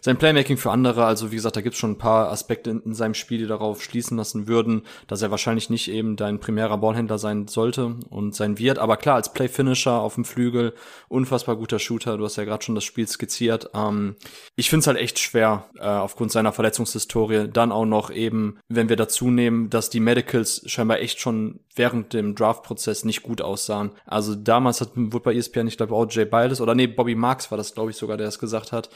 sein 0.00 0.18
Playmaking 0.18 0.56
für 0.56 0.70
andere. 0.70 1.04
Also 1.04 1.32
wie 1.32 1.36
gesagt, 1.36 1.56
da 1.56 1.60
gibt's 1.60 1.78
schon 1.78 1.90
ein 1.90 1.98
paar 1.98 2.30
Aspekte 2.30 2.70
in, 2.70 2.80
in 2.82 2.94
seinem 2.94 3.14
Spiel, 3.14 3.38
die 3.38 3.46
darauf 3.46 3.82
schließen 3.82 4.16
lassen 4.16 4.46
würden, 4.46 4.82
dass 5.08 5.20
er 5.20 5.32
wahrscheinlich 5.32 5.68
nicht 5.68 5.90
eben 5.90 6.14
dein 6.14 6.38
primärer 6.38 6.78
Ballhändler 6.78 7.09
sein 7.18 7.48
sollte 7.48 7.96
und 8.08 8.34
sein 8.34 8.58
wird. 8.58 8.78
Aber 8.78 8.96
klar, 8.96 9.16
als 9.16 9.32
Play-Finisher 9.32 10.00
auf 10.00 10.14
dem 10.14 10.24
Flügel, 10.24 10.74
unfassbar 11.08 11.56
guter 11.56 11.78
Shooter. 11.78 12.16
Du 12.16 12.24
hast 12.24 12.36
ja 12.36 12.44
gerade 12.44 12.64
schon 12.64 12.74
das 12.74 12.84
Spiel 12.84 13.06
skizziert. 13.06 13.70
Ähm, 13.74 14.16
ich 14.56 14.70
finde 14.70 14.80
es 14.80 14.86
halt 14.86 14.98
echt 14.98 15.18
schwer, 15.18 15.66
äh, 15.76 15.86
aufgrund 15.86 16.32
seiner 16.32 16.52
Verletzungshistorie. 16.52 17.48
Dann 17.52 17.72
auch 17.72 17.86
noch 17.86 18.10
eben, 18.10 18.58
wenn 18.68 18.88
wir 18.88 18.96
dazu 18.96 19.30
nehmen, 19.30 19.70
dass 19.70 19.90
die 19.90 20.00
Medicals 20.00 20.62
scheinbar 20.66 21.00
echt 21.00 21.20
schon 21.20 21.60
während 21.74 22.12
dem 22.12 22.34
Draft-Prozess 22.34 23.04
nicht 23.04 23.22
gut 23.22 23.40
aussahen. 23.40 23.92
Also 24.06 24.34
damals 24.34 24.80
hat, 24.80 24.90
wurde 24.94 25.24
bei 25.24 25.34
ESPN, 25.34 25.68
ich 25.68 25.76
glaube, 25.76 25.94
auch 25.94 26.06
Jay 26.10 26.24
Biles 26.24 26.60
oder 26.60 26.74
nee, 26.74 26.86
Bobby 26.86 27.14
Marks 27.14 27.50
war 27.50 27.58
das, 27.58 27.74
glaube 27.74 27.90
ich, 27.90 27.96
sogar, 27.96 28.16
der 28.16 28.28
es 28.28 28.38
gesagt 28.38 28.72
hat, 28.72 28.90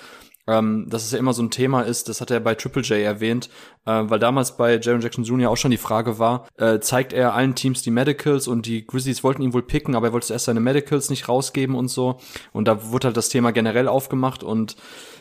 ähm, 0.46 0.86
dass 0.88 1.04
es 1.04 1.12
ja 1.12 1.18
immer 1.18 1.32
so 1.32 1.42
ein 1.42 1.50
Thema 1.50 1.82
ist, 1.82 2.08
das 2.08 2.20
hat 2.20 2.30
er 2.30 2.40
bei 2.40 2.54
Triple 2.54 2.82
J 2.82 2.98
erwähnt, 2.98 3.48
äh, 3.86 4.02
weil 4.04 4.18
damals 4.18 4.56
bei 4.56 4.78
Jaron 4.78 5.00
Jackson 5.00 5.24
Jr. 5.24 5.50
auch 5.50 5.56
schon 5.56 5.70
die 5.70 5.76
Frage 5.76 6.18
war, 6.18 6.46
äh, 6.56 6.80
zeigt 6.80 7.12
er 7.12 7.34
allen 7.34 7.54
Teams 7.54 7.82
die 7.82 7.90
Medicals 7.90 8.46
und 8.48 8.66
die 8.66 8.86
Grizzlies 8.86 9.24
wollten 9.24 9.42
ihn 9.42 9.54
wohl 9.54 9.62
picken, 9.62 9.94
aber 9.94 10.08
er 10.08 10.12
wollte 10.12 10.32
erst 10.32 10.46
seine 10.46 10.60
Medicals 10.60 11.10
nicht 11.10 11.28
rausgeben 11.28 11.74
und 11.74 11.88
so. 11.88 12.18
Und 12.52 12.68
da 12.68 12.90
wurde 12.90 13.08
halt 13.08 13.16
das 13.16 13.28
Thema 13.28 13.52
generell 13.52 13.88
aufgemacht 13.88 14.42
und 14.42 14.76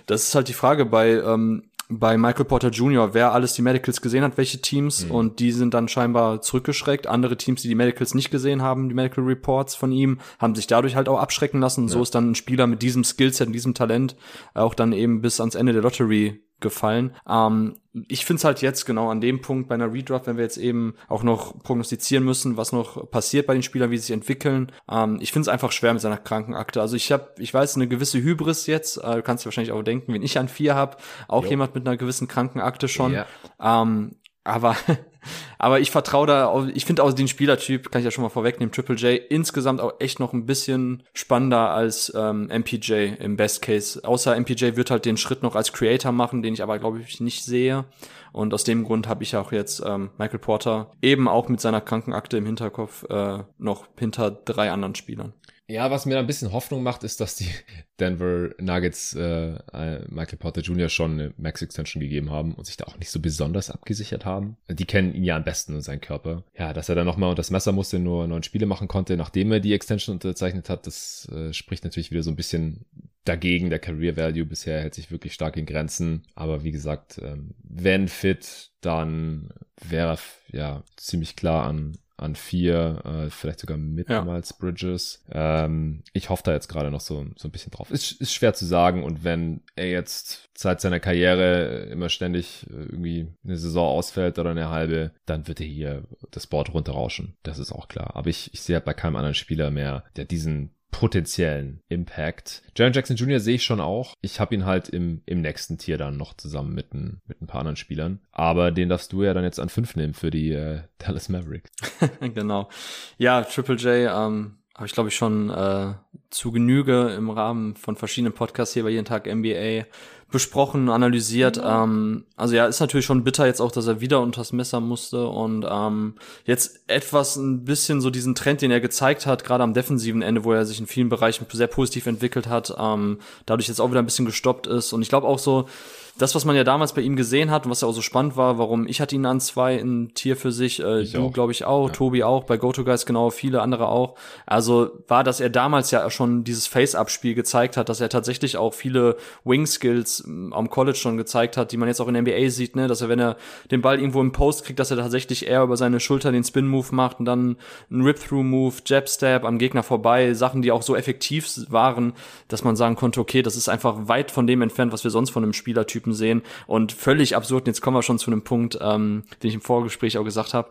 das 0.06 0.24
ist 0.24 0.36
halt 0.36 0.50
die 0.50 0.54
Frage 0.54 0.86
bei 0.86 1.12
ähm, 1.12 1.64
bei 1.90 2.18
Michael 2.18 2.46
Porter 2.46 2.70
Jr., 2.70 3.14
wer 3.14 3.34
alles 3.34 3.54
die 3.54 3.62
Medicals 3.62 4.02
gesehen 4.02 4.24
hat, 4.24 4.38
welche 4.38 4.62
Teams, 4.62 5.06
mhm. 5.06 5.12
und 5.12 5.40
die 5.40 5.52
sind 5.52 5.74
dann 5.74 5.88
scheinbar 5.88 6.42
zurückgeschreckt. 6.42 7.08
Andere 7.08 7.38
Teams, 7.38 7.62
die 7.62 7.68
die 7.68 7.76
Medicals 7.76 8.14
nicht 8.14 8.32
gesehen 8.32 8.62
haben, 8.62 8.90
die 8.90 8.96
Medical 8.96 9.24
Reports 9.24 9.76
von 9.76 9.92
ihm, 9.92 10.20
haben 10.40 10.56
sich 10.56 10.68
dadurch 10.68 10.96
halt 10.96 11.10
auch 11.10 11.20
abschrecken 11.20 11.60
lassen. 11.60 11.84
Ja. 11.84 11.90
So 11.90 12.02
ist 12.02 12.16
dann 12.16 12.32
ein 12.32 12.36
Spieler 12.36 12.68
mit 12.68 12.82
diesem 12.82 13.04
Skillset, 13.04 13.54
diesem 13.54 13.74
Talent 13.74 14.16
auch 14.54 14.74
dann 14.74 14.94
eben 14.94 15.22
bis 15.22 15.40
ans 15.40 15.56
Ende 15.56 15.74
der 15.74 15.82
Lottery 15.82 16.42
gefallen. 16.64 17.16
Ähm, 17.30 17.76
ich 18.08 18.26
finde 18.26 18.40
es 18.40 18.44
halt 18.44 18.64
jetzt 18.64 18.86
genau 18.86 19.12
an 19.12 19.22
dem 19.22 19.42
Punkt 19.42 19.70
bei 19.70 19.76
einer 19.76 19.94
Redraft, 19.94 20.26
wenn 20.26 20.38
wir 20.38 20.44
jetzt 20.44 20.58
eben 20.58 20.96
auch 21.08 21.22
noch 21.22 21.62
prognostizieren 21.62 22.26
müssen, 22.26 22.58
was 22.58 22.72
noch 22.72 23.12
passiert 23.12 23.46
bei 23.46 23.54
den 23.54 23.62
Spielern, 23.62 23.92
wie 23.92 23.98
sie 23.98 24.08
sich 24.08 24.14
entwickeln. 24.14 24.72
Ähm, 24.90 25.20
ich 25.22 25.32
finde 25.32 25.44
es 25.44 25.48
einfach 25.50 25.72
schwer 25.72 25.94
mit 25.94 26.02
seiner 26.02 26.18
Krankenakte. 26.18 26.82
Also 26.82 26.96
ich 26.96 27.12
habe, 27.12 27.30
ich 27.38 27.54
weiß, 27.54 27.76
eine 27.76 27.88
gewisse 27.88 28.20
Hybris 28.20 28.66
jetzt. 28.66 28.98
Äh, 28.98 29.18
du 29.18 29.22
kannst 29.22 29.44
dir 29.44 29.46
wahrscheinlich 29.46 29.72
auch 29.72 29.84
denken, 29.84 30.12
wenn 30.12 30.24
ich 30.24 30.40
an 30.40 30.48
vier 30.48 30.74
habe, 30.74 30.98
auch 31.28 31.44
jo. 31.44 31.52
jemand 31.52 31.76
mit 31.76 31.88
einer 31.88 31.98
gewissen 31.98 32.28
Krankenakte 32.28 32.88
schon. 32.88 33.14
Ja. 33.14 33.28
Ähm, 33.62 34.16
aber 34.44 34.76
aber 35.58 35.80
ich 35.80 35.92
vertraue 35.92 36.28
da, 36.28 36.68
ich 36.74 36.86
finde 36.86 37.04
auch 37.04 37.14
den 37.14 37.28
Spielertyp, 37.28 37.92
kann 37.92 38.00
ich 38.00 38.06
ja 38.06 38.12
schon 38.12 38.24
mal 38.24 38.30
vorwegnehmen, 38.30 38.72
Triple 38.72 38.96
J 38.96 39.22
insgesamt 39.30 39.82
auch 39.82 39.94
echt 40.00 40.20
noch 40.20 40.34
ein 40.34 40.46
bisschen 40.46 41.04
spannender 41.14 41.70
als 41.70 42.12
ähm, 42.16 42.48
MPJ 42.48 43.16
im 43.20 43.38
Best 43.38 43.62
Case. 43.62 44.02
Außer 44.04 44.40
MPJ 44.40 44.76
wird 44.76 44.92
halt 44.92 45.06
den 45.06 45.18
Schritt 45.18 45.44
noch 45.44 45.56
als 45.56 45.74
Creator 45.74 46.12
machen, 46.12 46.42
den 46.42 46.54
ich 46.54 46.64
aber 46.64 46.80
glaube 46.80 47.02
ich 47.02 47.20
nicht 47.20 47.44
sehe. 47.44 47.86
Und 48.32 48.54
aus 48.54 48.64
dem 48.64 48.84
Grund 48.84 49.08
habe 49.08 49.24
ich 49.24 49.36
auch 49.36 49.52
jetzt 49.52 49.84
ähm, 49.86 50.10
Michael 50.18 50.40
Porter 50.40 50.92
eben 51.02 51.28
auch 51.28 51.50
mit 51.50 51.62
seiner 51.62 51.82
Krankenakte 51.82 52.38
im 52.38 52.46
Hinterkopf 52.46 53.04
äh, 53.10 53.40
noch 53.60 53.86
hinter 53.98 54.32
drei 54.32 54.72
anderen 54.72 54.96
Spielern. 54.96 55.34
Ja, 55.68 55.90
was 55.90 56.06
mir 56.06 56.20
ein 56.20 56.28
bisschen 56.28 56.52
Hoffnung 56.52 56.84
macht, 56.84 57.04
ist, 57.04 57.22
dass 57.22 57.36
die 57.36 57.48
Denver 58.00 58.50
Nuggets 58.60 59.16
äh, 59.16 59.56
äh, 59.72 60.06
Michael 60.10 60.38
Porter 60.38 60.62
Jr. 60.62 60.90
schon 60.90 61.14
eine 61.14 61.34
Max-Extension 61.38 62.02
gegeben 62.02 62.32
haben 62.32 62.54
und 62.54 62.66
sich 62.66 62.76
da 62.76 62.86
auch 62.86 62.98
nicht 62.98 63.10
so 63.10 63.20
besonders 63.22 63.70
abgesichert 63.70 64.26
haben. 64.26 64.58
Die 64.68 64.86
kennen 64.86 65.14
ihn 65.14 65.24
ja 65.24 65.38
am 65.38 65.46
besten 65.46 65.76
und 65.76 65.82
seinen 65.82 66.02
Körper. 66.02 66.44
Ja, 66.58 66.74
dass 66.74 66.90
er 66.90 66.96
dann 66.96 67.06
nochmal 67.06 67.30
unter 67.30 67.40
das 67.40 67.52
Messer 67.52 67.72
musste, 67.72 68.00
nur 68.00 68.28
neun 68.28 68.44
Spiele 68.44 68.66
machen 68.66 68.90
konnte, 68.90 69.16
nachdem 69.16 69.52
er 69.54 69.62
die 69.62 69.74
Extension 69.74 70.16
unterzeichnet 70.16 70.70
hat, 70.70 70.86
das 70.86 71.30
äh, 71.32 71.54
spricht 71.54 71.86
natürlich 71.86 72.12
wieder 72.12 72.24
so 72.24 72.32
ein 72.32 72.36
bisschen 72.36 72.86
dagegen. 73.24 73.70
Der 73.70 73.80
Career 73.80 74.18
Value 74.18 74.46
bisher 74.46 74.82
hält 74.82 74.96
sich 74.96 75.12
wirklich 75.12 75.34
stark 75.34 75.56
in 75.56 75.66
Grenzen. 75.66 76.24
Aber 76.36 76.66
wie 76.66 76.72
gesagt, 76.72 77.22
ähm, 77.24 77.56
wenn 77.64 78.10
fit, 78.10 78.72
dann 78.82 79.50
wäre 79.82 80.18
ja 80.52 80.84
ziemlich 80.98 81.38
klar 81.38 81.66
an 81.66 81.98
an 82.18 82.36
vier, 82.36 83.02
äh, 83.06 83.30
vielleicht 83.30 83.60
sogar 83.60 83.78
mit 83.78 84.10
ja. 84.10 84.24
Miles 84.24 84.54
Bridges. 84.54 85.24
Ähm, 85.32 86.04
ich 86.14 86.30
hoffe 86.30 86.44
da 86.46 86.54
jetzt 86.54 86.68
gerade 86.68 86.92
noch 86.92 87.02
so, 87.02 87.26
so 87.36 87.48
ein 87.48 87.52
bisschen 87.52 87.72
drauf. 87.72 87.92
Ist, 87.92 88.22
ist 88.22 88.34
schwer 88.34 88.54
zu 88.54 88.66
sagen 88.66 89.04
und 89.04 89.24
wenn 89.24 89.62
er 89.76 89.90
jetzt 89.90 90.50
seit 90.56 90.80
seiner 90.80 91.00
Karriere 91.00 91.88
immer 91.92 92.10
ständig 92.10 92.68
äh, 92.70 92.74
irgendwie 92.74 93.28
eine 93.44 93.58
Saison 93.58 93.88
ausfällt 93.88 94.38
oder 94.38 94.52
eine 94.52 94.70
halbe, 94.70 95.12
dann 95.26 95.48
wird 95.48 95.60
er 95.60 95.68
hier 95.68 96.04
das 96.32 96.48
Board 96.48 96.74
runterrauschen. 96.74 97.36
Das 97.44 97.60
ist 97.60 97.72
auch 97.72 97.88
klar. 97.88 98.16
Aber 98.16 98.30
ich, 98.30 98.54
ich 98.54 98.62
sehe 98.62 98.76
halt 98.76 98.86
bei 98.86 98.94
keinem 98.94 99.16
anderen 99.16 99.36
Spieler 99.36 99.72
mehr, 99.72 100.04
der 100.16 100.26
diesen 100.26 100.76
potenziellen 100.94 101.82
Impact. 101.90 102.62
Jaron 102.78 102.94
Jackson 102.94 103.18
Jr. 103.18 103.42
sehe 103.42 103.56
ich 103.56 103.66
schon 103.66 103.82
auch. 103.82 104.14
Ich 104.22 104.40
habe 104.40 104.56
ihn 104.56 104.66
halt 104.66 104.88
im, 104.88 105.22
im 105.26 105.42
nächsten 105.42 105.78
Tier 105.78 105.98
dann 105.98 106.16
noch 106.16 106.34
zusammen 106.36 106.74
mit 106.74 106.94
ein, 106.94 107.20
mit 107.28 107.42
ein 107.42 107.48
paar 107.48 107.60
anderen 107.60 107.76
Spielern. 107.76 108.22
Aber 108.32 108.72
den 108.72 108.88
darfst 108.88 109.12
du 109.12 109.24
ja 109.24 109.34
dann 109.34 109.44
jetzt 109.44 109.60
an 109.60 109.68
fünf 109.68 109.98
nehmen 109.98 110.14
für 110.14 110.30
die 110.30 110.52
äh, 110.52 110.84
Dallas 111.00 111.28
Mavericks. 111.28 111.72
genau. 112.22 112.70
Ja, 113.18 113.42
Triple 113.42 113.76
J, 113.76 114.10
ähm, 114.16 114.60
habe 114.76 114.88
ich 114.88 114.94
glaube 114.94 115.10
ich 115.10 115.16
schon 115.16 115.50
äh, 115.50 115.94
zu 116.30 116.52
Genüge 116.52 117.14
im 117.16 117.30
Rahmen 117.30 117.76
von 117.76 117.96
verschiedenen 117.96 118.34
Podcasts 118.34 118.74
hier 118.74 118.84
bei 118.84 118.90
jeden 118.90 119.06
Tag 119.06 119.28
NBA 119.28 119.86
besprochen, 120.34 120.90
analysiert. 120.90 121.58
Mhm. 121.58 121.64
Ähm, 121.64 122.26
also 122.36 122.56
ja, 122.56 122.66
ist 122.66 122.80
natürlich 122.80 123.06
schon 123.06 123.24
bitter 123.24 123.46
jetzt 123.46 123.62
auch, 123.62 123.72
dass 123.72 123.86
er 123.86 124.02
wieder 124.02 124.20
unters 124.20 124.52
Messer 124.52 124.80
musste 124.82 125.28
und 125.28 125.66
ähm, 125.70 126.16
jetzt 126.46 126.82
etwas 126.88 127.36
ein 127.36 127.64
bisschen 127.66 128.02
so 128.02 128.10
diesen 128.10 128.34
Trend, 128.34 128.64
den 128.64 128.72
er 128.72 128.82
gezeigt 128.82 129.28
hat, 129.28 129.44
gerade 129.44 129.64
am 129.64 129.76
defensiven 129.76 130.24
Ende, 130.24 130.44
wo 130.44 130.52
er 130.52 130.66
sich 130.66 130.80
in 130.80 130.88
vielen 130.88 131.08
Bereichen 131.08 131.46
sehr 131.52 131.68
positiv 131.68 132.08
entwickelt 132.08 132.48
hat, 132.48 132.74
ähm, 132.78 133.20
dadurch 133.46 133.68
jetzt 133.68 133.80
auch 133.80 133.92
wieder 133.92 134.02
ein 134.02 134.06
bisschen 134.06 134.26
gestoppt 134.26 134.66
ist. 134.66 134.92
Und 134.92 135.04
ich 135.04 135.10
glaube 135.10 135.28
auch 135.28 135.40
so, 135.40 135.68
das, 136.16 136.36
was 136.36 136.46
man 136.46 136.56
ja 136.56 136.64
damals 136.64 136.94
bei 136.94 137.02
ihm 137.02 137.16
gesehen 137.16 137.50
hat 137.50 137.66
und 137.66 137.72
was 137.72 137.82
ja 137.82 137.88
auch 137.88 137.94
so 137.94 138.04
spannend 138.04 138.38
war, 138.38 138.60
warum 138.60 138.88
ich 138.88 139.02
hatte 139.02 139.16
ihn 139.16 139.26
an 139.26 139.40
zwei 139.40 139.76
in 139.76 140.14
Tier 140.14 140.38
für 140.38 140.52
sich, 140.52 140.80
äh, 140.80 141.02
ich 141.02 141.14
du 141.14 141.32
glaube 141.32 141.52
ich 141.52 141.66
auch, 141.66 141.88
ja. 141.88 141.94
Tobi 141.94 142.24
auch, 142.24 142.44
bei 142.44 142.58
GoToGuys 142.58 143.08
genau, 143.08 143.32
viele 143.32 143.64
andere 143.64 143.88
auch. 143.88 144.16
Also 144.46 144.92
war, 145.08 145.24
dass 145.24 145.40
er 145.40 145.50
damals 145.50 145.90
ja 145.90 146.08
schon 146.12 146.44
dieses 146.44 146.68
Face-Up-Spiel 146.68 147.34
gezeigt 147.34 147.78
hat, 147.78 147.90
dass 147.90 148.00
er 148.00 148.10
tatsächlich 148.10 148.58
auch 148.58 148.76
viele 148.76 149.18
Wing-Skills 149.44 150.26
ähm, 150.28 150.54
am 150.54 150.70
College 150.70 150.98
schon 150.98 151.18
gezeigt 151.18 151.58
hat, 151.58 151.72
die 151.72 151.78
man 151.78 151.88
jetzt 151.88 152.00
auch 152.00 152.08
in 152.08 152.14
der 152.14 152.22
NBA 152.22 152.50
sieht, 152.50 152.76
ne, 152.76 152.88
dass 152.88 153.02
er, 153.02 153.10
wenn 153.10 153.20
er 153.20 153.36
den 153.72 153.82
Ball 153.82 153.98
irgendwo 153.98 154.22
im 154.22 154.34
Post 154.34 154.66
kriegt, 154.66 154.78
dass 154.78 154.92
er 154.92 154.98
tatsächlich 154.98 155.48
eher 155.48 155.64
über 155.64 155.78
seine 155.78 156.00
Schulter 156.00 156.32
den 156.32 156.44
Spin-Move 156.44 156.94
macht 156.94 157.20
und 157.20 157.26
dann 157.26 157.58
einen 157.90 158.04
Rip-Through-Move, 158.04 158.76
Jab-Stab 158.86 159.46
am 159.46 159.58
Gegner 159.58 159.82
vorbei, 159.82 160.36
Sachen, 160.36 160.62
die 160.62 160.72
auch 160.72 160.84
so 160.84 160.96
effektiv 160.96 161.50
waren, 161.70 162.14
dass 162.50 162.64
man 162.64 162.76
sagen 162.76 162.96
konnte, 162.96 163.20
okay, 163.20 163.42
das 163.42 163.56
ist 163.56 163.68
einfach 163.68 164.08
weit 164.08 164.30
von 164.30 164.46
dem 164.46 164.62
entfernt, 164.62 164.94
was 164.94 165.04
wir 165.04 165.10
sonst 165.10 165.32
von 165.32 165.42
einem 165.42 165.54
Spielertyp 165.54 166.03
Typen 166.04 166.14
sehen 166.14 166.42
und 166.68 166.92
völlig 166.92 167.36
absurd. 167.36 167.64
Und 167.64 167.68
jetzt 167.68 167.82
kommen 167.82 167.96
wir 167.96 168.04
schon 168.04 168.20
zu 168.20 168.30
einem 168.30 168.44
Punkt, 168.44 168.78
ähm, 168.82 169.24
den 169.42 169.48
ich 169.50 169.56
im 169.56 169.62
Vorgespräch 169.62 170.18
auch 170.18 170.24
gesagt 170.24 170.54
habe. 170.54 170.70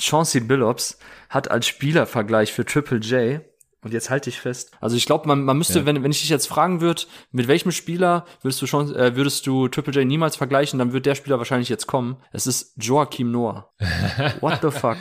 Chauncey 0.00 0.40
Billups 0.40 0.98
hat 1.30 1.50
als 1.50 1.66
Spielervergleich 1.66 2.52
für 2.52 2.64
Triple 2.64 2.98
J 2.98 3.40
und 3.82 3.92
jetzt 3.92 4.10
halte 4.10 4.28
ich 4.28 4.40
fest. 4.40 4.72
Also 4.80 4.96
ich 4.96 5.06
glaube, 5.06 5.28
man, 5.28 5.44
man 5.44 5.56
müsste, 5.56 5.80
ja. 5.80 5.86
wenn, 5.86 6.02
wenn 6.02 6.10
ich 6.10 6.20
dich 6.20 6.30
jetzt 6.30 6.48
fragen 6.48 6.80
würde, 6.80 7.02
mit 7.30 7.46
welchem 7.46 7.70
Spieler 7.70 8.26
würdest 8.42 8.60
du 8.60 8.66
schon, 8.66 8.94
äh, 8.94 9.14
würdest 9.14 9.46
du 9.46 9.68
Triple 9.68 9.92
J 9.94 10.06
niemals 10.06 10.36
vergleichen, 10.36 10.78
dann 10.78 10.92
wird 10.92 11.06
der 11.06 11.14
Spieler 11.14 11.38
wahrscheinlich 11.38 11.68
jetzt 11.68 11.86
kommen. 11.86 12.16
Es 12.32 12.46
ist 12.46 12.74
Joachim 12.76 13.30
Noah. 13.30 13.70
What 14.40 14.58
the 14.62 14.70
fuck? 14.70 14.98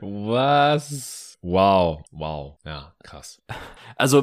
Was? 0.00 1.19
Wow, 1.42 2.02
wow, 2.10 2.58
ja, 2.66 2.92
krass. 3.02 3.40
Also, 3.96 4.20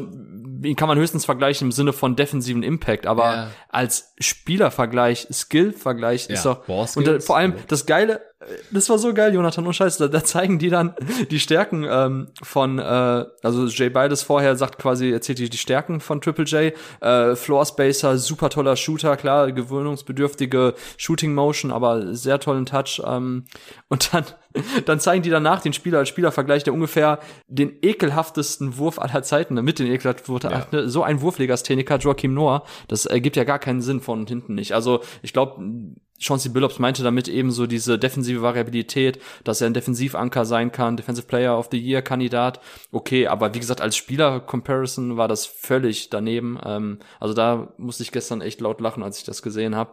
ihn 0.64 0.76
kann 0.76 0.88
man 0.88 1.00
höchstens 1.00 1.26
vergleichen 1.26 1.68
im 1.68 1.72
Sinne 1.72 1.94
von 1.94 2.16
defensiven 2.16 2.62
Impact, 2.62 3.08
aber 3.08 3.34
ja. 3.34 3.52
als 3.70 4.14
Spielervergleich, 4.20 5.28
Skill-Vergleich 5.32 6.28
ja. 6.28 6.36
ist 6.36 6.46
doch, 6.46 6.68
und 6.68 7.24
vor 7.24 7.38
allem 7.38 7.56
das 7.68 7.88
Geile, 7.88 8.22
das 8.72 8.88
war 8.90 9.00
so 9.00 9.14
geil, 9.16 9.34
Jonathan, 9.34 9.66
und 9.66 9.74
scheiße, 9.74 9.98
da, 9.98 10.08
da 10.08 10.24
zeigen 10.24 10.60
die 10.60 10.70
dann 10.70 10.94
die 11.32 11.40
Stärken 11.40 11.86
ähm, 11.90 12.28
von, 12.44 12.78
äh, 12.78 13.26
also 13.42 13.66
Jay 13.66 13.90
Biles 13.90 14.22
vorher 14.22 14.56
sagt 14.56 14.78
quasi, 14.78 15.12
erzählt 15.12 15.40
die, 15.40 15.50
die 15.50 15.58
Stärken 15.58 16.00
von 16.00 16.22
Triple 16.22 16.46
J, 16.46 16.74
äh, 17.02 17.36
Floor 17.36 17.66
Spacer, 17.66 18.18
super 18.20 18.52
toller 18.52 18.76
Shooter, 18.76 19.18
klar, 19.18 19.52
gewöhnungsbedürftige 19.52 20.76
Shooting 20.98 21.34
Motion, 21.34 21.72
aber 21.72 22.14
sehr 22.14 22.40
tollen 22.40 22.68
Touch, 22.68 23.02
ähm, 23.04 23.46
und 23.90 24.14
dann, 24.14 24.26
dann 24.86 25.00
zeigen 25.00 25.24
die 25.24 25.32
danach 25.32 25.62
den 25.62 25.74
Spieler 25.74 25.98
als 26.00 26.10
Spielervergleich, 26.10 26.64
der 26.64 26.74
ungefähr 26.74 27.20
den 27.48 27.76
ekelhaftesten 27.82 28.78
Wurf 28.78 29.00
aller 29.00 29.24
Zeiten, 29.24 29.56
mit 29.56 29.80
den 29.80 29.88
ekelhaften 29.88 30.28
Wurf, 30.28 30.44
ja. 30.44 30.68
Ne, 30.72 30.88
so 30.90 31.02
ein 31.02 31.22
Wurflegastheniker, 31.22 31.98
Joachim 31.98 32.36
Noah, 32.36 32.64
das 32.88 33.08
ergibt 33.08 33.36
ja 33.36 33.46
gar 33.46 33.58
keinen 33.58 33.82
Sinn 33.82 34.00
von 34.00 34.28
hinten 34.28 34.54
nicht. 34.54 34.74
Also, 34.74 35.02
ich 35.24 35.34
glaube, 35.34 35.60
Chauncey 36.20 36.50
Billups 36.50 36.80
meinte 36.80 37.04
damit 37.04 37.28
eben 37.28 37.52
so 37.52 37.68
diese 37.68 38.00
defensive 38.00 38.42
Variabilität, 38.42 39.20
dass 39.44 39.62
er 39.62 39.68
ein 39.68 39.74
Defensivanker 39.74 40.46
sein 40.46 40.72
kann, 40.72 40.98
Defensive 40.98 41.28
Player 41.28 41.58
of 41.58 41.70
the 41.72 41.78
Year 41.78 42.02
Kandidat. 42.02 42.60
Okay, 42.92 43.28
aber 43.28 43.54
wie 43.54 43.60
gesagt, 43.60 43.82
als 43.82 43.96
Spieler-Comparison 43.96 45.18
war 45.18 45.28
das 45.28 45.46
völlig 45.46 46.10
daneben. 46.10 46.60
Ähm, 46.64 47.00
also 47.20 47.34
da 47.34 47.74
musste 47.78 48.04
ich 48.04 48.12
gestern 48.12 48.42
echt 48.42 48.62
laut 48.62 48.82
lachen, 48.82 49.04
als 49.04 49.20
ich 49.20 49.26
das 49.26 49.42
gesehen 49.42 49.76
habe. 49.76 49.92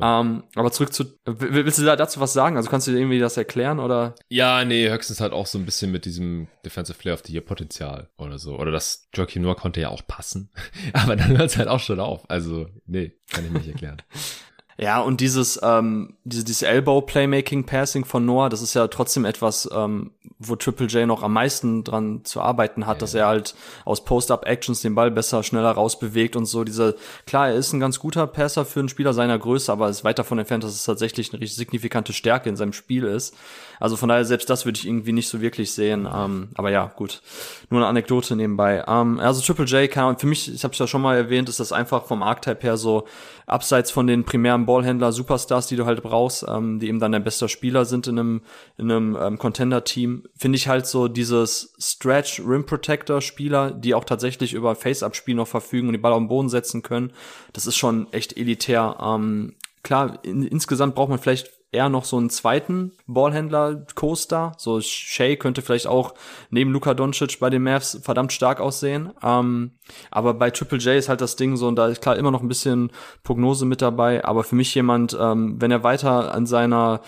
Ähm, 0.00 0.44
aber 0.54 0.70
zurück 0.70 0.92
zu, 0.92 1.04
willst 1.24 1.78
du 1.78 1.84
da 1.84 1.96
dazu 1.96 2.20
was 2.20 2.32
sagen? 2.32 2.56
Also 2.56 2.70
kannst 2.70 2.86
du 2.86 2.92
dir 2.92 2.98
irgendwie 2.98 3.18
das 3.18 3.36
erklären 3.36 3.80
oder? 3.80 4.14
Ja, 4.28 4.64
nee, 4.64 4.88
höchstens 4.88 5.20
halt 5.20 5.32
auch 5.32 5.46
so 5.46 5.58
ein 5.58 5.64
bisschen 5.64 5.90
mit 5.90 6.04
diesem 6.04 6.48
Defensive 6.64 6.98
Player 6.98 7.14
of 7.14 7.22
the 7.26 7.32
Year 7.32 7.42
Potenzial 7.42 8.08
oder 8.16 8.38
so. 8.38 8.56
Oder 8.58 8.70
das 8.70 9.08
Joaquin 9.14 9.42
Noah 9.42 9.56
konnte 9.56 9.80
ja 9.80 9.88
auch 9.88 10.06
passen. 10.06 10.50
aber 10.92 11.16
dann 11.16 11.36
hört 11.36 11.50
es 11.50 11.56
halt 11.56 11.68
auch 11.68 11.80
schon 11.80 12.00
auf. 12.00 12.28
Also, 12.30 12.66
nee, 12.86 13.12
kann 13.30 13.44
ich 13.44 13.50
nicht 13.50 13.68
erklären. 13.68 14.02
Ja, 14.78 15.00
und 15.00 15.22
dieses, 15.22 15.58
ähm, 15.62 16.14
diese, 16.24 16.44
dieses 16.44 16.62
Elbow-Playmaking-Passing 16.62 18.04
von 18.04 18.26
Noah, 18.26 18.50
das 18.50 18.60
ist 18.60 18.74
ja 18.74 18.88
trotzdem 18.88 19.24
etwas, 19.24 19.68
ähm, 19.72 20.10
wo 20.38 20.54
Triple 20.54 20.86
J 20.86 21.06
noch 21.06 21.22
am 21.22 21.32
meisten 21.32 21.82
dran 21.82 22.24
zu 22.24 22.42
arbeiten 22.42 22.86
hat, 22.86 22.96
ja. 22.96 23.00
dass 23.00 23.14
er 23.14 23.26
halt 23.26 23.54
aus 23.86 24.04
Post-Up-Actions 24.04 24.82
den 24.82 24.94
Ball 24.94 25.10
besser, 25.10 25.42
schneller 25.42 25.70
rausbewegt 25.70 26.36
und 26.36 26.44
so. 26.44 26.62
Diese, 26.62 26.96
klar, 27.26 27.48
er 27.48 27.54
ist 27.54 27.72
ein 27.72 27.80
ganz 27.80 27.98
guter 27.98 28.26
Passer 28.26 28.66
für 28.66 28.80
einen 28.80 28.90
Spieler 28.90 29.14
seiner 29.14 29.38
Größe, 29.38 29.72
aber 29.72 29.88
ist 29.88 30.04
weit 30.04 30.18
davon 30.18 30.38
entfernt, 30.38 30.62
dass 30.62 30.74
es 30.74 30.84
tatsächlich 30.84 31.32
eine 31.32 31.40
richtig 31.40 31.56
signifikante 31.56 32.12
Stärke 32.12 32.50
in 32.50 32.56
seinem 32.56 32.74
Spiel 32.74 33.04
ist. 33.04 33.34
Also 33.80 33.96
von 33.96 34.10
daher, 34.10 34.26
selbst 34.26 34.50
das 34.50 34.66
würde 34.66 34.78
ich 34.78 34.86
irgendwie 34.86 35.12
nicht 35.12 35.28
so 35.28 35.40
wirklich 35.40 35.72
sehen. 35.72 36.06
Ähm, 36.12 36.50
aber 36.54 36.70
ja, 36.70 36.92
gut. 36.96 37.22
Nur 37.70 37.80
eine 37.80 37.88
Anekdote 37.88 38.36
nebenbei. 38.36 38.84
Ähm, 38.86 39.20
also 39.20 39.40
Triple 39.40 39.64
J, 39.64 39.90
kann, 39.90 40.18
für 40.18 40.26
mich, 40.26 40.52
ich 40.52 40.64
habe 40.64 40.72
es 40.72 40.78
ja 40.78 40.86
schon 40.86 41.02
mal 41.02 41.16
erwähnt, 41.16 41.48
ist 41.48 41.60
das 41.60 41.72
einfach 41.72 42.04
vom 42.04 42.22
Archetype 42.22 42.62
her 42.62 42.76
so 42.76 43.06
abseits 43.46 43.90
von 43.90 44.06
den 44.06 44.24
primären 44.24 44.66
Ballhändler, 44.66 45.12
Superstars, 45.12 45.68
die 45.68 45.76
du 45.76 45.86
halt 45.86 46.02
brauchst, 46.02 46.44
ähm, 46.48 46.80
die 46.80 46.88
eben 46.88 47.00
dann 47.00 47.12
der 47.12 47.20
beste 47.20 47.48
Spieler 47.48 47.84
sind 47.84 48.08
in 48.08 48.18
einem, 48.18 48.40
in 48.76 48.90
einem 48.90 49.16
ähm, 49.20 49.38
Contender-Team, 49.38 50.24
finde 50.36 50.56
ich 50.56 50.68
halt 50.68 50.86
so 50.86 51.08
dieses 51.08 51.74
Stretch 51.78 52.40
Rim 52.40 52.66
Protector 52.66 53.20
Spieler, 53.20 53.70
die 53.70 53.94
auch 53.94 54.04
tatsächlich 54.04 54.52
über 54.52 54.74
Face-Up-Spiel 54.74 55.36
noch 55.36 55.48
verfügen 55.48 55.88
und 55.88 55.92
die 55.92 55.98
Ball 55.98 56.12
auf 56.12 56.18
den 56.18 56.28
Boden 56.28 56.48
setzen 56.48 56.82
können. 56.82 57.12
Das 57.52 57.66
ist 57.66 57.76
schon 57.76 58.12
echt 58.12 58.36
elitär. 58.36 58.96
Ähm, 59.00 59.54
klar, 59.82 60.18
in, 60.24 60.42
insgesamt 60.42 60.96
braucht 60.96 61.10
man 61.10 61.20
vielleicht 61.20 61.55
eher 61.76 61.88
noch 61.88 62.04
so 62.04 62.16
einen 62.16 62.30
zweiten 62.30 62.92
Ballhändler 63.06 63.86
Coaster. 63.94 64.52
So 64.56 64.80
Shea 64.80 65.36
könnte 65.36 65.62
vielleicht 65.62 65.86
auch 65.86 66.14
neben 66.50 66.72
Luka 66.72 66.94
Doncic 66.94 67.38
bei 67.38 67.50
den 67.50 67.62
Mavs 67.62 68.00
verdammt 68.02 68.32
stark 68.32 68.60
aussehen. 68.60 69.12
Ähm, 69.22 69.72
aber 70.10 70.34
bei 70.34 70.50
Triple 70.50 70.78
J 70.78 70.96
ist 70.96 71.08
halt 71.08 71.20
das 71.20 71.36
Ding 71.36 71.56
so, 71.56 71.68
und 71.68 71.76
da 71.76 71.88
ist 71.88 72.00
klar 72.00 72.16
immer 72.16 72.30
noch 72.30 72.42
ein 72.42 72.48
bisschen 72.48 72.90
Prognose 73.22 73.66
mit 73.66 73.82
dabei. 73.82 74.24
Aber 74.24 74.42
für 74.42 74.56
mich 74.56 74.74
jemand, 74.74 75.16
ähm, 75.20 75.56
wenn 75.60 75.70
er 75.70 75.84
weiter 75.84 76.34
an 76.34 76.46
seiner 76.46 77.02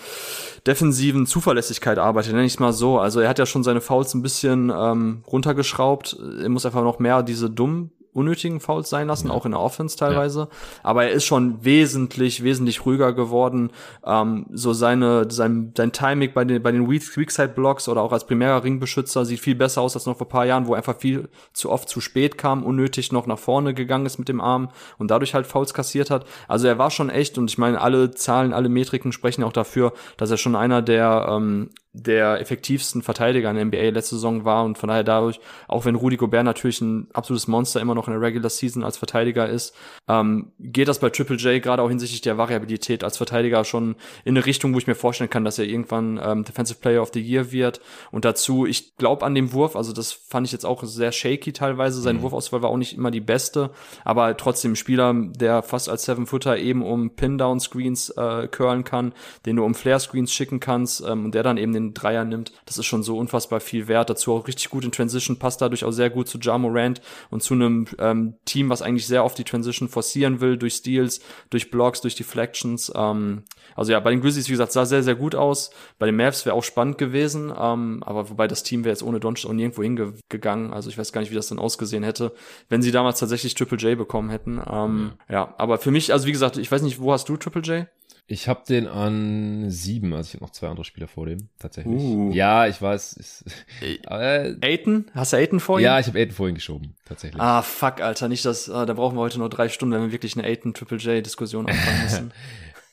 defensiven 0.67 1.25
Zuverlässigkeit 1.25 1.97
arbeitet, 1.97 2.33
nenne 2.33 2.45
ich 2.45 2.53
es 2.53 2.59
mal 2.59 2.73
so. 2.73 2.99
Also 2.99 3.19
er 3.19 3.29
hat 3.29 3.39
ja 3.39 3.45
schon 3.45 3.63
seine 3.63 3.81
Fouls 3.81 4.13
ein 4.13 4.21
bisschen 4.21 4.71
ähm, 4.75 5.23
runtergeschraubt. 5.27 6.17
Er 6.41 6.49
muss 6.49 6.65
einfach 6.65 6.83
noch 6.83 6.99
mehr 6.99 7.23
diese 7.23 7.49
dummen 7.49 7.91
unnötigen 8.13 8.59
Fouls 8.59 8.89
sein 8.89 9.07
lassen, 9.07 9.27
ja. 9.27 9.33
auch 9.33 9.45
in 9.45 9.51
der 9.51 9.59
Offense 9.59 9.97
teilweise. 9.97 10.39
Ja. 10.39 10.47
Aber 10.83 11.05
er 11.05 11.11
ist 11.11 11.25
schon 11.25 11.63
wesentlich, 11.63 12.43
wesentlich 12.43 12.85
ruhiger 12.85 13.13
geworden. 13.13 13.71
Ähm, 14.05 14.45
so 14.51 14.73
seine, 14.73 15.29
sein, 15.29 15.73
sein 15.77 15.91
Timing 15.91 16.33
bei 16.33 16.45
den, 16.45 16.61
bei 16.61 16.71
den 16.71 16.89
Weakside-Blocks 16.89 17.87
oder 17.87 18.01
auch 18.01 18.11
als 18.11 18.25
primärer 18.25 18.63
Ringbeschützer 18.63 19.25
sieht 19.25 19.39
viel 19.39 19.55
besser 19.55 19.81
aus 19.81 19.95
als 19.95 20.05
noch 20.05 20.17
vor 20.17 20.27
ein 20.27 20.31
paar 20.31 20.45
Jahren, 20.45 20.67
wo 20.67 20.73
er 20.73 20.77
einfach 20.77 20.97
viel 20.97 21.29
zu 21.53 21.69
oft 21.69 21.87
zu 21.89 22.01
spät 22.01 22.37
kam, 22.37 22.63
unnötig 22.63 23.11
noch 23.11 23.27
nach 23.27 23.39
vorne 23.39 23.73
gegangen 23.73 24.05
ist 24.05 24.17
mit 24.17 24.29
dem 24.29 24.41
Arm 24.41 24.69
und 24.97 25.11
dadurch 25.11 25.33
halt 25.33 25.47
Fouls 25.47 25.73
kassiert 25.73 26.09
hat. 26.09 26.25
Also 26.47 26.67
er 26.67 26.77
war 26.77 26.91
schon 26.91 27.09
echt 27.09 27.37
und 27.37 27.49
ich 27.49 27.57
meine, 27.57 27.79
alle 27.79 28.11
Zahlen, 28.11 28.53
alle 28.53 28.69
Metriken 28.69 29.11
sprechen 29.11 29.43
auch 29.43 29.53
dafür, 29.53 29.93
dass 30.17 30.31
er 30.31 30.37
schon 30.37 30.55
einer 30.55 30.81
der 30.81 31.27
ähm, 31.29 31.69
der 31.93 32.39
effektivsten 32.39 33.01
Verteidiger 33.01 33.49
in 33.49 33.55
der 33.55 33.65
NBA 33.65 33.89
letzte 33.89 34.15
Saison 34.15 34.45
war. 34.45 34.63
Und 34.63 34.77
von 34.77 34.89
daher 34.89 35.03
dadurch, 35.03 35.39
auch 35.67 35.85
wenn 35.85 35.95
Rudy 35.95 36.17
Gobert 36.17 36.45
natürlich 36.45 36.81
ein 36.81 37.07
absolutes 37.13 37.47
Monster 37.47 37.81
immer 37.81 37.95
noch 37.95 38.07
in 38.07 38.13
der 38.13 38.21
Regular 38.21 38.49
Season 38.49 38.83
als 38.83 38.97
Verteidiger 38.97 39.49
ist, 39.49 39.75
ähm, 40.07 40.51
geht 40.59 40.87
das 40.87 40.99
bei 40.99 41.09
Triple 41.09 41.37
J 41.37 41.61
gerade 41.63 41.81
auch 41.81 41.89
hinsichtlich 41.89 42.21
der 42.21 42.37
Variabilität 42.37 43.03
als 43.03 43.17
Verteidiger 43.17 43.63
schon 43.63 43.95
in 44.23 44.37
eine 44.37 44.45
Richtung, 44.45 44.73
wo 44.73 44.77
ich 44.77 44.85
mir 44.85 44.95
vorstellen 44.95 45.31
kann, 45.31 45.45
dass 45.45 45.57
er 45.57 45.65
irgendwann 45.65 46.19
ähm, 46.23 46.43
Defensive 46.43 46.79
Player 46.79 47.01
of 47.01 47.09
the 47.13 47.21
Year 47.21 47.51
wird. 47.51 47.81
Und 48.11 48.23
dazu, 48.23 48.67
ich 48.67 48.95
glaube 48.97 49.25
an 49.25 49.33
dem 49.33 49.51
Wurf, 49.53 49.75
also 49.75 49.91
das 49.91 50.11
fand 50.11 50.45
ich 50.45 50.53
jetzt 50.53 50.65
auch 50.65 50.83
sehr 50.83 51.11
shaky 51.11 51.53
teilweise, 51.53 52.01
sein 52.01 52.17
mhm. 52.17 52.21
Wurfauswahl 52.21 52.61
war 52.61 52.69
auch 52.69 52.77
nicht 52.77 52.95
immer 52.95 53.09
die 53.09 53.19
beste, 53.19 53.71
aber 54.05 54.37
trotzdem 54.37 54.75
Spieler, 54.75 55.13
der 55.13 55.63
fast 55.63 55.89
als 55.89 56.03
Seven-Footer 56.05 56.57
eben 56.57 56.83
um 56.83 57.15
Pin-Down-Screens 57.15 58.11
äh, 58.11 58.47
curlen 58.47 58.83
kann, 58.83 59.13
den 59.47 59.55
du 59.55 59.65
um 59.65 59.73
Flare-Screens 59.73 60.31
schicken 60.31 60.59
kannst 60.59 61.01
ähm, 61.01 61.25
und 61.25 61.35
der 61.35 61.41
dann 61.41 61.57
eben 61.57 61.73
den 61.73 61.88
Dreier 61.93 62.25
nimmt. 62.25 62.51
Das 62.65 62.77
ist 62.77 62.85
schon 62.85 63.03
so 63.03 63.17
unfassbar 63.17 63.59
viel 63.59 63.87
wert. 63.87 64.09
Dazu 64.09 64.33
auch 64.33 64.47
richtig 64.47 64.69
gut 64.69 64.85
in 64.85 64.91
Transition, 64.91 65.39
passt 65.39 65.61
dadurch 65.61 65.83
auch 65.83 65.91
sehr 65.91 66.09
gut 66.09 66.27
zu 66.27 66.37
Ja 66.39 66.57
Morant 66.57 67.01
und 67.29 67.43
zu 67.43 67.53
einem 67.53 67.87
ähm, 67.97 68.35
Team, 68.45 68.69
was 68.69 68.81
eigentlich 68.81 69.07
sehr 69.07 69.23
oft 69.23 69.37
die 69.37 69.43
Transition 69.43 69.89
forcieren 69.89 70.41
will, 70.41 70.57
durch 70.57 70.75
Steals, 70.75 71.21
durch 71.49 71.71
Blocks, 71.71 72.01
durch 72.01 72.15
Deflections. 72.15 72.91
Ähm, 72.95 73.43
also 73.75 73.91
ja, 73.91 73.99
bei 73.99 74.11
den 74.11 74.21
Grizzlies, 74.21 74.47
wie 74.47 74.53
gesagt, 74.53 74.71
sah 74.71 74.85
sehr, 74.85 75.03
sehr 75.03 75.15
gut 75.15 75.35
aus. 75.35 75.71
Bei 75.97 76.05
den 76.05 76.15
Mavs 76.15 76.45
wäre 76.45 76.55
auch 76.55 76.63
spannend 76.63 76.97
gewesen, 76.97 77.53
ähm, 77.57 78.03
aber 78.05 78.29
wobei 78.29 78.47
das 78.47 78.63
Team 78.63 78.83
wäre 78.83 78.93
jetzt 78.93 79.03
ohne 79.03 79.19
Doncic 79.19 79.49
auch 79.49 79.53
nirgendwo 79.53 79.83
hingegangen. 79.83 80.73
Also 80.73 80.89
ich 80.89 80.97
weiß 80.97 81.13
gar 81.13 81.21
nicht, 81.21 81.31
wie 81.31 81.35
das 81.35 81.47
dann 81.47 81.59
ausgesehen 81.59 82.03
hätte, 82.03 82.33
wenn 82.69 82.81
sie 82.81 82.91
damals 82.91 83.19
tatsächlich 83.19 83.53
Triple 83.55 83.77
J 83.77 83.97
bekommen 83.97 84.29
hätten. 84.29 84.61
Ähm, 84.69 85.11
ja. 85.27 85.35
ja, 85.35 85.55
aber 85.57 85.77
für 85.77 85.91
mich, 85.91 86.13
also 86.13 86.27
wie 86.27 86.31
gesagt, 86.31 86.57
ich 86.57 86.71
weiß 86.71 86.81
nicht, 86.81 86.99
wo 86.99 87.11
hast 87.11 87.29
du 87.29 87.37
Triple 87.37 87.61
J? 87.61 87.87
Ich 88.31 88.47
habe 88.47 88.61
den 88.69 88.87
an 88.87 89.71
sieben, 89.71 90.13
also 90.13 90.27
ich 90.27 90.33
habe 90.35 90.45
noch 90.45 90.51
zwei 90.51 90.67
andere 90.67 90.85
Spieler 90.85 91.07
vor 91.07 91.25
dem, 91.25 91.49
tatsächlich. 91.57 91.99
Uh. 91.99 92.31
Ja, 92.31 92.67
ich 92.67 92.79
weiß. 92.79 93.13
Ist, 93.13 93.43
äh, 93.81 94.55
Aiden? 94.61 95.09
Hast 95.15 95.33
du 95.33 95.37
Aiden 95.37 95.59
vor 95.59 95.79
ihm? 95.79 95.85
Ja, 95.85 95.99
ich 95.99 96.05
habe 96.05 96.19
Aiden 96.19 96.35
vorhin 96.35 96.53
geschoben, 96.53 96.95
tatsächlich. 97.05 97.41
Ah, 97.41 97.63
fuck, 97.63 98.01
Alter, 98.01 98.27
nicht 98.27 98.45
das, 98.45 98.69
ah, 98.69 98.85
da 98.85 98.93
brauchen 98.93 99.17
wir 99.17 99.21
heute 99.21 99.39
nur 99.39 99.49
drei 99.49 99.67
Stunden, 99.67 99.95
wenn 99.95 100.03
wir 100.03 100.11
wirklich 100.11 100.37
eine 100.37 100.45
Aiden 100.45 100.75
Triple 100.75 100.99
J 100.99 101.25
Diskussion 101.25 101.67
anfangen 101.67 102.03
müssen. 102.03 102.33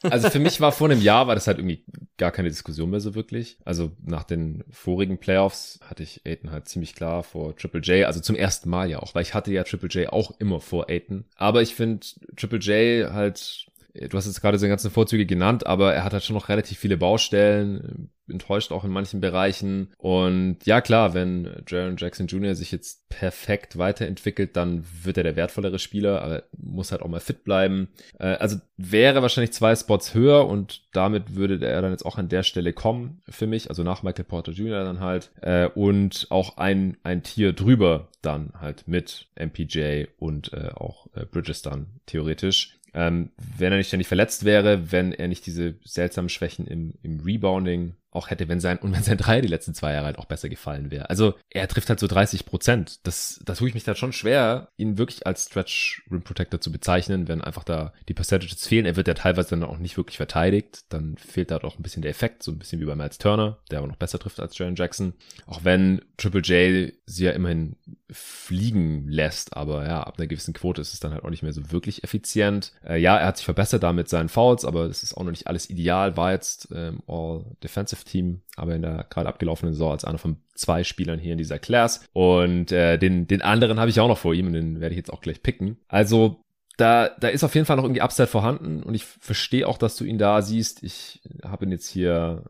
Also 0.02 0.30
für 0.30 0.38
mich 0.38 0.60
war 0.60 0.72
vor 0.72 0.88
einem 0.88 1.00
Jahr 1.00 1.26
war 1.26 1.34
das 1.34 1.46
halt 1.46 1.58
irgendwie 1.58 1.82
gar 2.16 2.30
keine 2.30 2.48
Diskussion 2.48 2.90
mehr 2.90 3.00
so 3.00 3.14
wirklich. 3.14 3.58
Also 3.64 3.92
nach 4.04 4.24
den 4.24 4.62
vorigen 4.70 5.18
Playoffs 5.18 5.80
hatte 5.82 6.02
ich 6.02 6.20
Aiden 6.26 6.50
halt 6.52 6.68
ziemlich 6.68 6.94
klar 6.94 7.22
vor 7.22 7.56
Triple 7.56 7.80
J, 7.80 8.06
also 8.06 8.20
zum 8.20 8.36
ersten 8.36 8.68
Mal 8.68 8.90
ja 8.90 9.00
auch, 9.00 9.14
weil 9.14 9.22
ich 9.22 9.34
hatte 9.34 9.52
ja 9.52 9.64
Triple 9.64 9.88
J 9.88 10.12
auch 10.12 10.32
immer 10.38 10.60
vor 10.60 10.90
Aiden. 10.90 11.24
Aber 11.36 11.62
ich 11.62 11.74
finde 11.74 12.06
Triple 12.36 12.58
J 12.58 13.12
halt 13.12 13.66
du 14.08 14.16
hast 14.16 14.26
jetzt 14.26 14.40
gerade 14.40 14.58
seine 14.58 14.70
ganzen 14.70 14.90
Vorzüge 14.90 15.26
genannt, 15.26 15.66
aber 15.66 15.94
er 15.94 16.04
hat 16.04 16.12
halt 16.12 16.24
schon 16.24 16.34
noch 16.34 16.48
relativ 16.48 16.78
viele 16.78 16.96
Baustellen, 16.96 18.10
enttäuscht 18.28 18.72
auch 18.72 18.84
in 18.84 18.90
manchen 18.90 19.20
Bereichen. 19.20 19.92
Und 19.98 20.58
ja, 20.64 20.80
klar, 20.80 21.14
wenn 21.14 21.62
Jaron 21.66 21.96
Jackson 21.96 22.26
Jr. 22.26 22.54
sich 22.54 22.72
jetzt 22.72 23.08
perfekt 23.08 23.78
weiterentwickelt, 23.78 24.56
dann 24.56 24.84
wird 25.02 25.16
er 25.16 25.22
der 25.22 25.36
wertvollere 25.36 25.78
Spieler, 25.78 26.22
aber 26.22 26.42
muss 26.56 26.92
halt 26.92 27.02
auch 27.02 27.08
mal 27.08 27.20
fit 27.20 27.44
bleiben. 27.44 27.88
Äh, 28.18 28.34
also 28.34 28.56
wäre 28.76 29.22
wahrscheinlich 29.22 29.52
zwei 29.52 29.74
Spots 29.76 30.14
höher 30.14 30.46
und 30.46 30.82
damit 30.92 31.34
würde 31.36 31.64
er 31.64 31.82
dann 31.82 31.92
jetzt 31.92 32.04
auch 32.04 32.18
an 32.18 32.28
der 32.28 32.42
Stelle 32.42 32.72
kommen 32.72 33.22
für 33.28 33.46
mich, 33.46 33.68
also 33.68 33.82
nach 33.82 34.02
Michael 34.02 34.24
Porter 34.24 34.52
Jr. 34.52 34.84
dann 34.84 35.00
halt. 35.00 35.30
Äh, 35.40 35.68
und 35.68 36.26
auch 36.30 36.56
ein, 36.56 36.96
ein 37.04 37.22
Tier 37.22 37.52
drüber 37.52 38.08
dann 38.22 38.52
halt 38.60 38.88
mit 38.88 39.28
MPJ 39.36 40.06
und 40.18 40.52
äh, 40.52 40.70
auch 40.74 41.06
Bridges 41.30 41.62
dann 41.62 41.86
theoretisch 42.06 42.75
ähm, 42.96 43.30
wenn 43.58 43.72
er 43.72 43.78
nicht 43.78 43.88
ständig 43.88 44.08
verletzt 44.08 44.44
wäre, 44.44 44.90
wenn 44.90 45.12
er 45.12 45.28
nicht 45.28 45.44
diese 45.44 45.74
seltsamen 45.84 46.30
Schwächen 46.30 46.66
im, 46.66 46.94
im 47.02 47.20
Rebounding 47.20 47.94
auch 48.16 48.30
hätte, 48.30 48.48
wenn 48.48 48.60
sein, 48.60 48.78
und 48.78 48.92
wenn 48.92 49.02
sein 49.02 49.18
Dreier 49.18 49.42
die 49.42 49.48
letzten 49.48 49.74
zwei 49.74 49.92
Jahre 49.92 50.06
halt 50.06 50.18
auch 50.18 50.24
besser 50.24 50.48
gefallen 50.48 50.90
wäre. 50.90 51.10
Also 51.10 51.34
er 51.50 51.68
trifft 51.68 51.88
halt 51.88 52.00
so 52.00 52.06
30 52.06 52.46
Prozent. 52.46 53.06
Das, 53.06 53.40
das 53.44 53.58
tue 53.58 53.68
ich 53.68 53.74
mich 53.74 53.84
dann 53.84 53.96
schon 53.96 54.12
schwer, 54.12 54.68
ihn 54.76 54.98
wirklich 54.98 55.26
als 55.26 55.46
Stretch 55.46 56.02
Rim 56.10 56.22
Protector 56.22 56.60
zu 56.60 56.72
bezeichnen, 56.72 57.28
wenn 57.28 57.40
einfach 57.40 57.64
da 57.64 57.92
die 58.08 58.14
Percentages 58.14 58.66
fehlen. 58.66 58.86
Er 58.86 58.96
wird 58.96 59.08
ja 59.08 59.14
teilweise 59.14 59.50
dann 59.50 59.62
auch 59.62 59.78
nicht 59.78 59.96
wirklich 59.96 60.16
verteidigt. 60.16 60.84
Dann 60.88 61.16
fehlt 61.18 61.50
da 61.50 61.58
auch 61.58 61.78
ein 61.78 61.82
bisschen 61.82 62.02
der 62.02 62.10
Effekt, 62.10 62.42
so 62.42 62.50
ein 62.50 62.58
bisschen 62.58 62.80
wie 62.80 62.84
bei 62.84 62.96
Miles 62.96 63.18
Turner, 63.18 63.58
der 63.70 63.78
aber 63.78 63.88
noch 63.88 63.96
besser 63.96 64.18
trifft 64.18 64.40
als 64.40 64.56
Jaron 64.56 64.76
Jackson. 64.76 65.14
Auch 65.46 65.64
wenn 65.64 66.02
Triple 66.16 66.40
J 66.40 66.92
sie 67.06 67.24
ja 67.24 67.32
immerhin 67.32 67.76
fliegen 68.10 69.08
lässt, 69.08 69.56
aber 69.56 69.86
ja, 69.86 70.02
ab 70.02 70.14
einer 70.18 70.26
gewissen 70.26 70.54
Quote 70.54 70.80
ist 70.80 70.92
es 70.92 71.00
dann 71.00 71.12
halt 71.12 71.24
auch 71.24 71.30
nicht 71.30 71.42
mehr 71.42 71.52
so 71.52 71.72
wirklich 71.72 72.04
effizient. 72.04 72.72
Äh, 72.84 73.00
ja, 73.00 73.16
er 73.16 73.26
hat 73.26 73.36
sich 73.36 73.44
verbessert 73.44 73.82
damit 73.82 74.08
seinen 74.08 74.28
Fouls, 74.28 74.64
aber 74.64 74.84
es 74.84 75.02
ist 75.02 75.16
auch 75.16 75.24
noch 75.24 75.30
nicht 75.30 75.48
alles 75.48 75.68
ideal. 75.68 76.16
War 76.16 76.32
jetzt 76.32 76.68
ähm, 76.72 77.02
All 77.06 77.44
Defensive 77.62 78.04
Team, 78.06 78.40
aber 78.56 78.74
in 78.74 78.82
der 78.82 79.06
gerade 79.10 79.28
abgelaufenen 79.28 79.74
Saison 79.74 79.92
als 79.92 80.04
einer 80.04 80.18
von 80.18 80.38
zwei 80.54 80.84
Spielern 80.84 81.18
hier 81.18 81.32
in 81.32 81.38
dieser 81.38 81.58
Class. 81.58 82.06
Und 82.12 82.72
äh, 82.72 82.98
den, 82.98 83.26
den 83.26 83.42
anderen 83.42 83.78
habe 83.78 83.90
ich 83.90 84.00
auch 84.00 84.08
noch 84.08 84.18
vor 84.18 84.32
ihm 84.32 84.46
und 84.46 84.54
den 84.54 84.80
werde 84.80 84.94
ich 84.94 84.98
jetzt 84.98 85.12
auch 85.12 85.20
gleich 85.20 85.42
picken. 85.42 85.76
Also 85.88 86.40
da, 86.76 87.10
da 87.20 87.28
ist 87.28 87.44
auf 87.44 87.54
jeden 87.54 87.66
Fall 87.66 87.76
noch 87.76 87.84
irgendwie 87.84 88.02
Upside 88.02 88.28
vorhanden 88.28 88.82
und 88.82 88.94
ich 88.94 89.04
verstehe 89.04 89.66
auch, 89.66 89.78
dass 89.78 89.96
du 89.96 90.04
ihn 90.04 90.18
da 90.18 90.42
siehst. 90.42 90.82
Ich 90.82 91.20
habe 91.42 91.64
ihn 91.64 91.72
jetzt 91.72 91.88
hier 91.88 92.44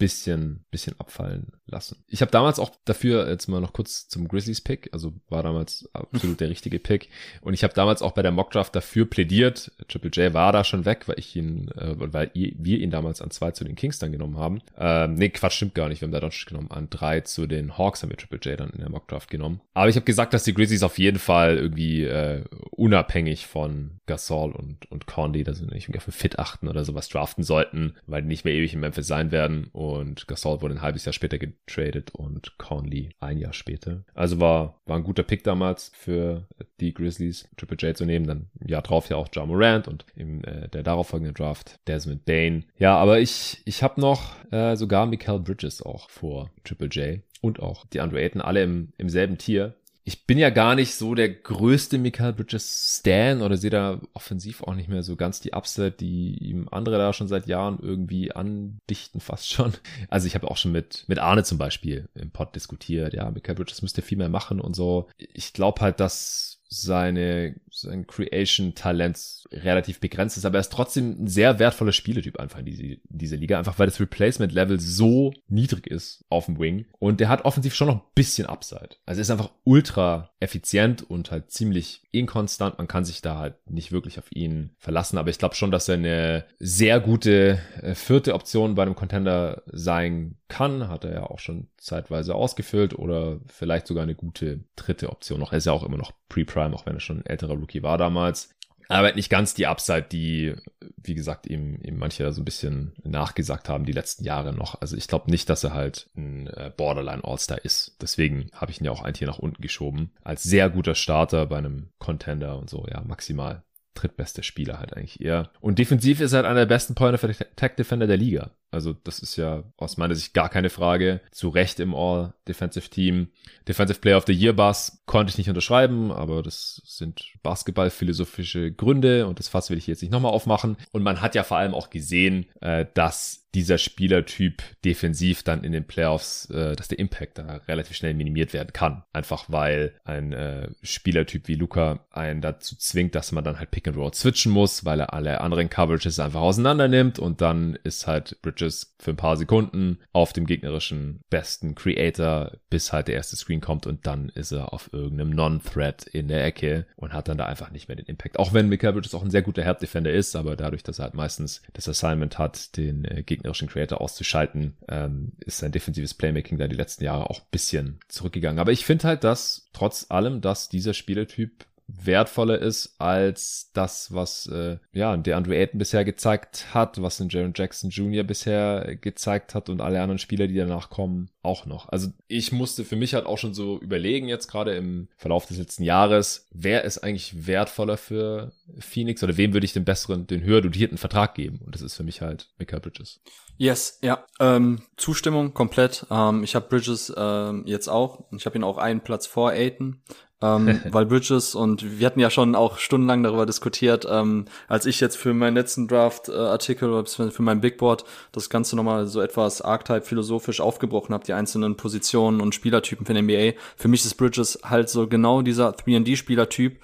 bisschen, 0.00 0.64
bisschen 0.72 0.98
abfallen 0.98 1.52
lassen. 1.66 2.02
Ich 2.08 2.20
habe 2.20 2.32
damals 2.32 2.58
auch 2.58 2.72
dafür 2.84 3.28
jetzt 3.28 3.46
mal 3.46 3.60
noch 3.60 3.72
kurz 3.72 4.08
zum 4.08 4.26
Grizzlies 4.26 4.60
Pick, 4.60 4.88
also 4.92 5.12
war 5.28 5.44
damals 5.44 5.88
absolut 5.92 6.40
der 6.40 6.50
richtige 6.50 6.80
Pick 6.80 7.08
und 7.40 7.54
ich 7.54 7.62
habe 7.62 7.74
damals 7.74 8.02
auch 8.02 8.12
bei 8.12 8.22
der 8.22 8.32
Mockdraft 8.32 8.74
dafür 8.74 9.06
plädiert. 9.08 9.70
Triple 9.86 10.10
J 10.10 10.34
war 10.34 10.52
da 10.52 10.64
schon 10.64 10.84
weg, 10.84 11.06
weil 11.06 11.18
ich 11.18 11.36
ihn, 11.36 11.68
äh, 11.76 11.94
weil 11.96 12.30
wir 12.34 12.78
ihn 12.78 12.90
damals 12.90 13.22
an 13.22 13.30
zwei 13.30 13.52
zu 13.52 13.62
den 13.62 13.76
Kings 13.76 14.00
dann 14.00 14.10
genommen 14.10 14.38
haben. 14.38 14.60
Ähm, 14.76 15.14
nee, 15.14 15.28
Quatsch, 15.28 15.54
stimmt 15.54 15.74
gar 15.74 15.88
nicht. 15.88 16.00
Wir 16.00 16.06
haben 16.06 16.12
da 16.12 16.20
Doncic 16.20 16.48
genommen. 16.48 16.70
An 16.70 16.88
drei 16.90 17.20
zu 17.20 17.46
den 17.46 17.78
Hawks 17.78 18.02
haben 18.02 18.10
wir 18.10 18.16
Triple 18.16 18.40
J 18.42 18.58
dann 18.58 18.70
in 18.70 18.80
der 18.80 18.90
Mockdraft 18.90 19.30
genommen. 19.30 19.60
Aber 19.74 19.88
ich 19.88 19.96
habe 19.96 20.06
gesagt, 20.06 20.34
dass 20.34 20.44
die 20.44 20.54
Grizzlies 20.54 20.82
auf 20.82 20.98
jeden 20.98 21.18
Fall 21.18 21.56
irgendwie 21.56 22.04
äh, 22.04 22.44
unabhängig 22.70 23.46
von 23.46 24.00
Gasol 24.06 24.52
und 24.52 24.90
und 24.90 25.06
Condy, 25.06 25.44
dass 25.44 25.58
sie 25.58 25.66
nicht 25.66 25.88
ein 25.88 26.00
Fit 26.00 26.38
achten 26.38 26.68
oder 26.68 26.84
sowas 26.84 27.08
draften 27.08 27.44
sollten, 27.44 27.94
weil 28.06 28.22
die 28.22 28.28
nicht 28.28 28.44
mehr 28.44 28.54
ewig 28.54 28.74
in 28.74 28.80
Memphis 28.80 29.06
sein 29.06 29.30
werden. 29.30 29.68
Und 29.72 29.89
Gasol 30.26 30.62
wurde 30.62 30.74
ein 30.74 30.82
halbes 30.82 31.04
Jahr 31.04 31.12
später 31.12 31.38
getradet 31.38 32.10
und 32.14 32.58
Conley 32.58 33.10
ein 33.20 33.38
Jahr 33.38 33.52
später. 33.52 34.04
Also 34.14 34.40
war, 34.40 34.80
war 34.86 34.96
ein 34.96 35.04
guter 35.04 35.22
Pick 35.22 35.44
damals 35.44 35.92
für 35.94 36.46
die 36.80 36.94
Grizzlies, 36.94 37.48
Triple 37.56 37.76
J 37.76 37.96
zu 37.96 38.04
nehmen. 38.04 38.26
Dann 38.26 38.50
Jahr 38.64 38.82
drauf 38.82 39.08
ja 39.08 39.16
auch 39.16 39.28
John 39.32 39.48
Morant 39.48 39.88
und 39.88 40.06
im 40.14 40.44
äh, 40.44 40.68
der 40.68 40.82
darauffolgenden 40.82 41.34
Draft 41.34 41.78
Desmond 41.86 42.24
Bain. 42.24 42.66
Ja, 42.78 42.96
aber 42.96 43.20
ich, 43.20 43.62
ich 43.64 43.82
habe 43.82 44.00
noch 44.00 44.34
äh, 44.52 44.76
sogar 44.76 45.06
Mikael 45.06 45.40
Bridges 45.40 45.82
auch 45.82 46.10
vor 46.10 46.50
Triple 46.64 46.88
J 46.88 47.20
und 47.40 47.60
auch 47.60 47.86
die 47.86 48.00
Andrew 48.00 48.18
Ayton 48.18 48.40
alle 48.40 48.62
im, 48.62 48.92
im 48.98 49.08
selben 49.08 49.38
Tier 49.38 49.74
ich 50.04 50.26
bin 50.26 50.38
ja 50.38 50.50
gar 50.50 50.74
nicht 50.74 50.94
so 50.94 51.14
der 51.14 51.28
größte 51.28 51.98
Michael 51.98 52.32
Bridges 52.32 52.98
Stan 52.98 53.42
oder 53.42 53.56
sehe 53.56 53.70
da 53.70 54.00
offensiv 54.14 54.62
auch 54.62 54.74
nicht 54.74 54.88
mehr 54.88 55.02
so 55.02 55.14
ganz 55.14 55.40
die 55.40 55.52
Upside, 55.52 55.92
die 55.92 56.38
ihm 56.38 56.68
andere 56.70 56.98
da 56.98 57.12
schon 57.12 57.28
seit 57.28 57.46
Jahren 57.46 57.78
irgendwie 57.80 58.32
andichten, 58.32 59.20
fast 59.20 59.50
schon. 59.50 59.74
Also 60.08 60.26
ich 60.26 60.34
habe 60.34 60.50
auch 60.50 60.56
schon 60.56 60.72
mit, 60.72 61.04
mit 61.06 61.18
Arne 61.18 61.44
zum 61.44 61.58
Beispiel 61.58 62.08
im 62.14 62.30
Pod 62.30 62.54
diskutiert, 62.54 63.14
ja, 63.14 63.30
Michael 63.30 63.56
Bridges 63.56 63.82
müsste 63.82 64.02
viel 64.02 64.18
mehr 64.18 64.28
machen 64.28 64.60
und 64.60 64.74
so. 64.74 65.08
Ich 65.16 65.52
glaube 65.52 65.80
halt, 65.82 66.00
dass 66.00 66.49
seine, 66.72 67.56
sein 67.70 68.06
Creation-Talent 68.06 69.48
relativ 69.50 69.98
begrenzt 69.98 70.36
ist, 70.36 70.44
aber 70.44 70.58
er 70.58 70.60
ist 70.60 70.72
trotzdem 70.72 71.24
ein 71.24 71.26
sehr 71.26 71.58
wertvoller 71.58 71.92
Spieletyp 71.92 72.38
einfach 72.38 72.60
in 72.60 72.66
diese, 72.66 72.98
diese 73.08 73.34
Liga, 73.34 73.58
einfach 73.58 73.78
weil 73.80 73.88
das 73.88 73.98
Replacement-Level 73.98 74.78
so 74.78 75.32
niedrig 75.48 75.88
ist 75.88 76.24
auf 76.28 76.46
dem 76.46 76.60
Wing 76.60 76.86
und 77.00 77.18
der 77.18 77.28
hat 77.28 77.44
offensiv 77.44 77.74
schon 77.74 77.88
noch 77.88 77.96
ein 77.96 78.10
bisschen 78.14 78.46
Upside. 78.46 78.90
Also 79.04 79.18
er 79.18 79.22
ist 79.22 79.30
einfach 79.30 79.50
ultra 79.64 80.30
effizient 80.38 81.02
und 81.02 81.32
halt 81.32 81.50
ziemlich 81.50 82.02
inkonstant. 82.12 82.78
Man 82.78 82.88
kann 82.88 83.04
sich 83.04 83.20
da 83.20 83.38
halt 83.38 83.54
nicht 83.68 83.92
wirklich 83.92 84.18
auf 84.18 84.30
ihn 84.30 84.70
verlassen, 84.78 85.18
aber 85.18 85.30
ich 85.30 85.38
glaube 85.38 85.54
schon, 85.54 85.70
dass 85.70 85.88
er 85.88 85.94
eine 85.94 86.44
sehr 86.58 87.00
gute 87.00 87.58
äh, 87.82 87.94
vierte 87.94 88.34
Option 88.34 88.74
bei 88.74 88.82
einem 88.82 88.94
Contender 88.94 89.62
sein 89.66 90.36
kann. 90.48 90.88
Hat 90.88 91.04
er 91.04 91.12
ja 91.12 91.22
auch 91.24 91.38
schon 91.38 91.68
zeitweise 91.76 92.34
ausgefüllt 92.34 92.98
oder 92.98 93.40
vielleicht 93.46 93.86
sogar 93.86 94.02
eine 94.02 94.14
gute 94.14 94.64
dritte 94.76 95.10
Option 95.10 95.40
noch. 95.40 95.52
Er 95.52 95.58
ist 95.58 95.66
ja 95.66 95.72
auch 95.72 95.84
immer 95.84 95.98
noch 95.98 96.12
Pre-Prime, 96.28 96.59
auch 96.74 96.86
wenn 96.86 96.94
er 96.94 97.00
schon 97.00 97.18
ein 97.18 97.26
älterer 97.26 97.54
Rookie 97.54 97.82
war 97.82 97.98
damals. 97.98 98.54
Aber 98.90 99.12
nicht 99.12 99.30
ganz 99.30 99.54
die 99.54 99.68
Upside, 99.68 100.06
die, 100.10 100.56
wie 100.96 101.14
gesagt, 101.14 101.46
ihm, 101.46 101.78
ihm 101.80 101.96
manche 101.96 102.32
so 102.32 102.40
ein 102.40 102.44
bisschen 102.44 102.92
nachgesagt 103.04 103.68
haben 103.68 103.84
die 103.84 103.92
letzten 103.92 104.24
Jahre 104.24 104.52
noch. 104.52 104.80
Also 104.80 104.96
ich 104.96 105.06
glaube 105.06 105.30
nicht, 105.30 105.48
dass 105.48 105.62
er 105.62 105.72
halt 105.72 106.10
ein 106.16 106.48
äh, 106.48 106.72
Borderline 106.76 107.22
All-Star 107.22 107.64
ist. 107.64 107.96
Deswegen 108.02 108.50
habe 108.52 108.72
ich 108.72 108.80
ihn 108.80 108.84
ja 108.84 108.90
auch 108.90 109.02
ein 109.02 109.14
Tier 109.14 109.28
nach 109.28 109.38
unten 109.38 109.62
geschoben. 109.62 110.10
Als 110.24 110.42
sehr 110.42 110.68
guter 110.68 110.96
Starter 110.96 111.46
bei 111.46 111.58
einem 111.58 111.90
Contender 111.98 112.58
und 112.58 112.68
so, 112.68 112.84
ja, 112.90 113.00
maximal 113.02 113.62
drittbeste 113.94 114.42
Spieler 114.42 114.80
halt 114.80 114.96
eigentlich 114.96 115.20
eher. 115.20 115.50
Und 115.60 115.78
defensiv 115.78 116.20
ist 116.20 116.32
er 116.32 116.38
halt 116.38 116.46
einer 116.46 116.60
der 116.60 116.66
besten 116.66 116.96
Point 116.96 117.14
of 117.14 117.22
Attack 117.22 117.76
Defender 117.76 118.08
der 118.08 118.16
Liga. 118.16 118.50
Also 118.70 118.92
das 118.92 119.18
ist 119.18 119.36
ja 119.36 119.64
aus 119.76 119.96
meiner 119.96 120.14
Sicht 120.14 120.34
gar 120.34 120.48
keine 120.48 120.70
Frage. 120.70 121.20
Zu 121.30 121.48
Recht 121.48 121.80
im 121.80 121.94
All-Defensive 121.94 122.88
Team. 122.88 123.28
Defensive 123.66 124.00
Player 124.00 124.16
of 124.16 124.24
the 124.26 124.32
Year 124.32 124.52
Bass 124.52 125.02
konnte 125.06 125.30
ich 125.30 125.38
nicht 125.38 125.48
unterschreiben, 125.48 126.12
aber 126.12 126.42
das 126.42 126.80
sind 126.84 127.24
Basketball-philosophische 127.42 128.72
Gründe 128.72 129.26
und 129.26 129.38
das 129.38 129.48
Fass 129.48 129.70
will 129.70 129.78
ich 129.78 129.86
jetzt 129.86 130.02
nicht 130.02 130.12
nochmal 130.12 130.32
aufmachen. 130.32 130.76
Und 130.92 131.02
man 131.02 131.20
hat 131.20 131.34
ja 131.34 131.42
vor 131.42 131.56
allem 131.56 131.74
auch 131.74 131.90
gesehen, 131.90 132.46
äh, 132.60 132.86
dass 132.94 133.40
dieser 133.54 133.78
Spielertyp 133.78 134.62
defensiv 134.84 135.42
dann 135.42 135.64
in 135.64 135.72
den 135.72 135.86
Playoffs, 135.86 136.48
äh, 136.50 136.76
dass 136.76 136.88
der 136.88 136.98
Impact 136.98 137.38
da 137.38 137.56
relativ 137.66 137.96
schnell 137.96 138.14
minimiert 138.14 138.52
werden 138.52 138.72
kann. 138.72 139.02
Einfach 139.12 139.46
weil 139.48 139.94
ein 140.04 140.32
äh, 140.32 140.68
Spielertyp 140.82 141.48
wie 141.48 141.56
Luca 141.56 142.06
einen 142.10 142.40
dazu 142.40 142.76
zwingt, 142.76 143.14
dass 143.14 143.32
man 143.32 143.44
dann 143.44 143.58
halt 143.58 143.70
Pick 143.70 143.88
and 143.88 143.96
Roll 143.96 144.14
switchen 144.14 144.52
muss, 144.52 144.84
weil 144.84 145.00
er 145.00 145.12
alle 145.14 145.40
anderen 145.40 145.68
Coverages 145.68 146.20
einfach 146.20 146.40
auseinander 146.40 146.86
nimmt 146.86 147.18
und 147.18 147.40
dann 147.40 147.76
ist 147.82 148.06
halt 148.06 148.40
Bridge 148.42 148.59
Bridges 148.60 148.94
für 148.98 149.10
ein 149.12 149.16
paar 149.16 149.36
Sekunden 149.36 149.98
auf 150.12 150.32
dem 150.32 150.46
gegnerischen 150.46 151.20
besten 151.30 151.74
Creator, 151.74 152.52
bis 152.68 152.92
halt 152.92 153.08
der 153.08 153.14
erste 153.14 153.36
Screen 153.36 153.60
kommt 153.60 153.86
und 153.86 154.06
dann 154.06 154.28
ist 154.30 154.52
er 154.52 154.72
auf 154.72 154.92
irgendeinem 154.92 155.30
Non-Threat 155.30 156.04
in 156.04 156.28
der 156.28 156.44
Ecke 156.44 156.86
und 156.96 157.12
hat 157.12 157.28
dann 157.28 157.38
da 157.38 157.46
einfach 157.46 157.70
nicht 157.70 157.88
mehr 157.88 157.96
den 157.96 158.06
Impact. 158.06 158.38
Auch 158.38 158.52
wenn 158.52 158.68
Mikael 158.68 158.92
Bridges 158.92 159.14
auch 159.14 159.22
ein 159.22 159.30
sehr 159.30 159.42
guter 159.42 159.64
Herd-Defender 159.64 160.12
ist, 160.12 160.36
aber 160.36 160.56
dadurch, 160.56 160.82
dass 160.82 160.98
er 160.98 161.04
halt 161.04 161.14
meistens 161.14 161.62
das 161.72 161.88
Assignment 161.88 162.38
hat, 162.38 162.76
den 162.76 163.04
äh, 163.04 163.22
gegnerischen 163.22 163.68
Creator 163.68 164.00
auszuschalten, 164.00 164.76
ähm, 164.88 165.32
ist 165.40 165.58
sein 165.58 165.72
defensives 165.72 166.14
Playmaking 166.14 166.58
da 166.58 166.68
die 166.68 166.76
letzten 166.76 167.04
Jahre 167.04 167.30
auch 167.30 167.40
ein 167.40 167.50
bisschen 167.50 168.00
zurückgegangen. 168.08 168.58
Aber 168.58 168.72
ich 168.72 168.84
finde 168.84 169.08
halt, 169.08 169.24
dass 169.24 169.68
trotz 169.72 170.06
allem, 170.10 170.40
dass 170.40 170.68
dieser 170.68 170.94
Spielertyp 170.94 171.64
wertvoller 172.02 172.58
ist 172.58 172.94
als 172.98 173.70
das, 173.72 174.12
was 174.14 174.46
äh, 174.46 174.78
ja 174.92 175.16
der 175.16 175.36
Andrew 175.36 175.52
Ayton 175.52 175.78
bisher 175.78 176.04
gezeigt 176.04 176.74
hat, 176.74 177.00
was 177.02 177.20
ein 177.20 177.28
Jaron 177.28 177.52
Jackson 177.54 177.90
Jr. 177.90 178.22
bisher 178.22 178.96
gezeigt 178.96 179.54
hat 179.54 179.68
und 179.68 179.80
alle 179.80 180.00
anderen 180.00 180.18
Spieler, 180.18 180.46
die 180.46 180.56
danach 180.56 180.90
kommen, 180.90 181.30
auch 181.42 181.66
noch. 181.66 181.88
Also 181.88 182.08
ich 182.28 182.52
musste 182.52 182.84
für 182.84 182.96
mich 182.96 183.14
halt 183.14 183.26
auch 183.26 183.38
schon 183.38 183.54
so 183.54 183.78
überlegen 183.80 184.28
jetzt 184.28 184.48
gerade 184.48 184.74
im 184.74 185.08
Verlauf 185.16 185.46
des 185.46 185.58
letzten 185.58 185.82
Jahres, 185.82 186.46
wer 186.52 186.84
ist 186.84 186.98
eigentlich 186.98 187.46
wertvoller 187.46 187.96
für 187.96 188.52
Phoenix 188.78 189.22
oder 189.22 189.36
wem 189.36 189.52
würde 189.52 189.64
ich 189.64 189.72
den 189.72 189.84
besseren, 189.84 190.26
den 190.26 190.42
höher 190.42 190.60
dotierten 190.60 190.98
Vertrag 190.98 191.34
geben? 191.34 191.60
Und 191.64 191.74
das 191.74 191.82
ist 191.82 191.96
für 191.96 192.04
mich 192.04 192.20
halt 192.20 192.50
Michael 192.58 192.80
Bridges. 192.80 193.20
Yes, 193.56 193.98
ja. 194.02 194.24
Ähm, 194.38 194.80
Zustimmung 194.96 195.52
komplett. 195.52 196.06
Ähm, 196.10 196.44
ich 196.44 196.54
habe 196.54 196.68
Bridges 196.68 197.12
ähm, 197.14 197.64
jetzt 197.66 197.88
auch. 197.88 198.24
Ich 198.34 198.46
habe 198.46 198.56
ihn 198.56 198.64
auch 198.64 198.78
einen 198.78 199.02
Platz 199.02 199.26
vor 199.26 199.50
Aiton 199.50 200.00
ähm, 200.42 200.80
weil 200.90 201.06
Bridges 201.06 201.54
und 201.54 201.98
wir 201.98 202.06
hatten 202.06 202.20
ja 202.20 202.30
schon 202.30 202.54
auch 202.54 202.78
stundenlang 202.78 203.22
darüber 203.22 203.46
diskutiert, 203.46 204.06
ähm, 204.08 204.46
als 204.68 204.86
ich 204.86 205.00
jetzt 205.00 205.16
für 205.16 205.34
meinen 205.34 205.54
letzten 205.54 205.88
Draft-Artikel 205.88 206.88
äh, 206.88 206.92
oder 206.92 207.06
für 207.06 207.42
mein 207.42 207.60
Big 207.60 207.78
Board 207.78 208.04
das 208.32 208.50
Ganze 208.50 208.76
nochmal 208.76 209.06
so 209.06 209.20
etwas 209.20 209.62
Archetype 209.62 210.02
philosophisch 210.02 210.60
aufgebrochen 210.60 211.14
habe, 211.14 211.24
die 211.24 211.32
einzelnen 211.32 211.76
Positionen 211.76 212.40
und 212.40 212.54
Spielertypen 212.54 213.06
für 213.06 213.14
den 213.14 213.24
NBA. 213.26 213.58
Für 213.76 213.88
mich 213.88 214.04
ist 214.04 214.14
Bridges 214.14 214.60
halt 214.64 214.88
so 214.88 215.06
genau 215.06 215.42
dieser 215.42 215.70
3D-Spielertyp, 215.70 216.78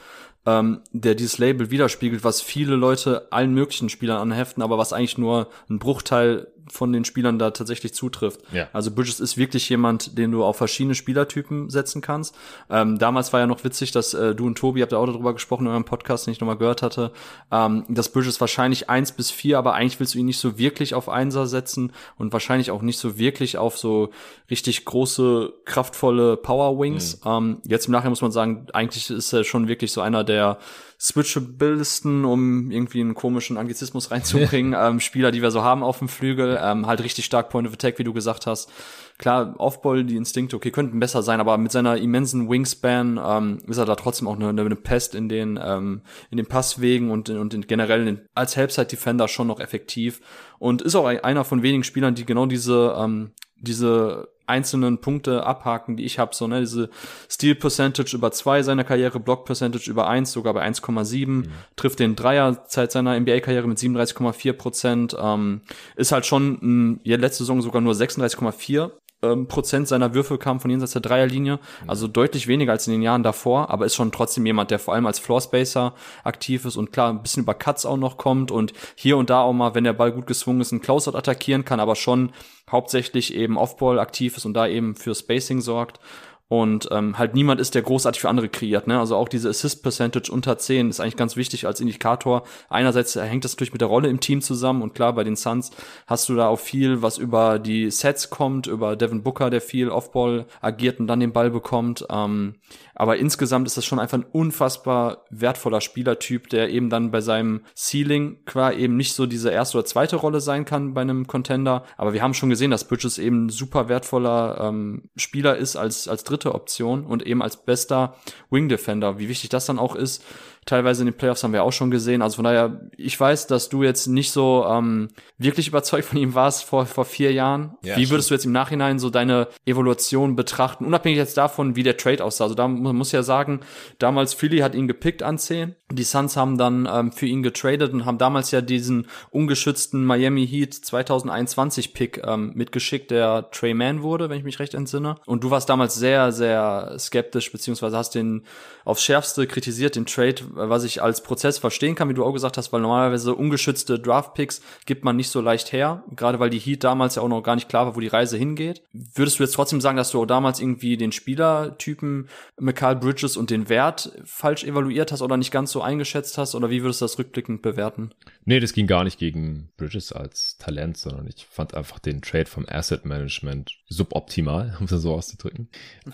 ähm, 0.46 0.80
der 0.92 1.14
dieses 1.14 1.38
Label 1.38 1.70
widerspiegelt, 1.70 2.24
was 2.24 2.40
viele 2.40 2.76
Leute 2.76 3.28
allen 3.32 3.52
möglichen 3.52 3.88
Spielern 3.88 4.18
anheften, 4.18 4.62
aber 4.62 4.78
was 4.78 4.92
eigentlich 4.92 5.18
nur 5.18 5.48
ein 5.68 5.78
Bruchteil 5.78 6.48
von 6.70 6.92
den 6.92 7.04
Spielern 7.04 7.38
da 7.38 7.50
tatsächlich 7.50 7.94
zutrifft. 7.94 8.40
Ja. 8.52 8.68
Also 8.72 8.90
Bridges 8.90 9.20
ist 9.20 9.36
wirklich 9.36 9.68
jemand, 9.68 10.18
den 10.18 10.32
du 10.32 10.44
auf 10.44 10.56
verschiedene 10.56 10.94
Spielertypen 10.94 11.70
setzen 11.70 12.00
kannst. 12.00 12.34
Ähm, 12.70 12.98
damals 12.98 13.32
war 13.32 13.40
ja 13.40 13.46
noch 13.46 13.64
witzig, 13.64 13.92
dass 13.92 14.14
äh, 14.14 14.34
du 14.34 14.46
und 14.46 14.56
Tobi, 14.58 14.82
habt 14.82 14.92
ja 14.92 14.98
auch 14.98 15.06
darüber 15.06 15.32
gesprochen 15.32 15.66
in 15.66 15.72
eurem 15.72 15.84
Podcast, 15.84 16.26
den 16.26 16.32
ich 16.32 16.40
nochmal 16.40 16.58
gehört 16.58 16.82
hatte, 16.82 17.12
ähm, 17.50 17.84
dass 17.88 18.10
Bridges 18.10 18.40
wahrscheinlich 18.40 18.90
eins 18.90 19.12
bis 19.12 19.30
vier, 19.30 19.58
aber 19.58 19.74
eigentlich 19.74 20.00
willst 20.00 20.14
du 20.14 20.18
ihn 20.18 20.26
nicht 20.26 20.38
so 20.38 20.58
wirklich 20.58 20.94
auf 20.94 21.08
Einser 21.08 21.46
setzen 21.46 21.92
und 22.18 22.32
wahrscheinlich 22.32 22.70
auch 22.70 22.82
nicht 22.82 22.98
so 22.98 23.18
wirklich 23.18 23.58
auf 23.58 23.78
so 23.78 24.10
richtig 24.50 24.84
große, 24.84 25.52
kraftvolle 25.64 26.36
Power 26.36 26.78
Wings. 26.78 27.20
Mhm. 27.24 27.30
Ähm, 27.30 27.56
jetzt 27.66 27.86
im 27.86 27.92
Nachhinein 27.92 28.10
muss 28.10 28.22
man 28.22 28.32
sagen, 28.32 28.66
eigentlich 28.72 29.10
ist 29.10 29.32
er 29.32 29.44
schon 29.44 29.68
wirklich 29.68 29.92
so 29.92 30.00
einer 30.00 30.24
der 30.24 30.58
switchablesten, 30.98 32.24
um 32.24 32.70
irgendwie 32.70 33.00
einen 33.00 33.14
komischen 33.14 33.58
Anglizismus 33.58 34.10
reinzubringen, 34.10 34.74
ähm, 34.78 35.00
Spieler, 35.00 35.30
die 35.30 35.42
wir 35.42 35.50
so 35.50 35.62
haben 35.62 35.82
auf 35.82 35.98
dem 35.98 36.08
Flügel, 36.08 36.58
ähm, 36.62 36.86
halt 36.86 37.02
richtig 37.02 37.24
stark 37.24 37.50
Point 37.50 37.68
of 37.68 37.74
Attack, 37.74 37.98
wie 37.98 38.04
du 38.04 38.12
gesagt 38.12 38.46
hast. 38.46 38.70
Klar, 39.18 39.54
Offball, 39.58 40.04
die 40.04 40.16
Instinkte, 40.16 40.56
okay, 40.56 40.70
könnten 40.70 41.00
besser 41.00 41.22
sein, 41.22 41.40
aber 41.40 41.56
mit 41.58 41.72
seiner 41.72 41.96
immensen 41.96 42.50
Wingspan 42.50 43.20
ähm, 43.22 43.58
ist 43.66 43.78
er 43.78 43.86
da 43.86 43.94
trotzdem 43.94 44.28
auch 44.28 44.36
eine, 44.36 44.48
eine 44.48 44.76
Pest 44.76 45.14
in 45.14 45.28
den 45.28 45.58
ähm, 45.62 46.02
in 46.30 46.36
den 46.36 46.46
Passwegen 46.46 47.10
und 47.10 47.30
und 47.30 47.54
in 47.54 47.66
generell 47.66 48.06
in, 48.06 48.20
als 48.34 48.56
Helpside 48.56 48.88
Defender 48.88 49.28
schon 49.28 49.46
noch 49.46 49.60
effektiv 49.60 50.20
und 50.58 50.82
ist 50.82 50.94
auch 50.94 51.06
einer 51.06 51.44
von 51.44 51.62
wenigen 51.62 51.84
Spielern, 51.84 52.14
die 52.14 52.26
genau 52.26 52.44
diese 52.44 52.94
ähm, 52.98 53.32
diese 53.58 54.28
einzelnen 54.46 54.98
Punkte 54.98 55.44
abhaken, 55.44 55.96
die 55.96 56.04
ich 56.04 56.18
habe, 56.18 56.34
so 56.34 56.46
ne, 56.46 56.60
diese 56.60 56.88
Steal 57.28 57.54
Percentage 57.54 58.16
über 58.16 58.30
zwei 58.32 58.62
seiner 58.62 58.84
Karriere, 58.84 59.20
Block 59.20 59.44
Percentage 59.44 59.90
über 59.90 60.08
eins, 60.08 60.32
sogar 60.32 60.54
bei 60.54 60.66
1,7, 60.66 61.26
mhm. 61.26 61.44
trifft 61.76 61.98
den 61.98 62.16
Dreier 62.16 62.64
seit 62.68 62.92
seiner 62.92 63.18
NBA-Karriere 63.18 63.66
mit 63.66 63.78
37,4 63.78 64.52
Prozent, 64.52 65.16
ähm, 65.20 65.62
ist 65.96 66.12
halt 66.12 66.26
schon 66.26 66.58
mh, 66.60 66.98
ja, 67.04 67.16
letzte 67.16 67.44
Saison 67.44 67.62
sogar 67.62 67.80
nur 67.80 67.94
36,4 67.94 68.90
ähm, 69.32 69.46
Prozent 69.46 69.88
seiner 69.88 70.14
Würfe 70.14 70.38
kamen 70.38 70.60
von 70.60 70.70
jenseits 70.70 70.92
der 70.92 71.02
Dreierlinie, 71.02 71.56
mhm. 71.56 71.90
also 71.90 72.08
deutlich 72.08 72.46
weniger 72.46 72.72
als 72.72 72.86
in 72.86 72.92
den 72.92 73.02
Jahren 73.02 73.22
davor, 73.22 73.70
aber 73.70 73.86
ist 73.86 73.94
schon 73.94 74.12
trotzdem 74.12 74.46
jemand, 74.46 74.70
der 74.70 74.78
vor 74.78 74.94
allem 74.94 75.06
als 75.06 75.18
Floorspacer 75.18 75.94
aktiv 76.24 76.64
ist 76.64 76.76
und 76.76 76.92
klar 76.92 77.10
ein 77.10 77.22
bisschen 77.22 77.42
über 77.42 77.54
Cuts 77.54 77.86
auch 77.86 77.96
noch 77.96 78.16
kommt 78.16 78.50
und 78.50 78.72
hier 78.94 79.16
und 79.16 79.30
da 79.30 79.42
auch 79.42 79.52
mal, 79.52 79.74
wenn 79.74 79.84
der 79.84 79.92
Ball 79.92 80.12
gut 80.12 80.26
geswungen 80.26 80.60
ist, 80.60 80.72
einen 80.72 80.82
Closeout 80.82 81.16
attackieren 81.16 81.64
kann, 81.64 81.80
aber 81.80 81.96
schon 81.96 82.32
hauptsächlich 82.70 83.34
eben 83.34 83.56
Offball 83.58 83.98
aktiv 83.98 84.36
ist 84.36 84.44
und 84.44 84.54
da 84.54 84.66
eben 84.66 84.94
für 84.94 85.14
Spacing 85.14 85.60
sorgt. 85.60 86.00
Und 86.48 86.88
ähm, 86.92 87.18
halt 87.18 87.34
niemand 87.34 87.60
ist, 87.60 87.74
der 87.74 87.82
großartig 87.82 88.20
für 88.20 88.28
andere 88.28 88.48
kreiert. 88.48 88.86
Ne? 88.86 88.98
Also 88.98 89.16
auch 89.16 89.28
diese 89.28 89.48
Assist 89.48 89.82
Percentage 89.82 90.30
unter 90.30 90.58
10 90.58 90.90
ist 90.90 91.00
eigentlich 91.00 91.16
ganz 91.16 91.36
wichtig 91.36 91.66
als 91.66 91.80
Indikator. 91.80 92.44
Einerseits 92.68 93.16
hängt 93.16 93.44
das 93.44 93.54
natürlich 93.54 93.72
mit 93.72 93.80
der 93.80 93.88
Rolle 93.88 94.08
im 94.08 94.20
Team 94.20 94.40
zusammen 94.40 94.82
und 94.82 94.94
klar, 94.94 95.12
bei 95.14 95.24
den 95.24 95.34
Suns 95.34 95.72
hast 96.06 96.28
du 96.28 96.36
da 96.36 96.48
auch 96.48 96.60
viel, 96.60 97.02
was 97.02 97.18
über 97.18 97.58
die 97.58 97.90
Sets 97.90 98.30
kommt, 98.30 98.68
über 98.68 98.94
Devin 98.94 99.24
Booker, 99.24 99.50
der 99.50 99.60
viel 99.60 99.88
Offball 99.88 100.46
agiert 100.60 101.00
und 101.00 101.08
dann 101.08 101.20
den 101.20 101.32
Ball 101.32 101.50
bekommt. 101.50 102.06
Ähm, 102.10 102.54
aber 102.94 103.18
insgesamt 103.18 103.66
ist 103.66 103.76
das 103.76 103.84
schon 103.84 103.98
einfach 103.98 104.16
ein 104.16 104.24
unfassbar 104.24 105.24
wertvoller 105.28 105.82
Spielertyp, 105.82 106.48
der 106.48 106.70
eben 106.70 106.88
dann 106.88 107.10
bei 107.10 107.20
seinem 107.20 107.60
Ceiling 107.76 108.38
qua 108.46 108.72
eben 108.72 108.96
nicht 108.96 109.12
so 109.12 109.26
diese 109.26 109.50
erste 109.50 109.78
oder 109.78 109.84
zweite 109.84 110.16
Rolle 110.16 110.40
sein 110.40 110.64
kann 110.64 110.94
bei 110.94 111.02
einem 111.02 111.26
Contender. 111.26 111.84
Aber 111.98 112.14
wir 112.14 112.22
haben 112.22 112.32
schon 112.32 112.48
gesehen, 112.48 112.70
dass 112.70 112.88
Bridges 112.88 113.18
eben 113.18 113.46
ein 113.46 113.48
super 113.50 113.90
wertvoller 113.90 114.60
ähm, 114.62 115.10
Spieler 115.16 115.56
ist 115.56 115.76
als, 115.76 116.08
als 116.08 116.24
dritte 116.36 116.54
Option 116.54 117.04
und 117.06 117.26
eben 117.26 117.42
als 117.42 117.56
bester 117.56 118.16
Wing 118.50 118.68
Defender. 118.68 119.18
Wie 119.18 119.28
wichtig 119.28 119.50
das 119.50 119.66
dann 119.66 119.78
auch 119.78 119.94
ist, 119.94 120.22
teilweise 120.66 121.02
in 121.02 121.06
den 121.06 121.16
Playoffs 121.16 121.44
haben 121.44 121.52
wir 121.52 121.62
auch 121.62 121.72
schon 121.72 121.90
gesehen. 121.90 122.22
Also 122.22 122.36
von 122.36 122.44
daher, 122.44 122.80
ich 122.96 123.18
weiß, 123.18 123.46
dass 123.46 123.68
du 123.68 123.84
jetzt 123.84 124.08
nicht 124.08 124.32
so 124.32 124.66
ähm, 124.68 125.08
wirklich 125.38 125.68
überzeugt 125.68 126.06
von 126.06 126.18
ihm 126.18 126.34
warst 126.34 126.64
vor, 126.64 126.86
vor 126.86 127.04
vier 127.04 127.32
Jahren. 127.32 127.76
Ja, 127.82 127.96
wie 127.96 128.10
würdest 128.10 128.26
stimmt. 128.26 128.30
du 128.30 128.34
jetzt 128.34 128.44
im 128.46 128.52
Nachhinein 128.52 128.98
so 128.98 129.08
deine 129.08 129.46
Evolution 129.64 130.34
betrachten, 130.34 130.84
unabhängig 130.84 131.18
jetzt 131.18 131.36
davon, 131.36 131.76
wie 131.76 131.84
der 131.84 131.96
Trade 131.96 132.24
aussah? 132.24 132.44
Also 132.44 132.56
da 132.56 132.66
man 132.66 132.96
muss 132.96 133.12
ja 133.12 133.22
sagen, 133.22 133.60
damals 133.98 134.34
Philly 134.34 134.58
hat 134.58 134.74
ihn 134.74 134.88
gepickt 134.88 135.22
an 135.22 135.38
10. 135.38 135.76
Die 135.92 136.02
Suns 136.02 136.36
haben 136.36 136.58
dann 136.58 136.88
ähm, 136.92 137.12
für 137.12 137.26
ihn 137.26 137.44
getradet 137.44 137.92
und 137.92 138.04
haben 138.04 138.18
damals 138.18 138.50
ja 138.50 138.60
diesen 138.60 139.06
ungeschützten 139.30 140.04
Miami 140.04 140.46
Heat 140.46 140.74
2021 140.74 141.94
Pick 141.94 142.22
ähm, 142.26 142.52
mitgeschickt, 142.56 143.12
der 143.12 143.50
Trey 143.52 143.72
Mann 143.72 144.02
wurde, 144.02 144.28
wenn 144.28 144.38
ich 144.38 144.44
mich 144.44 144.58
recht 144.58 144.74
entsinne. 144.74 145.14
Und 145.26 145.44
du 145.44 145.50
warst 145.50 145.68
damals 145.68 145.94
sehr, 145.94 146.32
sehr 146.32 146.96
skeptisch, 146.98 147.52
beziehungsweise 147.52 147.96
hast 147.96 148.16
den 148.16 148.42
aufs 148.84 149.04
Schärfste 149.04 149.46
kritisiert, 149.46 149.94
den 149.94 150.06
Trade, 150.06 150.42
was 150.56 150.84
ich 150.84 151.02
als 151.02 151.22
Prozess 151.22 151.58
verstehen 151.58 151.94
kann, 151.94 152.08
wie 152.08 152.14
du 152.14 152.24
auch 152.24 152.32
gesagt 152.32 152.56
hast, 152.56 152.72
weil 152.72 152.80
normalerweise 152.80 153.34
ungeschützte 153.34 153.98
Draft-Picks 153.98 154.62
gibt 154.86 155.04
man 155.04 155.16
nicht 155.16 155.30
so 155.30 155.40
leicht 155.40 155.72
her, 155.72 156.02
gerade 156.14 156.40
weil 156.40 156.50
die 156.50 156.58
Heat 156.58 156.84
damals 156.84 157.14
ja 157.14 157.22
auch 157.22 157.28
noch 157.28 157.42
gar 157.42 157.54
nicht 157.54 157.68
klar 157.68 157.86
war, 157.86 157.96
wo 157.96 158.00
die 158.00 158.06
Reise 158.08 158.36
hingeht. 158.36 158.82
Würdest 158.92 159.38
du 159.38 159.42
jetzt 159.42 159.54
trotzdem 159.54 159.80
sagen, 159.80 159.96
dass 159.96 160.10
du 160.10 160.22
auch 160.22 160.26
damals 160.26 160.60
irgendwie 160.60 160.96
den 160.96 161.12
Spielertypen 161.12 162.28
Mikal 162.58 162.96
Bridges 162.96 163.36
und 163.36 163.50
den 163.50 163.68
Wert 163.68 164.12
falsch 164.24 164.64
evaluiert 164.64 165.12
hast 165.12 165.22
oder 165.22 165.36
nicht 165.36 165.50
ganz 165.50 165.72
so 165.72 165.82
eingeschätzt 165.82 166.38
hast, 166.38 166.54
oder 166.54 166.70
wie 166.70 166.82
würdest 166.82 167.00
du 167.00 167.04
das 167.04 167.18
rückblickend 167.18 167.62
bewerten? 167.62 168.10
Nee, 168.44 168.60
das 168.60 168.72
ging 168.72 168.86
gar 168.86 169.04
nicht 169.04 169.18
gegen 169.18 169.70
Bridges 169.76 170.12
als 170.12 170.56
Talent, 170.58 170.96
sondern 170.96 171.26
ich 171.26 171.46
fand 171.50 171.74
einfach 171.74 171.98
den 171.98 172.22
Trade 172.22 172.46
vom 172.46 172.64
Asset 172.68 173.04
Management 173.04 173.72
suboptimal, 173.88 174.76
um 174.80 174.86
das 174.86 175.02
so 175.02 175.14
auszudrücken. 175.14 175.68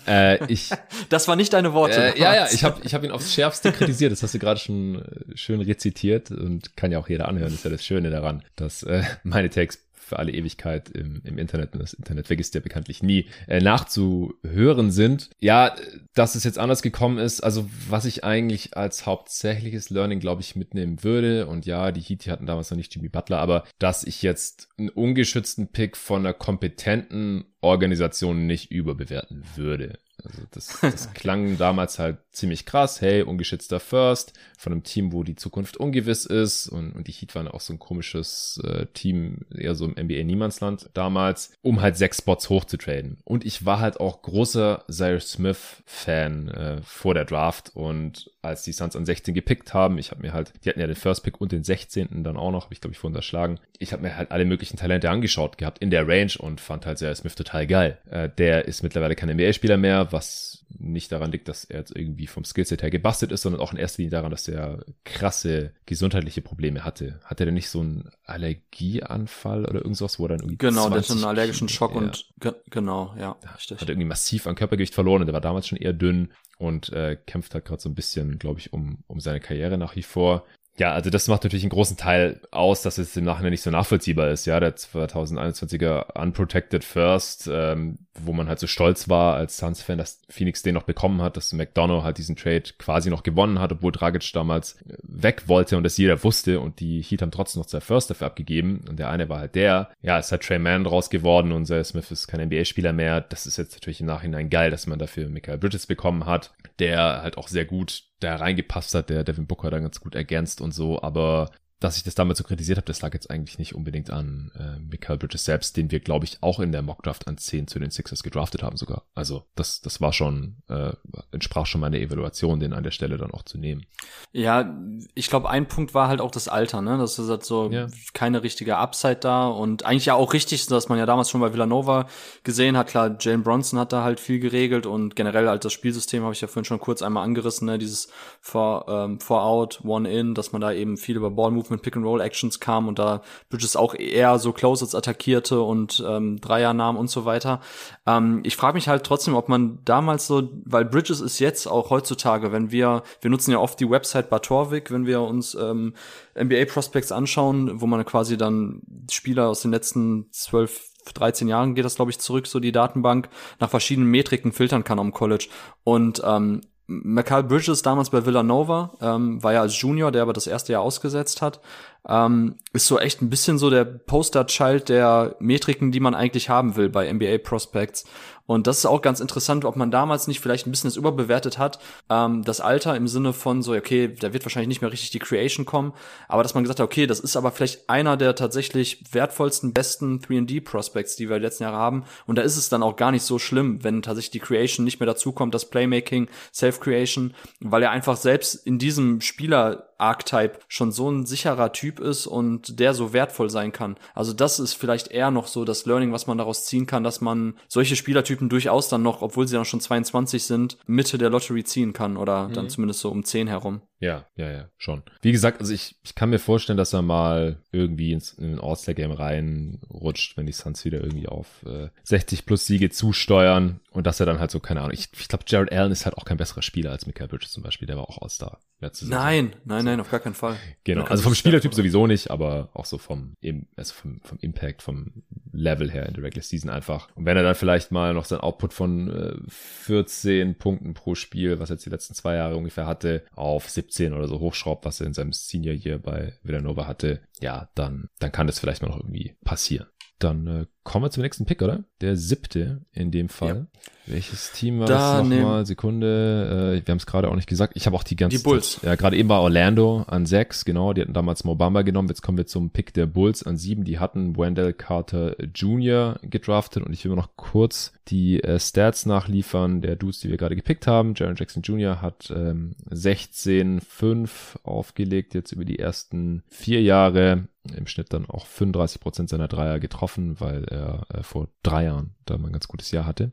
Äh, 0.07 0.43
ich, 0.51 0.71
das 1.09 1.27
war 1.27 1.35
nicht 1.35 1.53
deine 1.53 1.73
Worte. 1.73 2.15
Äh, 2.15 2.19
ja, 2.19 2.35
ja, 2.35 2.47
ich 2.51 2.63
habe 2.63 2.81
ich 2.83 2.93
hab 2.93 3.03
ihn 3.03 3.11
aufs 3.11 3.33
Schärfste 3.33 3.71
kritisiert. 3.71 4.11
Das 4.11 4.23
hast 4.23 4.32
du 4.33 4.39
gerade 4.39 4.59
schon 4.59 5.01
äh, 5.01 5.37
schön 5.37 5.61
rezitiert 5.61 6.31
und 6.31 6.75
kann 6.75 6.91
ja 6.91 6.99
auch 6.99 7.09
jeder 7.09 7.27
anhören. 7.27 7.49
Das 7.49 7.59
ist 7.59 7.65
ja 7.65 7.71
das 7.71 7.85
Schöne 7.85 8.09
daran, 8.09 8.43
dass 8.55 8.83
äh, 8.83 9.03
meine 9.23 9.49
Takes 9.49 9.79
für 10.03 10.19
alle 10.19 10.31
Ewigkeit 10.31 10.89
im, 10.89 11.21
im 11.23 11.37
Internet, 11.37 11.73
und 11.73 11.79
das 11.79 11.93
Internet 11.93 12.27
vergisst 12.27 12.53
ja 12.55 12.61
bekanntlich 12.61 13.01
nie, 13.01 13.29
äh, 13.47 13.61
nachzuhören 13.61 14.91
sind. 14.91 15.29
Ja, 15.39 15.75
dass 16.13 16.35
es 16.35 16.43
jetzt 16.43 16.59
anders 16.59 16.81
gekommen 16.81 17.17
ist, 17.17 17.41
also 17.41 17.69
was 17.89 18.05
ich 18.05 18.23
eigentlich 18.23 18.77
als 18.77 19.05
hauptsächliches 19.05 19.89
Learning, 19.89 20.19
glaube 20.19 20.41
ich, 20.41 20.55
mitnehmen 20.55 21.03
würde, 21.03 21.47
und 21.47 21.65
ja, 21.65 21.91
die 21.91 22.01
Heat 22.01 22.27
hatten 22.27 22.45
damals 22.45 22.69
noch 22.69 22.77
nicht 22.77 22.93
Jimmy 22.93 23.09
Butler, 23.09 23.39
aber 23.39 23.63
dass 23.79 24.03
ich 24.03 24.21
jetzt 24.21 24.69
einen 24.77 24.89
ungeschützten 24.89 25.69
Pick 25.69 25.97
von 25.97 26.19
einer 26.19 26.33
kompetenten 26.33 27.45
Organisation 27.61 28.45
nicht 28.45 28.71
überbewerten 28.71 29.43
würde. 29.55 29.97
Also 30.25 30.41
das, 30.51 30.79
das 30.81 31.13
klang 31.13 31.57
damals 31.57 31.99
halt 31.99 32.17
ziemlich 32.31 32.65
krass. 32.65 33.01
Hey, 33.01 33.21
ungeschützter 33.21 33.79
First 33.79 34.33
von 34.57 34.71
einem 34.71 34.83
Team, 34.83 35.11
wo 35.11 35.23
die 35.23 35.35
Zukunft 35.35 35.77
ungewiss 35.77 36.25
ist. 36.25 36.67
Und, 36.67 36.91
und 36.91 37.07
die 37.07 37.11
Heat 37.11 37.35
waren 37.35 37.47
auch 37.47 37.61
so 37.61 37.73
ein 37.73 37.79
komisches 37.79 38.61
äh, 38.63 38.85
Team, 38.93 39.45
eher 39.55 39.75
so 39.75 39.85
im 39.85 39.91
NBA-Niemandsland 39.91 40.89
damals, 40.93 41.53
um 41.61 41.81
halt 41.81 41.97
sechs 41.97 42.17
Spots 42.17 42.49
hochzutraden. 42.49 43.17
Und 43.23 43.45
ich 43.45 43.65
war 43.65 43.79
halt 43.79 43.99
auch 43.99 44.21
großer 44.21 44.85
Cyrus 44.89 45.31
Smith-Fan 45.31 46.47
äh, 46.49 46.81
vor 46.83 47.13
der 47.13 47.25
Draft. 47.25 47.71
Und 47.75 48.32
als 48.43 48.63
die 48.63 48.73
Suns 48.73 48.95
an 48.95 49.05
16 49.05 49.33
gepickt 49.33 49.73
haben, 49.73 49.97
ich 49.97 50.11
habe 50.11 50.21
mir 50.21 50.33
halt, 50.33 50.53
die 50.63 50.69
hatten 50.69 50.79
ja 50.79 50.87
den 50.87 50.95
First 50.95 51.23
Pick 51.23 51.39
und 51.39 51.51
den 51.51 51.63
16. 51.63 52.23
dann 52.23 52.37
auch 52.37 52.51
noch, 52.51 52.65
habe 52.65 52.73
ich 52.73 52.81
glaube 52.81 52.93
ich 52.93 52.99
vorhin 52.99 53.15
unterschlagen. 53.15 53.59
Ich 53.79 53.93
habe 53.93 54.03
mir 54.03 54.17
halt 54.17 54.31
alle 54.31 54.45
möglichen 54.45 54.77
Talente 54.77 55.09
angeschaut 55.09 55.57
gehabt 55.57 55.79
in 55.79 55.89
der 55.89 56.07
Range 56.07 56.33
und 56.37 56.59
fand 56.59 56.85
halt 56.85 56.97
Cyrus 56.97 57.19
Smith 57.19 57.35
total 57.35 57.65
geil. 57.67 57.97
Äh, 58.09 58.29
der 58.37 58.65
ist 58.65 58.83
mittlerweile 58.83 59.15
kein 59.15 59.29
NBA-Spieler 59.29 59.77
mehr, 59.77 60.11
was 60.11 60.65
nicht 60.77 61.11
daran 61.11 61.31
liegt, 61.31 61.47
dass 61.47 61.63
er 61.63 61.79
jetzt 61.79 61.95
irgendwie 61.95 62.27
vom 62.27 62.43
Skillset 62.43 62.81
her 62.81 62.89
gebastelt 62.89 63.31
ist, 63.31 63.43
sondern 63.43 63.61
auch 63.61 63.71
in 63.71 63.77
erster 63.77 64.01
Linie 64.01 64.11
daran, 64.11 64.31
dass 64.31 64.47
er 64.47 64.83
krasse 65.03 65.71
gesundheitliche 65.85 66.41
Probleme 66.41 66.83
hatte. 66.83 67.19
Hat 67.23 67.39
er 67.39 67.45
denn 67.45 67.53
nicht 67.55 67.69
so 67.69 67.79
einen 67.79 68.09
Allergieanfall 68.25 69.65
oder 69.65 69.79
irgendwas, 69.79 70.19
wo 70.19 70.25
er 70.25 70.29
dann 70.29 70.39
irgendwie 70.39 70.57
Genau, 70.57 70.89
der 70.89 70.99
hat 70.99 71.11
einen 71.11 71.23
allergischen 71.23 71.69
Schock 71.69 71.95
und 71.95 72.25
ge 72.39 72.53
genau, 72.69 73.13
ja, 73.17 73.37
richtig. 73.55 73.79
Hat 73.79 73.89
irgendwie 73.89 74.07
massiv 74.07 74.47
an 74.47 74.55
Körpergewicht 74.55 74.93
verloren 74.93 75.21
und 75.21 75.27
er 75.27 75.33
war 75.33 75.41
damals 75.41 75.67
schon 75.67 75.77
eher 75.77 75.93
dünn 75.93 76.29
und 76.63 76.91
äh, 76.93 77.17
kämpft 77.25 77.53
halt 77.53 77.65
gerade 77.65 77.81
so 77.81 77.89
ein 77.89 77.95
bisschen, 77.95 78.39
glaube 78.39 78.59
ich, 78.59 78.73
um, 78.73 78.99
um 79.07 79.19
seine 79.19 79.39
Karriere 79.39 79.77
nach 79.77 79.95
wie 79.95 80.03
vor. 80.03 80.45
Ja, 80.75 80.91
also 80.91 81.11
das 81.11 81.27
macht 81.27 81.43
natürlich 81.43 81.63
einen 81.63 81.69
großen 81.69 81.97
Teil 81.97 82.39
aus, 82.49 82.81
dass 82.81 82.97
es 82.97 83.15
im 83.15 83.25
Nachhinein 83.25 83.51
nicht 83.51 83.61
so 83.61 83.69
nachvollziehbar 83.69 84.31
ist. 84.31 84.47
Ja, 84.47 84.59
der 84.59 84.75
2021er 84.75 86.19
Unprotected 86.19 86.83
First, 86.83 87.47
ähm, 87.51 87.99
wo 88.15 88.33
man 88.33 88.47
halt 88.47 88.59
so 88.59 88.65
stolz 88.65 89.07
war 89.07 89.35
als 89.35 89.57
Suns-Fan, 89.57 89.99
dass 89.99 90.19
Phoenix 90.29 90.63
den 90.63 90.73
noch 90.73 90.83
bekommen 90.83 91.21
hat, 91.21 91.37
dass 91.37 91.53
McDonough 91.53 92.03
halt 92.03 92.17
diesen 92.17 92.35
Trade 92.35 92.63
quasi 92.79 93.11
noch 93.11 93.21
gewonnen 93.21 93.59
hat, 93.59 93.71
obwohl 93.71 93.91
Dragic 93.91 94.31
damals 94.33 94.77
weg 95.03 95.43
wollte 95.45 95.77
und 95.77 95.83
das 95.83 95.97
jeder 95.97 96.23
wusste 96.23 96.59
und 96.59 96.79
die 96.79 97.01
Heat 97.01 97.21
haben 97.21 97.31
trotzdem 97.31 97.61
noch 97.61 97.67
zwei 97.67 97.81
First 97.81 98.09
dafür 98.09 98.27
abgegeben 98.27 98.83
und 98.89 98.97
der 98.97 99.09
eine 99.09 99.29
war 99.29 99.39
halt 99.39 99.53
der. 99.53 99.89
Ja, 100.01 100.17
es 100.17 100.31
hat 100.31 100.41
Trey 100.41 100.57
Mann 100.57 100.83
draus 100.83 101.11
geworden 101.11 101.51
und 101.51 101.67
Zay 101.67 101.83
Smith 101.83 102.09
ist 102.09 102.27
kein 102.27 102.47
NBA-Spieler 102.47 102.93
mehr. 102.93 103.21
Das 103.21 103.45
ist 103.45 103.57
jetzt 103.57 103.73
natürlich 103.73 104.01
im 104.01 104.07
Nachhinein 104.07 104.49
geil, 104.49 104.71
dass 104.71 104.87
man 104.87 104.97
dafür 104.97 105.29
Michael 105.29 105.59
Bridges 105.59 105.85
bekommen 105.85 106.25
hat, 106.25 106.51
der 106.79 107.21
halt 107.21 107.37
auch 107.37 107.47
sehr 107.47 107.65
gut 107.65 108.03
da 108.19 108.35
reingepasst 108.35 108.95
hat, 108.95 109.09
der 109.09 109.23
Devin 109.23 109.47
Booker 109.47 109.71
dann 109.71 109.83
ganz 109.83 109.99
gut 109.99 110.15
ergänzt 110.15 110.61
und 110.61 110.73
so, 110.73 111.01
aber 111.01 111.51
dass 111.83 111.97
ich 111.97 112.03
das 112.03 112.15
damals 112.15 112.37
so 112.37 112.45
kritisiert 112.45 112.77
habe, 112.77 112.87
das 112.87 113.01
lag 113.01 113.13
jetzt 113.13 113.29
eigentlich 113.29 113.59
nicht 113.59 113.75
unbedingt 113.75 114.09
an 114.09 114.51
äh, 114.57 114.79
Michael 114.79 115.17
Bridges 115.17 115.43
selbst, 115.43 115.75
den 115.75 115.91
wir, 115.91 115.99
glaube 115.99 116.23
ich, 116.23 116.37
auch 116.39 116.61
in 116.61 116.71
der 116.71 116.81
Mockdraft 116.81 117.27
an 117.27 117.37
10 117.37 117.67
zu 117.67 117.77
den 117.77 117.91
Sixers 117.91 118.23
gedraftet 118.23 118.63
haben 118.63 118.77
sogar. 118.77 119.03
Also 119.15 119.43
das, 119.55 119.81
das 119.81 119.99
war 119.99 120.13
schon, 120.13 120.55
äh, 120.69 120.93
entsprach 121.33 121.65
schon 121.65 121.81
meiner 121.81 121.97
Evaluation, 121.97 122.61
den 122.61 122.71
an 122.71 122.83
der 122.83 122.91
Stelle 122.91 123.17
dann 123.17 123.31
auch 123.31 123.43
zu 123.43 123.57
nehmen. 123.57 123.85
Ja, 124.31 124.73
ich 125.13 125.29
glaube, 125.29 125.49
ein 125.49 125.67
Punkt 125.67 125.93
war 125.93 126.07
halt 126.07 126.21
auch 126.21 126.31
das 126.31 126.47
Alter, 126.47 126.81
ne? 126.81 126.97
Das 126.97 127.19
ist 127.19 127.29
halt 127.29 127.43
so 127.43 127.69
ja. 127.69 127.87
keine 128.13 128.43
richtige 128.43 128.77
Upside 128.77 129.17
da 129.17 129.47
und 129.47 129.83
eigentlich 129.83 130.05
ja 130.05 130.13
auch 130.13 130.31
richtig, 130.31 130.65
dass 130.67 130.87
man 130.87 130.97
ja 130.97 131.05
damals 131.05 131.29
schon 131.29 131.41
bei 131.41 131.51
Villanova 131.51 132.07
gesehen 132.43 132.77
hat. 132.77 132.87
Klar, 132.87 133.17
Jane 133.19 133.43
Bronson 133.43 133.77
hat 133.77 133.91
da 133.91 134.03
halt 134.03 134.21
viel 134.21 134.39
geregelt 134.39 134.85
und 134.85 135.17
generell 135.17 135.49
halt 135.49 135.65
das 135.65 135.73
Spielsystem 135.73 136.23
habe 136.23 136.33
ich 136.33 136.39
ja 136.39 136.47
vorhin 136.47 136.65
schon 136.65 136.79
kurz 136.79 137.01
einmal 137.01 137.25
angerissen, 137.25 137.65
ne? 137.65 137.77
Dieses 137.77 138.07
Four, 138.39 138.85
ähm, 138.87 139.19
four 139.19 139.43
Out, 139.43 139.81
One 139.83 140.09
In, 140.09 140.33
dass 140.33 140.53
man 140.53 140.61
da 140.61 140.71
eben 140.71 140.95
viel 140.95 141.17
über 141.17 141.29
Ball 141.29 141.51
Movement 141.51 141.72
mit 141.73 141.81
Pick-and-Roll-Actions 141.81 142.59
kam 142.59 142.87
und 142.87 142.99
da 142.99 143.21
Bridges 143.49 143.75
auch 143.75 143.95
eher 143.95 144.39
so 144.39 144.53
Closets 144.53 144.95
attackierte 144.95 145.61
und 145.61 146.03
ähm, 146.07 146.39
Dreier 146.39 146.73
nahm 146.73 146.97
und 146.97 147.09
so 147.09 147.25
weiter. 147.25 147.59
Ähm, 148.05 148.41
ich 148.43 148.55
frage 148.55 148.75
mich 148.75 148.87
halt 148.87 149.03
trotzdem, 149.03 149.35
ob 149.35 149.49
man 149.49 149.79
damals 149.85 150.27
so, 150.27 150.49
weil 150.65 150.85
Bridges 150.85 151.21
ist 151.21 151.39
jetzt 151.39 151.67
auch 151.67 151.89
heutzutage, 151.89 152.51
wenn 152.51 152.71
wir, 152.71 153.03
wir 153.21 153.29
nutzen 153.29 153.51
ja 153.51 153.59
oft 153.59 153.79
die 153.79 153.89
Website 153.89 154.29
Batorvik, 154.29 154.91
wenn 154.91 155.05
wir 155.05 155.21
uns 155.21 155.55
ähm, 155.55 155.93
NBA 156.39 156.65
Prospects 156.65 157.11
anschauen, 157.11 157.81
wo 157.81 157.87
man 157.87 158.05
quasi 158.05 158.37
dann 158.37 158.81
Spieler 159.11 159.49
aus 159.49 159.61
den 159.61 159.71
letzten 159.71 160.27
zwölf 160.31 160.89
13 161.13 161.47
Jahren 161.47 161.75
geht 161.75 161.85
das, 161.85 161.95
glaube 161.95 162.11
ich, 162.11 162.19
zurück, 162.19 162.47
so 162.47 162.59
die 162.59 162.71
Datenbank, 162.71 163.29
nach 163.59 163.69
verschiedenen 163.69 164.09
Metriken 164.09 164.51
filtern 164.51 164.83
kann 164.83 164.99
am 164.99 165.11
College. 165.11 165.49
Und 165.83 166.21
ähm, 166.25 166.61
Michael 166.87 167.43
Bridges 167.43 167.81
damals 167.81 168.09
bei 168.09 168.25
Villanova, 168.25 168.91
ähm, 168.99 169.41
war 169.41 169.53
ja 169.53 169.61
als 169.61 169.79
Junior, 169.79 170.11
der 170.11 170.21
aber 170.21 170.33
das 170.33 170.47
erste 170.47 170.73
Jahr 170.73 170.81
ausgesetzt 170.81 171.41
hat, 171.41 171.61
ähm, 172.07 172.55
ist 172.73 172.87
so 172.87 172.99
echt 172.99 173.21
ein 173.21 173.29
bisschen 173.29 173.57
so 173.57 173.69
der 173.69 173.85
Poster-Child 173.85 174.89
der 174.89 175.35
Metriken, 175.39 175.91
die 175.91 175.99
man 175.99 176.15
eigentlich 176.15 176.49
haben 176.49 176.75
will 176.75 176.89
bei 176.89 177.11
NBA 177.11 177.37
Prospects. 177.37 178.05
Und 178.45 178.67
das 178.67 178.79
ist 178.79 178.85
auch 178.85 179.01
ganz 179.01 179.21
interessant, 179.21 179.63
ob 179.63 179.77
man 179.77 179.89
damals 179.89 180.27
nicht 180.27 180.41
vielleicht 180.41 180.67
ein 180.67 180.71
bisschen 180.71 180.89
das 180.89 180.97
überbewertet 180.97 181.57
hat, 181.57 181.79
ähm, 182.09 182.43
das 182.43 182.59
Alter 182.59 182.95
im 182.95 183.07
Sinne 183.07 183.31
von 183.31 183.61
so, 183.61 183.73
okay, 183.73 184.13
da 184.13 184.33
wird 184.33 184.43
wahrscheinlich 184.43 184.67
nicht 184.67 184.81
mehr 184.81 184.91
richtig 184.91 185.11
die 185.11 185.19
Creation 185.19 185.65
kommen, 185.65 185.93
aber 186.27 186.43
dass 186.43 186.53
man 186.53 186.63
gesagt 186.63 186.81
hat, 186.81 186.85
okay, 186.85 187.07
das 187.07 187.21
ist 187.21 187.37
aber 187.37 187.51
vielleicht 187.51 187.89
einer 187.89 188.17
der 188.17 188.35
tatsächlich 188.35 189.01
wertvollsten, 189.13 189.71
besten 189.71 190.19
3D-Prospects, 190.19 191.15
die 191.15 191.29
wir 191.29 191.39
letzten 191.39 191.63
Jahre 191.63 191.77
haben. 191.77 192.03
Und 192.27 192.37
da 192.37 192.41
ist 192.41 192.57
es 192.57 192.67
dann 192.67 192.83
auch 192.83 192.97
gar 192.97 193.11
nicht 193.11 193.23
so 193.23 193.39
schlimm, 193.39 193.81
wenn 193.83 194.01
tatsächlich 194.01 194.31
die 194.31 194.39
Creation 194.39 194.83
nicht 194.83 194.99
mehr 194.99 195.07
dazukommt, 195.07 195.53
das 195.53 195.69
Playmaking, 195.69 196.27
Self-Creation, 196.53 197.33
weil 197.61 197.83
er 197.83 197.91
einfach 197.91 198.17
selbst 198.17 198.55
in 198.55 198.77
diesem 198.77 199.21
Spieler 199.21 199.92
Archetype 199.97 200.59
schon 200.67 200.91
so 200.91 201.09
ein 201.09 201.25
sicherer 201.25 201.71
Typ 201.71 201.99
ist 201.99 202.27
und 202.27 202.79
der 202.79 202.93
so 202.93 203.13
wertvoll 203.13 203.49
sein 203.49 203.71
kann. 203.71 203.95
Also 204.13 204.33
das 204.33 204.59
ist 204.59 204.73
vielleicht 204.73 205.09
eher 205.09 205.31
noch 205.31 205.47
so 205.47 205.65
das 205.65 205.85
Learning, 205.85 206.11
was 206.11 206.27
man 206.27 206.37
daraus 206.37 206.65
ziehen 206.65 206.85
kann, 206.85 207.03
dass 207.03 207.21
man 207.21 207.55
solche 207.67 207.95
Spielertypen 207.95 208.49
durchaus 208.49 208.89
dann 208.89 209.03
noch, 209.03 209.21
obwohl 209.21 209.47
sie 209.47 209.55
dann 209.55 209.65
schon 209.65 209.81
22 209.81 210.43
sind, 210.43 210.77
Mitte 210.85 211.17
der 211.17 211.29
Lottery 211.29 211.63
ziehen 211.63 211.93
kann 211.93 212.17
oder 212.17 212.49
mhm. 212.49 212.53
dann 212.53 212.69
zumindest 212.69 212.99
so 212.99 213.09
um 213.09 213.23
10 213.23 213.47
herum. 213.47 213.81
Ja, 213.99 214.25
ja, 214.35 214.51
ja, 214.51 214.69
schon. 214.77 215.01
Wie 215.21 215.31
gesagt, 215.31 215.61
also 215.61 215.73
ich, 215.73 215.95
ich 216.03 216.13
kann 216.13 216.29
mir 216.29 216.39
vorstellen, 216.39 216.77
dass 216.77 216.91
er 216.91 217.01
mal 217.01 217.61
irgendwie 217.71 218.11
ins 218.11 218.33
in 218.33 218.55
ein 218.55 218.59
All-Star-Game 218.59 219.11
reinrutscht, 219.11 220.35
wenn 220.35 220.45
die 220.45 220.51
Suns 220.51 220.83
wieder 220.83 221.01
irgendwie 221.01 221.29
auf 221.29 221.63
äh, 221.65 221.87
60 222.03 222.45
plus 222.45 222.65
Siege 222.65 222.89
zusteuern 222.89 223.79
und 223.93 224.07
dass 224.07 224.19
er 224.19 224.25
dann 224.25 224.39
halt 224.39 224.51
so, 224.51 224.59
keine 224.59 224.81
Ahnung, 224.81 224.93
ich, 224.93 225.09
ich 225.13 225.27
glaube, 225.27 225.45
Jared 225.47 225.71
Allen 225.71 225.91
ist 225.91 226.05
halt 226.05 226.17
auch 226.17 226.25
kein 226.25 226.37
besserer 226.37 226.61
Spieler 226.61 226.91
als 226.91 227.05
Michael 227.05 227.27
Bridges 227.27 227.51
zum 227.51 227.63
Beispiel, 227.63 227.87
der 227.87 227.97
war 227.97 228.09
auch 228.09 228.21
All-Star. 228.21 228.59
Nein, 229.03 229.55
nein, 229.63 229.85
nein, 229.85 229.99
auf 229.99 230.11
gar 230.11 230.19
keinen 230.19 230.33
Fall. 230.33 230.57
Genau, 230.83 231.05
also 231.05 231.23
vom 231.23 231.35
Spielertyp 231.35 231.73
sowieso 231.73 232.05
nicht, 232.05 232.31
aber 232.31 232.69
auch 232.73 232.85
so 232.85 232.97
vom, 232.97 233.35
also 233.77 233.93
vom, 233.93 234.19
vom 234.21 234.37
Impact, 234.39 234.81
vom 234.81 235.23
Level 235.53 235.89
her 235.89 236.05
in 236.07 236.15
der 236.15 236.23
Regular 236.23 236.43
Season 236.43 236.69
einfach. 236.69 237.07
Und 237.15 237.25
wenn 237.25 237.37
er 237.37 237.43
dann 237.43 237.55
vielleicht 237.55 237.91
mal 237.91 238.13
noch 238.13 238.25
sein 238.25 238.39
Output 238.39 238.73
von 238.73 239.09
äh, 239.09 239.35
14 239.47 240.57
Punkten 240.57 240.93
pro 240.93 241.15
Spiel, 241.15 241.59
was 241.59 241.69
er 241.69 241.75
jetzt 241.75 241.85
die 241.85 241.91
letzten 241.91 242.13
zwei 242.13 242.35
Jahre 242.35 242.57
ungefähr 242.57 242.85
hatte, 242.85 243.23
auf 243.33 243.69
17 243.69 244.13
oder 244.13 244.27
so 244.27 244.39
hochschraubt, 244.39 244.85
was 244.85 244.99
er 244.99 245.07
in 245.07 245.13
seinem 245.13 245.31
Senior 245.31 245.75
Year 245.75 245.99
bei 245.99 246.33
Villanova 246.43 246.87
hatte, 246.87 247.21
ja, 247.39 247.69
dann, 247.75 248.09
dann 248.19 248.31
kann 248.31 248.47
das 248.47 248.59
vielleicht 248.59 248.81
mal 248.81 248.89
noch 248.89 248.99
irgendwie 248.99 249.35
passieren. 249.45 249.87
Dann 250.19 250.47
äh, 250.47 250.65
kommen 250.83 251.05
wir 251.05 251.11
zum 251.11 251.23
nächsten 251.23 251.45
Pick, 251.45 251.61
oder? 251.61 251.83
Der 252.01 252.17
siebte 252.17 252.81
in 252.91 253.11
dem 253.11 253.29
Fall. 253.29 253.67
Ja. 253.73 253.79
Welches 254.05 254.51
Team 254.51 254.79
war 254.79 254.87
da 254.87 255.19
das 255.19 255.29
nochmal? 255.29 255.65
Sekunde. 255.65 256.75
Äh, 256.75 256.85
wir 256.85 256.91
haben 256.91 256.97
es 256.97 257.05
gerade 257.05 257.29
auch 257.29 257.35
nicht 257.35 257.47
gesagt. 257.47 257.73
Ich 257.75 257.85
habe 257.85 257.95
auch 257.95 258.03
die 258.03 258.17
ganze 258.17 258.37
Die 258.37 258.43
Bulls. 258.43 258.73
Zeit, 258.73 258.83
ja, 258.83 258.95
gerade 258.95 259.15
eben 259.15 259.29
war 259.29 259.41
Orlando 259.41 260.03
an 260.07 260.25
sechs, 260.25 260.65
genau. 260.65 260.91
Die 260.91 261.01
hatten 261.01 261.13
damals 261.13 261.45
Mobamba 261.45 261.83
genommen. 261.83 262.09
Jetzt 262.09 262.21
kommen 262.21 262.37
wir 262.37 262.45
zum 262.45 262.69
Pick 262.71 262.93
der 262.93 263.05
Bulls 263.05 263.43
an 263.43 263.55
sieben. 263.55 263.85
Die 263.85 263.99
hatten 263.99 264.35
Wendell 264.35 264.73
Carter 264.73 265.37
Jr. 265.55 266.19
gedraftet. 266.21 266.83
Und 266.83 266.91
ich 266.91 267.03
will 267.05 267.11
mir 267.11 267.17
noch 267.17 267.37
kurz 267.37 267.93
die 268.09 268.43
äh, 268.43 268.59
Stats 268.59 269.05
nachliefern 269.05 269.81
der 269.81 269.95
Dudes, 269.95 270.19
die 270.19 270.29
wir 270.29 270.37
gerade 270.37 270.57
gepickt 270.57 270.85
haben. 270.85 271.13
Jaron 271.15 271.37
Jackson 271.37 271.63
Jr. 271.63 272.01
hat 272.01 272.31
ähm, 272.35 272.75
16,5 272.91 274.29
aufgelegt 274.63 275.33
jetzt 275.33 275.53
über 275.53 275.63
die 275.63 275.79
ersten 275.79 276.43
vier 276.49 276.81
Jahre 276.81 277.47
im 277.75 277.87
Schnitt 277.87 278.11
dann 278.11 278.25
auch 278.25 278.45
35 278.45 278.99
Prozent 278.99 279.29
seiner 279.29 279.47
Dreier 279.47 279.79
getroffen, 279.79 280.39
weil 280.39 280.65
er 280.73 281.05
äh, 281.13 281.23
vor 281.23 281.47
drei 281.63 281.85
Jahren 281.85 282.13
da 282.25 282.37
mal 282.37 282.47
ein 282.47 282.53
ganz 282.53 282.67
gutes 282.67 282.91
Jahr 282.91 283.05
hatte. 283.05 283.31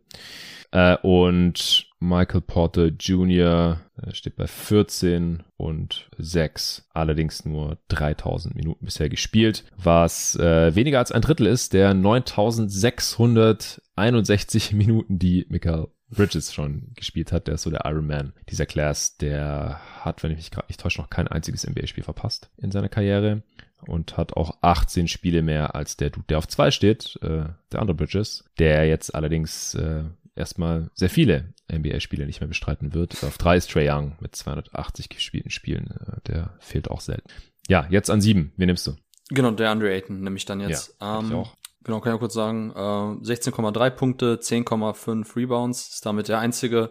Äh, 0.71 0.97
und 1.03 1.89
Michael 1.99 2.43
Porter 2.43 2.87
Jr. 2.87 3.81
Äh, 4.01 4.15
steht 4.15 4.37
bei 4.37 4.47
14 4.47 5.43
und 5.57 6.09
6, 6.19 6.89
allerdings 6.95 7.45
nur 7.45 7.79
3000 7.89 8.55
Minuten 8.55 8.85
bisher 8.85 9.09
gespielt, 9.09 9.65
was 9.77 10.37
äh, 10.37 10.73
weniger 10.75 11.01
als 11.01 11.12
ein 11.12 11.23
Drittel 11.23 11.47
ist 11.47 11.73
der 11.73 11.95
9661 11.95 14.73
Minuten, 14.73 15.19
die 15.19 15.47
Michael 15.49 15.89
Bridges 16.11 16.53
schon 16.53 16.93
gespielt 16.95 17.32
hat. 17.32 17.47
Der 17.47 17.55
ist 17.55 17.62
so 17.62 17.70
der 17.70 17.85
Iron 17.85 18.07
Man 18.07 18.32
dieser 18.49 18.66
Class. 18.66 19.16
Der 19.16 19.81
hat, 20.01 20.23
wenn 20.23 20.32
ich 20.32 20.39
mich 20.39 20.51
gerade 20.51 20.69
nicht 20.69 20.81
täusche, 20.81 21.01
noch 21.01 21.11
kein 21.11 21.28
einziges 21.28 21.66
NBA-Spiel 21.69 22.05
verpasst 22.05 22.51
in 22.59 22.70
seiner 22.70 22.89
Karriere 22.89 23.43
und 23.87 24.16
hat 24.16 24.35
auch 24.35 24.59
18 24.61 25.09
Spiele 25.09 25.43
mehr 25.43 25.74
als 25.74 25.97
der 25.97 26.11
Dude, 26.11 26.27
der 26.28 26.39
auf 26.39 26.49
zwei 26.49 26.70
steht, 26.70 27.19
äh, 27.23 27.45
der 27.73 27.81
andere 27.81 27.95
Bridges, 27.95 28.45
der 28.59 28.87
jetzt 28.87 29.15
allerdings 29.15 29.74
äh, 29.74 30.05
erstmal 30.35 30.91
sehr 30.95 31.11
viele 31.11 31.55
NBA-Spiele 31.73 32.27
nicht 32.27 32.41
mehr 32.41 32.49
bestreiten 32.49 32.95
wird. 32.95 33.23
Auf 33.24 33.39
drei 33.39 33.57
ist 33.57 33.70
Trey 33.70 33.89
Young 33.91 34.16
mit 34.20 34.35
280 34.35 35.09
gespielten 35.09 35.51
Spielen. 35.51 35.91
Äh, 35.91 36.20
der 36.27 36.55
fehlt 36.59 36.91
auch 36.91 37.01
selten. 37.01 37.28
Ja, 37.69 37.87
jetzt 37.91 38.11
an 38.11 38.20
sieben. 38.20 38.53
Wen 38.57 38.66
nimmst 38.66 38.87
du? 38.87 38.97
Genau, 39.28 39.53
der 39.53 39.70
Andre 39.70 39.93
Ayton 39.93 40.23
nehme 40.23 40.37
ich 40.37 40.45
dann 40.45 40.61
jetzt. 40.61 40.97
Ja, 41.01 41.20
ähm, 41.20 41.27
ich 41.27 41.35
auch. 41.35 41.57
Genau, 41.82 42.01
kann 42.01 42.12
ich 42.12 42.20
kurz 42.20 42.35
sagen. 42.35 42.73
Äh, 42.77 42.78
16,3 42.78 43.90
Punkte, 43.90 44.36
10,5 44.36 45.35
Rebounds. 45.35 45.94
Ist 45.94 46.05
damit 46.05 46.28
der 46.28 46.39
einzige 46.39 46.90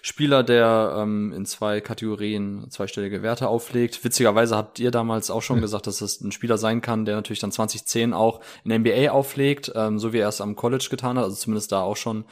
Spieler, 0.00 0.44
der 0.44 0.96
ähm, 0.96 1.32
in 1.32 1.44
zwei 1.44 1.80
Kategorien 1.80 2.70
zweistellige 2.70 3.22
Werte 3.22 3.48
auflegt. 3.48 4.04
Witzigerweise 4.04 4.56
habt 4.56 4.78
ihr 4.78 4.92
damals 4.92 5.30
auch 5.32 5.42
schon 5.42 5.56
ja. 5.56 5.62
gesagt, 5.62 5.88
dass 5.88 5.98
das 5.98 6.20
ein 6.20 6.30
Spieler 6.30 6.56
sein 6.56 6.80
kann, 6.82 7.04
der 7.04 7.16
natürlich 7.16 7.40
dann 7.40 7.50
2010 7.50 8.14
auch 8.14 8.40
in 8.62 8.70
der 8.70 8.78
NBA 8.78 9.10
auflegt, 9.10 9.72
ähm, 9.74 9.98
so 9.98 10.12
wie 10.12 10.18
er 10.18 10.28
es 10.28 10.40
am 10.40 10.54
College 10.54 10.86
getan 10.88 11.18
hat. 11.18 11.24
Also 11.24 11.36
zumindest 11.36 11.72
da 11.72 11.80
auch 11.80 11.96
schon 11.96 12.24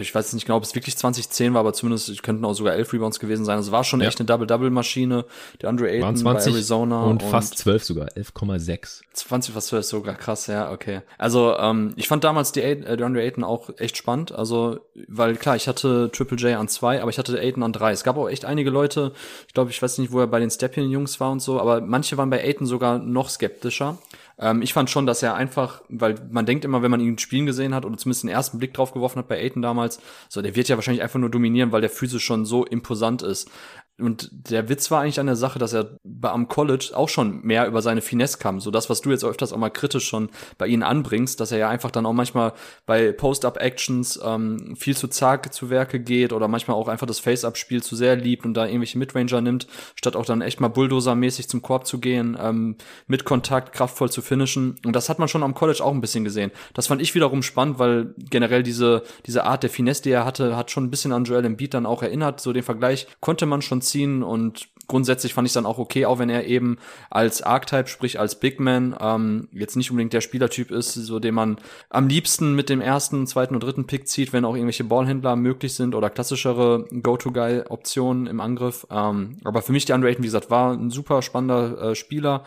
ich 0.00 0.14
weiß 0.14 0.32
nicht 0.32 0.46
genau, 0.46 0.56
ob 0.56 0.62
es 0.62 0.74
wirklich 0.74 0.96
2010 0.96 1.54
war, 1.54 1.60
aber 1.60 1.72
zumindest 1.72 2.08
es 2.08 2.22
könnten 2.22 2.44
auch 2.44 2.54
sogar 2.54 2.74
elf 2.74 2.92
Rebounds 2.92 3.18
gewesen 3.20 3.44
sein. 3.44 3.56
Also 3.56 3.68
es 3.68 3.72
war 3.72 3.84
schon 3.84 4.00
ja. 4.00 4.08
echt 4.08 4.20
eine 4.20 4.26
Double-Double-Maschine. 4.26 5.24
Der 5.60 5.68
Andre 5.68 5.90
Ayton 5.90 6.22
bei 6.22 6.34
Arizona. 6.34 7.04
Und, 7.04 7.22
und 7.22 7.30
fast 7.30 7.58
zwölf 7.58 7.84
sogar, 7.84 8.08
11,6. 8.08 9.02
20 9.12 9.54
fast 9.54 9.68
zwölf 9.68 9.84
sogar, 9.84 10.14
krass, 10.14 10.46
ja, 10.46 10.70
okay. 10.70 11.02
Also 11.18 11.56
ähm, 11.58 11.92
ich 11.96 12.08
fand 12.08 12.24
damals 12.24 12.52
die, 12.52 12.62
äh, 12.62 12.96
der 12.96 13.06
Andre 13.06 13.22
Ayton 13.22 13.44
auch 13.44 13.70
echt 13.78 13.96
spannend. 13.96 14.32
Also, 14.32 14.80
weil 15.08 15.36
klar, 15.36 15.56
ich 15.56 15.68
hatte 15.68 16.10
Triple 16.12 16.36
J 16.36 16.58
an 16.58 16.68
zwei, 16.68 17.00
aber 17.00 17.10
ich 17.10 17.18
hatte 17.18 17.40
Ayton 17.40 17.62
an 17.62 17.72
drei. 17.72 17.92
Es 17.92 18.04
gab 18.04 18.16
auch 18.16 18.28
echt 18.28 18.44
einige 18.44 18.70
Leute, 18.70 19.12
ich 19.46 19.54
glaube, 19.54 19.70
ich 19.70 19.80
weiß 19.80 19.98
nicht, 19.98 20.12
wo 20.12 20.20
er 20.20 20.26
bei 20.26 20.40
den 20.40 20.50
Stepien-Jungs 20.50 21.20
war 21.20 21.30
und 21.30 21.40
so, 21.40 21.60
aber 21.60 21.80
manche 21.80 22.16
waren 22.16 22.30
bei 22.30 22.40
Ayton 22.40 22.66
sogar 22.66 22.98
noch 22.98 23.30
skeptischer. 23.30 23.98
Ähm, 24.38 24.62
ich 24.62 24.72
fand 24.72 24.90
schon, 24.90 25.06
dass 25.06 25.22
er 25.22 25.34
einfach, 25.34 25.82
weil 25.88 26.16
man 26.30 26.46
denkt 26.46 26.64
immer, 26.64 26.82
wenn 26.82 26.90
man 26.90 27.00
ihn 27.00 27.18
spielen 27.18 27.46
gesehen 27.46 27.74
hat 27.74 27.84
oder 27.84 27.96
zumindest 27.96 28.24
den 28.24 28.30
ersten 28.30 28.58
Blick 28.58 28.74
drauf 28.74 28.92
geworfen 28.92 29.18
hat 29.18 29.28
bei 29.28 29.38
Aiton 29.38 29.62
damals, 29.62 30.00
so 30.28 30.42
der 30.42 30.54
wird 30.56 30.68
ja 30.68 30.76
wahrscheinlich 30.76 31.02
einfach 31.02 31.18
nur 31.18 31.30
dominieren, 31.30 31.72
weil 31.72 31.80
der 31.80 31.90
physisch 31.90 32.24
schon 32.24 32.44
so 32.44 32.64
imposant 32.64 33.22
ist. 33.22 33.50
Und 33.98 34.28
der 34.32 34.68
Witz 34.68 34.90
war 34.90 35.00
eigentlich 35.00 35.20
an 35.20 35.26
der 35.26 35.36
Sache, 35.36 35.58
dass 35.58 35.72
er 35.72 35.96
am 36.22 36.48
College 36.48 36.90
auch 36.92 37.08
schon 37.08 37.40
mehr 37.42 37.66
über 37.66 37.80
seine 37.80 38.02
Finesse 38.02 38.36
kam. 38.36 38.60
So 38.60 38.70
das, 38.70 38.90
was 38.90 39.00
du 39.00 39.10
jetzt 39.10 39.24
öfters 39.24 39.54
auch 39.54 39.58
mal 39.58 39.70
kritisch 39.70 40.06
schon 40.06 40.28
bei 40.58 40.66
ihnen 40.66 40.82
anbringst, 40.82 41.40
dass 41.40 41.50
er 41.50 41.58
ja 41.58 41.68
einfach 41.70 41.90
dann 41.90 42.04
auch 42.04 42.12
manchmal 42.12 42.52
bei 42.84 43.12
Post-Up-Actions 43.12 44.20
ähm, 44.22 44.76
viel 44.76 44.94
zu 44.94 45.08
zag 45.08 45.50
zu 45.54 45.70
Werke 45.70 45.98
geht 45.98 46.34
oder 46.34 46.46
manchmal 46.46 46.76
auch 46.76 46.88
einfach 46.88 47.06
das 47.06 47.20
Face-Up-Spiel 47.20 47.82
zu 47.82 47.96
sehr 47.96 48.16
liebt 48.16 48.44
und 48.44 48.52
da 48.52 48.66
irgendwelche 48.66 48.98
Midranger 48.98 49.40
nimmt, 49.40 49.66
statt 49.94 50.14
auch 50.14 50.26
dann 50.26 50.42
echt 50.42 50.60
mal 50.60 50.68
Bulldozer-mäßig 50.68 51.48
zum 51.48 51.62
Korb 51.62 51.86
zu 51.86 51.98
gehen, 51.98 52.36
ähm, 52.38 52.76
mit 53.06 53.24
Kontakt 53.24 53.72
kraftvoll 53.72 54.10
zu 54.10 54.20
finishen. 54.20 54.76
Und 54.84 54.94
das 54.94 55.08
hat 55.08 55.18
man 55.18 55.28
schon 55.28 55.42
am 55.42 55.54
College 55.54 55.82
auch 55.82 55.92
ein 55.92 56.02
bisschen 56.02 56.24
gesehen. 56.24 56.50
Das 56.74 56.88
fand 56.88 57.00
ich 57.00 57.14
wiederum 57.14 57.42
spannend, 57.42 57.78
weil 57.78 58.14
generell 58.18 58.62
diese, 58.62 59.04
diese 59.24 59.44
Art 59.44 59.62
der 59.62 59.70
Finesse, 59.70 60.02
die 60.02 60.10
er 60.10 60.26
hatte, 60.26 60.54
hat 60.54 60.70
schon 60.70 60.84
ein 60.84 60.90
bisschen 60.90 61.12
an 61.12 61.24
Joel 61.24 61.46
Embiid 61.46 61.72
dann 61.72 61.86
auch 61.86 62.02
erinnert. 62.02 62.42
So 62.42 62.52
den 62.52 62.62
Vergleich 62.62 63.06
konnte 63.20 63.46
man 63.46 63.62
schon 63.62 63.80
ziehen 63.86 64.22
und 64.22 64.68
grundsätzlich 64.88 65.34
fand 65.34 65.48
ich 65.48 65.54
dann 65.54 65.66
auch 65.66 65.78
okay, 65.78 66.06
auch 66.06 66.18
wenn 66.18 66.30
er 66.30 66.46
eben 66.46 66.78
als 67.10 67.42
Archetype, 67.42 67.88
sprich 67.88 68.20
als 68.20 68.38
Big 68.38 68.60
Man, 68.60 68.96
ähm, 69.00 69.48
jetzt 69.52 69.76
nicht 69.76 69.90
unbedingt 69.90 70.12
der 70.12 70.20
Spielertyp 70.20 70.70
ist, 70.70 70.94
so 70.94 71.18
den 71.18 71.34
man 71.34 71.58
am 71.90 72.08
liebsten 72.08 72.54
mit 72.54 72.68
dem 72.68 72.80
ersten, 72.80 73.26
zweiten 73.26 73.54
und 73.54 73.62
dritten 73.62 73.86
Pick 73.86 74.08
zieht, 74.08 74.32
wenn 74.32 74.44
auch 74.44 74.54
irgendwelche 74.54 74.84
Ballhändler 74.84 75.36
möglich 75.36 75.74
sind 75.74 75.94
oder 75.94 76.10
klassischere 76.10 76.86
Go-To-Guy-Optionen 77.02 78.26
im 78.26 78.40
Angriff. 78.40 78.86
Ähm, 78.90 79.38
aber 79.44 79.62
für 79.62 79.72
mich 79.72 79.84
die 79.84 79.92
Ayton, 79.92 80.22
wie 80.22 80.26
gesagt, 80.26 80.50
war 80.50 80.72
ein 80.72 80.90
super 80.90 81.22
spannender 81.22 81.90
äh, 81.90 81.94
Spieler. 81.94 82.44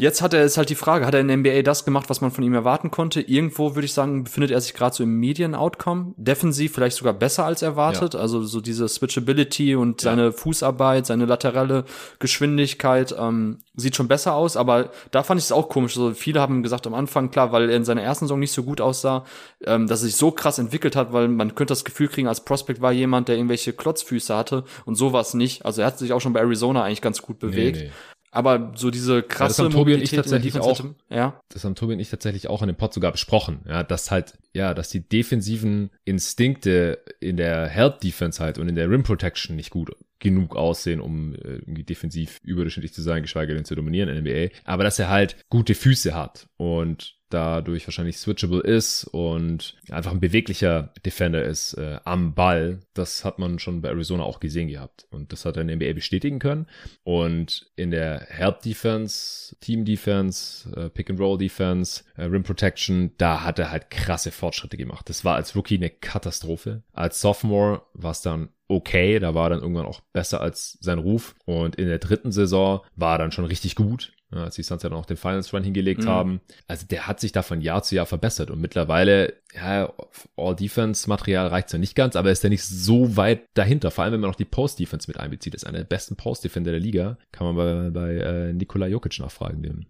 Jetzt 0.00 0.22
hat 0.22 0.32
er 0.32 0.42
ist 0.44 0.56
halt 0.56 0.70
die 0.70 0.76
Frage, 0.76 1.04
hat 1.04 1.12
er 1.12 1.20
in 1.20 1.28
der 1.28 1.36
NBA 1.36 1.60
das 1.60 1.84
gemacht, 1.84 2.08
was 2.08 2.22
man 2.22 2.30
von 2.30 2.42
ihm 2.42 2.54
erwarten 2.54 2.90
konnte? 2.90 3.20
Irgendwo 3.20 3.74
würde 3.74 3.84
ich 3.84 3.92
sagen, 3.92 4.24
befindet 4.24 4.50
er 4.50 4.58
sich 4.62 4.72
gerade 4.72 4.96
so 4.96 5.02
im 5.02 5.20
Medien-Outcome. 5.20 6.14
Defensiv 6.16 6.72
vielleicht 6.72 6.96
sogar 6.96 7.12
besser 7.12 7.44
als 7.44 7.60
erwartet. 7.60 8.14
Ja. 8.14 8.20
Also 8.20 8.42
so 8.42 8.62
diese 8.62 8.88
Switchability 8.88 9.74
und 9.74 10.02
ja. 10.02 10.10
seine 10.10 10.32
Fußarbeit, 10.32 11.04
seine 11.04 11.26
laterale 11.26 11.84
Geschwindigkeit 12.18 13.14
ähm, 13.18 13.58
sieht 13.74 13.94
schon 13.94 14.08
besser 14.08 14.32
aus. 14.32 14.56
Aber 14.56 14.88
da 15.10 15.22
fand 15.22 15.38
ich 15.38 15.44
es 15.44 15.52
auch 15.52 15.68
komisch. 15.68 15.92
So 15.92 16.14
viele 16.14 16.40
haben 16.40 16.62
gesagt 16.62 16.86
am 16.86 16.94
Anfang, 16.94 17.30
klar, 17.30 17.52
weil 17.52 17.68
er 17.68 17.76
in 17.76 17.84
seiner 17.84 18.02
ersten 18.02 18.24
Saison 18.24 18.40
nicht 18.40 18.52
so 18.52 18.62
gut 18.62 18.80
aussah, 18.80 19.26
ähm, 19.66 19.86
dass 19.86 20.00
er 20.00 20.06
sich 20.06 20.16
so 20.16 20.30
krass 20.30 20.58
entwickelt 20.58 20.96
hat, 20.96 21.12
weil 21.12 21.28
man 21.28 21.54
könnte 21.54 21.72
das 21.72 21.84
Gefühl 21.84 22.08
kriegen, 22.08 22.26
als 22.26 22.42
Prospect 22.42 22.80
war 22.80 22.92
jemand, 22.92 23.28
der 23.28 23.36
irgendwelche 23.36 23.74
Klotzfüße 23.74 24.34
hatte 24.34 24.64
und 24.86 24.94
sowas 24.94 25.34
nicht. 25.34 25.66
Also 25.66 25.82
er 25.82 25.88
hat 25.88 25.98
sich 25.98 26.14
auch 26.14 26.22
schon 26.22 26.32
bei 26.32 26.40
Arizona 26.40 26.84
eigentlich 26.84 27.02
ganz 27.02 27.20
gut 27.20 27.38
bewegt. 27.38 27.76
Nee, 27.76 27.84
nee. 27.84 27.92
Aber 28.32 28.72
so 28.76 28.90
diese 28.90 29.22
krasse 29.22 29.62
ja, 29.62 29.68
das 29.68 29.74
haben 29.74 29.80
Tobi 29.80 29.94
und 29.94 30.02
ich 30.02 30.10
tatsächlich 30.10 30.58
auch, 30.58 30.84
ja. 31.08 31.40
Das 31.48 31.64
haben 31.64 31.74
Tobi 31.74 31.94
und 31.94 32.00
ich 32.00 32.10
tatsächlich 32.10 32.48
auch 32.48 32.62
in 32.62 32.68
dem 32.68 32.76
Pod 32.76 32.94
sogar 32.94 33.10
besprochen, 33.10 33.60
ja, 33.66 33.82
dass 33.82 34.10
halt, 34.10 34.34
ja, 34.52 34.72
dass 34.72 34.88
die 34.88 35.00
defensiven 35.00 35.90
Instinkte 36.04 37.00
in 37.18 37.36
der 37.36 37.66
Health 37.66 38.02
Defense 38.04 38.42
halt 38.42 38.58
und 38.58 38.68
in 38.68 38.76
der 38.76 38.88
Rim 38.88 39.02
Protection 39.02 39.56
nicht 39.56 39.70
gut 39.70 39.90
genug 40.20 40.54
aussehen, 40.54 41.00
um 41.00 41.34
äh, 41.34 41.56
irgendwie 41.56 41.82
defensiv 41.82 42.38
überdurchschnittlich 42.44 42.92
zu 42.92 43.02
sein, 43.02 43.22
geschweige 43.22 43.54
denn 43.54 43.64
zu 43.64 43.74
dominieren 43.74 44.08
in 44.08 44.24
der 44.24 44.48
NBA. 44.48 44.54
Aber 44.64 44.84
dass 44.84 44.98
er 44.98 45.08
halt 45.08 45.36
gute 45.48 45.74
Füße 45.74 46.14
hat 46.14 46.46
und 46.56 47.19
dadurch 47.30 47.86
wahrscheinlich 47.86 48.18
switchable 48.18 48.60
ist 48.60 49.04
und 49.04 49.76
einfach 49.88 50.10
ein 50.10 50.20
beweglicher 50.20 50.92
Defender 51.04 51.44
ist 51.44 51.74
äh, 51.74 51.98
am 52.04 52.34
Ball. 52.34 52.80
Das 52.94 53.24
hat 53.24 53.38
man 53.38 53.58
schon 53.58 53.80
bei 53.80 53.88
Arizona 53.88 54.24
auch 54.24 54.40
gesehen 54.40 54.68
gehabt. 54.68 55.06
Und 55.10 55.32
das 55.32 55.44
hat 55.44 55.56
er 55.56 55.62
in 55.62 55.68
der 55.68 55.76
NBA 55.76 55.94
bestätigen 55.94 56.38
können. 56.38 56.66
Und 57.04 57.70
in 57.76 57.90
der 57.90 58.26
Help 58.28 58.62
Defense, 58.62 59.56
Team 59.60 59.84
Defense, 59.84 60.70
äh, 60.76 60.90
Pick 60.90 61.10
and 61.10 61.20
Roll 61.20 61.38
Defense, 61.38 62.04
äh, 62.16 62.24
Rim 62.24 62.42
Protection, 62.42 63.12
da 63.16 63.44
hat 63.44 63.58
er 63.58 63.70
halt 63.70 63.90
krasse 63.90 64.30
Fortschritte 64.30 64.76
gemacht. 64.76 65.08
Das 65.08 65.24
war 65.24 65.36
als 65.36 65.54
Rookie 65.56 65.76
eine 65.76 65.90
Katastrophe. 65.90 66.82
Als 66.92 67.20
Sophomore 67.20 67.82
war 67.94 68.10
es 68.10 68.22
dann 68.22 68.50
okay, 68.68 69.18
da 69.18 69.34
war 69.34 69.50
dann 69.50 69.62
irgendwann 69.62 69.86
auch 69.86 70.00
besser 70.12 70.40
als 70.40 70.78
sein 70.80 70.98
Ruf. 70.98 71.34
Und 71.44 71.76
in 71.76 71.88
der 71.88 71.98
dritten 71.98 72.30
Saison 72.30 72.80
war 72.94 73.16
er 73.16 73.18
dann 73.18 73.32
schon 73.32 73.44
richtig 73.44 73.74
gut 73.74 74.12
als 74.38 74.54
die 74.54 74.62
Suns 74.62 74.82
ja 74.82 74.88
dann 74.88 74.98
auch 74.98 75.06
den 75.06 75.16
Finals 75.16 75.52
Run 75.52 75.64
hingelegt 75.64 76.04
mhm. 76.04 76.08
haben. 76.08 76.40
Also 76.68 76.86
der 76.86 77.06
hat 77.06 77.20
sich 77.20 77.32
da 77.32 77.42
von 77.42 77.60
Jahr 77.60 77.82
zu 77.82 77.96
Jahr 77.96 78.06
verbessert 78.06 78.50
und 78.50 78.60
mittlerweile, 78.60 79.34
ja, 79.54 79.92
All-Defense-Material 80.36 81.48
reicht 81.48 81.72
ja 81.72 81.78
nicht 81.78 81.94
ganz, 81.94 82.14
aber 82.14 82.30
ist 82.30 82.44
ja 82.44 82.50
nicht 82.50 82.64
so 82.64 83.16
weit 83.16 83.42
dahinter. 83.54 83.90
Vor 83.90 84.04
allem, 84.04 84.14
wenn 84.14 84.20
man 84.20 84.30
noch 84.30 84.36
die 84.36 84.44
Post-Defense 84.44 85.08
mit 85.08 85.18
einbezieht. 85.18 85.54
ist 85.54 85.66
einer 85.66 85.78
der 85.78 85.84
besten 85.84 86.16
Post-Defender 86.16 86.70
der 86.70 86.80
Liga. 86.80 87.18
Kann 87.32 87.46
man 87.46 87.56
bei, 87.56 87.90
bei 87.90 88.14
äh, 88.14 88.52
Nikola 88.52 88.86
Jokic 88.86 89.18
nachfragen, 89.18 89.62
dem 89.62 89.86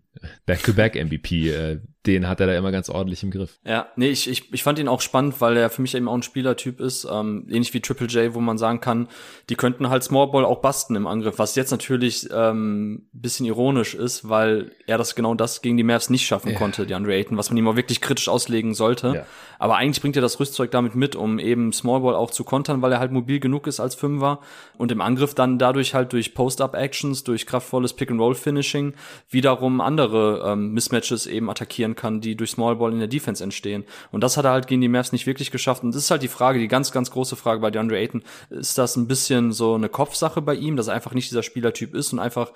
Back-to-Back-MVP. 0.46 1.50
Äh, 1.50 1.80
den 2.06 2.26
hat 2.26 2.40
er 2.40 2.46
da 2.46 2.56
immer 2.56 2.72
ganz 2.72 2.88
ordentlich 2.88 3.22
im 3.22 3.30
Griff. 3.30 3.58
Ja, 3.64 3.88
nee, 3.94 4.08
ich, 4.08 4.28
ich, 4.28 4.52
ich 4.52 4.62
fand 4.62 4.78
ihn 4.78 4.88
auch 4.88 5.02
spannend, 5.02 5.40
weil 5.42 5.56
er 5.56 5.68
für 5.68 5.82
mich 5.82 5.94
eben 5.94 6.08
auch 6.08 6.14
ein 6.14 6.22
Spielertyp 6.22 6.80
ist, 6.80 7.06
ähm, 7.10 7.46
ähnlich 7.50 7.74
wie 7.74 7.80
Triple 7.80 8.06
J, 8.06 8.34
wo 8.34 8.40
man 8.40 8.56
sagen 8.56 8.80
kann, 8.80 9.08
die 9.50 9.54
könnten 9.54 9.90
halt 9.90 10.02
Small 10.02 10.28
Ball 10.28 10.46
auch 10.46 10.62
basten 10.62 10.96
im 10.96 11.06
Angriff, 11.06 11.38
was 11.38 11.56
jetzt 11.56 11.70
natürlich 11.70 12.28
ähm, 12.32 13.08
bisschen 13.12 13.44
ironisch 13.44 13.94
ist, 13.94 14.28
weil 14.28 14.72
er 14.86 14.96
das 14.96 15.14
genau 15.14 15.34
das 15.34 15.60
gegen 15.60 15.76
die 15.76 15.82
Mavs 15.82 16.08
nicht 16.08 16.26
schaffen 16.26 16.52
ja. 16.52 16.58
konnte, 16.58 16.86
die 16.86 16.94
Andre 16.94 17.14
Ayton, 17.14 17.36
was 17.36 17.50
man 17.50 17.58
ihm 17.58 17.68
auch 17.68 17.76
wirklich 17.76 18.00
kritisch 18.00 18.28
auslegen 18.28 18.72
sollte. 18.72 19.12
Ja. 19.14 19.26
Aber 19.60 19.76
eigentlich 19.76 20.00
bringt 20.00 20.16
er 20.16 20.22
das 20.22 20.40
Rüstzeug 20.40 20.70
damit 20.70 20.94
mit, 20.94 21.14
um 21.14 21.38
eben 21.38 21.72
Small 21.74 22.00
Ball 22.00 22.14
auch 22.14 22.30
zu 22.30 22.44
kontern, 22.44 22.80
weil 22.80 22.92
er 22.92 22.98
halt 22.98 23.12
mobil 23.12 23.40
genug 23.40 23.66
ist 23.66 23.78
als 23.78 23.94
Fünfer 23.94 24.40
und 24.78 24.90
im 24.90 25.02
Angriff 25.02 25.34
dann 25.34 25.58
dadurch 25.58 25.92
halt 25.94 26.14
durch 26.14 26.34
Post-Up-Actions, 26.34 27.24
durch 27.24 27.46
kraftvolles 27.46 27.92
Pick-and-Roll-Finishing 27.92 28.94
wiederum 29.28 29.82
andere 29.82 30.50
ähm, 30.50 30.72
Mismatches 30.72 31.26
eben 31.26 31.50
attackieren 31.50 31.94
kann, 31.94 32.22
die 32.22 32.36
durch 32.36 32.52
Small 32.52 32.76
Ball 32.76 32.92
in 32.92 33.00
der 33.00 33.08
Defense 33.08 33.44
entstehen. 33.44 33.84
Und 34.10 34.24
das 34.24 34.38
hat 34.38 34.46
er 34.46 34.52
halt 34.52 34.66
gegen 34.66 34.80
die 34.80 34.88
Mavs 34.88 35.12
nicht 35.12 35.26
wirklich 35.26 35.50
geschafft. 35.50 35.82
Und 35.82 35.94
das 35.94 36.04
ist 36.04 36.10
halt 36.10 36.22
die 36.22 36.28
Frage, 36.28 36.58
die 36.58 36.66
ganz, 36.66 36.90
ganz 36.90 37.10
große 37.10 37.36
Frage 37.36 37.60
bei 37.60 37.70
DeAndre 37.70 37.98
Ayton. 37.98 38.22
Ist 38.48 38.78
das 38.78 38.96
ein 38.96 39.08
bisschen 39.08 39.52
so 39.52 39.74
eine 39.74 39.90
Kopfsache 39.90 40.40
bei 40.40 40.54
ihm, 40.54 40.76
dass 40.76 40.88
er 40.88 40.94
einfach 40.94 41.12
nicht 41.12 41.30
dieser 41.30 41.42
Spielertyp 41.42 41.94
ist 41.94 42.14
und 42.14 42.18
einfach 42.18 42.52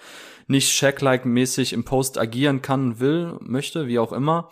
nicht 0.47 0.73
Shaq-like 0.73 1.27
mäßig 1.27 1.75
im 1.75 1.85
Post 1.85 2.17
agieren 2.17 2.63
kann, 2.63 2.99
will, 2.99 3.37
möchte, 3.41 3.89
wie 3.89 3.99
auch 3.99 4.13
immer? 4.13 4.49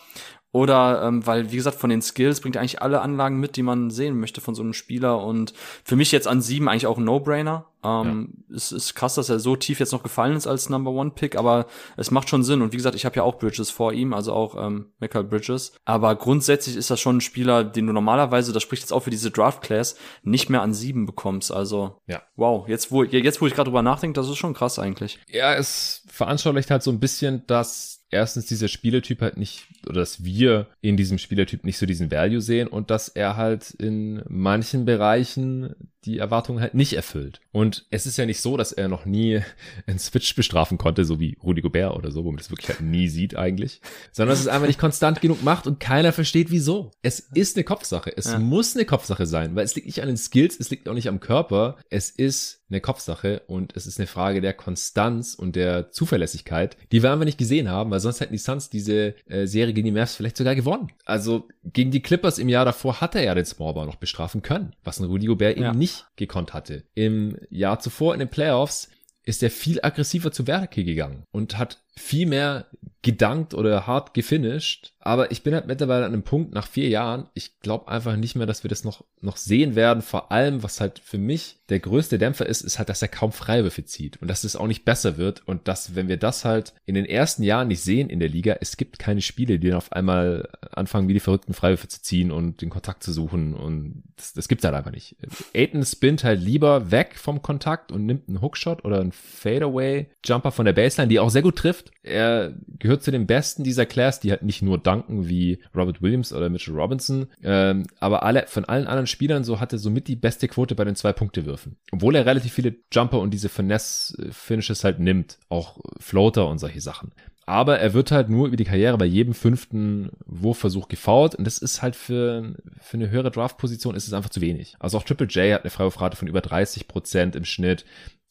Oder 0.52 1.02
ähm, 1.04 1.26
weil, 1.26 1.50
wie 1.50 1.56
gesagt, 1.56 1.78
von 1.78 1.88
den 1.88 2.02
Skills 2.02 2.40
bringt 2.40 2.56
er 2.56 2.60
eigentlich 2.60 2.82
alle 2.82 3.00
Anlagen 3.00 3.40
mit, 3.40 3.56
die 3.56 3.62
man 3.62 3.90
sehen 3.90 4.20
möchte 4.20 4.42
von 4.42 4.54
so 4.54 4.62
einem 4.62 4.74
Spieler. 4.74 5.24
Und 5.24 5.54
für 5.82 5.96
mich 5.96 6.12
jetzt 6.12 6.28
an 6.28 6.42
sieben 6.42 6.68
eigentlich 6.68 6.86
auch 6.86 6.98
ein 6.98 7.04
No-Brainer. 7.04 7.64
Ähm, 7.82 8.34
ja. 8.48 8.56
Es 8.56 8.70
ist 8.70 8.94
krass, 8.94 9.14
dass 9.14 9.30
er 9.30 9.40
so 9.40 9.56
tief 9.56 9.80
jetzt 9.80 9.92
noch 9.92 10.02
gefallen 10.02 10.36
ist 10.36 10.46
als 10.46 10.68
Number 10.68 10.90
One 10.90 11.12
Pick, 11.12 11.36
aber 11.36 11.66
es 11.96 12.10
macht 12.10 12.28
schon 12.28 12.44
Sinn. 12.44 12.60
Und 12.60 12.72
wie 12.72 12.76
gesagt, 12.76 12.94
ich 12.94 13.06
habe 13.06 13.16
ja 13.16 13.22
auch 13.22 13.38
Bridges 13.38 13.70
vor 13.70 13.94
ihm, 13.94 14.12
also 14.12 14.34
auch 14.34 14.54
ähm, 14.62 14.92
Michael 15.00 15.24
Bridges. 15.24 15.72
Aber 15.86 16.14
grundsätzlich 16.16 16.76
ist 16.76 16.90
das 16.90 17.00
schon 17.00 17.16
ein 17.16 17.20
Spieler, 17.22 17.64
den 17.64 17.86
du 17.86 17.94
normalerweise, 17.94 18.52
das 18.52 18.62
spricht 18.62 18.82
jetzt 18.82 18.92
auch 18.92 19.00
für 19.00 19.10
diese 19.10 19.30
Draft 19.30 19.62
Class, 19.62 19.96
nicht 20.22 20.50
mehr 20.50 20.60
an 20.60 20.74
sieben 20.74 21.06
bekommst. 21.06 21.50
Also 21.50 21.96
ja. 22.06 22.20
wow, 22.36 22.68
jetzt 22.68 22.92
wo 22.92 23.04
jetzt 23.04 23.40
wo 23.40 23.46
ich 23.46 23.54
gerade 23.54 23.70
drüber 23.70 23.82
nachdenke, 23.82 24.20
das 24.20 24.28
ist 24.28 24.36
schon 24.36 24.52
krass 24.52 24.78
eigentlich. 24.78 25.18
Ja, 25.28 25.54
es 25.54 26.04
veranschaulicht 26.08 26.70
halt 26.70 26.82
so 26.82 26.90
ein 26.90 27.00
bisschen, 27.00 27.44
dass 27.46 28.01
erstens 28.12 28.46
dieser 28.46 28.68
Spieletyp 28.68 29.20
halt 29.20 29.36
nicht, 29.36 29.66
oder 29.86 30.00
dass 30.00 30.24
wir 30.24 30.68
in 30.80 30.96
diesem 30.96 31.18
Spieletyp 31.18 31.64
nicht 31.64 31.78
so 31.78 31.86
diesen 31.86 32.10
Value 32.10 32.40
sehen 32.40 32.68
und 32.68 32.90
dass 32.90 33.08
er 33.08 33.36
halt 33.36 33.70
in 33.70 34.22
manchen 34.28 34.84
Bereichen 34.84 35.74
die 36.04 36.18
Erwartungen 36.18 36.60
halt 36.60 36.74
nicht 36.74 36.94
erfüllt. 36.94 37.40
Und 37.52 37.86
es 37.90 38.06
ist 38.06 38.16
ja 38.16 38.26
nicht 38.26 38.40
so, 38.40 38.56
dass 38.56 38.72
er 38.72 38.88
noch 38.88 39.04
nie 39.04 39.40
einen 39.86 39.98
Switch 39.98 40.34
bestrafen 40.34 40.78
konnte, 40.78 41.04
so 41.04 41.20
wie 41.20 41.38
Rudy 41.42 41.62
Gobert 41.62 41.94
oder 41.96 42.10
so, 42.10 42.24
wo 42.24 42.30
man 42.30 42.38
das 42.38 42.50
wirklich 42.50 42.68
halt 42.68 42.80
nie 42.80 43.08
sieht 43.08 43.36
eigentlich, 43.36 43.80
sondern 44.10 44.32
dass 44.32 44.40
es 44.40 44.48
einfach 44.48 44.66
nicht 44.66 44.80
konstant 44.80 45.20
genug 45.20 45.42
macht 45.42 45.66
und 45.66 45.80
keiner 45.80 46.12
versteht 46.12 46.50
wieso. 46.50 46.90
Es 47.02 47.20
ist 47.34 47.56
eine 47.56 47.64
Kopfsache. 47.64 48.12
Es 48.16 48.26
ja. 48.26 48.38
muss 48.38 48.74
eine 48.74 48.84
Kopfsache 48.84 49.26
sein, 49.26 49.54
weil 49.54 49.64
es 49.64 49.74
liegt 49.74 49.86
nicht 49.86 50.02
an 50.02 50.08
den 50.08 50.16
Skills, 50.16 50.58
es 50.58 50.70
liegt 50.70 50.88
auch 50.88 50.94
nicht 50.94 51.08
am 51.08 51.20
Körper. 51.20 51.76
Es 51.88 52.10
ist 52.10 52.61
eine 52.72 52.80
Kopfsache 52.80 53.42
und 53.46 53.76
es 53.76 53.86
ist 53.86 53.98
eine 53.98 54.06
Frage 54.06 54.40
der 54.40 54.54
Konstanz 54.54 55.34
und 55.34 55.56
der 55.56 55.90
Zuverlässigkeit, 55.90 56.76
die 56.90 57.02
wir 57.02 57.12
einfach 57.12 57.24
nicht 57.24 57.38
gesehen 57.38 57.70
haben, 57.70 57.90
weil 57.90 58.00
sonst 58.00 58.20
hätten 58.20 58.32
die 58.32 58.38
Suns 58.38 58.70
diese 58.70 59.14
äh, 59.28 59.46
Serie 59.46 59.74
gegen 59.74 59.86
die 59.86 59.92
Mavs 59.92 60.16
vielleicht 60.16 60.36
sogar 60.36 60.54
gewonnen. 60.54 60.90
Also 61.04 61.48
gegen 61.64 61.90
die 61.90 62.02
Clippers 62.02 62.38
im 62.38 62.48
Jahr 62.48 62.64
davor 62.64 63.00
hat 63.00 63.14
er 63.14 63.24
ja 63.24 63.34
den 63.34 63.44
Smallball 63.44 63.86
noch 63.86 63.96
bestrafen 63.96 64.42
können, 64.42 64.74
was 64.84 64.98
ein 64.98 65.06
Rudy 65.06 65.26
Gobert 65.26 65.58
ja. 65.58 65.68
eben 65.68 65.78
nicht 65.78 66.06
gekonnt 66.16 66.54
hatte. 66.54 66.84
Im 66.94 67.36
Jahr 67.50 67.78
zuvor 67.78 68.14
in 68.14 68.20
den 68.20 68.30
Playoffs 68.30 68.88
ist 69.24 69.42
er 69.42 69.50
viel 69.50 69.78
aggressiver 69.82 70.32
zu 70.32 70.46
Werke 70.46 70.84
gegangen 70.84 71.24
und 71.30 71.58
hat 71.58 71.82
viel 71.96 72.26
mehr 72.26 72.66
gedankt 73.02 73.52
oder 73.52 73.86
hart 73.86 74.14
gefinisht. 74.14 74.92
Aber 75.00 75.32
ich 75.32 75.42
bin 75.42 75.52
halt 75.54 75.66
mittlerweile 75.66 76.06
an 76.06 76.12
einem 76.12 76.22
Punkt 76.22 76.54
nach 76.54 76.68
vier 76.68 76.88
Jahren, 76.88 77.26
ich 77.34 77.58
glaube 77.58 77.88
einfach 77.88 78.14
nicht 78.14 78.36
mehr, 78.36 78.46
dass 78.46 78.62
wir 78.62 78.68
das 78.68 78.84
noch, 78.84 79.04
noch 79.20 79.36
sehen 79.36 79.74
werden. 79.74 80.00
Vor 80.00 80.30
allem, 80.30 80.62
was 80.62 80.80
halt 80.80 81.00
für 81.00 81.18
mich 81.18 81.58
der 81.68 81.80
größte 81.80 82.18
Dämpfer 82.18 82.46
ist, 82.46 82.60
ist 82.60 82.78
halt, 82.78 82.88
dass 82.88 83.02
er 83.02 83.08
kaum 83.08 83.32
Freiwürfe 83.32 83.84
zieht 83.84 84.22
und 84.22 84.28
dass 84.28 84.44
es 84.44 84.54
auch 84.54 84.68
nicht 84.68 84.84
besser 84.84 85.16
wird 85.16 85.42
und 85.48 85.66
dass, 85.66 85.96
wenn 85.96 86.06
wir 86.06 86.18
das 86.18 86.44
halt 86.44 86.74
in 86.86 86.94
den 86.94 87.04
ersten 87.04 87.42
Jahren 87.42 87.66
nicht 87.66 87.82
sehen 87.82 88.08
in 88.08 88.20
der 88.20 88.28
Liga, 88.28 88.58
es 88.60 88.76
gibt 88.76 89.00
keine 89.00 89.22
Spiele, 89.22 89.58
die 89.58 89.68
dann 89.68 89.78
auf 89.78 89.90
einmal 89.90 90.48
anfangen, 90.70 91.08
wie 91.08 91.14
die 91.14 91.20
verrückten 91.20 91.54
Freiwürfe 91.54 91.88
zu 91.88 92.02
ziehen 92.02 92.30
und 92.30 92.62
den 92.62 92.70
Kontakt 92.70 93.02
zu 93.02 93.12
suchen 93.12 93.54
und 93.54 94.04
das, 94.16 94.34
das 94.34 94.46
gibt's 94.46 94.64
halt 94.64 94.76
einfach 94.76 94.92
nicht. 94.92 95.16
Aiden 95.54 95.84
spinnt 95.84 96.22
halt 96.22 96.40
lieber 96.40 96.92
weg 96.92 97.16
vom 97.16 97.42
Kontakt 97.42 97.90
und 97.90 98.06
nimmt 98.06 98.28
einen 98.28 98.40
Hookshot 98.40 98.84
oder 98.84 99.00
einen 99.00 99.12
Fadeaway 99.12 100.06
Jumper 100.24 100.52
von 100.52 100.66
der 100.66 100.72
Baseline, 100.74 101.08
die 101.08 101.18
auch 101.18 101.30
sehr 101.30 101.42
gut 101.42 101.56
trifft. 101.56 101.81
Er 102.02 102.54
gehört 102.78 103.02
zu 103.02 103.10
den 103.10 103.26
Besten 103.26 103.64
dieser 103.64 103.86
Class, 103.86 104.20
die 104.20 104.30
halt 104.30 104.42
nicht 104.42 104.62
nur 104.62 104.78
danken 104.78 105.28
wie 105.28 105.60
Robert 105.74 106.02
Williams 106.02 106.32
oder 106.32 106.48
Mitchell 106.48 106.74
Robinson, 106.74 107.26
ähm, 107.42 107.86
aber 108.00 108.22
alle 108.22 108.46
von 108.46 108.64
allen 108.64 108.86
anderen 108.86 109.06
Spielern 109.06 109.44
so 109.44 109.60
hatte 109.60 109.78
somit 109.78 110.08
die 110.08 110.16
beste 110.16 110.48
Quote 110.48 110.74
bei 110.74 110.84
den 110.84 110.96
zwei 110.96 111.12
Punkte 111.12 111.46
würfen. 111.46 111.76
Obwohl 111.92 112.16
er 112.16 112.26
relativ 112.26 112.52
viele 112.52 112.74
Jumper 112.92 113.20
und 113.20 113.30
diese 113.30 113.48
Finesse 113.48 114.30
Finishes 114.32 114.84
halt 114.84 114.98
nimmt, 114.98 115.38
auch 115.48 115.78
Floater 116.00 116.48
und 116.48 116.58
solche 116.58 116.80
Sachen. 116.80 117.12
Aber 117.44 117.80
er 117.80 117.92
wird 117.92 118.12
halt 118.12 118.28
nur 118.28 118.46
über 118.46 118.56
die 118.56 118.64
Karriere 118.64 118.96
bei 118.96 119.04
jedem 119.04 119.34
fünften 119.34 120.10
Wurfversuch 120.26 120.88
gefault 120.88 121.34
und 121.34 121.44
das 121.44 121.58
ist 121.58 121.82
halt 121.82 121.96
für, 121.96 122.54
für 122.80 122.96
eine 122.96 123.10
höhere 123.10 123.32
Draftposition 123.32 123.96
ist 123.96 124.06
es 124.06 124.12
einfach 124.12 124.30
zu 124.30 124.40
wenig. 124.40 124.76
Also 124.78 124.98
auch 124.98 125.02
Triple 125.02 125.26
J 125.26 125.52
hat 125.52 125.62
eine 125.62 125.70
Freiwurfrate 125.70 126.16
von 126.16 126.28
über 126.28 126.40
30 126.40 126.86
Prozent 126.86 127.34
im 127.34 127.44
Schnitt. 127.44 127.84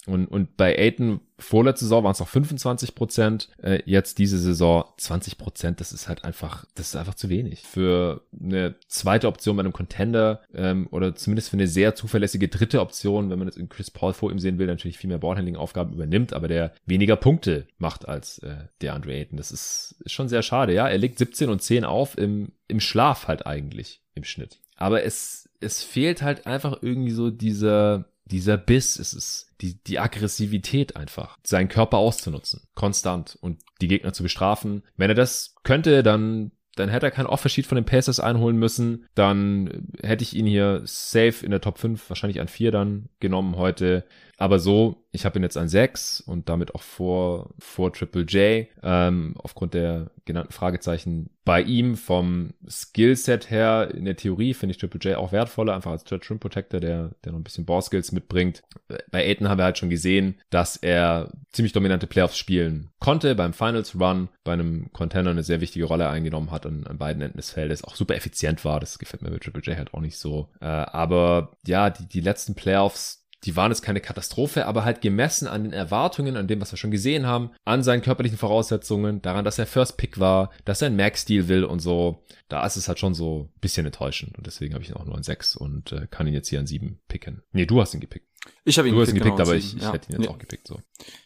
Und, 0.08 0.26
und 0.26 0.58
bei 0.58 0.78
Aiton 0.78 1.20
vorletzte 1.38 1.86
Saison 1.86 2.04
waren 2.04 2.12
es 2.14 2.20
noch 2.20 2.28
25 2.28 2.96
Prozent, 2.96 3.50
äh, 3.62 3.82
jetzt 3.86 4.18
diese 4.18 4.40
Saison 4.40 4.86
20 4.98 5.38
Prozent. 5.38 5.80
Das 5.80 5.92
ist 5.92 6.08
halt 6.08 6.24
einfach, 6.24 6.66
das 6.76 6.90
ist 6.90 6.96
einfach 6.96 7.14
zu 7.14 7.30
wenig. 7.30 7.62
Für 7.62 8.26
eine 8.40 8.76
zweite 8.88 9.28
Option 9.28 9.58
bei 9.58 9.62
einem 9.62 9.74
Contender 9.74 10.42
ähm, 10.54 10.88
oder 10.92 11.16
zumindest 11.16 11.50
für 11.50 11.58
eine 11.58 11.68
sehr 11.68 11.94
zuverlässige 11.94 12.48
dritte 12.48 12.82
Option, 12.82 13.30
wenn 13.30 13.38
man 13.38 13.48
jetzt 13.48 13.58
in 13.58 13.70
Chris 13.70 13.92
Paul 13.92 14.14
vor 14.14 14.32
ihm 14.32 14.40
sehen 14.40 14.58
will, 14.58 14.68
natürlich 14.68 14.98
viel 14.98 15.08
mehr 15.08 15.20
Ballhandling-Aufgaben 15.20 15.94
übernimmt, 15.94 16.34
aber 16.34 16.48
der 16.48 16.74
weniger 16.86 17.16
Punkte 17.16 17.68
macht 17.78 18.08
als 18.08 18.40
äh, 18.40 18.56
der 18.82 18.96
Andre 18.96 19.14
Ayton. 19.14 19.38
Das 19.38 19.52
ist, 19.52 19.96
ist 20.04 20.14
schon 20.14 20.30
sehr 20.30 20.42
schade. 20.42 20.74
Ja, 20.74 20.88
er 20.88 20.98
legt 20.98 21.20
17 21.20 21.50
und 21.50 21.62
10 21.62 21.86
auf 21.86 22.18
im, 22.18 22.54
im 22.68 22.80
Schlaf 22.80 23.28
halt 23.28 23.46
eigentlich 23.46 24.02
im 24.16 24.24
Schnitt. 24.24 24.60
Aber 24.78 25.04
es, 25.04 25.48
es 25.60 25.84
fehlt 25.84 26.24
halt 26.24 26.48
einfach 26.48 26.80
irgendwie 26.82 27.12
so 27.12 27.30
dieser, 27.30 28.06
dieser 28.32 28.58
Biss, 28.58 28.98
es 28.98 29.14
ist 29.14 29.52
die, 29.62 29.82
die 29.84 30.00
Aggressivität 30.00 30.96
einfach, 30.96 31.38
seinen 31.44 31.70
Körper 31.70 31.98
auszunutzen, 31.98 32.62
konstant 32.74 33.38
und 33.42 33.62
die 33.82 33.88
Gegner 33.88 34.14
zu 34.14 34.24
bestrafen. 34.24 34.84
Wenn 34.98 35.12
er 35.12 35.16
das 35.16 35.56
könnte, 35.64 36.04
dann 36.04 36.52
dann 36.76 36.90
hätte 36.90 37.08
er 37.08 37.12
kein 37.12 37.26
Offersheet 37.26 37.68
von 37.68 37.76
den 37.76 37.86
Pacers 37.86 38.20
einholen 38.20 38.58
müssen. 38.58 39.06
Dann 39.14 39.90
hätte 40.02 40.24
ich 40.24 40.36
ihn 40.36 40.46
hier 40.46 40.82
safe 40.86 41.44
in 41.44 41.52
der 41.52 41.60
Top 41.60 41.78
5, 41.78 42.10
wahrscheinlich 42.10 42.40
an 42.40 42.48
4 42.48 42.72
dann 42.72 43.10
genommen 43.20 43.58
heute. 43.58 44.06
Aber 44.42 44.58
so, 44.58 45.04
ich 45.12 45.24
habe 45.24 45.38
ihn 45.38 45.44
jetzt 45.44 45.56
an 45.56 45.70
6 45.70 46.22
und 46.22 46.50
damit 46.50 46.74
auch 46.74 46.82
vor, 46.82 47.52
vor 47.60 47.94
Triple 47.94 48.24
J, 48.24 48.66
ähm, 48.82 49.36
aufgrund 49.38 49.76
der 49.76 50.10
genannten 50.26 50.52
Fragezeichen 50.52 51.30
bei 51.46 51.62
ihm 51.62 51.96
vom 51.96 52.56
Skillset 52.68 53.52
her. 53.52 53.92
In 53.94 54.06
der 54.06 54.16
Theorie 54.16 54.56
finde 54.56 54.72
ich 54.72 54.80
Triple 54.80 55.00
J 55.00 55.16
auch 55.16 55.32
wertvoller, 55.32 55.76
einfach 55.76 55.92
als 55.92 56.06
Third 56.06 56.28
Rim 56.28 56.40
Protector, 56.40 56.80
der, 56.80 57.12
der 57.24 57.34
noch 57.34 57.40
ein 57.40 57.44
bisschen 57.44 57.66
Ball 57.66 57.84
Skills 57.84 58.12
mitbringt. 58.14 58.64
Bei 59.12 59.24
Aiden 59.24 59.48
haben 59.48 59.60
wir 59.60 59.66
halt 59.66 59.78
schon 59.78 59.92
gesehen, 59.92 60.40
dass 60.50 60.76
er 60.76 61.32
ziemlich 61.52 61.74
dominante 61.74 62.08
Playoffs 62.08 62.38
spielen 62.38 62.90
konnte, 63.00 63.36
beim 63.36 63.54
Finals 63.54 64.00
Run, 64.00 64.30
bei 64.44 64.54
einem 64.54 64.92
Contender 64.92 65.30
eine 65.30 65.44
sehr 65.44 65.62
wichtige 65.62 65.86
Rolle 65.86 66.10
eingenommen 66.10 66.50
hat 66.50 66.66
an, 66.66 66.88
an 66.88 66.98
beiden 66.98 67.22
Enden 67.22 67.38
des 67.38 67.52
Feldes, 67.52 67.84
auch 67.84 67.96
super 67.96 68.16
effizient 68.16 68.66
war. 68.66 68.80
Das 68.80 68.98
gefällt 68.98 69.22
mir 69.22 69.30
mit 69.30 69.44
Triple 69.44 69.62
J 69.62 69.78
halt 69.78 69.94
auch 69.94 70.02
nicht 70.02 70.18
so. 70.18 70.50
Äh, 70.62 70.66
aber 70.66 71.52
ja, 71.68 71.92
die, 71.92 72.08
die 72.08 72.22
letzten 72.22 72.56
Playoffs, 72.56 73.21
die 73.44 73.56
waren 73.56 73.72
jetzt 73.72 73.82
keine 73.82 74.02
Katastrophe, 74.02 74.66
aber 74.68 74.86
halt 74.86 75.02
gemessen 75.02 75.48
an 75.48 75.64
den 75.64 75.74
Erwartungen, 75.74 76.38
an 76.38 76.48
dem, 76.48 76.62
was 76.62 76.72
wir 76.72 76.78
schon 76.78 76.92
gesehen 76.92 77.26
haben, 77.26 77.52
an 77.66 77.84
seinen 77.84 78.02
körperlichen 78.02 78.38
Voraussetzungen, 78.38 79.22
daran, 79.22 79.46
dass 79.46 79.58
er 79.58 79.66
First 79.66 79.98
Pick 79.98 80.20
war, 80.20 80.52
dass 80.66 80.82
er 80.82 80.88
einen 80.88 80.98
Max-Deal 80.98 81.48
will 81.48 81.64
und 81.64 81.80
so, 81.80 82.24
da 82.50 82.66
ist 82.66 82.76
es 82.76 82.88
halt 82.88 83.00
schon 83.00 83.14
so 83.14 83.50
ein 83.56 83.60
bisschen 83.60 83.86
enttäuschend. 83.86 84.38
Und 84.38 84.46
deswegen 84.46 84.74
habe 84.74 84.84
ich 84.84 84.90
ihn 84.90 84.96
auch 84.96 85.06
nur 85.06 85.16
an 85.16 85.24
6 85.24 85.56
und 85.56 85.92
äh, 85.92 86.08
kann 86.10 86.28
ihn 86.28 86.34
jetzt 86.34 86.50
hier 86.50 86.60
an 86.60 86.68
7 86.68 87.00
picken. 87.08 87.42
Nee, 87.52 87.66
du 87.66 87.82
hast 87.82 87.94
ihn 87.94 88.00
gepickt. 88.00 88.28
Ich 88.64 88.78
habe 88.78 88.88
ihn 88.88 88.96
du 88.96 89.02
hast 89.02 89.10
ihn 89.10 89.16
gepickt, 89.16 89.38
genau, 89.38 89.50
aber 89.50 89.58
ich, 89.58 89.76
ich 89.76 89.82
ja. 89.82 89.94
hätte 89.94 90.10
ihn 90.10 90.14
jetzt 90.14 90.22
nee. 90.22 90.28
auch 90.28 90.40
gepickt. 90.40 90.68
So. 90.68 90.80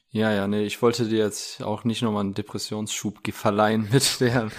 Ja, 0.10 0.32
ja, 0.32 0.48
nee, 0.48 0.64
ich 0.64 0.82
wollte 0.82 1.10
dir 1.10 1.20
jetzt 1.20 1.62
auch 1.62 1.84
nicht 1.84 2.02
nochmal 2.02 2.24
einen 2.24 2.34
Depressionsschub 2.34 3.20
verleihen 3.34 3.90
mit 3.92 4.22
der 4.22 4.50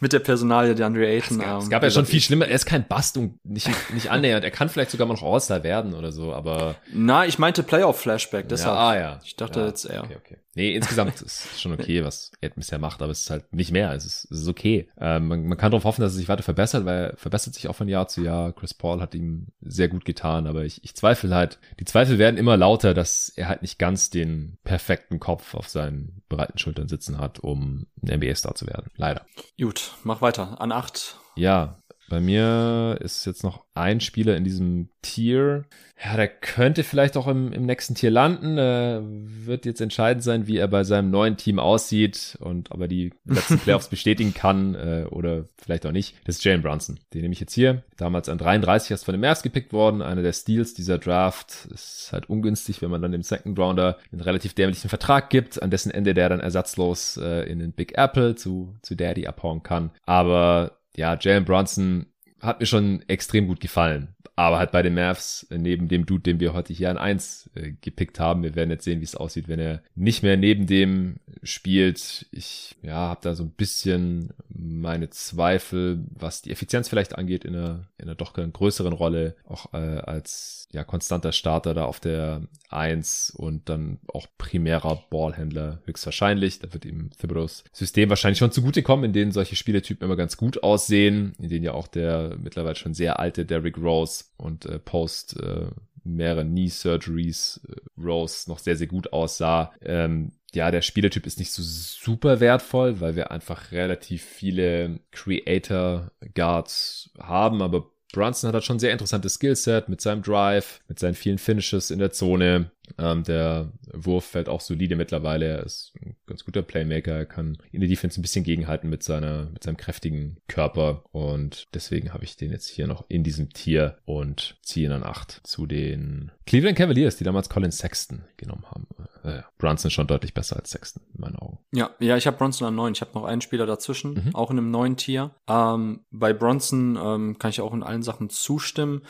mit 0.00 0.12
der 0.12 0.20
Personalie 0.20 0.74
der 0.74 0.86
Andre 0.86 1.06
Ayton. 1.06 1.38
Es 1.38 1.44
gab, 1.44 1.52
ähm, 1.52 1.58
es 1.58 1.70
gab 1.70 1.82
ja 1.82 1.90
schon 1.90 2.06
viel 2.06 2.20
schlimmer. 2.20 2.46
Er 2.46 2.54
ist 2.54 2.66
kein 2.66 2.86
Bast 2.86 3.16
und 3.16 3.44
nicht, 3.44 3.68
nicht 3.92 4.10
annähernd. 4.10 4.44
Er 4.44 4.50
kann 4.50 4.68
vielleicht 4.68 4.90
sogar 4.90 5.06
mal 5.06 5.14
noch 5.14 5.22
All-Star 5.22 5.62
werden 5.62 5.94
oder 5.94 6.12
so, 6.12 6.32
aber. 6.32 6.76
Na, 6.92 7.26
ich 7.26 7.38
meinte 7.38 7.62
Playoff-Flashback, 7.62 8.48
deshalb. 8.48 8.74
Ja, 8.74 8.80
ah, 8.80 8.96
ja. 8.96 9.20
Ich 9.24 9.36
dachte 9.36 9.60
ja, 9.60 9.66
jetzt 9.66 9.84
eher. 9.84 10.04
Okay, 10.04 10.16
okay. 10.16 10.36
Nee, 10.58 10.74
insgesamt 10.74 11.22
ist 11.22 11.60
schon 11.60 11.72
okay, 11.72 12.04
was 12.04 12.32
er 12.40 12.50
bisher 12.50 12.80
macht, 12.80 13.00
aber 13.00 13.12
es 13.12 13.20
ist 13.20 13.30
halt 13.30 13.54
nicht 13.54 13.70
mehr. 13.70 13.92
Es 13.92 14.04
ist, 14.04 14.24
es 14.32 14.40
ist 14.40 14.48
okay. 14.48 14.88
Ähm, 14.98 15.28
man, 15.28 15.46
man 15.46 15.56
kann 15.56 15.70
darauf 15.70 15.84
hoffen, 15.84 16.00
dass 16.00 16.14
er 16.14 16.16
sich 16.16 16.28
weiter 16.28 16.42
verbessert, 16.42 16.84
weil 16.84 17.10
er 17.10 17.16
verbessert 17.16 17.54
sich 17.54 17.68
auch 17.68 17.76
von 17.76 17.86
Jahr 17.86 18.08
zu 18.08 18.22
Jahr. 18.22 18.52
Chris 18.52 18.74
Paul 18.74 19.00
hat 19.00 19.14
ihm 19.14 19.46
sehr 19.60 19.86
gut 19.86 20.04
getan, 20.04 20.48
aber 20.48 20.64
ich, 20.64 20.82
ich 20.82 20.96
zweifle 20.96 21.32
halt, 21.32 21.60
die 21.78 21.84
Zweifel 21.84 22.18
werden 22.18 22.36
immer 22.36 22.56
lauter, 22.56 22.92
dass 22.92 23.28
er 23.28 23.46
halt 23.46 23.62
nicht 23.62 23.78
ganz 23.78 24.10
den 24.10 24.58
perfekten 24.64 25.20
Kopf 25.20 25.54
auf 25.54 25.68
seinen 25.68 26.22
breiten 26.28 26.58
Schultern 26.58 26.88
sitzen 26.88 27.18
hat, 27.18 27.38
um 27.38 27.86
ein 28.02 28.18
NBA-Star 28.18 28.56
zu 28.56 28.66
werden. 28.66 28.90
Leider. 28.96 29.26
Gut, 29.60 29.92
mach 30.02 30.22
weiter. 30.22 30.60
An 30.60 30.72
acht. 30.72 31.18
Ja, 31.36 31.76
bei 32.08 32.20
mir 32.20 32.98
ist 33.00 33.26
jetzt 33.26 33.44
noch 33.44 33.64
ein 33.74 34.00
Spieler 34.00 34.36
in 34.36 34.44
diesem 34.44 34.88
Tier. 35.02 35.64
Ja, 36.02 36.16
der 36.16 36.28
könnte 36.28 36.84
vielleicht 36.84 37.16
auch 37.16 37.26
im, 37.26 37.52
im 37.52 37.66
nächsten 37.66 37.94
Tier 37.94 38.10
landen. 38.10 38.56
Äh, 38.56 39.00
wird 39.02 39.66
jetzt 39.66 39.80
entscheidend 39.80 40.22
sein, 40.22 40.46
wie 40.46 40.56
er 40.56 40.68
bei 40.68 40.84
seinem 40.84 41.10
neuen 41.10 41.36
Team 41.36 41.58
aussieht 41.58 42.38
und 42.40 42.70
ob 42.70 42.80
er 42.80 42.88
die 42.88 43.12
letzten 43.24 43.58
Playoffs 43.58 43.88
bestätigen 43.88 44.32
kann 44.32 44.74
äh, 44.74 45.06
oder 45.10 45.44
vielleicht 45.56 45.86
auch 45.86 45.92
nicht. 45.92 46.14
Das 46.24 46.36
ist 46.36 46.44
Jalen 46.44 46.62
Brunson. 46.62 46.98
Den 47.12 47.22
nehme 47.22 47.32
ich 47.32 47.40
jetzt 47.40 47.54
hier. 47.54 47.82
Damals 47.96 48.28
an 48.28 48.38
33 48.38 48.92
erst 48.92 49.04
von 49.04 49.12
dem 49.12 49.20
Mavs 49.20 49.42
gepickt 49.42 49.72
worden. 49.72 50.02
Einer 50.02 50.22
der 50.22 50.32
Steals 50.32 50.74
dieser 50.74 50.98
Draft. 50.98 51.68
Ist 51.72 52.10
halt 52.12 52.30
ungünstig, 52.30 52.80
wenn 52.80 52.90
man 52.90 53.02
dann 53.02 53.12
dem 53.12 53.22
Second 53.22 53.58
Rounder 53.58 53.98
einen 54.12 54.20
relativ 54.20 54.54
dämlichen 54.54 54.88
Vertrag 54.88 55.30
gibt, 55.30 55.60
an 55.62 55.70
dessen 55.70 55.90
Ende 55.90 56.14
der 56.14 56.28
dann 56.28 56.40
ersatzlos 56.40 57.16
äh, 57.16 57.42
in 57.50 57.58
den 57.58 57.72
Big 57.72 57.98
Apple 57.98 58.34
zu, 58.34 58.74
zu 58.82 58.94
Daddy 58.94 59.26
abhauen 59.26 59.62
kann. 59.62 59.90
Aber 60.06 60.77
ja, 60.98 61.16
Jalen 61.18 61.44
Bronson 61.44 62.06
hat 62.40 62.60
mir 62.60 62.66
schon 62.66 63.02
extrem 63.08 63.46
gut 63.46 63.60
gefallen. 63.60 64.14
Aber 64.36 64.58
halt 64.58 64.70
bei 64.70 64.82
den 64.82 64.94
Mavs, 64.94 65.48
neben 65.50 65.88
dem 65.88 66.06
Dude, 66.06 66.22
den 66.22 66.38
wir 66.38 66.52
heute 66.52 66.72
hier 66.72 66.90
an 66.90 66.98
eins 66.98 67.50
äh, 67.56 67.72
gepickt 67.80 68.20
haben, 68.20 68.44
wir 68.44 68.54
werden 68.54 68.70
jetzt 68.70 68.84
sehen, 68.84 69.00
wie 69.00 69.04
es 69.04 69.16
aussieht, 69.16 69.48
wenn 69.48 69.58
er 69.58 69.82
nicht 69.96 70.22
mehr 70.22 70.36
neben 70.36 70.66
dem 70.66 71.16
spielt. 71.42 72.26
Ich 72.30 72.76
ja, 72.82 72.94
habe 72.94 73.20
da 73.20 73.34
so 73.34 73.42
ein 73.42 73.50
bisschen 73.50 74.32
meine 74.48 75.10
Zweifel, 75.10 76.04
was 76.10 76.42
die 76.42 76.52
Effizienz 76.52 76.88
vielleicht 76.88 77.18
angeht, 77.18 77.44
in 77.44 77.56
einer, 77.56 77.88
in 77.98 78.04
einer 78.04 78.14
doch 78.14 78.34
größeren 78.34 78.92
Rolle, 78.92 79.34
auch 79.44 79.72
äh, 79.72 79.76
als 79.76 80.67
ja 80.70 80.84
konstanter 80.84 81.32
Starter 81.32 81.74
da 81.74 81.84
auf 81.84 82.00
der 82.00 82.42
eins 82.68 83.30
und 83.30 83.68
dann 83.68 83.98
auch 84.12 84.26
primärer 84.36 85.02
Ballhändler 85.10 85.80
höchstwahrscheinlich. 85.86 86.58
Da 86.58 86.72
wird 86.72 86.84
ihm 86.84 87.10
Thibodeaus 87.18 87.64
System 87.72 88.10
wahrscheinlich 88.10 88.38
schon 88.38 88.52
zugutekommen, 88.52 89.06
in 89.06 89.12
denen 89.12 89.32
solche 89.32 89.56
Spieletypen 89.56 90.04
immer 90.04 90.16
ganz 90.16 90.36
gut 90.36 90.62
aussehen, 90.62 91.34
in 91.38 91.48
denen 91.48 91.64
ja 91.64 91.72
auch 91.72 91.88
der 91.88 92.36
mittlerweile 92.38 92.76
schon 92.76 92.94
sehr 92.94 93.18
alte 93.18 93.46
Derrick 93.46 93.78
Rose 93.78 94.24
und 94.36 94.66
äh, 94.66 94.78
Post 94.78 95.40
äh, 95.40 95.68
mehrere 96.04 96.44
Knee 96.44 96.68
Surgeries 96.68 97.60
äh, 97.68 98.00
Rose 98.00 98.50
noch 98.50 98.58
sehr, 98.58 98.76
sehr 98.76 98.86
gut 98.86 99.12
aussah. 99.12 99.72
Ähm, 99.80 100.32
ja, 100.54 100.70
der 100.70 100.82
Spielertyp 100.82 101.26
ist 101.26 101.38
nicht 101.38 101.52
so 101.52 101.62
super 101.62 102.40
wertvoll, 102.40 103.00
weil 103.00 103.16
wir 103.16 103.30
einfach 103.30 103.70
relativ 103.72 104.22
viele 104.22 105.00
Creator 105.10 106.10
Guards 106.34 107.10
haben, 107.18 107.60
aber 107.60 107.90
Brunson 108.12 108.48
hat 108.48 108.54
halt 108.54 108.64
schon 108.64 108.78
sehr 108.78 108.92
interessantes 108.92 109.34
Skillset 109.34 109.88
mit 109.88 110.00
seinem 110.00 110.22
Drive, 110.22 110.80
mit 110.88 110.98
seinen 110.98 111.14
vielen 111.14 111.38
Finishes 111.38 111.90
in 111.90 111.98
der 111.98 112.10
Zone. 112.10 112.70
Ähm, 112.98 113.24
der 113.24 113.72
Wurf 113.92 114.24
fällt 114.24 114.48
auch 114.48 114.60
solide 114.60 114.96
mittlerweile. 114.96 115.46
Er 115.46 115.62
ist 115.64 115.92
ein 116.00 116.16
ganz 116.26 116.44
guter 116.44 116.62
Playmaker. 116.62 117.12
Er 117.12 117.26
kann 117.26 117.58
in 117.72 117.80
der 117.80 117.88
Defense 117.88 118.18
ein 118.18 118.22
bisschen 118.22 118.44
gegenhalten 118.44 118.88
mit 118.88 119.02
seiner, 119.02 119.50
mit 119.50 119.64
seinem 119.64 119.76
kräftigen 119.76 120.38
Körper. 120.48 121.04
Und 121.12 121.68
deswegen 121.74 122.12
habe 122.12 122.24
ich 122.24 122.36
den 122.36 122.52
jetzt 122.52 122.68
hier 122.68 122.86
noch 122.86 123.04
in 123.08 123.24
diesem 123.24 123.50
Tier 123.50 123.98
und 124.04 124.56
ziehe 124.62 124.86
ihn 124.86 124.92
an 124.92 125.04
acht 125.04 125.40
zu 125.44 125.66
den 125.66 126.30
Cleveland 126.46 126.78
Cavaliers, 126.78 127.16
die 127.16 127.24
damals 127.24 127.48
Colin 127.48 127.72
Sexton 127.72 128.24
genommen 128.36 128.64
haben. 128.70 128.86
Äh, 129.22 129.42
Brunson 129.58 129.90
schon 129.90 130.06
deutlich 130.06 130.32
besser 130.32 130.56
als 130.56 130.70
Sexton, 130.70 131.02
in 131.14 131.20
meinen 131.20 131.36
Augen. 131.36 131.58
Ja, 131.72 131.90
ja, 131.98 132.16
ich 132.16 132.26
habe 132.26 132.36
Bronson 132.36 132.68
an 132.68 132.74
neun. 132.74 132.92
Ich 132.92 133.00
habe 133.00 133.10
noch 133.14 133.24
einen 133.24 133.40
Spieler 133.40 133.66
dazwischen, 133.66 134.14
mhm. 134.14 134.34
auch 134.34 134.50
in 134.50 134.58
einem 134.58 134.70
neuen 134.70 134.96
Tier. 134.96 135.32
Ähm, 135.48 136.04
bei 136.10 136.32
Bronson 136.32 136.98
ähm, 137.02 137.38
kann 137.38 137.50
ich 137.50 137.60
auch 137.60 137.74
in 137.74 137.82
allen 137.82 138.02
Sachen 138.02 138.30
zustimmen. 138.30 139.02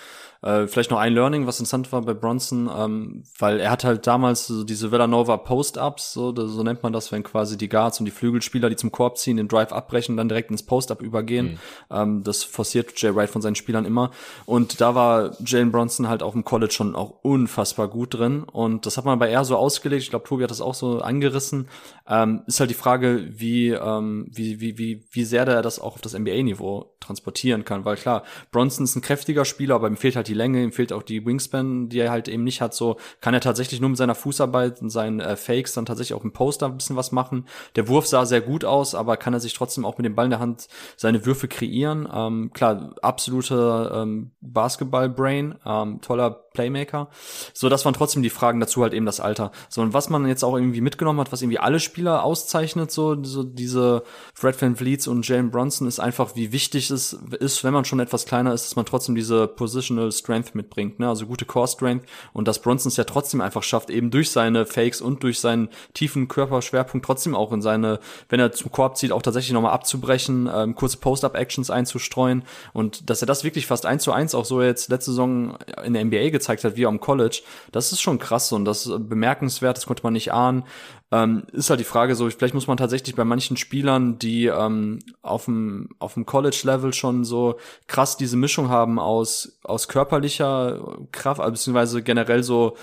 Äh, 0.42 0.66
vielleicht 0.66 0.90
noch 0.90 0.98
ein 0.98 1.12
Learning, 1.12 1.46
was 1.46 1.60
interessant 1.60 1.92
war 1.92 2.02
bei 2.02 2.14
Bronson, 2.14 2.68
ähm, 2.74 3.22
weil 3.38 3.60
er 3.60 3.67
hat 3.70 3.84
halt 3.84 4.06
damals 4.06 4.46
so 4.46 4.64
diese 4.64 4.92
Villanova 4.92 5.36
Post-Ups, 5.36 6.12
so, 6.12 6.34
so 6.34 6.62
nennt 6.62 6.82
man 6.82 6.92
das, 6.92 7.12
wenn 7.12 7.22
quasi 7.22 7.56
die 7.56 7.68
Guards 7.68 7.98
und 7.98 8.06
die 8.06 8.10
Flügelspieler, 8.12 8.70
die 8.70 8.76
zum 8.76 8.92
Korb 8.92 9.18
ziehen, 9.18 9.36
den 9.36 9.48
Drive 9.48 9.72
abbrechen, 9.72 10.16
dann 10.16 10.28
direkt 10.28 10.50
ins 10.50 10.62
Post-Up 10.62 11.02
übergehen. 11.02 11.52
Mhm. 11.52 11.58
Ähm, 11.90 12.22
das 12.24 12.44
forciert 12.44 13.00
Jay 13.00 13.14
Wright 13.14 13.30
von 13.30 13.42
seinen 13.42 13.54
Spielern 13.54 13.84
immer. 13.84 14.10
Und 14.46 14.80
da 14.80 14.94
war 14.94 15.36
Jalen 15.44 15.72
Bronson 15.72 16.08
halt 16.08 16.22
auch 16.22 16.34
im 16.34 16.44
College 16.44 16.72
schon 16.72 16.94
auch 16.94 17.14
unfassbar 17.22 17.88
gut 17.88 18.14
drin. 18.14 18.44
Und 18.44 18.86
das 18.86 18.96
hat 18.96 19.04
man 19.04 19.18
bei 19.18 19.28
er 19.28 19.44
so 19.44 19.56
ausgelegt. 19.56 20.02
Ich 20.02 20.10
glaube, 20.10 20.26
Tobi 20.26 20.44
hat 20.44 20.50
das 20.50 20.60
auch 20.60 20.74
so 20.74 21.00
angerissen. 21.00 21.68
Ähm, 22.08 22.42
ist 22.46 22.60
halt 22.60 22.70
die 22.70 22.74
Frage, 22.74 23.28
wie, 23.30 23.70
ähm, 23.70 24.28
wie, 24.30 24.60
wie, 24.60 24.78
wie, 24.78 25.04
wie 25.10 25.24
sehr 25.24 25.44
der 25.44 25.62
das 25.62 25.78
auch 25.78 25.94
auf 25.94 26.00
das 26.00 26.18
NBA-Niveau 26.18 26.94
transportieren 27.00 27.64
kann. 27.64 27.84
Weil 27.84 27.96
klar, 27.96 28.22
Bronson 28.50 28.84
ist 28.84 28.96
ein 28.96 29.02
kräftiger 29.02 29.44
Spieler, 29.44 29.74
aber 29.74 29.88
ihm 29.88 29.96
fehlt 29.96 30.16
halt 30.16 30.28
die 30.28 30.34
Länge, 30.34 30.62
ihm 30.62 30.72
fehlt 30.72 30.92
auch 30.92 31.02
die 31.02 31.24
Wingspan, 31.24 31.88
die 31.88 32.00
er 32.00 32.10
halt 32.10 32.28
eben 32.28 32.44
nicht 32.44 32.60
hat. 32.60 32.74
So 32.74 32.96
kann 33.20 33.34
er 33.34 33.40
tatsächlich 33.40 33.57
nur 33.80 33.90
mit 33.90 33.98
seiner 33.98 34.14
Fußarbeit 34.14 34.80
und 34.80 34.90
seinen 34.90 35.20
äh, 35.20 35.36
Fakes 35.36 35.74
dann 35.74 35.86
tatsächlich 35.86 36.18
auch 36.18 36.24
im 36.24 36.32
Poster 36.32 36.66
ein 36.66 36.76
bisschen 36.76 36.96
was 36.96 37.12
machen. 37.12 37.46
Der 37.76 37.88
Wurf 37.88 38.06
sah 38.06 38.26
sehr 38.26 38.40
gut 38.40 38.64
aus, 38.64 38.94
aber 38.94 39.16
kann 39.16 39.34
er 39.34 39.40
sich 39.40 39.54
trotzdem 39.54 39.84
auch 39.84 39.98
mit 39.98 40.04
dem 40.04 40.14
Ball 40.14 40.26
in 40.26 40.30
der 40.30 40.40
Hand 40.40 40.68
seine 40.96 41.24
Würfe 41.26 41.48
kreieren. 41.48 42.08
Ähm, 42.12 42.50
klar, 42.52 42.94
absolute 43.02 43.92
ähm, 43.94 44.30
Basketball-Brain, 44.40 45.56
ähm, 45.64 46.00
toller 46.00 46.47
Playmaker. 46.58 47.08
So, 47.54 47.68
das 47.68 47.84
waren 47.84 47.94
trotzdem 47.94 48.24
die 48.24 48.30
Fragen 48.30 48.58
dazu 48.58 48.82
halt 48.82 48.92
eben 48.92 49.06
das 49.06 49.20
Alter. 49.20 49.52
So, 49.68 49.80
und 49.80 49.92
was 49.92 50.10
man 50.10 50.26
jetzt 50.26 50.42
auch 50.42 50.56
irgendwie 50.56 50.80
mitgenommen 50.80 51.20
hat, 51.20 51.30
was 51.30 51.40
irgendwie 51.40 51.60
alle 51.60 51.78
Spieler 51.78 52.24
auszeichnet, 52.24 52.90
so, 52.90 53.22
so 53.22 53.44
diese 53.44 54.02
Fred 54.34 54.60
Van 54.60 54.74
Vliets 54.74 55.06
und 55.06 55.26
Jalen 55.28 55.52
Bronson, 55.52 55.86
ist 55.86 56.00
einfach, 56.00 56.34
wie 56.34 56.50
wichtig 56.50 56.90
es 56.90 57.12
ist, 57.12 57.62
wenn 57.62 57.72
man 57.72 57.84
schon 57.84 58.00
etwas 58.00 58.26
kleiner 58.26 58.52
ist, 58.52 58.64
dass 58.64 58.74
man 58.74 58.86
trotzdem 58.86 59.14
diese 59.14 59.46
Positional 59.46 60.10
Strength 60.10 60.56
mitbringt, 60.56 60.98
ne? 60.98 61.08
also 61.08 61.26
gute 61.26 61.44
Core 61.44 61.68
Strength 61.68 62.06
und 62.32 62.48
dass 62.48 62.60
Bronson 62.60 62.88
es 62.88 62.96
ja 62.96 63.04
trotzdem 63.04 63.40
einfach 63.40 63.62
schafft, 63.62 63.88
eben 63.88 64.10
durch 64.10 64.32
seine 64.32 64.66
Fakes 64.66 65.00
und 65.00 65.22
durch 65.22 65.38
seinen 65.38 65.68
tiefen 65.94 66.26
Körperschwerpunkt 66.26 67.06
trotzdem 67.06 67.36
auch 67.36 67.52
in 67.52 67.62
seine, 67.62 68.00
wenn 68.28 68.40
er 68.40 68.50
zum 68.50 68.72
Korb 68.72 68.96
zieht, 68.96 69.12
auch 69.12 69.22
tatsächlich 69.22 69.52
nochmal 69.52 69.74
abzubrechen, 69.74 70.50
ähm, 70.52 70.74
kurze 70.74 70.96
Post-Up-Actions 70.96 71.70
einzustreuen 71.70 72.42
und 72.72 73.10
dass 73.10 73.22
er 73.22 73.26
das 73.26 73.44
wirklich 73.44 73.66
fast 73.66 73.86
eins 73.86 74.02
zu 74.02 74.10
eins 74.10 74.34
auch 74.34 74.44
so 74.44 74.60
jetzt 74.60 74.90
letzte 74.90 75.12
Saison 75.12 75.56
in 75.84 75.92
der 75.92 76.04
NBA 76.04 76.30
gezeigt 76.30 76.47
gezeigt 76.48 76.64
hat, 76.64 76.76
wie 76.76 76.86
am 76.86 77.00
College, 77.00 77.42
das 77.72 77.92
ist 77.92 78.00
schon 78.00 78.18
krass 78.18 78.52
und 78.52 78.64
das 78.64 78.86
ist 78.86 79.08
bemerkenswert, 79.08 79.76
das 79.76 79.86
konnte 79.86 80.02
man 80.02 80.14
nicht 80.14 80.32
ahnen. 80.32 80.64
Ähm, 81.10 81.44
ist 81.52 81.70
halt 81.70 81.80
die 81.80 81.84
Frage 81.84 82.14
so, 82.14 82.28
vielleicht 82.28 82.54
muss 82.54 82.66
man 82.66 82.76
tatsächlich 82.76 83.14
bei 83.14 83.24
manchen 83.24 83.56
Spielern, 83.56 84.18
die 84.18 84.46
ähm, 84.46 84.98
auf 85.22 85.46
dem 85.46 85.90
auf 85.98 86.14
dem 86.14 86.26
College-Level 86.26 86.92
schon 86.92 87.24
so 87.24 87.58
krass 87.86 88.16
diese 88.16 88.36
Mischung 88.36 88.68
haben 88.68 88.98
aus 88.98 89.58
aus 89.62 89.88
körperlicher 89.88 90.98
Kraft, 91.12 91.40
beziehungsweise 91.42 92.02
generell 92.02 92.42
so 92.42 92.76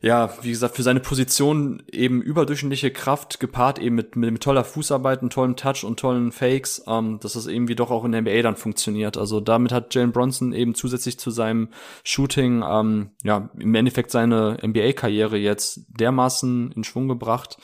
ja, 0.00 0.32
wie 0.42 0.50
gesagt, 0.50 0.76
für 0.76 0.82
seine 0.82 1.00
Position 1.00 1.82
eben 1.90 2.22
überdurchschnittliche 2.22 2.90
Kraft 2.90 3.40
gepaart 3.40 3.78
eben 3.78 3.96
mit, 3.96 4.14
mit, 4.16 4.30
mit 4.30 4.42
toller 4.42 4.64
Fußarbeit, 4.64 5.20
einem 5.20 5.30
tollen 5.30 5.56
Touch 5.56 5.84
und 5.84 5.98
tollen 5.98 6.30
Fakes, 6.30 6.84
ähm, 6.86 7.18
dass 7.20 7.32
das 7.32 7.46
irgendwie 7.46 7.74
doch 7.74 7.90
auch 7.90 8.04
in 8.04 8.12
der 8.12 8.22
NBA 8.22 8.42
dann 8.42 8.56
funktioniert. 8.56 9.16
Also 9.16 9.40
damit 9.40 9.72
hat 9.72 9.94
Jalen 9.94 10.12
Bronson 10.12 10.52
eben 10.52 10.74
zusätzlich 10.74 11.18
zu 11.18 11.30
seinem 11.30 11.68
Shooting, 12.04 12.62
ähm, 12.68 13.10
ja, 13.24 13.50
im 13.58 13.74
Endeffekt 13.74 14.10
seine 14.10 14.58
NBA-Karriere 14.62 15.36
jetzt 15.36 15.80
dermaßen 15.88 16.72
in 16.72 16.84
Schwung 16.84 17.08
gebracht 17.08 17.58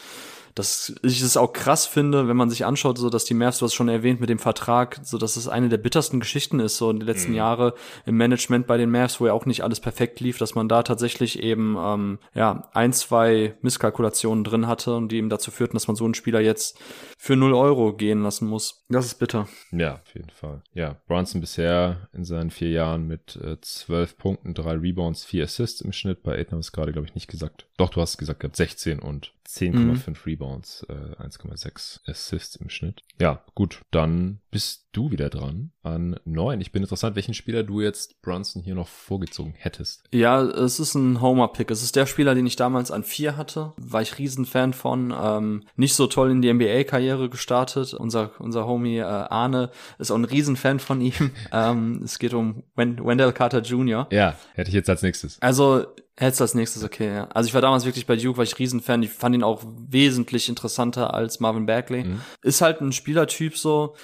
dass 0.54 0.94
ich 1.02 1.20
es 1.20 1.36
auch 1.36 1.52
krass 1.52 1.86
finde, 1.86 2.28
wenn 2.28 2.36
man 2.36 2.48
sich 2.48 2.64
anschaut, 2.64 2.98
so 2.98 3.10
dass 3.10 3.24
die 3.24 3.34
Mavs, 3.34 3.58
du 3.58 3.64
hast 3.64 3.74
schon 3.74 3.88
erwähnt 3.88 4.20
mit 4.20 4.30
dem 4.30 4.38
Vertrag, 4.38 5.00
so 5.02 5.18
dass 5.18 5.36
es 5.36 5.48
eine 5.48 5.68
der 5.68 5.78
bittersten 5.78 6.20
Geschichten 6.20 6.60
ist, 6.60 6.76
so 6.76 6.90
in 6.90 7.00
den 7.00 7.06
letzten 7.06 7.32
mhm. 7.32 7.38
Jahre 7.38 7.74
im 8.06 8.16
Management 8.16 8.66
bei 8.66 8.76
den 8.76 8.90
Mavs, 8.90 9.20
wo 9.20 9.26
ja 9.26 9.32
auch 9.32 9.46
nicht 9.46 9.62
alles 9.62 9.80
perfekt 9.80 10.20
lief, 10.20 10.38
dass 10.38 10.54
man 10.54 10.68
da 10.68 10.82
tatsächlich 10.82 11.42
eben 11.42 11.76
ähm, 11.78 12.18
ja 12.34 12.68
ein, 12.72 12.92
zwei 12.92 13.54
Misskalkulationen 13.62 14.44
drin 14.44 14.66
hatte 14.66 14.94
und 14.94 15.10
die 15.10 15.16
eben 15.16 15.28
dazu 15.28 15.50
führten, 15.50 15.74
dass 15.74 15.88
man 15.88 15.96
so 15.96 16.04
einen 16.04 16.14
Spieler 16.14 16.40
jetzt 16.40 16.78
für 17.18 17.36
0 17.36 17.54
Euro 17.54 17.92
gehen 17.92 18.22
lassen 18.22 18.46
muss. 18.46 18.84
Das 18.88 19.06
ist 19.06 19.18
bitter. 19.18 19.48
Ja, 19.72 19.94
auf 19.94 20.14
jeden 20.14 20.30
Fall. 20.30 20.62
Ja, 20.72 20.96
Bronson 21.08 21.40
bisher 21.40 22.08
in 22.12 22.24
seinen 22.24 22.50
vier 22.50 22.70
Jahren 22.70 23.06
mit 23.06 23.36
äh, 23.36 23.60
12 23.60 24.18
Punkten, 24.18 24.54
drei 24.54 24.74
Rebounds, 24.74 25.24
vier 25.24 25.44
Assists 25.44 25.80
im 25.80 25.92
Schnitt. 25.92 26.22
Bei 26.22 26.36
Aiden 26.36 26.52
haben 26.52 26.58
es 26.60 26.72
gerade, 26.72 26.92
glaube 26.92 27.08
ich, 27.08 27.14
nicht 27.14 27.28
gesagt. 27.28 27.66
Doch, 27.76 27.90
du 27.90 28.00
hast 28.00 28.18
gesagt 28.18 28.40
gehabt, 28.40 28.56
16 28.56 28.98
und 28.98 29.32
10,5 29.46 30.08
mhm. 30.08 30.16
Rebounds, 30.24 30.86
äh, 30.88 31.22
1,6 31.22 32.00
Assists 32.08 32.56
im 32.56 32.70
Schnitt. 32.70 33.02
Ja, 33.20 33.44
gut, 33.54 33.82
dann 33.90 34.40
bist 34.50 34.88
du 34.92 35.10
wieder 35.10 35.28
dran 35.28 35.72
an 35.82 36.16
9. 36.24 36.60
Ich 36.60 36.72
bin 36.72 36.82
interessant, 36.82 37.16
welchen 37.16 37.34
Spieler 37.34 37.62
du 37.62 37.80
jetzt 37.80 38.22
Brunson 38.22 38.62
hier 38.62 38.74
noch 38.74 38.88
vorgezogen 38.88 39.54
hättest. 39.56 40.04
Ja, 40.12 40.42
es 40.42 40.80
ist 40.80 40.94
ein 40.94 41.20
Homer-Pick. 41.20 41.70
Es 41.70 41.82
ist 41.82 41.96
der 41.96 42.06
Spieler, 42.06 42.34
den 42.34 42.46
ich 42.46 42.56
damals 42.56 42.90
an 42.90 43.04
4 43.04 43.36
hatte. 43.36 43.72
War 43.76 44.02
ich 44.02 44.18
Riesenfan 44.18 44.72
von. 44.72 45.14
Ähm, 45.16 45.64
nicht 45.76 45.94
so 45.94 46.06
toll 46.06 46.30
in 46.30 46.42
die 46.42 46.52
NBA-Karriere 46.52 47.28
gestartet. 47.28 47.94
Unser, 47.94 48.30
unser 48.38 48.66
Homie 48.66 48.98
äh, 48.98 49.02
Arne 49.02 49.70
ist 49.98 50.10
auch 50.10 50.16
ein 50.16 50.24
Riesenfan 50.24 50.78
von 50.78 51.00
ihm. 51.00 51.12
ähm, 51.52 52.00
es 52.04 52.18
geht 52.18 52.34
um 52.34 52.62
Wendell 52.74 53.32
Carter 53.32 53.60
Jr. 53.60 54.06
Ja, 54.10 54.36
hätte 54.54 54.68
ich 54.68 54.74
jetzt 54.74 54.88
als 54.88 55.02
nächstes. 55.02 55.40
Also 55.42 55.86
Hättest 56.16 56.40
als 56.40 56.54
nächstes, 56.54 56.84
okay, 56.84 57.12
ja. 57.12 57.24
Also 57.28 57.48
ich 57.48 57.54
war 57.54 57.60
damals 57.60 57.84
wirklich 57.84 58.06
bei 58.06 58.14
Duke, 58.14 58.36
war 58.36 58.44
ich 58.44 58.58
Riesenfan. 58.58 59.02
Ich 59.02 59.10
fand 59.10 59.34
ihn 59.34 59.42
auch 59.42 59.62
wesentlich 59.88 60.48
interessanter 60.48 61.12
als 61.12 61.40
Marvin 61.40 61.66
Bagley. 61.66 62.04
Mhm. 62.04 62.20
Ist 62.42 62.60
halt 62.60 62.80
ein 62.80 62.92
Spielertyp 62.92 63.56
so, 63.56 63.96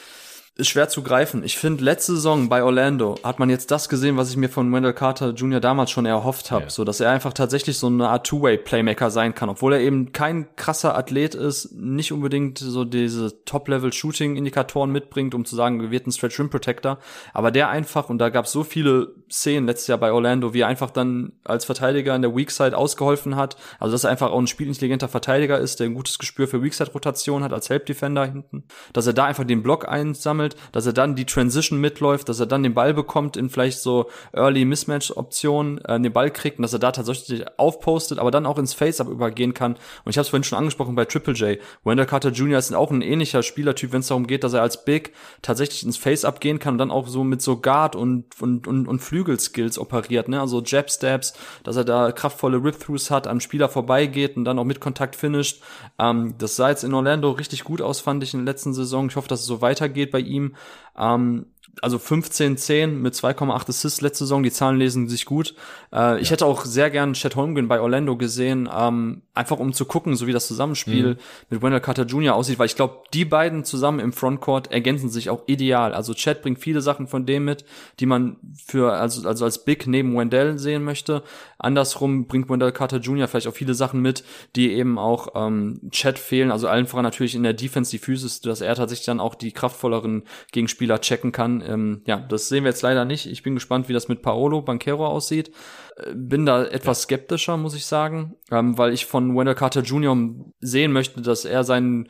ist 0.56 0.68
schwer 0.68 0.88
zu 0.88 1.02
greifen. 1.02 1.42
Ich 1.42 1.56
finde, 1.56 1.82
letzte 1.84 2.14
Saison 2.14 2.48
bei 2.48 2.62
Orlando 2.62 3.16
hat 3.22 3.38
man 3.38 3.48
jetzt 3.48 3.70
das 3.70 3.88
gesehen, 3.88 4.16
was 4.16 4.30
ich 4.30 4.36
mir 4.36 4.48
von 4.48 4.72
Wendell 4.72 4.92
Carter 4.92 5.30
Jr. 5.30 5.60
damals 5.60 5.90
schon 5.90 6.06
erhofft 6.06 6.50
habe, 6.50 6.64
ja. 6.64 6.70
so 6.70 6.84
dass 6.84 7.00
er 7.00 7.10
einfach 7.10 7.32
tatsächlich 7.32 7.78
so 7.78 7.86
eine 7.86 8.08
Art 8.08 8.26
Two-Way-Playmaker 8.26 9.10
sein 9.10 9.34
kann, 9.34 9.48
obwohl 9.48 9.74
er 9.74 9.80
eben 9.80 10.12
kein 10.12 10.54
krasser 10.56 10.96
Athlet 10.96 11.34
ist, 11.34 11.72
nicht 11.72 12.12
unbedingt 12.12 12.58
so 12.58 12.84
diese 12.84 13.44
Top-Level-Shooting-Indikatoren 13.44 14.90
mitbringt, 14.90 15.34
um 15.34 15.44
zu 15.44 15.56
sagen, 15.56 15.80
wir 15.80 15.90
wird 15.90 16.06
ein 16.06 16.12
Stretch 16.12 16.38
Rim 16.38 16.50
Protector, 16.50 16.98
aber 17.32 17.50
der 17.50 17.70
einfach 17.70 18.10
und 18.10 18.18
da 18.18 18.28
gab 18.28 18.44
es 18.44 18.52
so 18.52 18.62
viele 18.62 19.14
Szenen 19.30 19.66
letztes 19.66 19.86
Jahr 19.86 19.98
bei 19.98 20.12
Orlando, 20.12 20.52
wie 20.52 20.60
er 20.60 20.68
einfach 20.68 20.90
dann 20.90 21.32
als 21.44 21.64
Verteidiger 21.64 22.14
in 22.14 22.22
der 22.22 22.36
Weakside 22.36 22.76
ausgeholfen 22.76 23.36
hat, 23.36 23.56
also 23.78 23.92
dass 23.92 24.04
er 24.04 24.10
einfach 24.10 24.30
auch 24.30 24.38
ein 24.38 24.46
spielintelligenter 24.46 25.08
Verteidiger 25.08 25.58
ist, 25.58 25.80
der 25.80 25.86
ein 25.86 25.94
gutes 25.94 26.18
Gespür 26.18 26.48
für 26.48 26.62
Weakside-Rotation 26.62 27.44
hat 27.44 27.52
als 27.52 27.70
Help-Defender 27.70 28.26
hinten, 28.26 28.64
dass 28.92 29.06
er 29.06 29.14
da 29.14 29.24
einfach 29.24 29.44
den 29.44 29.62
Block 29.62 29.88
einsammelt 29.88 30.39
sammelt, 30.40 30.56
dass 30.72 30.86
er 30.86 30.92
dann 30.92 31.14
die 31.14 31.26
Transition 31.26 31.80
mitläuft, 31.80 32.28
dass 32.28 32.40
er 32.40 32.46
dann 32.46 32.62
den 32.62 32.74
Ball 32.74 32.94
bekommt 32.94 33.36
in 33.36 33.50
vielleicht 33.50 33.78
so 33.78 34.06
Early 34.32 34.64
Mismatch 34.64 35.12
Optionen, 35.16 35.78
äh, 35.84 36.00
den 36.00 36.12
Ball 36.12 36.30
kriegt 36.30 36.58
und 36.58 36.62
dass 36.62 36.72
er 36.72 36.78
da 36.78 36.92
tatsächlich 36.92 37.44
aufpostet, 37.58 38.18
aber 38.18 38.30
dann 38.30 38.46
auch 38.46 38.58
ins 38.58 38.74
Face-Up 38.74 39.08
übergehen 39.08 39.54
kann. 39.54 39.72
Und 40.04 40.10
ich 40.10 40.16
habe 40.16 40.22
es 40.22 40.30
vorhin 40.30 40.44
schon 40.44 40.58
angesprochen 40.58 40.94
bei 40.94 41.04
Triple 41.04 41.34
J. 41.34 41.58
Wendell 41.84 42.06
Carter 42.06 42.30
Jr. 42.30 42.58
ist 42.58 42.74
auch 42.74 42.90
ein 42.90 43.02
ähnlicher 43.02 43.42
Spielertyp, 43.42 43.92
wenn 43.92 44.00
es 44.00 44.08
darum 44.08 44.26
geht, 44.26 44.44
dass 44.44 44.52
er 44.52 44.62
als 44.62 44.84
Big 44.84 45.12
tatsächlich 45.42 45.84
ins 45.84 45.96
Face-Up 45.96 46.40
gehen 46.40 46.58
kann 46.58 46.74
und 46.74 46.78
dann 46.78 46.90
auch 46.90 47.08
so 47.08 47.24
mit 47.24 47.42
so 47.42 47.56
Guard 47.56 47.96
und 47.96 48.40
und 48.40 48.66
und, 48.66 48.86
und 48.86 49.00
Flügelskills 49.00 49.78
operiert, 49.78 50.28
ne? 50.28 50.40
Also 50.40 50.62
Jab 50.64 50.90
Stabs, 50.90 51.34
dass 51.64 51.76
er 51.76 51.84
da 51.84 52.12
kraftvolle 52.12 52.62
Rip-Throughs 52.62 53.10
hat, 53.10 53.26
am 53.26 53.40
Spieler 53.40 53.68
vorbeigeht 53.68 54.36
und 54.36 54.44
dann 54.44 54.58
auch 54.58 54.64
mit 54.64 54.80
Kontakt 54.80 55.16
finisht. 55.16 55.62
Ähm, 55.98 56.34
das 56.38 56.56
sah 56.56 56.70
jetzt 56.70 56.84
in 56.84 56.94
Orlando 56.94 57.30
richtig 57.30 57.64
gut 57.64 57.82
aus, 57.82 58.00
fand 58.00 58.22
ich 58.22 58.34
in 58.34 58.44
der 58.44 58.52
letzten 58.52 58.72
Saison. 58.74 59.08
Ich 59.08 59.16
hoffe, 59.16 59.28
dass 59.28 59.40
es 59.40 59.46
so 59.46 59.60
weitergeht 59.60 60.10
bei 60.10 60.20
ihm. 60.30 60.56
Ähm, 60.96 61.46
also 61.82 61.98
15, 61.98 62.56
10 62.56 63.00
mit 63.00 63.14
2,8 63.14 63.68
Assists 63.68 64.00
letzte 64.00 64.24
Saison, 64.24 64.42
die 64.42 64.50
Zahlen 64.50 64.78
lesen 64.78 65.08
sich 65.08 65.24
gut. 65.24 65.54
Äh, 65.92 65.96
ja. 65.96 66.16
Ich 66.18 66.30
hätte 66.30 66.46
auch 66.46 66.64
sehr 66.64 66.90
gern 66.90 67.14
Chet 67.14 67.36
Holmgren 67.36 67.68
bei 67.68 67.80
Orlando 67.80 68.16
gesehen, 68.16 68.68
ähm, 68.72 69.22
einfach 69.34 69.58
um 69.58 69.72
zu 69.72 69.84
gucken, 69.84 70.16
so 70.16 70.26
wie 70.26 70.32
das 70.32 70.46
Zusammenspiel 70.46 71.14
mhm. 71.14 71.16
mit 71.48 71.62
Wendell 71.62 71.80
Carter 71.80 72.04
Jr. 72.04 72.34
aussieht, 72.34 72.58
weil 72.58 72.66
ich 72.66 72.76
glaube, 72.76 73.02
die 73.14 73.24
beiden 73.24 73.64
zusammen 73.64 74.00
im 74.00 74.12
Frontcourt 74.12 74.70
ergänzen 74.70 75.08
sich 75.08 75.30
auch 75.30 75.42
ideal. 75.46 75.94
Also 75.94 76.14
Chet 76.14 76.42
bringt 76.42 76.58
viele 76.58 76.80
Sachen 76.80 77.06
von 77.06 77.26
dem 77.26 77.44
mit, 77.44 77.64
die 77.98 78.06
man 78.06 78.36
für 78.54 78.92
also 78.92 79.26
also 79.26 79.44
als 79.44 79.64
Big 79.64 79.86
neben 79.86 80.16
Wendell 80.16 80.58
sehen 80.58 80.84
möchte. 80.84 81.22
Andersrum 81.58 82.26
bringt 82.26 82.48
Wendell 82.48 82.72
Carter 82.72 82.98
Jr. 82.98 83.28
vielleicht 83.28 83.46
auch 83.46 83.54
viele 83.54 83.74
Sachen 83.74 84.00
mit, 84.00 84.24
die 84.56 84.72
eben 84.72 84.98
auch 84.98 85.28
ähm, 85.34 85.80
Chet 85.90 86.18
fehlen. 86.18 86.50
Also 86.50 86.68
allen 86.68 86.86
voran 86.86 87.04
natürlich 87.04 87.34
in 87.34 87.42
der 87.42 87.52
Defense 87.52 87.90
die 87.90 87.98
Physis, 87.98 88.40
dass 88.40 88.60
er 88.60 88.74
tatsächlich 88.74 89.06
dann 89.06 89.20
auch 89.20 89.34
die 89.34 89.52
kraftvolleren 89.52 90.24
Gegenspieler 90.52 91.00
checken 91.00 91.32
kann. 91.32 91.59
Ähm, 91.66 92.02
ja, 92.06 92.18
das 92.18 92.48
sehen 92.48 92.64
wir 92.64 92.70
jetzt 92.70 92.82
leider 92.82 93.04
nicht. 93.04 93.26
Ich 93.26 93.42
bin 93.42 93.54
gespannt, 93.54 93.88
wie 93.88 93.92
das 93.92 94.08
mit 94.08 94.22
Paolo 94.22 94.62
Banquero 94.62 95.06
aussieht. 95.06 95.50
Äh, 95.96 96.14
bin 96.14 96.46
da 96.46 96.64
etwas 96.64 97.02
skeptischer, 97.02 97.56
muss 97.56 97.74
ich 97.74 97.86
sagen, 97.86 98.36
ähm, 98.50 98.78
weil 98.78 98.92
ich 98.92 99.06
von 99.06 99.36
Wendell 99.36 99.54
Carter 99.54 99.82
Jr. 99.82 100.16
sehen 100.60 100.92
möchte, 100.92 101.20
dass 101.22 101.44
er 101.44 101.64
seinen 101.64 102.08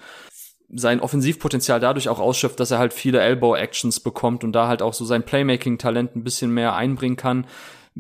sein 0.73 1.01
Offensivpotenzial 1.01 1.81
dadurch 1.81 2.09
auch 2.09 2.21
ausschöpft, 2.21 2.61
dass 2.61 2.71
er 2.71 2.79
halt 2.79 2.93
viele 2.93 3.21
Elbow-Actions 3.21 4.01
bekommt 4.01 4.45
und 4.45 4.53
da 4.53 4.69
halt 4.69 4.83
auch 4.83 4.95
so 4.95 5.05
sein 5.05 5.25
Playmaking-Talent 5.25 6.15
ein 6.15 6.23
bisschen 6.23 6.53
mehr 6.53 6.77
einbringen 6.77 7.17
kann. 7.17 7.47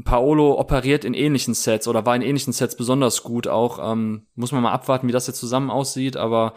Paolo 0.05 0.59
operiert 0.59 1.05
in 1.05 1.15
ähnlichen 1.15 1.55
Sets 1.55 1.89
oder 1.89 2.07
war 2.07 2.15
in 2.15 2.23
ähnlichen 2.23 2.53
Sets 2.53 2.77
besonders 2.77 3.23
gut 3.25 3.49
auch. 3.49 3.93
Ähm, 3.93 4.27
muss 4.37 4.53
man 4.53 4.63
mal 4.63 4.73
abwarten, 4.73 5.09
wie 5.09 5.13
das 5.13 5.27
jetzt 5.27 5.41
zusammen 5.41 5.71
aussieht, 5.71 6.17
aber 6.17 6.55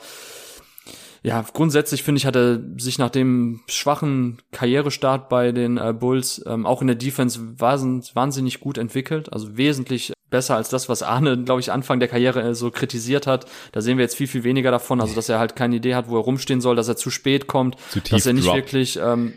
ja, 1.23 1.43
grundsätzlich 1.53 2.03
finde 2.03 2.19
ich, 2.19 2.25
hat 2.25 2.35
er 2.35 2.59
sich 2.77 2.99
nach 2.99 3.09
dem 3.09 3.61
schwachen 3.67 4.41
Karrierestart 4.51 5.29
bei 5.29 5.53
den 5.53 5.77
äh, 5.77 5.93
Bulls 5.97 6.43
ähm, 6.45 6.65
auch 6.65 6.81
in 6.81 6.87
der 6.87 6.97
Defense 6.97 7.39
wahnsinnig 7.57 8.59
gut 8.59 8.77
entwickelt. 8.77 9.31
Also 9.31 9.55
wesentlich 9.55 10.11
besser 10.29 10.57
als 10.57 10.67
das, 10.67 10.89
was 10.89 11.01
Arne, 11.01 11.41
glaube 11.43 11.61
ich, 11.61 11.71
Anfang 11.71 11.99
der 11.99 12.09
Karriere 12.09 12.41
äh, 12.41 12.55
so 12.55 12.71
kritisiert 12.71 13.25
hat. 13.25 13.45
Da 13.71 13.79
sehen 13.79 13.97
wir 13.97 14.03
jetzt 14.03 14.15
viel, 14.15 14.27
viel 14.27 14.43
weniger 14.43 14.71
davon. 14.71 14.99
Also, 14.99 15.15
dass 15.15 15.29
er 15.29 15.39
halt 15.39 15.55
keine 15.55 15.77
Idee 15.77 15.95
hat, 15.95 16.09
wo 16.09 16.17
er 16.17 16.23
rumstehen 16.23 16.59
soll, 16.59 16.75
dass 16.75 16.89
er 16.89 16.97
zu 16.97 17.09
spät 17.09 17.47
kommt, 17.47 17.77
dass 18.09 18.25
er 18.25 18.33
nicht 18.33 18.47
drop. 18.47 18.55
wirklich 18.55 18.99
ähm, 19.01 19.33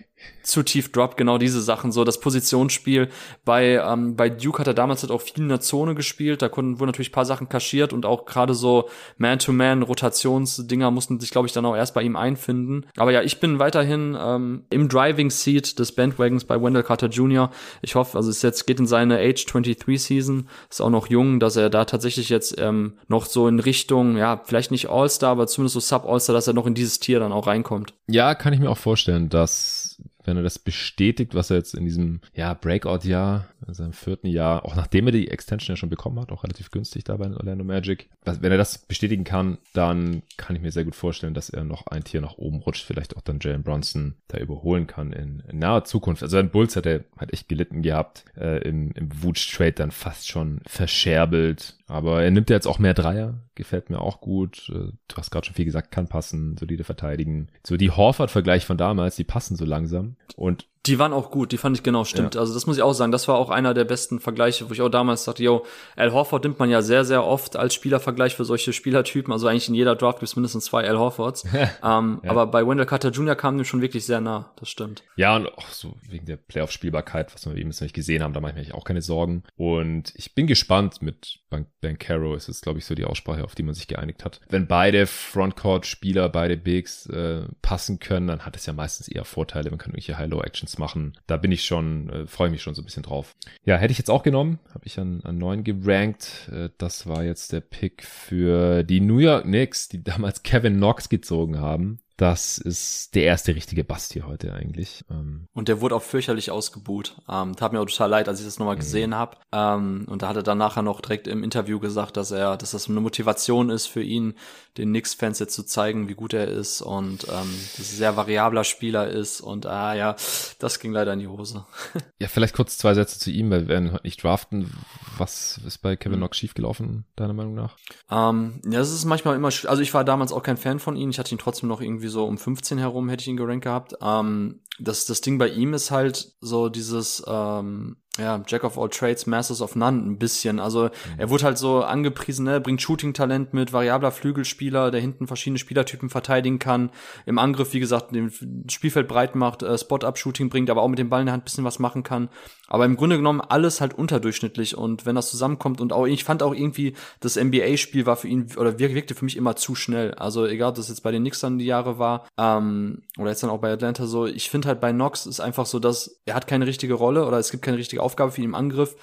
zu 0.46 0.62
tief 0.62 0.92
Drop, 0.92 1.16
genau 1.16 1.38
diese 1.38 1.60
Sachen, 1.60 1.92
so 1.92 2.04
das 2.04 2.20
Positionsspiel. 2.20 3.08
Bei, 3.44 3.82
ähm, 3.84 4.16
bei 4.16 4.30
Duke 4.30 4.60
hat 4.60 4.66
er 4.66 4.74
damals 4.74 5.02
halt 5.02 5.10
auch 5.10 5.20
viel 5.20 5.42
in 5.42 5.48
der 5.48 5.60
Zone 5.60 5.94
gespielt, 5.94 6.40
da 6.40 6.48
konnten, 6.48 6.78
wurden 6.78 6.88
natürlich 6.88 7.12
paar 7.12 7.24
Sachen 7.24 7.48
kaschiert 7.48 7.92
und 7.92 8.06
auch 8.06 8.26
gerade 8.26 8.54
so 8.54 8.88
Man-to-Man-Rotationsdinger 9.18 10.90
mussten 10.90 11.18
sich, 11.20 11.30
glaube 11.30 11.48
ich, 11.48 11.52
dann 11.52 11.66
auch 11.66 11.76
erst 11.76 11.94
bei 11.94 12.02
ihm 12.02 12.16
einfinden. 12.16 12.86
Aber 12.96 13.10
ja, 13.10 13.22
ich 13.22 13.40
bin 13.40 13.58
weiterhin 13.58 14.16
ähm, 14.18 14.64
im 14.70 14.88
Driving 14.88 15.30
Seat 15.30 15.78
des 15.78 15.92
Bandwagons 15.92 16.44
bei 16.44 16.60
Wendell 16.60 16.84
Carter 16.84 17.08
Jr. 17.08 17.50
Ich 17.82 17.94
hoffe, 17.96 18.16
also 18.16 18.30
es 18.30 18.42
jetzt 18.42 18.66
geht 18.66 18.78
in 18.78 18.86
seine 18.86 19.18
Age 19.18 19.44
23 19.44 20.00
Season, 20.00 20.48
ist 20.70 20.80
auch 20.80 20.90
noch 20.90 21.08
jung, 21.08 21.40
dass 21.40 21.56
er 21.56 21.70
da 21.70 21.84
tatsächlich 21.84 22.28
jetzt 22.28 22.54
ähm, 22.58 22.94
noch 23.08 23.26
so 23.26 23.48
in 23.48 23.58
Richtung, 23.58 24.16
ja, 24.16 24.40
vielleicht 24.44 24.70
nicht 24.70 24.88
All-Star, 24.88 25.30
aber 25.30 25.46
zumindest 25.46 25.74
so 25.74 25.80
Sub-All-Star, 25.80 26.34
dass 26.34 26.46
er 26.46 26.54
noch 26.54 26.66
in 26.66 26.74
dieses 26.74 27.00
Tier 27.00 27.18
dann 27.18 27.32
auch 27.32 27.46
reinkommt. 27.46 27.94
Ja, 28.06 28.34
kann 28.34 28.52
ich 28.52 28.60
mir 28.60 28.70
auch 28.70 28.78
vorstellen, 28.78 29.28
dass 29.28 29.98
wenn 30.26 30.36
er 30.36 30.42
das 30.42 30.58
bestätigt, 30.58 31.34
was 31.34 31.50
er 31.50 31.56
jetzt 31.56 31.74
in 31.74 31.84
diesem 31.84 32.20
ja, 32.34 32.54
Breakout-Jahr, 32.54 33.46
in 33.66 33.74
seinem 33.74 33.92
vierten 33.92 34.26
Jahr, 34.26 34.64
auch 34.64 34.76
nachdem 34.76 35.06
er 35.06 35.12
die 35.12 35.28
Extension 35.28 35.74
ja 35.74 35.76
schon 35.76 35.88
bekommen 35.88 36.20
hat, 36.20 36.32
auch 36.32 36.44
relativ 36.44 36.70
günstig 36.70 37.04
da 37.04 37.16
bei 37.16 37.26
Orlando 37.26 37.64
Magic, 37.64 38.08
wenn 38.24 38.52
er 38.52 38.58
das 38.58 38.78
bestätigen 38.78 39.24
kann, 39.24 39.58
dann 39.72 40.22
kann 40.36 40.56
ich 40.56 40.62
mir 40.62 40.72
sehr 40.72 40.84
gut 40.84 40.94
vorstellen, 40.94 41.34
dass 41.34 41.50
er 41.50 41.64
noch 41.64 41.86
ein 41.86 42.04
Tier 42.04 42.20
nach 42.20 42.38
oben 42.38 42.58
rutscht, 42.58 42.84
vielleicht 42.84 43.16
auch 43.16 43.22
dann 43.22 43.38
Jalen 43.40 43.62
Bronson 43.62 44.14
da 44.28 44.38
überholen 44.38 44.86
kann 44.86 45.12
in, 45.12 45.42
in 45.48 45.58
naher 45.58 45.84
Zukunft. 45.84 46.22
Also 46.22 46.36
ein 46.36 46.50
Bulls 46.50 46.76
hat 46.76 46.86
er 46.86 47.04
hat 47.16 47.32
echt 47.32 47.48
gelitten 47.48 47.82
gehabt, 47.82 48.24
äh, 48.36 48.58
im, 48.68 48.92
im 48.92 49.22
Wutsch-Trade 49.22 49.72
dann 49.72 49.90
fast 49.90 50.28
schon 50.28 50.60
verscherbelt, 50.66 51.76
aber 51.86 52.22
er 52.22 52.30
nimmt 52.30 52.50
ja 52.50 52.56
jetzt 52.56 52.66
auch 52.66 52.78
mehr 52.78 52.94
Dreier, 52.94 53.34
gefällt 53.54 53.90
mir 53.90 54.00
auch 54.00 54.20
gut. 54.20 54.70
Äh, 54.70 54.92
du 55.08 55.16
hast 55.16 55.30
gerade 55.30 55.46
schon 55.46 55.54
viel 55.54 55.64
gesagt, 55.64 55.92
kann 55.92 56.08
passen, 56.08 56.56
solide 56.56 56.84
verteidigen. 56.84 57.48
So 57.64 57.76
die 57.76 57.90
Horford-Vergleich 57.90 58.66
von 58.66 58.76
damals, 58.76 59.16
die 59.16 59.24
passen 59.24 59.56
so 59.56 59.64
langsam. 59.64 60.15
Und 60.36 60.68
die 60.86 60.98
waren 60.98 61.12
auch 61.12 61.30
gut, 61.30 61.52
die 61.52 61.56
fand 61.56 61.76
ich 61.76 61.82
genau 61.82 62.04
stimmt. 62.04 62.34
Ja. 62.34 62.40
Also 62.40 62.54
das 62.54 62.66
muss 62.66 62.76
ich 62.76 62.82
auch 62.82 62.92
sagen, 62.92 63.12
das 63.12 63.28
war 63.28 63.36
auch 63.36 63.50
einer 63.50 63.74
der 63.74 63.84
besten 63.84 64.20
Vergleiche, 64.20 64.68
wo 64.68 64.72
ich 64.72 64.82
auch 64.82 64.88
damals 64.88 65.24
dachte, 65.24 65.42
yo, 65.42 65.64
Al 65.96 66.12
Horford 66.12 66.44
nimmt 66.44 66.58
man 66.58 66.70
ja 66.70 66.82
sehr, 66.82 67.04
sehr 67.04 67.24
oft 67.24 67.56
als 67.56 67.74
Spielervergleich 67.74 68.36
für 68.36 68.44
solche 68.44 68.72
Spielertypen. 68.72 69.32
Also 69.32 69.48
eigentlich 69.48 69.68
in 69.68 69.74
jeder 69.74 69.96
Draft 69.96 70.18
gibt 70.18 70.28
es 70.28 70.36
mindestens 70.36 70.66
zwei 70.66 70.88
Al 70.88 70.98
Horfords. 70.98 71.44
ähm, 71.54 72.20
ja. 72.22 72.30
Aber 72.30 72.46
bei 72.46 72.66
Wendell 72.66 72.86
Carter 72.86 73.10
Jr. 73.10 73.34
kam 73.34 73.56
dem 73.56 73.64
schon 73.64 73.82
wirklich 73.82 74.06
sehr 74.06 74.20
nah, 74.20 74.52
das 74.56 74.68
stimmt. 74.68 75.02
Ja, 75.16 75.36
und 75.36 75.46
auch 75.48 75.68
so 75.68 75.94
wegen 76.08 76.26
der 76.26 76.36
Playoff-Spielbarkeit, 76.36 77.34
was 77.34 77.46
wir 77.46 77.56
eben 77.56 77.70
jetzt 77.70 77.80
nicht 77.80 77.94
gesehen 77.94 78.22
haben, 78.22 78.32
da 78.32 78.40
mache 78.40 78.60
ich 78.60 78.68
mir 78.68 78.74
auch 78.74 78.84
keine 78.84 79.02
Sorgen. 79.02 79.42
Und 79.56 80.12
ich 80.14 80.34
bin 80.34 80.46
gespannt 80.46 81.02
mit 81.02 81.40
Ben 81.80 81.98
Caro, 81.98 82.34
ist 82.34 82.48
es, 82.48 82.60
glaube 82.60 82.78
ich, 82.78 82.84
so 82.84 82.94
die 82.94 83.04
Aussprache, 83.04 83.44
auf 83.44 83.54
die 83.54 83.62
man 83.62 83.74
sich 83.74 83.88
geeinigt 83.88 84.24
hat. 84.24 84.40
Wenn 84.48 84.66
beide 84.66 85.06
Frontcourt-Spieler, 85.06 86.28
beide 86.28 86.56
Bigs 86.56 87.06
äh, 87.06 87.42
passen 87.62 87.98
können, 87.98 88.26
dann 88.26 88.44
hat 88.44 88.56
es 88.56 88.66
ja 88.66 88.72
meistens 88.72 89.08
eher 89.08 89.24
Vorteile. 89.24 89.70
Man 89.70 89.78
kann 89.78 89.90
irgendwelche 89.90 90.18
High-Low-Actions 90.18 90.75
Machen. 90.78 91.12
Da 91.26 91.36
bin 91.36 91.52
ich 91.52 91.64
schon, 91.64 92.08
äh, 92.10 92.26
freue 92.26 92.50
mich 92.50 92.62
schon 92.62 92.74
so 92.74 92.82
ein 92.82 92.84
bisschen 92.84 93.02
drauf. 93.02 93.34
Ja, 93.64 93.76
hätte 93.76 93.92
ich 93.92 93.98
jetzt 93.98 94.10
auch 94.10 94.22
genommen, 94.22 94.58
habe 94.74 94.86
ich 94.86 94.98
an, 94.98 95.20
an 95.22 95.38
neun 95.38 95.64
gerankt. 95.64 96.50
Äh, 96.52 96.70
das 96.78 97.06
war 97.06 97.24
jetzt 97.24 97.52
der 97.52 97.60
Pick 97.60 98.04
für 98.04 98.82
die 98.82 99.00
New 99.00 99.18
York 99.18 99.44
Knicks, 99.44 99.88
die 99.88 100.02
damals 100.04 100.42
Kevin 100.42 100.76
Knox 100.76 101.08
gezogen 101.08 101.58
haben. 101.58 101.98
Das 102.16 102.56
ist 102.56 103.14
der 103.14 103.24
erste 103.24 103.54
richtige 103.54 103.84
Bast 103.84 104.14
hier 104.14 104.26
heute 104.26 104.54
eigentlich. 104.54 105.04
Ähm 105.10 105.48
und 105.52 105.68
der 105.68 105.82
wurde 105.82 105.94
auch 105.94 106.02
fürchterlich 106.02 106.50
ausgebuht. 106.50 107.14
Ähm, 107.28 107.54
tat 107.56 107.72
mir 107.72 107.80
auch 107.80 107.86
total 107.86 108.08
leid, 108.08 108.28
als 108.28 108.40
ich 108.40 108.46
das 108.46 108.58
nochmal 108.58 108.76
mhm. 108.76 108.80
gesehen 108.80 109.14
habe. 109.14 109.36
Ähm, 109.52 110.06
und 110.08 110.22
da 110.22 110.28
hat 110.28 110.36
er 110.36 110.42
dann 110.42 110.56
nachher 110.56 110.82
noch 110.82 111.02
direkt 111.02 111.26
im 111.26 111.44
Interview 111.44 111.78
gesagt, 111.78 112.16
dass 112.16 112.30
er, 112.30 112.56
dass 112.56 112.70
das 112.70 112.88
eine 112.88 113.00
Motivation 113.00 113.68
ist 113.68 113.86
für 113.86 114.02
ihn, 114.02 114.34
den 114.78 114.90
Knicks-Fans 114.90 115.38
jetzt 115.38 115.54
zu 115.54 115.62
zeigen, 115.64 116.08
wie 116.08 116.14
gut 116.14 116.32
er 116.32 116.48
ist 116.48 116.80
und 116.80 117.24
ähm, 117.24 117.54
dass 117.76 117.90
er 117.90 117.94
ein 117.94 117.96
sehr 117.96 118.16
variabler 118.16 118.64
Spieler 118.64 119.08
ist. 119.08 119.42
Und 119.42 119.66
ah 119.66 119.94
ja, 119.94 120.16
das 120.58 120.80
ging 120.80 120.92
leider 120.92 121.12
in 121.12 121.18
die 121.18 121.28
Hose. 121.28 121.66
ja, 122.18 122.28
vielleicht 122.28 122.54
kurz 122.54 122.78
zwei 122.78 122.94
Sätze 122.94 123.18
zu 123.18 123.30
ihm, 123.30 123.50
weil 123.50 123.62
wir 123.62 123.68
werden 123.68 123.92
heute 123.92 124.04
nicht 124.04 124.22
draften. 124.22 124.72
Was 125.18 125.60
ist 125.66 125.78
bei 125.78 125.96
Kevin 125.96 126.18
mhm. 126.18 126.22
Knox 126.22 126.38
schiefgelaufen, 126.38 127.04
deiner 127.14 127.34
Meinung 127.34 127.54
nach? 127.54 127.76
Ähm, 128.10 128.62
ja, 128.64 128.78
das 128.78 128.92
ist 128.92 129.04
manchmal 129.04 129.36
immer, 129.36 129.48
also 129.48 129.80
ich 129.80 129.92
war 129.92 130.04
damals 130.04 130.32
auch 130.32 130.42
kein 130.42 130.56
Fan 130.56 130.78
von 130.78 130.96
ihm. 130.96 131.10
Ich 131.10 131.18
hatte 131.18 131.34
ihn 131.34 131.38
trotzdem 131.38 131.68
noch 131.68 131.80
irgendwie 131.80 132.05
irgendwie 132.06 132.12
so 132.12 132.26
um 132.26 132.38
15 132.38 132.78
herum 132.78 133.08
hätte 133.08 133.22
ich 133.22 133.28
ihn 133.28 133.36
gerankt 133.36 133.64
gehabt. 133.64 133.94
Ähm, 134.00 134.60
das, 134.78 135.06
das 135.06 135.20
Ding 135.20 135.38
bei 135.38 135.48
ihm 135.48 135.74
ist 135.74 135.90
halt 135.90 136.32
so 136.40 136.68
dieses, 136.68 137.22
ähm, 137.26 137.96
ja, 138.18 138.42
Jack 138.46 138.64
of 138.64 138.78
all 138.78 138.88
trades, 138.88 139.26
Masters 139.26 139.60
of 139.60 139.76
none 139.76 139.98
ein 139.98 140.18
bisschen. 140.18 140.60
Also 140.60 140.84
mhm. 140.84 140.90
er 141.18 141.30
wurde 141.30 141.44
halt 141.44 141.58
so 141.58 141.82
angepriesen, 141.82 142.44
ne, 142.44 142.60
bringt 142.60 142.82
Shooting-Talent 142.82 143.54
mit, 143.54 143.72
variabler 143.72 144.10
Flügelspieler, 144.10 144.90
der 144.90 145.00
hinten 145.00 145.26
verschiedene 145.26 145.58
Spielertypen 145.58 146.10
verteidigen 146.10 146.58
kann. 146.58 146.90
Im 147.26 147.38
Angriff, 147.38 147.72
wie 147.72 147.80
gesagt, 147.80 148.14
den 148.14 148.32
Spielfeld 148.70 149.08
breit 149.08 149.34
macht, 149.34 149.62
äh, 149.62 149.76
Spot-Up-Shooting 149.76 150.48
bringt, 150.48 150.70
aber 150.70 150.82
auch 150.82 150.88
mit 150.88 150.98
dem 150.98 151.08
Ball 151.08 151.20
in 151.20 151.26
der 151.26 151.32
Hand 151.34 151.44
bisschen 151.44 151.64
was 151.64 151.78
machen 151.78 152.02
kann. 152.02 152.28
Aber 152.68 152.84
im 152.84 152.96
Grunde 152.96 153.16
genommen 153.16 153.40
alles 153.40 153.80
halt 153.80 153.94
unterdurchschnittlich 153.94 154.76
und 154.76 155.06
wenn 155.06 155.14
das 155.14 155.30
zusammenkommt 155.30 155.80
und 155.80 155.92
auch, 155.92 156.06
ich 156.06 156.24
fand 156.24 156.42
auch 156.42 156.54
irgendwie, 156.54 156.94
das 157.20 157.36
NBA-Spiel 157.36 158.06
war 158.06 158.16
für 158.16 158.28
ihn, 158.28 158.48
oder 158.56 158.78
wirkte 158.78 159.14
für 159.14 159.24
mich 159.24 159.36
immer 159.36 159.56
zu 159.56 159.74
schnell. 159.74 160.14
Also 160.14 160.46
egal, 160.46 160.70
ob 160.70 160.74
das 160.74 160.88
jetzt 160.88 161.02
bei 161.02 161.12
den 161.12 161.22
Knicks 161.22 161.40
dann 161.40 161.58
die 161.58 161.64
Jahre 161.64 161.98
war, 161.98 162.26
ähm, 162.36 163.02
oder 163.18 163.30
jetzt 163.30 163.42
dann 163.42 163.50
auch 163.50 163.60
bei 163.60 163.72
Atlanta 163.72 164.06
so, 164.06 164.26
ich 164.26 164.50
finde 164.50 164.68
halt 164.68 164.80
bei 164.80 164.92
Knox 164.92 165.26
ist 165.26 165.40
einfach 165.40 165.66
so, 165.66 165.78
dass 165.78 166.20
er 166.24 166.34
hat 166.34 166.46
keine 166.46 166.66
richtige 166.66 166.94
Rolle 166.94 167.24
oder 167.26 167.38
es 167.38 167.50
gibt 167.50 167.64
keine 167.64 167.78
richtige 167.78 168.02
Aufgabe 168.06 168.32
für 168.32 168.40
ihn 168.40 168.46
im 168.46 168.54
Angriff, 168.54 168.96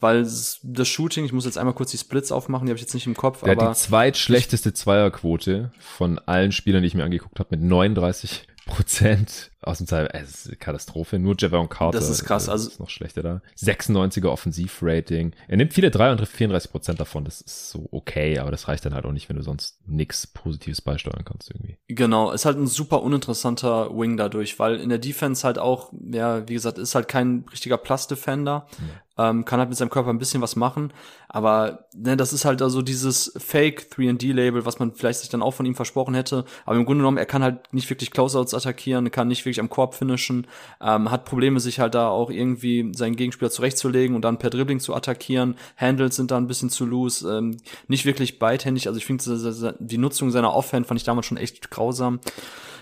weil 0.00 0.22
das 0.22 0.88
Shooting, 0.88 1.24
ich 1.24 1.32
muss 1.32 1.44
jetzt 1.44 1.58
einmal 1.58 1.74
kurz 1.74 1.90
die 1.90 1.98
Splits 1.98 2.32
aufmachen, 2.32 2.66
die 2.66 2.70
habe 2.70 2.76
ich 2.76 2.82
jetzt 2.82 2.94
nicht 2.94 3.06
im 3.06 3.16
Kopf. 3.16 3.42
Der 3.42 3.52
aber 3.52 3.68
hat 3.68 3.76
die 3.76 3.80
zweitschlechteste 3.80 4.72
Zweierquote 4.72 5.70
von 5.78 6.18
allen 6.18 6.52
Spielern, 6.52 6.82
die 6.82 6.88
ich 6.88 6.94
mir 6.94 7.04
angeguckt 7.04 7.38
habe, 7.38 7.56
mit 7.56 7.62
39 7.62 8.46
Prozent 8.66 9.52
aus 9.62 9.78
dem 9.78 9.86
Zeit, 9.86 10.10
es 10.12 10.30
ist 10.30 10.46
eine 10.48 10.56
Katastrophe. 10.56 11.18
Nur 11.18 11.36
Javon 11.38 11.68
Carter. 11.68 11.98
Das 11.98 12.10
ist 12.10 12.24
krass. 12.24 12.48
Also 12.48 12.68
ist 12.68 12.80
noch 12.80 12.90
schlechter 12.90 13.22
da. 13.22 13.40
96er 13.56 14.26
Offensivrating. 14.26 15.32
Er 15.48 15.56
nimmt 15.56 15.72
viele 15.72 15.90
Dreier 15.90 16.12
und 16.12 16.18
trifft 16.18 16.36
34 16.36 16.70
Prozent 16.70 17.00
davon. 17.00 17.24
Das 17.24 17.40
ist 17.40 17.70
so 17.70 17.88
okay, 17.92 18.38
aber 18.38 18.50
das 18.50 18.68
reicht 18.68 18.84
dann 18.84 18.94
halt 18.94 19.06
auch 19.06 19.12
nicht, 19.12 19.28
wenn 19.28 19.36
du 19.36 19.42
sonst 19.42 19.78
nichts 19.86 20.26
Positives 20.26 20.82
beisteuern 20.82 21.24
kannst 21.24 21.50
irgendwie. 21.50 21.78
Genau, 21.88 22.32
ist 22.32 22.44
halt 22.44 22.58
ein 22.58 22.66
super 22.66 23.02
uninteressanter 23.02 23.96
Wing 23.96 24.16
dadurch, 24.16 24.58
weil 24.58 24.76
in 24.80 24.88
der 24.88 24.98
Defense 24.98 25.46
halt 25.46 25.58
auch, 25.58 25.92
ja, 26.10 26.46
wie 26.48 26.54
gesagt, 26.54 26.78
ist 26.78 26.94
halt 26.94 27.08
kein 27.08 27.44
richtiger 27.50 27.78
Plus-Defender. 27.78 28.66
Ja. 28.70 28.84
Ähm, 29.18 29.44
kann 29.44 29.58
halt 29.58 29.68
mit 29.68 29.78
seinem 29.78 29.90
Körper 29.90 30.10
ein 30.10 30.18
bisschen 30.18 30.42
was 30.42 30.56
machen, 30.56 30.92
aber 31.28 31.86
ne, 31.94 32.16
das 32.16 32.32
ist 32.32 32.44
halt 32.44 32.62
also 32.62 32.82
dieses 32.82 33.32
Fake 33.36 33.88
3D-Label, 33.94 34.64
was 34.64 34.78
man 34.78 34.92
vielleicht 34.94 35.20
sich 35.20 35.28
dann 35.28 35.42
auch 35.42 35.52
von 35.52 35.66
ihm 35.66 35.74
versprochen 35.74 36.14
hätte. 36.14 36.44
Aber 36.64 36.76
im 36.76 36.84
Grunde 36.84 37.02
genommen, 37.02 37.18
er 37.18 37.26
kann 37.26 37.42
halt 37.42 37.72
nicht 37.72 37.88
wirklich 37.90 38.10
Closeouts 38.10 38.54
attackieren, 38.54 39.10
kann 39.10 39.28
nicht 39.28 39.44
wirklich 39.44 39.60
am 39.60 39.70
Korb 39.70 39.94
finishen, 39.94 40.46
ähm, 40.80 41.10
hat 41.10 41.24
Probleme, 41.24 41.60
sich 41.60 41.80
halt 41.80 41.94
da 41.94 42.08
auch 42.08 42.30
irgendwie 42.30 42.92
seinen 42.94 43.16
Gegenspieler 43.16 43.50
zurechtzulegen 43.50 44.14
und 44.14 44.22
dann 44.22 44.38
per 44.38 44.50
Dribbling 44.50 44.80
zu 44.80 44.94
attackieren. 44.94 45.56
Handles 45.76 46.16
sind 46.16 46.30
da 46.30 46.36
ein 46.36 46.46
bisschen 46.46 46.70
zu 46.70 46.86
loose, 46.86 47.28
ähm, 47.28 47.56
nicht 47.88 48.04
wirklich 48.04 48.38
beidhändig. 48.38 48.88
Also 48.88 48.98
ich 48.98 49.06
finde, 49.06 49.76
die 49.78 49.98
Nutzung 49.98 50.30
seiner 50.30 50.54
Offhand 50.54 50.86
fand 50.86 51.00
ich 51.00 51.04
damals 51.04 51.26
schon 51.26 51.38
echt 51.38 51.70
grausam 51.70 52.20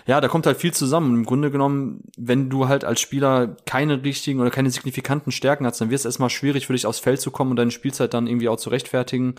ja, 0.07 0.21
da 0.21 0.27
kommt 0.27 0.45
halt 0.45 0.57
viel 0.57 0.73
zusammen. 0.73 1.15
Im 1.15 1.25
Grunde 1.25 1.49
genommen, 1.49 2.01
wenn 2.15 2.49
du 2.49 2.67
halt 2.67 2.85
als 2.85 3.01
Spieler 3.01 3.55
keine 3.65 4.03
richtigen 4.03 4.39
oder 4.39 4.51
keine 4.51 4.69
signifikanten 4.69 5.31
Stärken 5.31 5.65
hast, 5.65 5.81
dann 5.81 5.89
wird 5.89 5.99
es 5.99 6.05
erstmal 6.05 6.24
schwierig 6.29 6.67
für 6.67 6.73
dich 6.73 6.85
aufs 6.85 6.99
Feld 6.99 7.21
zu 7.21 7.31
kommen 7.31 7.51
und 7.51 7.57
deine 7.57 7.71
Spielzeit 7.71 8.13
dann 8.13 8.27
irgendwie 8.27 8.49
auch 8.49 8.57
zu 8.57 8.69
rechtfertigen. 8.69 9.35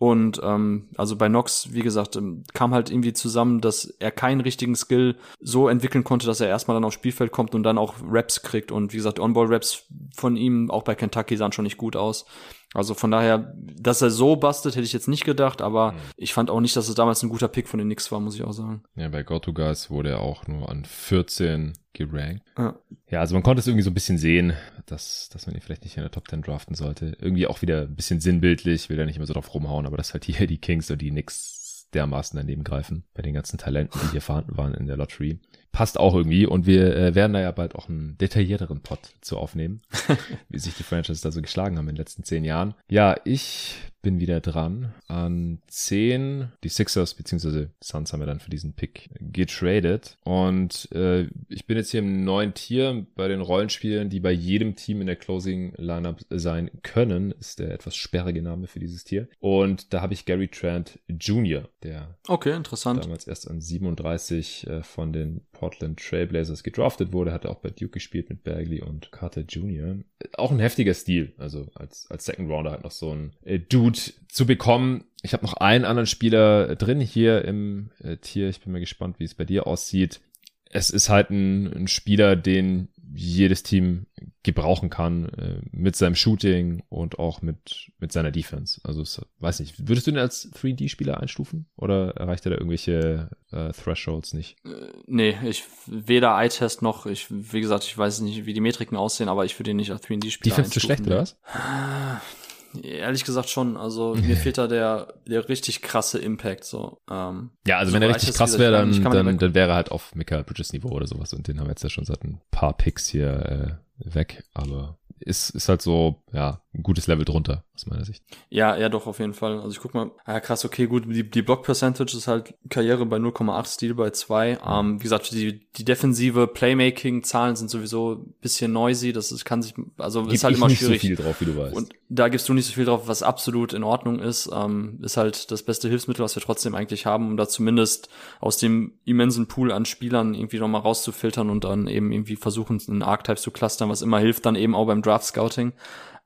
Und 0.00 0.40
ähm, 0.42 0.88
also 0.96 1.14
bei 1.14 1.28
Nox, 1.28 1.74
wie 1.74 1.82
gesagt, 1.82 2.16
ähm, 2.16 2.42
kam 2.54 2.72
halt 2.72 2.90
irgendwie 2.90 3.12
zusammen, 3.12 3.60
dass 3.60 3.84
er 3.98 4.10
keinen 4.10 4.40
richtigen 4.40 4.74
Skill 4.74 5.16
so 5.40 5.68
entwickeln 5.68 6.04
konnte, 6.04 6.26
dass 6.26 6.40
er 6.40 6.48
erstmal 6.48 6.74
dann 6.74 6.84
aufs 6.84 6.94
Spielfeld 6.94 7.32
kommt 7.32 7.54
und 7.54 7.64
dann 7.64 7.76
auch 7.76 7.96
Raps 8.02 8.40
kriegt. 8.40 8.72
Und 8.72 8.94
wie 8.94 8.96
gesagt, 8.96 9.20
On-Ball-Raps 9.20 9.88
von 10.16 10.38
ihm, 10.38 10.70
auch 10.70 10.84
bei 10.84 10.94
Kentucky, 10.94 11.36
sahen 11.36 11.52
schon 11.52 11.64
nicht 11.64 11.76
gut 11.76 11.96
aus. 11.96 12.24
Also 12.72 12.94
von 12.94 13.10
daher, 13.10 13.52
dass 13.56 14.00
er 14.00 14.10
so 14.10 14.36
bastet, 14.36 14.76
hätte 14.76 14.84
ich 14.84 14.92
jetzt 14.92 15.08
nicht 15.08 15.24
gedacht, 15.24 15.60
aber 15.60 15.92
mhm. 15.92 15.96
ich 16.16 16.32
fand 16.32 16.50
auch 16.50 16.60
nicht, 16.60 16.76
dass 16.76 16.88
es 16.88 16.94
damals 16.94 17.22
ein 17.22 17.28
guter 17.28 17.48
Pick 17.48 17.68
von 17.68 17.78
den 17.78 17.88
Knicks 17.88 18.12
war, 18.12 18.20
muss 18.20 18.36
ich 18.36 18.44
auch 18.44 18.52
sagen. 18.52 18.84
Ja, 18.94 19.08
bei 19.08 19.24
Gotugas 19.24 19.90
wurde 19.90 20.10
er 20.10 20.20
auch 20.20 20.46
nur 20.46 20.68
an 20.68 20.84
14 20.84 21.72
gerankt. 21.92 22.42
Ja. 22.56 22.78
ja, 23.08 23.20
also 23.20 23.34
man 23.34 23.42
konnte 23.42 23.60
es 23.60 23.66
irgendwie 23.66 23.82
so 23.82 23.90
ein 23.90 23.94
bisschen 23.94 24.18
sehen, 24.18 24.52
dass, 24.86 25.28
dass 25.30 25.46
man 25.46 25.56
ihn 25.56 25.60
vielleicht 25.60 25.82
nicht 25.82 25.96
in 25.96 26.02
der 26.04 26.12
Top 26.12 26.28
10 26.28 26.42
draften 26.42 26.76
sollte. 26.76 27.16
Irgendwie 27.18 27.48
auch 27.48 27.60
wieder 27.60 27.82
ein 27.82 27.96
bisschen 27.96 28.20
sinnbildlich, 28.20 28.88
will 28.88 28.98
er 29.00 29.06
nicht 29.06 29.16
immer 29.16 29.26
so 29.26 29.34
drauf 29.34 29.52
rumhauen, 29.52 29.86
aber 29.86 29.96
dass 29.96 30.12
halt 30.12 30.24
hier 30.24 30.46
die 30.46 30.58
Kings 30.58 30.90
und 30.90 31.02
die 31.02 31.10
Knicks 31.10 31.88
dermaßen 31.92 32.36
daneben 32.36 32.62
greifen 32.62 33.02
bei 33.14 33.22
den 33.22 33.34
ganzen 33.34 33.58
Talenten, 33.58 33.98
die 34.04 34.12
hier 34.12 34.20
vorhanden 34.20 34.56
waren 34.56 34.74
in 34.74 34.86
der 34.86 34.96
Lottery 34.96 35.40
passt 35.72 35.98
auch 35.98 36.14
irgendwie 36.14 36.46
und 36.46 36.66
wir 36.66 36.96
äh, 36.96 37.14
werden 37.14 37.32
da 37.32 37.40
ja 37.40 37.52
bald 37.52 37.74
auch 37.74 37.88
einen 37.88 38.16
detaillierteren 38.18 38.80
Pod 38.80 38.98
zu 39.20 39.38
aufnehmen, 39.38 39.80
wie 40.48 40.58
sich 40.58 40.74
die 40.74 40.82
Franchises 40.82 41.20
da 41.20 41.30
so 41.30 41.40
geschlagen 41.42 41.78
haben 41.78 41.88
in 41.88 41.94
den 41.94 42.00
letzten 42.00 42.24
zehn 42.24 42.44
Jahren. 42.44 42.74
Ja, 42.88 43.16
ich 43.24 43.76
bin 44.02 44.20
wieder 44.20 44.40
dran 44.40 44.94
an 45.08 45.60
10. 45.66 46.52
Die 46.64 46.68
Sixers 46.68 47.14
bzw. 47.14 47.66
Suns 47.82 48.12
haben 48.12 48.20
wir 48.20 48.26
dann 48.26 48.40
für 48.40 48.50
diesen 48.50 48.72
Pick 48.72 49.10
getradet. 49.20 50.16
Und 50.24 50.88
äh, 50.92 51.26
ich 51.48 51.66
bin 51.66 51.76
jetzt 51.76 51.90
hier 51.90 52.00
im 52.00 52.24
neuen 52.24 52.54
Tier 52.54 53.06
bei 53.14 53.28
den 53.28 53.40
Rollenspielen, 53.40 54.10
die 54.10 54.20
bei 54.20 54.32
jedem 54.32 54.76
Team 54.76 55.00
in 55.00 55.06
der 55.06 55.16
Closing 55.16 55.72
Lineup 55.76 56.20
sein 56.30 56.70
können. 56.82 57.32
Ist 57.32 57.58
der 57.58 57.72
etwas 57.72 57.96
sperrige 57.96 58.42
Name 58.42 58.66
für 58.66 58.80
dieses 58.80 59.04
Tier. 59.04 59.28
Und 59.40 59.92
da 59.92 60.00
habe 60.00 60.14
ich 60.14 60.24
Gary 60.24 60.48
Trent 60.48 60.98
Jr., 61.08 61.68
der 61.82 62.16
okay, 62.28 62.54
interessant. 62.54 63.04
damals 63.04 63.26
erst 63.26 63.50
an 63.50 63.60
37 63.60 64.66
äh, 64.66 64.82
von 64.82 65.12
den 65.12 65.42
Portland 65.52 66.00
Trailblazers 66.00 66.62
gedraftet 66.62 67.12
wurde, 67.12 67.32
hat 67.32 67.44
er 67.44 67.50
auch 67.50 67.60
bei 67.60 67.70
Duke 67.70 67.90
gespielt 67.90 68.30
mit 68.30 68.44
Bagley 68.44 68.80
und 68.80 69.12
Carter 69.12 69.42
Jr. 69.42 69.96
Auch 70.34 70.50
ein 70.50 70.58
heftiger 70.58 70.94
Stil, 70.94 71.32
also 71.38 71.66
als, 71.74 72.06
als 72.10 72.24
Second 72.24 72.50
Rounder 72.50 72.70
halt 72.70 72.84
noch 72.84 72.90
so 72.90 73.12
ein 73.12 73.32
äh, 73.44 73.58
Dude 73.58 73.89
zu 73.96 74.46
bekommen. 74.46 75.04
Ich 75.22 75.32
habe 75.32 75.44
noch 75.44 75.54
einen 75.54 75.84
anderen 75.84 76.06
Spieler 76.06 76.76
drin 76.76 77.00
hier 77.00 77.44
im 77.44 77.90
äh, 78.02 78.16
Tier. 78.16 78.48
Ich 78.48 78.60
bin 78.60 78.72
mal 78.72 78.80
gespannt, 78.80 79.18
wie 79.18 79.24
es 79.24 79.34
bei 79.34 79.44
dir 79.44 79.66
aussieht. 79.66 80.20
Es 80.64 80.90
ist 80.90 81.08
halt 81.08 81.30
ein, 81.30 81.66
ein 81.72 81.88
Spieler, 81.88 82.36
den 82.36 82.88
jedes 83.12 83.62
Team 83.62 84.06
gebrauchen 84.42 84.88
kann 84.88 85.28
äh, 85.30 85.60
mit 85.72 85.96
seinem 85.96 86.14
Shooting 86.14 86.82
und 86.88 87.18
auch 87.18 87.42
mit 87.42 87.90
mit 87.98 88.12
seiner 88.12 88.30
Defense. 88.30 88.80
Also 88.84 89.02
es, 89.02 89.20
weiß 89.38 89.60
nicht, 89.60 89.88
würdest 89.88 90.06
du 90.06 90.12
ihn 90.12 90.18
als 90.18 90.52
3D-Spieler 90.54 91.20
einstufen 91.20 91.66
oder 91.76 92.16
erreicht 92.16 92.46
er 92.46 92.50
da 92.50 92.56
irgendwelche 92.56 93.30
äh, 93.50 93.72
Thresholds 93.72 94.32
nicht? 94.32 94.56
Äh, 94.64 94.92
nee, 95.06 95.36
ich 95.44 95.64
weder 95.86 96.38
Eye-Test 96.38 96.82
noch, 96.82 97.06
ich 97.06 97.26
wie 97.30 97.60
gesagt, 97.60 97.84
ich 97.84 97.96
weiß 97.96 98.20
nicht, 98.20 98.46
wie 98.46 98.54
die 98.54 98.60
Metriken 98.60 98.96
aussehen, 98.96 99.28
aber 99.28 99.44
ich 99.44 99.58
würde 99.58 99.72
ihn 99.72 99.76
nicht 99.76 99.90
als 99.90 100.02
3D-Spieler 100.04 100.56
Defense 100.56 100.70
zu 100.70 100.80
schlecht 100.80 101.06
oder 101.06 101.18
was? 101.18 101.36
Ehrlich 102.82 103.24
gesagt 103.24 103.48
schon. 103.48 103.76
Also 103.76 104.14
mir 104.20 104.36
fehlt 104.36 104.58
da 104.58 104.66
der, 104.66 105.14
der 105.26 105.48
richtig 105.48 105.82
krasse 105.82 106.18
Impact. 106.18 106.64
So. 106.64 107.00
Ähm, 107.10 107.50
ja, 107.66 107.78
also 107.78 107.90
so 107.90 107.96
wenn 107.96 108.02
er 108.02 108.14
richtig 108.14 108.34
krass 108.34 108.58
wäre, 108.58 108.72
dann, 108.72 109.02
dann, 109.02 109.38
dann 109.38 109.54
wäre 109.54 109.70
er 109.70 109.74
halt 109.74 109.90
auf 109.90 110.14
Michael 110.14 110.44
Bridges 110.44 110.72
Niveau 110.72 110.90
oder 110.90 111.06
sowas. 111.06 111.32
Und 111.32 111.48
den 111.48 111.58
haben 111.58 111.66
wir 111.66 111.72
jetzt 111.72 111.82
ja 111.82 111.90
schon 111.90 112.04
seit 112.04 112.22
ein 112.24 112.40
paar 112.50 112.76
Picks 112.76 113.08
hier 113.08 113.80
äh, 114.00 114.14
weg. 114.14 114.44
Aber 114.54 114.98
ist, 115.20 115.50
ist 115.50 115.68
halt 115.68 115.82
so, 115.82 116.22
ja, 116.32 116.60
ein 116.72 116.82
gutes 116.84 117.08
Level 117.08 117.24
drunter, 117.24 117.64
aus 117.74 117.86
meiner 117.86 118.04
Sicht. 118.04 118.22
Ja, 118.48 118.76
ja, 118.76 118.88
doch, 118.88 119.06
auf 119.06 119.18
jeden 119.18 119.34
Fall. 119.34 119.58
Also 119.58 119.70
ich 119.70 119.80
guck 119.80 119.92
mal, 119.92 120.12
ja 120.26 120.38
krass, 120.38 120.64
okay, 120.64 120.86
gut, 120.86 121.04
die, 121.06 121.28
die 121.28 121.42
Block-Percentage 121.42 122.16
ist 122.16 122.28
halt 122.28 122.54
Karriere 122.68 123.06
bei 123.06 123.16
0,8, 123.16 123.66
Stil 123.66 123.94
bei 123.94 124.10
2. 124.10 124.60
Ähm, 124.64 125.00
wie 125.00 125.02
gesagt, 125.02 125.32
die, 125.32 125.66
die 125.76 125.84
defensive 125.84 126.46
Playmaking-Zahlen 126.46 127.56
sind 127.56 127.70
sowieso 127.70 128.12
ein 128.12 128.34
bisschen 128.40 128.72
noisy, 128.72 129.12
das 129.12 129.32
ist, 129.32 129.44
kann 129.44 129.62
sich, 129.62 129.74
also 129.98 130.22
Gib 130.22 130.34
ist 130.34 130.44
halt 130.44 130.56
immer 130.56 130.68
nicht 130.68 130.78
schwierig. 130.78 131.02
So 131.02 131.08
viel 131.08 131.16
drauf, 131.16 131.40
wie 131.40 131.46
du 131.46 131.56
weißt. 131.56 131.76
Und 131.76 131.92
da 132.08 132.28
gibst 132.28 132.48
du 132.48 132.54
nicht 132.54 132.66
so 132.66 132.72
viel 132.72 132.84
drauf, 132.84 133.08
was 133.08 133.24
absolut 133.24 133.72
in 133.72 133.82
Ordnung 133.82 134.20
ist. 134.20 134.48
Ähm, 134.52 135.00
ist 135.02 135.16
halt 135.16 135.50
das 135.50 135.64
beste 135.64 135.88
Hilfsmittel, 135.88 136.24
was 136.24 136.36
wir 136.36 136.42
trotzdem 136.42 136.76
eigentlich 136.76 137.04
haben, 137.04 137.28
um 137.28 137.36
da 137.36 137.48
zumindest 137.48 138.08
aus 138.40 138.58
dem 138.58 138.94
immensen 139.04 139.48
Pool 139.48 139.72
an 139.72 139.84
Spielern 139.84 140.34
irgendwie 140.34 140.60
nochmal 140.60 140.82
rauszufiltern 140.82 141.50
und 141.50 141.64
dann 141.64 141.88
eben 141.88 142.12
irgendwie 142.12 142.36
versuchen, 142.36 142.80
einen 142.88 143.02
Archetype 143.02 143.40
zu 143.40 143.50
clustern, 143.50 143.88
was 143.88 144.02
immer 144.02 144.20
hilft, 144.20 144.46
dann 144.46 144.54
eben 144.54 144.76
auch 144.76 144.86
beim 144.86 145.02
Draft 145.02 145.09
Scouting. 145.18 145.72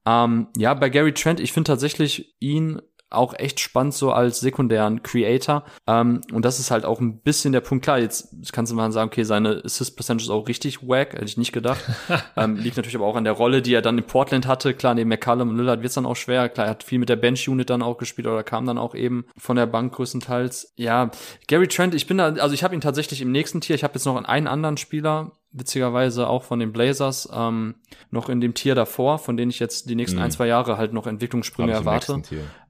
Ähm, 0.07 0.49
ja, 0.57 0.75
bei 0.75 0.91
Gary 0.91 1.15
Trent, 1.15 1.41
ich 1.41 1.53
finde 1.53 1.69
tatsächlich 1.69 2.37
ihn 2.41 2.81
auch 3.15 3.35
echt 3.35 3.61
spannend 3.61 3.95
so 3.95 4.13
als 4.13 4.41
sekundären 4.41 5.03
Creator. 5.03 5.65
Ähm, 5.87 6.21
und 6.33 6.45
das 6.45 6.59
ist 6.59 6.71
halt 6.71 6.85
auch 6.85 7.01
ein 7.01 7.21
bisschen 7.21 7.53
der 7.53 7.61
Punkt. 7.61 7.85
Klar, 7.85 7.99
jetzt 7.99 8.53
kannst 8.53 8.73
du 8.73 8.77
mal 8.77 8.91
sagen, 8.93 9.09
okay, 9.09 9.25
seine 9.25 9.63
Assist 9.65 9.97
Percentage 9.97 10.25
ist 10.25 10.31
auch 10.31 10.49
richtig 10.49 10.87
wack, 10.87 11.15
hätte 11.15 11.25
ich 11.25 11.37
nicht 11.37 11.53
gedacht. 11.53 11.81
ähm, 12.37 12.57
liegt 12.57 12.77
natürlich 12.77 12.97
aber 12.97 13.07
auch 13.07 13.17
an 13.17 13.25
der 13.25 13.33
Rolle, 13.33 13.63
die 13.63 13.75
er 13.75 13.83
dann 13.83 13.99
in 13.99 14.05
Portland 14.05 14.47
hatte. 14.47 14.75
Klar, 14.75 14.95
neben 14.95 15.09
McCallum 15.09 15.51
und 15.51 15.57
Lillard 15.57 15.83
wird's 15.83 15.95
dann 15.95 16.07
auch 16.07 16.17
schwer. 16.17 16.49
Klar, 16.49 16.67
er 16.67 16.71
hat 16.71 16.85
viel 16.85 16.99
mit 16.99 17.09
der 17.09 17.17
Bench-Unit 17.17 17.71
dann 17.71 17.83
auch 17.83 17.97
gespielt 17.97 18.27
oder 18.27 18.43
kam 18.43 18.67
dann 18.67 18.79
auch 18.79 18.95
eben 18.95 19.27
von 19.37 19.57
der 19.57 19.67
Bank 19.67 19.95
größtenteils. 19.95 20.75
Ja, 20.77 21.11
Gary 21.49 21.69
Trent, 21.69 21.95
ich 21.95 22.07
bin 22.07 22.19
da, 22.19 22.35
also 22.35 22.55
ich 22.55 22.65
habe 22.65 22.75
ihn 22.75 22.81
tatsächlich 22.81 23.21
im 23.21 23.33
nächsten 23.33 23.61
Tier. 23.61 23.77
Ich 23.77 23.85
habe 23.85 23.95
jetzt 23.95 24.05
noch 24.05 24.23
einen 24.23 24.47
anderen 24.47 24.77
Spieler, 24.77 25.33
witzigerweise 25.55 26.29
auch 26.29 26.43
von 26.43 26.59
den 26.59 26.73
Blazers, 26.73 27.29
ähm, 27.33 27.77
noch 28.11 28.29
in 28.29 28.41
dem 28.41 28.55
Tier 28.55 28.75
davor, 28.75 29.19
von 29.19 29.37
denen 29.37 29.51
ich 29.51 29.61
jetzt 29.61 29.89
die 29.89 29.95
nächsten 29.95 30.19
mhm. 30.19 30.25
ein, 30.25 30.31
zwei 30.31 30.47
Jahre 30.47 30.77
halt 30.77 30.93
noch 30.93 31.07
Entwicklungssprünge 31.07 31.73
erwarte. 31.73 32.19
Mhm. 32.19 32.25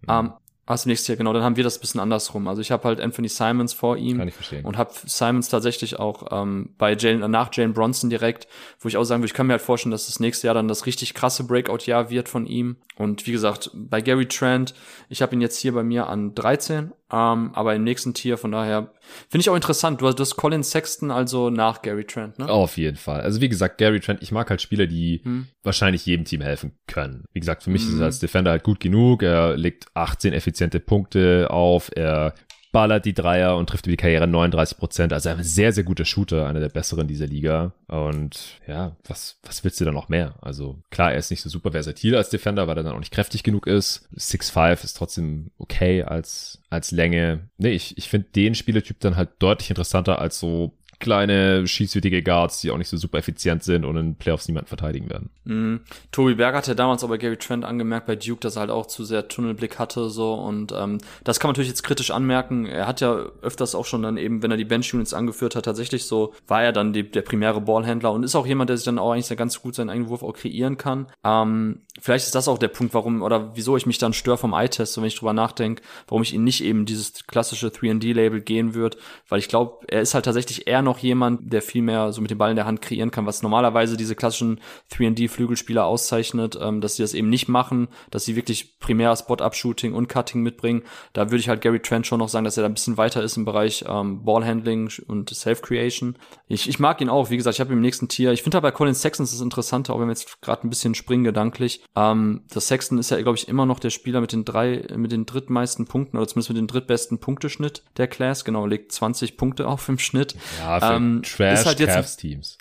Ähm, 0.09 0.33
also 0.67 0.89
nächstes 0.89 1.09
Jahr, 1.09 1.17
genau, 1.17 1.35
dann 1.35 1.43
haben 1.43 1.57
wir 1.57 1.65
das 1.65 1.79
bisschen 1.79 2.01
andersrum. 2.01 2.49
Also 2.49 2.63
ich 2.63 2.71
habe 2.71 2.85
halt 2.89 2.99
Anthony 2.99 3.29
Simons 3.29 3.75
vor 3.75 3.99
ihm 3.99 4.17
Kann 4.17 4.29
ich 4.29 4.35
verstehen. 4.35 4.65
und 4.65 4.79
habe 4.79 4.93
Simons 5.05 5.51
tatsächlich 5.51 5.99
auch 5.99 6.29
ähm, 6.31 6.71
bei 6.79 6.95
Jalen, 6.95 7.31
nach 7.31 7.51
Jalen 7.53 7.75
Bronson 7.75 8.09
direkt, 8.09 8.49
wo 8.81 8.89
ich 8.89 8.97
auch 8.97 9.05
sagen 9.05 9.21
würde, 9.21 9.27
ich 9.27 9.35
kann 9.35 9.47
mir 9.47 9.55
halt 9.55 9.63
vorstellen, 9.63 9.91
dass 9.91 10.07
das 10.07 10.21
nächste 10.21 10.47
Jahr 10.47 10.55
dann 10.55 10.69
das 10.69 10.87
richtig 10.87 11.13
krasse 11.13 11.45
Breakout-Jahr 11.45 12.09
wird 12.09 12.31
von 12.31 12.47
ihm. 12.47 12.77
Und 12.97 13.27
wie 13.27 13.33
gesagt, 13.33 13.71
bei 13.75 14.01
Gary 14.01 14.27
Trent, 14.27 14.75
ich 15.11 15.21
habe 15.21 15.35
ihn 15.35 15.43
jetzt 15.43 15.59
hier 15.59 15.75
bei 15.75 15.83
mir 15.83 16.07
an 16.07 16.35
13 16.35 16.93
ähm, 17.15 17.51
aber 17.55 17.77
im 17.77 17.85
nächsten 17.85 18.13
Tier, 18.13 18.37
von 18.37 18.51
daher 18.51 18.91
finde 19.29 19.43
ich 19.43 19.49
auch 19.49 19.55
interessant. 19.55 20.01
Du 20.01 20.07
hast, 20.09 20.17
du 20.17 20.23
hast 20.23 20.35
Colin 20.35 20.65
Sexton 20.65 21.13
also 21.13 21.49
nach 21.49 21.81
Gary 21.81 22.05
Trent, 22.05 22.41
ne? 22.41 22.49
Auf 22.49 22.77
jeden 22.77 22.97
Fall. 22.97 23.21
Also 23.21 23.41
wie 23.41 23.49
gesagt, 23.49 23.79
Gary 23.79 24.01
Trent, 24.01 24.21
ich 24.21 24.33
mag 24.33 24.51
halt 24.51 24.61
Spieler, 24.61 24.89
die 24.89 25.21
hm. 25.23 25.47
wahrscheinlich 25.63 26.05
jedem 26.07 26.25
Team 26.25 26.41
helfen 26.41 26.73
können. 26.89 27.25
Wie 27.33 27.39
gesagt, 27.39 27.63
für 27.63 27.71
mich 27.71 27.83
hm. 27.83 27.95
ist 27.95 28.01
er 28.01 28.07
als 28.07 28.19
Defender 28.19 28.51
halt 28.51 28.65
gut 28.65 28.81
genug. 28.81 29.23
Er 29.23 29.57
legt 29.57 29.87
18 29.95 30.33
effiziente 30.33 30.81
Punkte 30.81 31.51
auf. 31.51 31.89
Er 31.95 32.35
ballert 32.75 33.05
die 33.05 33.15
Dreier 33.15 33.57
und 33.57 33.69
trifft 33.69 33.87
über 33.87 33.93
die 33.93 33.97
Karriere 33.97 34.27
39 34.27 34.77
Prozent. 34.77 35.13
Also 35.13 35.29
ein 35.29 35.45
sehr, 35.45 35.73
sehr 35.73 35.85
guter 35.85 36.05
Shooter, 36.05 36.49
einer 36.49 36.59
der 36.59 36.69
besseren 36.69 37.07
dieser 37.07 37.29
Liga. 37.29 37.73
Und 37.87 38.59
ja, 38.67 38.97
was, 39.07 39.39
was 39.45 39.63
willst 39.63 39.81
du 39.81 39.85
da 39.85 39.93
noch 39.93 40.09
mehr? 40.09 40.35
Also 40.43 40.83
klar, 40.91 41.13
er 41.13 41.19
ist 41.19 41.31
nicht 41.31 41.41
so 41.41 41.49
super 41.49 41.71
versatil 41.71 42.17
als 42.17 42.31
Defender, 42.31 42.67
weil 42.67 42.77
er 42.77 42.83
dann 42.83 42.95
auch 42.95 42.99
nicht 42.99 43.13
kräftig 43.13 43.45
genug 43.45 43.69
ist. 43.69 44.09
6'5 44.17 44.83
ist 44.83 44.97
trotzdem 44.97 45.53
okay 45.57 46.03
als, 46.03 46.63
als 46.69 46.91
Länge. 46.91 47.49
Nee, 47.59 47.71
ich, 47.71 47.97
ich 47.97 48.09
finde 48.09 48.27
den 48.35 48.57
Spielertyp 48.57 48.99
dann 48.99 49.17
halt 49.17 49.31
deutlich 49.39 49.71
interessanter 49.71 50.19
als 50.19 50.41
so 50.41 50.73
kleine, 51.01 51.67
schießwütige 51.67 52.23
Guards, 52.23 52.61
die 52.61 52.71
auch 52.71 52.79
nicht 52.79 52.89
so 52.89 52.97
super 52.97 53.19
effizient 53.19 53.63
sind 53.63 53.85
und 53.85 53.97
in 53.97 54.15
Playoffs 54.15 54.49
niemanden 54.49 54.69
verteidigen 54.69 55.11
werden. 55.11 55.31
Mhm. 55.45 55.81
Tobi 56.13 56.35
Berg 56.35 56.55
hatte 56.55 56.75
damals 56.75 57.05
aber 57.05 57.19
Gary 57.19 57.37
Trent 57.37 57.65
angemerkt 57.65 58.07
bei 58.07 58.17
Duke, 58.17 58.41
dass 58.41 58.57
er 58.57 58.61
halt 58.61 58.71
auch 58.71 58.87
zu 58.87 59.05
sehr 59.05 59.29
Tunnelblick 59.29 59.79
hatte 59.79 60.11
so 60.11 60.35
und 60.35 60.73
ähm, 60.73 60.99
das 61.25 61.41
kann 61.41 61.49
man 61.49 61.53
natürlich 61.53 61.71
jetzt 61.71 61.83
kritisch 61.83 62.11
anmerken. 62.11 62.67
Er 62.67 62.87
hat 62.87 63.01
ja 63.01 63.15
öfters 63.43 63.75
auch 63.75 63.87
schon 63.87 64.03
dann 64.03 64.17
eben, 64.17 64.43
wenn 64.43 64.51
er 64.51 64.57
die 64.57 64.65
Bench 64.65 64.95
Units 64.95 65.15
angeführt 65.15 65.57
hat, 65.57 65.65
tatsächlich 65.65 66.07
so 66.07 66.35
war 66.47 66.63
er 66.63 66.73
dann 66.73 66.93
die, 66.93 67.11
der 67.11 67.23
primäre 67.23 67.61
Ballhändler 67.61 68.13
und 68.13 68.23
ist 68.23 68.35
auch 68.35 68.47
jemand, 68.47 68.71
der 68.71 68.77
sich 68.77 68.85
dann 68.85 68.99
auch 68.99 69.13
eigentlich 69.13 69.27
sehr 69.27 69.37
ganz 69.37 69.61
gut 69.61 69.75
seinen 69.75 69.91
eigenen 69.91 70.09
Wurf 70.09 70.23
auch 70.23 70.35
kreieren 70.35 70.77
kann. 70.77 71.07
Ähm, 71.25 71.83
vielleicht 72.01 72.27
ist 72.27 72.35
das 72.35 72.49
auch 72.49 72.59
der 72.59 72.69
Punkt, 72.69 72.95
warum 72.95 73.23
oder 73.23 73.57
wieso 73.57 73.77
ich 73.77 73.87
mich 73.87 73.99
dann 73.99 74.13
störe 74.13 74.39
vom 74.39 74.53
Eye-Test, 74.53 74.95
so 74.95 75.01
wenn 75.01 75.09
ich 75.09 75.17
drüber 75.17 75.33
nachdenke, 75.33 75.83
warum 76.09 76.23
ich 76.23 76.35
ihn 76.35 76.45
nicht 76.45 76.63
eben 76.63 76.87
dieses 76.87 77.27
klassische 77.27 77.69
3D-Label 77.69 78.41
gehen 78.41 78.75
würde, 78.75 78.99
weil 79.29 79.39
ich 79.39 79.49
glaube, 79.49 79.85
er 79.89 80.01
ist 80.01 80.15
halt 80.15 80.25
tatsächlich 80.25 80.67
eher 80.67 80.83
noch 80.85 80.99
jemand, 80.99 81.53
der 81.53 81.63
viel 81.63 81.83
mehr 81.83 82.13
so 82.13 82.21
mit 82.21 82.31
dem 82.31 82.39
Ball 82.39 82.51
in 82.51 82.57
der 82.57 82.67
Hand 82.67 82.83
kreieren 82.83 83.11
kann, 83.11 83.27
was 83.27 83.43
normalerweise 83.43 83.97
diese 83.97 84.15
klassischen 84.15 84.61
3D-Flügelspieler 84.93 85.85
auszeichnet, 85.85 86.59
ähm, 86.61 86.81
dass 86.81 86.97
sie 86.97 87.03
das 87.03 87.15
eben 87.15 87.29
nicht 87.29 87.49
machen, 87.49 87.89
dass 88.11 88.25
sie 88.25 88.37
wirklich 88.37 88.79
primär 88.79 89.15
Spot-Up-Shooting 89.17 89.95
und 89.95 90.09
Cutting 90.09 90.43
mitbringen. 90.43 90.83
Da 91.13 91.31
würde 91.31 91.39
ich 91.39 91.49
halt 91.49 91.61
Gary 91.61 91.81
Trent 91.81 92.07
schon 92.07 92.19
noch 92.19 92.29
sagen, 92.29 92.45
dass 92.45 92.57
er 92.57 92.63
da 92.63 92.69
ein 92.69 92.75
bisschen 92.75 92.97
weiter 92.97 93.23
ist 93.23 93.37
im 93.37 93.45
Bereich 93.45 93.85
ähm, 93.89 94.25
Ballhandling 94.25 94.91
und 95.07 95.31
Self-Creation. 95.31 96.17
Ich, 96.49 96.69
ich 96.69 96.79
mag 96.79 97.01
ihn 97.01 97.09
auch, 97.09 97.31
wie 97.31 97.37
gesagt, 97.37 97.57
ich 97.57 97.61
habe 97.61 97.73
im 97.73 97.81
nächsten 97.81 98.09
Tier, 98.09 98.33
ich 98.33 98.43
finde 98.43 98.59
aber 98.59 98.69
bei 98.71 98.77
Colin 98.77 98.95
Sexton 98.95 99.27
das 99.27 99.41
Interessante, 99.41 99.93
auch 99.93 100.01
wenn 100.01 100.07
wir 100.07 100.13
jetzt 100.13 100.41
gerade 100.43 100.67
ein 100.67 100.71
bisschen 100.71 100.95
springen 100.95 101.25
gedanklich. 101.25 101.83
Ähm, 101.97 102.45
das 102.53 102.69
Sexton 102.69 102.99
ist 102.99 103.11
ja, 103.11 103.21
glaube 103.21 103.39
ich, 103.39 103.49
immer 103.49 103.67
noch 103.67 103.79
der 103.79 103.91
Spieler 103.91 104.21
mit 104.21 104.33
den 104.33 104.45
drei, 104.45 104.87
mit 104.97 105.13
den 105.13 105.27
drittmeisten 105.27 105.87
Punkten 105.87 106.17
oder 106.17 106.27
zumindest 106.27 106.51
mit 106.51 106.59
dem 106.59 106.67
drittbesten 106.67 107.19
Punkteschnitt 107.19 107.83
der 107.97 108.09
Class. 108.09 108.45
Genau, 108.45 108.67
legt 108.67 108.93
20 108.93 109.37
Punkte 109.37 109.67
auf 109.67 109.89
im 109.89 109.99
Schnitt. 109.99 110.35
Ja, 110.59 110.74
für 110.81 110.95
ähm, 110.95 111.23
Trash 111.23 111.65
halt 111.65 111.79
Cavs 111.79 112.17
Teams. 112.17 112.59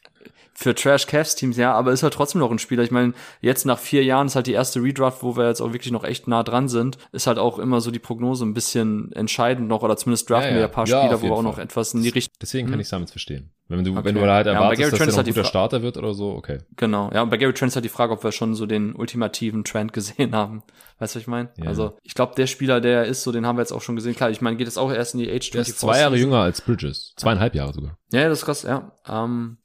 Für 0.55 0.75
Trash 0.75 1.07
Cavs 1.07 1.35
Teams, 1.35 1.57
ja, 1.57 1.73
aber 1.73 1.91
ist 1.91 2.03
halt 2.03 2.13
trotzdem 2.13 2.39
noch 2.39 2.51
ein 2.51 2.59
Spieler. 2.59 2.83
Ich 2.83 2.91
meine, 2.91 3.13
jetzt 3.41 3.65
nach 3.65 3.79
vier 3.79 4.03
Jahren 4.03 4.27
ist 4.27 4.35
halt 4.35 4.47
die 4.47 4.53
erste 4.53 4.81
Redraft, 4.81 5.23
wo 5.23 5.35
wir 5.35 5.47
jetzt 5.47 5.61
auch 5.61 5.73
wirklich 5.73 5.91
noch 5.91 6.03
echt 6.03 6.27
nah 6.27 6.43
dran 6.43 6.67
sind, 6.67 6.97
ist 7.11 7.27
halt 7.27 7.39
auch 7.39 7.57
immer 7.59 7.81
so 7.81 7.89
die 7.89 7.99
Prognose 7.99 8.45
ein 8.45 8.53
bisschen 8.53 9.11
entscheidend 9.13 9.67
noch, 9.67 9.81
oder 9.81 9.97
zumindest 9.97 10.29
draften 10.29 10.49
ja, 10.49 10.49
ja. 10.49 10.55
wir 10.55 10.61
ja 10.61 10.67
ein 10.67 10.73
paar 10.73 10.87
ja, 10.87 11.01
Spieler, 11.01 11.21
wo 11.21 11.25
wir 11.25 11.33
auch 11.33 11.43
noch 11.43 11.57
etwas 11.57 11.93
in 11.93 12.03
die 12.03 12.09
Richtung. 12.09 12.33
Deswegen 12.41 12.67
kann 12.67 12.75
hm. 12.75 12.81
ich 12.81 12.89
Simons 12.89 13.11
verstehen. 13.11 13.51
Wenn 13.69 13.83
du, 13.83 13.91
okay. 13.91 14.03
wenn 14.03 14.15
du 14.15 14.21
halt 14.21 14.45
erwartest, 14.45 14.81
ja, 14.81 14.89
dass 14.89 14.99
er 14.99 15.07
noch 15.07 15.17
ein 15.17 15.25
guter 15.25 15.43
Starter 15.45 15.81
wird 15.81 15.97
oder 15.97 16.13
so, 16.13 16.31
okay. 16.31 16.59
Genau, 16.75 17.09
ja, 17.13 17.23
und 17.23 17.29
bei 17.29 17.37
Gary 17.37 17.53
Trent 17.53 17.69
ist 17.69 17.75
halt 17.75 17.85
die 17.85 17.89
Frage, 17.89 18.13
ob 18.13 18.23
wir 18.23 18.31
schon 18.31 18.53
so 18.55 18.65
den 18.65 18.93
ultimativen 18.93 19.63
Trend 19.63 19.93
gesehen 19.93 20.35
haben. 20.35 20.63
Weißt 20.99 21.15
du, 21.15 21.17
was 21.17 21.21
ich 21.21 21.27
meine? 21.27 21.49
Ja. 21.57 21.65
Also, 21.65 21.97
ich 22.03 22.13
glaube, 22.13 22.35
der 22.35 22.47
Spieler, 22.47 22.81
der 22.81 23.05
ist 23.05 23.23
so, 23.23 23.31
den 23.31 23.45
haben 23.47 23.57
wir 23.57 23.61
jetzt 23.61 23.71
auch 23.71 23.81
schon 23.81 23.95
gesehen. 23.95 24.15
Klar, 24.15 24.29
ich 24.29 24.41
meine, 24.41 24.57
geht 24.57 24.67
jetzt 24.67 24.77
auch 24.77 24.91
erst 24.91 25.15
in 25.15 25.21
die 25.21 25.29
Age 25.29 25.49
24. 25.49 25.53
Der 25.53 25.61
ist 25.61 25.79
zwei 25.79 25.99
Jahre 25.99 26.17
jünger 26.17 26.39
als 26.39 26.61
Bridges. 26.61 27.13
Zweieinhalb 27.15 27.55
Jahre 27.55 27.73
sogar. 27.73 27.97
Ja, 28.11 28.27
das 28.29 28.39
ist 28.39 28.45
krass, 28.45 28.63
ja. 28.63 28.91
Ähm, 29.07 29.57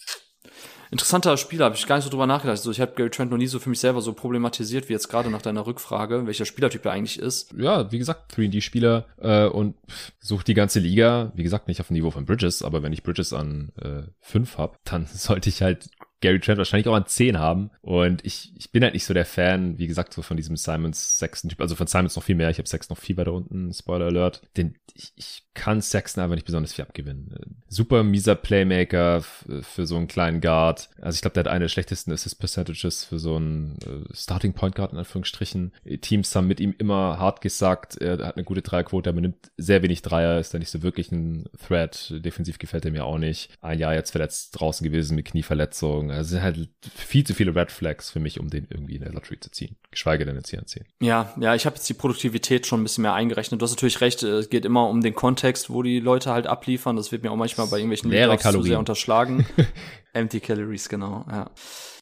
interessanter 0.90 1.36
Spieler, 1.36 1.66
habe 1.66 1.76
ich 1.76 1.86
gar 1.86 1.96
nicht 1.96 2.04
so 2.04 2.10
drüber 2.10 2.26
nachgedacht. 2.26 2.58
Also 2.58 2.70
ich 2.70 2.80
habe 2.80 2.92
Gary 2.94 3.10
Trent 3.10 3.30
noch 3.30 3.38
nie 3.38 3.46
so 3.46 3.58
für 3.58 3.70
mich 3.70 3.80
selber 3.80 4.00
so 4.00 4.12
problematisiert 4.12 4.88
wie 4.88 4.92
jetzt 4.92 5.08
gerade 5.08 5.30
nach 5.30 5.42
deiner 5.42 5.66
Rückfrage, 5.66 6.26
welcher 6.26 6.44
Spielertyp 6.44 6.84
er 6.84 6.92
eigentlich 6.92 7.18
ist. 7.18 7.52
Ja, 7.56 7.90
wie 7.92 7.98
gesagt, 7.98 8.34
3D-Spieler 8.36 9.06
äh, 9.20 9.46
und 9.46 9.74
sucht 10.20 10.48
die 10.48 10.54
ganze 10.54 10.80
Liga. 10.80 11.32
Wie 11.34 11.42
gesagt, 11.42 11.68
nicht 11.68 11.80
auf 11.80 11.88
dem 11.88 11.94
Niveau 11.94 12.10
von 12.10 12.24
Bridges, 12.24 12.62
aber 12.62 12.82
wenn 12.82 12.92
ich 12.92 13.02
Bridges 13.02 13.32
an 13.32 13.72
äh, 13.80 14.02
5 14.20 14.58
habe, 14.58 14.76
dann 14.84 15.06
sollte 15.06 15.48
ich 15.48 15.62
halt 15.62 15.90
Gary 16.20 16.40
Trent 16.40 16.58
wahrscheinlich 16.58 16.88
auch 16.88 16.94
an 16.94 17.06
10 17.06 17.38
haben. 17.38 17.70
Und 17.80 18.24
ich, 18.24 18.52
ich 18.56 18.72
bin 18.72 18.82
halt 18.82 18.94
nicht 18.94 19.04
so 19.04 19.14
der 19.14 19.24
Fan, 19.24 19.78
wie 19.78 19.86
gesagt, 19.86 20.12
so 20.12 20.22
von 20.22 20.36
diesem 20.36 20.56
Simons 20.56 21.18
Sexton 21.18 21.50
Typ. 21.50 21.60
Also 21.60 21.76
von 21.76 21.86
Simons 21.86 22.16
noch 22.16 22.22
viel 22.22 22.34
mehr. 22.34 22.50
Ich 22.50 22.58
habe 22.58 22.68
Sexton 22.68 22.94
noch 22.94 23.02
viel 23.02 23.16
weiter 23.16 23.32
unten. 23.32 23.72
Spoiler 23.72 24.06
Alert. 24.06 24.42
Den, 24.56 24.74
ich, 24.94 25.12
ich 25.16 25.47
kann 25.58 25.80
Sexton 25.80 26.24
aber 26.24 26.34
nicht 26.34 26.46
besonders 26.46 26.72
viel 26.72 26.84
abgewinnen. 26.84 27.62
Super 27.68 28.02
mieser 28.02 28.34
Playmaker 28.34 29.22
für 29.22 29.86
so 29.86 29.96
einen 29.96 30.08
kleinen 30.08 30.40
Guard. 30.40 30.88
Also 31.00 31.16
ich 31.16 31.20
glaube, 31.20 31.34
der 31.34 31.44
hat 31.44 31.48
eine 31.48 31.64
der 31.64 31.68
schlechtesten 31.68 32.12
Assist 32.12 32.40
Percentages 32.40 33.04
für 33.04 33.18
so 33.18 33.36
einen 33.36 33.76
äh, 33.82 34.14
Starting 34.14 34.54
Point 34.54 34.74
Guard 34.74 34.92
in 34.92 34.98
Anführungsstrichen. 34.98 35.72
Teams 36.00 36.34
haben 36.34 36.48
mit 36.48 36.60
ihm 36.60 36.74
immer 36.78 37.18
hart 37.18 37.40
gesagt, 37.40 37.96
er 37.96 38.18
hat 38.18 38.36
eine 38.36 38.44
gute 38.44 38.62
Dreierquote, 38.62 39.10
aber 39.10 39.20
nimmt 39.20 39.52
sehr 39.56 39.82
wenig 39.82 40.02
Dreier, 40.02 40.40
ist 40.40 40.52
da 40.52 40.58
nicht 40.58 40.70
so 40.70 40.82
wirklich 40.82 41.12
ein 41.12 41.48
Threat. 41.66 42.12
Defensiv 42.24 42.58
gefällt 42.58 42.84
er 42.84 42.90
mir 42.90 43.04
auch 43.04 43.18
nicht. 43.18 43.50
Ein 43.60 43.78
Jahr 43.78 43.94
jetzt 43.94 44.10
verletzt 44.10 44.58
draußen 44.58 44.84
gewesen 44.84 45.14
mit 45.14 45.26
Knieverletzung 45.26 46.08
Ahnung. 46.08 46.18
Also 46.18 46.30
sind 46.30 46.42
halt 46.42 46.68
viel 46.94 47.24
zu 47.24 47.34
viele 47.34 47.54
Red 47.54 47.70
Flags 47.70 48.10
für 48.10 48.20
mich, 48.20 48.40
um 48.40 48.50
den 48.50 48.66
irgendwie 48.70 48.96
in 48.96 49.02
der 49.02 49.12
Lottery 49.12 49.38
zu 49.40 49.50
ziehen. 49.50 49.76
Geschweige 49.90 50.24
denn 50.24 50.40
hier 50.48 50.58
anziehen. 50.58 50.84
Ja, 51.00 51.32
ja, 51.40 51.54
ich 51.54 51.66
habe 51.66 51.76
jetzt 51.76 51.88
die 51.88 51.94
Produktivität 51.94 52.66
schon 52.66 52.80
ein 52.80 52.84
bisschen 52.84 53.02
mehr 53.02 53.14
eingerechnet. 53.14 53.60
Du 53.60 53.64
hast 53.64 53.72
natürlich 53.72 54.00
recht, 54.00 54.22
es 54.22 54.50
geht 54.50 54.64
immer 54.64 54.88
um 54.88 55.00
den 55.00 55.14
Kontext, 55.14 55.47
wo 55.68 55.82
die 55.82 56.00
Leute 56.00 56.30
halt 56.30 56.46
abliefern. 56.46 56.96
Das 56.96 57.12
wird 57.12 57.22
mir 57.22 57.30
auch 57.30 57.36
manchmal 57.36 57.66
bei 57.66 57.78
irgendwelchen 57.78 58.10
Leere 58.10 58.36
Kalorien. 58.36 58.62
zu 58.62 58.68
sehr 58.68 58.78
unterschlagen. 58.78 59.46
Empty 60.12 60.40
Calories, 60.40 60.88
genau, 60.88 61.24
ja. 61.30 61.50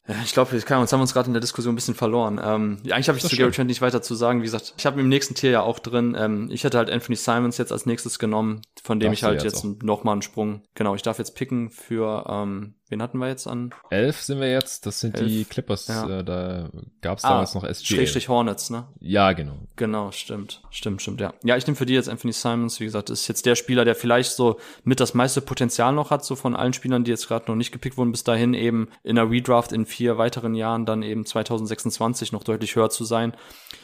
Ja, 0.07 0.15
ich 0.23 0.31
glaube, 0.31 0.55
jetzt 0.55 0.69
haben 0.71 0.87
wir 0.87 1.01
uns 1.01 1.13
gerade 1.13 1.27
in 1.27 1.33
der 1.33 1.41
Diskussion 1.41 1.73
ein 1.73 1.75
bisschen 1.75 1.93
verloren. 1.93 2.39
Ähm, 2.41 2.77
eigentlich 2.85 3.09
habe 3.09 3.17
ich 3.17 3.25
zu 3.25 3.35
Gary 3.35 3.51
Trent 3.51 3.67
nicht 3.67 3.81
weiter 3.81 4.01
zu 4.01 4.15
sagen. 4.15 4.39
Wie 4.39 4.45
gesagt, 4.45 4.73
ich 4.77 4.85
habe 4.85 5.01
im 5.01 5.09
nächsten 5.09 5.35
Tier 5.35 5.51
ja 5.51 5.61
auch 5.61 5.79
drin. 5.79 6.15
Ähm, 6.17 6.49
ich 6.49 6.63
hätte 6.63 6.77
halt 6.77 6.89
Anthony 6.89 7.17
Simons 7.17 7.57
jetzt 7.57 7.73
als 7.73 7.85
nächstes 7.85 8.17
genommen, 8.17 8.61
von 8.81 9.01
dem 9.01 9.07
Darfst 9.07 9.19
ich 9.19 9.23
halt 9.25 9.43
jetzt, 9.43 9.65
jetzt 9.65 9.83
noch 9.83 10.05
mal 10.05 10.13
einen 10.13 10.21
Sprung. 10.21 10.61
Genau, 10.75 10.95
ich 10.95 11.01
darf 11.01 11.17
jetzt 11.17 11.35
picken 11.35 11.69
für 11.69 12.25
ähm, 12.29 12.75
Wen 12.89 13.01
hatten 13.01 13.17
wir 13.17 13.27
jetzt 13.27 13.47
an? 13.47 13.71
Elf 13.89 14.21
sind 14.21 14.39
wir 14.39 14.49
jetzt. 14.49 14.85
Das 14.85 15.01
sind 15.01 15.17
Elf. 15.17 15.27
die 15.27 15.43
Clippers. 15.43 15.87
Ja. 15.87 16.19
Äh, 16.19 16.23
da 16.23 16.69
gab 17.01 17.17
es 17.17 17.25
ah, 17.25 17.31
damals 17.31 17.53
noch 17.53 17.65
SG. 17.65 17.95
Schrägstrich 17.95 18.29
Hornets, 18.29 18.69
ne? 18.69 18.87
Ja, 19.01 19.33
genau. 19.33 19.57
Genau, 19.75 20.11
stimmt. 20.11 20.61
Stimmt, 20.69 21.01
stimmt, 21.01 21.19
ja. 21.19 21.33
Ja, 21.43 21.57
ich 21.57 21.67
nehme 21.67 21.75
für 21.75 21.85
die 21.85 21.93
jetzt 21.93 22.07
Anthony 22.07 22.31
Simons. 22.31 22.79
Wie 22.79 22.85
gesagt, 22.85 23.09
ist 23.09 23.27
jetzt 23.27 23.45
der 23.45 23.55
Spieler, 23.55 23.83
der 23.83 23.95
vielleicht 23.95 24.31
so 24.31 24.57
mit 24.85 25.01
das 25.01 25.13
meiste 25.13 25.41
Potenzial 25.41 25.91
noch 25.91 26.11
hat, 26.11 26.23
so 26.23 26.37
von 26.37 26.55
allen 26.55 26.73
Spielern, 26.73 27.03
die 27.03 27.11
jetzt 27.11 27.27
gerade 27.27 27.51
noch 27.51 27.55
nicht 27.55 27.73
gepickt 27.73 27.97
wurden, 27.97 28.11
bis 28.11 28.23
dahin 28.23 28.53
eben 28.53 28.87
in 29.03 29.17
der 29.17 29.29
Redraft 29.29 29.73
in 29.73 29.85
vier 29.85 30.17
weiteren 30.17 30.55
Jahren 30.55 30.85
dann 30.85 31.03
eben 31.03 31.25
2026 31.25 32.31
noch 32.31 32.43
deutlich 32.43 32.75
höher 32.77 32.89
zu 32.89 33.03
sein. 33.03 33.33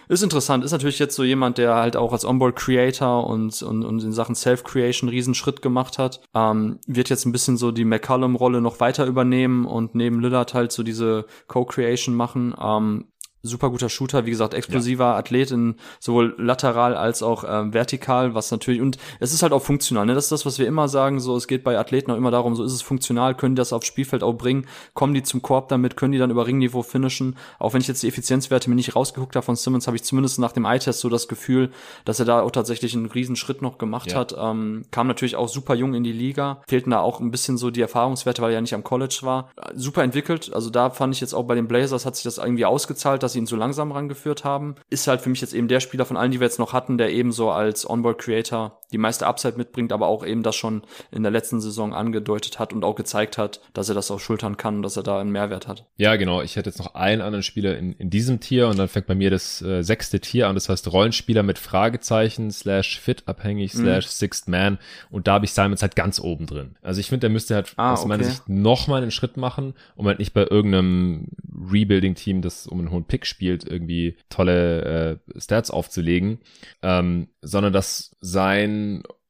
Ist 0.08 0.24
interessant, 0.24 0.64
ist 0.64 0.72
natürlich 0.72 1.00
jetzt 1.00 1.16
so 1.16 1.24
jemand, 1.24 1.58
der 1.58 1.76
halt 1.76 1.96
auch 1.96 2.14
als 2.14 2.26
Onboard 2.26 2.56
Creator 2.56 3.28
und, 3.28 3.62
und, 3.62 3.84
und 3.86 4.04
in 4.04 4.12
Sachen 4.12 4.36
Self-Creation 4.36 5.10
Riesenschritt 5.10 5.62
gemacht 5.62 5.98
hat. 5.98 6.22
Ähm, 6.34 6.80
wird 6.88 7.10
jetzt 7.10 7.26
ein 7.26 7.32
bisschen 7.32 7.58
so 7.58 7.72
die 7.72 7.86
McCallum-Rolle 7.86 8.62
noch 8.62 8.80
weiter 8.80 9.06
übernehmen 9.06 9.66
und 9.66 9.96
neben 9.96 10.20
Lillard 10.20 10.54
halt 10.54 10.72
so 10.72 10.84
diese 10.84 11.26
Co-Creation 11.48 12.16
machen. 12.16 12.54
Ähm, 12.62 13.06
super 13.44 13.70
guter 13.70 13.90
Shooter, 13.90 14.26
wie 14.26 14.30
gesagt, 14.30 14.54
explosiver 14.54 15.04
ja. 15.04 15.16
Athlet 15.18 15.52
in 15.52 15.76
sowohl 16.00 16.34
lateral 16.38 16.96
als 16.96 17.22
auch 17.22 17.44
ähm, 17.46 17.74
vertikal, 17.74 18.34
was 18.34 18.50
natürlich, 18.52 18.82
und 18.82 18.98
es 19.20 19.34
ist 19.34 19.44
halt 19.44 19.52
auch 19.52 19.62
funktional, 19.62 20.06
ne? 20.06 20.16
Das 20.16 20.26
ist 20.26 20.32
das, 20.32 20.46
was 20.46 20.60
wir 20.60 20.66
immer 20.66 20.88
sagen, 20.88 21.20
so, 21.20 21.36
es 21.36 21.48
geht 21.48 21.64
bei 21.66 21.78
Athleten 21.78 22.10
auch 22.12 22.16
immer 22.16 22.32
darum, 22.32 22.56
so 22.56 22.64
ist 22.64 22.72
es 22.72 22.82
funktional, 22.82 23.36
können 23.36 23.56
die 23.56 23.60
das 23.60 23.74
aufs 23.74 23.86
Spielfeld 23.86 24.24
auch 24.24 24.34
bringen, 24.34 24.66
kommen 24.94 25.14
die 25.14 25.24
zum 25.24 25.42
Korb 25.42 25.68
damit, 25.68 25.98
können 25.98 26.14
die 26.14 26.20
dann 26.20 26.32
über 26.32 26.48
Ringniveau 26.48 26.84
finishen, 26.84 27.36
auch 27.60 27.74
wenn 27.74 27.82
ich 27.82 27.90
jetzt 27.90 28.02
die 28.02 28.08
Effizienzwerte 28.08 28.70
mir 28.70 28.78
nicht 28.78 28.96
rausgeguckt 28.96 29.36
habe 29.36 29.46
von 29.46 29.58
Simmons, 29.58 29.88
habe 29.88 29.98
ich 29.98 30.04
zumindest 30.04 30.40
nach 30.40 30.54
dem 30.54 30.64
Eye-Test 30.64 31.02
so 31.02 31.10
das 31.10 31.28
Gefühl, 31.28 31.70
dass 32.06 32.20
er 32.20 32.26
da 32.26 32.42
auch 32.42 32.52
tatsächlich 32.52 32.96
einen 32.96 33.08
riesen 33.08 33.36
Schritt 33.36 33.62
noch 33.62 33.78
gemacht 33.78 34.14
ja. 34.14 34.20
hat, 34.20 34.34
ähm, 34.40 34.86
kam 34.92 35.08
natürlich 35.08 35.36
auch 35.36 35.50
super 35.50 35.76
jung 35.76 35.96
in 35.96 36.06
die 36.06 36.14
Liga, 36.14 36.62
fehlten 36.66 36.92
da 36.92 37.02
auch 37.02 37.20
ein 37.20 37.30
bisschen 37.30 37.58
so 37.58 37.72
die 37.72 37.82
Erfahrungswerte, 37.82 38.42
weil 38.42 38.52
er 38.52 38.56
ja 38.56 38.62
nicht 38.62 38.74
am 38.74 38.86
College 38.86 39.20
war, 39.24 39.50
super 39.76 40.02
entwickelt, 40.02 40.54
also 40.54 40.70
da 40.70 40.92
fand 40.92 41.14
ich 41.14 41.20
jetzt 41.20 41.34
auch 41.34 41.44
bei 41.44 41.56
den 41.56 41.68
Blazers 41.68 42.06
hat 42.06 42.16
sich 42.16 42.24
das 42.24 42.38
irgendwie 42.38 42.64
ausgezahlt, 42.64 43.22
dass 43.22 43.33
sie 43.34 43.40
ihn 43.40 43.46
so 43.46 43.56
langsam 43.56 43.92
rangeführt 43.92 44.44
haben. 44.44 44.76
Ist 44.90 45.08
halt 45.08 45.22
für 45.22 45.30
mich 45.30 45.42
jetzt 45.42 45.54
eben 45.54 45.68
der 45.68 45.80
Spieler 45.80 46.06
von 46.06 46.18
allen, 46.18 46.32
die 46.32 46.40
wir 46.40 46.48
jetzt 46.48 46.60
noch 46.60 46.74
hatten, 46.74 46.98
der 46.98 47.12
eben 47.12 47.32
so 47.32 47.52
als 47.52 47.90
Onboard 47.90 48.20
Creator 48.20 48.80
die 48.94 48.98
meiste 48.98 49.28
Upside 49.28 49.58
mitbringt, 49.58 49.92
aber 49.92 50.08
auch 50.08 50.26
eben 50.26 50.44
das 50.44 50.56
schon 50.56 50.84
in 51.12 51.24
der 51.24 51.32
letzten 51.32 51.60
Saison 51.60 51.94
angedeutet 51.94 52.60
hat 52.60 52.74
und 52.74 52.84
auch 52.84 52.96
gezeigt 52.96 53.38
hat, 53.38 53.60
dass 53.74 53.90
er 53.90 53.96
das 53.96 54.12
auch 54.12 54.20
schultern 54.20 54.56
kann 54.56 54.78
und 54.78 54.84
dass 54.84 54.96
er 54.96 55.04
da 55.04 55.20
einen 55.20 55.32
Mehrwert 55.32 55.68
hat. 55.68 55.86
Ja, 55.98 56.16
genau. 56.16 56.42
Ich 56.42 56.56
hätte 56.56 56.70
jetzt 56.70 56.80
noch 56.80 56.96
einen 56.96 57.22
anderen 57.22 57.44
Spieler 57.44 57.78
in, 57.78 57.94
in 57.94 58.10
diesem 58.10 58.40
Tier 58.40 58.68
und 58.68 58.78
dann 58.78 58.88
fängt 58.88 59.08
bei 59.08 59.16
mir 59.16 59.30
das 59.30 59.62
äh, 59.62 59.82
sechste 59.82 60.20
Tier 60.20 60.48
an. 60.48 60.56
Das 60.56 60.70
heißt 60.70 60.92
Rollenspieler 60.92 61.44
mit 61.44 61.60
Fragezeichen 61.60 62.52
slash 62.52 63.00
fit 63.00 63.24
abhängig 63.26 63.74
mhm. 63.74 63.80
slash 63.80 64.08
Sixth 64.08 64.48
Man 64.48 64.78
und 65.10 65.28
da 65.28 65.34
habe 65.34 65.46
ich 65.46 65.54
Simons 65.54 65.82
halt 65.82 65.96
ganz 65.96 66.20
oben 66.20 66.46
drin. 66.46 66.76
Also 66.82 67.00
ich 67.00 67.08
finde, 67.08 67.22
der 67.22 67.30
müsste 67.32 67.56
halt 67.56 67.74
ah, 67.78 67.94
aus 67.94 68.02
okay. 68.02 68.10
meiner 68.10 68.24
Sicht 68.24 68.48
noch 68.48 68.88
mal 68.88 69.02
einen 69.02 69.12
Schritt 69.12 69.38
machen, 69.38 69.74
um 69.96 70.08
halt 70.08 70.20
nicht 70.20 70.34
bei 70.34 70.46
irgendeinem 70.50 71.28
Rebuilding-Team, 71.72 72.42
das 72.42 72.68
um 72.68 72.80
einen 72.80 72.92
hohen 72.92 73.06
Pick 73.06 73.26
spielt, 73.26 73.66
irgendwie 73.66 74.18
tolle 74.30 75.20
äh, 75.36 75.40
Stats 75.40 75.72
aufzulegen, 75.72 76.40
ähm, 76.82 77.28
sondern 77.42 77.74
dass 77.74 78.16
sein 78.22 78.83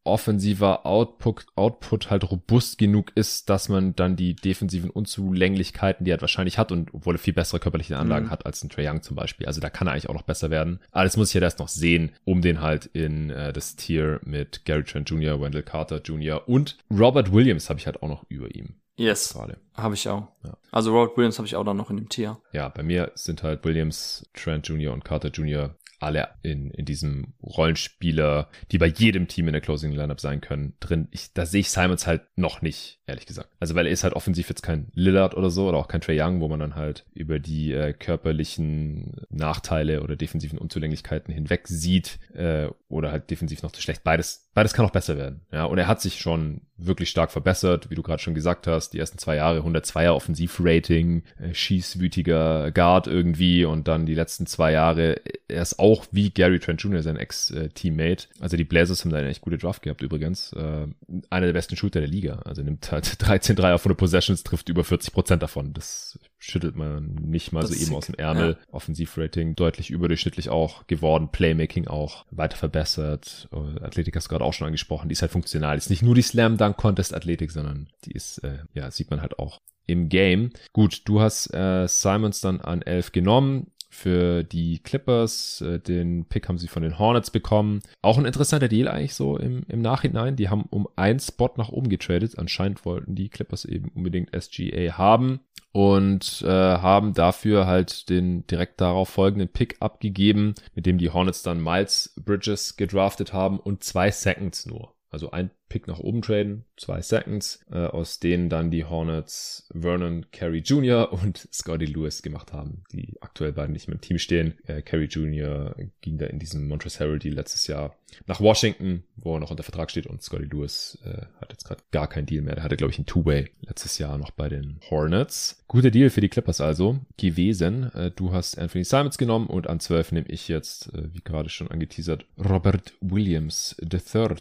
offensiver 0.03 0.85
Output, 0.85 1.45
Output 1.55 2.09
halt 2.09 2.29
robust 2.29 2.77
genug 2.77 3.11
ist, 3.15 3.49
dass 3.49 3.69
man 3.69 3.95
dann 3.95 4.15
die 4.15 4.35
defensiven 4.35 4.89
Unzulänglichkeiten, 4.89 6.05
die 6.05 6.11
er 6.11 6.21
wahrscheinlich 6.21 6.57
hat 6.57 6.71
und 6.71 6.93
obwohl 6.93 7.15
er 7.15 7.19
viel 7.19 7.33
bessere 7.33 7.59
körperliche 7.59 7.97
Anlagen 7.97 8.25
mhm. 8.25 8.29
hat 8.31 8.45
als 8.45 8.63
ein 8.63 8.69
Trey 8.69 8.87
Young 8.87 9.01
zum 9.01 9.15
Beispiel. 9.15 9.47
Also 9.47 9.61
da 9.61 9.69
kann 9.69 9.87
er 9.87 9.93
eigentlich 9.93 10.09
auch 10.09 10.13
noch 10.13 10.23
besser 10.23 10.49
werden. 10.49 10.79
Aber 10.91 11.05
das 11.05 11.17
muss 11.17 11.29
ich 11.29 11.35
ja 11.35 11.41
erst 11.41 11.59
noch 11.59 11.69
sehen, 11.69 12.11
um 12.25 12.41
den 12.41 12.61
halt 12.61 12.85
in 12.87 13.29
äh, 13.29 13.53
das 13.53 13.75
Tier 13.75 14.19
mit 14.23 14.65
Gary 14.65 14.83
Trent 14.83 15.09
Jr., 15.09 15.39
Wendell 15.39 15.63
Carter 15.63 16.01
Jr. 16.01 16.47
und 16.47 16.77
Robert 16.91 17.31
Williams 17.31 17.69
habe 17.69 17.79
ich 17.79 17.85
halt 17.85 18.01
auch 18.03 18.09
noch 18.09 18.25
über 18.29 18.53
ihm. 18.53 18.75
Yes. 18.95 19.35
Habe 19.73 19.95
ich 19.95 20.07
auch. 20.07 20.27
Ja. 20.43 20.55
Also 20.71 20.91
Robert 20.91 21.17
Williams 21.17 21.39
habe 21.39 21.47
ich 21.47 21.55
auch 21.55 21.63
dann 21.63 21.77
noch 21.77 21.89
in 21.89 21.97
dem 21.97 22.09
Tier. 22.09 22.37
Ja, 22.51 22.69
bei 22.69 22.83
mir 22.83 23.11
sind 23.15 23.41
halt 23.41 23.65
Williams, 23.65 24.29
Trent 24.33 24.67
Jr. 24.67 24.93
und 24.93 25.03
Carter 25.03 25.29
Jr 25.29 25.75
alle 26.03 26.29
in, 26.41 26.71
in 26.71 26.85
diesem 26.85 27.33
Rollenspieler, 27.41 28.49
die 28.71 28.77
bei 28.77 28.87
jedem 28.87 29.27
Team 29.27 29.47
in 29.47 29.53
der 29.53 29.61
Closing 29.61 29.91
Lineup 29.91 30.19
sein 30.19 30.41
können, 30.41 30.73
drin. 30.79 31.07
Ich, 31.11 31.33
da 31.33 31.45
sehe 31.45 31.61
ich 31.61 31.69
Simons 31.69 32.07
halt 32.07 32.21
noch 32.35 32.61
nicht, 32.61 32.99
ehrlich 33.05 33.25
gesagt. 33.25 33.49
Also 33.59 33.75
weil 33.75 33.87
er 33.87 33.91
ist 33.91 34.03
halt 34.03 34.13
offensiv 34.13 34.49
jetzt 34.49 34.61
kein 34.63 34.87
Lillard 34.93 35.35
oder 35.35 35.49
so 35.49 35.67
oder 35.67 35.77
auch 35.77 35.87
kein 35.87 36.01
Trey 36.01 36.19
Young, 36.19 36.41
wo 36.41 36.47
man 36.47 36.59
dann 36.59 36.75
halt 36.75 37.05
über 37.13 37.39
die 37.39 37.73
äh, 37.73 37.93
körperlichen 37.93 39.25
Nachteile 39.29 40.01
oder 40.01 40.15
defensiven 40.15 40.59
Unzulänglichkeiten 40.59 41.33
hinweg 41.33 41.67
sieht 41.67 42.19
äh, 42.33 42.67
oder 42.89 43.11
halt 43.11 43.29
defensiv 43.29 43.63
noch 43.63 43.71
zu 43.71 43.81
schlecht. 43.81 44.03
Beides, 44.03 44.42
beides 44.53 44.73
kann 44.73 44.85
auch 44.85 44.91
besser 44.91 45.17
werden. 45.17 45.41
Ja, 45.51 45.65
und 45.65 45.77
er 45.77 45.87
hat 45.87 46.01
sich 46.01 46.19
schon 46.19 46.61
wirklich 46.77 47.09
stark 47.09 47.31
verbessert, 47.31 47.89
wie 47.89 47.95
du 47.95 48.03
gerade 48.03 48.21
schon 48.21 48.33
gesagt 48.33 48.67
hast. 48.67 48.93
Die 48.93 48.99
ersten 48.99 49.17
zwei 49.17 49.35
Jahre 49.35 49.59
102er 49.59 50.11
Offensivrating, 50.11 51.23
äh, 51.39 51.53
schießwütiger 51.53 52.71
Guard 52.71 53.07
irgendwie 53.07 53.65
und 53.65 53.87
dann 53.87 54.05
die 54.05 54.15
letzten 54.15 54.45
zwei 54.45 54.71
Jahre, 54.71 55.21
er 55.47 55.61
ist 55.61 55.79
auch 55.79 56.05
wie 56.11 56.29
Gary 56.31 56.59
Trent 56.59 56.81
Jr., 56.81 57.01
sein 57.01 57.17
Ex-Teammate. 57.17 58.27
Also 58.39 58.57
die 58.57 58.63
Blazers 58.63 59.03
haben 59.03 59.11
da 59.11 59.17
eine 59.17 59.29
echt 59.29 59.41
gute 59.41 59.57
Draft 59.57 59.81
gehabt 59.81 60.01
übrigens. 60.01 60.53
Äh, 60.53 60.87
einer 61.29 61.45
der 61.45 61.53
besten 61.53 61.75
Shooter 61.75 61.99
der 61.99 62.09
Liga. 62.09 62.41
Also 62.45 62.63
nimmt 62.63 62.91
halt 62.91 63.21
13 63.25 63.55
Dreier 63.55 63.79
von 63.79 63.91
den 63.91 63.97
Possessions, 63.97 64.43
trifft 64.43 64.69
über 64.69 64.83
40 64.83 65.13
Prozent 65.13 65.43
davon. 65.43 65.73
Das 65.73 66.19
schüttelt 66.43 66.75
man 66.75 67.15
nicht 67.15 67.53
mal 67.53 67.61
das 67.61 67.69
so 67.69 67.75
eben 67.75 67.85
sick. 67.85 67.95
aus 67.95 68.05
dem 68.07 68.15
Ärmel. 68.15 68.57
Ja. 68.59 68.73
Offensivrating 68.73 69.55
deutlich 69.55 69.89
überdurchschnittlich 69.89 70.49
auch 70.49 70.85
geworden, 70.87 71.29
Playmaking 71.31 71.87
auch 71.87 72.25
weiter 72.31 72.57
verbessert. 72.57 73.47
Äh, 73.53 73.81
Athletik 73.81 74.15
hast 74.15 74.25
du 74.25 74.29
gerade 74.29 74.43
auch 74.43 74.53
schon 74.53 74.67
angesprochen, 74.67 75.07
die 75.07 75.13
ist 75.13 75.21
halt 75.21 75.31
funktional. 75.31 75.77
Ist 75.77 75.89
nicht 75.89 76.03
nur 76.03 76.15
die 76.15 76.21
Slam 76.21 76.57
Dunk 76.57 76.75
Contest 76.75 77.13
Athletik, 77.13 77.51
sondern 77.51 77.87
die 78.03 78.11
ist, 78.11 78.39
äh, 78.39 78.57
ja, 78.73 78.91
sieht 78.91 79.09
man 79.09 79.21
halt 79.21 79.39
auch 79.39 79.61
im 79.87 80.09
Game. 80.09 80.51
Gut, 80.73 81.03
du 81.05 81.21
hast 81.21 81.53
äh, 81.53 81.87
Simons 81.87 82.41
dann 82.41 82.59
an 82.59 82.81
11 82.81 83.13
genommen 83.13 83.67
für 83.89 84.43
die 84.43 84.79
Clippers. 84.79 85.61
Äh, 85.61 85.79
den 85.79 86.25
Pick 86.25 86.49
haben 86.49 86.57
sie 86.57 86.67
von 86.67 86.83
den 86.83 86.99
Hornets 86.99 87.31
bekommen. 87.31 87.79
Auch 88.01 88.17
ein 88.17 88.25
interessanter 88.25 88.67
Deal 88.67 88.89
eigentlich 88.89 89.15
so 89.15 89.37
im, 89.37 89.63
im 89.69 89.81
Nachhinein. 89.81 90.35
Die 90.35 90.49
haben 90.49 90.65
um 90.71 90.89
einen 90.97 91.21
Spot 91.21 91.51
nach 91.55 91.69
oben 91.69 91.87
getradet. 91.87 92.37
Anscheinend 92.37 92.83
wollten 92.85 93.15
die 93.15 93.29
Clippers 93.29 93.63
eben 93.63 93.89
unbedingt 93.95 94.31
SGA 94.35 94.97
haben 94.97 95.39
und 95.73 96.43
äh, 96.43 96.47
haben 96.47 97.13
dafür 97.15 97.65
halt 97.65 98.07
den 98.09 98.45
direkt 98.47 98.79
darauf 98.79 99.09
folgenden 99.09 99.49
Pick 99.49 99.77
abgegeben, 99.81 100.53
mit 100.75 100.85
dem 100.85 100.99
die 100.99 101.09
Hornets 101.09 101.41
dann 101.41 101.61
Miles 101.61 102.13
Bridges 102.23 102.77
gedraftet 102.77 103.33
haben 103.33 103.59
und 103.59 103.83
zwei 103.83 104.11
Seconds 104.11 104.67
nur. 104.67 104.93
Also 105.09 105.31
ein 105.31 105.49
Pick 105.73 105.87
nach 105.87 105.97
oben 105.97 106.21
traden, 106.21 106.65
zwei 106.77 107.01
Seconds, 107.01 107.65
äh, 107.71 107.77
aus 107.77 108.19
denen 108.19 108.47
dann 108.47 108.69
die 108.69 108.85
Hornets 108.85 109.67
Vernon 109.73 110.27
Carey 110.31 110.59
Jr. 110.59 111.11
und 111.11 111.47
Scotty 111.51 111.85
Lewis 111.85 112.21
gemacht 112.21 112.53
haben, 112.53 112.83
die 112.91 113.17
aktuell 113.21 113.53
beiden 113.53 113.73
nicht 113.73 113.87
mehr 113.87 113.95
im 113.95 114.01
Team 114.01 114.19
stehen. 114.19 114.53
Äh, 114.67 114.83
Carey 114.83 115.05
Jr. 115.05 115.75
ging 116.01 116.19
da 116.19 116.27
in 116.27 116.37
diesem 116.37 116.67
Montrezl 116.67 117.17
Deal 117.17 117.33
letztes 117.33 117.65
Jahr 117.65 117.97
nach 118.27 118.39
Washington, 118.39 119.03
wo 119.15 119.35
er 119.35 119.39
noch 119.39 119.51
unter 119.51 119.63
Vertrag 119.63 119.89
steht 119.89 120.07
und 120.07 120.21
Scotty 120.21 120.45
Lewis 120.45 120.99
äh, 121.05 121.25
hat 121.41 121.51
jetzt 121.51 121.65
gerade 121.65 121.81
gar 121.91 122.07
keinen 122.07 122.25
Deal 122.25 122.43
mehr. 122.43 122.55
Der 122.55 122.63
hatte, 122.63 122.77
glaube 122.77 122.91
ich, 122.91 122.99
ein 122.99 123.05
Two-Way 123.05 123.49
letztes 123.61 123.97
Jahr 123.97 124.17
noch 124.17 124.31
bei 124.31 124.49
den 124.49 124.79
Hornets. 124.89 125.63
Guter 125.67 125.91
Deal 125.91 126.09
für 126.09 126.21
die 126.21 126.29
Clippers 126.29 126.61
also 126.61 126.99
gewesen. 127.17 127.91
Äh, 127.93 128.11
du 128.11 128.31
hast 128.31 128.57
Anthony 128.57 128.83
Simons 128.83 129.17
genommen 129.17 129.47
und 129.47 129.67
an 129.67 129.79
12 129.79 130.11
nehme 130.11 130.27
ich 130.27 130.47
jetzt, 130.47 130.93
äh, 130.93 131.13
wie 131.13 131.21
gerade 131.23 131.49
schon 131.49 131.69
angeteasert, 131.69 132.25
Robert 132.37 132.93
Williams 133.01 133.75
III. 133.81 134.35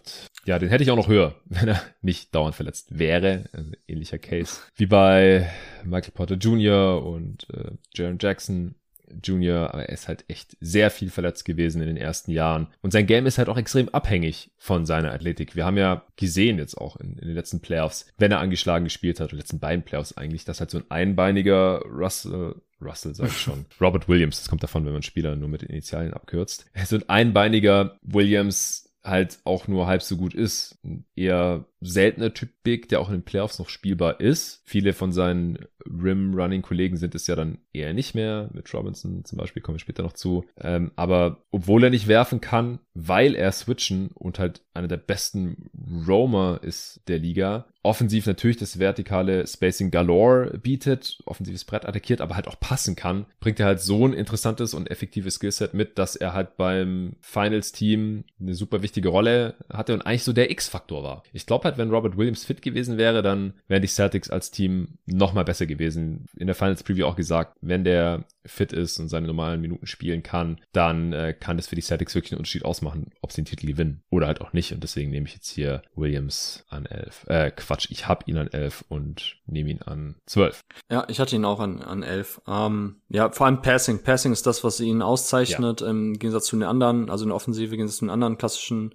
Ja, 0.44 0.59
den 0.59 0.68
hätte 0.68 0.82
ich 0.82 0.90
auch 0.90 0.96
noch 0.96 1.09
höher, 1.09 1.22
wenn 1.44 1.69
er 1.69 1.82
nicht 2.01 2.35
dauernd 2.35 2.55
verletzt 2.55 2.99
wäre. 2.99 3.44
Also 3.53 3.73
ähnlicher 3.86 4.19
Case 4.19 4.61
wie 4.77 4.86
bei 4.86 5.49
Michael 5.85 6.12
Porter 6.12 6.36
Jr. 6.36 7.05
und 7.05 7.49
äh, 7.51 7.73
Jaron 7.94 8.19
Jackson 8.20 8.74
Jr., 9.23 9.73
aber 9.73 9.85
er 9.85 9.93
ist 9.93 10.09
halt 10.09 10.24
echt 10.28 10.57
sehr 10.61 10.90
viel 10.90 11.11
verletzt 11.11 11.44
gewesen 11.44 11.81
in 11.82 11.89
den 11.89 11.97
ersten 11.97 12.31
Jahren. 12.31 12.69
Und 12.81 12.93
sein 12.93 13.07
Game 13.07 13.27
ist 13.27 13.39
halt 13.39 13.49
auch 13.49 13.57
extrem 13.57 13.89
abhängig 13.90 14.51
von 14.57 14.86
seiner 14.86 15.12
Athletik. 15.12 15.57
Wir 15.57 15.65
haben 15.65 15.77
ja 15.77 16.05
gesehen 16.16 16.59
jetzt 16.59 16.77
auch 16.78 16.97
in, 16.97 17.19
in 17.19 17.28
den 17.28 17.35
letzten 17.35 17.61
Playoffs, 17.61 18.07
wenn 18.19 18.32
er 18.32 18.40
angeschlagen 18.40 18.85
gespielt 18.85 19.20
hat, 19.20 19.32
die 19.32 19.36
letzten 19.36 19.59
beiden 19.59 19.85
Playoffs 19.85 20.16
eigentlich, 20.16 20.44
dass 20.44 20.61
halt 20.61 20.70
so 20.70 20.78
ein 20.78 20.90
einbeiniger 20.90 21.82
Russell, 21.85 22.57
Russell 22.81 23.15
sag 23.15 23.28
ich 23.28 23.39
schon, 23.39 23.66
Robert 23.81 24.09
Williams, 24.09 24.39
das 24.39 24.49
kommt 24.49 24.62
davon, 24.62 24.85
wenn 24.85 24.93
man 24.93 25.03
Spieler 25.03 25.36
nur 25.36 25.49
mit 25.49 25.62
den 25.62 25.70
Initialien 25.70 26.15
abkürzt. 26.15 26.66
So 26.86 26.97
ein 26.97 27.09
einbeiniger 27.09 27.99
Williams 28.03 28.81
halt 29.05 29.41
auch 29.45 29.69
nur 29.69 29.87
halb 29.87 30.03
so 30.03 30.16
gut 30.16 30.35
ist. 30.35 30.79
Eher 31.15 31.65
seltener 31.82 32.32
Typ 32.32 32.50
Big, 32.62 32.88
der 32.88 33.00
auch 33.00 33.09
in 33.09 33.16
den 33.16 33.24
Playoffs 33.24 33.59
noch 33.59 33.68
spielbar 33.68 34.20
ist. 34.20 34.62
Viele 34.64 34.92
von 34.92 35.12
seinen 35.12 35.59
Rim-Running-Kollegen 35.86 36.96
sind 36.96 37.14
es 37.14 37.26
ja 37.26 37.34
dann 37.34 37.59
eher 37.72 37.92
nicht 37.92 38.14
mehr. 38.14 38.48
Mit 38.52 38.72
Robinson 38.72 39.24
zum 39.24 39.38
Beispiel 39.38 39.62
kommen 39.62 39.76
wir 39.76 39.80
später 39.80 40.02
noch 40.02 40.12
zu. 40.12 40.44
Ähm, 40.60 40.92
aber 40.96 41.44
obwohl 41.50 41.84
er 41.84 41.90
nicht 41.90 42.09
werfen 42.09 42.40
kann, 42.40 42.78
weil 42.94 43.34
er 43.34 43.52
switchen 43.52 44.10
und 44.14 44.38
halt 44.38 44.62
einer 44.74 44.88
der 44.88 44.96
besten 44.96 45.70
Roamer 46.06 46.60
ist 46.62 47.00
der 47.09 47.18
Liga, 47.18 47.66
offensiv 47.82 48.26
natürlich 48.26 48.59
das 48.59 48.78
vertikale 48.78 49.46
Spacing 49.46 49.90
Galore 49.90 50.59
bietet, 50.59 51.18
offensives 51.26 51.64
Brett 51.64 51.84
attackiert, 51.84 52.20
aber 52.20 52.36
halt 52.36 52.48
auch 52.48 52.60
passen 52.60 52.94
kann, 52.94 53.26
bringt 53.40 53.59
er 53.60 53.66
halt 53.66 53.80
so 53.80 54.06
ein 54.06 54.12
interessantes 54.12 54.74
und 54.74 54.90
effektives 54.90 55.34
Skillset 55.34 55.74
mit, 55.74 55.98
dass 55.98 56.14
er 56.16 56.32
halt 56.32 56.56
beim 56.56 57.16
Finals-Team 57.20 58.24
eine 58.40 58.54
super 58.54 58.82
wichtige 58.82 59.09
Rolle 59.09 59.56
hatte 59.68 59.94
und 59.94 60.02
eigentlich 60.02 60.24
so 60.24 60.32
der 60.32 60.50
X-Faktor 60.50 61.02
war. 61.02 61.22
Ich 61.32 61.46
glaube 61.46 61.64
halt, 61.64 61.72
wenn 61.78 61.90
Robert 61.90 62.16
Williams 62.16 62.44
fit 62.44 62.62
gewesen 62.62 62.99
wäre, 62.99 63.23
dann 63.23 63.55
wären 63.69 63.82
die 63.82 63.89
Celtics 63.89 64.31
als 64.31 64.51
Team 64.51 64.99
noch 65.07 65.32
mal 65.32 65.44
besser 65.44 65.66
gewesen. 65.66 66.27
In 66.36 66.47
der 66.47 66.57
Finals 66.57 66.82
Preview 66.82 67.07
auch 67.07 67.16
gesagt, 67.16 67.57
wenn 67.61 67.85
der 67.85 68.24
fit 68.44 68.73
ist 68.73 68.99
und 68.99 69.09
seine 69.09 69.27
normalen 69.27 69.61
Minuten 69.61 69.86
spielen 69.86 70.23
kann, 70.23 70.61
dann 70.73 71.12
äh, 71.12 71.32
kann 71.32 71.57
das 71.57 71.69
für 71.69 71.77
die 71.77 71.82
Celtics 71.82 72.15
wirklich 72.15 72.32
einen 72.32 72.39
Unterschied 72.39 72.65
ausmachen, 72.65 73.11
ob 73.20 73.32
sie 73.32 73.43
den 73.43 73.47
Titel 73.47 73.66
gewinnen 73.66 74.03
oder 74.11 74.27
halt 74.27 74.40
auch 74.40 74.53
nicht. 74.53 74.73
Und 74.73 74.82
deswegen 74.82 75.11
nehme 75.11 75.27
ich 75.27 75.35
jetzt 75.35 75.51
hier 75.51 75.82
Williams 75.94 76.65
an 76.69 76.86
11. 76.86 77.27
Äh, 77.28 77.51
Quatsch, 77.53 77.89
ich 77.90 78.09
habe 78.09 78.24
ihn 78.27 78.36
an 78.36 78.49
11 78.49 78.85
und 78.89 79.36
nehme 79.47 79.70
ihn 79.70 79.82
an 79.82 80.16
12. 80.27 80.61
Ja, 80.90 81.07
ich 81.09 81.20
hatte 81.20 81.36
ihn 81.36 81.44
auch 81.44 81.61
an, 81.61 81.82
an 81.82 82.03
11. 82.03 82.43
Ähm, 82.49 82.97
ja, 83.09 83.31
vor 83.31 83.47
allem 83.47 83.62
Passing. 83.62 84.03
Passing 84.03 84.32
ist 84.32 84.47
das, 84.47 84.65
was 84.65 84.81
ihn 84.81 85.03
auszeichnet, 85.03 85.81
ja. 85.81 85.89
im 85.89 86.15
Gegensatz 86.15 86.47
zu 86.47 86.57
den 86.57 86.65
anderen, 86.65 87.11
also 87.11 87.24
in 87.24 87.28
der 87.28 87.36
Offensive, 87.36 87.66
im 87.66 87.78
Gegensatz 87.78 87.99
zu 87.99 88.07
den 88.07 88.11
anderen 88.11 88.39
klassischen 88.39 88.94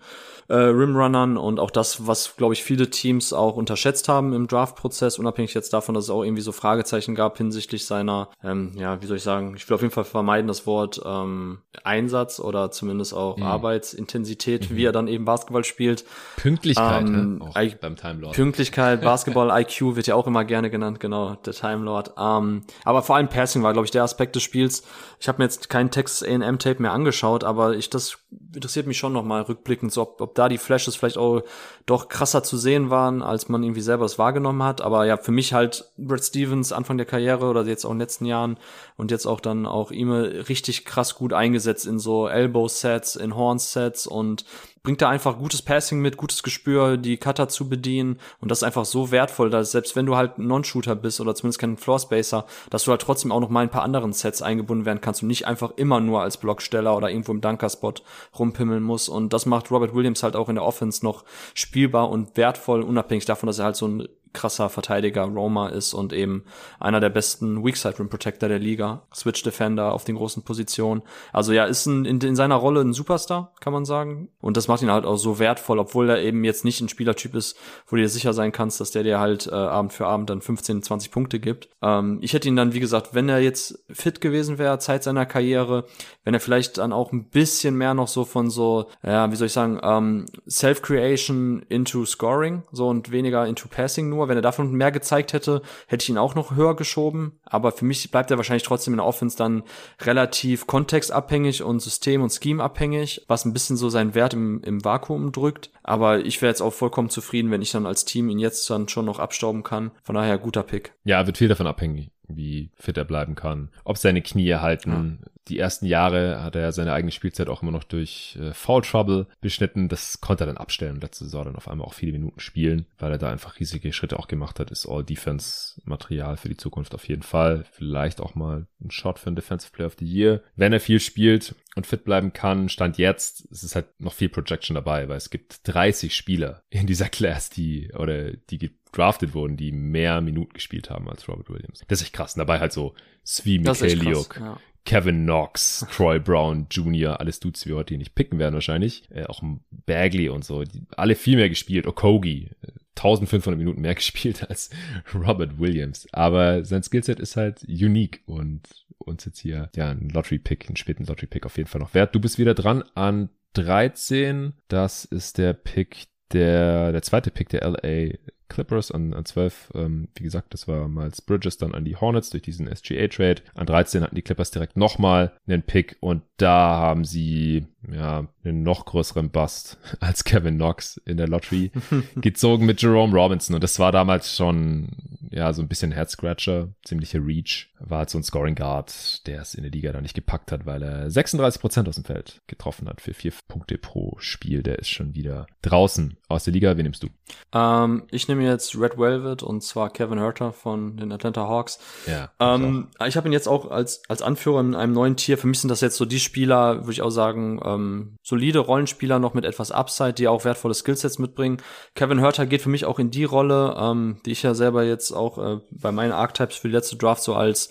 äh, 0.50 0.56
Rimrunnern 0.56 1.38
und 1.38 1.60
auch 1.60 1.72
das, 1.72 2.08
was, 2.08 2.36
glaube 2.36 2.54
ich, 2.54 2.64
viele 2.68 2.90
Teams 2.90 3.32
auch 3.32 3.56
unterschätzt 3.56 4.10
haben 4.10 4.34
im 4.34 4.48
Draft-Prozess, 4.48 5.20
unabhängig 5.20 5.54
jetzt 5.54 5.72
davon, 5.72 5.96
dass 5.96 6.06
es 6.06 6.10
auch 6.10 6.24
irgendwie 6.24 6.42
so 6.42 6.52
Fragezeichen 6.52 7.16
gab 7.16 7.38
hinsichtlich 7.38 7.86
seiner, 7.86 8.30
ähm, 8.44 8.74
ja, 8.76 9.02
wie 9.02 9.06
soll 9.06 9.18
ich 9.18 9.24
sagen, 9.24 9.56
ich 9.56 9.68
will 9.70 9.76
auf 9.76 9.82
jeden 9.82 9.94
Fall 9.94 10.04
vermeiden 10.04 10.50
das 10.50 10.68
Wort 10.68 11.02
ähm, 11.06 11.60
Einsatz 11.84 12.42
oder 12.42 12.70
zumindest 12.70 13.14
auch 13.14 13.38
mhm. 13.38 13.44
Arbeitsintensität, 13.44 14.70
mhm. 14.70 14.76
wie 14.76 14.84
er 14.84 14.92
dann 14.92 15.08
eben 15.08 15.24
Basketball 15.24 15.64
spielt. 15.64 16.04
Pünktlichkeit, 16.36 17.08
ähm, 17.08 17.42
ja, 17.42 17.48
auch 17.48 17.76
beim 17.80 17.96
Time 17.96 18.20
Lord. 18.20 18.36
Pünktlichkeit, 18.36 19.02
Basketball-IQ 19.08 19.96
wird 19.96 20.08
ja 20.08 20.16
auch 20.16 20.28
immer 20.28 20.44
gerne 20.44 20.70
genannt, 20.70 21.00
genau, 21.00 21.36
der 21.36 21.54
Time 21.54 21.86
Lord. 21.86 22.12
Ähm, 22.20 22.64
aber 22.84 23.02
vor 23.02 23.16
allem 23.16 23.30
Passing 23.30 23.64
war, 23.64 23.72
glaube 23.72 23.86
ich, 23.86 23.92
der 23.92 24.04
Aspekt 24.04 24.36
des 24.36 24.44
Spiels. 24.44 24.84
Ich 25.22 25.30
habe 25.30 25.38
mir 25.38 25.46
jetzt 25.46 25.70
keinen 25.70 25.90
Texas 25.90 26.28
A&M-Tape 26.28 26.82
mehr 26.82 26.92
angeschaut, 26.92 27.46
aber 27.46 27.76
ich 27.76 27.90
das 27.90 28.18
interessiert 28.54 28.88
mich 28.88 28.98
schon 28.98 29.14
nochmal 29.14 29.42
rückblickend, 29.42 29.92
so 29.92 30.02
ob, 30.02 30.22
ob 30.22 30.36
da 30.36 30.50
die 30.50 30.58
Flashes 30.58 30.96
vielleicht 30.96 31.18
auch 31.18 31.42
doch 31.86 32.08
krasser 32.08 32.44
zu 32.44 32.58
sehen 32.58 32.90
waren, 32.90 33.22
als 33.22 33.50
man 33.50 33.64
irgendwie 33.64 33.82
selber 33.82 34.06
es 34.06 34.18
wahrgenommen 34.18 34.64
hat. 34.64 34.82
Aber 34.82 35.06
ja, 35.06 35.18
für 35.18 35.32
mich 35.32 35.54
halt 35.54 35.92
Brad 35.98 36.24
Stevens 36.24 36.72
Anfang 36.72 36.98
der 36.98 37.06
Karriere 37.06 37.46
oder 37.46 37.66
jetzt 37.66 37.86
auch 37.86 37.92
in 37.92 37.98
den 37.98 38.02
letzten 38.02 38.26
Jahren 38.26 38.58
und 38.96 39.12
jetzt 39.12 39.26
auch 39.26 39.40
dann 39.40 39.66
auch 39.66 39.92
ihm 39.92 40.12
richtig 40.12 40.86
krass 40.86 41.16
gut 41.16 41.34
eingesetzt 41.34 41.86
in 41.86 42.00
so 42.00 42.28
Elbow-Sets, 42.28 43.16
in 43.16 43.36
Horn-Sets 43.36 44.08
und 44.08 44.46
bringt 44.88 45.02
da 45.02 45.10
einfach 45.10 45.38
gutes 45.38 45.62
Passing 45.62 46.00
mit, 46.00 46.16
gutes 46.16 46.44
Gespür, 46.44 46.96
die 46.96 47.18
Cutter 47.18 47.50
zu 47.50 47.68
bedienen. 47.68 48.20
Und 48.40 48.50
das 48.50 48.60
ist 48.60 48.64
einfach 48.64 48.86
so 48.86 49.12
wertvoll, 49.12 49.50
dass 49.50 49.74
selbst 49.74 49.98
wenn 49.98 50.06
du 50.06 50.16
halt 50.16 50.38
Non-Shooter 50.38 50.96
bist 50.96 51.20
oder 51.20 51.36
zumindest 51.36 51.60
kein 51.60 51.76
Floor-Spacer, 51.76 52.46
dass 52.70 52.86
du 52.86 52.92
halt 52.92 53.02
trotzdem 53.02 53.34
auch 53.34 53.42
noch 53.42 53.50
mal 53.50 53.64
ein 53.64 53.70
paar 53.70 53.84
anderen 53.84 54.14
Sets 54.14 54.42
eingebunden 54.42 54.86
werden 54.86 55.02
kannst 55.02 55.24
und 55.24 55.28
nicht 55.28 55.46
einfach 55.46 55.72
immer 55.76 56.00
nur 56.00 56.22
als 56.22 56.38
Blocksteller 56.38 56.96
oder 56.96 57.10
irgendwo 57.10 57.34
im 57.34 57.42
Dunker-Spot 57.42 57.96
rumpimmeln 58.40 58.82
muss. 58.82 59.10
Und 59.10 59.34
das 59.34 59.46
macht 59.46 59.72
Robert 59.72 59.94
Williams 59.94 60.24
halt 60.24 60.38
auch 60.38 60.48
in 60.48 60.56
der 60.56 60.64
Offense 60.64 61.04
noch 61.04 61.26
spielbar 61.54 62.10
und 62.10 62.38
wertvoll, 62.38 62.82
unabhängig 62.82 63.26
davon, 63.26 63.48
dass 63.48 63.60
er 63.60 63.66
halt 63.66 63.76
so 63.76 63.90
ein 63.90 64.08
krasser 64.38 64.70
Verteidiger 64.70 65.24
Roma 65.24 65.70
ist 65.70 65.94
und 65.94 66.14
eben 66.14 66.44
einer 66.80 67.00
der 67.00 67.10
besten 67.10 67.66
Weakside 67.66 68.00
Rim 68.00 68.10
Protector 68.10 68.48
der 68.48 68.60
Liga, 68.60 69.02
Switch 69.14 69.42
Defender 69.44 69.94
auf 69.94 70.04
den 70.04 70.16
großen 70.16 70.44
Positionen. 70.44 71.02
Also 71.34 71.54
ja, 71.54 71.66
ist 71.66 71.88
ein, 71.88 72.06
in, 72.06 72.22
in 72.22 72.36
seiner 72.36 72.56
Rolle 72.56 72.82
ein 72.82 72.94
Superstar, 72.94 73.54
kann 73.60 73.74
man 73.74 73.86
sagen. 73.86 74.30
Und 74.40 74.56
das 74.56 74.68
macht 74.68 74.84
ihn 74.84 74.92
halt 74.92 75.06
auch 75.06 75.18
so 75.18 75.40
wertvoll, 75.40 75.80
obwohl 75.80 76.10
er 76.10 76.22
eben 76.22 76.44
jetzt 76.44 76.64
nicht 76.64 76.80
ein 76.82 76.90
Spielertyp 76.90 77.36
ist, 77.36 77.58
wo 77.88 77.96
du 77.96 78.04
dir 78.04 78.10
sicher 78.10 78.34
sein 78.34 78.52
kannst, 78.52 78.80
dass 78.80 78.92
der 78.92 79.04
dir 79.04 79.20
halt 79.20 79.48
äh, 79.48 79.56
Abend 79.56 79.92
für 79.92 80.06
Abend 80.06 80.30
dann 80.30 80.42
15, 80.42 80.84
20 80.84 81.12
Punkte 81.12 81.40
gibt. 81.40 81.70
Ähm, 81.82 82.20
ich 82.22 82.34
hätte 82.34 82.48
ihn 82.48 82.56
dann, 82.56 82.74
wie 82.74 82.80
gesagt, 82.80 83.14
wenn 83.14 83.28
er 83.30 83.40
jetzt 83.40 83.84
fit 83.90 84.22
gewesen 84.22 84.60
wäre, 84.60 84.78
Zeit 84.78 85.04
seiner 85.04 85.26
Karriere, 85.26 85.86
wenn 86.24 86.34
er 86.34 86.40
vielleicht 86.40 86.78
dann 86.78 86.94
auch 86.94 87.12
ein 87.12 87.30
bisschen 87.30 87.76
mehr 87.76 87.94
noch 87.94 88.08
so 88.08 88.24
von 88.24 88.50
so, 88.50 88.90
ja, 89.04 89.32
wie 89.32 89.36
soll 89.36 89.48
ich 89.48 89.54
sagen, 89.54 89.80
ähm, 89.82 90.26
Self-Creation 90.48 91.64
into 91.70 92.06
Scoring, 92.06 92.64
so 92.72 92.88
und 92.88 93.12
weniger 93.12 93.48
into 93.48 93.68
Passing 93.68 94.10
nur, 94.10 94.27
wenn 94.28 94.38
er 94.38 94.42
davon 94.42 94.72
mehr 94.72 94.92
gezeigt 94.92 95.34
hätte, 95.34 95.62
hätte 95.88 96.04
ich 96.04 96.10
ihn 96.10 96.18
auch 96.18 96.36
noch 96.36 96.56
höher 96.56 96.76
geschoben. 96.76 97.40
Aber 97.46 97.72
für 97.72 97.86
mich 97.86 98.10
bleibt 98.12 98.32
er 98.32 98.38
wahrscheinlich 98.38 98.64
trotzdem 98.64 98.94
in 98.94 98.98
der 98.98 99.06
Offense 99.06 99.38
dann 99.38 99.64
relativ 100.02 100.68
kontextabhängig 100.68 101.64
und 101.64 101.82
System- 101.82 102.22
und 102.22 102.32
Scheme-abhängig, 102.32 103.26
was 103.28 103.46
ein 103.46 103.54
bisschen 103.54 103.78
so 103.78 103.90
seinen 103.90 104.16
Wert 104.16 104.34
im, 104.34 104.62
im 104.64 104.84
Vakuum 104.84 105.32
drückt. 105.32 105.72
Aber 105.84 106.20
ich 106.20 106.42
wäre 106.42 106.52
jetzt 106.52 106.62
auch 106.62 106.74
vollkommen 106.74 107.10
zufrieden, 107.10 107.52
wenn 107.52 107.62
ich 107.62 107.72
dann 107.72 107.86
als 107.86 108.06
Team 108.06 108.30
ihn 108.30 108.40
jetzt 108.40 108.70
dann 108.70 108.88
schon 108.88 109.06
noch 109.06 109.20
abstauben 109.20 109.64
kann. 109.64 109.92
Von 110.04 110.16
daher 110.16 110.38
guter 110.38 110.64
Pick. 110.64 110.94
Ja, 111.04 111.26
wird 111.26 111.38
viel 111.38 111.48
davon 111.48 111.68
abhängig 111.68 112.12
wie 112.28 112.72
fit 112.76 112.98
er 112.98 113.06
bleiben 113.06 113.36
kann, 113.36 113.70
ob 113.84 113.98
seine 113.98 114.22
Knie 114.22 114.56
halten. 114.56 115.20
Ja. 115.22 115.30
Die 115.48 115.60
ersten 115.60 115.86
Jahre 115.86 116.44
hat 116.44 116.56
er 116.56 116.72
seine 116.72 116.94
eigene 116.94 117.12
Spielzeit 117.12 117.48
auch 117.48 117.62
immer 117.62 117.72
noch 117.72 117.84
durch 117.84 118.38
äh, 118.42 118.54
Foul 118.54 118.82
Trouble 118.82 119.28
beschnitten. 119.42 119.88
Das 119.88 120.20
konnte 120.20 120.44
er 120.44 120.48
dann 120.48 120.58
abstellen. 120.58 121.00
Letzte 121.00 121.26
Saison 121.26 121.46
dann 121.46 121.56
auf 121.56 121.68
einmal 121.68 121.88
auch 121.88 121.94
viele 121.94 122.12
Minuten 122.12 122.40
spielen, 122.40 122.86
weil 122.98 123.12
er 123.12 123.18
da 123.18 123.32
einfach 123.32 123.60
riesige 123.60 123.94
Schritte 123.94 124.20
auch 124.20 124.28
gemacht 124.28 124.60
hat. 124.60 124.72
Ist 124.72 124.88
All-Defense-Material 124.88 126.38
für 126.38 126.50
die 126.50 126.58
Zukunft 126.58 126.94
auf 126.96 127.08
jeden 127.08 127.24
Fall. 127.24 127.66
Vielleicht 127.72 128.20
auch 128.20 128.36
mal 128.36 128.68
ein 128.82 128.92
Shot 128.92 129.20
für 129.20 129.30
ein 129.30 129.36
Defensive 129.36 129.72
Player 129.72 129.88
of 129.88 129.96
the 130.00 130.06
Year. 130.06 130.44
Wenn 130.56 130.74
er 130.74 130.80
viel 130.80 131.00
spielt 131.00 131.56
und 131.76 131.88
fit 131.88 132.04
bleiben 132.04 132.34
kann, 132.34 132.70
stand 132.70 132.98
jetzt, 132.98 133.48
es 133.52 133.64
ist 133.64 133.76
halt 133.76 133.88
noch 134.00 134.14
viel 134.14 134.30
Projection 134.30 134.76
dabei, 134.76 135.08
weil 135.08 135.18
es 135.18 135.30
gibt 135.30 135.68
30 135.68 136.16
Spieler 136.16 136.64
in 136.70 136.88
dieser 136.88 137.08
Class, 137.10 137.50
die, 137.50 137.92
oder 137.94 138.32
die 138.32 138.58
gedraftet 138.58 139.34
wurden, 139.34 139.58
die 139.58 139.72
mehr 139.72 140.22
Minuten 140.22 140.54
gespielt 140.54 140.90
haben 140.90 141.10
als 141.10 141.28
Robert 141.28 141.50
Williams. 141.50 141.84
Das 141.88 142.02
ist 142.02 142.08
echt 142.08 142.14
krass. 142.14 142.34
Und 142.34 142.40
dabei 142.40 142.60
halt 142.60 142.74
so 142.74 142.96
Svi 143.24 143.60
Mikhailiuk, 143.60 144.40
ja. 144.40 144.60
Kevin 144.88 145.26
Knox, 145.26 145.86
Troy 145.92 146.18
Brown 146.18 146.68
Jr., 146.72 147.20
alles 147.20 147.42
Dudes, 147.42 147.60
die 147.60 147.70
wir 147.70 147.76
heute 147.76 147.90
hier 147.90 147.98
nicht 147.98 148.16
picken 148.16 148.40
werden 148.40 148.54
wahrscheinlich. 148.54 149.04
Äh, 149.12 149.26
auch 149.26 149.44
Bagley 149.86 150.30
und 150.30 150.46
so, 150.46 150.64
die, 150.64 150.84
alle 150.96 151.16
viel 151.16 151.36
mehr 151.36 151.50
gespielt. 151.50 151.86
Okogi, 151.86 152.52
1500 152.96 153.58
Minuten 153.58 153.82
mehr 153.82 153.96
gespielt 153.96 154.50
als 154.50 154.70
Robert 155.14 155.60
Williams. 155.60 156.08
Aber 156.14 156.64
sein 156.64 156.84
Skillset 156.84 157.20
ist 157.20 157.36
halt 157.36 157.66
unique 157.68 158.22
und 158.28 158.62
uns 158.98 159.26
jetzt 159.26 159.40
hier 159.40 159.70
ja 159.76 159.90
ein 159.90 160.08
Lottery-Pick, 160.08 160.68
einen 160.68 160.78
späten 160.78 161.04
Lottery-Pick 161.04 161.46
auf 161.46 161.58
jeden 161.58 161.68
Fall 161.68 161.82
noch 161.82 161.94
wert. 161.94 162.16
Du 162.16 162.22
bist 162.22 162.40
wieder 162.40 162.54
dran 162.54 162.82
an 162.96 163.28
13. 163.56 164.54
Das 164.70 165.04
ist 165.04 165.38
der 165.38 165.52
Pick 165.52 166.08
der, 166.32 166.94
der 166.94 167.02
zweite 167.02 167.30
Pick 167.30 167.50
der 167.50 167.70
LA 167.70 168.16
Clippers 168.50 168.92
an, 168.92 169.14
an 169.14 169.26
12. 169.26 169.72
Ähm, 169.76 170.08
wie 170.16 170.24
gesagt, 170.24 170.54
das 170.54 170.68
war 170.68 170.88
Miles 170.88 171.22
Bridges 171.22 171.58
dann 171.58 171.74
an 171.74 171.86
die 171.86 171.96
Hornets 171.96 172.30
durch 172.30 172.44
diesen 172.44 172.74
SGA-Trade. 172.74 173.42
An 173.56 173.68
13 173.68 174.04
hatten 174.04 174.16
die 174.16 174.22
Clippers 174.22 174.52
direkt 174.52 174.78
nochmal 174.78 175.34
einen 175.48 175.64
Pick 175.64 175.98
und 176.00 176.24
da 176.38 176.78
haben 176.78 177.06
sie 177.06 177.68
ja 177.92 178.28
einen 178.44 178.64
noch 178.64 178.86
größeren 178.86 179.30
Bust 179.30 179.78
als 180.00 180.24
Kevin 180.24 180.56
Knox 180.56 180.98
in 181.06 181.18
der 181.18 181.28
Lottery 181.28 181.72
gezogen 182.16 182.66
mit 182.66 182.82
Jerome 182.82 183.14
Robinson 183.14 183.56
und 183.56 183.64
das 183.64 183.80
war 183.80 183.92
damals 183.92 184.36
schon 184.36 184.90
ja 185.32 185.54
so 185.54 185.62
ein 185.62 185.68
bisschen 185.68 185.94
Head-Scratcher, 185.94 186.70
ziemliche 186.84 187.20
Reach. 187.20 187.70
War 187.80 188.00
halt 188.00 188.10
so 188.10 188.18
ein 188.18 188.24
Scoring 188.24 188.56
Guard, 188.56 189.26
der 189.28 189.42
es 189.42 189.56
in 189.56 189.64
der 189.64 189.72
Liga 189.72 189.92
da 189.92 190.02
nicht 190.02 190.14
gepackt 190.14 190.52
hat, 190.52 190.66
weil 190.66 190.82
er 190.82 191.10
36 191.10 191.62
Prozent 191.62 191.90
aus 191.90 191.96
dem 191.96 192.06
Feld 192.06 192.42
getroffen 192.48 192.88
hat 192.88 193.02
für 193.02 193.14
vier 193.14 193.34
Punkte 193.48 193.78
pro 193.78 194.16
Spiel. 194.20 194.64
Der 194.64 194.80
ist 194.80 194.90
schon 194.90 195.16
wieder 195.16 195.48
draußen 195.62 196.18
aus 196.28 196.46
der 196.46 196.54
Liga. 196.54 196.78
Wen 196.78 196.84
nimmst 196.84 197.04
du? 197.04 197.10
Ähm, 197.54 198.04
ich 198.12 198.28
nehme 198.28 198.37
jetzt 198.42 198.80
Red 198.80 198.98
Velvet 198.98 199.44
und 199.44 199.62
zwar 199.64 199.90
Kevin 199.90 200.20
Herter 200.20 200.52
von 200.54 200.98
den 200.98 201.12
Atlanta 201.12 201.48
Hawks. 201.48 201.80
Ja. 202.06 202.30
Ähm, 202.40 202.88
ich 203.06 203.18
habe 203.18 203.28
ihn 203.28 203.34
jetzt 203.34 203.48
auch 203.48 203.70
als 203.70 204.02
als 204.08 204.22
Anführer 204.22 204.60
in 204.60 204.76
einem 204.76 204.94
neuen 204.94 205.16
Tier. 205.16 205.38
Für 205.38 205.48
mich 205.48 205.60
sind 205.60 205.70
das 205.70 205.82
jetzt 205.82 205.98
so 205.98 206.06
die 206.06 206.20
Spieler, 206.20 206.82
würde 206.82 206.92
ich 206.92 207.02
auch 207.02 207.10
sagen, 207.10 207.60
ähm, 207.64 208.18
solide 208.24 208.60
Rollenspieler 208.60 209.20
noch 209.20 209.34
mit 209.34 209.46
etwas 209.46 209.72
Upside, 209.72 210.14
die 210.14 210.28
auch 210.28 210.46
wertvolle 210.46 210.74
Skillsets 210.74 211.20
mitbringen. 211.20 211.58
Kevin 211.96 212.20
Herter 212.20 212.46
geht 212.46 212.62
für 212.62 212.70
mich 212.70 212.86
auch 212.86 213.00
in 213.00 213.12
die 213.12 213.24
Rolle, 213.24 213.76
ähm, 213.80 214.18
die 214.26 214.32
ich 214.32 214.44
ja 214.44 214.54
selber 214.54 214.84
jetzt 214.84 215.12
auch 215.12 215.38
äh, 215.38 215.60
bei 215.72 215.92
meinen 215.92 216.12
Archetypes 216.12 216.58
für 216.58 216.68
die 216.68 216.74
letzte 216.74 216.98
Draft 216.98 217.24
so 217.24 217.36
als 217.36 217.70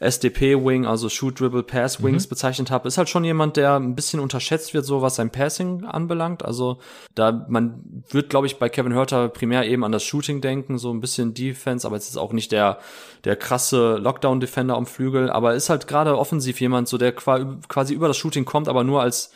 SDP-Wing, 0.00 0.86
also 0.86 1.08
Shoot, 1.08 1.40
Dribble, 1.40 1.62
Pass 1.62 2.02
Wings 2.02 2.26
mhm. 2.26 2.30
bezeichnet 2.30 2.70
habe, 2.70 2.88
ist 2.88 2.98
halt 2.98 3.08
schon 3.08 3.24
jemand, 3.24 3.56
der 3.56 3.76
ein 3.76 3.94
bisschen 3.94 4.20
unterschätzt 4.20 4.74
wird, 4.74 4.84
so 4.84 5.02
was 5.02 5.16
sein 5.16 5.30
Passing 5.30 5.84
anbelangt. 5.84 6.44
Also 6.44 6.78
da, 7.14 7.46
man 7.48 8.02
wird, 8.10 8.30
glaube 8.30 8.46
ich, 8.46 8.58
bei 8.58 8.68
Kevin 8.68 8.94
Hurter 8.94 9.28
primär 9.28 9.66
eben 9.66 9.84
an 9.84 9.92
das 9.92 10.04
Shooting 10.04 10.40
denken, 10.40 10.78
so 10.78 10.92
ein 10.92 11.00
bisschen 11.00 11.34
Defense, 11.34 11.86
aber 11.86 11.96
es 11.96 12.08
ist 12.08 12.16
auch 12.16 12.32
nicht 12.32 12.52
der, 12.52 12.78
der 13.24 13.36
krasse 13.36 13.96
Lockdown-Defender 13.96 14.76
am 14.76 14.86
Flügel, 14.86 15.30
aber 15.30 15.54
ist 15.54 15.70
halt 15.70 15.86
gerade 15.86 16.18
offensiv 16.18 16.60
jemand, 16.60 16.88
so 16.88 16.98
der 16.98 17.12
quasi 17.12 17.94
über 17.94 18.08
das 18.08 18.16
Shooting 18.16 18.44
kommt, 18.44 18.68
aber 18.68 18.84
nur 18.84 19.02
als 19.02 19.32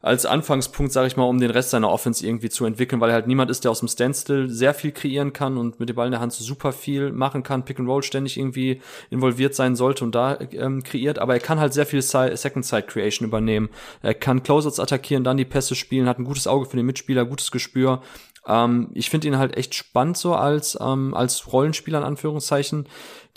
als 0.00 0.26
Anfangspunkt, 0.26 0.92
sage 0.92 1.08
ich 1.08 1.16
mal, 1.16 1.24
um 1.24 1.40
den 1.40 1.50
Rest 1.50 1.70
seiner 1.70 1.90
Offense 1.90 2.24
irgendwie 2.24 2.50
zu 2.50 2.64
entwickeln, 2.64 3.00
weil 3.00 3.10
er 3.10 3.14
halt 3.14 3.26
niemand 3.26 3.50
ist, 3.50 3.64
der 3.64 3.72
aus 3.72 3.80
dem 3.80 3.88
Standstill 3.88 4.48
sehr 4.48 4.74
viel 4.74 4.92
kreieren 4.92 5.32
kann 5.32 5.56
und 5.56 5.80
mit 5.80 5.88
dem 5.88 5.96
Ball 5.96 6.06
in 6.06 6.12
der 6.12 6.20
Hand 6.20 6.32
super 6.32 6.72
viel 6.72 7.10
machen 7.10 7.42
kann, 7.42 7.64
Pick 7.64 7.80
and 7.80 7.88
Roll 7.88 8.02
ständig 8.02 8.38
irgendwie 8.38 8.80
involviert 9.10 9.54
sein 9.54 9.74
sollte 9.74 10.04
und 10.04 10.14
da 10.14 10.38
ähm, 10.52 10.82
kreiert, 10.82 11.18
aber 11.18 11.34
er 11.34 11.40
kann 11.40 11.58
halt 11.58 11.74
sehr 11.74 11.86
viel 11.86 12.02
Second 12.02 12.64
Side 12.64 12.84
Creation 12.84 13.26
übernehmen. 13.26 13.70
Er 14.02 14.14
kann 14.14 14.42
Closeouts 14.42 14.78
attackieren, 14.78 15.24
dann 15.24 15.36
die 15.36 15.44
Pässe 15.44 15.74
spielen, 15.74 16.08
hat 16.08 16.18
ein 16.18 16.24
gutes 16.24 16.46
Auge 16.46 16.66
für 16.66 16.76
den 16.76 16.86
Mitspieler, 16.86 17.24
gutes 17.24 17.50
Gespür. 17.50 18.02
Ähm, 18.46 18.90
ich 18.94 19.10
finde 19.10 19.26
ihn 19.26 19.38
halt 19.38 19.56
echt 19.56 19.74
spannend 19.74 20.16
so 20.16 20.34
als 20.34 20.78
ähm, 20.80 21.12
als 21.14 21.52
Rollenspieler 21.52 21.98
in 21.98 22.04
Anführungszeichen 22.04 22.86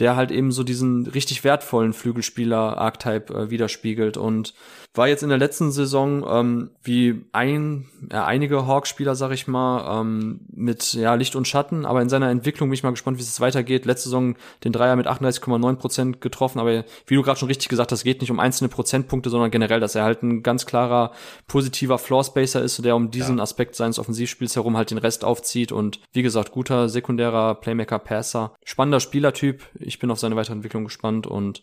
der 0.02 0.16
halt 0.16 0.32
eben 0.32 0.52
so 0.52 0.64
diesen 0.64 1.06
richtig 1.06 1.44
wertvollen 1.44 1.94
Flügelspieler-Archetype 1.94 3.34
äh, 3.34 3.50
widerspiegelt 3.52 4.18
und 4.18 4.56
war 4.94 5.08
jetzt 5.08 5.24
in 5.24 5.30
der 5.30 5.38
letzten 5.38 5.72
Saison 5.72 6.26
ähm, 6.28 6.72
wie 6.84 7.24
ein, 7.32 7.86
ja, 8.12 8.26
einige 8.26 8.68
Hawk-Spieler, 8.68 9.16
sag 9.16 9.32
ich 9.32 9.48
mal, 9.48 10.02
ähm, 10.02 10.42
mit 10.52 10.94
ja, 10.94 11.14
Licht 11.16 11.38
und 11.38 11.48
Schatten, 11.48 11.86
aber 11.86 12.02
in 12.02 12.10
seiner 12.10 12.30
Entwicklung 12.30 12.70
bin 12.70 12.74
ich 12.74 12.84
mal 12.84 12.90
gespannt, 12.90 13.18
wie 13.18 13.22
es 13.22 13.40
weitergeht. 13.40 13.86
Letzte 13.86 14.10
Saison 14.10 14.36
den 14.66 14.74
Dreier 14.74 14.98
mit 14.98 15.08
38,9 15.08 15.76
Prozent 15.76 16.22
getroffen, 16.22 16.60
aber 16.60 16.84
wie 17.08 17.16
du 17.16 17.24
gerade 17.24 17.40
schon 17.40 17.48
richtig 17.48 17.70
gesagt 17.70 17.94
hast, 17.94 18.04
geht 18.04 18.20
nicht 18.20 18.32
um 18.32 18.40
einzelne 18.40 18.68
Prozentpunkte, 18.68 19.30
sondern 19.30 19.50
generell, 19.50 19.80
dass 19.80 19.96
er 19.96 20.04
halt 20.04 20.24
ein 20.24 20.44
ganz 20.44 20.66
klarer 20.66 21.12
positiver 21.48 21.98
Floor-Spacer 21.98 22.62
ist, 22.62 22.84
der 22.84 22.98
um 22.98 23.12
diesen 23.12 23.38
ja. 23.38 23.44
Aspekt 23.44 23.76
seines 23.76 23.98
Offensivspiels 23.98 24.58
herum 24.58 24.76
halt 24.76 24.92
den 24.92 24.98
Rest 24.98 25.24
aufzieht 25.24 25.72
und 25.72 26.02
wie 26.12 26.22
gesagt, 26.22 26.52
guter 26.52 26.90
sekundärer 26.90 27.56
Playmaker, 27.56 28.00
Passer, 28.00 28.54
spannender 28.66 29.00
Spielertyp. 29.00 29.64
Ich 29.80 30.00
bin 30.00 30.12
auf 30.12 30.20
seine 30.20 30.36
Weiterentwicklung 30.36 30.84
gespannt 30.84 31.28
und 31.28 31.62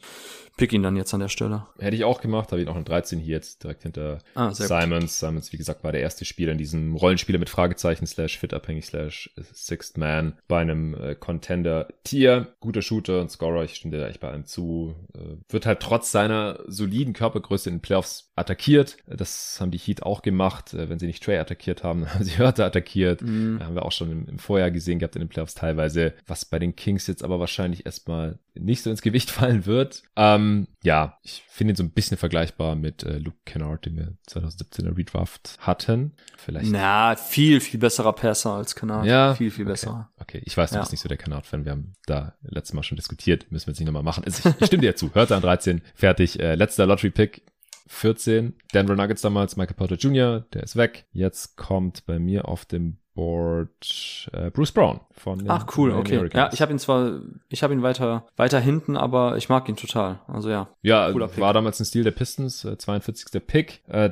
pick 0.59 0.73
ihn 0.75 0.83
dann 0.83 0.97
jetzt 0.97 1.15
an 1.15 1.21
der 1.21 1.29
Stelle. 1.29 1.67
Hätte 1.79 1.97
ich 1.97 2.05
auch 2.05 2.21
gemacht, 2.21 2.53
habe 2.53 2.61
ihn 2.61 2.69
auch 2.69 2.77
in 2.77 2.85
13 2.85 3.19
hier 3.19 3.37
jetzt 3.37 3.63
direkt 3.63 3.85
hinter 3.85 4.19
ah, 4.35 4.53
Simons. 4.53 5.01
Gut. 5.01 5.11
Simons, 5.11 5.53
wie 5.53 5.57
gesagt, 5.57 5.85
war 5.85 5.93
der 5.93 6.03
erste 6.03 6.27
Spieler 6.27 6.53
in 6.53 6.59
diesem 6.59 6.95
Rollenspieler 6.97 7.39
mit 7.39 7.49
Fragezeichen 7.49 8.07
slash 8.07 8.39
fitabhängig 8.39 8.85
slash 8.85 9.31
Sixth 9.55 9.97
Man 9.97 10.37
bei 10.49 10.61
einem 10.61 10.95
äh, 10.95 11.15
Contender-Tier. 11.15 12.49
Guter 12.61 12.83
Shooter 12.83 13.21
und 13.21 13.31
Scorer, 13.31 13.65
ich 13.65 13.77
stimme 13.77 13.97
dir 13.97 14.07
echt 14.07 14.21
bei 14.21 14.29
allem 14.29 14.45
zu. 14.45 14.95
Äh, 15.15 15.37
wird 15.49 15.65
halt 15.65 15.81
trotz 15.81 16.11
seiner 16.11 16.59
soliden 16.67 17.15
Körpergröße 17.15 17.71
in 17.71 17.77
den 17.77 17.83
Playoffs 17.83 18.28
attackiert. 18.39 18.97
Das 19.07 19.59
haben 19.61 19.71
die 19.71 19.79
Heat 19.79 20.03
auch 20.03 20.23
gemacht. 20.23 20.75
Äh, 20.75 20.89
wenn 20.89 20.99
sie 20.99 21.07
nicht 21.07 21.23
Trey 21.23 21.39
attackiert 21.39 21.85
haben, 21.85 22.07
haben 22.15 22.25
sie 22.25 22.39
Hörter 22.39 22.65
attackiert. 22.67 23.23
Mhm. 23.23 23.63
Haben 23.63 23.75
wir 23.75 23.85
auch 23.85 23.93
schon 23.93 24.11
im, 24.11 24.27
im 24.27 24.39
Vorjahr 24.39 24.71
gesehen 24.71 24.99
gehabt 24.99 25.17
in 25.17 25.21
den 25.21 25.29
Playoffs 25.29 25.55
teilweise, 25.55 26.15
was 26.27 26.45
bei 26.45 26.59
den 26.59 26.77
Kings 26.77 27.07
jetzt 27.07 27.23
aber 27.25 27.41
wahrscheinlich 27.41 27.87
erstmal 27.87 28.39
nicht 28.55 28.83
so 28.83 28.91
ins 28.91 29.03
Gewicht 29.03 29.31
fallen 29.31 29.67
wird. 29.67 30.03
Ähm, 30.17 30.69
ja, 30.83 31.19
ich 31.23 31.43
finde 31.49 31.73
ihn 31.73 31.77
so 31.77 31.83
ein 31.83 31.91
bisschen 31.91 32.17
vergleichbar 32.17 32.77
mit 32.77 33.03
äh, 33.03 33.19
Luke 33.19 33.39
Kennard, 33.45 33.87
den 33.87 33.97
wir 33.97 34.13
2017 34.27 34.87
in 34.87 34.93
Redraft 34.95 35.57
hatten. 35.61 36.13
Vielleicht. 36.37 36.71
Na, 36.71 37.17
viel, 37.17 37.61
viel 37.61 37.81
besserer 37.81 38.13
Passer 38.13 38.53
als 38.53 38.75
Kennard. 38.75 39.07
Ja. 39.07 39.35
Viel, 39.35 39.51
viel 39.51 39.65
okay. 39.65 39.73
besser. 39.73 40.11
Okay, 40.19 40.41
ich 40.45 40.57
weiß, 40.57 40.71
du 40.71 40.77
ja. 40.77 40.81
bist 40.81 40.93
nicht 40.93 41.01
so 41.01 41.09
der 41.09 41.19
Kennard-Fan. 41.19 41.65
Wir 41.65 41.73
haben 41.73 41.95
da 42.07 42.35
letztes 42.43 42.75
Mal 42.75 42.83
schon 42.83 42.97
diskutiert. 42.97 43.51
Müssen 43.51 43.67
wir 43.67 43.73
jetzt 43.73 43.81
nicht 43.81 43.87
nochmal 43.87 44.03
machen. 44.03 44.25
Also 44.25 44.49
ich, 44.49 44.61
ich 44.61 44.67
stimme 44.67 44.83
dir 44.83 44.97
zu. 44.97 45.15
Hört 45.15 45.33
an 45.33 45.43
13. 45.43 45.83
Fertig. 45.95 46.39
Äh, 46.41 46.55
letzter 46.55 46.87
Lottery-Pick. 46.87 47.43
14. 47.89 48.55
Denver 48.75 48.95
Nuggets 48.95 49.23
damals, 49.23 49.57
Michael 49.57 49.77
Porter 49.77 49.97
Jr., 49.97 50.47
der 50.53 50.63
ist 50.63 50.77
weg. 50.77 51.07
Jetzt 51.13 51.57
kommt 51.57 52.07
bei 52.07 52.19
mir 52.19 52.47
auf 52.47 52.65
dem 52.65 52.99
Board 53.19 54.31
äh, 54.33 54.49
Bruce 54.51 54.71
Brown 54.71 55.01
von 55.11 55.41
den 55.41 55.51
Ach 55.51 55.67
cool, 55.77 55.91
okay. 55.91 56.19
Hurricanes. 56.19 56.35
Ja, 56.35 56.51
ich 56.53 56.63
habe 56.63 56.71
ihn 56.71 56.79
zwar, 56.79 57.21
ich 57.49 57.65
habe 57.65 57.75
ihn 57.75 57.83
weiter 57.83 58.29
weiter 58.37 58.61
hinten, 58.61 58.97
aber 58.97 59.37
ich 59.37 59.49
mag 59.49 59.69
ihn 59.69 59.75
total. 59.75 60.21
Also 60.29 60.51
ja. 60.51 60.69
Ja, 60.83 61.13
war 61.37 61.53
damals 61.53 61.81
ein 61.81 61.85
Stil 61.85 62.05
der 62.05 62.13
Pistons, 62.13 62.65
äh, 62.65 62.79
42. 62.79 63.45
Pick. 63.45 63.83
Äh, 63.89 64.11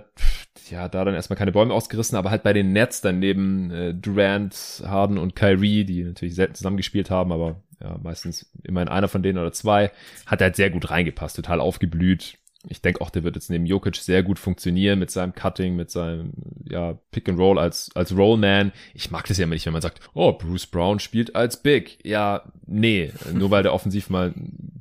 ja, 0.70 0.88
da 0.88 1.04
dann 1.04 1.14
erstmal 1.14 1.36
keine 1.36 1.52
Bäume 1.52 1.72
ausgerissen, 1.72 2.18
aber 2.18 2.30
halt 2.30 2.42
bei 2.42 2.52
den 2.52 2.72
Nets 2.72 3.00
dann 3.00 3.20
neben 3.20 3.70
äh, 3.70 3.94
Durant, 3.94 4.82
Harden 4.84 5.18
und 5.18 5.36
Kyrie, 5.36 5.84
die 5.84 6.02
natürlich 6.02 6.34
selten 6.34 6.56
zusammengespielt 6.56 7.08
haben, 7.08 7.30
aber 7.30 7.62
ja, 7.80 7.96
meistens 8.02 8.50
immerhin 8.64 8.88
einer 8.88 9.06
von 9.06 9.22
denen 9.22 9.38
oder 9.38 9.52
zwei, 9.52 9.92
hat 10.26 10.40
er 10.40 10.46
halt 10.46 10.56
sehr 10.56 10.70
gut 10.70 10.90
reingepasst, 10.90 11.36
total 11.36 11.60
aufgeblüht 11.60 12.38
ich 12.68 12.82
denke 12.82 13.00
auch, 13.00 13.10
der 13.10 13.24
wird 13.24 13.36
jetzt 13.36 13.50
neben 13.50 13.66
Jokic 13.66 13.96
sehr 13.96 14.22
gut 14.22 14.38
funktionieren 14.38 14.98
mit 14.98 15.10
seinem 15.10 15.34
Cutting, 15.34 15.76
mit 15.76 15.90
seinem 15.90 16.32
ja, 16.68 16.98
Pick 17.10 17.28
and 17.28 17.38
Roll 17.38 17.58
als 17.58 17.90
als 17.94 18.16
Rollman. 18.16 18.72
Ich 18.94 19.10
mag 19.10 19.26
das 19.26 19.38
ja 19.38 19.44
immer 19.44 19.54
nicht, 19.54 19.66
wenn 19.66 19.72
man 19.72 19.82
sagt, 19.82 20.00
oh, 20.14 20.32
Bruce 20.32 20.66
Brown 20.66 20.98
spielt 20.98 21.36
als 21.36 21.62
Big. 21.62 21.98
Ja, 22.04 22.52
nee, 22.66 23.12
nur 23.32 23.50
weil 23.50 23.62
der 23.62 23.74
offensiv 23.74 24.10
mal 24.10 24.34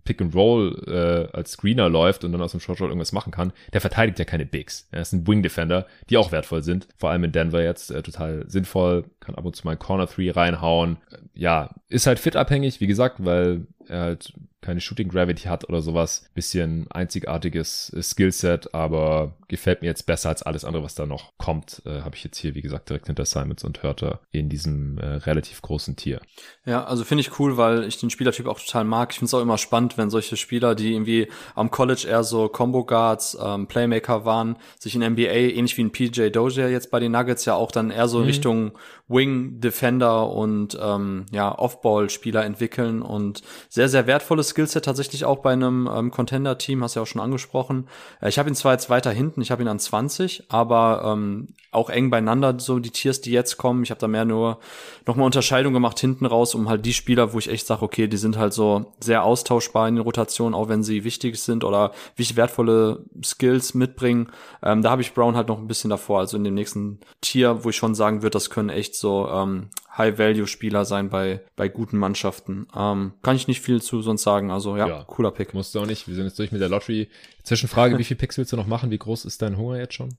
Pick 0.04 0.22
and 0.22 0.36
Roll 0.36 0.84
äh, 0.88 1.36
als 1.36 1.54
Screener 1.54 1.90
läuft 1.90 2.24
und 2.24 2.32
dann 2.32 2.42
aus 2.42 2.52
dem 2.52 2.60
Short 2.60 2.80
Roll 2.80 2.90
irgendwas 2.90 3.12
machen 3.12 3.32
kann, 3.32 3.52
der 3.74 3.82
verteidigt 3.82 4.20
ja 4.20 4.26
keine 4.26 4.46
Bigs. 4.46 4.88
Er 4.92 5.02
ist 5.02 5.14
ein 5.14 5.28
Wing 5.28 5.42
Defender, 5.42 5.88
die 6.10 6.18
auch 6.18 6.32
wertvoll 6.32 6.64
sind, 6.64 6.88
vor 6.96 7.10
allem 7.10 7.24
in 7.24 7.32
Denver 7.32 7.64
jetzt 7.64 7.92
äh, 7.92 8.04
total 8.04 8.46
sinnvoll, 8.48 9.06
kann 9.20 9.36
ab 9.36 9.46
und 9.46 9.56
zu 9.56 9.66
mal 9.66 9.76
Corner 9.76 10.06
3 10.06 10.32
reinhauen. 10.32 10.98
Ja, 11.34 11.76
ist 11.90 12.08
halt 12.08 12.20
fit 12.20 12.36
abhängig, 12.36 12.80
wie 12.82 12.88
gesagt, 12.88 13.26
weil 13.26 13.66
er 13.90 14.02
halt 14.02 14.34
keine 14.66 14.82
Shooting 14.82 15.10
Gravity 15.10 15.44
hat 15.44 15.70
oder 15.70 15.82
sowas. 15.82 16.26
Bisschen 16.34 16.88
einzigartiges 16.90 17.96
Skillset, 18.02 18.74
aber 18.74 19.38
gefällt 19.48 19.82
mir 19.82 19.88
jetzt 19.88 20.08
besser 20.08 20.30
als 20.30 20.42
alles 20.42 20.66
andere, 20.66 20.84
was 20.84 20.96
da 20.96 21.06
noch 21.06 21.34
kommt. 21.38 21.84
Äh, 21.86 22.02
Habe 22.02 22.16
ich 22.16 22.24
jetzt 22.24 22.38
hier, 22.38 22.56
wie 22.56 22.64
gesagt, 22.64 22.90
direkt 22.90 23.06
hinter 23.06 23.26
Simons 23.26 23.64
und 23.64 23.84
Hörter 23.84 24.22
in 24.32 24.50
diesem 24.50 24.98
äh, 24.98 25.06
relativ 25.06 25.62
großen 25.62 25.96
Tier. 25.96 26.20
Ja, 26.66 26.84
also 26.84 27.04
finde 27.04 27.22
ich 27.22 27.40
cool, 27.40 27.58
weil 27.58 27.84
ich 27.84 28.00
den 28.00 28.10
Spielertyp 28.10 28.48
auch 28.48 28.60
total 28.60 28.86
mag. 28.86 29.12
Ich 29.12 29.20
finde 29.20 29.28
es 29.28 29.34
auch 29.36 29.42
immer 29.42 29.60
spannend, 29.60 30.00
wenn 30.00 30.10
solche 30.10 30.36
Spieler, 30.36 30.74
die 30.74 30.94
irgendwie 30.94 31.28
am 31.54 31.70
College 31.70 32.08
eher 32.10 32.24
so 32.24 32.50
Combo 32.50 32.86
Guards, 32.86 33.38
ähm, 33.40 33.68
Playmaker 33.68 34.26
waren, 34.26 34.58
sich 34.80 34.96
in 34.96 35.04
NBA, 35.04 35.30
ähnlich 35.30 35.78
wie 35.78 35.84
ein 35.84 35.92
PJ 35.92 36.30
Dozier 36.30 36.70
jetzt 36.70 36.90
bei 36.90 37.00
den 37.00 37.12
Nuggets, 37.12 37.46
ja 37.46 37.54
auch 37.54 37.72
dann 37.72 37.92
eher 37.92 38.08
so 38.08 38.20
mhm. 38.20 38.26
Richtung 38.26 38.72
Wing 39.08 39.60
Defender 39.60 40.32
und 40.32 40.76
ähm, 40.82 41.28
ja 41.32 41.56
Offball 41.56 42.10
Spieler 42.10 42.44
entwickeln 42.44 43.04
und 43.04 43.44
sehr 43.76 43.90
sehr 43.90 44.08
wertvolles 44.08 44.52
Skillset 44.52 44.86
tatsächlich 44.86 45.26
auch 45.26 45.40
bei 45.40 45.52
einem 45.52 45.90
ähm, 45.94 46.10
Contender 46.10 46.58
Team, 46.58 46.82
hast 46.82 46.96
du 46.96 47.00
ja 47.00 47.04
auch 47.04 47.08
schon 47.08 47.20
angesprochen. 47.20 47.90
Äh, 48.22 48.30
ich 48.30 48.40
habe 48.40 48.48
ihn 48.48 48.56
zwar 48.56 48.72
jetzt 48.72 48.90
weiter 48.90 49.12
hinten, 49.12 49.42
ich 49.42 49.52
habe 49.52 49.62
ihn 49.62 49.68
an 49.68 49.80
20, 49.80 50.46
aber 50.48 51.04
ähm, 51.06 51.50
auch 51.72 51.90
eng 51.90 52.10
beieinander 52.10 52.58
so 52.58 52.80
die 52.80 52.92
Tiers, 52.92 53.20
die 53.20 53.32
jetzt 53.32 53.58
kommen. 53.58 53.84
Ich 53.84 53.90
habe 53.90 54.00
da 54.00 54.08
mehr 54.08 54.24
nur 54.24 54.60
nochmal 55.06 55.26
Unterscheidung 55.26 55.74
gemacht 55.74 56.00
hinten 56.00 56.26
raus, 56.26 56.56
um 56.56 56.70
halt 56.70 56.86
die 56.86 56.94
Spieler, 56.94 57.34
wo 57.34 57.38
ich 57.38 57.50
echt 57.50 57.68
sage, 57.68 57.82
okay, 57.82 58.08
die 58.08 58.16
sind 58.16 58.38
halt 58.38 58.54
so 58.54 58.94
sehr 59.02 59.26
austauschbar 59.26 59.90
in 59.90 59.96
den 59.96 60.06
Rotationen, 60.06 60.54
auch 60.54 60.70
wenn 60.70 60.82
sie 60.82 61.04
wichtig 61.04 61.38
sind 61.38 61.66
oder 61.66 61.92
wichtig 62.16 62.38
wertvolle 62.38 63.04
Skills 63.26 63.74
mitbringen. 63.74 64.32
Ähm, 64.64 64.84
da 64.84 64.90
habe 64.90 65.02
ich 65.02 65.14
Brown 65.14 65.36
halt 65.36 65.50
noch 65.50 65.60
ein 65.60 65.68
bisschen 65.68 65.90
davor, 65.90 66.20
also 66.20 66.38
in 66.38 66.46
dem 66.46 66.54
nächsten 66.54 67.02
Tier, 67.20 67.66
wo 67.66 67.70
ich 67.72 67.76
schon 67.76 67.94
sagen 67.94 68.22
würde, 68.22 68.36
das 68.36 68.50
können 68.50 68.70
echt 68.70 68.96
so 68.96 69.28
ähm, 69.28 69.70
High-Value-Spieler 69.98 70.86
sein 70.86 71.10
bei, 71.10 71.42
bei 71.56 71.70
guten 71.70 71.98
Mannschaften. 71.98 72.68
Ähm, 72.76 73.14
kann 73.22 73.36
ich 73.36 73.48
nicht 73.48 73.62
viel 73.62 73.82
zu 73.82 74.02
sonst 74.02 74.24
sagen. 74.24 74.52
Also 74.52 74.76
ja, 74.76 74.88
ja, 74.88 75.04
cooler 75.06 75.32
Pick. 75.32 75.54
Musst 75.54 75.74
du 75.74 75.80
auch 75.80 75.86
nicht. 75.86 76.08
Wir 76.08 76.16
sind 76.16 76.26
jetzt 76.26 76.38
durch 76.38 76.52
mit 76.52 76.62
der 76.62 76.70
Lottery. 76.70 77.10
Zwischenfrage, 77.44 77.98
wie 78.00 78.04
viel 78.04 78.18
Picks 78.18 78.38
willst 78.38 78.52
du 78.52 78.58
noch 78.58 78.68
machen? 78.68 78.92
Wie 78.92 78.98
groß 78.98 79.26
ist 79.26 79.42
dein 79.42 79.58
Hunger 79.58 79.78
jetzt 79.78 79.94
schon? 79.94 80.18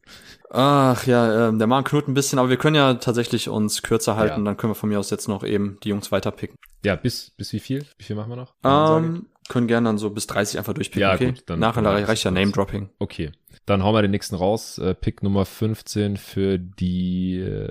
Ach 0.50 1.06
ja, 1.06 1.48
äh, 1.48 1.56
der 1.56 1.66
Magen 1.66 1.84
knurrt 1.84 2.08
ein 2.08 2.14
bisschen, 2.14 2.38
aber 2.38 2.48
wir 2.48 2.56
können 2.56 2.76
ja 2.76 2.94
tatsächlich 2.94 3.48
uns 3.48 3.82
kürzer 3.82 4.16
halten. 4.16 4.40
Ja. 4.40 4.44
Dann 4.44 4.56
können 4.56 4.70
wir 4.70 4.76
von 4.76 4.88
mir 4.88 4.98
aus 4.98 5.10
jetzt 5.10 5.28
noch 5.28 5.44
eben 5.44 5.78
die 5.82 5.90
Jungs 5.90 6.10
weiterpicken. 6.10 6.56
Ja, 6.84 6.96
bis, 6.96 7.30
bis 7.36 7.52
wie 7.52 7.60
viel? 7.60 7.84
Wie 7.98 8.04
viel 8.04 8.16
machen 8.16 8.30
wir 8.30 8.36
noch? 8.36 8.54
Ähm, 8.64 9.26
können 9.48 9.66
gerne 9.66 9.88
dann 9.88 9.98
so 9.98 10.10
bis 10.10 10.26
30 10.26 10.58
einfach 10.58 10.74
durchpicken, 10.74 11.02
ja, 11.02 11.14
okay? 11.14 11.32
Gut, 11.32 11.44
dann 11.46 11.58
Nachher 11.60 11.84
reicht 11.84 12.24
ja 12.24 12.30
Name-Dropping. 12.30 12.90
Okay. 12.98 13.32
Dann 13.66 13.82
hauen 13.82 13.94
wir 13.94 14.02
den 14.02 14.12
nächsten 14.12 14.36
raus. 14.36 14.78
Äh, 14.78 14.94
Pick 14.94 15.22
Nummer 15.22 15.44
15 15.44 16.16
für 16.16 16.58
die 16.58 17.38
äh, 17.38 17.68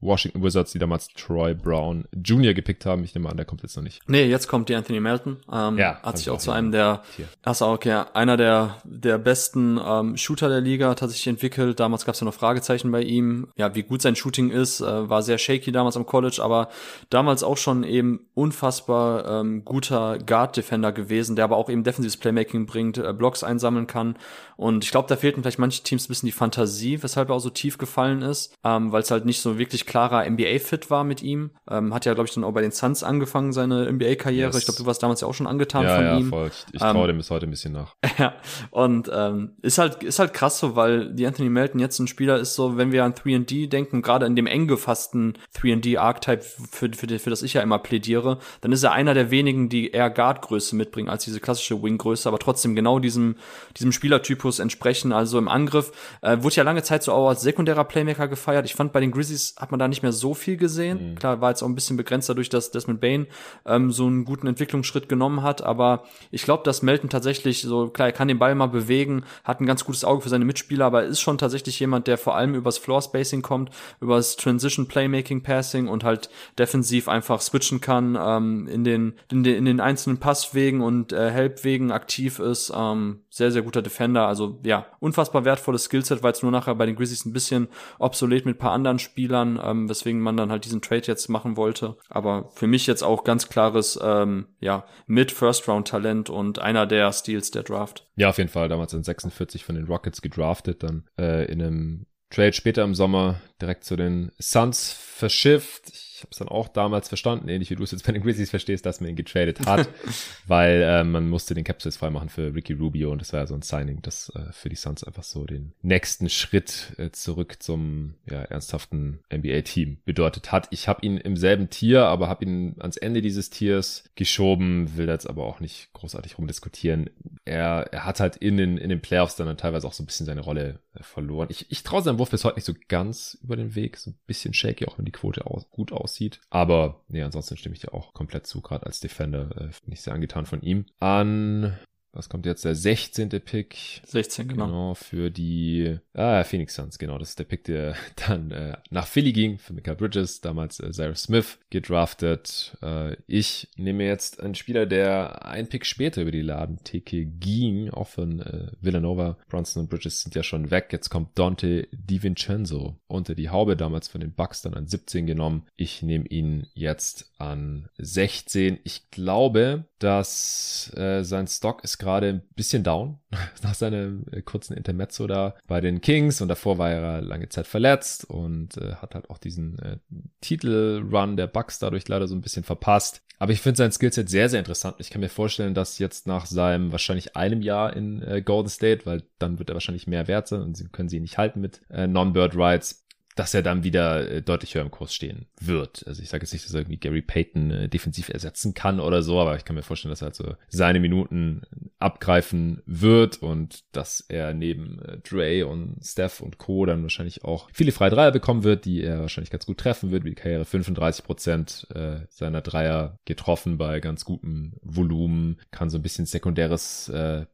Washington 0.00 0.42
Wizards, 0.42 0.72
die 0.72 0.78
damals 0.78 1.08
Troy 1.08 1.54
Brown 1.54 2.06
Jr. 2.12 2.52
gepickt 2.52 2.84
haben. 2.84 3.04
Ich 3.04 3.14
nehme 3.14 3.28
an, 3.28 3.36
der 3.36 3.46
kommt 3.46 3.62
jetzt 3.62 3.76
noch 3.76 3.82
nicht. 3.82 4.00
Nee, 4.08 4.24
jetzt 4.24 4.48
kommt 4.48 4.68
die 4.68 4.74
Anthony 4.74 5.00
Melton. 5.00 5.38
Ähm, 5.52 5.78
ja, 5.78 6.00
hat 6.02 6.18
sich 6.18 6.30
auch 6.30 6.38
zu 6.38 6.50
einem 6.50 6.72
der, 6.72 7.02
auch, 7.44 7.60
okay, 7.60 8.04
einer 8.12 8.36
der, 8.36 8.76
der 8.84 9.18
besten 9.18 9.80
ähm, 9.84 10.16
Shooter 10.16 10.48
der 10.48 10.60
Liga 10.60 10.94
tatsächlich 10.94 11.28
entwickelt. 11.28 11.78
Damals 11.78 12.04
gab 12.04 12.14
es 12.14 12.20
ja 12.20 12.24
noch 12.24 12.34
Fragezeichen 12.34 12.90
bei 12.90 13.02
ihm. 13.02 13.48
Ja, 13.56 13.74
wie 13.74 13.84
gut 13.84 14.02
sein 14.02 14.16
Shooting 14.16 14.50
ist, 14.50 14.80
äh, 14.80 15.08
war 15.08 15.22
sehr 15.22 15.38
shaky 15.38 15.70
damals 15.70 15.96
am 15.96 16.06
College, 16.06 16.40
aber 16.42 16.68
damals 17.08 17.42
auch 17.42 17.56
schon 17.56 17.84
eben 17.84 18.26
unfassbar 18.34 19.40
ähm, 19.40 19.64
guter 19.64 20.18
Guard-Defender 20.18 20.92
gewesen, 20.92 21.36
der 21.36 21.44
aber 21.44 21.56
auch 21.56 21.70
eben 21.70 21.84
defensives 21.84 22.16
Playmaking 22.16 22.66
bringt, 22.66 22.98
äh, 22.98 23.12
Blocks 23.12 23.44
einsammeln 23.44 23.86
kann. 23.86 24.16
Und 24.56 24.84
ich 24.84 24.90
glaube, 24.90 25.08
da 25.08 25.16
fehlten 25.36 25.42
vielleicht 25.42 25.58
manche 25.58 25.82
Teams 25.82 26.06
ein 26.06 26.08
bisschen 26.08 26.26
die 26.26 26.32
Fantasie, 26.32 27.02
weshalb 27.02 27.28
er 27.28 27.36
auch 27.36 27.40
so 27.40 27.50
tief 27.50 27.78
gefallen 27.78 28.22
ist, 28.22 28.54
ähm, 28.64 28.92
weil 28.92 29.02
es 29.02 29.10
halt 29.10 29.24
nicht 29.24 29.40
so 29.40 29.58
wirklich 29.58 29.86
klarer 29.86 30.28
NBA-Fit 30.28 30.90
war 30.90 31.04
mit 31.04 31.22
ihm. 31.22 31.50
Ähm, 31.70 31.92
hat 31.92 32.04
ja, 32.06 32.14
glaube 32.14 32.28
ich, 32.28 32.34
dann 32.34 32.44
auch 32.44 32.52
bei 32.52 32.62
den 32.62 32.72
Suns 32.72 33.02
angefangen, 33.02 33.52
seine 33.52 33.90
NBA-Karriere. 33.92 34.48
Yes. 34.48 34.58
Ich 34.58 34.64
glaube, 34.64 34.78
du 34.78 34.86
warst 34.86 35.02
damals 35.02 35.20
ja 35.20 35.28
auch 35.28 35.34
schon 35.34 35.46
angetan 35.46 35.84
ja, 35.84 35.96
von 35.96 36.04
ja, 36.04 36.18
ihm. 36.18 36.28
Voll. 36.30 36.48
Ich, 36.48 36.74
ich 36.74 36.80
traue 36.80 37.02
ähm, 37.02 37.06
dem 37.08 37.16
bis 37.18 37.30
heute 37.30 37.46
ein 37.46 37.50
bisschen 37.50 37.72
nach. 37.72 37.94
Ja, 38.18 38.32
und 38.70 39.10
ähm, 39.12 39.56
ist 39.60 39.76
halt 39.76 40.02
ist 40.02 40.18
halt 40.18 40.32
krass 40.32 40.58
so, 40.58 40.74
weil 40.74 41.12
die 41.12 41.26
Anthony 41.26 41.50
Melton 41.50 41.80
jetzt 41.80 41.98
ein 41.98 42.06
Spieler 42.06 42.38
ist 42.38 42.54
so, 42.54 42.78
wenn 42.78 42.92
wir 42.92 43.04
an 43.04 43.12
3D 43.12 43.68
denken, 43.68 44.00
gerade 44.00 44.24
in 44.24 44.36
dem 44.36 44.46
eng 44.46 44.68
gefassten 44.68 45.34
3D-Archetype, 45.54 46.42
für, 46.42 46.90
für, 46.94 47.18
für 47.18 47.30
das 47.30 47.42
ich 47.42 47.52
ja 47.52 47.60
immer 47.60 47.78
plädiere, 47.78 48.38
dann 48.62 48.72
ist 48.72 48.82
er 48.84 48.92
einer 48.92 49.12
der 49.12 49.30
wenigen, 49.30 49.68
die 49.68 49.90
eher 49.90 50.08
Guard-Größe 50.08 50.76
mitbringen 50.76 51.10
als 51.10 51.24
diese 51.24 51.40
klassische 51.40 51.82
Wing-Größe, 51.82 52.26
aber 52.26 52.38
trotzdem 52.38 52.74
genau 52.74 53.00
diesem, 53.00 53.36
diesem 53.76 53.92
Spielertypus 53.92 54.60
entsprechen. 54.60 55.12
Also 55.12 55.25
im 55.34 55.48
Angriff 55.48 55.92
äh, 56.22 56.42
wurde 56.42 56.56
ja 56.56 56.62
lange 56.62 56.82
Zeit 56.82 57.02
so 57.02 57.12
auch 57.12 57.28
als 57.28 57.42
sekundärer 57.42 57.84
Playmaker 57.84 58.28
gefeiert. 58.28 58.66
Ich 58.66 58.74
fand, 58.74 58.92
bei 58.92 59.00
den 59.00 59.10
Grizzlies 59.10 59.54
hat 59.58 59.70
man 59.70 59.80
da 59.80 59.88
nicht 59.88 60.02
mehr 60.02 60.12
so 60.12 60.34
viel 60.34 60.56
gesehen. 60.56 61.10
Mhm. 61.10 61.14
Klar, 61.16 61.40
war 61.40 61.50
jetzt 61.50 61.62
auch 61.62 61.68
ein 61.68 61.74
bisschen 61.74 61.96
begrenzt 61.96 62.28
dadurch, 62.28 62.48
dass 62.48 62.70
Desmond 62.70 63.00
Bain 63.00 63.26
ähm, 63.64 63.90
so 63.92 64.06
einen 64.06 64.24
guten 64.24 64.46
Entwicklungsschritt 64.46 65.08
genommen 65.08 65.42
hat, 65.42 65.62
aber 65.62 66.04
ich 66.30 66.42
glaube, 66.42 66.62
dass 66.64 66.82
Melton 66.82 67.10
tatsächlich 67.10 67.62
so, 67.62 67.88
klar, 67.88 68.08
er 68.08 68.12
kann 68.12 68.28
den 68.28 68.38
Ball 68.38 68.54
mal 68.54 68.66
bewegen, 68.66 69.24
hat 69.44 69.60
ein 69.60 69.66
ganz 69.66 69.84
gutes 69.84 70.04
Auge 70.04 70.22
für 70.22 70.28
seine 70.28 70.44
Mitspieler, 70.44 70.86
aber 70.86 71.04
ist 71.04 71.20
schon 71.20 71.38
tatsächlich 71.38 71.78
jemand, 71.80 72.06
der 72.06 72.18
vor 72.18 72.36
allem 72.36 72.54
übers 72.54 72.78
Floor 72.78 73.02
Spacing 73.02 73.42
kommt, 73.42 73.70
übers 74.00 74.36
Transition 74.36 74.88
Playmaking 74.88 75.42
Passing 75.42 75.88
und 75.88 76.04
halt 76.04 76.28
defensiv 76.58 77.08
einfach 77.08 77.40
switchen 77.40 77.80
kann, 77.80 78.18
ähm, 78.20 78.68
in 78.68 78.84
den, 78.84 79.14
in 79.30 79.42
den, 79.42 79.56
in 79.56 79.64
den 79.64 79.80
einzelnen 79.80 80.18
Passwegen 80.18 80.80
und 80.80 81.12
äh, 81.12 81.30
Helpwegen 81.30 81.90
aktiv 81.90 82.38
ist, 82.38 82.72
ähm, 82.74 83.20
sehr, 83.36 83.52
sehr 83.52 83.60
guter 83.60 83.82
Defender, 83.82 84.26
also 84.26 84.58
ja, 84.64 84.86
unfassbar 84.98 85.44
wertvolles 85.44 85.84
Skillset, 85.84 86.22
weil 86.22 86.32
es 86.32 86.42
nur 86.42 86.50
nachher 86.50 86.74
bei 86.74 86.86
den 86.86 86.96
Grizzlies 86.96 87.26
ein 87.26 87.34
bisschen 87.34 87.68
obsolet 87.98 88.46
mit 88.46 88.58
paar 88.58 88.72
anderen 88.72 88.98
Spielern, 88.98 89.60
ähm, 89.62 89.90
weswegen 89.90 90.22
man 90.22 90.38
dann 90.38 90.50
halt 90.50 90.64
diesen 90.64 90.80
Trade 90.80 91.02
jetzt 91.04 91.28
machen 91.28 91.58
wollte. 91.58 91.98
Aber 92.08 92.48
für 92.54 92.66
mich 92.66 92.86
jetzt 92.86 93.02
auch 93.02 93.24
ganz 93.24 93.50
klares, 93.50 93.98
ähm, 94.02 94.46
ja, 94.58 94.86
Mid-First-Round-Talent 95.06 96.30
und 96.30 96.60
einer 96.60 96.86
der 96.86 97.12
Steals 97.12 97.50
der 97.50 97.62
Draft. 97.62 98.06
Ja, 98.16 98.30
auf 98.30 98.38
jeden 98.38 98.48
Fall. 98.48 98.70
Damals 98.70 98.94
in 98.94 99.04
46 99.04 99.64
von 99.66 99.74
den 99.74 99.84
Rockets 99.84 100.22
gedraftet, 100.22 100.82
dann 100.82 101.04
äh, 101.18 101.44
in 101.52 101.60
einem 101.60 102.06
Trade 102.30 102.54
später 102.54 102.84
im 102.84 102.94
Sommer 102.94 103.42
direkt 103.60 103.84
zu 103.84 103.96
den 103.96 104.32
Suns 104.38 104.92
verschifft. 104.92 105.92
Ich 106.26 106.28
habe 106.28 106.32
es 106.32 106.38
dann 106.38 106.48
auch 106.48 106.66
damals 106.66 107.08
verstanden, 107.08 107.48
ähnlich 107.48 107.70
wie 107.70 107.76
du 107.76 107.84
es 107.84 107.92
jetzt 107.92 108.04
bei 108.04 108.12
den 108.12 108.22
Grizzlies 108.22 108.50
verstehst, 108.50 108.84
dass 108.84 109.00
man 109.00 109.10
ihn 109.10 109.16
getradet 109.16 109.64
hat, 109.64 109.88
weil 110.46 110.82
äh, 110.82 111.04
man 111.04 111.28
musste 111.28 111.54
den 111.54 111.62
Capsules 111.62 111.96
freimachen 111.96 112.28
für 112.28 112.52
Ricky 112.52 112.72
Rubio 112.72 113.12
und 113.12 113.20
das 113.20 113.32
war 113.32 113.40
ja 113.40 113.46
so 113.46 113.54
ein 113.54 113.62
Signing, 113.62 114.02
das 114.02 114.32
äh, 114.34 114.52
für 114.52 114.68
die 114.68 114.74
Suns 114.74 115.04
einfach 115.04 115.22
so 115.22 115.44
den 115.44 115.72
nächsten 115.82 116.28
Schritt 116.28 116.94
äh, 116.98 117.10
zurück 117.10 117.62
zum 117.62 118.14
ja, 118.28 118.42
ernsthaften 118.42 119.20
NBA-Team 119.32 119.98
bedeutet 120.04 120.50
hat. 120.50 120.66
Ich 120.72 120.88
habe 120.88 121.06
ihn 121.06 121.16
im 121.16 121.36
selben 121.36 121.70
Tier, 121.70 122.06
aber 122.06 122.28
habe 122.28 122.44
ihn 122.44 122.74
ans 122.80 122.96
Ende 122.96 123.22
dieses 123.22 123.50
Tiers 123.50 124.04
geschoben, 124.16 124.96
will 124.96 125.08
jetzt 125.08 125.28
aber 125.28 125.44
auch 125.44 125.60
nicht 125.60 125.92
großartig 125.92 126.38
rumdiskutieren. 126.38 127.08
Er, 127.44 127.88
er 127.92 128.04
hat 128.04 128.18
halt 128.18 128.36
in 128.36 128.56
den, 128.56 128.78
in 128.78 128.88
den 128.88 129.00
Playoffs 129.00 129.36
dann, 129.36 129.46
dann 129.46 129.56
teilweise 129.56 129.86
auch 129.86 129.92
so 129.92 130.02
ein 130.02 130.06
bisschen 130.06 130.26
seine 130.26 130.40
Rolle 130.40 130.80
äh, 130.94 131.02
verloren. 131.04 131.48
Ich, 131.50 131.70
ich 131.70 131.84
traue 131.84 132.02
seinem 132.02 132.18
Wurf 132.18 132.30
bis 132.30 132.44
heute 132.44 132.56
nicht 132.56 132.64
so 132.64 132.74
ganz 132.88 133.38
über 133.42 133.54
den 133.54 133.76
Weg, 133.76 133.96
so 133.96 134.10
ein 134.10 134.18
bisschen 134.26 134.54
shaky, 134.54 134.86
auch 134.86 134.98
wenn 134.98 135.04
die 135.04 135.12
Quote 135.12 135.46
aus, 135.46 135.70
gut 135.70 135.92
aussieht 135.92 136.15
aussieht. 136.16 136.40
Aber 136.50 137.02
nee, 137.08 137.22
ansonsten 137.22 137.56
stimme 137.56 137.74
ich 137.74 137.80
dir 137.80 137.92
auch 137.92 138.14
komplett 138.14 138.46
zu, 138.46 138.60
gerade 138.60 138.86
als 138.86 139.00
Defender. 139.00 139.50
Äh, 139.56 139.70
nicht 139.86 140.02
sehr 140.02 140.14
angetan 140.14 140.46
von 140.46 140.62
ihm. 140.62 140.86
An 140.98 141.78
was 142.16 142.28
kommt 142.28 142.46
jetzt? 142.46 142.64
Der 142.64 142.74
16. 142.74 143.28
Pick. 143.28 144.02
16, 144.06 144.48
genau. 144.48 144.66
Genau, 144.66 144.94
für 144.94 145.30
die 145.30 145.98
ah, 146.14 146.42
Phoenix 146.44 146.74
Suns, 146.74 146.98
genau. 146.98 147.18
Das 147.18 147.30
ist 147.30 147.38
der 147.38 147.44
Pick, 147.44 147.64
der 147.64 147.94
dann 148.28 148.50
äh, 148.50 148.76
nach 148.90 149.06
Philly 149.06 149.32
ging, 149.32 149.58
für 149.58 149.72
Mikael 149.72 149.96
Bridges, 149.96 150.40
damals 150.40 150.80
äh, 150.80 150.90
Cyrus 150.92 151.24
Smith 151.24 151.58
gedraftet. 151.70 152.76
Äh, 152.82 153.16
ich 153.26 153.68
nehme 153.76 154.04
jetzt 154.04 154.40
einen 154.40 154.54
Spieler, 154.54 154.86
der 154.86 155.44
ein 155.46 155.68
Pick 155.68 155.84
später 155.86 156.22
über 156.22 156.30
die 156.30 156.42
Ladentheke 156.42 157.24
ging, 157.24 157.90
auch 157.90 158.08
von 158.08 158.40
äh, 158.40 158.68
Villanova. 158.80 159.36
Bronson 159.48 159.82
und 159.82 159.90
Bridges 159.90 160.22
sind 160.22 160.34
ja 160.34 160.42
schon 160.42 160.70
weg. 160.70 160.88
Jetzt 160.92 161.10
kommt 161.10 161.38
Dante 161.38 161.88
DiVincenzo 161.92 162.96
unter 163.06 163.34
die 163.34 163.50
Haube, 163.50 163.76
damals 163.76 164.08
von 164.08 164.20
den 164.20 164.32
Bucks 164.32 164.62
dann 164.62 164.74
an 164.74 164.86
17 164.86 165.26
genommen. 165.26 165.66
Ich 165.76 166.02
nehme 166.02 166.26
ihn 166.26 166.66
jetzt 166.74 167.32
an 167.38 167.88
16. 167.98 168.78
Ich 168.84 169.10
glaube, 169.10 169.84
dass 169.98 170.92
äh, 170.96 171.22
sein 171.22 171.46
Stock 171.46 171.82
ist 171.84 171.98
gerade 171.98 172.28
ein 172.28 172.42
bisschen 172.54 172.82
down 172.82 173.18
nach 173.62 173.74
seinem 173.74 174.24
äh, 174.30 174.42
kurzen 174.42 174.76
Intermezzo 174.76 175.26
da 175.26 175.54
bei 175.66 175.80
den 175.80 176.00
Kings 176.00 176.40
und 176.40 176.48
davor 176.48 176.78
war 176.78 176.90
er 176.90 177.22
lange 177.22 177.48
Zeit 177.48 177.66
verletzt 177.66 178.24
und 178.24 178.76
äh, 178.76 178.94
hat 178.96 179.14
halt 179.14 179.30
auch 179.30 179.38
diesen 179.38 179.78
äh, 179.78 179.98
Titelrun 180.40 181.36
der 181.36 181.46
Bucks 181.46 181.78
dadurch 181.78 182.06
leider 182.08 182.28
so 182.28 182.34
ein 182.34 182.42
bisschen 182.42 182.64
verpasst. 182.64 183.22
Aber 183.38 183.52
ich 183.52 183.60
finde 183.60 183.76
sein 183.76 183.92
Skillset 183.92 184.30
sehr, 184.30 184.48
sehr 184.48 184.60
interessant. 184.60 184.96
Ich 184.98 185.10
kann 185.10 185.20
mir 185.20 185.28
vorstellen, 185.28 185.74
dass 185.74 185.98
jetzt 185.98 186.26
nach 186.26 186.46
seinem 186.46 186.92
wahrscheinlich 186.92 187.36
einem 187.36 187.60
Jahr 187.60 187.94
in 187.94 188.22
äh, 188.22 188.40
Golden 188.40 188.70
State, 188.70 189.04
weil 189.04 189.24
dann 189.38 189.58
wird 189.58 189.68
er 189.70 189.74
wahrscheinlich 189.74 190.06
mehr 190.06 190.26
wert 190.26 190.48
sein 190.48 190.62
und 190.62 190.76
sie 190.76 190.88
können 190.88 191.08
sie 191.08 191.20
nicht 191.20 191.36
halten 191.36 191.60
mit 191.60 191.82
äh, 191.90 192.06
Non-Bird 192.06 192.56
Rights, 192.56 193.05
dass 193.36 193.52
er 193.52 193.62
dann 193.62 193.84
wieder 193.84 194.28
äh, 194.28 194.42
deutlich 194.42 194.74
höher 194.74 194.82
im 194.82 194.90
Kurs 194.90 195.14
stehen 195.14 195.46
wird. 195.60 196.04
Also 196.06 196.22
ich 196.22 196.30
sage 196.30 196.42
jetzt 196.42 196.54
nicht, 196.54 196.64
dass 196.64 196.72
er 196.72 196.80
irgendwie 196.80 196.96
Gary 196.96 197.20
Payton 197.20 197.70
äh, 197.70 197.88
defensiv 197.88 198.30
ersetzen 198.30 198.72
kann 198.72 198.98
oder 198.98 199.22
so, 199.22 199.38
aber 199.38 199.56
ich 199.56 199.64
kann 199.64 199.76
mir 199.76 199.82
vorstellen, 199.82 200.10
dass 200.10 200.22
er 200.22 200.32
halt 200.32 200.58
seine 200.68 201.00
Minuten 201.00 201.62
abgreifen 201.98 202.82
wird 202.86 203.42
und 203.42 203.84
dass 203.92 204.20
er 204.20 204.54
neben 204.54 205.00
äh, 205.02 205.18
Dre 205.18 205.66
und 205.66 205.98
Steph 206.02 206.40
und 206.40 206.56
Co. 206.56 206.86
dann 206.86 207.02
wahrscheinlich 207.02 207.44
auch 207.44 207.68
viele 207.72 207.92
freie 207.92 208.10
Dreier 208.10 208.32
bekommen 208.32 208.64
wird, 208.64 208.86
die 208.86 209.02
er 209.02 209.20
wahrscheinlich 209.20 209.50
ganz 209.50 209.66
gut 209.66 209.78
treffen 209.78 210.10
wird, 210.10 210.24
wie 210.24 210.30
die 210.30 210.34
Karriere 210.34 210.64
35 210.64 211.24
Prozent 211.24 211.86
seiner 212.30 212.62
Dreier 212.62 213.18
getroffen 213.24 213.76
bei 213.76 214.00
ganz 214.00 214.24
gutem 214.24 214.74
Volumen, 214.82 215.58
kann 215.70 215.90
so 215.90 215.98
ein 215.98 216.02
bisschen 216.02 216.26
sekundäres 216.26 217.10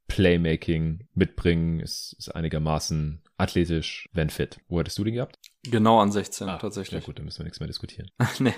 Playmaking 0.07 1.07
mitbringen, 1.15 1.81
ist, 1.81 2.15
ist 2.19 2.29
einigermaßen 2.29 3.22
athletisch, 3.37 4.09
wenn 4.13 4.31
fit. 4.31 4.61
Wo 4.69 4.79
hättest 4.79 4.99
du 4.99 5.05
den 5.05 5.15
gehabt? 5.15 5.39
Genau 5.65 6.01
an 6.01 6.11
16 6.11 6.49
ah, 6.49 6.59
tatsächlich. 6.59 7.01
Ja 7.01 7.07
gut, 7.07 7.19
dann 7.19 7.25
müssen 7.25 7.39
wir 7.39 7.45
nichts 7.45 7.61
mehr 7.61 7.69
diskutieren. 7.69 8.11
nee. 8.41 8.55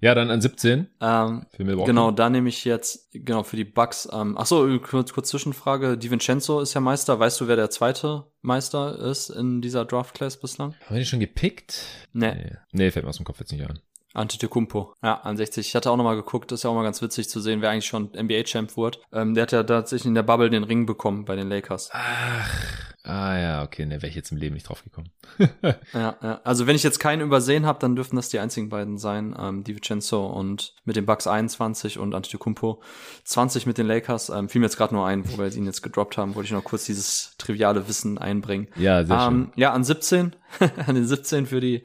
Ja, 0.00 0.14
dann 0.14 0.30
an 0.30 0.40
17. 0.40 0.88
Ähm. 1.00 1.46
Genau, 1.56 2.10
da 2.10 2.30
nehme 2.30 2.48
ich 2.48 2.64
jetzt, 2.64 3.10
genau, 3.12 3.44
für 3.44 3.56
die 3.56 3.64
Bucks. 3.64 4.08
Ähm, 4.12 4.36
achso, 4.36 4.78
kurz, 4.80 5.12
kurz 5.12 5.28
Zwischenfrage. 5.28 5.96
Di 5.96 6.10
Vincenzo 6.10 6.60
ist 6.60 6.74
ja 6.74 6.80
Meister. 6.80 7.20
Weißt 7.20 7.40
du, 7.40 7.46
wer 7.46 7.56
der 7.56 7.70
zweite 7.70 8.26
Meister 8.40 8.98
ist 8.98 9.30
in 9.30 9.60
dieser 9.60 9.84
Draft-Class 9.84 10.40
bislang? 10.40 10.74
Haben 10.86 10.96
wir 10.96 11.00
die 11.00 11.06
schon 11.06 11.20
gepickt? 11.20 11.84
Nee. 12.12 12.34
nee. 12.34 12.56
Nee, 12.72 12.90
fällt 12.90 13.04
mir 13.04 13.10
aus 13.10 13.16
dem 13.16 13.24
Kopf 13.24 13.38
jetzt 13.38 13.52
nicht 13.52 13.68
an. 13.68 13.78
Antetokounmpo, 14.14 14.94
ja, 15.02 15.14
an 15.20 15.36
60. 15.36 15.66
Ich 15.66 15.74
hatte 15.74 15.90
auch 15.90 15.96
nochmal 15.96 16.16
geguckt, 16.16 16.50
das 16.50 16.60
ist 16.60 16.64
ja 16.64 16.70
auch 16.70 16.74
mal 16.74 16.82
ganz 16.82 17.00
witzig 17.00 17.28
zu 17.28 17.40
sehen, 17.40 17.62
wer 17.62 17.70
eigentlich 17.70 17.86
schon 17.86 18.10
NBA-Champ 18.14 18.76
wurde. 18.76 18.98
Ähm, 19.12 19.34
der 19.34 19.42
hat 19.42 19.52
ja 19.52 19.62
tatsächlich 19.62 20.06
in 20.06 20.14
der 20.14 20.22
Bubble 20.22 20.50
den 20.50 20.64
Ring 20.64 20.86
bekommen 20.86 21.24
bei 21.24 21.36
den 21.36 21.48
Lakers. 21.48 21.88
Ach, 21.92 22.91
Ah 23.04 23.36
ja, 23.36 23.62
okay, 23.64 23.84
ne, 23.84 24.00
wäre 24.00 24.08
ich 24.08 24.14
jetzt 24.14 24.30
im 24.30 24.38
Leben 24.38 24.54
nicht 24.54 24.68
drauf 24.68 24.84
gekommen. 24.84 25.10
ja, 25.92 26.16
ja, 26.22 26.40
also 26.44 26.68
wenn 26.68 26.76
ich 26.76 26.84
jetzt 26.84 27.00
keinen 27.00 27.20
übersehen 27.20 27.66
habe, 27.66 27.80
dann 27.80 27.96
dürften 27.96 28.14
das 28.14 28.28
die 28.28 28.38
einzigen 28.38 28.68
beiden 28.68 28.96
sein, 28.96 29.34
ähm, 29.36 29.64
Di 29.64 29.74
Vincenzo 29.74 30.24
und 30.26 30.74
mit 30.84 30.94
den 30.94 31.04
Bucks 31.04 31.26
21 31.26 31.98
und 31.98 32.14
Antetokounmpo 32.14 32.80
20 33.24 33.66
mit 33.66 33.78
den 33.78 33.88
Lakers. 33.88 34.28
Ähm, 34.28 34.48
fiel 34.48 34.60
mir 34.60 34.66
jetzt 34.66 34.76
gerade 34.76 34.94
nur 34.94 35.04
ein, 35.04 35.28
wo 35.28 35.38
wir 35.38 35.52
ihn 35.52 35.66
jetzt 35.66 35.82
gedroppt 35.82 36.16
haben, 36.16 36.36
wollte 36.36 36.46
ich 36.46 36.52
noch 36.52 36.62
kurz 36.62 36.84
dieses 36.84 37.34
triviale 37.38 37.88
Wissen 37.88 38.18
einbringen. 38.18 38.68
Ja, 38.76 39.04
sehr 39.04 39.16
ähm, 39.16 39.50
schön. 39.50 39.52
Ja, 39.56 39.72
an 39.72 39.82
17, 39.82 40.36
an 40.86 40.94
den 40.94 41.06
17 41.06 41.46
für 41.46 41.60
die 41.60 41.82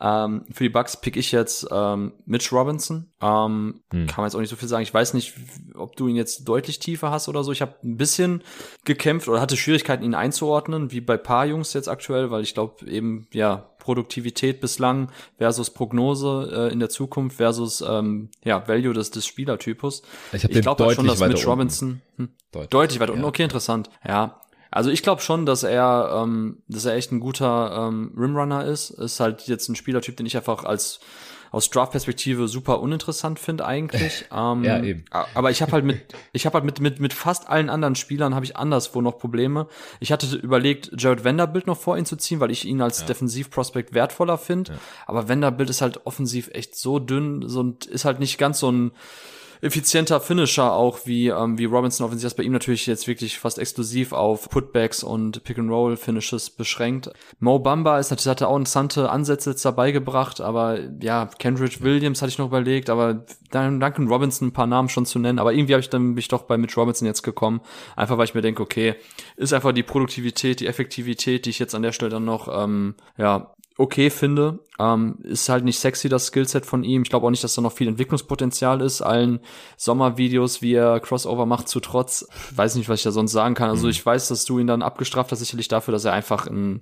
ähm, 0.00 0.44
für 0.52 0.64
die 0.64 0.70
Bucks 0.70 1.00
pick 1.00 1.16
ich 1.16 1.32
jetzt 1.32 1.66
ähm, 1.70 2.12
Mitch 2.26 2.54
Robinson. 2.54 3.10
Ähm, 3.22 3.80
hm. 3.90 4.06
Kann 4.06 4.18
man 4.18 4.26
jetzt 4.26 4.34
auch 4.34 4.40
nicht 4.40 4.50
so 4.50 4.56
viel 4.56 4.68
sagen. 4.68 4.82
Ich 4.82 4.92
weiß 4.92 5.14
nicht, 5.14 5.34
ob 5.74 5.96
du 5.96 6.08
ihn 6.08 6.16
jetzt 6.16 6.46
deutlich 6.46 6.78
tiefer 6.78 7.10
hast 7.10 7.28
oder 7.28 7.42
so. 7.42 7.52
Ich 7.52 7.62
habe 7.62 7.74
ein 7.82 7.96
bisschen 7.96 8.42
gekämpft 8.84 9.28
oder 9.28 9.40
hatte 9.40 9.56
Schwierigkeiten, 9.56 10.04
ihn 10.04 10.14
einzuordnen 10.14 10.57
einordnen, 10.58 10.90
wie 10.90 11.00
bei 11.00 11.16
paar 11.16 11.46
Jungs 11.46 11.72
jetzt 11.72 11.88
aktuell, 11.88 12.30
weil 12.30 12.42
ich 12.42 12.54
glaube 12.54 12.86
eben, 12.86 13.26
ja, 13.32 13.70
Produktivität 13.78 14.60
bislang 14.60 15.10
versus 15.38 15.70
Prognose 15.70 16.50
äh, 16.52 16.72
in 16.72 16.80
der 16.80 16.90
Zukunft 16.90 17.36
versus 17.36 17.80
ähm, 17.80 18.30
ja, 18.44 18.66
Value 18.68 18.92
des, 18.92 19.10
des 19.10 19.26
Spielertypus. 19.26 20.02
Ich, 20.32 20.44
ich 20.44 20.60
glaube 20.60 20.84
halt 20.84 20.96
schon, 20.96 21.06
dass 21.06 21.20
Mitch 21.20 21.46
Robinson 21.46 22.02
hm, 22.16 22.28
deutlich, 22.52 22.70
deutlich 22.70 23.00
weiter 23.00 23.12
unten. 23.12 23.24
Okay, 23.24 23.44
interessant. 23.44 23.88
Ja, 24.06 24.40
also 24.70 24.90
ich 24.90 25.02
glaube 25.02 25.22
schon, 25.22 25.46
dass 25.46 25.62
er, 25.62 26.22
ähm, 26.22 26.62
dass 26.68 26.84
er 26.84 26.94
echt 26.94 27.12
ein 27.12 27.20
guter 27.20 27.88
ähm, 27.88 28.12
Rimrunner 28.16 28.66
ist. 28.66 28.90
Ist 28.90 29.20
halt 29.20 29.46
jetzt 29.46 29.68
ein 29.68 29.76
Spielertyp, 29.76 30.16
den 30.16 30.26
ich 30.26 30.36
einfach 30.36 30.64
als 30.64 31.00
aus 31.50 31.70
Draft-Perspektive 31.70 32.48
super 32.48 32.80
uninteressant 32.80 33.38
finde 33.38 33.66
eigentlich. 33.66 34.26
ähm, 34.34 34.64
ja, 34.64 34.82
eben. 34.82 35.04
Aber 35.10 35.50
ich 35.50 35.62
habe 35.62 35.72
halt 35.72 35.84
mit, 35.84 36.14
ich 36.32 36.46
habe 36.46 36.54
halt 36.54 36.64
mit, 36.64 36.80
mit, 36.80 37.00
mit 37.00 37.12
fast 37.12 37.48
allen 37.48 37.70
anderen 37.70 37.94
Spielern 37.94 38.34
habe 38.34 38.44
ich 38.44 38.56
anderswo 38.56 39.00
noch 39.00 39.18
Probleme. 39.18 39.68
Ich 40.00 40.12
hatte 40.12 40.34
überlegt, 40.36 40.90
Jared 40.96 41.24
Vanderbilt 41.24 41.66
noch 41.66 41.78
vor 41.78 41.96
ihn 41.96 42.06
zu 42.06 42.16
ziehen, 42.16 42.40
weil 42.40 42.50
ich 42.50 42.64
ihn 42.64 42.80
als 42.82 43.00
ja. 43.00 43.06
Defensiv-Prospect 43.06 43.94
wertvoller 43.94 44.38
finde. 44.38 44.72
Ja. 44.72 44.78
Aber 45.06 45.28
Vanderbilt 45.28 45.70
ist 45.70 45.80
halt 45.80 46.06
offensiv 46.06 46.50
echt 46.52 46.76
so 46.76 46.98
dünn 46.98 47.48
so, 47.48 47.60
und 47.60 47.86
ist 47.86 48.04
halt 48.04 48.20
nicht 48.20 48.38
ganz 48.38 48.58
so 48.60 48.70
ein 48.70 48.92
effizienter 49.60 50.20
Finisher 50.20 50.72
auch 50.72 51.00
wie, 51.04 51.28
ähm, 51.28 51.58
wie 51.58 51.64
Robinson 51.64 52.06
offensiv 52.06 52.28
das 52.28 52.34
bei 52.34 52.42
ihm 52.42 52.52
natürlich 52.52 52.86
jetzt 52.86 53.06
wirklich 53.06 53.38
fast 53.38 53.58
exklusiv 53.58 54.12
auf 54.12 54.48
Putbacks 54.48 55.02
und 55.02 55.44
Pick-and-Roll-Finishes 55.44 56.50
beschränkt. 56.50 57.10
Mo 57.40 57.58
Bamba 57.58 57.98
ist 57.98 58.10
natürlich, 58.10 58.28
hatte 58.28 58.48
auch 58.48 58.56
interessante 58.56 59.10
Ansätze 59.10 59.50
jetzt 59.50 59.64
dabei 59.64 59.92
gebracht, 59.92 60.40
aber 60.40 60.78
ja, 61.00 61.30
Kendrick 61.38 61.82
Williams 61.82 62.20
hatte 62.22 62.30
ich 62.30 62.38
noch 62.38 62.46
überlegt, 62.46 62.90
aber 62.90 63.24
dann 63.50 63.80
Duncan 63.80 64.08
Robinson 64.08 64.48
ein 64.48 64.52
paar 64.52 64.66
Namen 64.66 64.88
schon 64.88 65.06
zu 65.06 65.18
nennen, 65.18 65.38
aber 65.38 65.52
irgendwie 65.52 65.72
habe 65.72 65.80
ich 65.80 65.90
dann 65.90 66.14
mich 66.14 66.28
doch 66.28 66.42
bei 66.42 66.58
Mitch 66.58 66.78
Robinson 66.78 67.06
jetzt 67.06 67.22
gekommen, 67.22 67.60
einfach 67.96 68.18
weil 68.18 68.24
ich 68.26 68.34
mir 68.34 68.42
denke, 68.42 68.62
okay, 68.62 68.94
ist 69.36 69.52
einfach 69.52 69.72
die 69.72 69.82
Produktivität, 69.82 70.60
die 70.60 70.66
Effektivität, 70.66 71.46
die 71.46 71.50
ich 71.50 71.58
jetzt 71.58 71.74
an 71.74 71.82
der 71.82 71.92
Stelle 71.92 72.10
dann 72.10 72.24
noch 72.24 72.48
ähm, 72.52 72.94
ja 73.16 73.54
okay 73.78 74.10
finde. 74.10 74.58
Ähm, 74.80 75.18
ist 75.22 75.48
halt 75.48 75.64
nicht 75.64 75.78
sexy, 75.78 76.08
das 76.08 76.26
Skillset 76.26 76.66
von 76.66 76.84
ihm. 76.84 77.02
Ich 77.02 77.10
glaube 77.10 77.26
auch 77.26 77.30
nicht, 77.30 77.42
dass 77.42 77.54
da 77.54 77.62
noch 77.62 77.72
viel 77.72 77.88
Entwicklungspotenzial 77.88 78.80
ist. 78.80 79.02
Allen 79.02 79.40
Sommervideos, 79.76 80.60
wie 80.60 80.74
er 80.74 81.00
Crossover 81.00 81.46
macht, 81.46 81.68
zu 81.68 81.80
trotz. 81.80 82.28
Weiß 82.54 82.74
nicht, 82.74 82.88
was 82.88 83.00
ich 83.00 83.04
da 83.04 83.12
sonst 83.12 83.32
sagen 83.32 83.54
kann. 83.54 83.70
Also 83.70 83.86
mhm. 83.86 83.92
ich 83.92 84.04
weiß, 84.04 84.28
dass 84.28 84.44
du 84.44 84.58
ihn 84.58 84.66
dann 84.66 84.82
abgestraft 84.82 85.30
hast, 85.30 85.38
sicherlich 85.38 85.68
dafür, 85.68 85.92
dass 85.92 86.04
er 86.04 86.12
einfach 86.12 86.48
ein, 86.48 86.80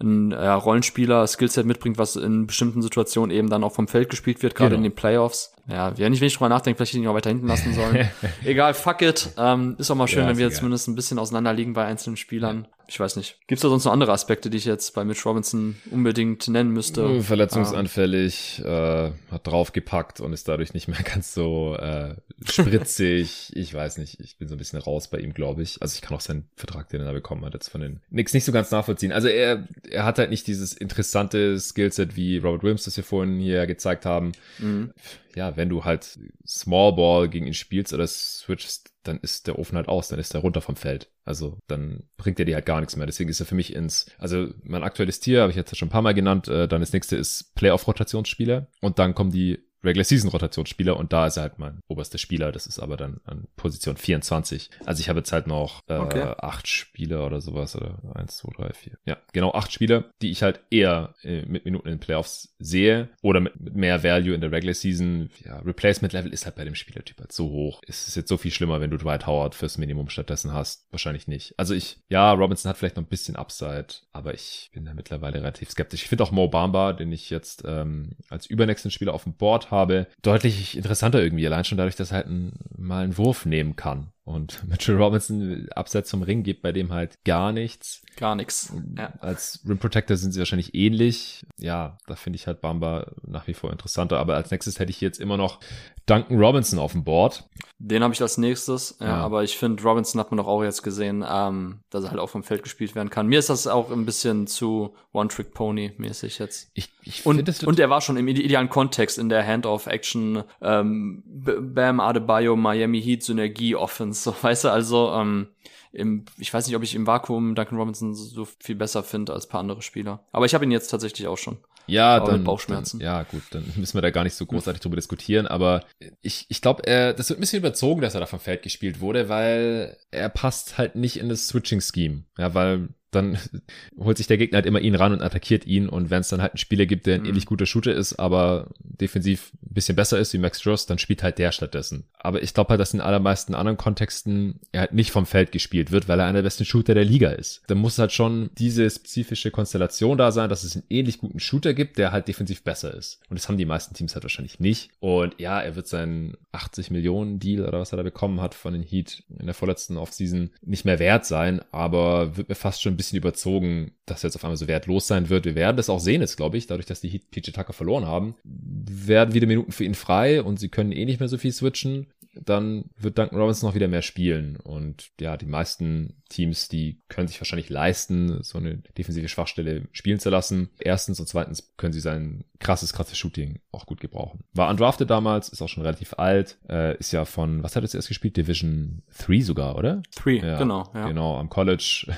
ein 0.00 0.30
ja, 0.30 0.54
Rollenspieler 0.54 1.26
Skillset 1.26 1.66
mitbringt, 1.66 1.98
was 1.98 2.14
in 2.14 2.46
bestimmten 2.46 2.80
Situationen 2.80 3.36
eben 3.36 3.50
dann 3.50 3.64
auch 3.64 3.72
vom 3.72 3.88
Feld 3.88 4.08
gespielt 4.08 4.42
wird, 4.42 4.54
gerade 4.54 4.70
genau. 4.70 4.78
in 4.78 4.90
den 4.90 4.94
Playoffs. 4.94 5.52
Ja, 5.68 5.98
wenn 5.98 6.12
ich, 6.12 6.20
wenn 6.20 6.28
ich 6.28 6.34
drüber 6.34 6.48
nachdenke, 6.48 6.76
vielleicht 6.76 6.92
hätte 6.92 6.98
ich 7.00 7.04
ihn 7.04 7.10
auch 7.10 7.14
weiter 7.14 7.30
hinten 7.30 7.48
lassen 7.48 7.74
sollen. 7.74 8.08
Egal, 8.44 8.74
fuck 8.74 9.02
it. 9.02 9.30
Ähm, 9.36 9.74
ist 9.78 9.90
auch 9.90 9.96
mal 9.96 10.06
schön, 10.06 10.22
ja, 10.22 10.28
wenn 10.28 10.38
wir 10.38 10.46
jetzt 10.46 10.58
zumindest 10.58 10.86
ein 10.86 10.94
bisschen 10.94 11.18
auseinander 11.18 11.52
liegen 11.52 11.72
bei 11.72 11.84
einzelnen 11.84 12.16
Spielern. 12.16 12.68
Ich 12.88 13.00
weiß 13.00 13.16
nicht. 13.16 13.38
Gibt 13.46 13.58
es 13.58 13.62
da 13.62 13.68
sonst 13.68 13.84
noch 13.84 13.92
andere 13.92 14.12
Aspekte, 14.12 14.48
die 14.48 14.58
ich 14.58 14.64
jetzt 14.64 14.94
bei 14.94 15.04
Mitch 15.04 15.28
Robinson 15.28 15.76
unbedingt 15.90 16.46
nennen 16.48 16.70
müsste? 16.70 17.08
Hm, 17.08 17.22
verletzungsanfällig, 17.22 18.62
äh, 18.64 19.10
hat 19.30 19.46
draufgepackt 19.46 20.20
und 20.20 20.32
ist 20.32 20.46
dadurch 20.48 20.74
nicht 20.74 20.86
mehr 20.88 21.02
ganz 21.04 21.34
so 21.34 21.74
äh, 21.76 22.14
spritzig. 22.44 23.52
ich 23.56 23.74
weiß 23.74 23.98
nicht, 23.98 24.20
ich 24.20 24.38
bin 24.38 24.48
so 24.48 24.54
ein 24.54 24.58
bisschen 24.58 24.78
raus 24.78 25.08
bei 25.08 25.18
ihm, 25.18 25.34
glaube 25.34 25.62
ich. 25.62 25.82
Also 25.82 25.94
ich 25.94 26.02
kann 26.02 26.16
auch 26.16 26.20
seinen 26.20 26.48
Vertrag, 26.54 26.88
den 26.88 27.00
er 27.00 27.06
da 27.06 27.12
bekommen 27.12 27.44
hat, 27.44 27.54
jetzt 27.54 27.68
von 27.68 27.80
den 27.80 28.00
Nix 28.10 28.32
nicht 28.34 28.44
so 28.44 28.52
ganz 28.52 28.70
nachvollziehen. 28.70 29.12
Also 29.12 29.28
er, 29.28 29.66
er 29.90 30.04
hat 30.04 30.18
halt 30.18 30.30
nicht 30.30 30.46
dieses 30.46 30.72
interessante 30.72 31.58
Skillset 31.58 32.16
wie 32.16 32.38
Robert 32.38 32.62
Williams, 32.62 32.84
das 32.84 32.96
wir 32.96 33.04
vorhin 33.04 33.38
hier 33.40 33.66
gezeigt 33.66 34.06
haben. 34.06 34.32
Mhm. 34.58 34.92
Ja, 35.34 35.56
wenn 35.56 35.68
du 35.68 35.84
halt 35.84 36.18
Small 36.46 36.94
Ball 36.94 37.28
gegen 37.28 37.46
ihn 37.46 37.54
spielst 37.54 37.92
oder 37.92 38.06
switchst 38.06 38.95
dann 39.08 39.18
ist 39.18 39.46
der 39.46 39.58
Ofen 39.58 39.76
halt 39.76 39.88
aus, 39.88 40.08
dann 40.08 40.18
ist 40.18 40.34
er 40.34 40.40
runter 40.40 40.60
vom 40.60 40.76
Feld. 40.76 41.10
Also 41.24 41.58
dann 41.66 42.04
bringt 42.16 42.38
er 42.38 42.44
dir 42.44 42.54
halt 42.54 42.66
gar 42.66 42.80
nichts 42.80 42.96
mehr. 42.96 43.06
Deswegen 43.06 43.30
ist 43.30 43.40
er 43.40 43.46
für 43.46 43.54
mich 43.54 43.74
ins, 43.74 44.06
also 44.18 44.48
mein 44.62 44.82
aktuelles 44.82 45.20
Tier 45.20 45.42
habe 45.42 45.50
ich 45.50 45.56
jetzt 45.56 45.76
schon 45.76 45.88
ein 45.88 45.92
paar 45.92 46.02
Mal 46.02 46.14
genannt. 46.14 46.48
Äh, 46.48 46.68
dann 46.68 46.80
das 46.80 46.92
nächste 46.92 47.16
ist 47.16 47.54
Playoff-Rotationsspieler 47.54 48.68
und 48.80 48.98
dann 48.98 49.14
kommen 49.14 49.30
die 49.30 49.65
Regular 49.86 50.04
Season 50.04 50.30
Rotationsspieler 50.30 50.96
und 50.96 51.12
da 51.12 51.26
ist 51.26 51.36
er 51.36 51.44
halt 51.44 51.58
mein 51.58 51.80
oberster 51.88 52.18
Spieler. 52.18 52.52
Das 52.52 52.66
ist 52.66 52.78
aber 52.78 52.96
dann 52.96 53.20
an 53.24 53.46
Position 53.56 53.96
24. 53.96 54.70
Also 54.84 55.00
ich 55.00 55.08
habe 55.08 55.20
jetzt 55.20 55.32
halt 55.32 55.46
noch 55.46 55.82
äh, 55.88 55.96
okay. 55.96 56.34
acht 56.38 56.68
Spieler 56.68 57.24
oder 57.26 57.40
sowas 57.40 57.76
oder 57.76 57.98
eins, 58.14 58.36
zwei, 58.36 58.52
drei, 58.56 58.72
vier. 58.72 58.98
Ja, 59.04 59.18
genau 59.32 59.52
acht 59.52 59.72
Spieler, 59.72 60.04
die 60.22 60.30
ich 60.30 60.42
halt 60.42 60.60
eher 60.70 61.14
äh, 61.22 61.42
mit 61.46 61.64
Minuten 61.64 61.88
in 61.88 61.94
den 61.94 62.00
Playoffs 62.00 62.54
sehe 62.58 63.08
oder 63.22 63.40
mit, 63.40 63.58
mit, 63.60 63.76
mehr 63.76 64.02
Value 64.02 64.34
in 64.34 64.40
der 64.40 64.52
Regular 64.52 64.74
Season. 64.74 65.30
Ja, 65.44 65.58
Replacement 65.60 66.12
Level 66.12 66.32
ist 66.32 66.44
halt 66.44 66.56
bei 66.56 66.64
dem 66.64 66.74
Spielertyp 66.74 67.18
halt 67.18 67.32
so 67.32 67.48
hoch. 67.50 67.82
Es 67.86 68.08
ist 68.08 68.16
jetzt 68.16 68.28
so 68.28 68.36
viel 68.36 68.50
schlimmer, 68.50 68.80
wenn 68.80 68.90
du 68.90 68.96
Dwight 68.96 69.26
Howard 69.26 69.54
fürs 69.54 69.78
Minimum 69.78 70.08
stattdessen 70.08 70.52
hast. 70.52 70.86
Wahrscheinlich 70.90 71.28
nicht. 71.28 71.54
Also 71.56 71.74
ich, 71.74 71.98
ja, 72.08 72.32
Robinson 72.32 72.68
hat 72.68 72.76
vielleicht 72.76 72.96
noch 72.96 73.04
ein 73.04 73.08
bisschen 73.08 73.36
Upside, 73.36 73.86
aber 74.12 74.34
ich 74.34 74.70
bin 74.72 74.84
da 74.84 74.94
mittlerweile 74.94 75.38
relativ 75.38 75.70
skeptisch. 75.70 76.02
Ich 76.02 76.08
finde 76.08 76.24
auch 76.24 76.32
Mo 76.32 76.48
Bamba, 76.48 76.92
den 76.92 77.12
ich 77.12 77.30
jetzt 77.30 77.64
ähm, 77.66 78.16
als 78.28 78.46
übernächsten 78.46 78.90
Spieler 78.90 79.14
auf 79.14 79.24
dem 79.24 79.34
Board 79.34 79.70
habe, 79.70 79.75
deutlich 80.22 80.76
interessanter 80.76 81.22
irgendwie. 81.22 81.46
Allein 81.46 81.64
schon 81.64 81.78
dadurch, 81.78 81.96
dass 81.96 82.10
er 82.10 82.18
halt 82.18 82.26
ein, 82.28 82.52
mal 82.76 83.04
einen 83.04 83.18
Wurf 83.18 83.44
nehmen 83.46 83.76
kann. 83.76 84.12
Und 84.26 84.62
Mitchell 84.68 85.00
Robinson 85.00 85.68
abseits 85.70 86.10
zum 86.10 86.22
Ring 86.22 86.42
gibt 86.42 86.60
bei 86.60 86.72
dem 86.72 86.92
halt 86.92 87.22
gar 87.24 87.52
nichts. 87.52 88.02
Gar 88.16 88.34
nichts. 88.34 88.72
Ja. 88.98 89.12
Als 89.20 89.60
Rim 89.66 89.78
Protector 89.78 90.16
sind 90.16 90.32
sie 90.32 90.40
wahrscheinlich 90.40 90.74
ähnlich. 90.74 91.46
Ja, 91.58 91.96
da 92.08 92.16
finde 92.16 92.36
ich 92.36 92.48
halt 92.48 92.60
Bamba 92.60 93.12
nach 93.24 93.46
wie 93.46 93.54
vor 93.54 93.70
interessanter. 93.70 94.18
Aber 94.18 94.34
als 94.34 94.50
nächstes 94.50 94.80
hätte 94.80 94.90
ich 94.90 95.00
jetzt 95.00 95.20
immer 95.20 95.36
noch 95.36 95.60
Duncan 96.06 96.38
Robinson 96.38 96.78
auf 96.78 96.92
dem 96.92 97.04
Board. 97.04 97.48
Den 97.78 98.02
habe 98.02 98.14
ich 98.14 98.22
als 98.22 98.38
nächstes, 98.38 98.96
ja, 99.00 99.06
ja. 99.06 99.16
aber 99.16 99.44
ich 99.44 99.58
finde, 99.58 99.82
Robinson 99.82 100.18
hat 100.18 100.30
man 100.30 100.38
doch 100.38 100.46
auch 100.46 100.62
jetzt 100.62 100.82
gesehen, 100.82 101.22
ähm, 101.28 101.80
dass 101.90 102.04
er 102.04 102.10
halt 102.10 102.20
auch 102.20 102.30
vom 102.30 102.42
Feld 102.42 102.62
gespielt 102.62 102.94
werden 102.94 103.10
kann. 103.10 103.26
Mir 103.26 103.38
ist 103.38 103.50
das 103.50 103.66
auch 103.66 103.90
ein 103.90 104.06
bisschen 104.06 104.46
zu 104.46 104.94
One-Trick-Pony-mäßig 105.12 106.38
jetzt. 106.38 106.70
Ich, 106.72 106.88
ich 107.02 107.26
und, 107.26 107.46
das 107.46 107.62
und 107.64 107.78
er 107.78 107.90
war 107.90 108.00
schon 108.00 108.16
im 108.16 108.28
idealen 108.28 108.70
Kontext 108.70 109.18
in 109.18 109.28
der 109.28 109.46
Hand-Off-Action 109.46 110.44
ähm, 110.62 111.22
Bam 111.26 112.00
Adebayo 112.00 112.56
Miami 112.56 113.02
Heat 113.02 113.22
Synergie 113.22 113.76
Offense, 113.76 114.15
so 114.22 114.34
weißt 114.42 114.64
du, 114.64 114.68
also 114.68 115.12
ähm, 115.12 115.48
im, 115.92 116.24
ich 116.38 116.52
weiß 116.52 116.66
nicht, 116.66 116.76
ob 116.76 116.82
ich 116.82 116.94
im 116.94 117.06
Vakuum 117.06 117.54
Duncan 117.54 117.78
Robinson 117.78 118.14
so 118.14 118.46
viel 118.60 118.74
besser 118.74 119.02
finde 119.02 119.32
als 119.32 119.46
paar 119.46 119.60
andere 119.60 119.82
Spieler. 119.82 120.24
Aber 120.32 120.44
ich 120.44 120.54
habe 120.54 120.64
ihn 120.64 120.70
jetzt 120.70 120.88
tatsächlich 120.88 121.26
auch 121.26 121.38
schon. 121.38 121.58
Ja, 121.86 122.20
dann, 122.20 122.44
Bauchschmerzen. 122.44 122.98
Dann, 122.98 123.06
ja, 123.06 123.22
gut, 123.22 123.42
dann 123.50 123.64
müssen 123.76 123.94
wir 123.94 124.02
da 124.02 124.10
gar 124.10 124.24
nicht 124.24 124.34
so 124.34 124.44
großartig 124.44 124.82
drüber 124.82 124.96
diskutieren, 124.96 125.46
aber 125.46 125.84
ich, 126.20 126.46
ich 126.48 126.60
glaube, 126.60 126.82
das 126.82 127.28
wird 127.28 127.38
ein 127.38 127.40
bisschen 127.40 127.60
überzogen, 127.60 128.00
dass 128.00 128.14
er 128.14 128.20
da 128.20 128.26
vom 128.26 128.40
Feld 128.40 128.62
gespielt 128.62 129.00
wurde, 129.00 129.28
weil 129.28 129.96
er 130.10 130.28
passt 130.28 130.78
halt 130.78 130.96
nicht 130.96 131.18
in 131.18 131.28
das 131.28 131.46
Switching-Scheme. 131.46 132.24
Ja, 132.38 132.54
weil 132.54 132.88
dann 133.10 133.38
holt 133.98 134.16
sich 134.16 134.26
der 134.26 134.38
Gegner 134.38 134.56
halt 134.56 134.66
immer 134.66 134.80
ihn 134.80 134.94
ran 134.94 135.12
und 135.12 135.22
attackiert 135.22 135.66
ihn. 135.66 135.88
Und 135.88 136.10
wenn 136.10 136.20
es 136.20 136.28
dann 136.28 136.42
halt 136.42 136.52
einen 136.52 136.58
Spieler 136.58 136.86
gibt, 136.86 137.06
der 137.06 137.16
ein 137.16 137.22
mhm. 137.22 137.28
ähnlich 137.28 137.46
guter 137.46 137.66
Shooter 137.66 137.94
ist, 137.94 138.14
aber 138.14 138.70
defensiv 138.78 139.52
ein 139.62 139.65
bisschen 139.76 139.94
besser 139.94 140.18
ist 140.18 140.32
wie 140.32 140.38
Max 140.38 140.60
Stross, 140.60 140.86
dann 140.86 140.98
spielt 140.98 141.22
halt 141.22 141.38
der 141.38 141.52
stattdessen. 141.52 142.04
Aber 142.18 142.42
ich 142.42 142.52
glaube 142.52 142.70
halt, 142.70 142.80
dass 142.80 142.94
in 142.94 143.00
allermeisten 143.00 143.54
anderen 143.54 143.76
Kontexten 143.76 144.58
er 144.72 144.80
halt 144.80 144.92
nicht 144.92 145.12
vom 145.12 145.26
Feld 145.26 145.52
gespielt 145.52 145.92
wird, 145.92 146.08
weil 146.08 146.18
er 146.18 146.26
einer 146.26 146.38
der 146.38 146.42
besten 146.42 146.64
Shooter 146.64 146.94
der 146.94 147.04
Liga 147.04 147.30
ist. 147.30 147.62
Dann 147.68 147.78
muss 147.78 147.98
halt 147.98 148.12
schon 148.12 148.50
diese 148.58 148.90
spezifische 148.90 149.52
Konstellation 149.52 150.18
da 150.18 150.32
sein, 150.32 150.50
dass 150.50 150.64
es 150.64 150.74
einen 150.74 150.84
ähnlich 150.90 151.18
guten 151.18 151.38
Shooter 151.38 151.74
gibt, 151.74 151.98
der 151.98 152.10
halt 152.10 152.26
defensiv 152.26 152.64
besser 152.64 152.92
ist. 152.92 153.20
Und 153.28 153.38
das 153.38 153.48
haben 153.48 153.58
die 153.58 153.64
meisten 153.64 153.94
Teams 153.94 154.14
halt 154.14 154.24
wahrscheinlich 154.24 154.58
nicht. 154.58 154.90
Und 154.98 155.38
ja, 155.38 155.60
er 155.60 155.76
wird 155.76 155.86
seinen 155.86 156.36
80 156.52 156.90
Millionen 156.90 157.38
Deal 157.38 157.66
oder 157.66 157.78
was 157.78 157.92
er 157.92 157.98
da 157.98 158.02
bekommen 158.02 158.40
hat 158.40 158.54
von 158.54 158.72
den 158.72 158.82
Heat 158.82 159.22
in 159.38 159.46
der 159.46 159.54
vorletzten 159.54 159.96
Offseason 159.96 160.50
nicht 160.62 160.84
mehr 160.84 160.98
wert 160.98 161.26
sein, 161.26 161.60
aber 161.70 162.36
wird 162.36 162.48
mir 162.48 162.54
fast 162.54 162.82
schon 162.82 162.94
ein 162.94 162.96
bisschen 162.96 163.18
überzogen, 163.18 163.92
dass 164.06 164.24
er 164.24 164.28
jetzt 164.28 164.36
auf 164.36 164.44
einmal 164.44 164.56
so 164.56 164.68
wertlos 164.68 165.06
sein 165.06 165.28
wird. 165.28 165.44
Wir 165.44 165.54
werden 165.54 165.76
das 165.76 165.90
auch 165.90 166.00
sehen 166.00 166.22
jetzt, 166.22 166.36
glaube 166.36 166.56
ich, 166.56 166.66
dadurch, 166.66 166.86
dass 166.86 167.00
die 167.00 167.08
Heat 167.08 167.30
PJ 167.30 167.50
Tucker 167.50 167.72
verloren 167.72 168.06
haben, 168.06 168.36
werden 168.44 169.34
wieder 169.34 169.46
Minuten 169.46 169.65
für 169.68 169.84
ihn 169.84 169.94
frei 169.94 170.42
und 170.42 170.58
sie 170.58 170.68
können 170.68 170.92
eh 170.92 171.04
nicht 171.04 171.20
mehr 171.20 171.28
so 171.28 171.38
viel 171.38 171.52
switchen 171.52 172.06
dann 172.44 172.84
wird 172.98 173.18
Duncan 173.18 173.38
Robinson 173.38 173.68
noch 173.68 173.74
wieder 173.74 173.88
mehr 173.88 174.02
spielen. 174.02 174.56
Und 174.56 175.10
ja, 175.20 175.36
die 175.36 175.46
meisten 175.46 176.22
Teams, 176.28 176.68
die 176.68 177.00
können 177.08 177.28
sich 177.28 177.40
wahrscheinlich 177.40 177.70
leisten, 177.70 178.42
so 178.42 178.58
eine 178.58 178.78
defensive 178.98 179.28
Schwachstelle 179.28 179.88
spielen 179.92 180.18
zu 180.18 180.30
lassen. 180.30 180.70
Erstens 180.78 181.20
und 181.20 181.28
zweitens 181.28 181.72
können 181.76 181.92
sie 181.92 182.00
sein 182.00 182.44
krasses, 182.58 182.92
krasses 182.92 183.16
Shooting 183.16 183.60
auch 183.72 183.86
gut 183.86 184.00
gebrauchen. 184.00 184.40
War 184.52 184.68
undrafted 184.70 185.08
damals, 185.08 185.48
ist 185.48 185.62
auch 185.62 185.68
schon 185.68 185.82
relativ 185.82 186.14
alt, 186.14 186.58
äh, 186.68 186.96
ist 186.98 187.12
ja 187.12 187.24
von, 187.24 187.62
was 187.62 187.76
hat 187.76 187.82
er 187.82 187.88
zuerst 187.88 188.08
gespielt? 188.08 188.36
Division 188.36 189.02
3 189.18 189.40
sogar, 189.40 189.76
oder? 189.76 190.02
3, 190.16 190.32
ja, 190.32 190.58
genau. 190.58 190.90
Ja. 190.94 191.08
Genau, 191.08 191.38
am 191.38 191.48
College, 191.48 192.12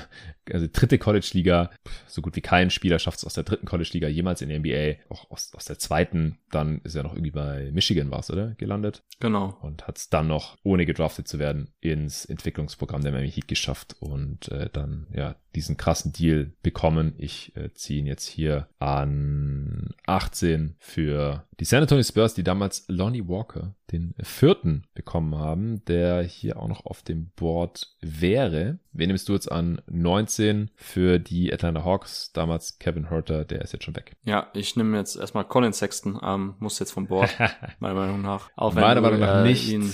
also 0.53 0.67
dritte 0.71 0.97
College-Liga. 0.97 1.71
So 2.07 2.21
gut 2.21 2.35
wie 2.35 2.41
kein 2.41 2.69
Spieler 2.69 2.99
schafft 2.99 3.19
es 3.19 3.25
aus 3.25 3.33
der 3.33 3.43
dritten 3.43 3.65
College-Liga 3.65 4.07
jemals 4.07 4.41
in 4.41 4.49
der 4.49 4.59
NBA. 4.59 5.03
Auch 5.09 5.29
aus, 5.31 5.53
aus 5.55 5.65
der 5.65 5.79
zweiten, 5.79 6.39
dann 6.51 6.81
ist 6.83 6.95
er 6.95 7.03
noch 7.03 7.13
irgendwie 7.13 7.31
bei 7.31 7.69
Michigan 7.71 8.11
war 8.11 8.19
es, 8.19 8.31
oder? 8.31 8.55
Gelandet. 8.55 9.03
Genau. 9.19 9.57
Und 9.61 9.87
hat 9.87 9.97
es 9.97 10.09
dann 10.09 10.27
noch, 10.27 10.57
ohne 10.63 10.85
gedraftet 10.85 11.27
zu 11.27 11.39
werden, 11.39 11.69
ins 11.79 12.25
Entwicklungsprogramm 12.25 13.01
der 13.01 13.11
Miami 13.11 13.31
Heat 13.31 13.47
geschafft 13.47 13.95
und 13.99 14.49
äh, 14.49 14.69
dann 14.71 15.07
ja 15.13 15.35
diesen 15.55 15.77
krassen 15.77 16.11
Deal 16.11 16.53
bekommen. 16.61 17.13
Ich 17.17 17.55
äh, 17.55 17.73
ziehe 17.73 17.99
ihn 17.99 18.07
jetzt 18.07 18.27
hier 18.27 18.67
an 18.79 19.93
18 20.05 20.75
für 20.79 21.45
die 21.59 21.65
San 21.65 21.81
Antonio 21.81 22.03
Spurs, 22.03 22.33
die 22.33 22.43
damals 22.43 22.85
Lonnie 22.87 23.27
Walker, 23.27 23.75
den 23.91 24.13
vierten, 24.21 24.83
bekommen 24.93 25.35
haben, 25.35 25.83
der 25.85 26.21
hier 26.21 26.57
auch 26.57 26.67
noch 26.67 26.85
auf 26.85 27.01
dem 27.01 27.31
Board 27.35 27.95
wäre. 28.01 28.79
Wen 28.93 29.07
nimmst 29.07 29.27
du 29.27 29.33
jetzt 29.33 29.51
an 29.51 29.81
19 29.89 30.71
für 30.75 31.19
die 31.19 31.53
Atlanta 31.53 31.83
Hawks? 31.83 32.31
Damals 32.31 32.79
Kevin 32.79 33.09
Herter, 33.09 33.45
der 33.45 33.61
ist 33.61 33.73
jetzt 33.73 33.83
schon 33.83 33.95
weg. 33.95 34.13
Ja, 34.23 34.47
ich 34.53 34.75
nehme 34.75 34.97
jetzt 34.97 35.15
erstmal 35.15 35.43
Colin 35.43 35.73
Sexton, 35.73 36.19
ähm, 36.23 36.55
muss 36.59 36.79
jetzt 36.79 36.91
vom 36.91 37.07
Board, 37.07 37.29
meiner 37.79 37.95
Meinung 37.95 38.21
nach. 38.21 38.49
Auch 38.55 38.75
wenn 38.75 38.81
meiner 38.81 39.01
Meinung 39.01 39.19
nach 39.19 39.43
äh, 39.43 39.47
nicht. 39.47 39.69
Ihn, 39.69 39.93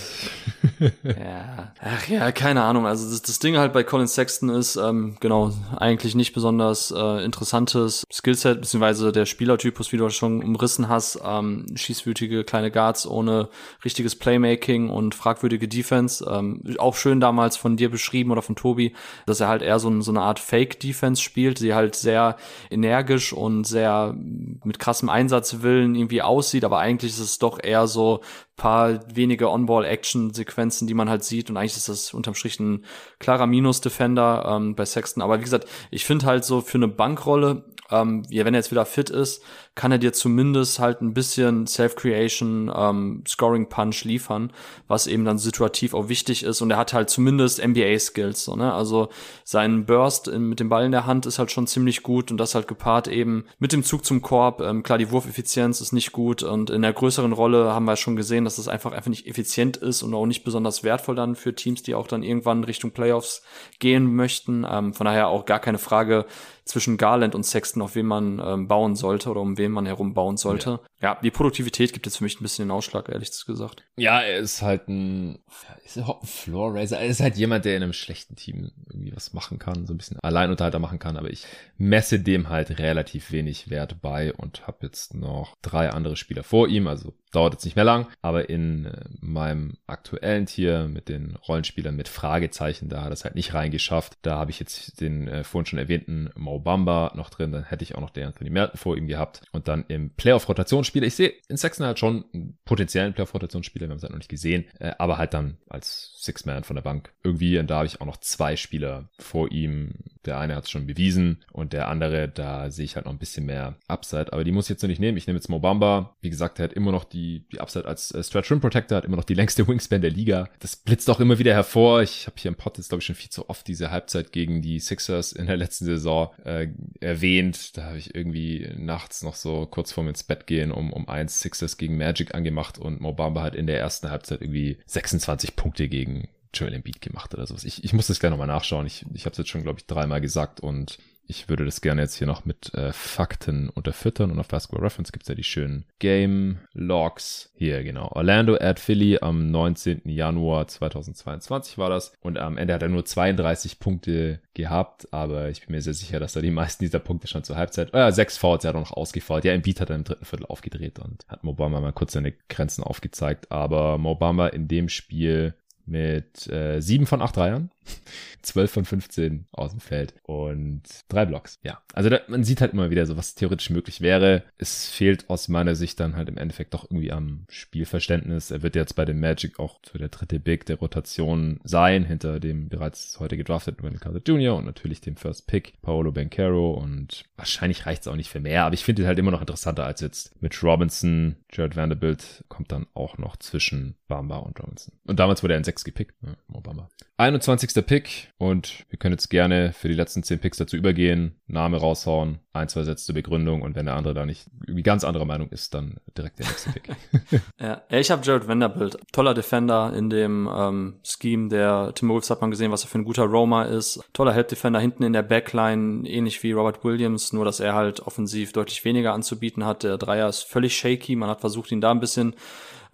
ja, 1.03 1.73
ach 1.79 2.07
ja, 2.07 2.31
keine 2.31 2.63
Ahnung. 2.63 2.85
Also 2.85 3.09
das, 3.09 3.21
das 3.23 3.39
Ding 3.39 3.57
halt 3.57 3.73
bei 3.73 3.83
Colin 3.83 4.07
Sexton 4.07 4.49
ist, 4.49 4.75
ähm, 4.75 5.17
genau, 5.19 5.44
eigentlich 5.77 6.15
nicht 6.15 6.33
besonders 6.33 6.91
äh, 6.91 7.23
interessantes 7.23 8.03
Skillset, 8.11 8.61
beziehungsweise 8.61 9.11
der 9.11 9.25
Spielertypus, 9.25 9.91
wie 9.91 9.97
du 9.97 10.09
schon 10.09 10.43
umrissen 10.43 10.89
hast, 10.89 11.19
ähm, 11.23 11.65
schießwütige 11.75 12.43
kleine 12.43 12.71
Guards 12.71 13.07
ohne 13.07 13.49
richtiges 13.83 14.15
Playmaking 14.15 14.89
und 14.89 15.15
fragwürdige 15.15 15.67
Defense. 15.67 16.25
Ähm, 16.29 16.61
auch 16.77 16.95
schön 16.95 17.19
damals 17.19 17.57
von 17.57 17.77
dir 17.77 17.89
beschrieben 17.89 18.31
oder 18.31 18.41
von 18.41 18.55
Tobi, 18.55 18.93
dass 19.25 19.39
er 19.39 19.47
halt 19.47 19.61
eher 19.61 19.79
so, 19.79 20.01
so 20.01 20.11
eine 20.11 20.21
Art 20.21 20.39
Fake-Defense 20.39 21.21
spielt, 21.21 21.59
die 21.59 21.73
halt 21.73 21.95
sehr 21.95 22.37
energisch 22.69 23.33
und 23.33 23.65
sehr 23.65 24.15
mit 24.15 24.79
krassem 24.79 25.09
Einsatzwillen 25.09 25.95
irgendwie 25.95 26.21
aussieht, 26.21 26.63
aber 26.63 26.79
eigentlich 26.79 27.11
ist 27.11 27.19
es 27.19 27.39
doch 27.39 27.59
eher 27.61 27.87
so 27.87 28.21
paar 28.57 28.99
wenige 29.13 29.49
On-Ball-Action-Sequenzen, 29.49 30.87
die 30.87 30.93
man 30.93 31.09
halt 31.09 31.23
sieht. 31.23 31.49
Und 31.49 31.57
eigentlich 31.57 31.75
ist 31.75 31.89
das 31.89 32.13
unterm 32.13 32.35
Strich 32.35 32.59
ein 32.59 32.85
klarer 33.19 33.47
Minus-Defender 33.47 34.45
ähm, 34.47 34.75
bei 34.75 34.85
Sexton. 34.85 35.21
Aber 35.21 35.39
wie 35.39 35.43
gesagt, 35.43 35.67
ich 35.91 36.05
finde 36.05 36.25
halt 36.25 36.45
so 36.45 36.61
für 36.61 36.77
eine 36.77 36.87
Bankrolle 36.87 37.65
ähm, 37.91 38.23
ja, 38.29 38.45
wenn 38.45 38.53
er 38.53 38.59
jetzt 38.59 38.71
wieder 38.71 38.85
fit 38.85 39.09
ist, 39.09 39.43
kann 39.75 39.91
er 39.91 39.97
dir 39.97 40.13
zumindest 40.13 40.79
halt 40.79 41.01
ein 41.01 41.13
bisschen 41.13 41.67
Self-Creation, 41.67 42.71
ähm, 42.73 43.23
Scoring-Punch 43.27 44.05
liefern, 44.05 44.51
was 44.87 45.05
eben 45.05 45.25
dann 45.25 45.37
situativ 45.37 45.93
auch 45.93 46.07
wichtig 46.07 46.43
ist. 46.43 46.61
Und 46.61 46.71
er 46.71 46.77
hat 46.77 46.93
halt 46.93 47.09
zumindest 47.09 47.63
NBA-Skills. 47.63 48.45
So, 48.45 48.55
ne? 48.55 48.73
Also 48.73 49.09
sein 49.43 49.85
Burst 49.85 50.27
in, 50.27 50.49
mit 50.49 50.59
dem 50.59 50.69
Ball 50.69 50.85
in 50.85 50.91
der 50.91 51.05
Hand 51.05 51.25
ist 51.25 51.39
halt 51.39 51.51
schon 51.51 51.67
ziemlich 51.67 52.03
gut 52.03 52.31
und 52.31 52.37
das 52.37 52.55
halt 52.55 52.67
gepaart 52.67 53.07
eben 53.07 53.45
mit 53.59 53.73
dem 53.73 53.83
Zug 53.83 54.05
zum 54.05 54.21
Korb. 54.21 54.61
Ähm, 54.61 54.81
klar, 54.81 54.97
die 54.97 55.11
Wurfeffizienz 55.11 55.81
ist 55.81 55.91
nicht 55.91 56.13
gut 56.13 56.41
und 56.41 56.69
in 56.69 56.81
der 56.81 56.93
größeren 56.93 57.33
Rolle 57.33 57.73
haben 57.73 57.85
wir 57.85 57.97
schon 57.97 58.15
gesehen, 58.15 58.45
dass 58.45 58.55
das 58.55 58.67
einfach 58.67 58.93
einfach 58.93 59.09
nicht 59.09 59.27
effizient 59.27 59.77
ist 59.77 60.03
und 60.03 60.13
auch 60.13 60.25
nicht 60.25 60.43
besonders 60.43 60.83
wertvoll 60.83 61.15
dann 61.15 61.35
für 61.35 61.53
Teams, 61.53 61.83
die 61.83 61.95
auch 61.95 62.07
dann 62.07 62.23
irgendwann 62.23 62.63
Richtung 62.63 62.91
Playoffs 62.91 63.43
gehen 63.79 64.15
möchten. 64.15 64.65
Ähm, 64.69 64.93
von 64.93 65.05
daher 65.05 65.27
auch 65.27 65.45
gar 65.45 65.59
keine 65.59 65.77
Frage, 65.77 66.25
zwischen 66.65 66.97
Garland 66.97 67.35
und 67.35 67.43
Sexton, 67.43 67.81
auf 67.83 67.95
wen 67.95 68.07
man 68.07 68.41
ähm, 68.43 68.67
bauen 68.67 68.95
sollte 68.95 69.29
oder 69.29 69.41
um 69.41 69.57
wen 69.57 69.71
man 69.71 69.85
herum 69.85 70.15
bauen 70.15 70.35
sollte. 70.35 70.79
Ja. 70.99 71.13
ja. 71.13 71.19
die 71.21 71.29
Produktivität 71.29 71.93
gibt 71.93 72.07
jetzt 72.07 72.17
für 72.17 72.23
mich 72.23 72.39
ein 72.39 72.43
bisschen 72.43 72.67
den 72.67 72.71
Ausschlag, 72.71 73.07
ehrlich 73.07 73.31
gesagt. 73.45 73.83
Ja, 73.97 74.19
er 74.19 74.39
ist 74.39 74.63
halt 74.63 74.87
ein, 74.87 75.37
ist 75.85 75.97
er 75.97 76.09
ein 76.09 76.25
Floor 76.25 76.73
Raiser. 76.73 76.99
Er 76.99 77.05
ist 77.05 77.21
halt 77.21 77.37
jemand, 77.37 77.65
der 77.65 77.77
in 77.77 77.83
einem 77.83 77.93
schlechten 77.93 78.35
Team 78.35 78.71
irgendwie 78.89 79.15
was 79.15 79.33
machen 79.33 79.59
kann, 79.59 79.85
so 79.85 79.93
ein 79.93 79.97
bisschen 79.97 80.19
Alleinunterhalter 80.19 80.79
machen 80.79 80.97
kann, 80.97 81.17
aber 81.17 81.29
ich 81.29 81.45
messe 81.77 82.19
dem 82.19 82.49
halt 82.49 82.79
relativ 82.79 83.31
wenig 83.31 83.69
Wert 83.69 84.01
bei 84.01 84.33
und 84.33 84.65
habe 84.65 84.79
jetzt 84.81 85.13
noch 85.13 85.53
drei 85.61 85.91
andere 85.91 86.15
Spieler 86.15 86.43
vor 86.43 86.67
ihm, 86.67 86.87
also 86.87 87.13
dauert 87.35 87.53
jetzt 87.53 87.65
nicht 87.65 87.75
mehr 87.75 87.85
lang, 87.85 88.07
aber 88.21 88.49
in 88.49 88.85
äh, 88.85 89.05
meinem 89.19 89.77
aktuellen 89.87 90.45
Tier 90.45 90.87
mit 90.87 91.09
den 91.09 91.35
Rollenspielern 91.47 91.95
mit 91.95 92.07
Fragezeichen, 92.07 92.89
da 92.89 93.03
hat 93.03 93.11
es 93.11 93.23
halt 93.23 93.35
nicht 93.35 93.53
reingeschafft. 93.53 94.17
Da 94.21 94.37
habe 94.37 94.51
ich 94.51 94.59
jetzt 94.59 95.01
den 95.01 95.27
äh, 95.27 95.43
vorhin 95.43 95.65
schon 95.65 95.79
erwähnten 95.79 96.29
Mo 96.35 96.59
Bamba 96.59 97.11
noch 97.15 97.29
drin, 97.29 97.51
dann 97.51 97.65
hätte 97.65 97.83
ich 97.83 97.95
auch 97.95 98.01
noch 98.01 98.09
den 98.09 98.27
Anthony 98.27 98.49
Merton 98.49 98.77
vor 98.77 98.97
ihm 98.97 99.07
gehabt 99.07 99.41
und 99.51 99.67
dann 99.67 99.85
im 99.87 100.11
Playoff-Rotationsspieler. 100.11 101.07
Ich 101.07 101.15
sehe 101.15 101.33
in 101.47 101.57
Sexton 101.57 101.85
halt 101.85 101.99
schon 101.99 102.25
einen 102.33 102.57
potenziellen 102.65 103.13
Playoff-Rotationsspieler, 103.13 103.87
wir 103.87 103.91
haben 103.91 103.97
es 103.97 104.03
halt 104.03 104.11
noch 104.11 104.19
nicht 104.19 104.29
gesehen, 104.29 104.65
äh, 104.79 104.93
aber 104.97 105.17
halt 105.17 105.33
dann 105.33 105.57
als 105.67 106.15
Six-Man 106.25 106.63
von 106.63 106.75
der 106.75 106.83
Bank. 106.83 107.13
Irgendwie, 107.23 107.57
und 107.59 107.69
da 107.69 107.77
habe 107.77 107.85
ich 107.87 108.01
auch 108.01 108.05
noch 108.05 108.17
zwei 108.17 108.55
Spieler 108.55 109.09
vor 109.19 109.51
ihm. 109.51 109.93
Der 110.25 110.39
eine 110.39 110.55
hat 110.55 110.63
es 110.63 110.71
schon 110.71 110.87
bewiesen 110.87 111.43
und 111.51 111.71
der 111.71 111.87
andere, 111.87 112.27
da 112.27 112.71
sehe 112.71 112.85
ich 112.85 112.95
halt 112.95 113.05
noch 113.05 113.13
ein 113.13 113.19
bisschen 113.19 113.45
mehr 113.45 113.75
Upside, 113.87 114.33
aber 114.33 114.43
die 114.43 114.51
muss 114.51 114.65
ich 114.65 114.71
jetzt 114.71 114.81
noch 114.81 114.89
nicht 114.89 114.99
nehmen. 114.99 115.17
Ich 115.17 115.27
nehme 115.27 115.37
jetzt 115.37 115.49
Mobamba. 115.49 116.15
Wie 116.21 116.31
gesagt, 116.31 116.57
der 116.57 116.65
hat 116.65 116.73
immer 116.73 116.91
noch 116.91 117.03
die, 117.03 117.24
die 117.25 117.59
Upside 117.59 117.85
als 117.85 118.11
äh, 118.11 118.23
Stretch 118.23 118.51
Rim 118.51 118.61
Protector, 118.61 118.97
hat 118.97 119.05
immer 119.05 119.17
noch 119.17 119.23
die 119.23 119.33
längste 119.33 119.67
Wingspan 119.67 120.01
der 120.01 120.11
Liga. 120.11 120.49
Das 120.59 120.75
blitzt 120.75 121.09
auch 121.09 121.19
immer 121.19 121.39
wieder 121.39 121.53
hervor. 121.53 122.01
Ich 122.01 122.27
habe 122.27 122.35
hier 122.37 122.49
im 122.49 122.55
Pod 122.55 122.77
jetzt, 122.77 122.89
glaube 122.89 123.01
ich, 123.01 123.05
schon 123.05 123.15
viel 123.15 123.29
zu 123.29 123.49
oft 123.49 123.67
diese 123.67 123.91
Halbzeit 123.91 124.31
gegen 124.31 124.61
die 124.61 124.79
Sixers 124.79 125.31
in 125.31 125.47
der 125.47 125.57
letzten 125.57 125.85
Saison 125.85 126.31
äh, 126.43 126.67
erwähnt. 126.99 127.77
Da 127.77 127.85
habe 127.85 127.97
ich 127.97 128.15
irgendwie 128.15 128.69
nachts 128.77 129.23
noch 129.23 129.35
so 129.35 129.65
kurz 129.65 129.91
vorm 129.91 130.07
ins 130.07 130.23
Bett 130.23 130.47
gehen 130.47 130.71
um, 130.71 130.91
um 130.91 131.07
eins 131.09 131.41
Sixers 131.41 131.77
gegen 131.77 131.97
Magic 131.97 132.33
angemacht 132.35 132.77
und 132.77 133.01
Mobamba 133.01 133.43
hat 133.43 133.55
in 133.55 133.67
der 133.67 133.79
ersten 133.79 134.09
Halbzeit 134.09 134.41
irgendwie 134.41 134.77
26 134.85 135.55
Punkte 135.55 135.87
gegen 135.87 136.27
Joel 136.53 136.73
Embiid 136.73 137.01
gemacht 137.01 137.33
oder 137.33 137.45
sowas. 137.45 137.63
Ich, 137.63 137.83
ich 137.83 137.93
muss 137.93 138.07
das 138.07 138.19
gleich 138.19 138.31
nochmal 138.31 138.47
nachschauen. 138.47 138.85
Ich, 138.85 139.05
ich 139.13 139.25
habe 139.25 139.31
es 139.31 139.37
jetzt 139.37 139.49
schon, 139.49 139.63
glaube 139.63 139.79
ich, 139.79 139.85
dreimal 139.85 140.21
gesagt 140.21 140.59
und 140.59 140.97
ich 141.27 141.49
würde 141.49 141.65
das 141.65 141.81
gerne 141.81 142.01
jetzt 142.01 142.15
hier 142.15 142.27
noch 142.27 142.45
mit 142.45 142.73
äh, 142.73 142.93
Fakten 142.93 143.69
unterfüttern 143.69 144.31
und 144.31 144.39
auf 144.39 144.47
Basketball 144.47 144.83
Reference 144.83 145.11
gibt's 145.11 145.27
ja 145.27 145.35
die 145.35 145.43
schönen 145.43 145.85
Game 145.99 146.59
Logs. 146.73 147.51
Hier, 147.55 147.83
genau. 147.83 148.09
Orlando 148.11 148.55
at 148.55 148.79
Philly 148.79 149.17
am 149.19 149.49
19. 149.49 150.01
Januar 150.05 150.67
2022 150.67 151.77
war 151.77 151.89
das. 151.89 152.13
Und 152.21 152.37
am 152.37 152.57
Ende 152.57 152.73
hat 152.73 152.81
er 152.81 152.89
nur 152.89 153.05
32 153.05 153.79
Punkte 153.79 154.39
gehabt, 154.53 155.11
aber 155.11 155.49
ich 155.49 155.61
bin 155.65 155.75
mir 155.75 155.81
sehr 155.81 155.93
sicher, 155.93 156.19
dass 156.19 156.33
da 156.33 156.41
die 156.41 156.51
meisten 156.51 156.83
dieser 156.83 156.99
Punkte 156.99 157.27
schon 157.27 157.43
zur 157.43 157.55
Halbzeit, 157.55 157.93
äh, 157.93 158.11
sechs 158.11 158.37
Fouls, 158.37 158.63
er 158.63 158.69
hat 158.69 158.75
auch 158.75 158.89
noch 158.89 158.97
ausgefault. 158.97 159.45
Ja, 159.45 159.53
Embiid 159.53 159.81
hat 159.81 159.89
er 159.89 159.95
im 159.95 160.03
dritten 160.03 160.25
Viertel 160.25 160.45
aufgedreht 160.45 160.99
und 160.99 161.25
hat 161.27 161.43
Mobama 161.43 161.79
mal 161.81 161.93
kurz 161.93 162.13
seine 162.13 162.33
Grenzen 162.49 162.83
aufgezeigt. 162.83 163.51
Aber 163.51 163.97
Mobama 163.97 164.47
in 164.47 164.67
dem 164.67 164.89
Spiel 164.89 165.55
mit 165.85 166.47
äh, 166.47 166.81
7 166.81 167.05
von 167.05 167.21
8 167.21 167.37
Dreiern, 167.37 167.71
12 168.41 168.71
von 168.71 168.85
15 168.85 169.47
aus 169.51 169.71
dem 169.71 169.79
Feld 169.79 170.13
und 170.23 170.83
drei 171.09 171.25
Blocks. 171.25 171.59
Ja, 171.63 171.81
also 171.93 172.09
da, 172.09 172.19
man 172.27 172.43
sieht 172.43 172.61
halt 172.61 172.73
immer 172.73 172.89
wieder 172.89 173.05
so, 173.05 173.17
was 173.17 173.35
theoretisch 173.35 173.69
möglich 173.69 174.01
wäre. 174.01 174.43
Es 174.57 174.87
fehlt 174.87 175.29
aus 175.29 175.47
meiner 175.47 175.75
Sicht 175.75 175.99
dann 175.99 176.15
halt 176.15 176.29
im 176.29 176.37
Endeffekt 176.37 176.73
doch 176.73 176.83
irgendwie 176.83 177.11
am 177.11 177.45
Spielverständnis. 177.49 178.51
Er 178.51 178.61
wird 178.61 178.75
jetzt 178.75 178.95
bei 178.95 179.05
dem 179.05 179.19
Magic 179.19 179.59
auch 179.59 179.79
so 179.91 179.97
der 179.97 180.09
dritte 180.09 180.39
Big 180.39 180.65
der 180.65 180.77
Rotation 180.77 181.59
sein, 181.63 182.05
hinter 182.05 182.39
dem 182.39 182.69
bereits 182.69 183.19
heute 183.19 183.37
gedrafteten 183.37 183.83
Wendell 183.83 183.99
Carter 183.99 184.21
Jr. 184.23 184.55
und 184.55 184.65
natürlich 184.65 185.01
dem 185.01 185.15
First 185.15 185.47
Pick 185.47 185.81
Paolo 185.81 186.11
Bencaro 186.11 186.73
und 186.73 187.23
wahrscheinlich 187.37 187.85
reicht 187.85 188.03
es 188.03 188.07
auch 188.07 188.15
nicht 188.15 188.29
für 188.29 188.39
mehr, 188.39 188.65
aber 188.65 188.73
ich 188.73 188.83
finde 188.83 189.03
ihn 189.03 189.07
halt 189.07 189.19
immer 189.19 189.31
noch 189.31 189.41
interessanter 189.41 189.85
als 189.85 190.01
jetzt 190.01 190.39
Mitch 190.41 190.65
Robinson. 190.65 191.35
Jared 191.51 191.75
Vanderbilt 191.75 192.43
kommt 192.47 192.71
dann 192.71 192.87
auch 192.93 193.17
noch 193.17 193.37
zwischen 193.37 193.95
Bamba 194.07 194.37
und 194.37 194.59
Robinson. 194.59 194.93
Und 195.05 195.19
damals 195.19 195.41
wurde 195.43 195.53
er 195.53 195.57
in 195.57 195.63
6 195.63 195.83
gepickt, 195.83 196.21
ne, 196.21 196.37
Obama. 196.51 196.89
21. 197.17 197.74
Pick 197.81 198.29
und 198.37 198.85
wir 198.89 198.97
können 198.97 199.13
jetzt 199.13 199.29
gerne 199.29 199.73
für 199.73 199.87
die 199.87 199.93
letzten 199.93 200.23
10 200.23 200.39
Picks 200.39 200.57
dazu 200.57 200.75
übergehen, 200.77 201.39
Name 201.47 201.77
raushauen, 201.77 202.39
ein, 202.53 202.67
zwei 202.67 202.83
Sätze 202.83 203.05
zur 203.05 203.15
Begründung 203.15 203.61
und 203.61 203.75
wenn 203.75 203.85
der 203.85 203.95
andere 203.95 204.13
da 204.13 204.25
nicht 204.25 204.47
irgendwie 204.61 204.83
ganz 204.83 205.03
anderer 205.03 205.25
Meinung 205.25 205.49
ist, 205.49 205.73
dann 205.73 205.97
direkt 206.17 206.39
der 206.39 206.47
nächste 206.47 206.71
Pick. 206.71 206.89
ja, 207.59 207.81
ich 207.89 208.11
habe 208.11 208.25
Jared 208.25 208.47
Vanderbilt, 208.47 208.97
toller 209.11 209.33
Defender 209.33 209.93
in 209.95 210.09
dem 210.09 210.49
ähm, 210.53 210.99
Scheme 211.03 211.49
der 211.49 211.91
Timberwolves 211.95 212.29
hat 212.29 212.41
man 212.41 212.51
gesehen, 212.51 212.71
was 212.71 212.83
er 212.83 212.89
für 212.89 212.99
ein 212.99 213.05
guter 213.05 213.23
Roma 213.23 213.63
ist. 213.63 214.03
Toller 214.13 214.33
Help 214.33 214.47
Defender 214.47 214.79
hinten 214.79 215.03
in 215.03 215.13
der 215.13 215.23
Backline, 215.23 216.07
ähnlich 216.07 216.41
wie 216.43 216.51
Robert 216.51 216.83
Williams, 216.83 217.33
nur 217.33 217.45
dass 217.45 217.59
er 217.59 217.75
halt 217.75 218.01
offensiv 218.01 218.51
deutlich 218.53 218.85
weniger 218.85 219.13
anzubieten 219.13 219.65
hat. 219.65 219.83
Der 219.83 219.97
Dreier 219.97 220.29
ist 220.29 220.43
völlig 220.43 220.75
shaky, 220.75 221.15
man 221.15 221.29
hat 221.29 221.41
versucht 221.41 221.71
ihn 221.71 221.81
da 221.81 221.91
ein 221.91 221.99
bisschen 221.99 222.35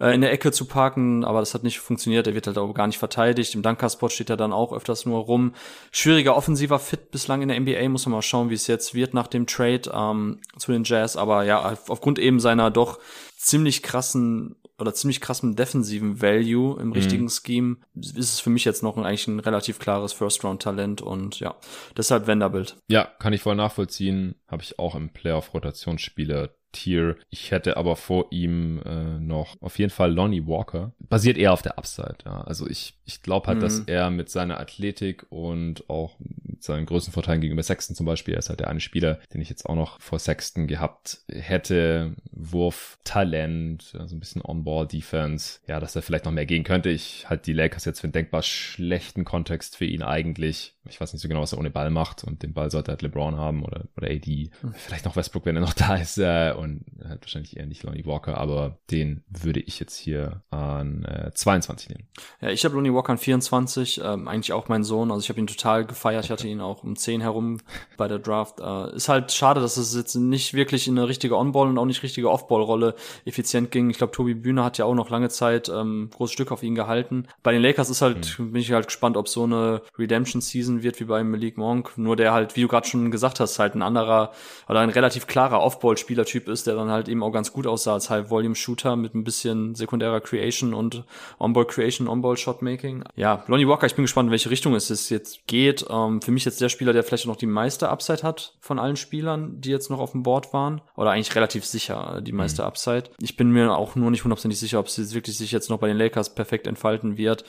äh, 0.00 0.14
in 0.14 0.20
der 0.20 0.32
Ecke 0.32 0.52
zu 0.52 0.64
parken, 0.64 1.24
aber 1.24 1.40
das 1.40 1.54
hat 1.54 1.62
nicht 1.62 1.80
funktioniert. 1.80 2.26
Er 2.26 2.34
wird 2.34 2.46
halt 2.46 2.58
auch 2.58 2.72
gar 2.72 2.86
nicht 2.86 2.98
verteidigt. 2.98 3.54
Im 3.54 3.62
Dunker-Spot 3.62 4.08
steht 4.08 4.30
er 4.30 4.36
dann 4.36 4.52
auch 4.52 4.72
öfters 4.72 5.06
nur 5.06 5.20
rum. 5.20 5.54
Schwieriger 5.90 6.36
offensiver 6.36 6.78
Fit 6.78 7.10
bislang 7.10 7.42
in 7.42 7.48
der 7.48 7.60
NBA. 7.60 7.88
Muss 7.88 8.06
man 8.06 8.12
mal 8.12 8.22
schauen, 8.22 8.50
wie 8.50 8.54
es 8.54 8.66
jetzt 8.66 8.94
wird 8.94 9.14
nach 9.14 9.26
dem 9.26 9.46
Trade 9.46 9.90
ähm, 9.92 10.40
zu 10.56 10.72
den 10.72 10.84
Jazz. 10.84 11.16
Aber 11.16 11.44
ja, 11.44 11.76
aufgrund 11.88 12.18
eben 12.18 12.40
seiner 12.40 12.70
doch 12.70 12.98
ziemlich 13.36 13.82
krassen 13.82 14.56
oder 14.78 14.94
ziemlich 14.94 15.20
krassen 15.20 15.56
defensiven 15.56 16.20
Value 16.20 16.78
im 16.80 16.88
mhm. 16.88 16.92
richtigen 16.92 17.28
Scheme 17.30 17.76
ist 17.94 18.16
es 18.16 18.40
für 18.40 18.50
mich 18.50 18.64
jetzt 18.64 18.82
noch 18.82 18.96
ein, 18.96 19.04
eigentlich 19.04 19.28
ein 19.28 19.40
relativ 19.40 19.78
klares 19.78 20.12
First-Round-Talent 20.12 21.00
und 21.00 21.40
ja, 21.40 21.54
deshalb 21.96 22.26
Vanderbilt. 22.26 22.76
Ja, 22.88 23.04
kann 23.04 23.32
ich 23.32 23.42
voll 23.42 23.54
nachvollziehen. 23.54 24.34
Habe 24.48 24.62
ich 24.62 24.78
auch 24.78 24.94
im 24.94 25.10
Playoff-Rotationsspieler 25.10 26.50
Tier. 26.72 27.16
Ich 27.30 27.50
hätte 27.50 27.76
aber 27.76 27.96
vor 27.96 28.26
ihm 28.30 28.80
äh, 28.84 29.18
noch 29.18 29.56
auf 29.60 29.78
jeden 29.78 29.90
Fall 29.90 30.12
Lonnie 30.12 30.46
Walker. 30.46 30.92
Basiert 30.98 31.36
eher 31.36 31.52
auf 31.52 31.62
der 31.62 31.78
Upside. 31.78 32.16
Ja. 32.24 32.42
Also 32.42 32.68
ich, 32.68 32.94
ich 33.04 33.22
glaube 33.22 33.46
halt, 33.46 33.58
mhm. 33.58 33.62
dass 33.62 33.80
er 33.80 34.10
mit 34.10 34.30
seiner 34.30 34.58
Athletik 34.58 35.26
und 35.30 35.88
auch 35.88 36.16
mit 36.18 36.62
seinen 36.62 36.86
größten 36.86 37.12
Vorteilen 37.12 37.40
gegenüber 37.40 37.62
Sexton 37.62 37.94
zum 37.94 38.06
Beispiel, 38.06 38.34
er 38.34 38.38
ist 38.38 38.48
halt 38.48 38.60
der 38.60 38.68
eine 38.68 38.80
Spieler, 38.80 39.18
den 39.32 39.40
ich 39.40 39.48
jetzt 39.48 39.66
auch 39.66 39.74
noch 39.74 40.00
vor 40.00 40.18
Sexton 40.18 40.66
gehabt 40.66 41.20
hätte. 41.28 42.14
Wurf, 42.30 42.98
Talent, 43.04 43.94
also 43.98 44.16
ein 44.16 44.20
bisschen 44.20 44.42
On-Ball-Defense. 44.42 45.60
Ja, 45.66 45.80
dass 45.80 45.96
er 45.96 46.02
vielleicht 46.02 46.24
noch 46.24 46.32
mehr 46.32 46.46
gehen 46.46 46.64
könnte. 46.64 46.90
Ich 46.90 47.28
halte 47.28 47.44
die 47.44 47.52
Lakers 47.52 47.84
jetzt 47.84 48.00
für 48.00 48.04
einen 48.04 48.12
denkbar 48.12 48.42
schlechten 48.42 49.24
Kontext 49.24 49.76
für 49.76 49.84
ihn 49.84 50.02
eigentlich. 50.02 50.74
Ich 50.88 51.00
weiß 51.00 51.12
nicht 51.12 51.22
so 51.22 51.28
genau, 51.28 51.40
was 51.40 51.52
er 51.52 51.58
ohne 51.58 51.70
Ball 51.70 51.90
macht 51.90 52.24
und 52.24 52.42
den 52.42 52.52
Ball 52.52 52.70
sollte 52.70 52.90
halt 52.90 53.02
LeBron 53.02 53.36
haben 53.36 53.64
oder, 53.64 53.84
oder 53.96 54.08
AD. 54.08 54.50
Mhm. 54.62 54.74
Vielleicht 54.74 55.04
noch 55.04 55.14
Westbrook, 55.14 55.46
wenn 55.46 55.56
er 55.56 55.62
noch 55.62 55.72
da 55.74 55.96
ist. 55.96 56.18
Äh, 56.18 56.54
und 56.56 56.84
halt 57.04 57.22
wahrscheinlich 57.22 57.56
eher 57.56 57.66
nicht 57.66 57.82
Lonnie 57.82 58.04
Walker, 58.04 58.36
aber 58.36 58.78
den 58.90 59.24
würde 59.28 59.60
ich 59.60 59.78
jetzt 59.78 59.96
hier 59.96 60.42
an 60.50 61.04
äh, 61.04 61.30
22 61.32 61.90
nehmen. 61.90 62.08
Ja, 62.40 62.50
ich 62.50 62.64
habe 62.64 62.74
Lonnie 62.74 62.92
Walker 62.92 63.12
an 63.12 63.18
24, 63.18 64.00
ähm, 64.04 64.28
eigentlich 64.28 64.52
auch 64.52 64.68
mein 64.68 64.84
Sohn, 64.84 65.10
also 65.10 65.22
ich 65.22 65.28
habe 65.28 65.40
ihn 65.40 65.46
total 65.46 65.84
gefeiert, 65.84 66.24
ich 66.24 66.30
hatte 66.30 66.48
ihn 66.48 66.60
auch 66.60 66.82
um 66.82 66.96
10 66.96 67.20
herum 67.20 67.58
bei 67.96 68.08
der 68.08 68.18
Draft. 68.18 68.60
Äh, 68.60 68.96
ist 68.96 69.08
halt 69.08 69.32
schade, 69.32 69.60
dass 69.60 69.76
es 69.76 69.94
jetzt 69.94 70.14
nicht 70.14 70.54
wirklich 70.54 70.88
in 70.88 70.98
eine 70.98 71.08
richtige 71.08 71.36
On-Ball 71.36 71.68
und 71.68 71.78
auch 71.78 71.84
nicht 71.84 72.02
richtige 72.02 72.30
Off-Ball-Rolle 72.30 72.94
effizient 73.24 73.70
ging. 73.70 73.90
Ich 73.90 73.98
glaube, 73.98 74.12
Tobi 74.12 74.34
Bühne 74.34 74.64
hat 74.64 74.78
ja 74.78 74.84
auch 74.84 74.94
noch 74.94 75.10
lange 75.10 75.28
Zeit 75.28 75.68
ähm, 75.68 76.10
großes 76.12 76.32
Stück 76.32 76.52
auf 76.52 76.62
ihn 76.62 76.74
gehalten. 76.74 77.28
Bei 77.42 77.52
den 77.52 77.62
Lakers 77.62 77.90
ist 77.90 78.02
halt, 78.02 78.38
mhm. 78.38 78.52
bin 78.52 78.62
ich 78.62 78.72
halt 78.72 78.86
gespannt, 78.86 79.16
ob 79.16 79.28
so 79.28 79.44
eine 79.44 79.82
Redemption-Season 79.98 80.71
wird 80.82 81.00
wie 81.00 81.04
bei 81.04 81.22
Malik 81.22 81.58
Monk, 81.58 81.92
nur 81.96 82.16
der 82.16 82.32
halt, 82.32 82.56
wie 82.56 82.62
du 82.62 82.68
gerade 82.68 82.86
schon 82.86 83.10
gesagt 83.10 83.40
hast, 83.40 83.58
halt 83.58 83.74
ein 83.74 83.82
anderer 83.82 84.32
oder 84.68 84.80
ein 84.80 84.88
relativ 84.88 85.26
klarer 85.26 85.60
Off-Ball-Spielertyp 85.60 86.48
ist, 86.48 86.66
der 86.66 86.74
dann 86.74 86.90
halt 86.90 87.08
eben 87.08 87.22
auch 87.22 87.32
ganz 87.32 87.52
gut 87.52 87.66
aussah 87.66 87.92
als 87.92 88.08
High-Volume-Shooter 88.08 88.96
mit 88.96 89.14
ein 89.14 89.24
bisschen 89.24 89.74
sekundärer 89.74 90.20
Creation 90.20 90.72
und 90.72 91.04
On-Ball-Creation, 91.38 92.08
On-Ball-Shot-Making. 92.08 93.04
Ja, 93.16 93.44
Lonnie 93.48 93.68
Walker, 93.68 93.86
ich 93.86 93.94
bin 93.94 94.04
gespannt, 94.04 94.28
in 94.28 94.30
welche 94.30 94.50
Richtung 94.50 94.74
es 94.74 95.10
jetzt 95.10 95.46
geht. 95.46 95.84
Ähm, 95.90 96.22
für 96.22 96.30
mich 96.30 96.44
jetzt 96.44 96.60
der 96.60 96.70
Spieler, 96.70 96.92
der 96.92 97.02
vielleicht 97.02 97.26
noch 97.26 97.36
die 97.36 97.46
meiste 97.46 97.90
Upside 97.90 98.22
hat 98.22 98.54
von 98.60 98.78
allen 98.78 98.96
Spielern, 98.96 99.60
die 99.60 99.70
jetzt 99.70 99.90
noch 99.90 99.98
auf 99.98 100.12
dem 100.12 100.22
Board 100.22 100.52
waren. 100.52 100.80
Oder 100.96 101.10
eigentlich 101.10 101.34
relativ 101.34 101.66
sicher 101.66 102.16
äh, 102.18 102.22
die 102.22 102.32
meiste 102.32 102.62
mhm. 102.62 102.68
Upside. 102.68 103.04
Ich 103.20 103.36
bin 103.36 103.50
mir 103.50 103.76
auch 103.76 103.96
nur 103.96 104.10
nicht 104.10 104.24
hundertprozentig 104.24 104.58
sicher, 104.58 104.78
ob 104.78 104.86
es 104.86 105.14
wirklich 105.14 105.36
sich 105.36 105.52
jetzt 105.52 105.68
noch 105.68 105.78
bei 105.78 105.88
den 105.88 105.96
Lakers 105.96 106.34
perfekt 106.34 106.66
entfalten 106.66 107.16
wird 107.16 107.44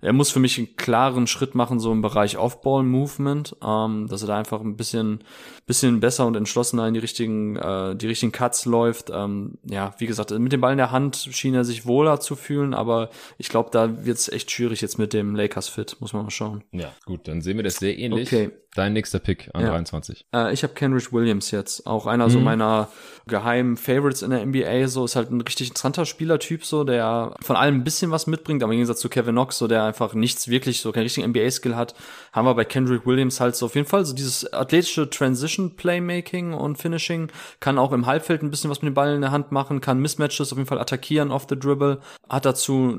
er 0.00 0.12
muss 0.12 0.30
für 0.30 0.40
mich 0.40 0.58
einen 0.58 0.76
klaren 0.76 1.26
Schritt 1.26 1.54
machen, 1.54 1.80
so 1.80 1.92
im 1.92 2.02
Bereich 2.02 2.38
Off-Ball-Movement, 2.38 3.56
ähm, 3.64 4.06
dass 4.08 4.22
er 4.22 4.28
da 4.28 4.38
einfach 4.38 4.60
ein 4.60 4.76
bisschen, 4.76 5.24
bisschen 5.66 6.00
besser 6.00 6.26
und 6.26 6.36
entschlossener 6.36 6.86
in 6.86 6.94
die 6.94 7.00
richtigen, 7.00 7.56
äh, 7.56 7.96
die 7.96 8.06
richtigen 8.06 8.32
Cuts 8.32 8.64
läuft. 8.64 9.10
Ähm, 9.12 9.58
ja, 9.68 9.94
wie 9.98 10.06
gesagt, 10.06 10.30
mit 10.30 10.52
dem 10.52 10.60
Ball 10.60 10.72
in 10.72 10.78
der 10.78 10.92
Hand 10.92 11.28
schien 11.30 11.54
er 11.54 11.64
sich 11.64 11.86
wohler 11.86 12.20
zu 12.20 12.36
fühlen, 12.36 12.74
aber 12.74 13.10
ich 13.38 13.48
glaube, 13.48 13.70
da 13.72 14.04
wird 14.04 14.18
es 14.18 14.28
echt 14.28 14.50
schwierig 14.50 14.80
jetzt 14.80 14.98
mit 14.98 15.12
dem 15.12 15.34
Lakers-Fit, 15.34 15.96
muss 16.00 16.12
man 16.12 16.24
mal 16.24 16.30
schauen. 16.30 16.64
Ja, 16.72 16.92
gut, 17.04 17.28
dann 17.28 17.40
sehen 17.40 17.56
wir 17.56 17.64
das 17.64 17.76
sehr 17.76 17.98
ähnlich. 17.98 18.28
Okay. 18.28 18.50
Dein 18.76 18.92
nächster 18.92 19.20
Pick 19.20 19.48
an 19.54 19.62
ja. 19.62 19.70
23. 19.70 20.26
Äh, 20.34 20.52
ich 20.52 20.62
habe 20.62 20.74
Kenrich 20.74 21.10
Williams 21.10 21.50
jetzt, 21.50 21.86
auch 21.86 22.06
einer 22.06 22.26
mhm. 22.26 22.30
so 22.30 22.40
meiner 22.40 22.88
geheimen 23.26 23.78
Favorites 23.78 24.20
in 24.20 24.30
der 24.30 24.44
NBA, 24.44 24.86
so 24.88 25.06
ist 25.06 25.16
halt 25.16 25.30
ein 25.30 25.40
richtig 25.40 25.68
interessanter 25.68 26.04
Spielertyp, 26.04 26.62
so 26.62 26.84
der 26.84 27.34
von 27.40 27.56
allem 27.56 27.76
ein 27.76 27.84
bisschen 27.84 28.10
was 28.10 28.26
mitbringt, 28.26 28.62
aber 28.62 28.72
im 28.72 28.76
Gegensatz 28.76 29.00
zu 29.00 29.08
Kevin 29.08 29.32
Knox, 29.32 29.56
so 29.56 29.66
der 29.66 29.85
einfach 29.86 30.14
nichts 30.14 30.48
wirklich, 30.48 30.80
so 30.80 30.92
kein 30.92 31.02
richtigen 31.02 31.30
NBA-Skill 31.30 31.76
hat, 31.76 31.94
haben 32.32 32.46
wir 32.46 32.54
bei 32.54 32.64
Kendrick 32.64 33.06
Williams 33.06 33.40
halt 33.40 33.56
so 33.56 33.66
auf 33.66 33.74
jeden 33.74 33.86
Fall 33.86 34.04
so 34.04 34.14
dieses 34.14 34.52
athletische 34.52 35.08
Transition-Playmaking 35.08 36.52
und 36.52 36.76
Finishing, 36.76 37.28
kann 37.60 37.78
auch 37.78 37.92
im 37.92 38.06
Halbfeld 38.06 38.42
ein 38.42 38.50
bisschen 38.50 38.70
was 38.70 38.82
mit 38.82 38.90
dem 38.90 38.94
Ball 38.94 39.14
in 39.14 39.20
der 39.20 39.30
Hand 39.30 39.52
machen, 39.52 39.80
kann 39.80 40.00
Mismatches 40.00 40.52
auf 40.52 40.58
jeden 40.58 40.68
Fall 40.68 40.78
attackieren 40.78 41.30
off 41.30 41.46
the 41.48 41.58
dribble, 41.58 42.00
hat 42.28 42.44
dazu 42.44 42.98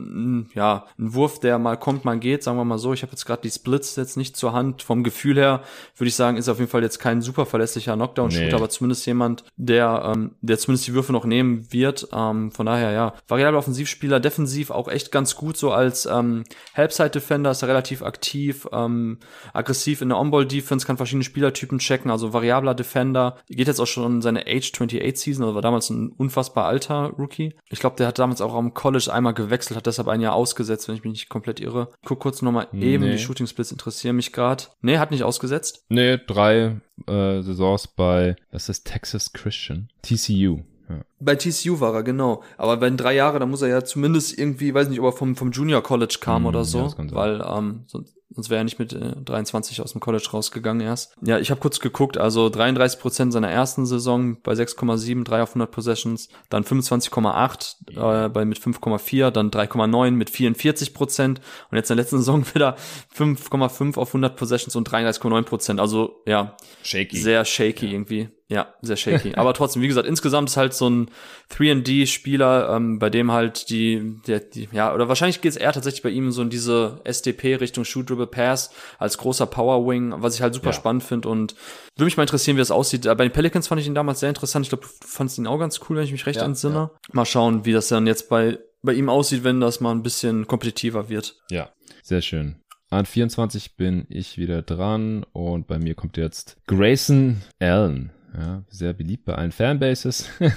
ja 0.53 0.85
einen 0.97 1.14
Wurf, 1.14 1.39
der 1.39 1.59
mal 1.59 1.77
kommt, 1.77 2.05
mal 2.05 2.18
geht, 2.19 2.43
sagen 2.43 2.57
wir 2.57 2.65
mal 2.65 2.77
so. 2.77 2.93
Ich 2.93 3.01
habe 3.01 3.11
jetzt 3.11 3.26
gerade 3.26 3.41
die 3.41 3.51
Splits 3.51 3.95
jetzt 3.95 4.18
nicht 4.18 4.38
zur 4.38 4.53
Hand. 4.53 4.81
Vom 4.81 5.03
Gefühl 5.03 5.38
her 5.38 5.64
würde 5.95 6.07
ich 6.07 6.15
sagen, 6.15 6.38
ist 6.38 6.49
auf 6.49 6.59
jeden 6.59 6.69
Fall 6.69 6.84
jetzt 6.84 6.99
kein 6.99 7.22
super 7.22 7.45
verlässlicher 7.45 7.95
Knockdown-Shooter, 7.95 8.47
nee. 8.47 8.53
aber 8.53 8.69
zumindest 8.69 9.05
jemand, 9.05 9.43
der, 9.55 10.14
ähm, 10.14 10.31
der 10.41 10.57
zumindest 10.57 10.88
die 10.88 10.93
Würfe 10.93 11.11
noch 11.11 11.26
nehmen 11.26 11.72
wird. 11.72 12.07
Ähm, 12.14 12.51
von 12.51 12.65
daher 12.65 12.91
ja, 12.91 13.14
variable 13.27 13.57
Offensivspieler, 13.57 14.19
defensiv 14.19 14.72
auch 14.72 14.88
echt 14.88 15.11
ganz 15.11 15.35
gut 15.35 15.57
so 15.57 15.72
als 15.72 16.05
ähm, 16.05 16.43
Helpside-Defender 16.78 17.52
ist 17.52 17.64
er 17.64 17.70
relativ 17.70 18.04
aktiv, 18.04 18.68
ähm, 18.72 19.18
aggressiv 19.52 20.02
in 20.02 20.10
der 20.10 20.20
On-Ball-Defense, 20.20 20.86
kann 20.86 20.98
verschiedene 20.98 21.24
Spielertypen 21.24 21.80
checken, 21.80 22.12
also 22.12 22.34
variabler 22.34 22.76
Defender. 22.76 23.38
Geht 23.49 23.68
jetzt 23.68 23.80
auch 23.80 23.88
schon 23.88 24.18
in 24.18 24.22
seine 24.22 24.41
Age 24.41 24.72
28 24.72 25.20
Season, 25.20 25.44
also 25.44 25.56
war 25.56 25.64
damals 25.64 25.90
ein 25.90 26.10
unfassbar 26.10 26.66
alter 26.66 27.14
Rookie. 27.18 27.56
Ich 27.70 27.80
glaube, 27.80 27.95
der 27.95 28.08
hat 28.08 28.20
damals 28.20 28.41
auch 28.41 28.54
am 28.54 28.76
College 28.76 29.12
einmal 29.12 29.34
gewechselt, 29.34 29.76
hat 29.76 29.88
deshalb 29.88 30.08
ein 30.08 30.22
Jahr 30.22 30.36
ausgesetzt, 30.36 30.88
wenn 30.88 30.95
ich 30.95 31.04
mich 31.04 31.14
nicht 31.14 31.30
komplett 31.30 31.60
irre. 31.60 31.90
Guck 32.06 32.20
kurz 32.20 32.44
nochmal 32.44 32.68
eben, 32.74 33.06
nee. 33.06 33.14
die 33.14 33.18
Shooting 33.18 33.48
Splits 33.48 33.72
interessieren 33.72 34.16
mich 34.16 34.32
gerade. 34.32 34.66
Nee, 34.82 34.99
hat 34.99 35.10
nicht 35.10 35.24
ausgesetzt. 35.24 35.84
Nee, 35.90 36.20
drei 36.28 36.80
äh, 37.08 37.41
Saisons 37.41 37.88
bei, 37.88 38.36
das 38.52 38.70
ist 38.70 38.86
Texas 38.86 39.34
Christian, 39.34 39.90
TCU. 40.04 40.62
Ja. 40.89 41.01
Bei 41.19 41.35
TCU 41.35 41.80
war 41.80 41.93
er, 41.93 42.03
genau. 42.03 42.43
Aber 42.57 42.81
wenn 42.81 42.97
drei 42.97 43.15
Jahre, 43.15 43.39
dann 43.39 43.49
muss 43.49 43.61
er 43.61 43.69
ja 43.69 43.84
zumindest 43.84 44.38
irgendwie, 44.38 44.73
weiß 44.73 44.89
nicht, 44.89 44.99
ob 44.99 45.05
er 45.05 45.11
vom, 45.11 45.35
vom 45.35 45.51
Junior 45.51 45.81
College 45.84 46.18
kam 46.22 46.43
mm, 46.43 46.45
oder 46.45 46.64
so. 46.64 46.80
Ja, 46.80 46.93
weil 47.11 47.41
ähm, 47.45 47.84
sonst, 47.88 48.16
sonst 48.30 48.49
wäre 48.49 48.62
er 48.62 48.64
nicht 48.64 48.80
mit 48.80 48.94
äh, 48.94 49.16
23 49.24 49.82
aus 49.82 49.94
dem 49.94 50.02
College 50.02 50.28
rausgegangen 50.34 50.86
erst. 50.86 51.16
Ja, 51.22 51.40
ich 51.40 51.49
habe 51.49 51.62
kurz 51.62 51.80
geguckt, 51.80 52.18
also 52.18 52.49
33 52.49 52.99
Prozent 52.99 53.34
seiner 53.34 53.49
ersten 53.49 53.86
Saison 53.86 54.38
bei 54.41 54.54
6,7, 54.54 55.24
3 55.24 55.44
auf 55.44 55.49
100 55.49 55.72
Possessions, 55.72 56.30
dann 56.49 56.64
25,8 56.64 58.26
äh, 58.26 58.30
bei 58.30 58.45
mit 58.45 58.60
5,4, 58.60 59.32
dann 59.32 59.52
3,9 59.52 60.12
mit 60.12 60.30
44 60.30 60.94
Prozent 60.94 61.41
und 61.72 61.78
jetzt 61.78 61.90
in 61.90 61.98
der 61.98 62.04
letzten 62.04 62.18
Saison 62.18 62.45
wieder 62.54 62.76
5,5 63.16 63.98
auf 63.98 64.10
100 64.10 64.36
Possessions 64.36 64.76
und 64.76 64.90
33,9 64.90 65.44
Prozent. 65.44 65.80
Also 65.80 66.22
ja, 66.26 66.56
shaky. 66.84 67.18
sehr 67.18 67.45
shaky 67.45 67.86
ja. 67.86 67.91
irgendwie. 67.91 68.30
Ja, 68.49 68.74
sehr 68.82 68.95
shaky. 68.95 69.34
Aber 69.36 69.54
trotzdem, 69.54 69.82
wie 69.82 69.88
gesagt, 69.88 70.08
insgesamt 70.08 70.49
ist 70.49 70.58
halt 70.58 70.74
so 70.74 70.90
ein 70.90 71.10
3D-Spieler, 71.52 72.76
ähm, 72.76 72.98
bei 72.98 73.10
dem 73.10 73.32
halt 73.32 73.70
die, 73.70 74.22
der, 74.26 74.40
die, 74.40 74.70
ja, 74.72 74.94
oder 74.94 75.10
wahrscheinlich 75.10 75.41
geht 75.41 75.52
es 75.52 75.58
eher 75.58 75.74
tatsächlich 75.74 76.02
bei 76.02 76.10
ihm 76.10 76.32
so 76.32 76.41
in 76.41 76.49
diese 76.49 77.02
SDP 77.04 77.56
Richtung 77.56 77.84
Shoot 77.84 78.10
Dribble 78.18 78.27
Pass 78.27 78.72
als 78.98 79.18
großer 79.18 79.45
Power 79.45 79.88
Wing, 79.88 80.14
was 80.18 80.35
ich 80.35 80.41
halt 80.41 80.53
super 80.53 80.68
ja. 80.68 80.73
spannend 80.73 81.03
finde 81.03 81.30
und 81.30 81.56
würde 81.95 82.06
mich 82.06 82.18
mal 82.18 82.23
interessieren, 82.23 82.57
wie 82.57 82.61
das 82.61 82.72
aussieht. 82.72 83.03
Bei 83.03 83.15
den 83.15 83.31
Pelicans 83.31 83.68
fand 83.68 83.81
ich 83.81 83.88
ihn 83.88 83.95
damals 83.95 84.19
sehr 84.19 84.30
interessant. 84.30 84.65
Ich 84.65 84.69
glaube, 84.69 84.85
du 84.85 85.07
fandest 85.07 85.38
ihn 85.38 85.48
auch 85.48 85.60
ganz 85.60 85.80
cool, 85.88 85.98
wenn 85.98 86.03
ich 86.03 86.11
mich 86.11 86.26
recht 86.26 86.39
ja, 86.39 86.45
entsinne. 86.45 86.76
Ja. 86.76 86.91
Mal 87.11 87.26
schauen, 87.26 87.65
wie 87.65 87.72
das 87.72 87.88
dann 87.88 88.07
jetzt 88.07 88.30
bei, 88.30 88.60
bei 88.81 88.94
ihm 88.94 89.10
aussieht, 89.10 89.44
wenn 89.44 89.60
das 89.60 89.80
mal 89.80 89.91
ein 89.91 90.03
bisschen 90.03 90.48
kompetitiver 90.48 91.10
wird. 91.10 91.38
Ja, 91.49 91.69
sehr 92.03 92.22
schön. 92.22 92.56
An 92.89 93.06
24 93.06 93.76
bin 93.76 94.06
ich 94.10 94.38
wieder 94.38 94.61
dran 94.61 95.26
und 95.34 95.68
bei 95.68 95.77
mir 95.77 95.94
kommt 95.94 96.18
jetzt 96.18 96.57
Grayson 96.68 97.41
Allen. 97.60 98.11
Ja, 98.38 98.64
sehr 98.69 98.94
beliebt 98.94 99.26
bei 99.26 99.35
allen 99.35 99.52
Fanbases. 99.52 100.30
äh, 100.39 100.52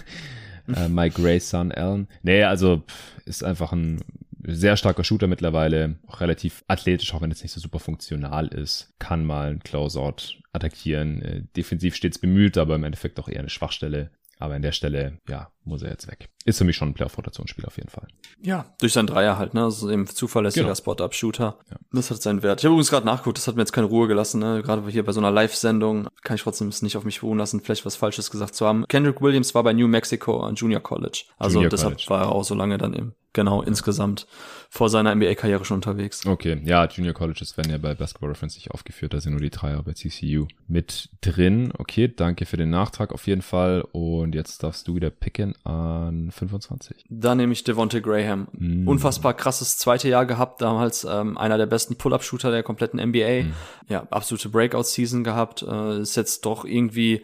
My 0.89 1.11
Gray 1.11 1.41
Son 1.41 1.73
Allen. 1.73 2.09
Nee, 2.23 2.45
also 2.45 2.83
ist 3.25 3.45
einfach 3.45 3.73
ein 3.73 4.01
sehr 4.45 4.77
starker 4.77 5.05
Shooter 5.05 5.27
mittlerweile, 5.27 5.99
auch 6.07 6.21
relativ 6.21 6.65
athletisch, 6.69 7.13
auch 7.15 7.21
wenn 7.21 7.31
es 7.31 7.43
nicht 7.43 7.53
so 7.53 7.61
super 7.61 7.79
funktional 7.79 8.49
ist. 8.49 8.93
Kann 8.99 9.25
mal 9.25 9.51
ein 9.51 9.61
Closeout 9.61 10.41
attackieren. 10.53 11.23
Äh, 11.23 11.43
defensiv 11.57 11.97
stets 11.97 12.19
bemüht, 12.19 12.59
aber 12.59 12.75
im 12.75 12.85
Endeffekt 12.85 13.19
auch 13.21 13.29
eher 13.29 13.41
eine 13.41 13.51
Schwachstelle. 13.51 14.11
Aber 14.41 14.55
an 14.55 14.63
der 14.63 14.73
Stelle, 14.73 15.19
ja, 15.29 15.53
muss 15.65 15.83
er 15.83 15.91
jetzt 15.91 16.09
weg. 16.09 16.31
Ist 16.47 16.57
für 16.57 16.65
mich 16.65 16.75
schon 16.75 16.89
ein 16.89 16.95
Playoff-Rotationsspiel 16.95 17.67
auf 17.67 17.77
jeden 17.77 17.91
Fall. 17.91 18.09
Ja, 18.43 18.75
durch 18.81 18.95
seinen 18.95 19.07
Dreier 19.07 19.37
halt, 19.37 19.53
ne? 19.53 19.61
Das 19.61 19.83
ist 19.83 19.91
eben 19.91 20.07
zuverlässiger 20.07 20.65
genau. 20.65 20.75
Spot-Up-Shooter. 20.75 21.59
Ja. 21.71 21.77
Das 21.93 22.11
hat 22.11 22.23
seinen 22.23 22.43
Wert. 22.43 22.61
Ich 22.61 22.65
habe 22.65 22.73
übrigens 22.73 22.89
gerade 22.89 23.05
nachgeguckt, 23.05 23.37
das 23.37 23.47
hat 23.47 23.57
mir 23.57 23.63
jetzt 23.63 23.73
keine 23.73 23.89
Ruhe 23.89 24.09
gelassen, 24.09 24.41
ne? 24.41 24.63
Gerade 24.63 24.89
hier 24.89 25.05
bei 25.05 25.13
so 25.13 25.21
einer 25.21 25.31
Live-Sendung 25.31 26.09
kann 26.23 26.37
ich 26.37 26.43
trotzdem 26.43 26.73
nicht 26.81 26.97
auf 26.97 27.05
mich 27.05 27.21
beruhen 27.21 27.37
lassen, 27.37 27.61
vielleicht 27.61 27.85
was 27.85 27.97
Falsches 27.97 28.31
gesagt 28.31 28.55
zu 28.55 28.67
haben. 28.67 28.87
Kendrick 28.89 29.21
Williams 29.21 29.55
war 29.55 29.63
bei 29.63 29.75
New 29.75 29.89
Mexico 29.89 30.41
an 30.41 30.55
Junior 30.55 30.81
College. 30.81 31.25
Also 31.37 31.57
Junior 31.57 31.69
deshalb 31.69 31.97
College. 31.97 32.09
war 32.09 32.23
er 32.23 32.33
auch 32.33 32.45
so 32.45 32.55
lange 32.55 32.79
dann 32.79 32.95
im 32.95 33.13
genau 33.33 33.63
insgesamt 33.63 34.27
vor 34.69 34.89
seiner 34.89 35.15
NBA-Karriere 35.15 35.65
schon 35.65 35.77
unterwegs. 35.77 36.27
Okay, 36.27 36.61
ja, 36.65 36.87
Junior 36.87 37.15
Colleges 37.15 37.57
werden 37.57 37.71
ja 37.71 37.79
bei 37.79 37.95
Basketball 37.95 38.31
Reference 38.31 38.55
nicht 38.55 38.71
aufgeführt, 38.71 39.15
da 39.15 39.21
sind 39.21 39.33
nur 39.33 39.41
die 39.41 39.51
Dreier 39.51 39.83
bei 39.83 39.93
TCU 39.93 40.47
mit 40.69 41.09
drin. 41.21 41.73
Okay, 41.77 42.09
danke 42.09 42.47
für 42.47 42.57
den 42.57 42.71
Nachtrag 42.71 43.13
auf 43.13 43.27
jeden 43.27 43.43
Fall 43.43 43.83
und 43.93 44.35
jetzt 44.35 44.63
darfst 44.63 44.87
du 44.87 44.95
wieder 44.95 45.11
picken 45.11 45.55
an 45.65 46.31
25. 46.31 47.05
Da 47.09 47.35
nehme 47.35 47.53
ich 47.53 47.65
Devonte 47.65 48.01
Graham. 48.01 48.49
Mm. 48.53 48.87
Unfassbar 48.87 49.35
krasses 49.35 49.79
zweite 49.79 50.09
Jahr 50.09 50.27
gehabt, 50.27 50.63
damals 50.63 51.05
ähm, 51.05 51.37
einer 51.37 51.59
der 51.59 51.67
besten 51.67 51.97
Pull-Up-Shooter 51.97 52.51
der 52.51 52.63
kompletten 52.63 53.01
NBA. 53.01 53.45
Mm. 53.45 53.53
Ja, 53.89 54.07
absolute 54.11 54.49
Breakout-Season 54.49 55.25
gehabt, 55.25 55.63
äh, 55.63 56.01
ist 56.01 56.17
jetzt 56.17 56.47
doch 56.47 56.65
irgendwie 56.65 57.23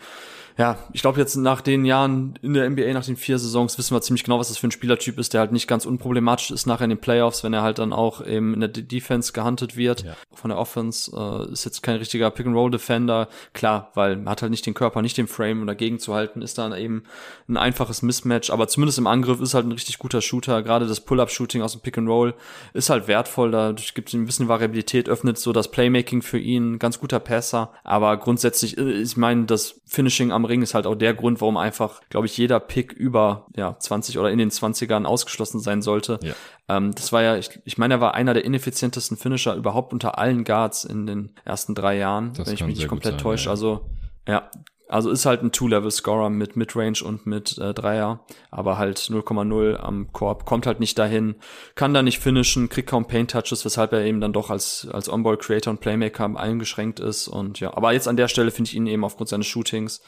ja, 0.58 0.78
ich 0.92 1.02
glaube 1.02 1.20
jetzt 1.20 1.36
nach 1.36 1.60
den 1.60 1.84
Jahren 1.84 2.38
in 2.40 2.54
der 2.54 2.68
NBA, 2.70 2.92
nach 2.94 3.04
den 3.04 3.16
vier 3.16 3.38
Saisons, 3.38 3.76
wissen 3.76 3.94
wir 3.94 4.00
ziemlich 4.00 4.24
genau, 4.24 4.38
was 4.38 4.48
das 4.48 4.56
für 4.56 4.68
ein 4.68 4.70
Spielertyp 4.70 5.18
ist, 5.18 5.34
der 5.34 5.40
halt 5.40 5.52
nicht 5.52 5.68
ganz 5.68 5.84
unproblematisch 5.84 6.50
ist 6.50 6.64
nachher 6.66 6.84
in 6.84 6.90
den 6.90 6.98
Playoffs, 6.98 7.44
wenn 7.44 7.52
er 7.52 7.60
halt 7.60 7.78
dann 7.78 7.92
auch 7.92 8.26
eben 8.26 8.54
in 8.54 8.60
der 8.60 8.70
D 8.70 8.80
Defense 8.80 9.34
gehuntet 9.34 9.76
wird. 9.76 10.04
Ja. 10.04 10.16
Von 10.32 10.48
der 10.48 10.58
Offense 10.58 11.12
äh, 11.14 11.52
ist 11.52 11.66
jetzt 11.66 11.82
kein 11.82 11.96
richtiger 11.96 12.30
Pick-and-Roll-Defender. 12.30 13.28
Klar, 13.52 13.90
weil 13.94 14.16
man 14.16 14.30
hat 14.30 14.40
halt 14.40 14.50
nicht 14.50 14.64
den 14.64 14.72
Körper, 14.72 15.02
nicht 15.02 15.18
den 15.18 15.26
Frame, 15.26 15.60
um 15.60 15.66
dagegen 15.66 15.98
zu 15.98 16.14
halten, 16.14 16.40
ist 16.40 16.56
dann 16.56 16.72
eben 16.72 17.02
ein 17.48 17.58
einfaches 17.58 18.00
Mismatch. 18.00 18.48
Aber 18.48 18.66
zumindest 18.66 18.98
im 18.98 19.06
Angriff 19.06 19.42
ist 19.42 19.52
halt 19.52 19.66
ein 19.66 19.72
richtig 19.72 19.98
guter 19.98 20.22
Shooter. 20.22 20.62
Gerade 20.62 20.86
das 20.86 21.00
Pull-Up-Shooting 21.00 21.60
aus 21.60 21.72
dem 21.72 21.82
Pick-and-Roll 21.82 22.34
ist 22.72 22.88
halt 22.88 23.08
wertvoll. 23.08 23.50
Dadurch 23.50 23.92
gibt 23.92 24.08
es 24.08 24.14
ein 24.14 24.24
bisschen 24.24 24.48
Variabilität, 24.48 25.10
öffnet 25.10 25.38
so 25.38 25.52
das 25.52 25.70
Playmaking 25.70 26.22
für 26.22 26.38
ihn. 26.38 26.78
Ganz 26.78 26.98
guter 26.98 27.20
Passer. 27.20 27.72
Aber 27.84 28.16
grundsätzlich, 28.16 28.78
äh, 28.78 29.02
ich 29.02 29.18
meine, 29.18 29.44
das 29.44 29.82
Finishing 29.84 30.32
am 30.32 30.45
Ring 30.48 30.62
ist 30.62 30.74
halt 30.74 30.86
auch 30.86 30.94
der 30.94 31.14
Grund, 31.14 31.40
warum 31.40 31.56
einfach, 31.56 32.01
glaube 32.09 32.27
ich, 32.27 32.36
jeder 32.36 32.60
Pick 32.60 32.93
über 32.93 33.47
ja, 33.56 33.78
20 33.78 34.18
oder 34.18 34.31
in 34.31 34.39
den 34.39 34.51
20ern 34.51 35.05
ausgeschlossen 35.05 35.60
sein 35.60 35.82
sollte. 35.82 36.18
Ja. 36.23 36.35
Ähm, 36.68 36.94
das 36.94 37.12
war 37.12 37.23
ja, 37.23 37.36
ich, 37.36 37.60
ich 37.64 37.78
meine, 37.78 37.94
er 37.94 38.01
war 38.01 38.14
einer 38.14 38.35
der 38.35 38.44
ineffizientesten 38.44 39.16
Finisher 39.16 39.55
überhaupt 39.55 39.93
unter 39.93 40.18
allen 40.18 40.44
Guards 40.44 40.85
in 40.85 41.06
den 41.06 41.35
ersten 41.44 41.74
drei 41.74 41.97
Jahren, 41.97 42.32
das 42.35 42.47
wenn 42.47 42.55
ich 42.55 42.64
mich 42.64 42.77
nicht 42.77 42.89
komplett 42.89 43.20
täusche. 43.20 43.47
Ja. 43.47 43.51
Also 43.51 43.89
ja, 44.28 44.51
also 44.88 45.10
ist 45.10 45.26
halt 45.26 45.42
ein 45.42 45.52
Two-Level-Scorer 45.52 46.30
mit 46.30 46.56
Midrange 46.56 47.02
und 47.04 47.26
mit 47.26 47.58
äh, 47.58 47.74
Dreier, 47.74 48.20
aber 48.50 48.78
halt 48.78 48.98
0,0 48.98 49.76
am 49.76 50.12
Korb, 50.12 50.46
kommt 50.46 50.66
halt 50.66 50.80
nicht 50.80 50.98
dahin, 50.98 51.36
kann 51.74 51.94
da 51.94 52.02
nicht 52.02 52.20
finishen, 52.20 52.68
kriegt 52.68 52.88
kaum 52.88 53.06
Paint-Touches, 53.06 53.64
weshalb 53.64 53.92
er 53.92 54.04
eben 54.04 54.20
dann 54.20 54.32
doch 54.32 54.50
als, 54.50 54.86
als 54.90 55.08
On-Ball-Creator 55.08 55.72
und 55.72 55.80
Playmaker 55.80 56.36
eingeschränkt 56.36 57.00
ist 57.00 57.28
und 57.28 57.60
ja, 57.60 57.76
aber 57.76 57.92
jetzt 57.92 58.08
an 58.08 58.16
der 58.16 58.28
Stelle 58.28 58.50
finde 58.50 58.70
ich 58.70 58.76
ihn 58.76 58.86
eben 58.86 59.04
aufgrund 59.04 59.28
seines 59.28 59.46
Shootings 59.46 60.02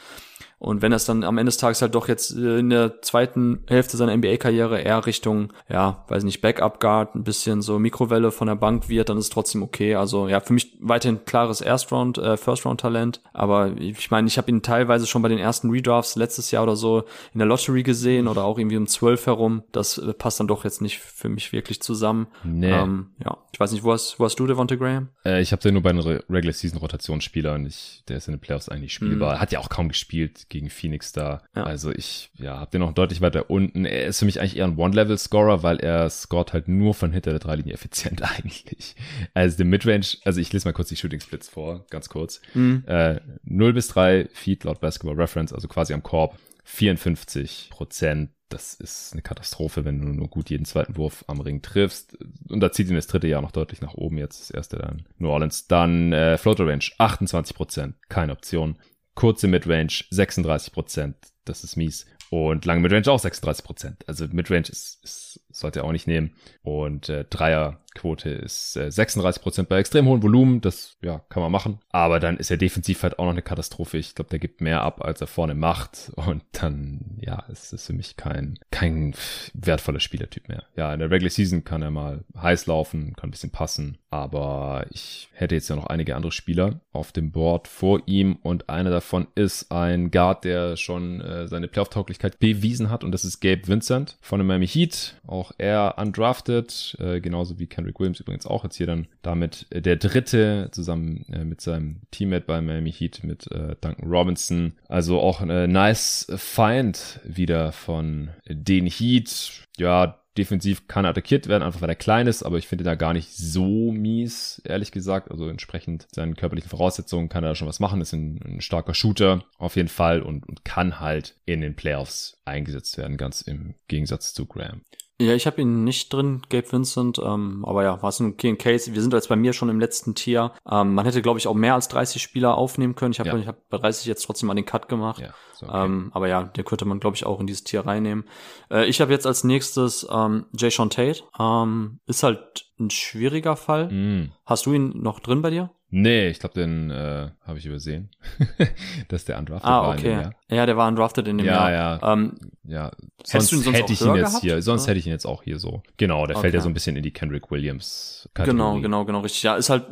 und 0.59 0.82
wenn 0.82 0.93
es 0.93 1.05
dann 1.05 1.22
am 1.22 1.39
Ende 1.39 1.51
des 1.51 1.56
Tages 1.56 1.82
halt 1.82 1.94
doch 1.94 2.09
jetzt 2.09 2.36
äh, 2.36 2.59
in 2.59 2.70
der 2.70 3.01
zweiten 3.01 3.60
Hälfte 3.68 3.97
seiner 3.97 4.16
NBA-Karriere 4.16 4.80
eher 4.80 5.06
Richtung, 5.06 5.52
ja, 5.68 6.05
weiß 6.09 6.24
nicht, 6.24 6.40
Backup-Guard, 6.40 7.14
ein 7.14 7.22
bisschen 7.22 7.62
so 7.62 7.78
Mikrowelle 7.78 8.32
von 8.32 8.48
der 8.48 8.56
Bank 8.56 8.89
wird, 8.89 9.09
dann 9.09 9.18
ist 9.18 9.26
es 9.26 9.30
trotzdem 9.30 9.62
okay. 9.62 9.94
Also 9.94 10.26
ja, 10.26 10.40
für 10.40 10.52
mich 10.52 10.76
weiterhin 10.80 11.24
klares 11.24 11.60
Erst-Round, 11.60 12.18
äh, 12.18 12.36
First-Round-Talent. 12.36 13.20
Aber 13.32 13.76
ich 13.76 14.10
meine, 14.10 14.26
ich 14.26 14.36
habe 14.36 14.51
ihn 14.51 14.62
teilweise 14.62 15.06
schon 15.06 15.22
bei 15.22 15.28
den 15.28 15.39
ersten 15.39 15.70
Redrafts 15.70 16.16
letztes 16.16 16.51
Jahr 16.51 16.64
oder 16.64 16.74
so 16.74 17.05
in 17.32 17.39
der 17.39 17.47
Lottery 17.47 17.85
gesehen 17.85 18.26
oder 18.26 18.43
auch 18.43 18.59
irgendwie 18.59 18.78
um 18.78 18.89
zwölf 18.89 19.26
herum. 19.26 19.62
Das 19.70 19.98
äh, 19.98 20.12
passt 20.12 20.40
dann 20.40 20.48
doch 20.48 20.64
jetzt 20.64 20.82
nicht 20.82 20.98
für 20.98 21.28
mich 21.28 21.52
wirklich 21.52 21.80
zusammen. 21.82 22.26
Nee. 22.43 22.72
Ähm, 22.72 23.10
ja, 23.24 23.39
ich 23.52 23.60
weiß 23.60 23.70
nicht, 23.70 23.85
wo 23.85 23.93
hast, 23.93 24.18
wo 24.18 24.24
hast 24.24 24.39
du 24.40 24.47
Devonta 24.47 24.74
Graham? 24.74 25.10
Äh, 25.24 25.40
ich 25.40 25.52
habe 25.52 25.62
den 25.62 25.74
nur 25.74 25.82
bei 25.85 25.93
den 25.93 26.01
Regular-Season-Rotationsspielern. 26.01 27.72
Der 28.09 28.16
ist 28.16 28.26
in 28.28 28.35
den 28.35 28.40
Playoffs 28.40 28.68
eigentlich 28.68 28.93
spielbar. 28.93 29.36
Mhm. 29.36 29.40
Hat 29.40 29.52
ja 29.52 29.60
auch 29.60 29.68
kaum 29.68 29.89
gespielt 29.89 30.47
gegen 30.48 30.70
Phoenix 30.70 31.12
da. 31.12 31.42
Ja. 31.54 31.64
Also 31.64 31.90
ich, 31.90 32.30
ja, 32.34 32.58
hab 32.58 32.70
den 32.70 32.80
noch 32.80 32.92
deutlich 32.92 33.20
weiter 33.20 33.50
unten. 33.50 33.84
Er 33.84 34.06
ist 34.06 34.18
für 34.18 34.24
mich 34.24 34.40
eigentlich 34.40 34.56
eher 34.56 34.64
ein 34.64 34.76
One-Level-Scorer, 34.76 35.62
weil 35.62 35.78
er 35.78 36.08
scoret 36.10 36.52
halt 36.52 36.68
nur 36.68 36.94
von 36.94 37.12
hinter 37.12 37.30
der 37.30 37.40
Dreilinie 37.40 37.74
effizient 37.74 38.22
eigentlich. 38.38 38.96
Also 39.34 39.58
den 39.58 39.68
Midrange, 39.68 40.06
also 40.24 40.40
ich 40.40 40.52
lese 40.52 40.66
mal 40.66 40.72
kurz 40.72 40.88
die 40.88 40.96
Shooting 40.96 41.20
Splits 41.20 41.48
vor, 41.48 41.86
ganz 41.90 42.08
kurz. 42.08 42.40
Mhm. 42.54 42.84
Äh, 42.86 43.20
0 43.44 43.72
bis 43.72 43.88
3 43.88 44.28
Feet 44.32 44.64
laut 44.64 44.80
Basketball 44.80 45.20
Reference, 45.20 45.52
also 45.52 45.68
quasi 45.68 45.94
am 45.94 46.02
Korb. 46.02 46.38
54 46.64 47.70
Prozent 47.70 48.30
das 48.48 48.74
ist 48.74 49.12
eine 49.12 49.22
Katastrophe, 49.22 49.84
wenn 49.84 50.00
du 50.00 50.08
nur 50.08 50.28
gut 50.28 50.50
jeden 50.50 50.64
zweiten 50.64 50.96
Wurf 50.96 51.24
am 51.26 51.40
Ring 51.40 51.60
triffst. 51.62 52.16
Und 52.48 52.60
da 52.60 52.72
zieht 52.72 52.88
ihn 52.88 52.94
das 52.94 53.06
dritte 53.06 53.28
Jahr 53.28 53.42
noch 53.42 53.52
deutlich 53.52 53.80
nach 53.80 53.94
oben. 53.94 54.18
Jetzt 54.18 54.40
das 54.40 54.50
erste 54.50 54.78
dann 54.78 55.06
New 55.18 55.28
Orleans. 55.28 55.66
Dann 55.66 56.12
äh, 56.12 56.38
Floater 56.38 56.66
Range 56.66 56.84
28 56.96 57.54
Prozent, 57.54 57.96
keine 58.08 58.32
Option. 58.32 58.78
Kurze 59.18 59.48
Midrange 59.48 60.04
36 60.10 60.72
Prozent, 60.72 61.16
das 61.44 61.64
ist 61.64 61.74
mies. 61.74 62.06
Und 62.30 62.64
lange 62.66 62.82
Midrange 62.82 63.08
auch 63.08 63.18
36 63.18 63.64
Prozent. 63.64 64.04
Also 64.08 64.28
Midrange 64.28 64.68
ist, 64.68 65.02
ist 65.02 65.40
sollte 65.60 65.80
er 65.80 65.85
auch 65.85 65.93
nicht 65.93 66.06
nehmen. 66.06 66.32
Und 66.62 67.09
äh, 67.09 67.24
Dreier 67.28 67.78
Quote 67.98 68.30
ist 68.30 68.76
äh, 68.76 68.86
36% 68.86 69.64
bei 69.64 69.78
extrem 69.78 70.06
hohem 70.06 70.22
Volumen. 70.22 70.60
Das 70.60 70.97
ja, 71.02 71.20
kann 71.28 71.43
man 71.43 71.52
machen. 71.52 71.80
Aber 71.90 72.20
dann 72.20 72.36
ist 72.36 72.51
er 72.51 72.56
defensiv 72.56 73.02
halt 73.02 73.18
auch 73.18 73.24
noch 73.24 73.32
eine 73.32 73.43
Katastrophe. 73.43 73.98
Ich 73.98 74.14
glaube, 74.14 74.30
der 74.30 74.39
gibt 74.39 74.60
mehr 74.60 74.82
ab, 74.82 75.05
als 75.05 75.20
er 75.20 75.26
vorne 75.26 75.55
macht. 75.55 76.12
Und 76.16 76.43
dann, 76.52 77.18
ja, 77.20 77.44
es 77.51 77.72
ist 77.72 77.86
für 77.86 77.93
mich 77.93 78.16
kein, 78.16 78.59
kein 78.70 79.14
wertvoller 79.55 80.01
Spielertyp 80.01 80.48
mehr. 80.48 80.64
Ja, 80.76 80.93
in 80.93 81.01
der 81.01 81.10
Regular 81.10 81.30
Season 81.30 81.64
kann 81.64 81.82
er 81.82 81.90
mal 81.90 82.24
heiß 82.40 82.66
laufen, 82.66 83.14
kann 83.16 83.28
ein 83.28 83.32
bisschen 83.32 83.51
passen. 83.51 83.98
Aber 84.10 84.86
ich 84.90 85.28
hätte 85.32 85.55
jetzt 85.55 85.68
ja 85.68 85.76
noch 85.76 85.86
einige 85.86 86.16
andere 86.16 86.32
Spieler 86.32 86.80
auf 86.93 87.12
dem 87.12 87.32
Board 87.32 87.68
vor 87.68 88.02
ihm. 88.06 88.36
Und 88.43 88.68
einer 88.68 88.90
davon 88.90 89.26
ist 89.35 89.72
ein 89.72 90.10
Guard, 90.10 90.44
der 90.44 90.76
schon 90.76 91.20
äh, 91.20 91.48
seine 91.48 91.68
Playoff-Tauglichkeit 91.68 92.39
bewiesen 92.39 92.90
hat. 92.90 93.02
Und 93.02 93.12
das 93.12 93.24
ist 93.24 93.40
Gabe 93.40 93.66
Vincent 93.66 94.18
von 94.20 94.39
dem 94.39 94.47
Miami 94.47 94.68
Heat. 94.68 95.16
Auch 95.26 95.47
er 95.58 95.94
undrafted, 95.98 96.96
äh, 97.00 97.20
genauso 97.20 97.58
wie 97.58 97.66
Kendrick 97.66 97.98
Williams 97.98 98.20
übrigens 98.20 98.46
auch 98.46 98.64
jetzt 98.64 98.76
hier 98.76 98.86
dann 98.86 99.08
damit 99.22 99.66
äh, 99.70 99.80
der 99.80 99.96
dritte 99.96 100.68
zusammen 100.72 101.24
äh, 101.32 101.44
mit 101.44 101.60
seinem 101.60 102.02
Teammate 102.10 102.44
bei 102.46 102.60
Miami 102.60 102.92
Heat 102.92 103.24
mit 103.24 103.50
äh, 103.50 103.76
Duncan 103.80 104.08
Robinson. 104.08 104.74
Also 104.88 105.20
auch 105.20 105.40
ein 105.40 105.50
äh, 105.50 105.66
nice 105.66 106.26
Find 106.36 107.20
wieder 107.24 107.72
von 107.72 108.30
den 108.46 108.86
Heat. 108.86 109.64
Ja, 109.78 110.18
defensiv 110.38 110.86
kann 110.86 111.04
er 111.04 111.10
attackiert 111.10 111.48
werden, 111.48 111.62
einfach 111.62 111.82
weil 111.82 111.88
er 111.90 111.96
klein 111.96 112.26
ist, 112.26 112.44
aber 112.44 112.58
ich 112.58 112.68
finde 112.68 112.84
da 112.84 112.94
gar 112.94 113.12
nicht 113.12 113.36
so 113.36 113.90
mies, 113.92 114.62
ehrlich 114.64 114.92
gesagt. 114.92 115.30
Also 115.30 115.48
entsprechend 115.48 116.06
seinen 116.12 116.36
körperlichen 116.36 116.70
Voraussetzungen 116.70 117.28
kann 117.28 117.44
er 117.44 117.50
da 117.50 117.54
schon 117.54 117.68
was 117.68 117.80
machen, 117.80 118.00
ist 118.00 118.12
ein, 118.12 118.40
ein 118.44 118.60
starker 118.60 118.94
Shooter 118.94 119.44
auf 119.58 119.76
jeden 119.76 119.88
Fall 119.88 120.22
und, 120.22 120.48
und 120.48 120.64
kann 120.64 121.00
halt 121.00 121.34
in 121.44 121.60
den 121.60 121.74
Playoffs 121.74 122.40
eingesetzt 122.44 122.96
werden, 122.96 123.16
ganz 123.16 123.42
im 123.42 123.74
Gegensatz 123.88 124.32
zu 124.32 124.46
Graham. 124.46 124.82
Ja, 125.20 125.34
ich 125.34 125.48
habe 125.48 125.60
ihn 125.60 125.82
nicht 125.82 126.12
drin, 126.12 126.42
Gabe 126.48 126.70
Vincent, 126.70 127.18
ähm, 127.18 127.64
aber 127.66 127.82
ja, 127.82 128.00
war 128.02 128.10
es 128.10 128.20
ein 128.20 128.34
okay 128.34 128.54
Case. 128.54 128.94
Wir 128.94 129.02
sind 129.02 129.12
jetzt 129.12 129.28
bei 129.28 129.34
mir 129.34 129.52
schon 129.52 129.68
im 129.68 129.80
letzten 129.80 130.14
Tier. 130.14 130.52
Ähm, 130.70 130.94
man 130.94 131.04
hätte, 131.06 131.22
glaube 131.22 131.40
ich, 131.40 131.48
auch 131.48 131.54
mehr 131.54 131.74
als 131.74 131.88
30 131.88 132.22
Spieler 132.22 132.56
aufnehmen 132.56 132.94
können. 132.94 133.10
Ich 133.10 133.18
habe 133.18 133.30
ja. 133.30 133.36
Ich 133.36 133.48
hab 133.48 133.68
bei 133.68 133.78
30 133.78 134.06
jetzt 134.06 134.24
trotzdem 134.24 134.46
mal 134.46 134.54
den 134.54 134.64
Cut 134.64 134.88
gemacht. 134.88 135.20
Ja, 135.20 135.34
okay. 135.60 135.84
ähm, 135.86 136.10
aber 136.14 136.28
ja, 136.28 136.44
der 136.44 136.62
könnte 136.62 136.84
man, 136.84 137.00
glaube 137.00 137.16
ich, 137.16 137.26
auch 137.26 137.40
in 137.40 137.48
dieses 137.48 137.64
Tier 137.64 137.84
reinnehmen. 137.84 138.26
Äh, 138.70 138.86
ich 138.86 139.00
habe 139.00 139.10
jetzt 139.10 139.26
als 139.26 139.42
nächstes 139.42 140.06
ähm, 140.08 140.46
Jay 140.56 140.70
Sean 140.70 140.88
Tate. 140.88 141.24
Ähm, 141.36 141.98
ist 142.06 142.22
halt 142.22 142.66
ein 142.78 142.90
schwieriger 142.90 143.56
Fall. 143.56 143.90
Mm. 143.90 144.32
Hast 144.46 144.66
du 144.66 144.72
ihn 144.72 145.02
noch 145.02 145.18
drin 145.18 145.42
bei 145.42 145.50
dir? 145.50 145.70
Nee, 145.90 146.28
ich 146.28 146.39
glaube, 146.39 146.55
den 146.55 146.90
äh, 146.90 147.31
habe 147.47 147.59
ich 147.59 147.65
übersehen. 147.65 148.10
dass 149.09 149.24
der 149.24 149.39
undrafted 149.39 149.70
ah, 149.70 149.90
okay. 149.93 150.16
war. 150.16 150.23
Ja. 150.51 150.56
ja, 150.56 150.66
der 150.66 150.77
war 150.77 150.86
undrafted 150.86 151.27
in 151.28 151.39
dem 151.39 151.47
ja, 151.47 151.70
Jahr. 151.70 152.01
Ja, 152.02 152.12
ähm, 152.12 152.35
ja. 152.65 152.90
Sonst, 153.24 153.48
sonst 153.48 153.73
hätte 153.73 153.93
ich 153.93 154.01
ihn 154.02 154.15
jetzt 154.15 154.28
gehabt? 154.28 154.43
hier, 154.43 154.60
sonst 154.60 154.82
oder? 154.82 154.90
hätte 154.90 154.98
ich 154.98 155.06
ihn 155.06 155.12
jetzt 155.12 155.27
auch 155.27 155.43
hier 155.43 155.59
so. 155.59 155.82
Genau, 155.97 156.27
der 156.27 156.36
okay. 156.36 156.43
fällt 156.43 156.55
ja 156.55 156.60
so 156.60 156.69
ein 156.69 156.74
bisschen 156.74 156.97
in 156.97 157.02
die 157.02 157.12
Kendrick 157.12 157.51
Williams 157.51 158.28
Kategorie. 158.35 158.56
Genau, 158.56 158.81
genau, 158.81 159.05
genau, 159.06 159.20
richtig. 159.20 159.43
Ja, 159.44 159.56
ist 159.56 159.70
halt 159.70 159.86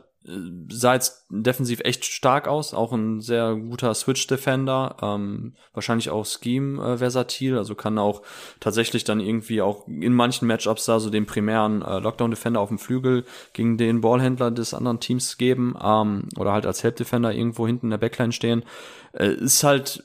sah 0.71 0.95
jetzt 0.95 1.27
defensiv 1.31 1.81
echt 1.81 2.05
stark 2.05 2.49
aus, 2.49 2.75
auch 2.75 2.93
ein 2.93 3.21
sehr 3.21 3.55
guter 3.55 3.95
Switch-Defender, 3.95 4.97
ähm, 5.01 5.55
wahrscheinlich 5.73 6.11
auch 6.11 6.27
Scheme-versatil, 6.27 7.55
äh, 7.55 7.59
also 7.59 7.75
kann 7.75 7.99
auch 7.99 8.23
tatsächlich 8.59 9.05
dann 9.05 9.21
irgendwie 9.21 9.63
auch 9.63 9.87
in 9.87 10.13
manchen 10.13 10.49
Matchups 10.49 10.87
da 10.87 10.99
so 10.99 11.11
den 11.11 11.27
primären 11.27 11.83
äh, 11.83 12.01
Lockdown-Defender 12.01 12.61
auf 12.61 12.69
dem 12.69 12.79
Flügel 12.79 13.25
gegen 13.53 13.77
den 13.77 14.01
Ballhändler 14.01 14.51
des 14.51 14.75
anderen 14.75 15.01
Teams 15.01 15.39
geben 15.39 15.77
ähm, 15.83 16.29
oder 16.37 16.53
halt 16.53 16.67
als 16.67 16.83
Help-Defender 16.83 17.33
irgendwo 17.33 17.67
hinten 17.67 17.87
in 17.87 17.91
der 17.91 17.99
Backline 17.99 18.33
stehen. 18.33 18.65
Äh, 19.19 19.29
ist 19.29 19.65
halt 19.65 20.03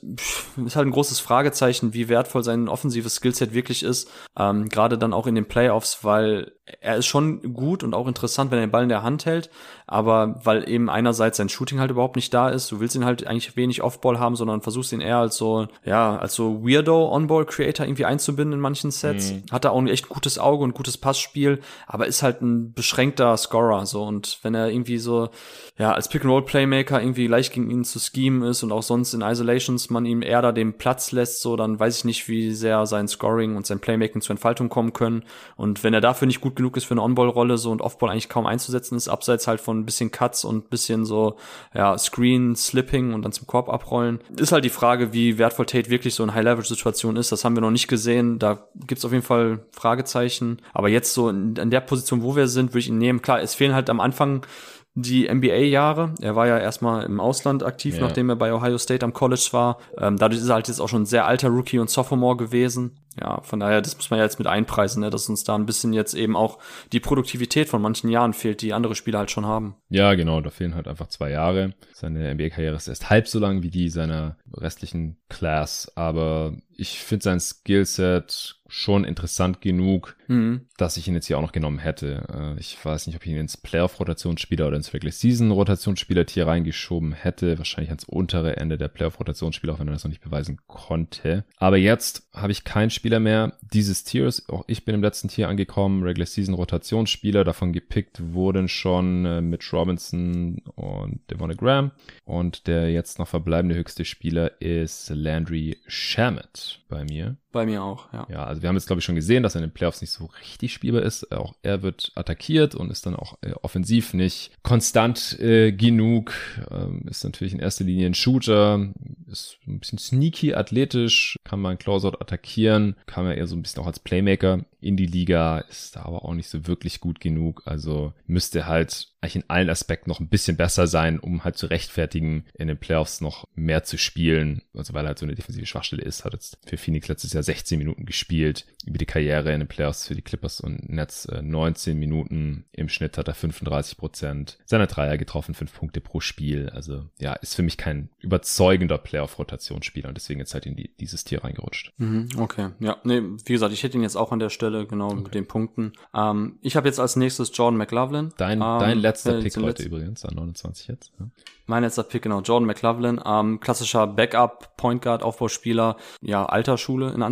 ist 0.64 0.76
halt 0.76 0.86
ein 0.86 0.92
großes 0.92 1.20
Fragezeichen, 1.20 1.92
wie 1.92 2.08
wertvoll 2.08 2.42
sein 2.42 2.68
offensives 2.68 3.16
Skillset 3.16 3.52
wirklich 3.52 3.82
ist, 3.82 4.10
ähm, 4.38 4.68
gerade 4.68 4.96
dann 4.96 5.12
auch 5.12 5.26
in 5.26 5.34
den 5.34 5.46
Playoffs, 5.46 6.02
weil 6.02 6.52
er 6.80 6.96
ist 6.96 7.06
schon 7.06 7.54
gut 7.54 7.82
und 7.82 7.92
auch 7.92 8.06
interessant, 8.06 8.50
wenn 8.50 8.58
er 8.58 8.66
den 8.66 8.70
Ball 8.70 8.84
in 8.84 8.88
der 8.88 9.02
Hand 9.02 9.26
hält, 9.26 9.50
aber 9.86 10.40
weil 10.44 10.68
eben 10.68 10.88
einerseits 10.88 11.36
sein 11.36 11.48
Shooting 11.48 11.80
halt 11.80 11.90
überhaupt 11.90 12.16
nicht 12.16 12.32
da 12.32 12.48
ist, 12.48 12.70
du 12.70 12.80
willst 12.80 12.94
ihn 12.94 13.04
halt 13.04 13.26
eigentlich 13.26 13.56
wenig 13.56 13.82
Offball 13.82 14.18
haben, 14.18 14.36
sondern 14.36 14.62
versuchst 14.62 14.92
ihn 14.92 15.00
eher 15.00 15.18
als 15.18 15.36
so, 15.36 15.66
ja, 15.84 16.16
als 16.16 16.34
so 16.34 16.64
Weirdo 16.64 17.12
Onball 17.12 17.44
Creator 17.44 17.84
irgendwie 17.84 18.04
einzubinden 18.04 18.54
in 18.54 18.60
manchen 18.60 18.90
Sets. 18.90 19.32
Mhm. 19.32 19.42
Hat 19.50 19.64
er 19.64 19.72
auch 19.72 19.78
ein 19.78 19.88
echt 19.88 20.08
gutes 20.08 20.38
Auge 20.38 20.64
und 20.64 20.74
gutes 20.74 20.96
Passspiel, 20.96 21.60
aber 21.86 22.06
ist 22.06 22.22
halt 22.22 22.42
ein 22.42 22.72
beschränkter 22.72 23.36
Scorer, 23.36 23.84
so. 23.84 24.04
Und 24.04 24.38
wenn 24.42 24.54
er 24.54 24.70
irgendwie 24.70 24.98
so, 24.98 25.30
ja, 25.78 25.92
als 25.92 26.08
Pick-and-Roll 26.08 26.44
Playmaker 26.44 27.02
irgendwie 27.02 27.26
leicht 27.26 27.52
gegen 27.52 27.70
ihn 27.70 27.84
zu 27.84 27.98
schemen 27.98 28.42
ist 28.42 28.62
und 28.62 28.72
auch 28.72 28.82
sonst 28.82 29.01
in 29.14 29.22
Isolations 29.22 29.90
man 29.90 30.06
ihm 30.06 30.22
eher 30.22 30.42
da 30.42 30.52
den 30.52 30.74
Platz 30.74 31.12
lässt, 31.12 31.42
so, 31.42 31.56
dann 31.56 31.78
weiß 31.78 31.98
ich 31.98 32.04
nicht, 32.04 32.28
wie 32.28 32.52
sehr 32.52 32.86
sein 32.86 33.08
Scoring 33.08 33.56
und 33.56 33.66
sein 33.66 33.80
Playmaking 33.80 34.22
zur 34.22 34.34
Entfaltung 34.34 34.68
kommen 34.68 34.92
können. 34.92 35.24
Und 35.56 35.84
wenn 35.84 35.94
er 35.94 36.00
dafür 36.00 36.26
nicht 36.26 36.40
gut 36.40 36.56
genug 36.56 36.76
ist 36.76 36.84
für 36.84 36.94
eine 36.94 37.02
On-Ball-Rolle, 37.02 37.58
so 37.58 37.70
und 37.70 37.82
Off-Ball 37.82 38.10
eigentlich 38.10 38.28
kaum 38.28 38.46
einzusetzen 38.46 38.96
ist, 38.96 39.08
abseits 39.08 39.46
halt 39.46 39.60
von 39.60 39.80
ein 39.80 39.84
bisschen 39.84 40.10
Cuts 40.10 40.44
und 40.44 40.70
bisschen 40.70 41.04
so, 41.04 41.36
ja, 41.74 41.98
Screen, 41.98 42.56
Slipping 42.56 43.12
und 43.14 43.22
dann 43.22 43.32
zum 43.32 43.46
Korb 43.46 43.68
abrollen. 43.68 44.20
Ist 44.36 44.52
halt 44.52 44.64
die 44.64 44.70
Frage, 44.70 45.12
wie 45.12 45.38
wertvoll 45.38 45.66
Tate 45.66 45.90
wirklich 45.90 46.14
so 46.14 46.22
in 46.22 46.34
High-Level-Situation 46.34 47.16
ist. 47.16 47.32
Das 47.32 47.44
haben 47.44 47.56
wir 47.56 47.60
noch 47.60 47.70
nicht 47.70 47.88
gesehen. 47.88 48.38
Da 48.38 48.66
gibt's 48.86 49.04
auf 49.04 49.12
jeden 49.12 49.24
Fall 49.24 49.60
Fragezeichen. 49.72 50.58
Aber 50.72 50.88
jetzt 50.88 51.14
so 51.14 51.28
in, 51.28 51.56
in 51.56 51.70
der 51.70 51.80
Position, 51.80 52.22
wo 52.22 52.36
wir 52.36 52.48
sind, 52.48 52.70
würde 52.70 52.80
ich 52.80 52.88
ihn 52.88 52.98
nehmen. 52.98 53.22
Klar, 53.22 53.40
es 53.40 53.54
fehlen 53.54 53.74
halt 53.74 53.90
am 53.90 54.00
Anfang 54.00 54.46
die 54.94 55.32
NBA-Jahre. 55.32 56.14
Er 56.20 56.36
war 56.36 56.46
ja 56.46 56.58
erstmal 56.58 57.04
im 57.04 57.18
Ausland 57.18 57.62
aktiv, 57.62 57.96
ja. 57.96 58.02
nachdem 58.02 58.28
er 58.28 58.36
bei 58.36 58.52
Ohio 58.52 58.76
State 58.78 59.04
am 59.04 59.12
College 59.12 59.48
war. 59.52 59.78
Ähm, 59.98 60.18
dadurch 60.18 60.40
ist 60.40 60.48
er 60.48 60.54
halt 60.54 60.68
jetzt 60.68 60.80
auch 60.80 60.88
schon 60.88 61.02
ein 61.02 61.06
sehr 61.06 61.26
alter 61.26 61.48
Rookie 61.48 61.78
und 61.78 61.88
Sophomore 61.88 62.36
gewesen. 62.36 62.98
Ja, 63.20 63.40
von 63.42 63.60
daher, 63.60 63.82
das 63.82 63.96
muss 63.96 64.10
man 64.10 64.18
ja 64.18 64.24
jetzt 64.24 64.38
mit 64.38 64.46
einpreisen, 64.46 65.00
ne, 65.00 65.10
dass 65.10 65.28
uns 65.28 65.44
da 65.44 65.54
ein 65.54 65.66
bisschen 65.66 65.92
jetzt 65.92 66.14
eben 66.14 66.36
auch 66.36 66.58
die 66.92 67.00
Produktivität 67.00 67.68
von 67.68 67.82
manchen 67.82 68.08
Jahren 68.10 68.32
fehlt, 68.32 68.62
die 68.62 68.72
andere 68.72 68.94
Spieler 68.94 69.18
halt 69.18 69.30
schon 69.30 69.46
haben. 69.46 69.76
Ja, 69.88 70.14
genau, 70.14 70.40
da 70.40 70.50
fehlen 70.50 70.74
halt 70.74 70.88
einfach 70.88 71.08
zwei 71.08 71.30
Jahre. 71.30 71.74
Seine 71.92 72.34
NBA-Karriere 72.34 72.76
ist 72.76 72.88
erst 72.88 73.10
halb 73.10 73.28
so 73.28 73.38
lang 73.38 73.62
wie 73.62 73.70
die 73.70 73.88
seiner 73.88 74.36
restlichen 74.52 75.18
Class, 75.28 75.92
aber 75.94 76.54
ich 76.76 77.00
finde 77.00 77.22
sein 77.24 77.40
Skillset 77.40 78.56
schon 78.68 79.04
interessant 79.04 79.60
genug, 79.60 80.16
mhm. 80.28 80.62
dass 80.78 80.96
ich 80.96 81.06
ihn 81.06 81.14
jetzt 81.14 81.26
hier 81.26 81.36
auch 81.36 81.42
noch 81.42 81.52
genommen 81.52 81.78
hätte. 81.78 82.54
Äh, 82.56 82.60
ich 82.60 82.82
weiß 82.82 83.06
nicht, 83.06 83.16
ob 83.16 83.26
ich 83.26 83.30
ihn 83.30 83.36
ins 83.36 83.58
Playoff-Rotationsspieler 83.58 84.66
oder 84.66 84.76
ins 84.76 84.94
Regular 84.94 85.12
Season-Rotationsspieler 85.12 86.24
hier 86.28 86.46
reingeschoben 86.46 87.12
hätte. 87.12 87.58
Wahrscheinlich 87.58 87.90
ans 87.90 88.04
untere 88.04 88.56
Ende 88.56 88.78
der 88.78 88.88
Playoff-Rotationsspieler, 88.88 89.74
auch 89.74 89.78
wenn 89.78 89.88
er 89.88 89.92
das 89.92 90.04
noch 90.04 90.10
nicht 90.10 90.22
beweisen 90.22 90.58
konnte. 90.66 91.44
Aber 91.58 91.76
jetzt 91.76 92.28
habe 92.32 92.52
ich 92.52 92.64
kein 92.64 92.88
Spieler 93.02 93.18
mehr 93.18 93.58
dieses 93.72 94.04
Tiers. 94.04 94.48
Auch 94.48 94.62
ich 94.68 94.84
bin 94.84 94.94
im 94.94 95.02
letzten 95.02 95.26
Tier 95.26 95.48
angekommen. 95.48 96.04
Regular 96.04 96.24
Season-Rotationsspieler. 96.24 97.42
Davon 97.42 97.72
gepickt 97.72 98.32
wurden 98.32 98.68
schon 98.68 99.24
äh, 99.24 99.40
Mitch 99.40 99.76
Robinson 99.76 100.62
und 100.76 101.18
Devon 101.28 101.56
Graham. 101.56 101.90
Und 102.24 102.68
der 102.68 102.92
jetzt 102.92 103.18
noch 103.18 103.26
verbleibende 103.26 103.74
höchste 103.74 104.04
Spieler 104.04 104.60
ist 104.60 105.10
Landry 105.10 105.78
Shamet 105.88 106.84
bei 106.88 107.02
mir. 107.02 107.38
Bei 107.52 107.66
mir 107.66 107.82
auch, 107.82 108.12
ja. 108.12 108.26
Ja, 108.30 108.44
also 108.44 108.62
wir 108.62 108.68
haben 108.68 108.76
jetzt, 108.76 108.86
glaube 108.86 109.00
ich, 109.00 109.04
schon 109.04 109.14
gesehen, 109.14 109.42
dass 109.42 109.54
er 109.54 109.60
in 109.60 109.68
den 109.68 109.74
Playoffs 109.74 110.00
nicht 110.00 110.10
so 110.10 110.30
richtig 110.40 110.72
spielbar 110.72 111.02
ist. 111.02 111.30
Auch 111.32 111.54
er 111.62 111.82
wird 111.82 112.10
attackiert 112.14 112.74
und 112.74 112.90
ist 112.90 113.04
dann 113.04 113.14
auch 113.14 113.36
äh, 113.42 113.52
offensiv 113.60 114.14
nicht 114.14 114.52
konstant 114.62 115.38
äh, 115.38 115.72
genug. 115.72 116.32
Ähm, 116.70 117.02
ist 117.10 117.24
natürlich 117.24 117.52
in 117.52 117.60
erster 117.60 117.84
Linie 117.84 118.06
ein 118.06 118.14
Shooter, 118.14 118.88
ist 119.30 119.58
ein 119.66 119.80
bisschen 119.80 119.98
sneaky, 119.98 120.54
athletisch, 120.54 121.38
kann 121.44 121.60
man 121.60 121.78
Closeout 121.78 122.20
attackieren, 122.20 122.96
kann 123.06 123.26
er 123.26 123.36
eher 123.36 123.46
so 123.46 123.54
ein 123.54 123.62
bisschen 123.62 123.82
auch 123.82 123.86
als 123.86 124.00
Playmaker 124.00 124.64
in 124.80 124.96
die 124.96 125.06
Liga, 125.06 125.58
ist 125.58 125.96
da 125.96 126.02
aber 126.02 126.24
auch 126.24 126.34
nicht 126.34 126.48
so 126.48 126.66
wirklich 126.66 127.00
gut 127.00 127.20
genug. 127.20 127.62
Also 127.66 128.12
müsste 128.26 128.66
halt 128.66 129.08
eigentlich 129.20 129.36
in 129.36 129.44
allen 129.48 129.70
Aspekten 129.70 130.10
noch 130.10 130.18
ein 130.18 130.28
bisschen 130.28 130.56
besser 130.56 130.88
sein, 130.88 131.20
um 131.20 131.44
halt 131.44 131.56
zu 131.56 131.66
rechtfertigen, 131.66 132.44
in 132.54 132.66
den 132.66 132.76
Playoffs 132.76 133.20
noch 133.20 133.46
mehr 133.54 133.84
zu 133.84 133.96
spielen. 133.96 134.62
Also 134.74 134.92
weil 134.94 135.06
halt 135.06 135.18
so 135.18 135.24
eine 135.24 135.36
defensive 135.36 135.66
Schwachstelle 135.66 136.02
ist, 136.02 136.24
hat 136.24 136.32
jetzt 136.32 136.58
für 136.66 136.76
Phoenix 136.76 137.06
letztes 137.06 137.32
Jahr 137.32 137.41
16 137.42 137.78
Minuten 137.78 138.06
gespielt. 138.06 138.66
Über 138.84 138.98
die 138.98 139.06
Karriere 139.06 139.52
in 139.52 139.60
den 139.60 139.68
Playoffs 139.68 140.08
für 140.08 140.14
die 140.14 140.22
Clippers 140.22 140.60
und 140.60 140.88
Nets 140.88 141.28
19 141.28 141.92
äh, 141.96 141.98
Minuten. 141.98 142.64
Im 142.72 142.88
Schnitt 142.88 143.16
hat 143.16 143.28
er 143.28 143.34
35 143.34 143.96
Prozent 143.96 144.58
seiner 144.64 144.86
Dreier 144.86 145.16
getroffen, 145.16 145.54
5 145.54 145.72
Punkte 145.72 146.00
pro 146.00 146.20
Spiel. 146.20 146.68
Also 146.70 147.04
ja, 147.18 147.34
ist 147.34 147.54
für 147.54 147.62
mich 147.62 147.76
kein 147.76 148.08
überzeugender 148.20 148.98
Playoff-Rotationsspieler 148.98 150.08
und 150.08 150.14
deswegen 150.14 150.40
jetzt 150.40 150.54
halt 150.54 150.66
in 150.66 150.76
die, 150.76 150.90
dieses 150.98 151.24
Tier 151.24 151.44
reingerutscht. 151.44 151.92
Mhm, 151.98 152.28
okay, 152.38 152.70
ja, 152.80 152.96
nee, 153.04 153.22
wie 153.44 153.52
gesagt, 153.52 153.72
ich 153.72 153.82
hätte 153.82 153.96
ihn 153.96 154.02
jetzt 154.02 154.16
auch 154.16 154.32
an 154.32 154.38
der 154.38 154.50
Stelle 154.50 154.86
genau 154.86 155.10
okay. 155.10 155.22
mit 155.22 155.34
den 155.34 155.46
Punkten. 155.46 155.92
Ähm, 156.14 156.58
ich 156.62 156.76
habe 156.76 156.88
jetzt 156.88 156.98
als 156.98 157.16
nächstes 157.16 157.50
Jordan 157.54 157.78
McLaughlin. 157.78 158.32
Dein, 158.36 158.60
ähm, 158.60 158.78
dein 158.78 158.98
letzter 158.98 159.40
Pick 159.40 159.56
heute 159.56 159.82
übrigens, 159.82 160.24
an 160.24 160.34
29 160.34 160.88
jetzt. 160.88 161.12
Ja. 161.18 161.26
Mein 161.66 161.84
letzter 161.84 162.02
Pick, 162.02 162.22
genau, 162.22 162.40
Jordan 162.40 162.66
McLaughlin, 162.66 163.20
ähm, 163.24 163.60
klassischer 163.60 164.06
Backup, 164.06 164.76
Point 164.76 165.02
Guard, 165.02 165.22
Aufbauspieler, 165.22 165.96
ja, 166.20 166.44
alter 166.44 166.76
Schule 166.76 167.12
in 167.12 167.22
Anführungszeichen. 167.22 167.31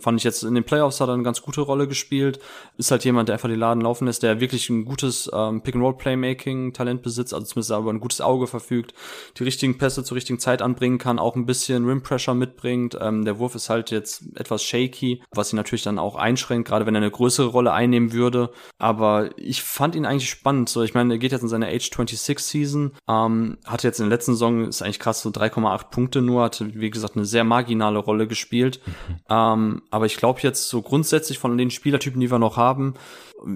Fand 0.00 0.18
ich 0.18 0.24
jetzt 0.24 0.42
in 0.42 0.54
den 0.54 0.64
Playoffs 0.64 1.00
hat 1.00 1.08
er 1.08 1.14
eine 1.14 1.22
ganz 1.22 1.42
gute 1.42 1.60
Rolle 1.60 1.88
gespielt. 1.88 2.38
Ist 2.78 2.90
halt 2.90 3.04
jemand, 3.04 3.28
der 3.28 3.34
einfach 3.34 3.48
die 3.48 3.54
Laden 3.54 3.80
laufen 3.80 4.06
lässt, 4.06 4.22
der 4.22 4.40
wirklich 4.40 4.68
ein 4.70 4.84
gutes 4.84 5.30
ähm, 5.32 5.62
Pick-and-Roll-Playmaking-Talent 5.62 7.02
besitzt, 7.02 7.34
also 7.34 7.46
zumindest 7.46 7.72
aber 7.72 7.92
ein 7.92 8.00
gutes 8.00 8.20
Auge 8.20 8.46
verfügt, 8.46 8.94
die 9.38 9.44
richtigen 9.44 9.78
Pässe 9.78 10.04
zur 10.04 10.16
richtigen 10.16 10.38
Zeit 10.38 10.62
anbringen 10.62 10.98
kann 10.98 11.18
auch 11.18 11.36
ein 11.36 11.46
bisschen 11.46 11.86
Rim 11.86 12.02
Pressure 12.02 12.34
mitbringt. 12.34 12.96
Ähm, 13.00 13.24
der 13.24 13.38
Wurf 13.38 13.54
ist 13.54 13.70
halt 13.70 13.90
jetzt 13.90 14.24
etwas 14.36 14.62
shaky, 14.62 15.22
was 15.32 15.52
ihn 15.52 15.56
natürlich 15.56 15.82
dann 15.82 15.98
auch 15.98 16.16
einschränkt, 16.16 16.68
gerade 16.68 16.86
wenn 16.86 16.94
er 16.94 17.00
eine 17.00 17.10
größere 17.10 17.46
Rolle 17.46 17.72
einnehmen 17.72 18.12
würde. 18.12 18.50
Aber 18.78 19.30
ich 19.36 19.62
fand 19.62 19.94
ihn 19.94 20.06
eigentlich 20.06 20.30
spannend. 20.30 20.68
So, 20.68 20.82
ich 20.82 20.94
meine, 20.94 21.14
er 21.14 21.18
geht 21.18 21.32
jetzt 21.32 21.42
in 21.42 21.48
seine 21.48 21.68
Age 21.68 21.84
26 21.84 22.38
Season, 22.38 22.92
ähm, 23.08 23.58
hatte 23.64 23.86
jetzt 23.86 24.00
in 24.00 24.08
der 24.08 24.16
letzten 24.16 24.32
Saison, 24.32 24.66
ist 24.66 24.82
eigentlich 24.82 24.98
krass, 24.98 25.22
so 25.22 25.30
3,8 25.30 25.90
Punkte 25.90 26.22
nur, 26.22 26.42
hatte, 26.42 26.74
wie 26.74 26.90
gesagt, 26.90 27.16
eine 27.16 27.24
sehr 27.24 27.44
marginale 27.44 27.98
Rolle 27.98 28.26
gespielt. 28.26 28.80
Ähm, 29.28 29.82
aber 29.90 30.06
ich 30.06 30.16
glaube 30.16 30.40
jetzt 30.42 30.68
so 30.68 30.82
grundsätzlich 30.82 31.38
von 31.38 31.56
den 31.58 31.70
Spielertypen, 31.70 32.20
die 32.20 32.30
wir 32.30 32.38
noch 32.38 32.56
haben, 32.56 32.94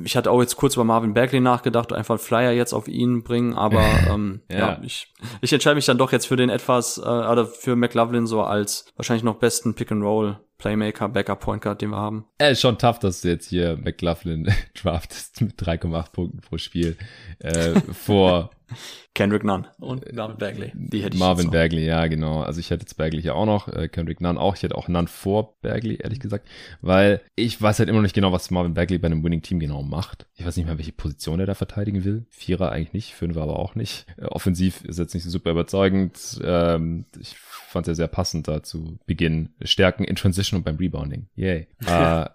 ich 0.05 0.16
hatte 0.16 0.31
auch 0.31 0.40
jetzt 0.40 0.57
kurz 0.57 0.74
über 0.74 0.84
Marvin 0.84 1.15
Bagley 1.15 1.40
nachgedacht, 1.40 1.92
einfach 1.92 2.20
Flyer 2.20 2.52
jetzt 2.52 2.73
auf 2.73 2.89
ihn 2.89 3.23
bringen, 3.23 3.55
aber 3.55 3.82
ähm, 4.10 4.40
ja. 4.50 4.58
ja. 4.58 4.81
ich, 4.82 5.12
ich 5.40 5.52
entscheide 5.52 5.76
mich 5.76 5.86
dann 5.86 5.99
doch 5.99 6.12
jetzt 6.12 6.26
für 6.26 6.36
den 6.36 6.50
etwas, 6.50 6.99
äh, 6.99 7.02
oder 7.02 7.47
für 7.47 7.76
McLaughlin 7.76 8.26
so 8.26 8.42
als 8.42 8.86
wahrscheinlich 8.97 9.24
noch 9.24 9.36
besten 9.36 9.74
Pick-and-Roll 9.74 10.39
Playmaker, 10.58 11.08
Backup 11.08 11.40
Point 11.40 11.62
Guard, 11.62 11.81
den 11.81 11.90
wir 11.90 11.97
haben. 11.97 12.26
Ist 12.39 12.60
schon 12.60 12.76
tough, 12.76 12.99
dass 12.99 13.23
du 13.23 13.28
jetzt 13.28 13.49
hier 13.49 13.78
McLaughlin 13.78 14.52
draftest 14.81 15.40
mit 15.40 15.60
3,8 15.60 16.12
Punkten 16.12 16.40
pro 16.40 16.58
Spiel 16.58 16.99
äh, 17.39 17.81
vor 17.92 18.50
Kendrick 19.15 19.44
Nunn 19.44 19.66
und 19.78 20.12
Marvin 20.12 20.36
Bagley. 20.36 20.73
Die 20.74 21.02
hätte 21.02 21.15
ich 21.15 21.20
Marvin 21.20 21.50
Bagley, 21.50 21.84
ja, 21.84 22.07
genau. 22.07 22.42
Also 22.42 22.60
ich 22.60 22.70
hätte 22.70 22.82
jetzt 22.82 22.97
Bagley 22.97 23.20
hier 23.23 23.34
auch 23.34 23.47
noch, 23.47 23.68
äh, 23.68 23.89
Kendrick 23.89 24.20
Nunn 24.20 24.39
auch. 24.39 24.57
Ich 24.57 24.62
hätte 24.62 24.76
auch 24.76 24.89
Nunn 24.89 25.08
vor 25.08 25.57
Bagley, 25.60 25.97
ehrlich 25.97 26.20
gesagt, 26.20 26.49
weil 26.81 27.20
ich 27.36 27.60
weiß 27.60 27.78
halt 27.78 27.89
immer 27.89 27.99
noch 27.99 28.05
nicht 28.05 28.15
genau, 28.15 28.32
was 28.32 28.50
Marvin 28.50 28.74
Bagley 28.74 28.99
bei 28.99 29.07
einem 29.07 29.24
Winning 29.24 29.42
Team 29.42 29.60
genau 29.60 29.82
macht. 29.82 30.26
Ich 30.34 30.47
weiß 30.47 30.57
nicht 30.57 30.66
mehr, 30.66 30.78
welche 30.78 30.92
Position 30.92 31.40
er 31.40 31.47
da 31.47 31.55
verteidigen 31.55 32.05
will. 32.05 32.26
Vierer 32.31 32.73
eigentlich 32.73 32.92
nicht, 32.92 33.15
Fünfer 33.15 33.42
aber 33.42 33.58
auch 33.58 33.74
nicht. 33.74 34.07
Äh, 34.16 34.26
offensiv 34.26 34.84
ist 34.84 34.99
jetzt 34.99 35.15
nicht 35.15 35.24
so 35.24 35.31
super 35.31 35.50
überzeugend. 35.50 36.40
Ähm, 36.42 37.05
ich 37.18 37.36
fand 37.70 37.89
er 37.89 37.94
sehr 37.94 38.08
passend 38.08 38.49
da 38.49 38.62
zu 38.62 38.99
Beginn. 39.07 39.50
Stärken 39.62 40.05
in 40.05 40.16
Transition 40.16 40.58
und 40.58 40.65
beim 40.65 40.76
Rebounding. 40.76 41.28
Yay. 41.36 41.68
äh, 41.86 42.26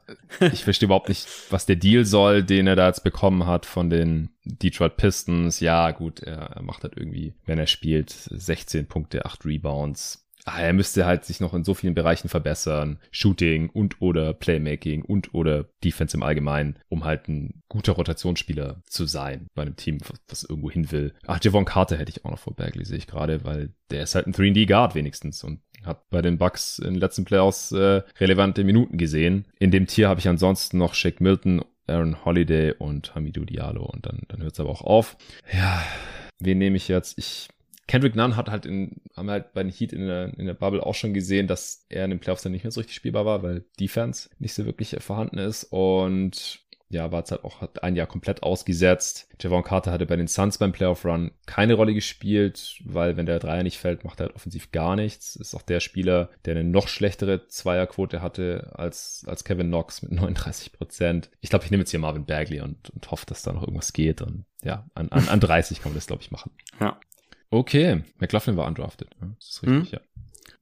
ich 0.51 0.63
verstehe 0.63 0.87
überhaupt 0.87 1.09
nicht, 1.09 1.27
was 1.49 1.65
der 1.65 1.75
Deal 1.75 2.05
soll, 2.05 2.43
den 2.43 2.67
er 2.67 2.75
da 2.75 2.87
jetzt 2.87 3.03
bekommen 3.03 3.45
hat 3.45 3.65
von 3.65 3.89
den 3.89 4.29
Detroit 4.45 4.97
Pistons. 4.97 5.59
Ja, 5.59 5.91
gut, 5.91 6.21
er 6.21 6.61
macht 6.61 6.83
halt 6.83 6.95
irgendwie, 6.95 7.33
wenn 7.45 7.59
er 7.59 7.67
spielt, 7.67 8.09
16 8.09 8.87
Punkte, 8.87 9.25
8 9.25 9.45
Rebounds 9.45 10.24
ah, 10.45 10.61
er 10.61 10.73
müsste 10.73 11.05
halt 11.05 11.25
sich 11.25 11.39
noch 11.39 11.53
in 11.53 11.63
so 11.63 11.73
vielen 11.73 11.95
Bereichen 11.95 12.29
verbessern. 12.29 12.99
Shooting 13.11 13.69
und 13.69 14.01
oder 14.01 14.33
Playmaking 14.33 15.03
und 15.03 15.33
oder 15.33 15.65
Defense 15.83 16.15
im 16.15 16.23
Allgemeinen, 16.23 16.77
um 16.87 17.03
halt 17.03 17.27
ein 17.27 17.63
guter 17.67 17.93
Rotationsspieler 17.93 18.81
zu 18.85 19.05
sein 19.05 19.47
bei 19.55 19.63
einem 19.63 19.75
Team, 19.75 19.97
was, 20.27 20.43
irgendwo 20.43 20.71
hin 20.71 20.91
will. 20.91 21.13
Ach, 21.25 21.39
Javon 21.41 21.65
Carter 21.65 21.97
hätte 21.97 22.11
ich 22.11 22.23
auch 22.23 22.31
noch 22.31 22.39
vor 22.39 22.55
Bagley, 22.55 22.85
sehe 22.85 22.97
ich 22.97 23.07
gerade, 23.07 23.43
weil 23.43 23.73
der 23.89 24.03
ist 24.03 24.15
halt 24.15 24.27
ein 24.27 24.33
3D-Guard 24.33 24.95
wenigstens 24.95 25.43
und 25.43 25.59
hat 25.83 26.09
bei 26.09 26.21
den 26.21 26.37
Bucks 26.37 26.79
in 26.79 26.93
den 26.93 26.99
letzten 26.99 27.25
Playoffs 27.25 27.71
äh, 27.71 28.01
relevante 28.19 28.63
Minuten 28.63 28.97
gesehen. 28.97 29.45
In 29.59 29.71
dem 29.71 29.87
Tier 29.87 30.09
habe 30.09 30.19
ich 30.19 30.27
ansonsten 30.27 30.77
noch 30.77 30.93
Shake 30.93 31.21
Milton, 31.21 31.63
Aaron 31.87 32.25
Holiday 32.25 32.73
und 32.77 33.13
Hamidou 33.13 33.45
Diallo 33.45 33.85
und 33.85 34.05
dann, 34.05 34.21
dann 34.27 34.41
hört 34.41 34.53
es 34.53 34.59
aber 34.59 34.69
auch 34.69 34.81
auf. 34.81 35.17
Ja, 35.51 35.83
wen 36.39 36.57
nehme 36.57 36.77
ich 36.77 36.87
jetzt? 36.87 37.17
Ich 37.17 37.49
Kendrick 37.87 38.15
Nunn 38.15 38.35
hat 38.35 38.49
halt 38.49 38.65
in, 38.65 39.01
haben 39.15 39.29
halt 39.29 39.53
bei 39.53 39.63
den 39.63 39.71
Heat 39.71 39.93
in 39.93 40.07
der, 40.07 40.37
in 40.37 40.45
der 40.45 40.53
Bubble 40.53 40.85
auch 40.85 40.95
schon 40.95 41.13
gesehen, 41.13 41.47
dass 41.47 41.85
er 41.89 42.05
in 42.05 42.11
den 42.11 42.19
Playoffs 42.19 42.41
dann 42.41 42.51
nicht 42.51 42.63
mehr 42.63 42.71
so 42.71 42.79
richtig 42.79 42.95
spielbar 42.95 43.25
war, 43.25 43.43
weil 43.43 43.65
Defense 43.79 44.29
nicht 44.39 44.53
so 44.53 44.65
wirklich 44.65 44.95
vorhanden 44.99 45.37
ist 45.37 45.65
und 45.65 46.65
ja, 46.89 47.11
war 47.11 47.23
es 47.23 47.31
halt 47.31 47.43
auch 47.43 47.61
hat 47.61 47.83
ein 47.83 47.95
Jahr 47.95 48.07
komplett 48.07 48.43
ausgesetzt. 48.43 49.27
Javon 49.39 49.63
Carter 49.63 49.91
hatte 49.91 50.05
bei 50.05 50.15
den 50.15 50.27
Suns 50.27 50.57
beim 50.57 50.71
Playoff 50.71 51.03
Run 51.03 51.31
keine 51.45 51.73
Rolle 51.73 51.93
gespielt, 51.93 52.79
weil 52.85 53.17
wenn 53.17 53.25
der 53.25 53.39
Dreier 53.39 53.63
nicht 53.63 53.79
fällt, 53.79 54.03
macht 54.03 54.19
er 54.19 54.27
halt 54.27 54.35
offensiv 54.35 54.71
gar 54.71 54.95
nichts. 54.95 55.35
Ist 55.35 55.55
auch 55.55 55.63
der 55.63 55.79
Spieler, 55.79 56.29
der 56.45 56.55
eine 56.55 56.63
noch 56.63 56.87
schlechtere 56.87 57.47
Zweierquote 57.47 58.21
hatte 58.21 58.71
als, 58.75 59.25
als 59.27 59.43
Kevin 59.43 59.67
Knox 59.67 60.03
mit 60.03 60.11
39 60.13 60.73
Prozent. 60.73 61.31
Ich 61.41 61.49
glaube, 61.49 61.65
ich 61.65 61.71
nehme 61.71 61.81
jetzt 61.81 61.91
hier 61.91 61.99
Marvin 61.99 62.25
Bagley 62.25 62.61
und, 62.61 62.91
und 62.91 63.09
hoffe, 63.11 63.25
dass 63.25 63.41
da 63.41 63.51
noch 63.51 63.63
irgendwas 63.63 63.93
geht. 63.93 64.21
Und 64.21 64.45
ja, 64.63 64.87
an, 64.93 65.09
an, 65.09 65.27
an 65.27 65.39
30 65.39 65.81
kann 65.81 65.91
man 65.91 65.97
das, 65.97 66.07
glaube 66.07 66.21
ich, 66.21 66.31
machen. 66.31 66.51
Ja. 66.79 66.99
Okay, 67.49 68.03
McLaughlin 68.19 68.57
war 68.57 68.67
undrafted. 68.67 69.09
Das 69.19 69.49
ist 69.49 69.63
richtig, 69.63 69.91
mhm. 69.91 69.97
ja. 69.97 69.99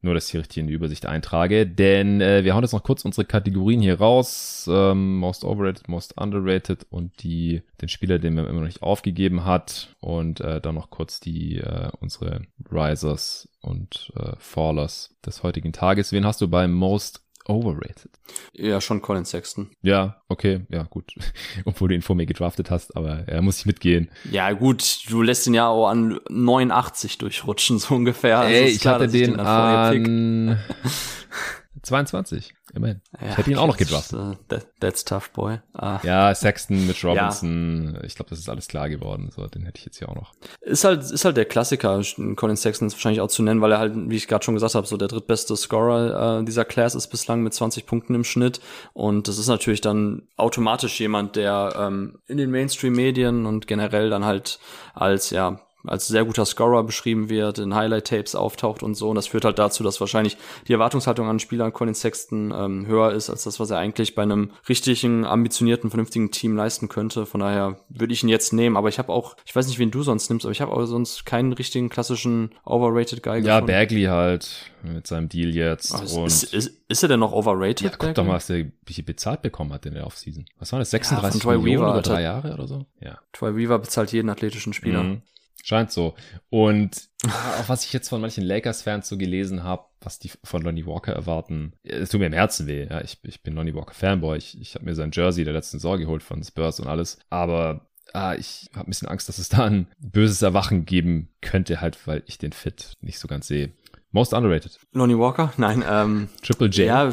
Nur, 0.01 0.13
dass 0.13 0.25
ich 0.25 0.31
hier 0.31 0.41
richtig 0.41 0.57
in 0.57 0.67
die 0.67 0.73
Übersicht 0.73 1.05
eintrage. 1.05 1.65
Denn 1.65 2.19
äh, 2.19 2.43
wir 2.43 2.53
hauen 2.53 2.63
jetzt 2.63 2.73
noch 2.73 2.83
kurz 2.83 3.05
unsere 3.05 3.23
Kategorien 3.23 3.79
hier 3.79 3.99
raus. 3.99 4.69
Ähm, 4.69 5.17
most 5.17 5.45
overrated, 5.45 5.87
most 5.87 6.17
underrated 6.17 6.85
und 6.89 7.23
die 7.23 7.61
den 7.79 7.87
Spieler, 7.87 8.19
den 8.19 8.33
man 8.33 8.45
immer 8.45 8.59
noch 8.59 8.67
nicht 8.67 8.83
aufgegeben 8.83 9.45
hat. 9.45 9.95
Und 10.01 10.41
äh, 10.41 10.59
dann 10.59 10.75
noch 10.75 10.89
kurz 10.89 11.21
die 11.21 11.57
äh, 11.57 11.89
unsere 12.01 12.41
Risers 12.69 13.47
und 13.61 14.11
äh, 14.17 14.33
Fallers 14.39 15.15
des 15.25 15.41
heutigen 15.41 15.71
Tages. 15.71 16.11
Wen 16.11 16.25
hast 16.25 16.41
du 16.41 16.49
beim 16.49 16.73
Most 16.73 17.22
overrated. 17.47 18.11
Ja, 18.53 18.81
schon 18.81 19.01
Colin 19.01 19.25
Sexton. 19.25 19.69
Ja, 19.81 20.21
okay, 20.29 20.61
ja, 20.69 20.83
gut. 20.83 21.13
Obwohl 21.65 21.89
du 21.89 21.95
ihn 21.95 22.01
vor 22.01 22.15
mir 22.15 22.25
gedraftet 22.25 22.71
hast, 22.71 22.95
aber 22.95 23.27
er 23.27 23.41
muss 23.41 23.59
ich 23.59 23.65
mitgehen. 23.65 24.09
Ja, 24.31 24.51
gut, 24.53 25.03
du 25.09 25.21
lässt 25.21 25.47
ihn 25.47 25.53
ja 25.53 25.67
auch 25.67 25.87
an 25.87 26.19
89 26.29 27.17
durchrutschen, 27.17 27.79
so 27.79 27.95
ungefähr. 27.95 28.39
Also 28.39 28.53
Ey, 28.53 28.69
ich 28.69 28.81
klar, 28.81 28.95
hatte 28.95 29.07
den, 29.07 29.31
den 29.31 29.39
an 29.39 30.59
22. 31.81 32.53
Immerhin. 32.73 33.01
Ja, 33.19 33.29
ich 33.29 33.37
hätte 33.37 33.51
ihn 33.51 33.57
auch 33.57 33.67
noch 33.67 33.77
gedraftet. 33.77 34.17
Uh, 34.17 34.35
that, 34.47 34.67
that's 34.79 35.03
tough, 35.03 35.31
boy. 35.31 35.59
Ah. 35.73 35.99
Ja, 36.03 36.33
Sexton, 36.33 36.87
mit 36.87 37.03
Robinson. 37.03 37.93
Ja. 37.95 38.03
Ich 38.03 38.15
glaube, 38.15 38.29
das 38.29 38.39
ist 38.39 38.49
alles 38.49 38.67
klar 38.67 38.89
geworden. 38.89 39.31
So, 39.35 39.47
den 39.47 39.63
hätte 39.65 39.79
ich 39.79 39.85
jetzt 39.85 39.97
hier 39.97 40.09
auch 40.09 40.15
noch. 40.15 40.33
Ist 40.61 40.83
halt, 40.83 41.03
ist 41.03 41.25
halt 41.25 41.35
der 41.35 41.45
Klassiker. 41.45 42.01
Colin 42.35 42.55
Sexton 42.55 42.87
ist 42.87 42.93
wahrscheinlich 42.93 43.21
auch 43.21 43.27
zu 43.27 43.43
nennen, 43.43 43.61
weil 43.61 43.71
er 43.71 43.79
halt, 43.79 43.93
wie 43.95 44.15
ich 44.15 44.27
gerade 44.27 44.45
schon 44.45 44.53
gesagt 44.53 44.75
habe, 44.75 44.87
so 44.87 44.97
der 44.97 45.07
drittbeste 45.07 45.55
Scorer 45.57 46.39
äh, 46.39 46.45
dieser 46.45 46.65
Class 46.65 46.95
ist 46.95 47.07
bislang 47.07 47.41
mit 47.41 47.53
20 47.53 47.85
Punkten 47.85 48.15
im 48.15 48.23
Schnitt. 48.23 48.61
Und 48.93 49.27
das 49.27 49.37
ist 49.37 49.47
natürlich 49.47 49.81
dann 49.81 50.27
automatisch 50.37 50.99
jemand, 50.99 51.35
der 51.35 51.73
ähm, 51.77 52.19
in 52.27 52.37
den 52.37 52.51
Mainstream-Medien 52.51 53.45
und 53.45 53.67
generell 53.67 54.09
dann 54.09 54.25
halt 54.25 54.59
als, 54.93 55.31
ja, 55.31 55.59
als 55.85 56.07
sehr 56.07 56.25
guter 56.25 56.45
Scorer 56.45 56.83
beschrieben 56.83 57.29
wird, 57.29 57.59
in 57.59 57.75
Highlight-Tapes 57.75 58.35
auftaucht 58.35 58.83
und 58.83 58.95
so. 58.95 59.09
Und 59.09 59.15
das 59.15 59.27
führt 59.27 59.45
halt 59.45 59.59
dazu, 59.59 59.83
dass 59.83 59.99
wahrscheinlich 59.99 60.37
die 60.67 60.73
Erwartungshaltung 60.73 61.27
an 61.27 61.39
Spieler 61.39 61.71
Colin 61.71 61.93
Sexton 61.93 62.53
ähm, 62.55 62.87
höher 62.87 63.11
ist, 63.11 63.29
als 63.29 63.43
das, 63.43 63.59
was 63.59 63.69
er 63.69 63.77
eigentlich 63.77 64.15
bei 64.15 64.23
einem 64.23 64.51
richtigen, 64.69 65.25
ambitionierten, 65.25 65.89
vernünftigen 65.89 66.31
Team 66.31 66.55
leisten 66.55 66.89
könnte. 66.89 67.25
Von 67.25 67.41
daher 67.41 67.77
würde 67.89 68.13
ich 68.13 68.23
ihn 68.23 68.29
jetzt 68.29 68.53
nehmen. 68.53 68.77
Aber 68.77 68.89
ich 68.89 68.99
habe 68.99 69.11
auch, 69.11 69.35
ich 69.45 69.55
weiß 69.55 69.67
nicht, 69.67 69.79
wen 69.79 69.91
du 69.91 70.03
sonst 70.03 70.29
nimmst, 70.29 70.45
aber 70.45 70.51
ich 70.51 70.61
habe 70.61 70.71
auch 70.71 70.85
sonst 70.85 71.25
keinen 71.25 71.53
richtigen 71.53 71.89
klassischen 71.89 72.51
Overrated 72.65 73.21
Guy 73.23 73.39
ja, 73.39 73.59
gefunden. 73.59 73.71
Ja, 73.71 73.79
Bagley 73.79 74.03
halt 74.03 74.71
mit 74.83 75.07
seinem 75.07 75.29
Deal 75.29 75.53
jetzt. 75.53 75.93
Oh, 75.93 76.25
ist, 76.25 76.43
ist, 76.43 76.53
ist, 76.53 76.81
ist, 76.87 77.03
er 77.03 77.09
denn 77.09 77.19
noch 77.19 77.31
overrated? 77.31 77.91
Ja, 77.91 77.97
guck 77.97 78.13
doch 78.15 78.25
mal, 78.25 78.33
was 78.33 78.49
er 78.49 78.65
viel 78.85 79.03
bezahlt 79.03 79.41
bekommen 79.41 79.73
hat 79.73 79.85
in 79.85 79.93
der 79.93 80.05
Offseason. 80.05 80.45
Was 80.59 80.71
war 80.71 80.79
das? 80.79 80.91
36 80.91 81.43
ja, 81.43 81.57
Millionen 81.57 81.91
über 81.91 82.01
drei 82.01 82.21
Jahre 82.21 82.53
oder 82.53 82.67
so? 82.67 82.85
Ja. 82.99 83.19
Troy 83.31 83.55
Weaver 83.55 83.79
bezahlt 83.79 84.11
jeden 84.11 84.29
athletischen 84.29 84.73
Spieler. 84.73 85.03
Mhm. 85.03 85.21
Scheint 85.65 85.93
so. 85.93 86.13
Und 86.49 87.07
auch 87.25 87.69
was 87.69 87.85
ich 87.85 87.93
jetzt 87.93 88.09
von 88.09 88.19
manchen 88.19 88.43
Lakers-Fans 88.43 89.07
so 89.07 89.17
gelesen 89.17 89.63
habe, 89.63 89.85
was 90.01 90.19
die 90.19 90.29
von 90.43 90.61
Lonnie 90.61 90.85
Walker 90.85 91.13
erwarten, 91.13 91.71
es 91.83 92.09
tut 92.09 92.19
mir 92.19 92.27
im 92.27 92.33
Herzen 92.33 92.67
weh. 92.67 92.85
Ja, 92.89 92.99
ich, 92.99 93.17
ich 93.23 93.43
bin 93.43 93.55
Lonnie 93.55 93.73
Walker 93.73 93.93
Fanboy. 93.93 94.37
Ich, 94.37 94.59
ich 94.59 94.75
habe 94.75 94.83
mir 94.83 94.93
sein 94.93 95.11
Jersey 95.13 95.45
der 95.45 95.53
letzten 95.53 95.79
Saison 95.79 95.97
geholt 95.97 96.21
von 96.21 96.43
Spurs 96.43 96.81
und 96.81 96.87
alles. 96.87 97.17
Aber 97.29 97.87
ah, 98.11 98.35
ich 98.35 98.69
habe 98.73 98.87
ein 98.87 98.89
bisschen 98.89 99.07
Angst, 99.07 99.29
dass 99.29 99.37
es 99.37 99.47
da 99.47 99.63
ein 99.63 99.87
böses 99.99 100.41
Erwachen 100.41 100.83
geben 100.85 101.29
könnte, 101.39 101.79
halt, 101.79 102.07
weil 102.07 102.23
ich 102.25 102.37
den 102.37 102.51
Fit 102.51 102.97
nicht 102.99 103.19
so 103.19 103.29
ganz 103.29 103.47
sehe. 103.47 103.71
Most 104.11 104.33
underrated. 104.33 104.77
Lonnie 104.91 105.17
Walker? 105.17 105.53
Nein. 105.57 105.83
Ähm, 105.89 106.27
Triple 106.43 106.67
J. 106.67 106.87
Ja, 106.87 107.11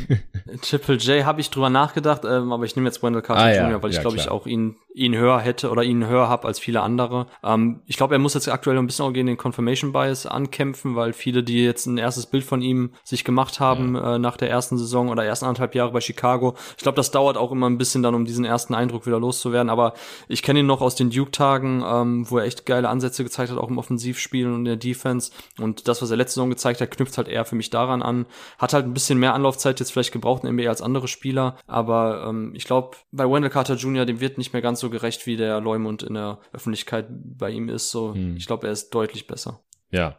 Triple 0.62 0.96
J 0.96 1.24
habe 1.24 1.40
ich 1.40 1.48
drüber 1.48 1.70
nachgedacht, 1.70 2.24
ähm, 2.24 2.52
aber 2.52 2.64
ich 2.64 2.74
nehme 2.74 2.88
jetzt 2.88 3.02
Wendell 3.04 3.22
Carter 3.22 3.44
ah, 3.44 3.50
Jr., 3.50 3.70
ja, 3.70 3.82
weil 3.82 3.90
ich 3.90 3.96
ja, 3.96 4.02
glaube 4.02 4.16
ich 4.16 4.28
auch 4.28 4.46
ihn 4.46 4.76
ihn 4.94 5.16
höher 5.16 5.40
hätte 5.40 5.70
oder 5.70 5.82
ihn 5.82 6.06
höher 6.06 6.28
habe 6.28 6.46
als 6.46 6.60
viele 6.60 6.80
andere. 6.80 7.26
Ähm, 7.42 7.80
ich 7.86 7.96
glaube, 7.96 8.14
er 8.14 8.20
muss 8.20 8.34
jetzt 8.34 8.48
aktuell 8.48 8.78
ein 8.78 8.86
bisschen 8.86 9.04
auch 9.04 9.12
gegen 9.12 9.26
den 9.26 9.36
Confirmation 9.36 9.92
Bias 9.92 10.24
ankämpfen, 10.24 10.94
weil 10.94 11.12
viele, 11.12 11.42
die 11.42 11.64
jetzt 11.64 11.86
ein 11.86 11.98
erstes 11.98 12.26
Bild 12.26 12.44
von 12.44 12.62
ihm 12.62 12.92
sich 13.02 13.24
gemacht 13.24 13.58
haben 13.58 13.96
ja. 13.96 14.14
äh, 14.14 14.18
nach 14.20 14.36
der 14.36 14.50
ersten 14.50 14.78
Saison 14.78 15.08
oder 15.08 15.24
ersten 15.24 15.46
anderthalb 15.46 15.74
Jahre 15.74 15.90
bei 15.90 16.00
Chicago, 16.00 16.54
ich 16.76 16.84
glaube, 16.84 16.94
das 16.94 17.10
dauert 17.10 17.36
auch 17.36 17.50
immer 17.50 17.68
ein 17.68 17.76
bisschen 17.76 18.04
dann, 18.04 18.14
um 18.14 18.24
diesen 18.24 18.44
ersten 18.44 18.72
Eindruck 18.72 19.04
wieder 19.04 19.18
loszuwerden. 19.18 19.68
Aber 19.68 19.94
ich 20.28 20.42
kenne 20.44 20.60
ihn 20.60 20.66
noch 20.66 20.80
aus 20.80 20.94
den 20.94 21.10
Duke-Tagen, 21.10 21.82
ähm, 21.84 22.30
wo 22.30 22.38
er 22.38 22.44
echt 22.44 22.64
geile 22.64 22.88
Ansätze 22.88 23.24
gezeigt 23.24 23.50
hat, 23.50 23.58
auch 23.58 23.70
im 23.70 23.78
Offensivspiel 23.78 24.46
und 24.46 24.58
in 24.58 24.64
der 24.64 24.76
Defense. 24.76 25.32
Und 25.58 25.88
das, 25.88 26.02
was 26.02 26.10
er 26.12 26.16
letzte 26.16 26.34
Saison 26.34 26.50
gezeigt 26.50 26.80
hat, 26.80 26.92
knüpft 26.92 27.18
halt 27.18 27.26
eher 27.26 27.44
für 27.44 27.56
mich 27.56 27.70
daran 27.70 28.00
an. 28.00 28.26
Hat 28.58 28.72
halt 28.72 28.86
ein 28.86 28.94
bisschen 28.94 29.18
mehr 29.18 29.34
Anlaufzeit 29.34 29.80
jetzt 29.80 29.90
vielleicht 29.90 30.12
gebraucht 30.12 30.44
in 30.44 30.54
NBA 30.54 30.68
als 30.68 30.82
andere 30.82 31.08
Spieler. 31.08 31.56
Aber 31.66 32.26
ähm, 32.28 32.52
ich 32.54 32.64
glaube, 32.64 32.96
bei 33.10 33.28
Wendell 33.28 33.50
Carter 33.50 33.74
Jr., 33.74 34.04
dem 34.04 34.20
wird 34.20 34.38
nicht 34.38 34.52
mehr 34.52 34.62
ganz 34.62 34.83
so 34.83 34.83
gerecht, 34.90 35.26
wie 35.26 35.36
der 35.36 35.60
Leumund 35.60 36.02
in 36.02 36.14
der 36.14 36.40
Öffentlichkeit 36.52 37.06
bei 37.10 37.50
ihm 37.50 37.68
ist. 37.68 37.90
So, 37.90 38.14
hm. 38.14 38.36
ich 38.36 38.46
glaube, 38.46 38.66
er 38.66 38.72
ist 38.72 38.90
deutlich 38.90 39.26
besser. 39.26 39.60
Ja. 39.90 40.18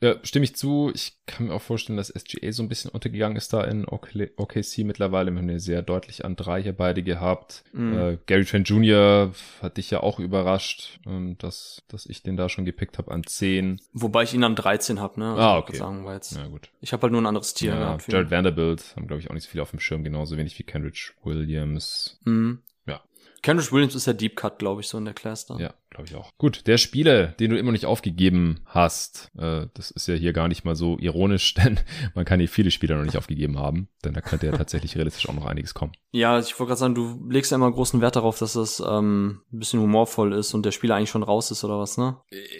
Ja, 0.00 0.14
stimme 0.22 0.44
ich 0.44 0.54
zu. 0.54 0.92
Ich 0.94 1.14
kann 1.26 1.48
mir 1.48 1.54
auch 1.54 1.62
vorstellen, 1.62 1.96
dass 1.96 2.08
SGA 2.08 2.52
so 2.52 2.62
ein 2.62 2.68
bisschen 2.68 2.90
untergegangen 2.90 3.36
ist 3.36 3.52
da 3.52 3.64
in 3.64 3.84
OKC 3.84 4.78
mittlerweile. 4.84 5.32
Wir 5.32 5.38
haben 5.40 5.50
ja 5.50 5.58
sehr 5.58 5.82
deutlich 5.82 6.24
an 6.24 6.36
drei 6.36 6.62
hier 6.62 6.72
beide 6.72 7.02
gehabt. 7.02 7.64
Mhm. 7.72 7.98
Äh, 7.98 8.18
Gary 8.26 8.44
Trent 8.44 8.68
Jr. 8.68 9.32
hat 9.60 9.76
dich 9.76 9.90
ja 9.90 10.00
auch 10.00 10.20
überrascht, 10.20 11.00
ähm, 11.06 11.36
dass, 11.38 11.82
dass 11.88 12.06
ich 12.06 12.22
den 12.22 12.36
da 12.36 12.48
schon 12.48 12.64
gepickt 12.64 12.98
habe 12.98 13.10
an 13.10 13.24
10. 13.24 13.80
Wobei 13.92 14.22
ich 14.22 14.34
ihn 14.34 14.44
an 14.44 14.54
13 14.54 15.00
habe, 15.00 15.18
ne? 15.18 15.30
Also 15.30 15.40
ah, 15.40 15.58
okay. 15.58 15.76
Sagen, 15.76 16.04
weil 16.04 16.14
jetzt, 16.14 16.36
ja, 16.36 16.46
gut. 16.46 16.70
Ich 16.80 16.92
habe 16.92 17.02
halt 17.02 17.12
nur 17.12 17.20
ein 17.20 17.26
anderes 17.26 17.54
Tier 17.54 17.74
ja. 17.74 17.98
Jared 18.06 18.30
Vanderbilt 18.30 18.94
haben, 18.94 19.08
glaube 19.08 19.20
ich, 19.20 19.30
auch 19.30 19.34
nicht 19.34 19.44
so 19.44 19.50
viel 19.50 19.60
auf 19.60 19.70
dem 19.70 19.80
Schirm, 19.80 20.04
genauso 20.04 20.36
wenig 20.36 20.56
wie 20.60 20.62
Kendrick 20.62 21.14
Williams. 21.24 22.20
Mhm. 22.24 22.62
Kendrick 23.42 23.72
Williams 23.72 23.94
ist 23.94 24.06
der 24.06 24.14
Deep 24.14 24.36
Cut, 24.36 24.58
glaube 24.58 24.80
ich, 24.80 24.88
so 24.88 24.98
in 24.98 25.04
der 25.04 25.14
Class 25.14 25.46
dann. 25.46 25.58
Ja, 25.58 25.74
glaube 25.90 26.08
ich 26.08 26.14
auch. 26.14 26.36
Gut, 26.38 26.66
der 26.66 26.78
Spieler, 26.78 27.28
den 27.28 27.50
du 27.50 27.58
immer 27.58 27.72
nicht 27.72 27.86
aufgegeben 27.86 28.60
hast, 28.66 29.30
äh, 29.38 29.66
das 29.74 29.90
ist 29.90 30.08
ja 30.08 30.14
hier 30.14 30.32
gar 30.32 30.48
nicht 30.48 30.64
mal 30.64 30.74
so 30.74 30.98
ironisch, 30.98 31.54
denn 31.54 31.80
man 32.14 32.24
kann 32.24 32.40
hier 32.40 32.48
viele 32.48 32.70
Spieler 32.70 32.96
noch 32.96 33.04
nicht 33.04 33.16
aufgegeben 33.16 33.58
haben, 33.58 33.88
denn 34.04 34.14
da 34.14 34.20
könnte 34.20 34.46
ja 34.46 34.52
tatsächlich 34.56 34.96
realistisch 34.96 35.28
auch 35.28 35.34
noch 35.34 35.46
einiges 35.46 35.74
kommen. 35.74 35.92
Ja, 36.10 36.38
ich 36.38 36.58
wollte 36.58 36.68
gerade 36.68 36.80
sagen, 36.80 36.94
du 36.94 37.28
legst 37.30 37.50
ja 37.50 37.56
immer 37.56 37.70
großen 37.70 38.00
Wert 38.00 38.16
darauf, 38.16 38.38
dass 38.38 38.54
das 38.54 38.80
ähm, 38.80 39.42
ein 39.52 39.58
bisschen 39.58 39.80
humorvoll 39.80 40.32
ist 40.32 40.54
und 40.54 40.64
der 40.64 40.72
Spieler 40.72 40.96
eigentlich 40.96 41.10
schon 41.10 41.22
raus 41.22 41.50
ist 41.50 41.64
oder 41.64 41.78
was, 41.78 41.98
ne? 41.98 42.16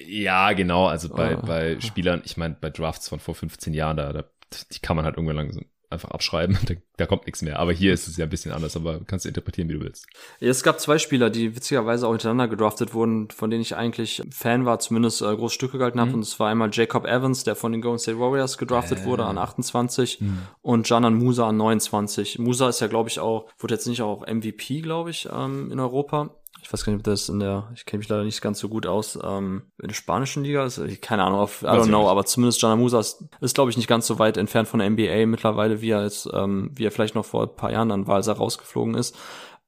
Ja, 0.06 0.52
genau. 0.52 0.86
Also 0.86 1.08
bei, 1.08 1.36
oh. 1.36 1.42
bei 1.42 1.80
Spielern, 1.80 2.22
ich 2.24 2.36
meine, 2.36 2.56
bei 2.60 2.70
Drafts 2.70 3.08
von 3.08 3.20
vor 3.20 3.34
15 3.34 3.74
Jahren, 3.74 3.96
da, 3.96 4.12
da 4.12 4.24
die 4.72 4.78
kann 4.80 4.96
man 4.96 5.04
halt 5.04 5.16
irgendwann 5.16 5.36
langsam 5.36 5.66
einfach 5.90 6.10
abschreiben, 6.10 6.58
da, 6.66 6.74
da, 6.96 7.06
kommt 7.06 7.26
nichts 7.26 7.42
mehr. 7.42 7.58
Aber 7.58 7.72
hier 7.72 7.92
ist 7.92 8.08
es 8.08 8.16
ja 8.16 8.24
ein 8.26 8.30
bisschen 8.30 8.52
anders, 8.52 8.76
aber 8.76 9.00
kannst 9.06 9.24
du 9.24 9.28
interpretieren, 9.28 9.68
wie 9.68 9.74
du 9.74 9.80
willst. 9.80 10.06
Es 10.40 10.62
gab 10.62 10.80
zwei 10.80 10.98
Spieler, 10.98 11.30
die 11.30 11.56
witzigerweise 11.56 12.06
auch 12.06 12.12
hintereinander 12.12 12.48
gedraftet 12.48 12.94
wurden, 12.94 13.30
von 13.30 13.50
denen 13.50 13.62
ich 13.62 13.76
eigentlich 13.76 14.22
Fan 14.30 14.66
war, 14.66 14.78
zumindest 14.78 15.22
äh, 15.22 15.34
große 15.34 15.54
Stücke 15.54 15.78
gehalten 15.78 16.00
habe. 16.00 16.10
Mhm. 16.10 16.16
Und 16.16 16.22
es 16.22 16.38
war 16.38 16.50
einmal 16.50 16.70
Jacob 16.72 17.06
Evans, 17.06 17.44
der 17.44 17.56
von 17.56 17.72
den 17.72 17.80
Golden 17.80 17.98
State 17.98 18.18
Warriors 18.18 18.58
gedraftet 18.58 19.00
äh. 19.00 19.04
wurde 19.04 19.24
an 19.24 19.38
28 19.38 20.20
mhm. 20.20 20.38
und 20.62 20.88
Janan 20.88 21.14
Musa 21.14 21.48
an 21.48 21.56
29. 21.56 22.38
Musa 22.38 22.68
ist 22.68 22.80
ja, 22.80 22.86
glaube 22.86 23.08
ich, 23.08 23.20
auch, 23.20 23.48
wurde 23.58 23.74
jetzt 23.74 23.86
nicht 23.86 24.02
auch 24.02 24.26
MVP, 24.26 24.80
glaube 24.82 25.10
ich, 25.10 25.28
ähm, 25.32 25.70
in 25.70 25.80
Europa 25.80 26.37
ich 26.62 26.72
weiß 26.72 26.84
gar 26.84 26.92
nicht, 26.92 27.00
ob 27.00 27.04
das 27.04 27.28
in 27.28 27.40
der, 27.40 27.70
ich 27.74 27.86
kenne 27.86 27.98
mich 27.98 28.08
leider 28.08 28.24
nicht 28.24 28.40
ganz 28.40 28.58
so 28.58 28.68
gut 28.68 28.86
aus, 28.86 29.18
ähm, 29.22 29.62
in 29.80 29.88
der 29.88 29.94
spanischen 29.94 30.44
Liga 30.44 30.64
ist, 30.64 30.80
keine 31.00 31.24
Ahnung, 31.24 31.40
auf, 31.40 31.62
I 31.62 31.66
don't 31.66 31.86
know, 31.86 32.08
aber 32.08 32.24
zumindest 32.24 32.60
Janamusa 32.60 33.00
ist, 33.00 33.24
ist 33.40 33.54
glaube 33.54 33.70
ich, 33.70 33.76
nicht 33.76 33.88
ganz 33.88 34.06
so 34.06 34.18
weit 34.18 34.36
entfernt 34.36 34.68
von 34.68 34.80
der 34.80 34.90
NBA 34.90 35.26
mittlerweile, 35.26 35.80
wie 35.80 35.90
er 35.90 36.02
jetzt, 36.02 36.28
ähm, 36.32 36.70
wie 36.74 36.84
er 36.84 36.90
vielleicht 36.90 37.14
noch 37.14 37.24
vor 37.24 37.44
ein 37.44 37.56
paar 37.56 37.72
Jahren 37.72 37.88
dann 37.88 38.06
war, 38.06 38.16
als 38.16 38.26
er 38.26 38.34
rausgeflogen 38.34 38.94
ist. 38.94 39.16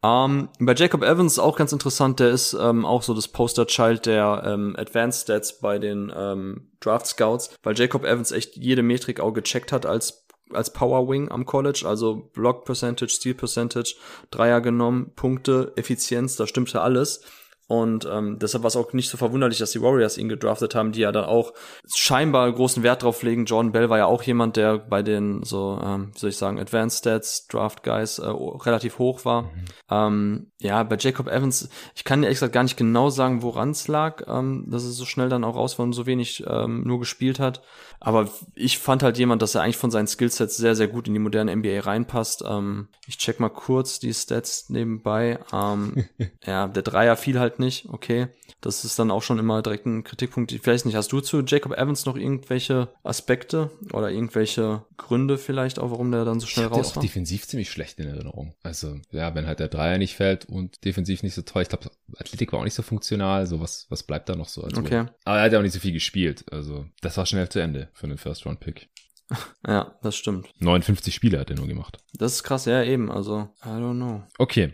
Ähm, 0.03 0.49
bei 0.59 0.75
Jacob 0.75 1.03
Evans 1.03 1.39
auch 1.39 1.57
ganz 1.57 1.73
interessant, 1.73 2.21
der 2.21 2.31
ist 2.31 2.55
ähm, 2.55 2.87
auch 2.87 3.03
so 3.03 3.13
das 3.13 3.29
Poster-Child 3.29 4.07
der 4.07 4.43
ähm, 4.47 4.75
Advanced 4.79 5.23
Stats 5.23 5.61
bei 5.61 5.79
den 5.79 6.11
ähm, 6.17 6.71
Draft 6.81 7.07
Scouts, 7.07 7.51
weil 7.63 7.79
Jacob 7.79 8.05
Evans 8.05 8.33
echt 8.33 8.57
jede 8.57 8.83
Metrik 8.83 9.21
auch 9.21 9.33
gecheckt 9.33 9.73
hat 9.73 9.85
als 9.85 10.27
als 10.53 10.73
Power 10.73 11.09
Wing 11.09 11.31
am 11.31 11.47
College, 11.47 11.85
also 11.87 12.29
Block 12.33 12.65
Percentage, 12.65 13.11
Steal 13.13 13.35
Percentage, 13.35 13.97
Dreier 14.31 14.61
genommen, 14.61 15.13
Punkte, 15.17 15.73
Effizienz, 15.77 16.37
da 16.37 16.47
stimmte 16.47 16.81
alles. 16.81 17.23
Und 17.71 18.05
ähm, 18.11 18.41
deshalb 18.41 18.65
war 18.65 18.69
es 18.69 18.75
auch 18.75 18.93
nicht 18.95 19.09
so 19.11 19.17
verwunderlich, 19.17 19.59
dass 19.59 19.71
die 19.71 19.81
Warriors 19.81 20.19
ihn 20.19 20.29
gedraftet 20.29 20.75
haben, 20.75 20.91
die 20.91 21.03
ja 21.03 21.13
dann 21.13 21.27
auch 21.27 21.53
scheinbar 21.95 22.51
großen 22.53 22.83
Wert 22.83 23.05
drauf 23.05 23.23
legen. 23.23 23.45
Jordan 23.45 23.71
Bell 23.71 23.89
war 23.89 23.99
ja 23.99 24.07
auch 24.07 24.25
jemand, 24.25 24.57
der 24.57 24.79
bei 24.79 25.05
den 25.05 25.45
so, 25.45 25.81
ähm, 25.81 26.11
wie 26.13 26.19
soll 26.19 26.31
ich 26.31 26.37
sagen, 26.37 26.59
Advanced 26.59 26.99
Stats, 26.99 27.47
Draft 27.47 27.85
Guys 27.85 28.19
äh, 28.19 28.27
relativ 28.27 28.99
hoch 28.99 29.25
war. 29.25 29.43
Mhm. 29.43 29.49
Ähm, 29.89 30.53
ja, 30.61 30.83
bei 30.83 30.97
Jacob 30.99 31.29
Evans, 31.29 31.69
ich 31.95 32.03
kann 32.03 32.23
dir 32.23 32.27
ehrlich 32.27 32.41
gesagt 32.41 32.55
gar 32.55 32.65
nicht 32.65 32.77
genau 32.77 33.09
sagen, 33.09 33.43
woran 33.43 33.71
es 33.71 33.87
lag, 33.87 34.25
ähm, 34.27 34.67
dass 34.69 34.83
es 34.83 34.97
so 34.97 35.05
schnell 35.05 35.29
dann 35.29 35.45
auch 35.45 35.55
raus 35.55 35.79
war 35.79 35.85
und 35.85 35.93
so 35.93 36.07
wenig 36.07 36.43
ähm, 36.49 36.83
nur 36.83 36.99
gespielt 36.99 37.39
hat. 37.39 37.63
Aber 38.01 38.29
ich 38.55 38.79
fand 38.79 39.05
halt 39.05 39.17
jemand, 39.19 39.43
dass 39.43 39.55
er 39.55 39.63
eigentlich 39.63 39.77
von 39.77 39.93
seinen 39.93 40.09
Skillsets 40.09 40.57
sehr, 40.57 40.75
sehr 40.75 40.89
gut 40.89 41.07
in 41.07 41.15
die 41.15 41.21
moderne 41.21 41.55
NBA 41.55 41.81
reinpasst. 41.81 42.43
Ähm, 42.45 42.89
ich 43.07 43.19
check 43.19 43.39
mal 43.39 43.51
kurz 43.51 44.01
die 44.01 44.13
Stats 44.13 44.71
nebenbei. 44.71 45.39
Ähm, 45.53 46.07
ja, 46.45 46.67
der 46.67 46.83
Dreier 46.83 47.17
fiel 47.17 47.39
halt 47.39 47.60
nicht, 47.61 47.89
okay. 47.89 48.29
Das 48.61 48.85
ist 48.85 48.99
dann 48.99 49.11
auch 49.11 49.23
schon 49.23 49.39
immer 49.39 49.63
direkt 49.63 49.87
ein 49.87 50.03
Kritikpunkt. 50.03 50.53
Vielleicht 50.63 50.85
nicht. 50.85 50.97
Hast 50.97 51.13
du 51.13 51.21
zu 51.21 51.43
Jacob 51.43 51.73
Evans 51.73 52.05
noch 52.05 52.17
irgendwelche 52.17 52.89
Aspekte 53.05 53.71
oder 53.93 54.11
irgendwelche 54.11 54.85
Gründe 54.97 55.39
vielleicht 55.39 55.79
auch, 55.79 55.93
warum 55.93 56.11
der 56.11 56.25
dann 56.25 56.41
so 56.41 56.47
schnell 56.47 56.67
ich 56.67 56.73
raus 56.73 56.97
war? 56.97 56.99
auch 56.99 57.07
defensiv 57.07 57.47
ziemlich 57.47 57.71
schlecht 57.71 57.99
in 58.01 58.09
Erinnerung. 58.09 58.55
Also, 58.63 58.99
ja, 59.13 59.35
wenn 59.35 59.47
halt 59.47 59.61
der 59.61 59.69
Dreier 59.69 59.99
nicht 59.99 60.17
fällt 60.17 60.47
und 60.47 60.85
defensiv 60.85 61.23
nicht 61.23 61.35
so 61.35 61.43
toll. 61.43 61.63
Ich 61.63 61.69
glaube, 61.69 61.91
Athletik 62.17 62.53
war 62.53 62.61
auch 62.61 62.65
nicht 62.65 62.75
so 62.75 62.83
funktional. 62.83 63.47
So, 63.47 63.61
was, 63.61 63.87
was 63.89 64.03
bleibt 64.03 64.29
da 64.29 64.35
noch 64.37 64.49
so? 64.49 64.63
Also, 64.63 64.81
okay. 64.81 65.07
Aber 65.25 65.39
er 65.39 65.45
hat 65.45 65.53
ja 65.53 65.59
auch 65.59 65.63
nicht 65.63 65.75
so 65.75 65.81
viel 65.81 65.93
gespielt. 65.93 66.45
Also, 66.51 66.87
das 67.01 67.17
war 67.17 67.27
schnell 67.27 67.49
zu 67.49 67.61
Ende 67.61 67.91
für 67.93 68.07
einen 68.07 68.19
First-Round-Pick. 68.19 68.89
Ja, 69.67 69.95
das 70.03 70.17
stimmt. 70.17 70.49
59 70.59 71.15
Spiele 71.15 71.39
hat 71.39 71.51
er 71.51 71.57
nur 71.57 71.69
gemacht. 71.69 71.99
Das 72.15 72.33
ist 72.33 72.43
krass, 72.43 72.65
ja, 72.65 72.83
eben. 72.83 73.11
Also, 73.11 73.49
I 73.65 73.69
don't 73.69 73.95
know. 73.95 74.23
Okay. 74.39 74.73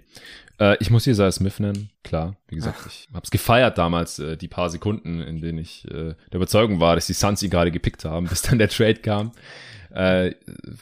Äh, 0.58 0.76
ich 0.80 0.90
muss 0.90 1.04
hier 1.04 1.12
Isaiah 1.12 1.32
Smith 1.32 1.60
nennen, 1.60 1.90
klar. 2.02 2.36
Wie 2.48 2.56
gesagt, 2.56 2.78
Ach. 2.80 2.86
ich 2.86 3.08
hab's 3.12 3.30
gefeiert 3.30 3.78
damals, 3.78 4.18
äh, 4.18 4.36
die 4.36 4.48
paar 4.48 4.70
Sekunden, 4.70 5.20
in 5.20 5.40
denen 5.40 5.58
ich 5.58 5.84
äh, 5.86 6.14
der 6.14 6.34
Überzeugung 6.34 6.80
war, 6.80 6.94
dass 6.94 7.06
die 7.06 7.12
Suns 7.12 7.42
ihn 7.42 7.50
gerade 7.50 7.70
gepickt 7.70 8.04
haben, 8.04 8.26
bis 8.28 8.42
dann 8.42 8.58
der 8.58 8.68
Trade 8.68 8.96
kam. 9.00 9.32
Äh, 9.96 10.34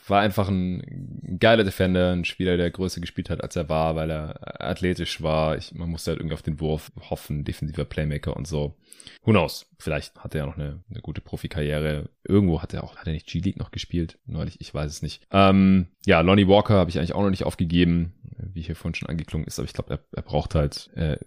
war 0.09 0.23
einfach 0.23 0.49
ein 0.49 1.39
geiler 1.39 1.63
Defender, 1.63 2.11
ein 2.11 2.25
Spieler, 2.25 2.57
der 2.57 2.73
größer 2.73 3.01
gespielt 3.01 3.31
hat, 3.31 3.45
als 3.45 3.55
er 3.55 3.69
war, 3.69 3.95
weil 3.95 4.11
er 4.11 4.61
athletisch 4.61 5.23
war. 5.23 5.57
Ich, 5.57 5.73
man 5.73 5.89
musste 5.89 6.11
halt 6.11 6.19
irgendwie 6.19 6.35
auf 6.35 6.43
den 6.43 6.59
Wurf 6.59 6.91
hoffen, 7.11 7.45
defensiver 7.45 7.85
Playmaker 7.85 8.37
und 8.37 8.49
so. 8.49 8.75
Who 9.23 9.31
knows? 9.31 9.71
Vielleicht 9.79 10.19
hat 10.19 10.35
er 10.35 10.41
ja 10.41 10.47
noch 10.47 10.57
eine, 10.57 10.83
eine 10.91 11.01
gute 11.01 11.21
Profikarriere. 11.21 12.11
Irgendwo 12.25 12.61
hat 12.61 12.75
er 12.75 12.83
auch, 12.83 12.97
hat 12.97 13.07
er 13.07 13.13
nicht 13.13 13.29
G-League 13.29 13.57
noch 13.57 13.71
gespielt? 13.71 14.19
Neulich, 14.27 14.61
ich 14.61 14.75
weiß 14.75 14.91
es 14.91 15.01
nicht. 15.01 15.23
Ähm, 15.31 15.87
ja, 16.07 16.21
Lonnie 16.21 16.49
Walker 16.49 16.75
habe 16.75 16.91
ich 16.91 16.99
eigentlich 16.99 17.15
auch 17.15 17.23
noch 17.23 17.31
nicht 17.31 17.45
aufgegeben, 17.45 18.15
wie 18.53 18.63
hier 18.63 18.75
vorhin 18.75 18.97
schon 18.97 19.09
angeklungen 19.09 19.47
ist, 19.47 19.61
aber 19.61 19.67
ich 19.67 19.75
glaube, 19.75 19.95
er, 19.95 20.01
er 20.11 20.23
braucht 20.23 20.57
halt 20.57 20.91
äh, 20.97 21.19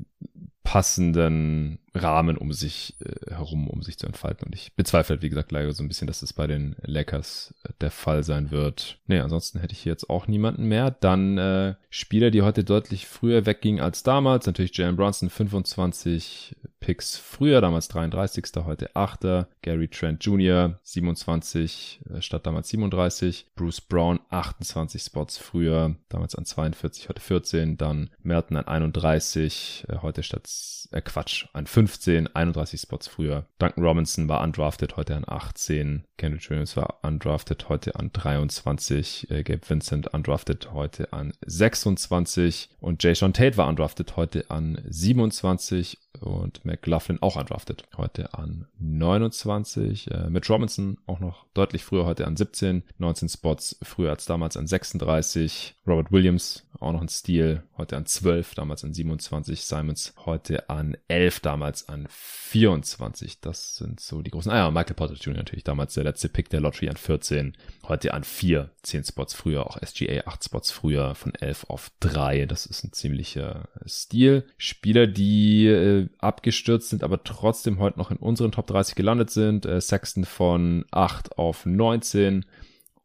passenden 0.64 1.80
Rahmen 1.98 2.38
um 2.38 2.54
sich 2.54 2.96
äh, 3.00 3.34
herum, 3.34 3.68
um 3.68 3.82
sich 3.82 3.98
zu 3.98 4.08
entfalten. 4.08 4.46
Und 4.46 4.56
ich 4.56 4.74
bezweifle, 4.76 5.16
halt, 5.16 5.22
wie 5.22 5.30
gesagt, 5.30 5.52
leider 5.52 5.72
so 5.74 5.84
ein 5.84 5.88
bisschen, 5.88 6.08
dass 6.08 6.22
es 6.22 6.34
bei 6.34 6.48
den 6.48 6.76
Lakers 6.82 7.54
äh, 7.64 7.70
der 7.82 7.92
Fall 7.92 8.24
sein 8.24 8.52
wird. 8.52 9.00
Nee, 9.08 9.20
ansonsten 9.20 9.60
hätte 9.60 9.74
ich 9.74 9.86
jetzt 9.86 10.10
auch 10.10 10.28
niemanden 10.28 10.68
mehr. 10.68 10.92
Dann 10.92 11.38
äh, 11.38 11.76
Spieler, 11.90 12.32
die 12.32 12.42
heute 12.42 12.64
deutlich 12.64 13.08
früher 13.08 13.46
weggingen 13.46 13.82
als 13.82 14.04
damals. 14.04 14.46
Natürlich 14.46 14.76
Jalen 14.78 14.96
Brunson, 14.96 15.30
25 15.30 16.56
Picks 16.80 17.18
früher, 17.18 17.60
damals 17.60 17.88
33. 17.88 18.46
heute 18.66 18.96
8. 18.96 19.48
Gary 19.62 19.88
Trent 19.88 20.24
Jr. 20.24 20.80
27 20.84 22.02
äh, 22.10 22.22
statt 22.22 22.46
damals 22.46 22.70
37. 22.70 23.48
Bruce 23.56 23.82
Brown 23.82 24.20
28 24.30 25.02
Spots 25.02 25.38
früher, 25.38 25.96
damals 26.10 26.36
an 26.36 26.46
42, 26.46 27.10
heute 27.10 27.22
14. 27.22 27.78
Dann 27.78 28.10
Merton 28.22 28.58
an 28.58 28.68
31, 28.68 29.86
äh, 29.90 29.98
heute 30.02 30.24
statt 30.24 30.48
äh, 30.92 31.02
Quatsch, 31.02 31.48
an 31.54 31.68
15, 31.88 32.36
31 32.36 32.82
Spots 32.82 33.08
früher. 33.08 33.46
Duncan 33.60 33.84
Robinson 33.84 34.28
war 34.28 34.42
undrafted, 34.42 34.98
heute 34.98 35.16
an 35.16 35.24
18. 35.26 36.04
Kendrick 36.18 36.50
Williams 36.50 36.76
war 36.76 37.00
undrafted, 37.02 37.70
heute 37.70 37.96
an 37.96 38.12
23. 38.12 39.32
Äh, 39.32 39.44
Gabe 39.44 39.62
Vincent 39.68 40.14
undrafted, 40.14 40.74
heute 40.74 41.14
an 41.14 41.32
26. 41.46 42.70
Und 42.82 43.02
Jay 43.04 43.16
Sean 43.16 43.32
Tate 43.32 43.56
war 43.56 43.70
undrafted, 43.70 44.18
heute 44.18 44.44
an 44.50 44.82
27 44.86 45.98
und 46.20 46.66
McLaughlin 46.66 47.22
auch 47.22 47.38
undrafted. 47.38 47.84
Heute 47.96 48.34
an 48.34 48.68
29. 48.80 50.12
Äh, 50.12 50.30
Mitch 50.30 50.52
Robinson 50.52 50.98
auch 51.08 51.22
noch 51.22 51.46
deutlich 51.54 51.86
früher, 51.86 52.06
heute 52.06 52.28
an 52.28 52.36
17. 52.36 52.84
19 52.98 53.30
Spots 53.30 53.78
früher 53.82 54.10
als 54.10 54.26
damals 54.26 54.58
an 54.58 54.68
36. 54.68 55.76
Robert 55.88 56.12
Williams 56.12 56.67
auch 56.80 56.92
noch 56.92 57.02
ein 57.02 57.10
Stil, 57.10 57.64
heute 57.78 57.98
an 57.98 58.06
12, 58.06 58.56
damals 58.56 58.84
an 58.84 58.94
27. 58.94 59.64
Simons 59.64 60.14
heute 60.26 60.70
an 60.70 60.98
11, 61.08 61.40
damals 61.42 61.90
an 61.90 62.08
24. 62.10 63.40
Das 63.42 63.78
sind 63.78 64.00
so 64.00 64.22
die 64.22 64.32
großen. 64.32 64.52
Ah 64.52 64.58
ja, 64.58 64.72
Michael 64.72 64.96
Potter 64.96 65.16
Jr. 65.16 65.38
natürlich 65.38 65.64
damals 65.64 65.94
der 65.94 66.04
letzte 66.04 66.30
Pick 66.30 66.50
der 66.50 66.62
Lottery 66.62 66.90
an 66.90 66.98
14. 66.98 67.56
Heute 67.88 68.14
an 68.14 68.24
4, 68.24 68.70
10 68.84 69.04
Spots 69.06 69.34
früher, 69.34 69.68
auch 69.68 69.78
SGA 69.86 70.24
8 70.26 70.46
Spots 70.46 70.72
früher, 70.72 71.16
von 71.16 71.34
11 71.36 71.66
auf 71.70 71.92
3. 72.00 72.46
Das 72.46 72.66
ist 72.66 72.84
ein 72.84 72.94
ziemlicher 72.94 73.68
Stil. 73.86 74.46
Spieler, 74.58 75.08
die 75.08 75.68
äh, 75.68 76.08
abgestürzt 76.20 76.90
sind, 76.90 77.04
aber 77.04 77.24
trotzdem 77.24 77.80
heute 77.80 78.00
noch 78.00 78.12
in 78.12 78.18
unseren 78.18 78.52
Top 78.52 78.68
30 78.68 78.96
gelandet 78.96 79.30
sind. 79.30 79.66
Äh, 79.66 79.82
Sexton 79.82 80.26
von 80.26 80.86
8 80.92 81.38
auf 81.38 81.66
19 81.66 82.46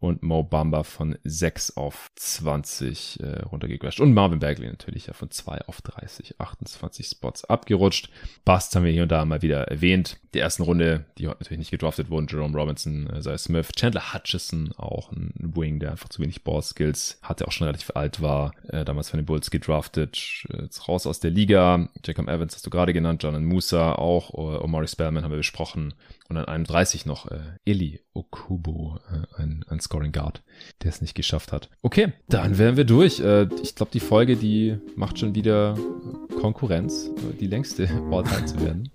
und 0.02 0.24
Mo 0.24 0.42
Bamba 0.42 0.82
von 0.82 1.16
6 1.22 1.76
auf 1.76 2.10
20 2.16 3.20
äh, 3.20 3.42
runtergecrashed. 3.42 4.00
Und 4.00 4.12
Marvin 4.12 4.40
Bagley 4.40 4.66
natürlich 4.66 5.06
ja 5.06 5.12
von 5.12 5.30
2 5.30 5.68
auf 5.68 5.80
30, 5.80 6.40
28 6.40 7.06
Spots 7.06 7.44
abgerutscht. 7.44 8.10
Bust 8.44 8.74
haben 8.74 8.84
wir 8.84 8.90
hier 8.90 9.04
und 9.04 9.12
da 9.12 9.24
mal 9.24 9.42
wieder 9.42 9.68
erwähnt. 9.68 10.18
Die 10.34 10.40
ersten 10.40 10.64
Runde, 10.64 11.04
die 11.18 11.28
heute 11.28 11.38
natürlich 11.38 11.60
nicht 11.60 11.70
gedraftet 11.70 12.10
wurden, 12.10 12.26
Jerome 12.28 12.58
Robinson, 12.58 13.08
äh, 13.10 13.18
Isaiah 13.18 13.38
Smith, 13.38 13.68
Chandler 13.76 14.12
Hutchison, 14.12 14.72
auch 14.76 15.12
ein 15.12 15.32
Wing, 15.36 15.78
der 15.78 15.92
einfach 15.92 16.08
zu 16.08 16.20
wenig 16.20 16.42
Ball-Skills 16.42 17.20
hatte, 17.22 17.46
auch 17.46 17.52
schon 17.52 17.68
relativ 17.68 17.92
alt 17.94 18.20
war, 18.20 18.54
äh, 18.70 18.84
damals 18.84 19.08
von 19.08 19.20
den 19.20 19.26
Bulls 19.26 19.52
gedraftet, 19.52 20.44
jetzt 20.60 20.88
raus 20.88 21.06
aus 21.06 21.20
der 21.20 21.30
Liga. 21.30 21.88
Jacob 22.04 22.26
Evans 22.26 22.54
hast 22.54 22.66
du 22.66 22.70
gerade 22.70 22.92
genannt, 22.92 23.22
John 23.22 23.44
Musa 23.44 23.92
auch, 23.92 24.34
Omari 24.34 24.88
Spellman 24.88 25.22
haben 25.22 25.30
wir 25.30 25.36
besprochen 25.36 25.94
und 26.32 26.38
an 26.38 26.46
31 26.46 27.06
noch 27.06 27.30
äh, 27.30 27.40
Eli 27.64 28.00
Okubo, 28.14 28.98
äh, 29.10 29.40
ein, 29.40 29.64
ein 29.68 29.80
Scoring 29.92 30.12
Guard, 30.12 30.42
der 30.82 30.88
es 30.88 31.02
nicht 31.02 31.14
geschafft 31.14 31.52
hat. 31.52 31.68
Okay, 31.82 32.14
dann 32.26 32.56
wären 32.56 32.78
wir 32.78 32.84
durch. 32.84 33.20
Äh, 33.20 33.48
ich 33.62 33.74
glaube, 33.74 33.92
die 33.92 34.00
Folge, 34.00 34.36
die 34.36 34.78
macht 34.96 35.18
schon 35.18 35.34
wieder 35.34 35.76
Konkurrenz, 36.40 37.10
äh, 37.18 37.36
die 37.38 37.46
längste 37.46 37.88
All-Time 38.10 38.46
zu 38.46 38.60
werden. 38.62 38.88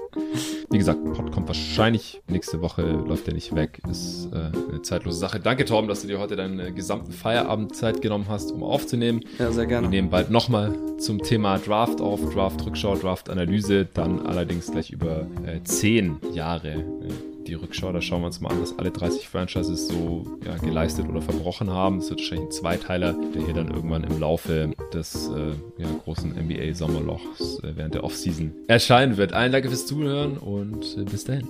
Wie 0.69 0.77
gesagt, 0.77 1.01
Pod 1.13 1.31
kommt 1.31 1.47
wahrscheinlich 1.47 2.21
nächste 2.27 2.61
Woche, 2.61 2.81
läuft 2.81 3.27
der 3.27 3.33
nicht 3.33 3.55
weg. 3.55 3.79
Ist 3.89 4.27
äh, 4.33 4.51
eine 4.69 4.81
zeitlose 4.81 5.17
Sache. 5.17 5.39
Danke, 5.39 5.63
Torben, 5.63 5.87
dass 5.87 6.01
du 6.01 6.07
dir 6.07 6.19
heute 6.19 6.35
deinen 6.35 6.75
gesamten 6.75 7.13
Feierabend 7.13 7.73
Zeit 7.73 8.01
genommen 8.01 8.25
hast, 8.27 8.51
um 8.51 8.63
aufzunehmen. 8.63 9.21
Ja, 9.39 9.49
sehr 9.51 9.65
gerne. 9.65 9.87
Wir 9.87 9.91
nehmen 9.91 10.09
bald 10.09 10.29
nochmal 10.29 10.75
zum 10.97 11.23
Thema 11.23 11.57
Draft 11.57 12.01
auf, 12.01 12.19
Draft-Rückschau, 12.33 12.95
Draft-Analyse, 12.95 13.87
dann 13.93 14.25
allerdings 14.25 14.69
gleich 14.69 14.91
über 14.91 15.27
äh, 15.45 15.63
zehn 15.63 16.17
Jahre 16.33 16.71
äh, 16.71 17.37
die 17.47 17.53
Rückschau. 17.53 17.91
Da 17.91 18.01
schauen 18.01 18.21
wir 18.21 18.27
uns 18.27 18.41
mal 18.41 18.51
an, 18.51 18.61
was 18.61 18.77
alle 18.77 18.91
30 18.91 19.27
Franchises 19.27 19.87
so 19.87 20.25
ja, 20.45 20.57
geleistet 20.57 21.07
oder 21.07 21.21
verbrochen 21.21 21.69
haben. 21.69 21.99
Es 21.99 22.09
wird 22.09 22.19
wahrscheinlich 22.19 22.47
ein 22.47 22.51
Zweiteiler, 22.51 23.15
der 23.33 23.41
hier 23.43 23.53
dann 23.53 23.71
irgendwann 23.71 24.03
im 24.03 24.19
Laufe 24.19 24.71
des 24.93 25.29
äh, 25.29 25.81
ja, 25.81 25.87
großen 26.03 26.31
NBA-Sommerlochs 26.31 27.59
äh, 27.63 27.75
während 27.75 27.95
der 27.95 28.03
Offseason 28.03 28.53
erscheinen 28.67 29.17
wird. 29.17 29.33
Allen 29.33 29.51
Danke 29.51 29.69
fürs 29.69 29.85
Zuhören 29.85 30.37
und 30.37 30.56
und 30.57 30.97
äh, 30.97 31.03
bis 31.03 31.23
dahin. 31.23 31.47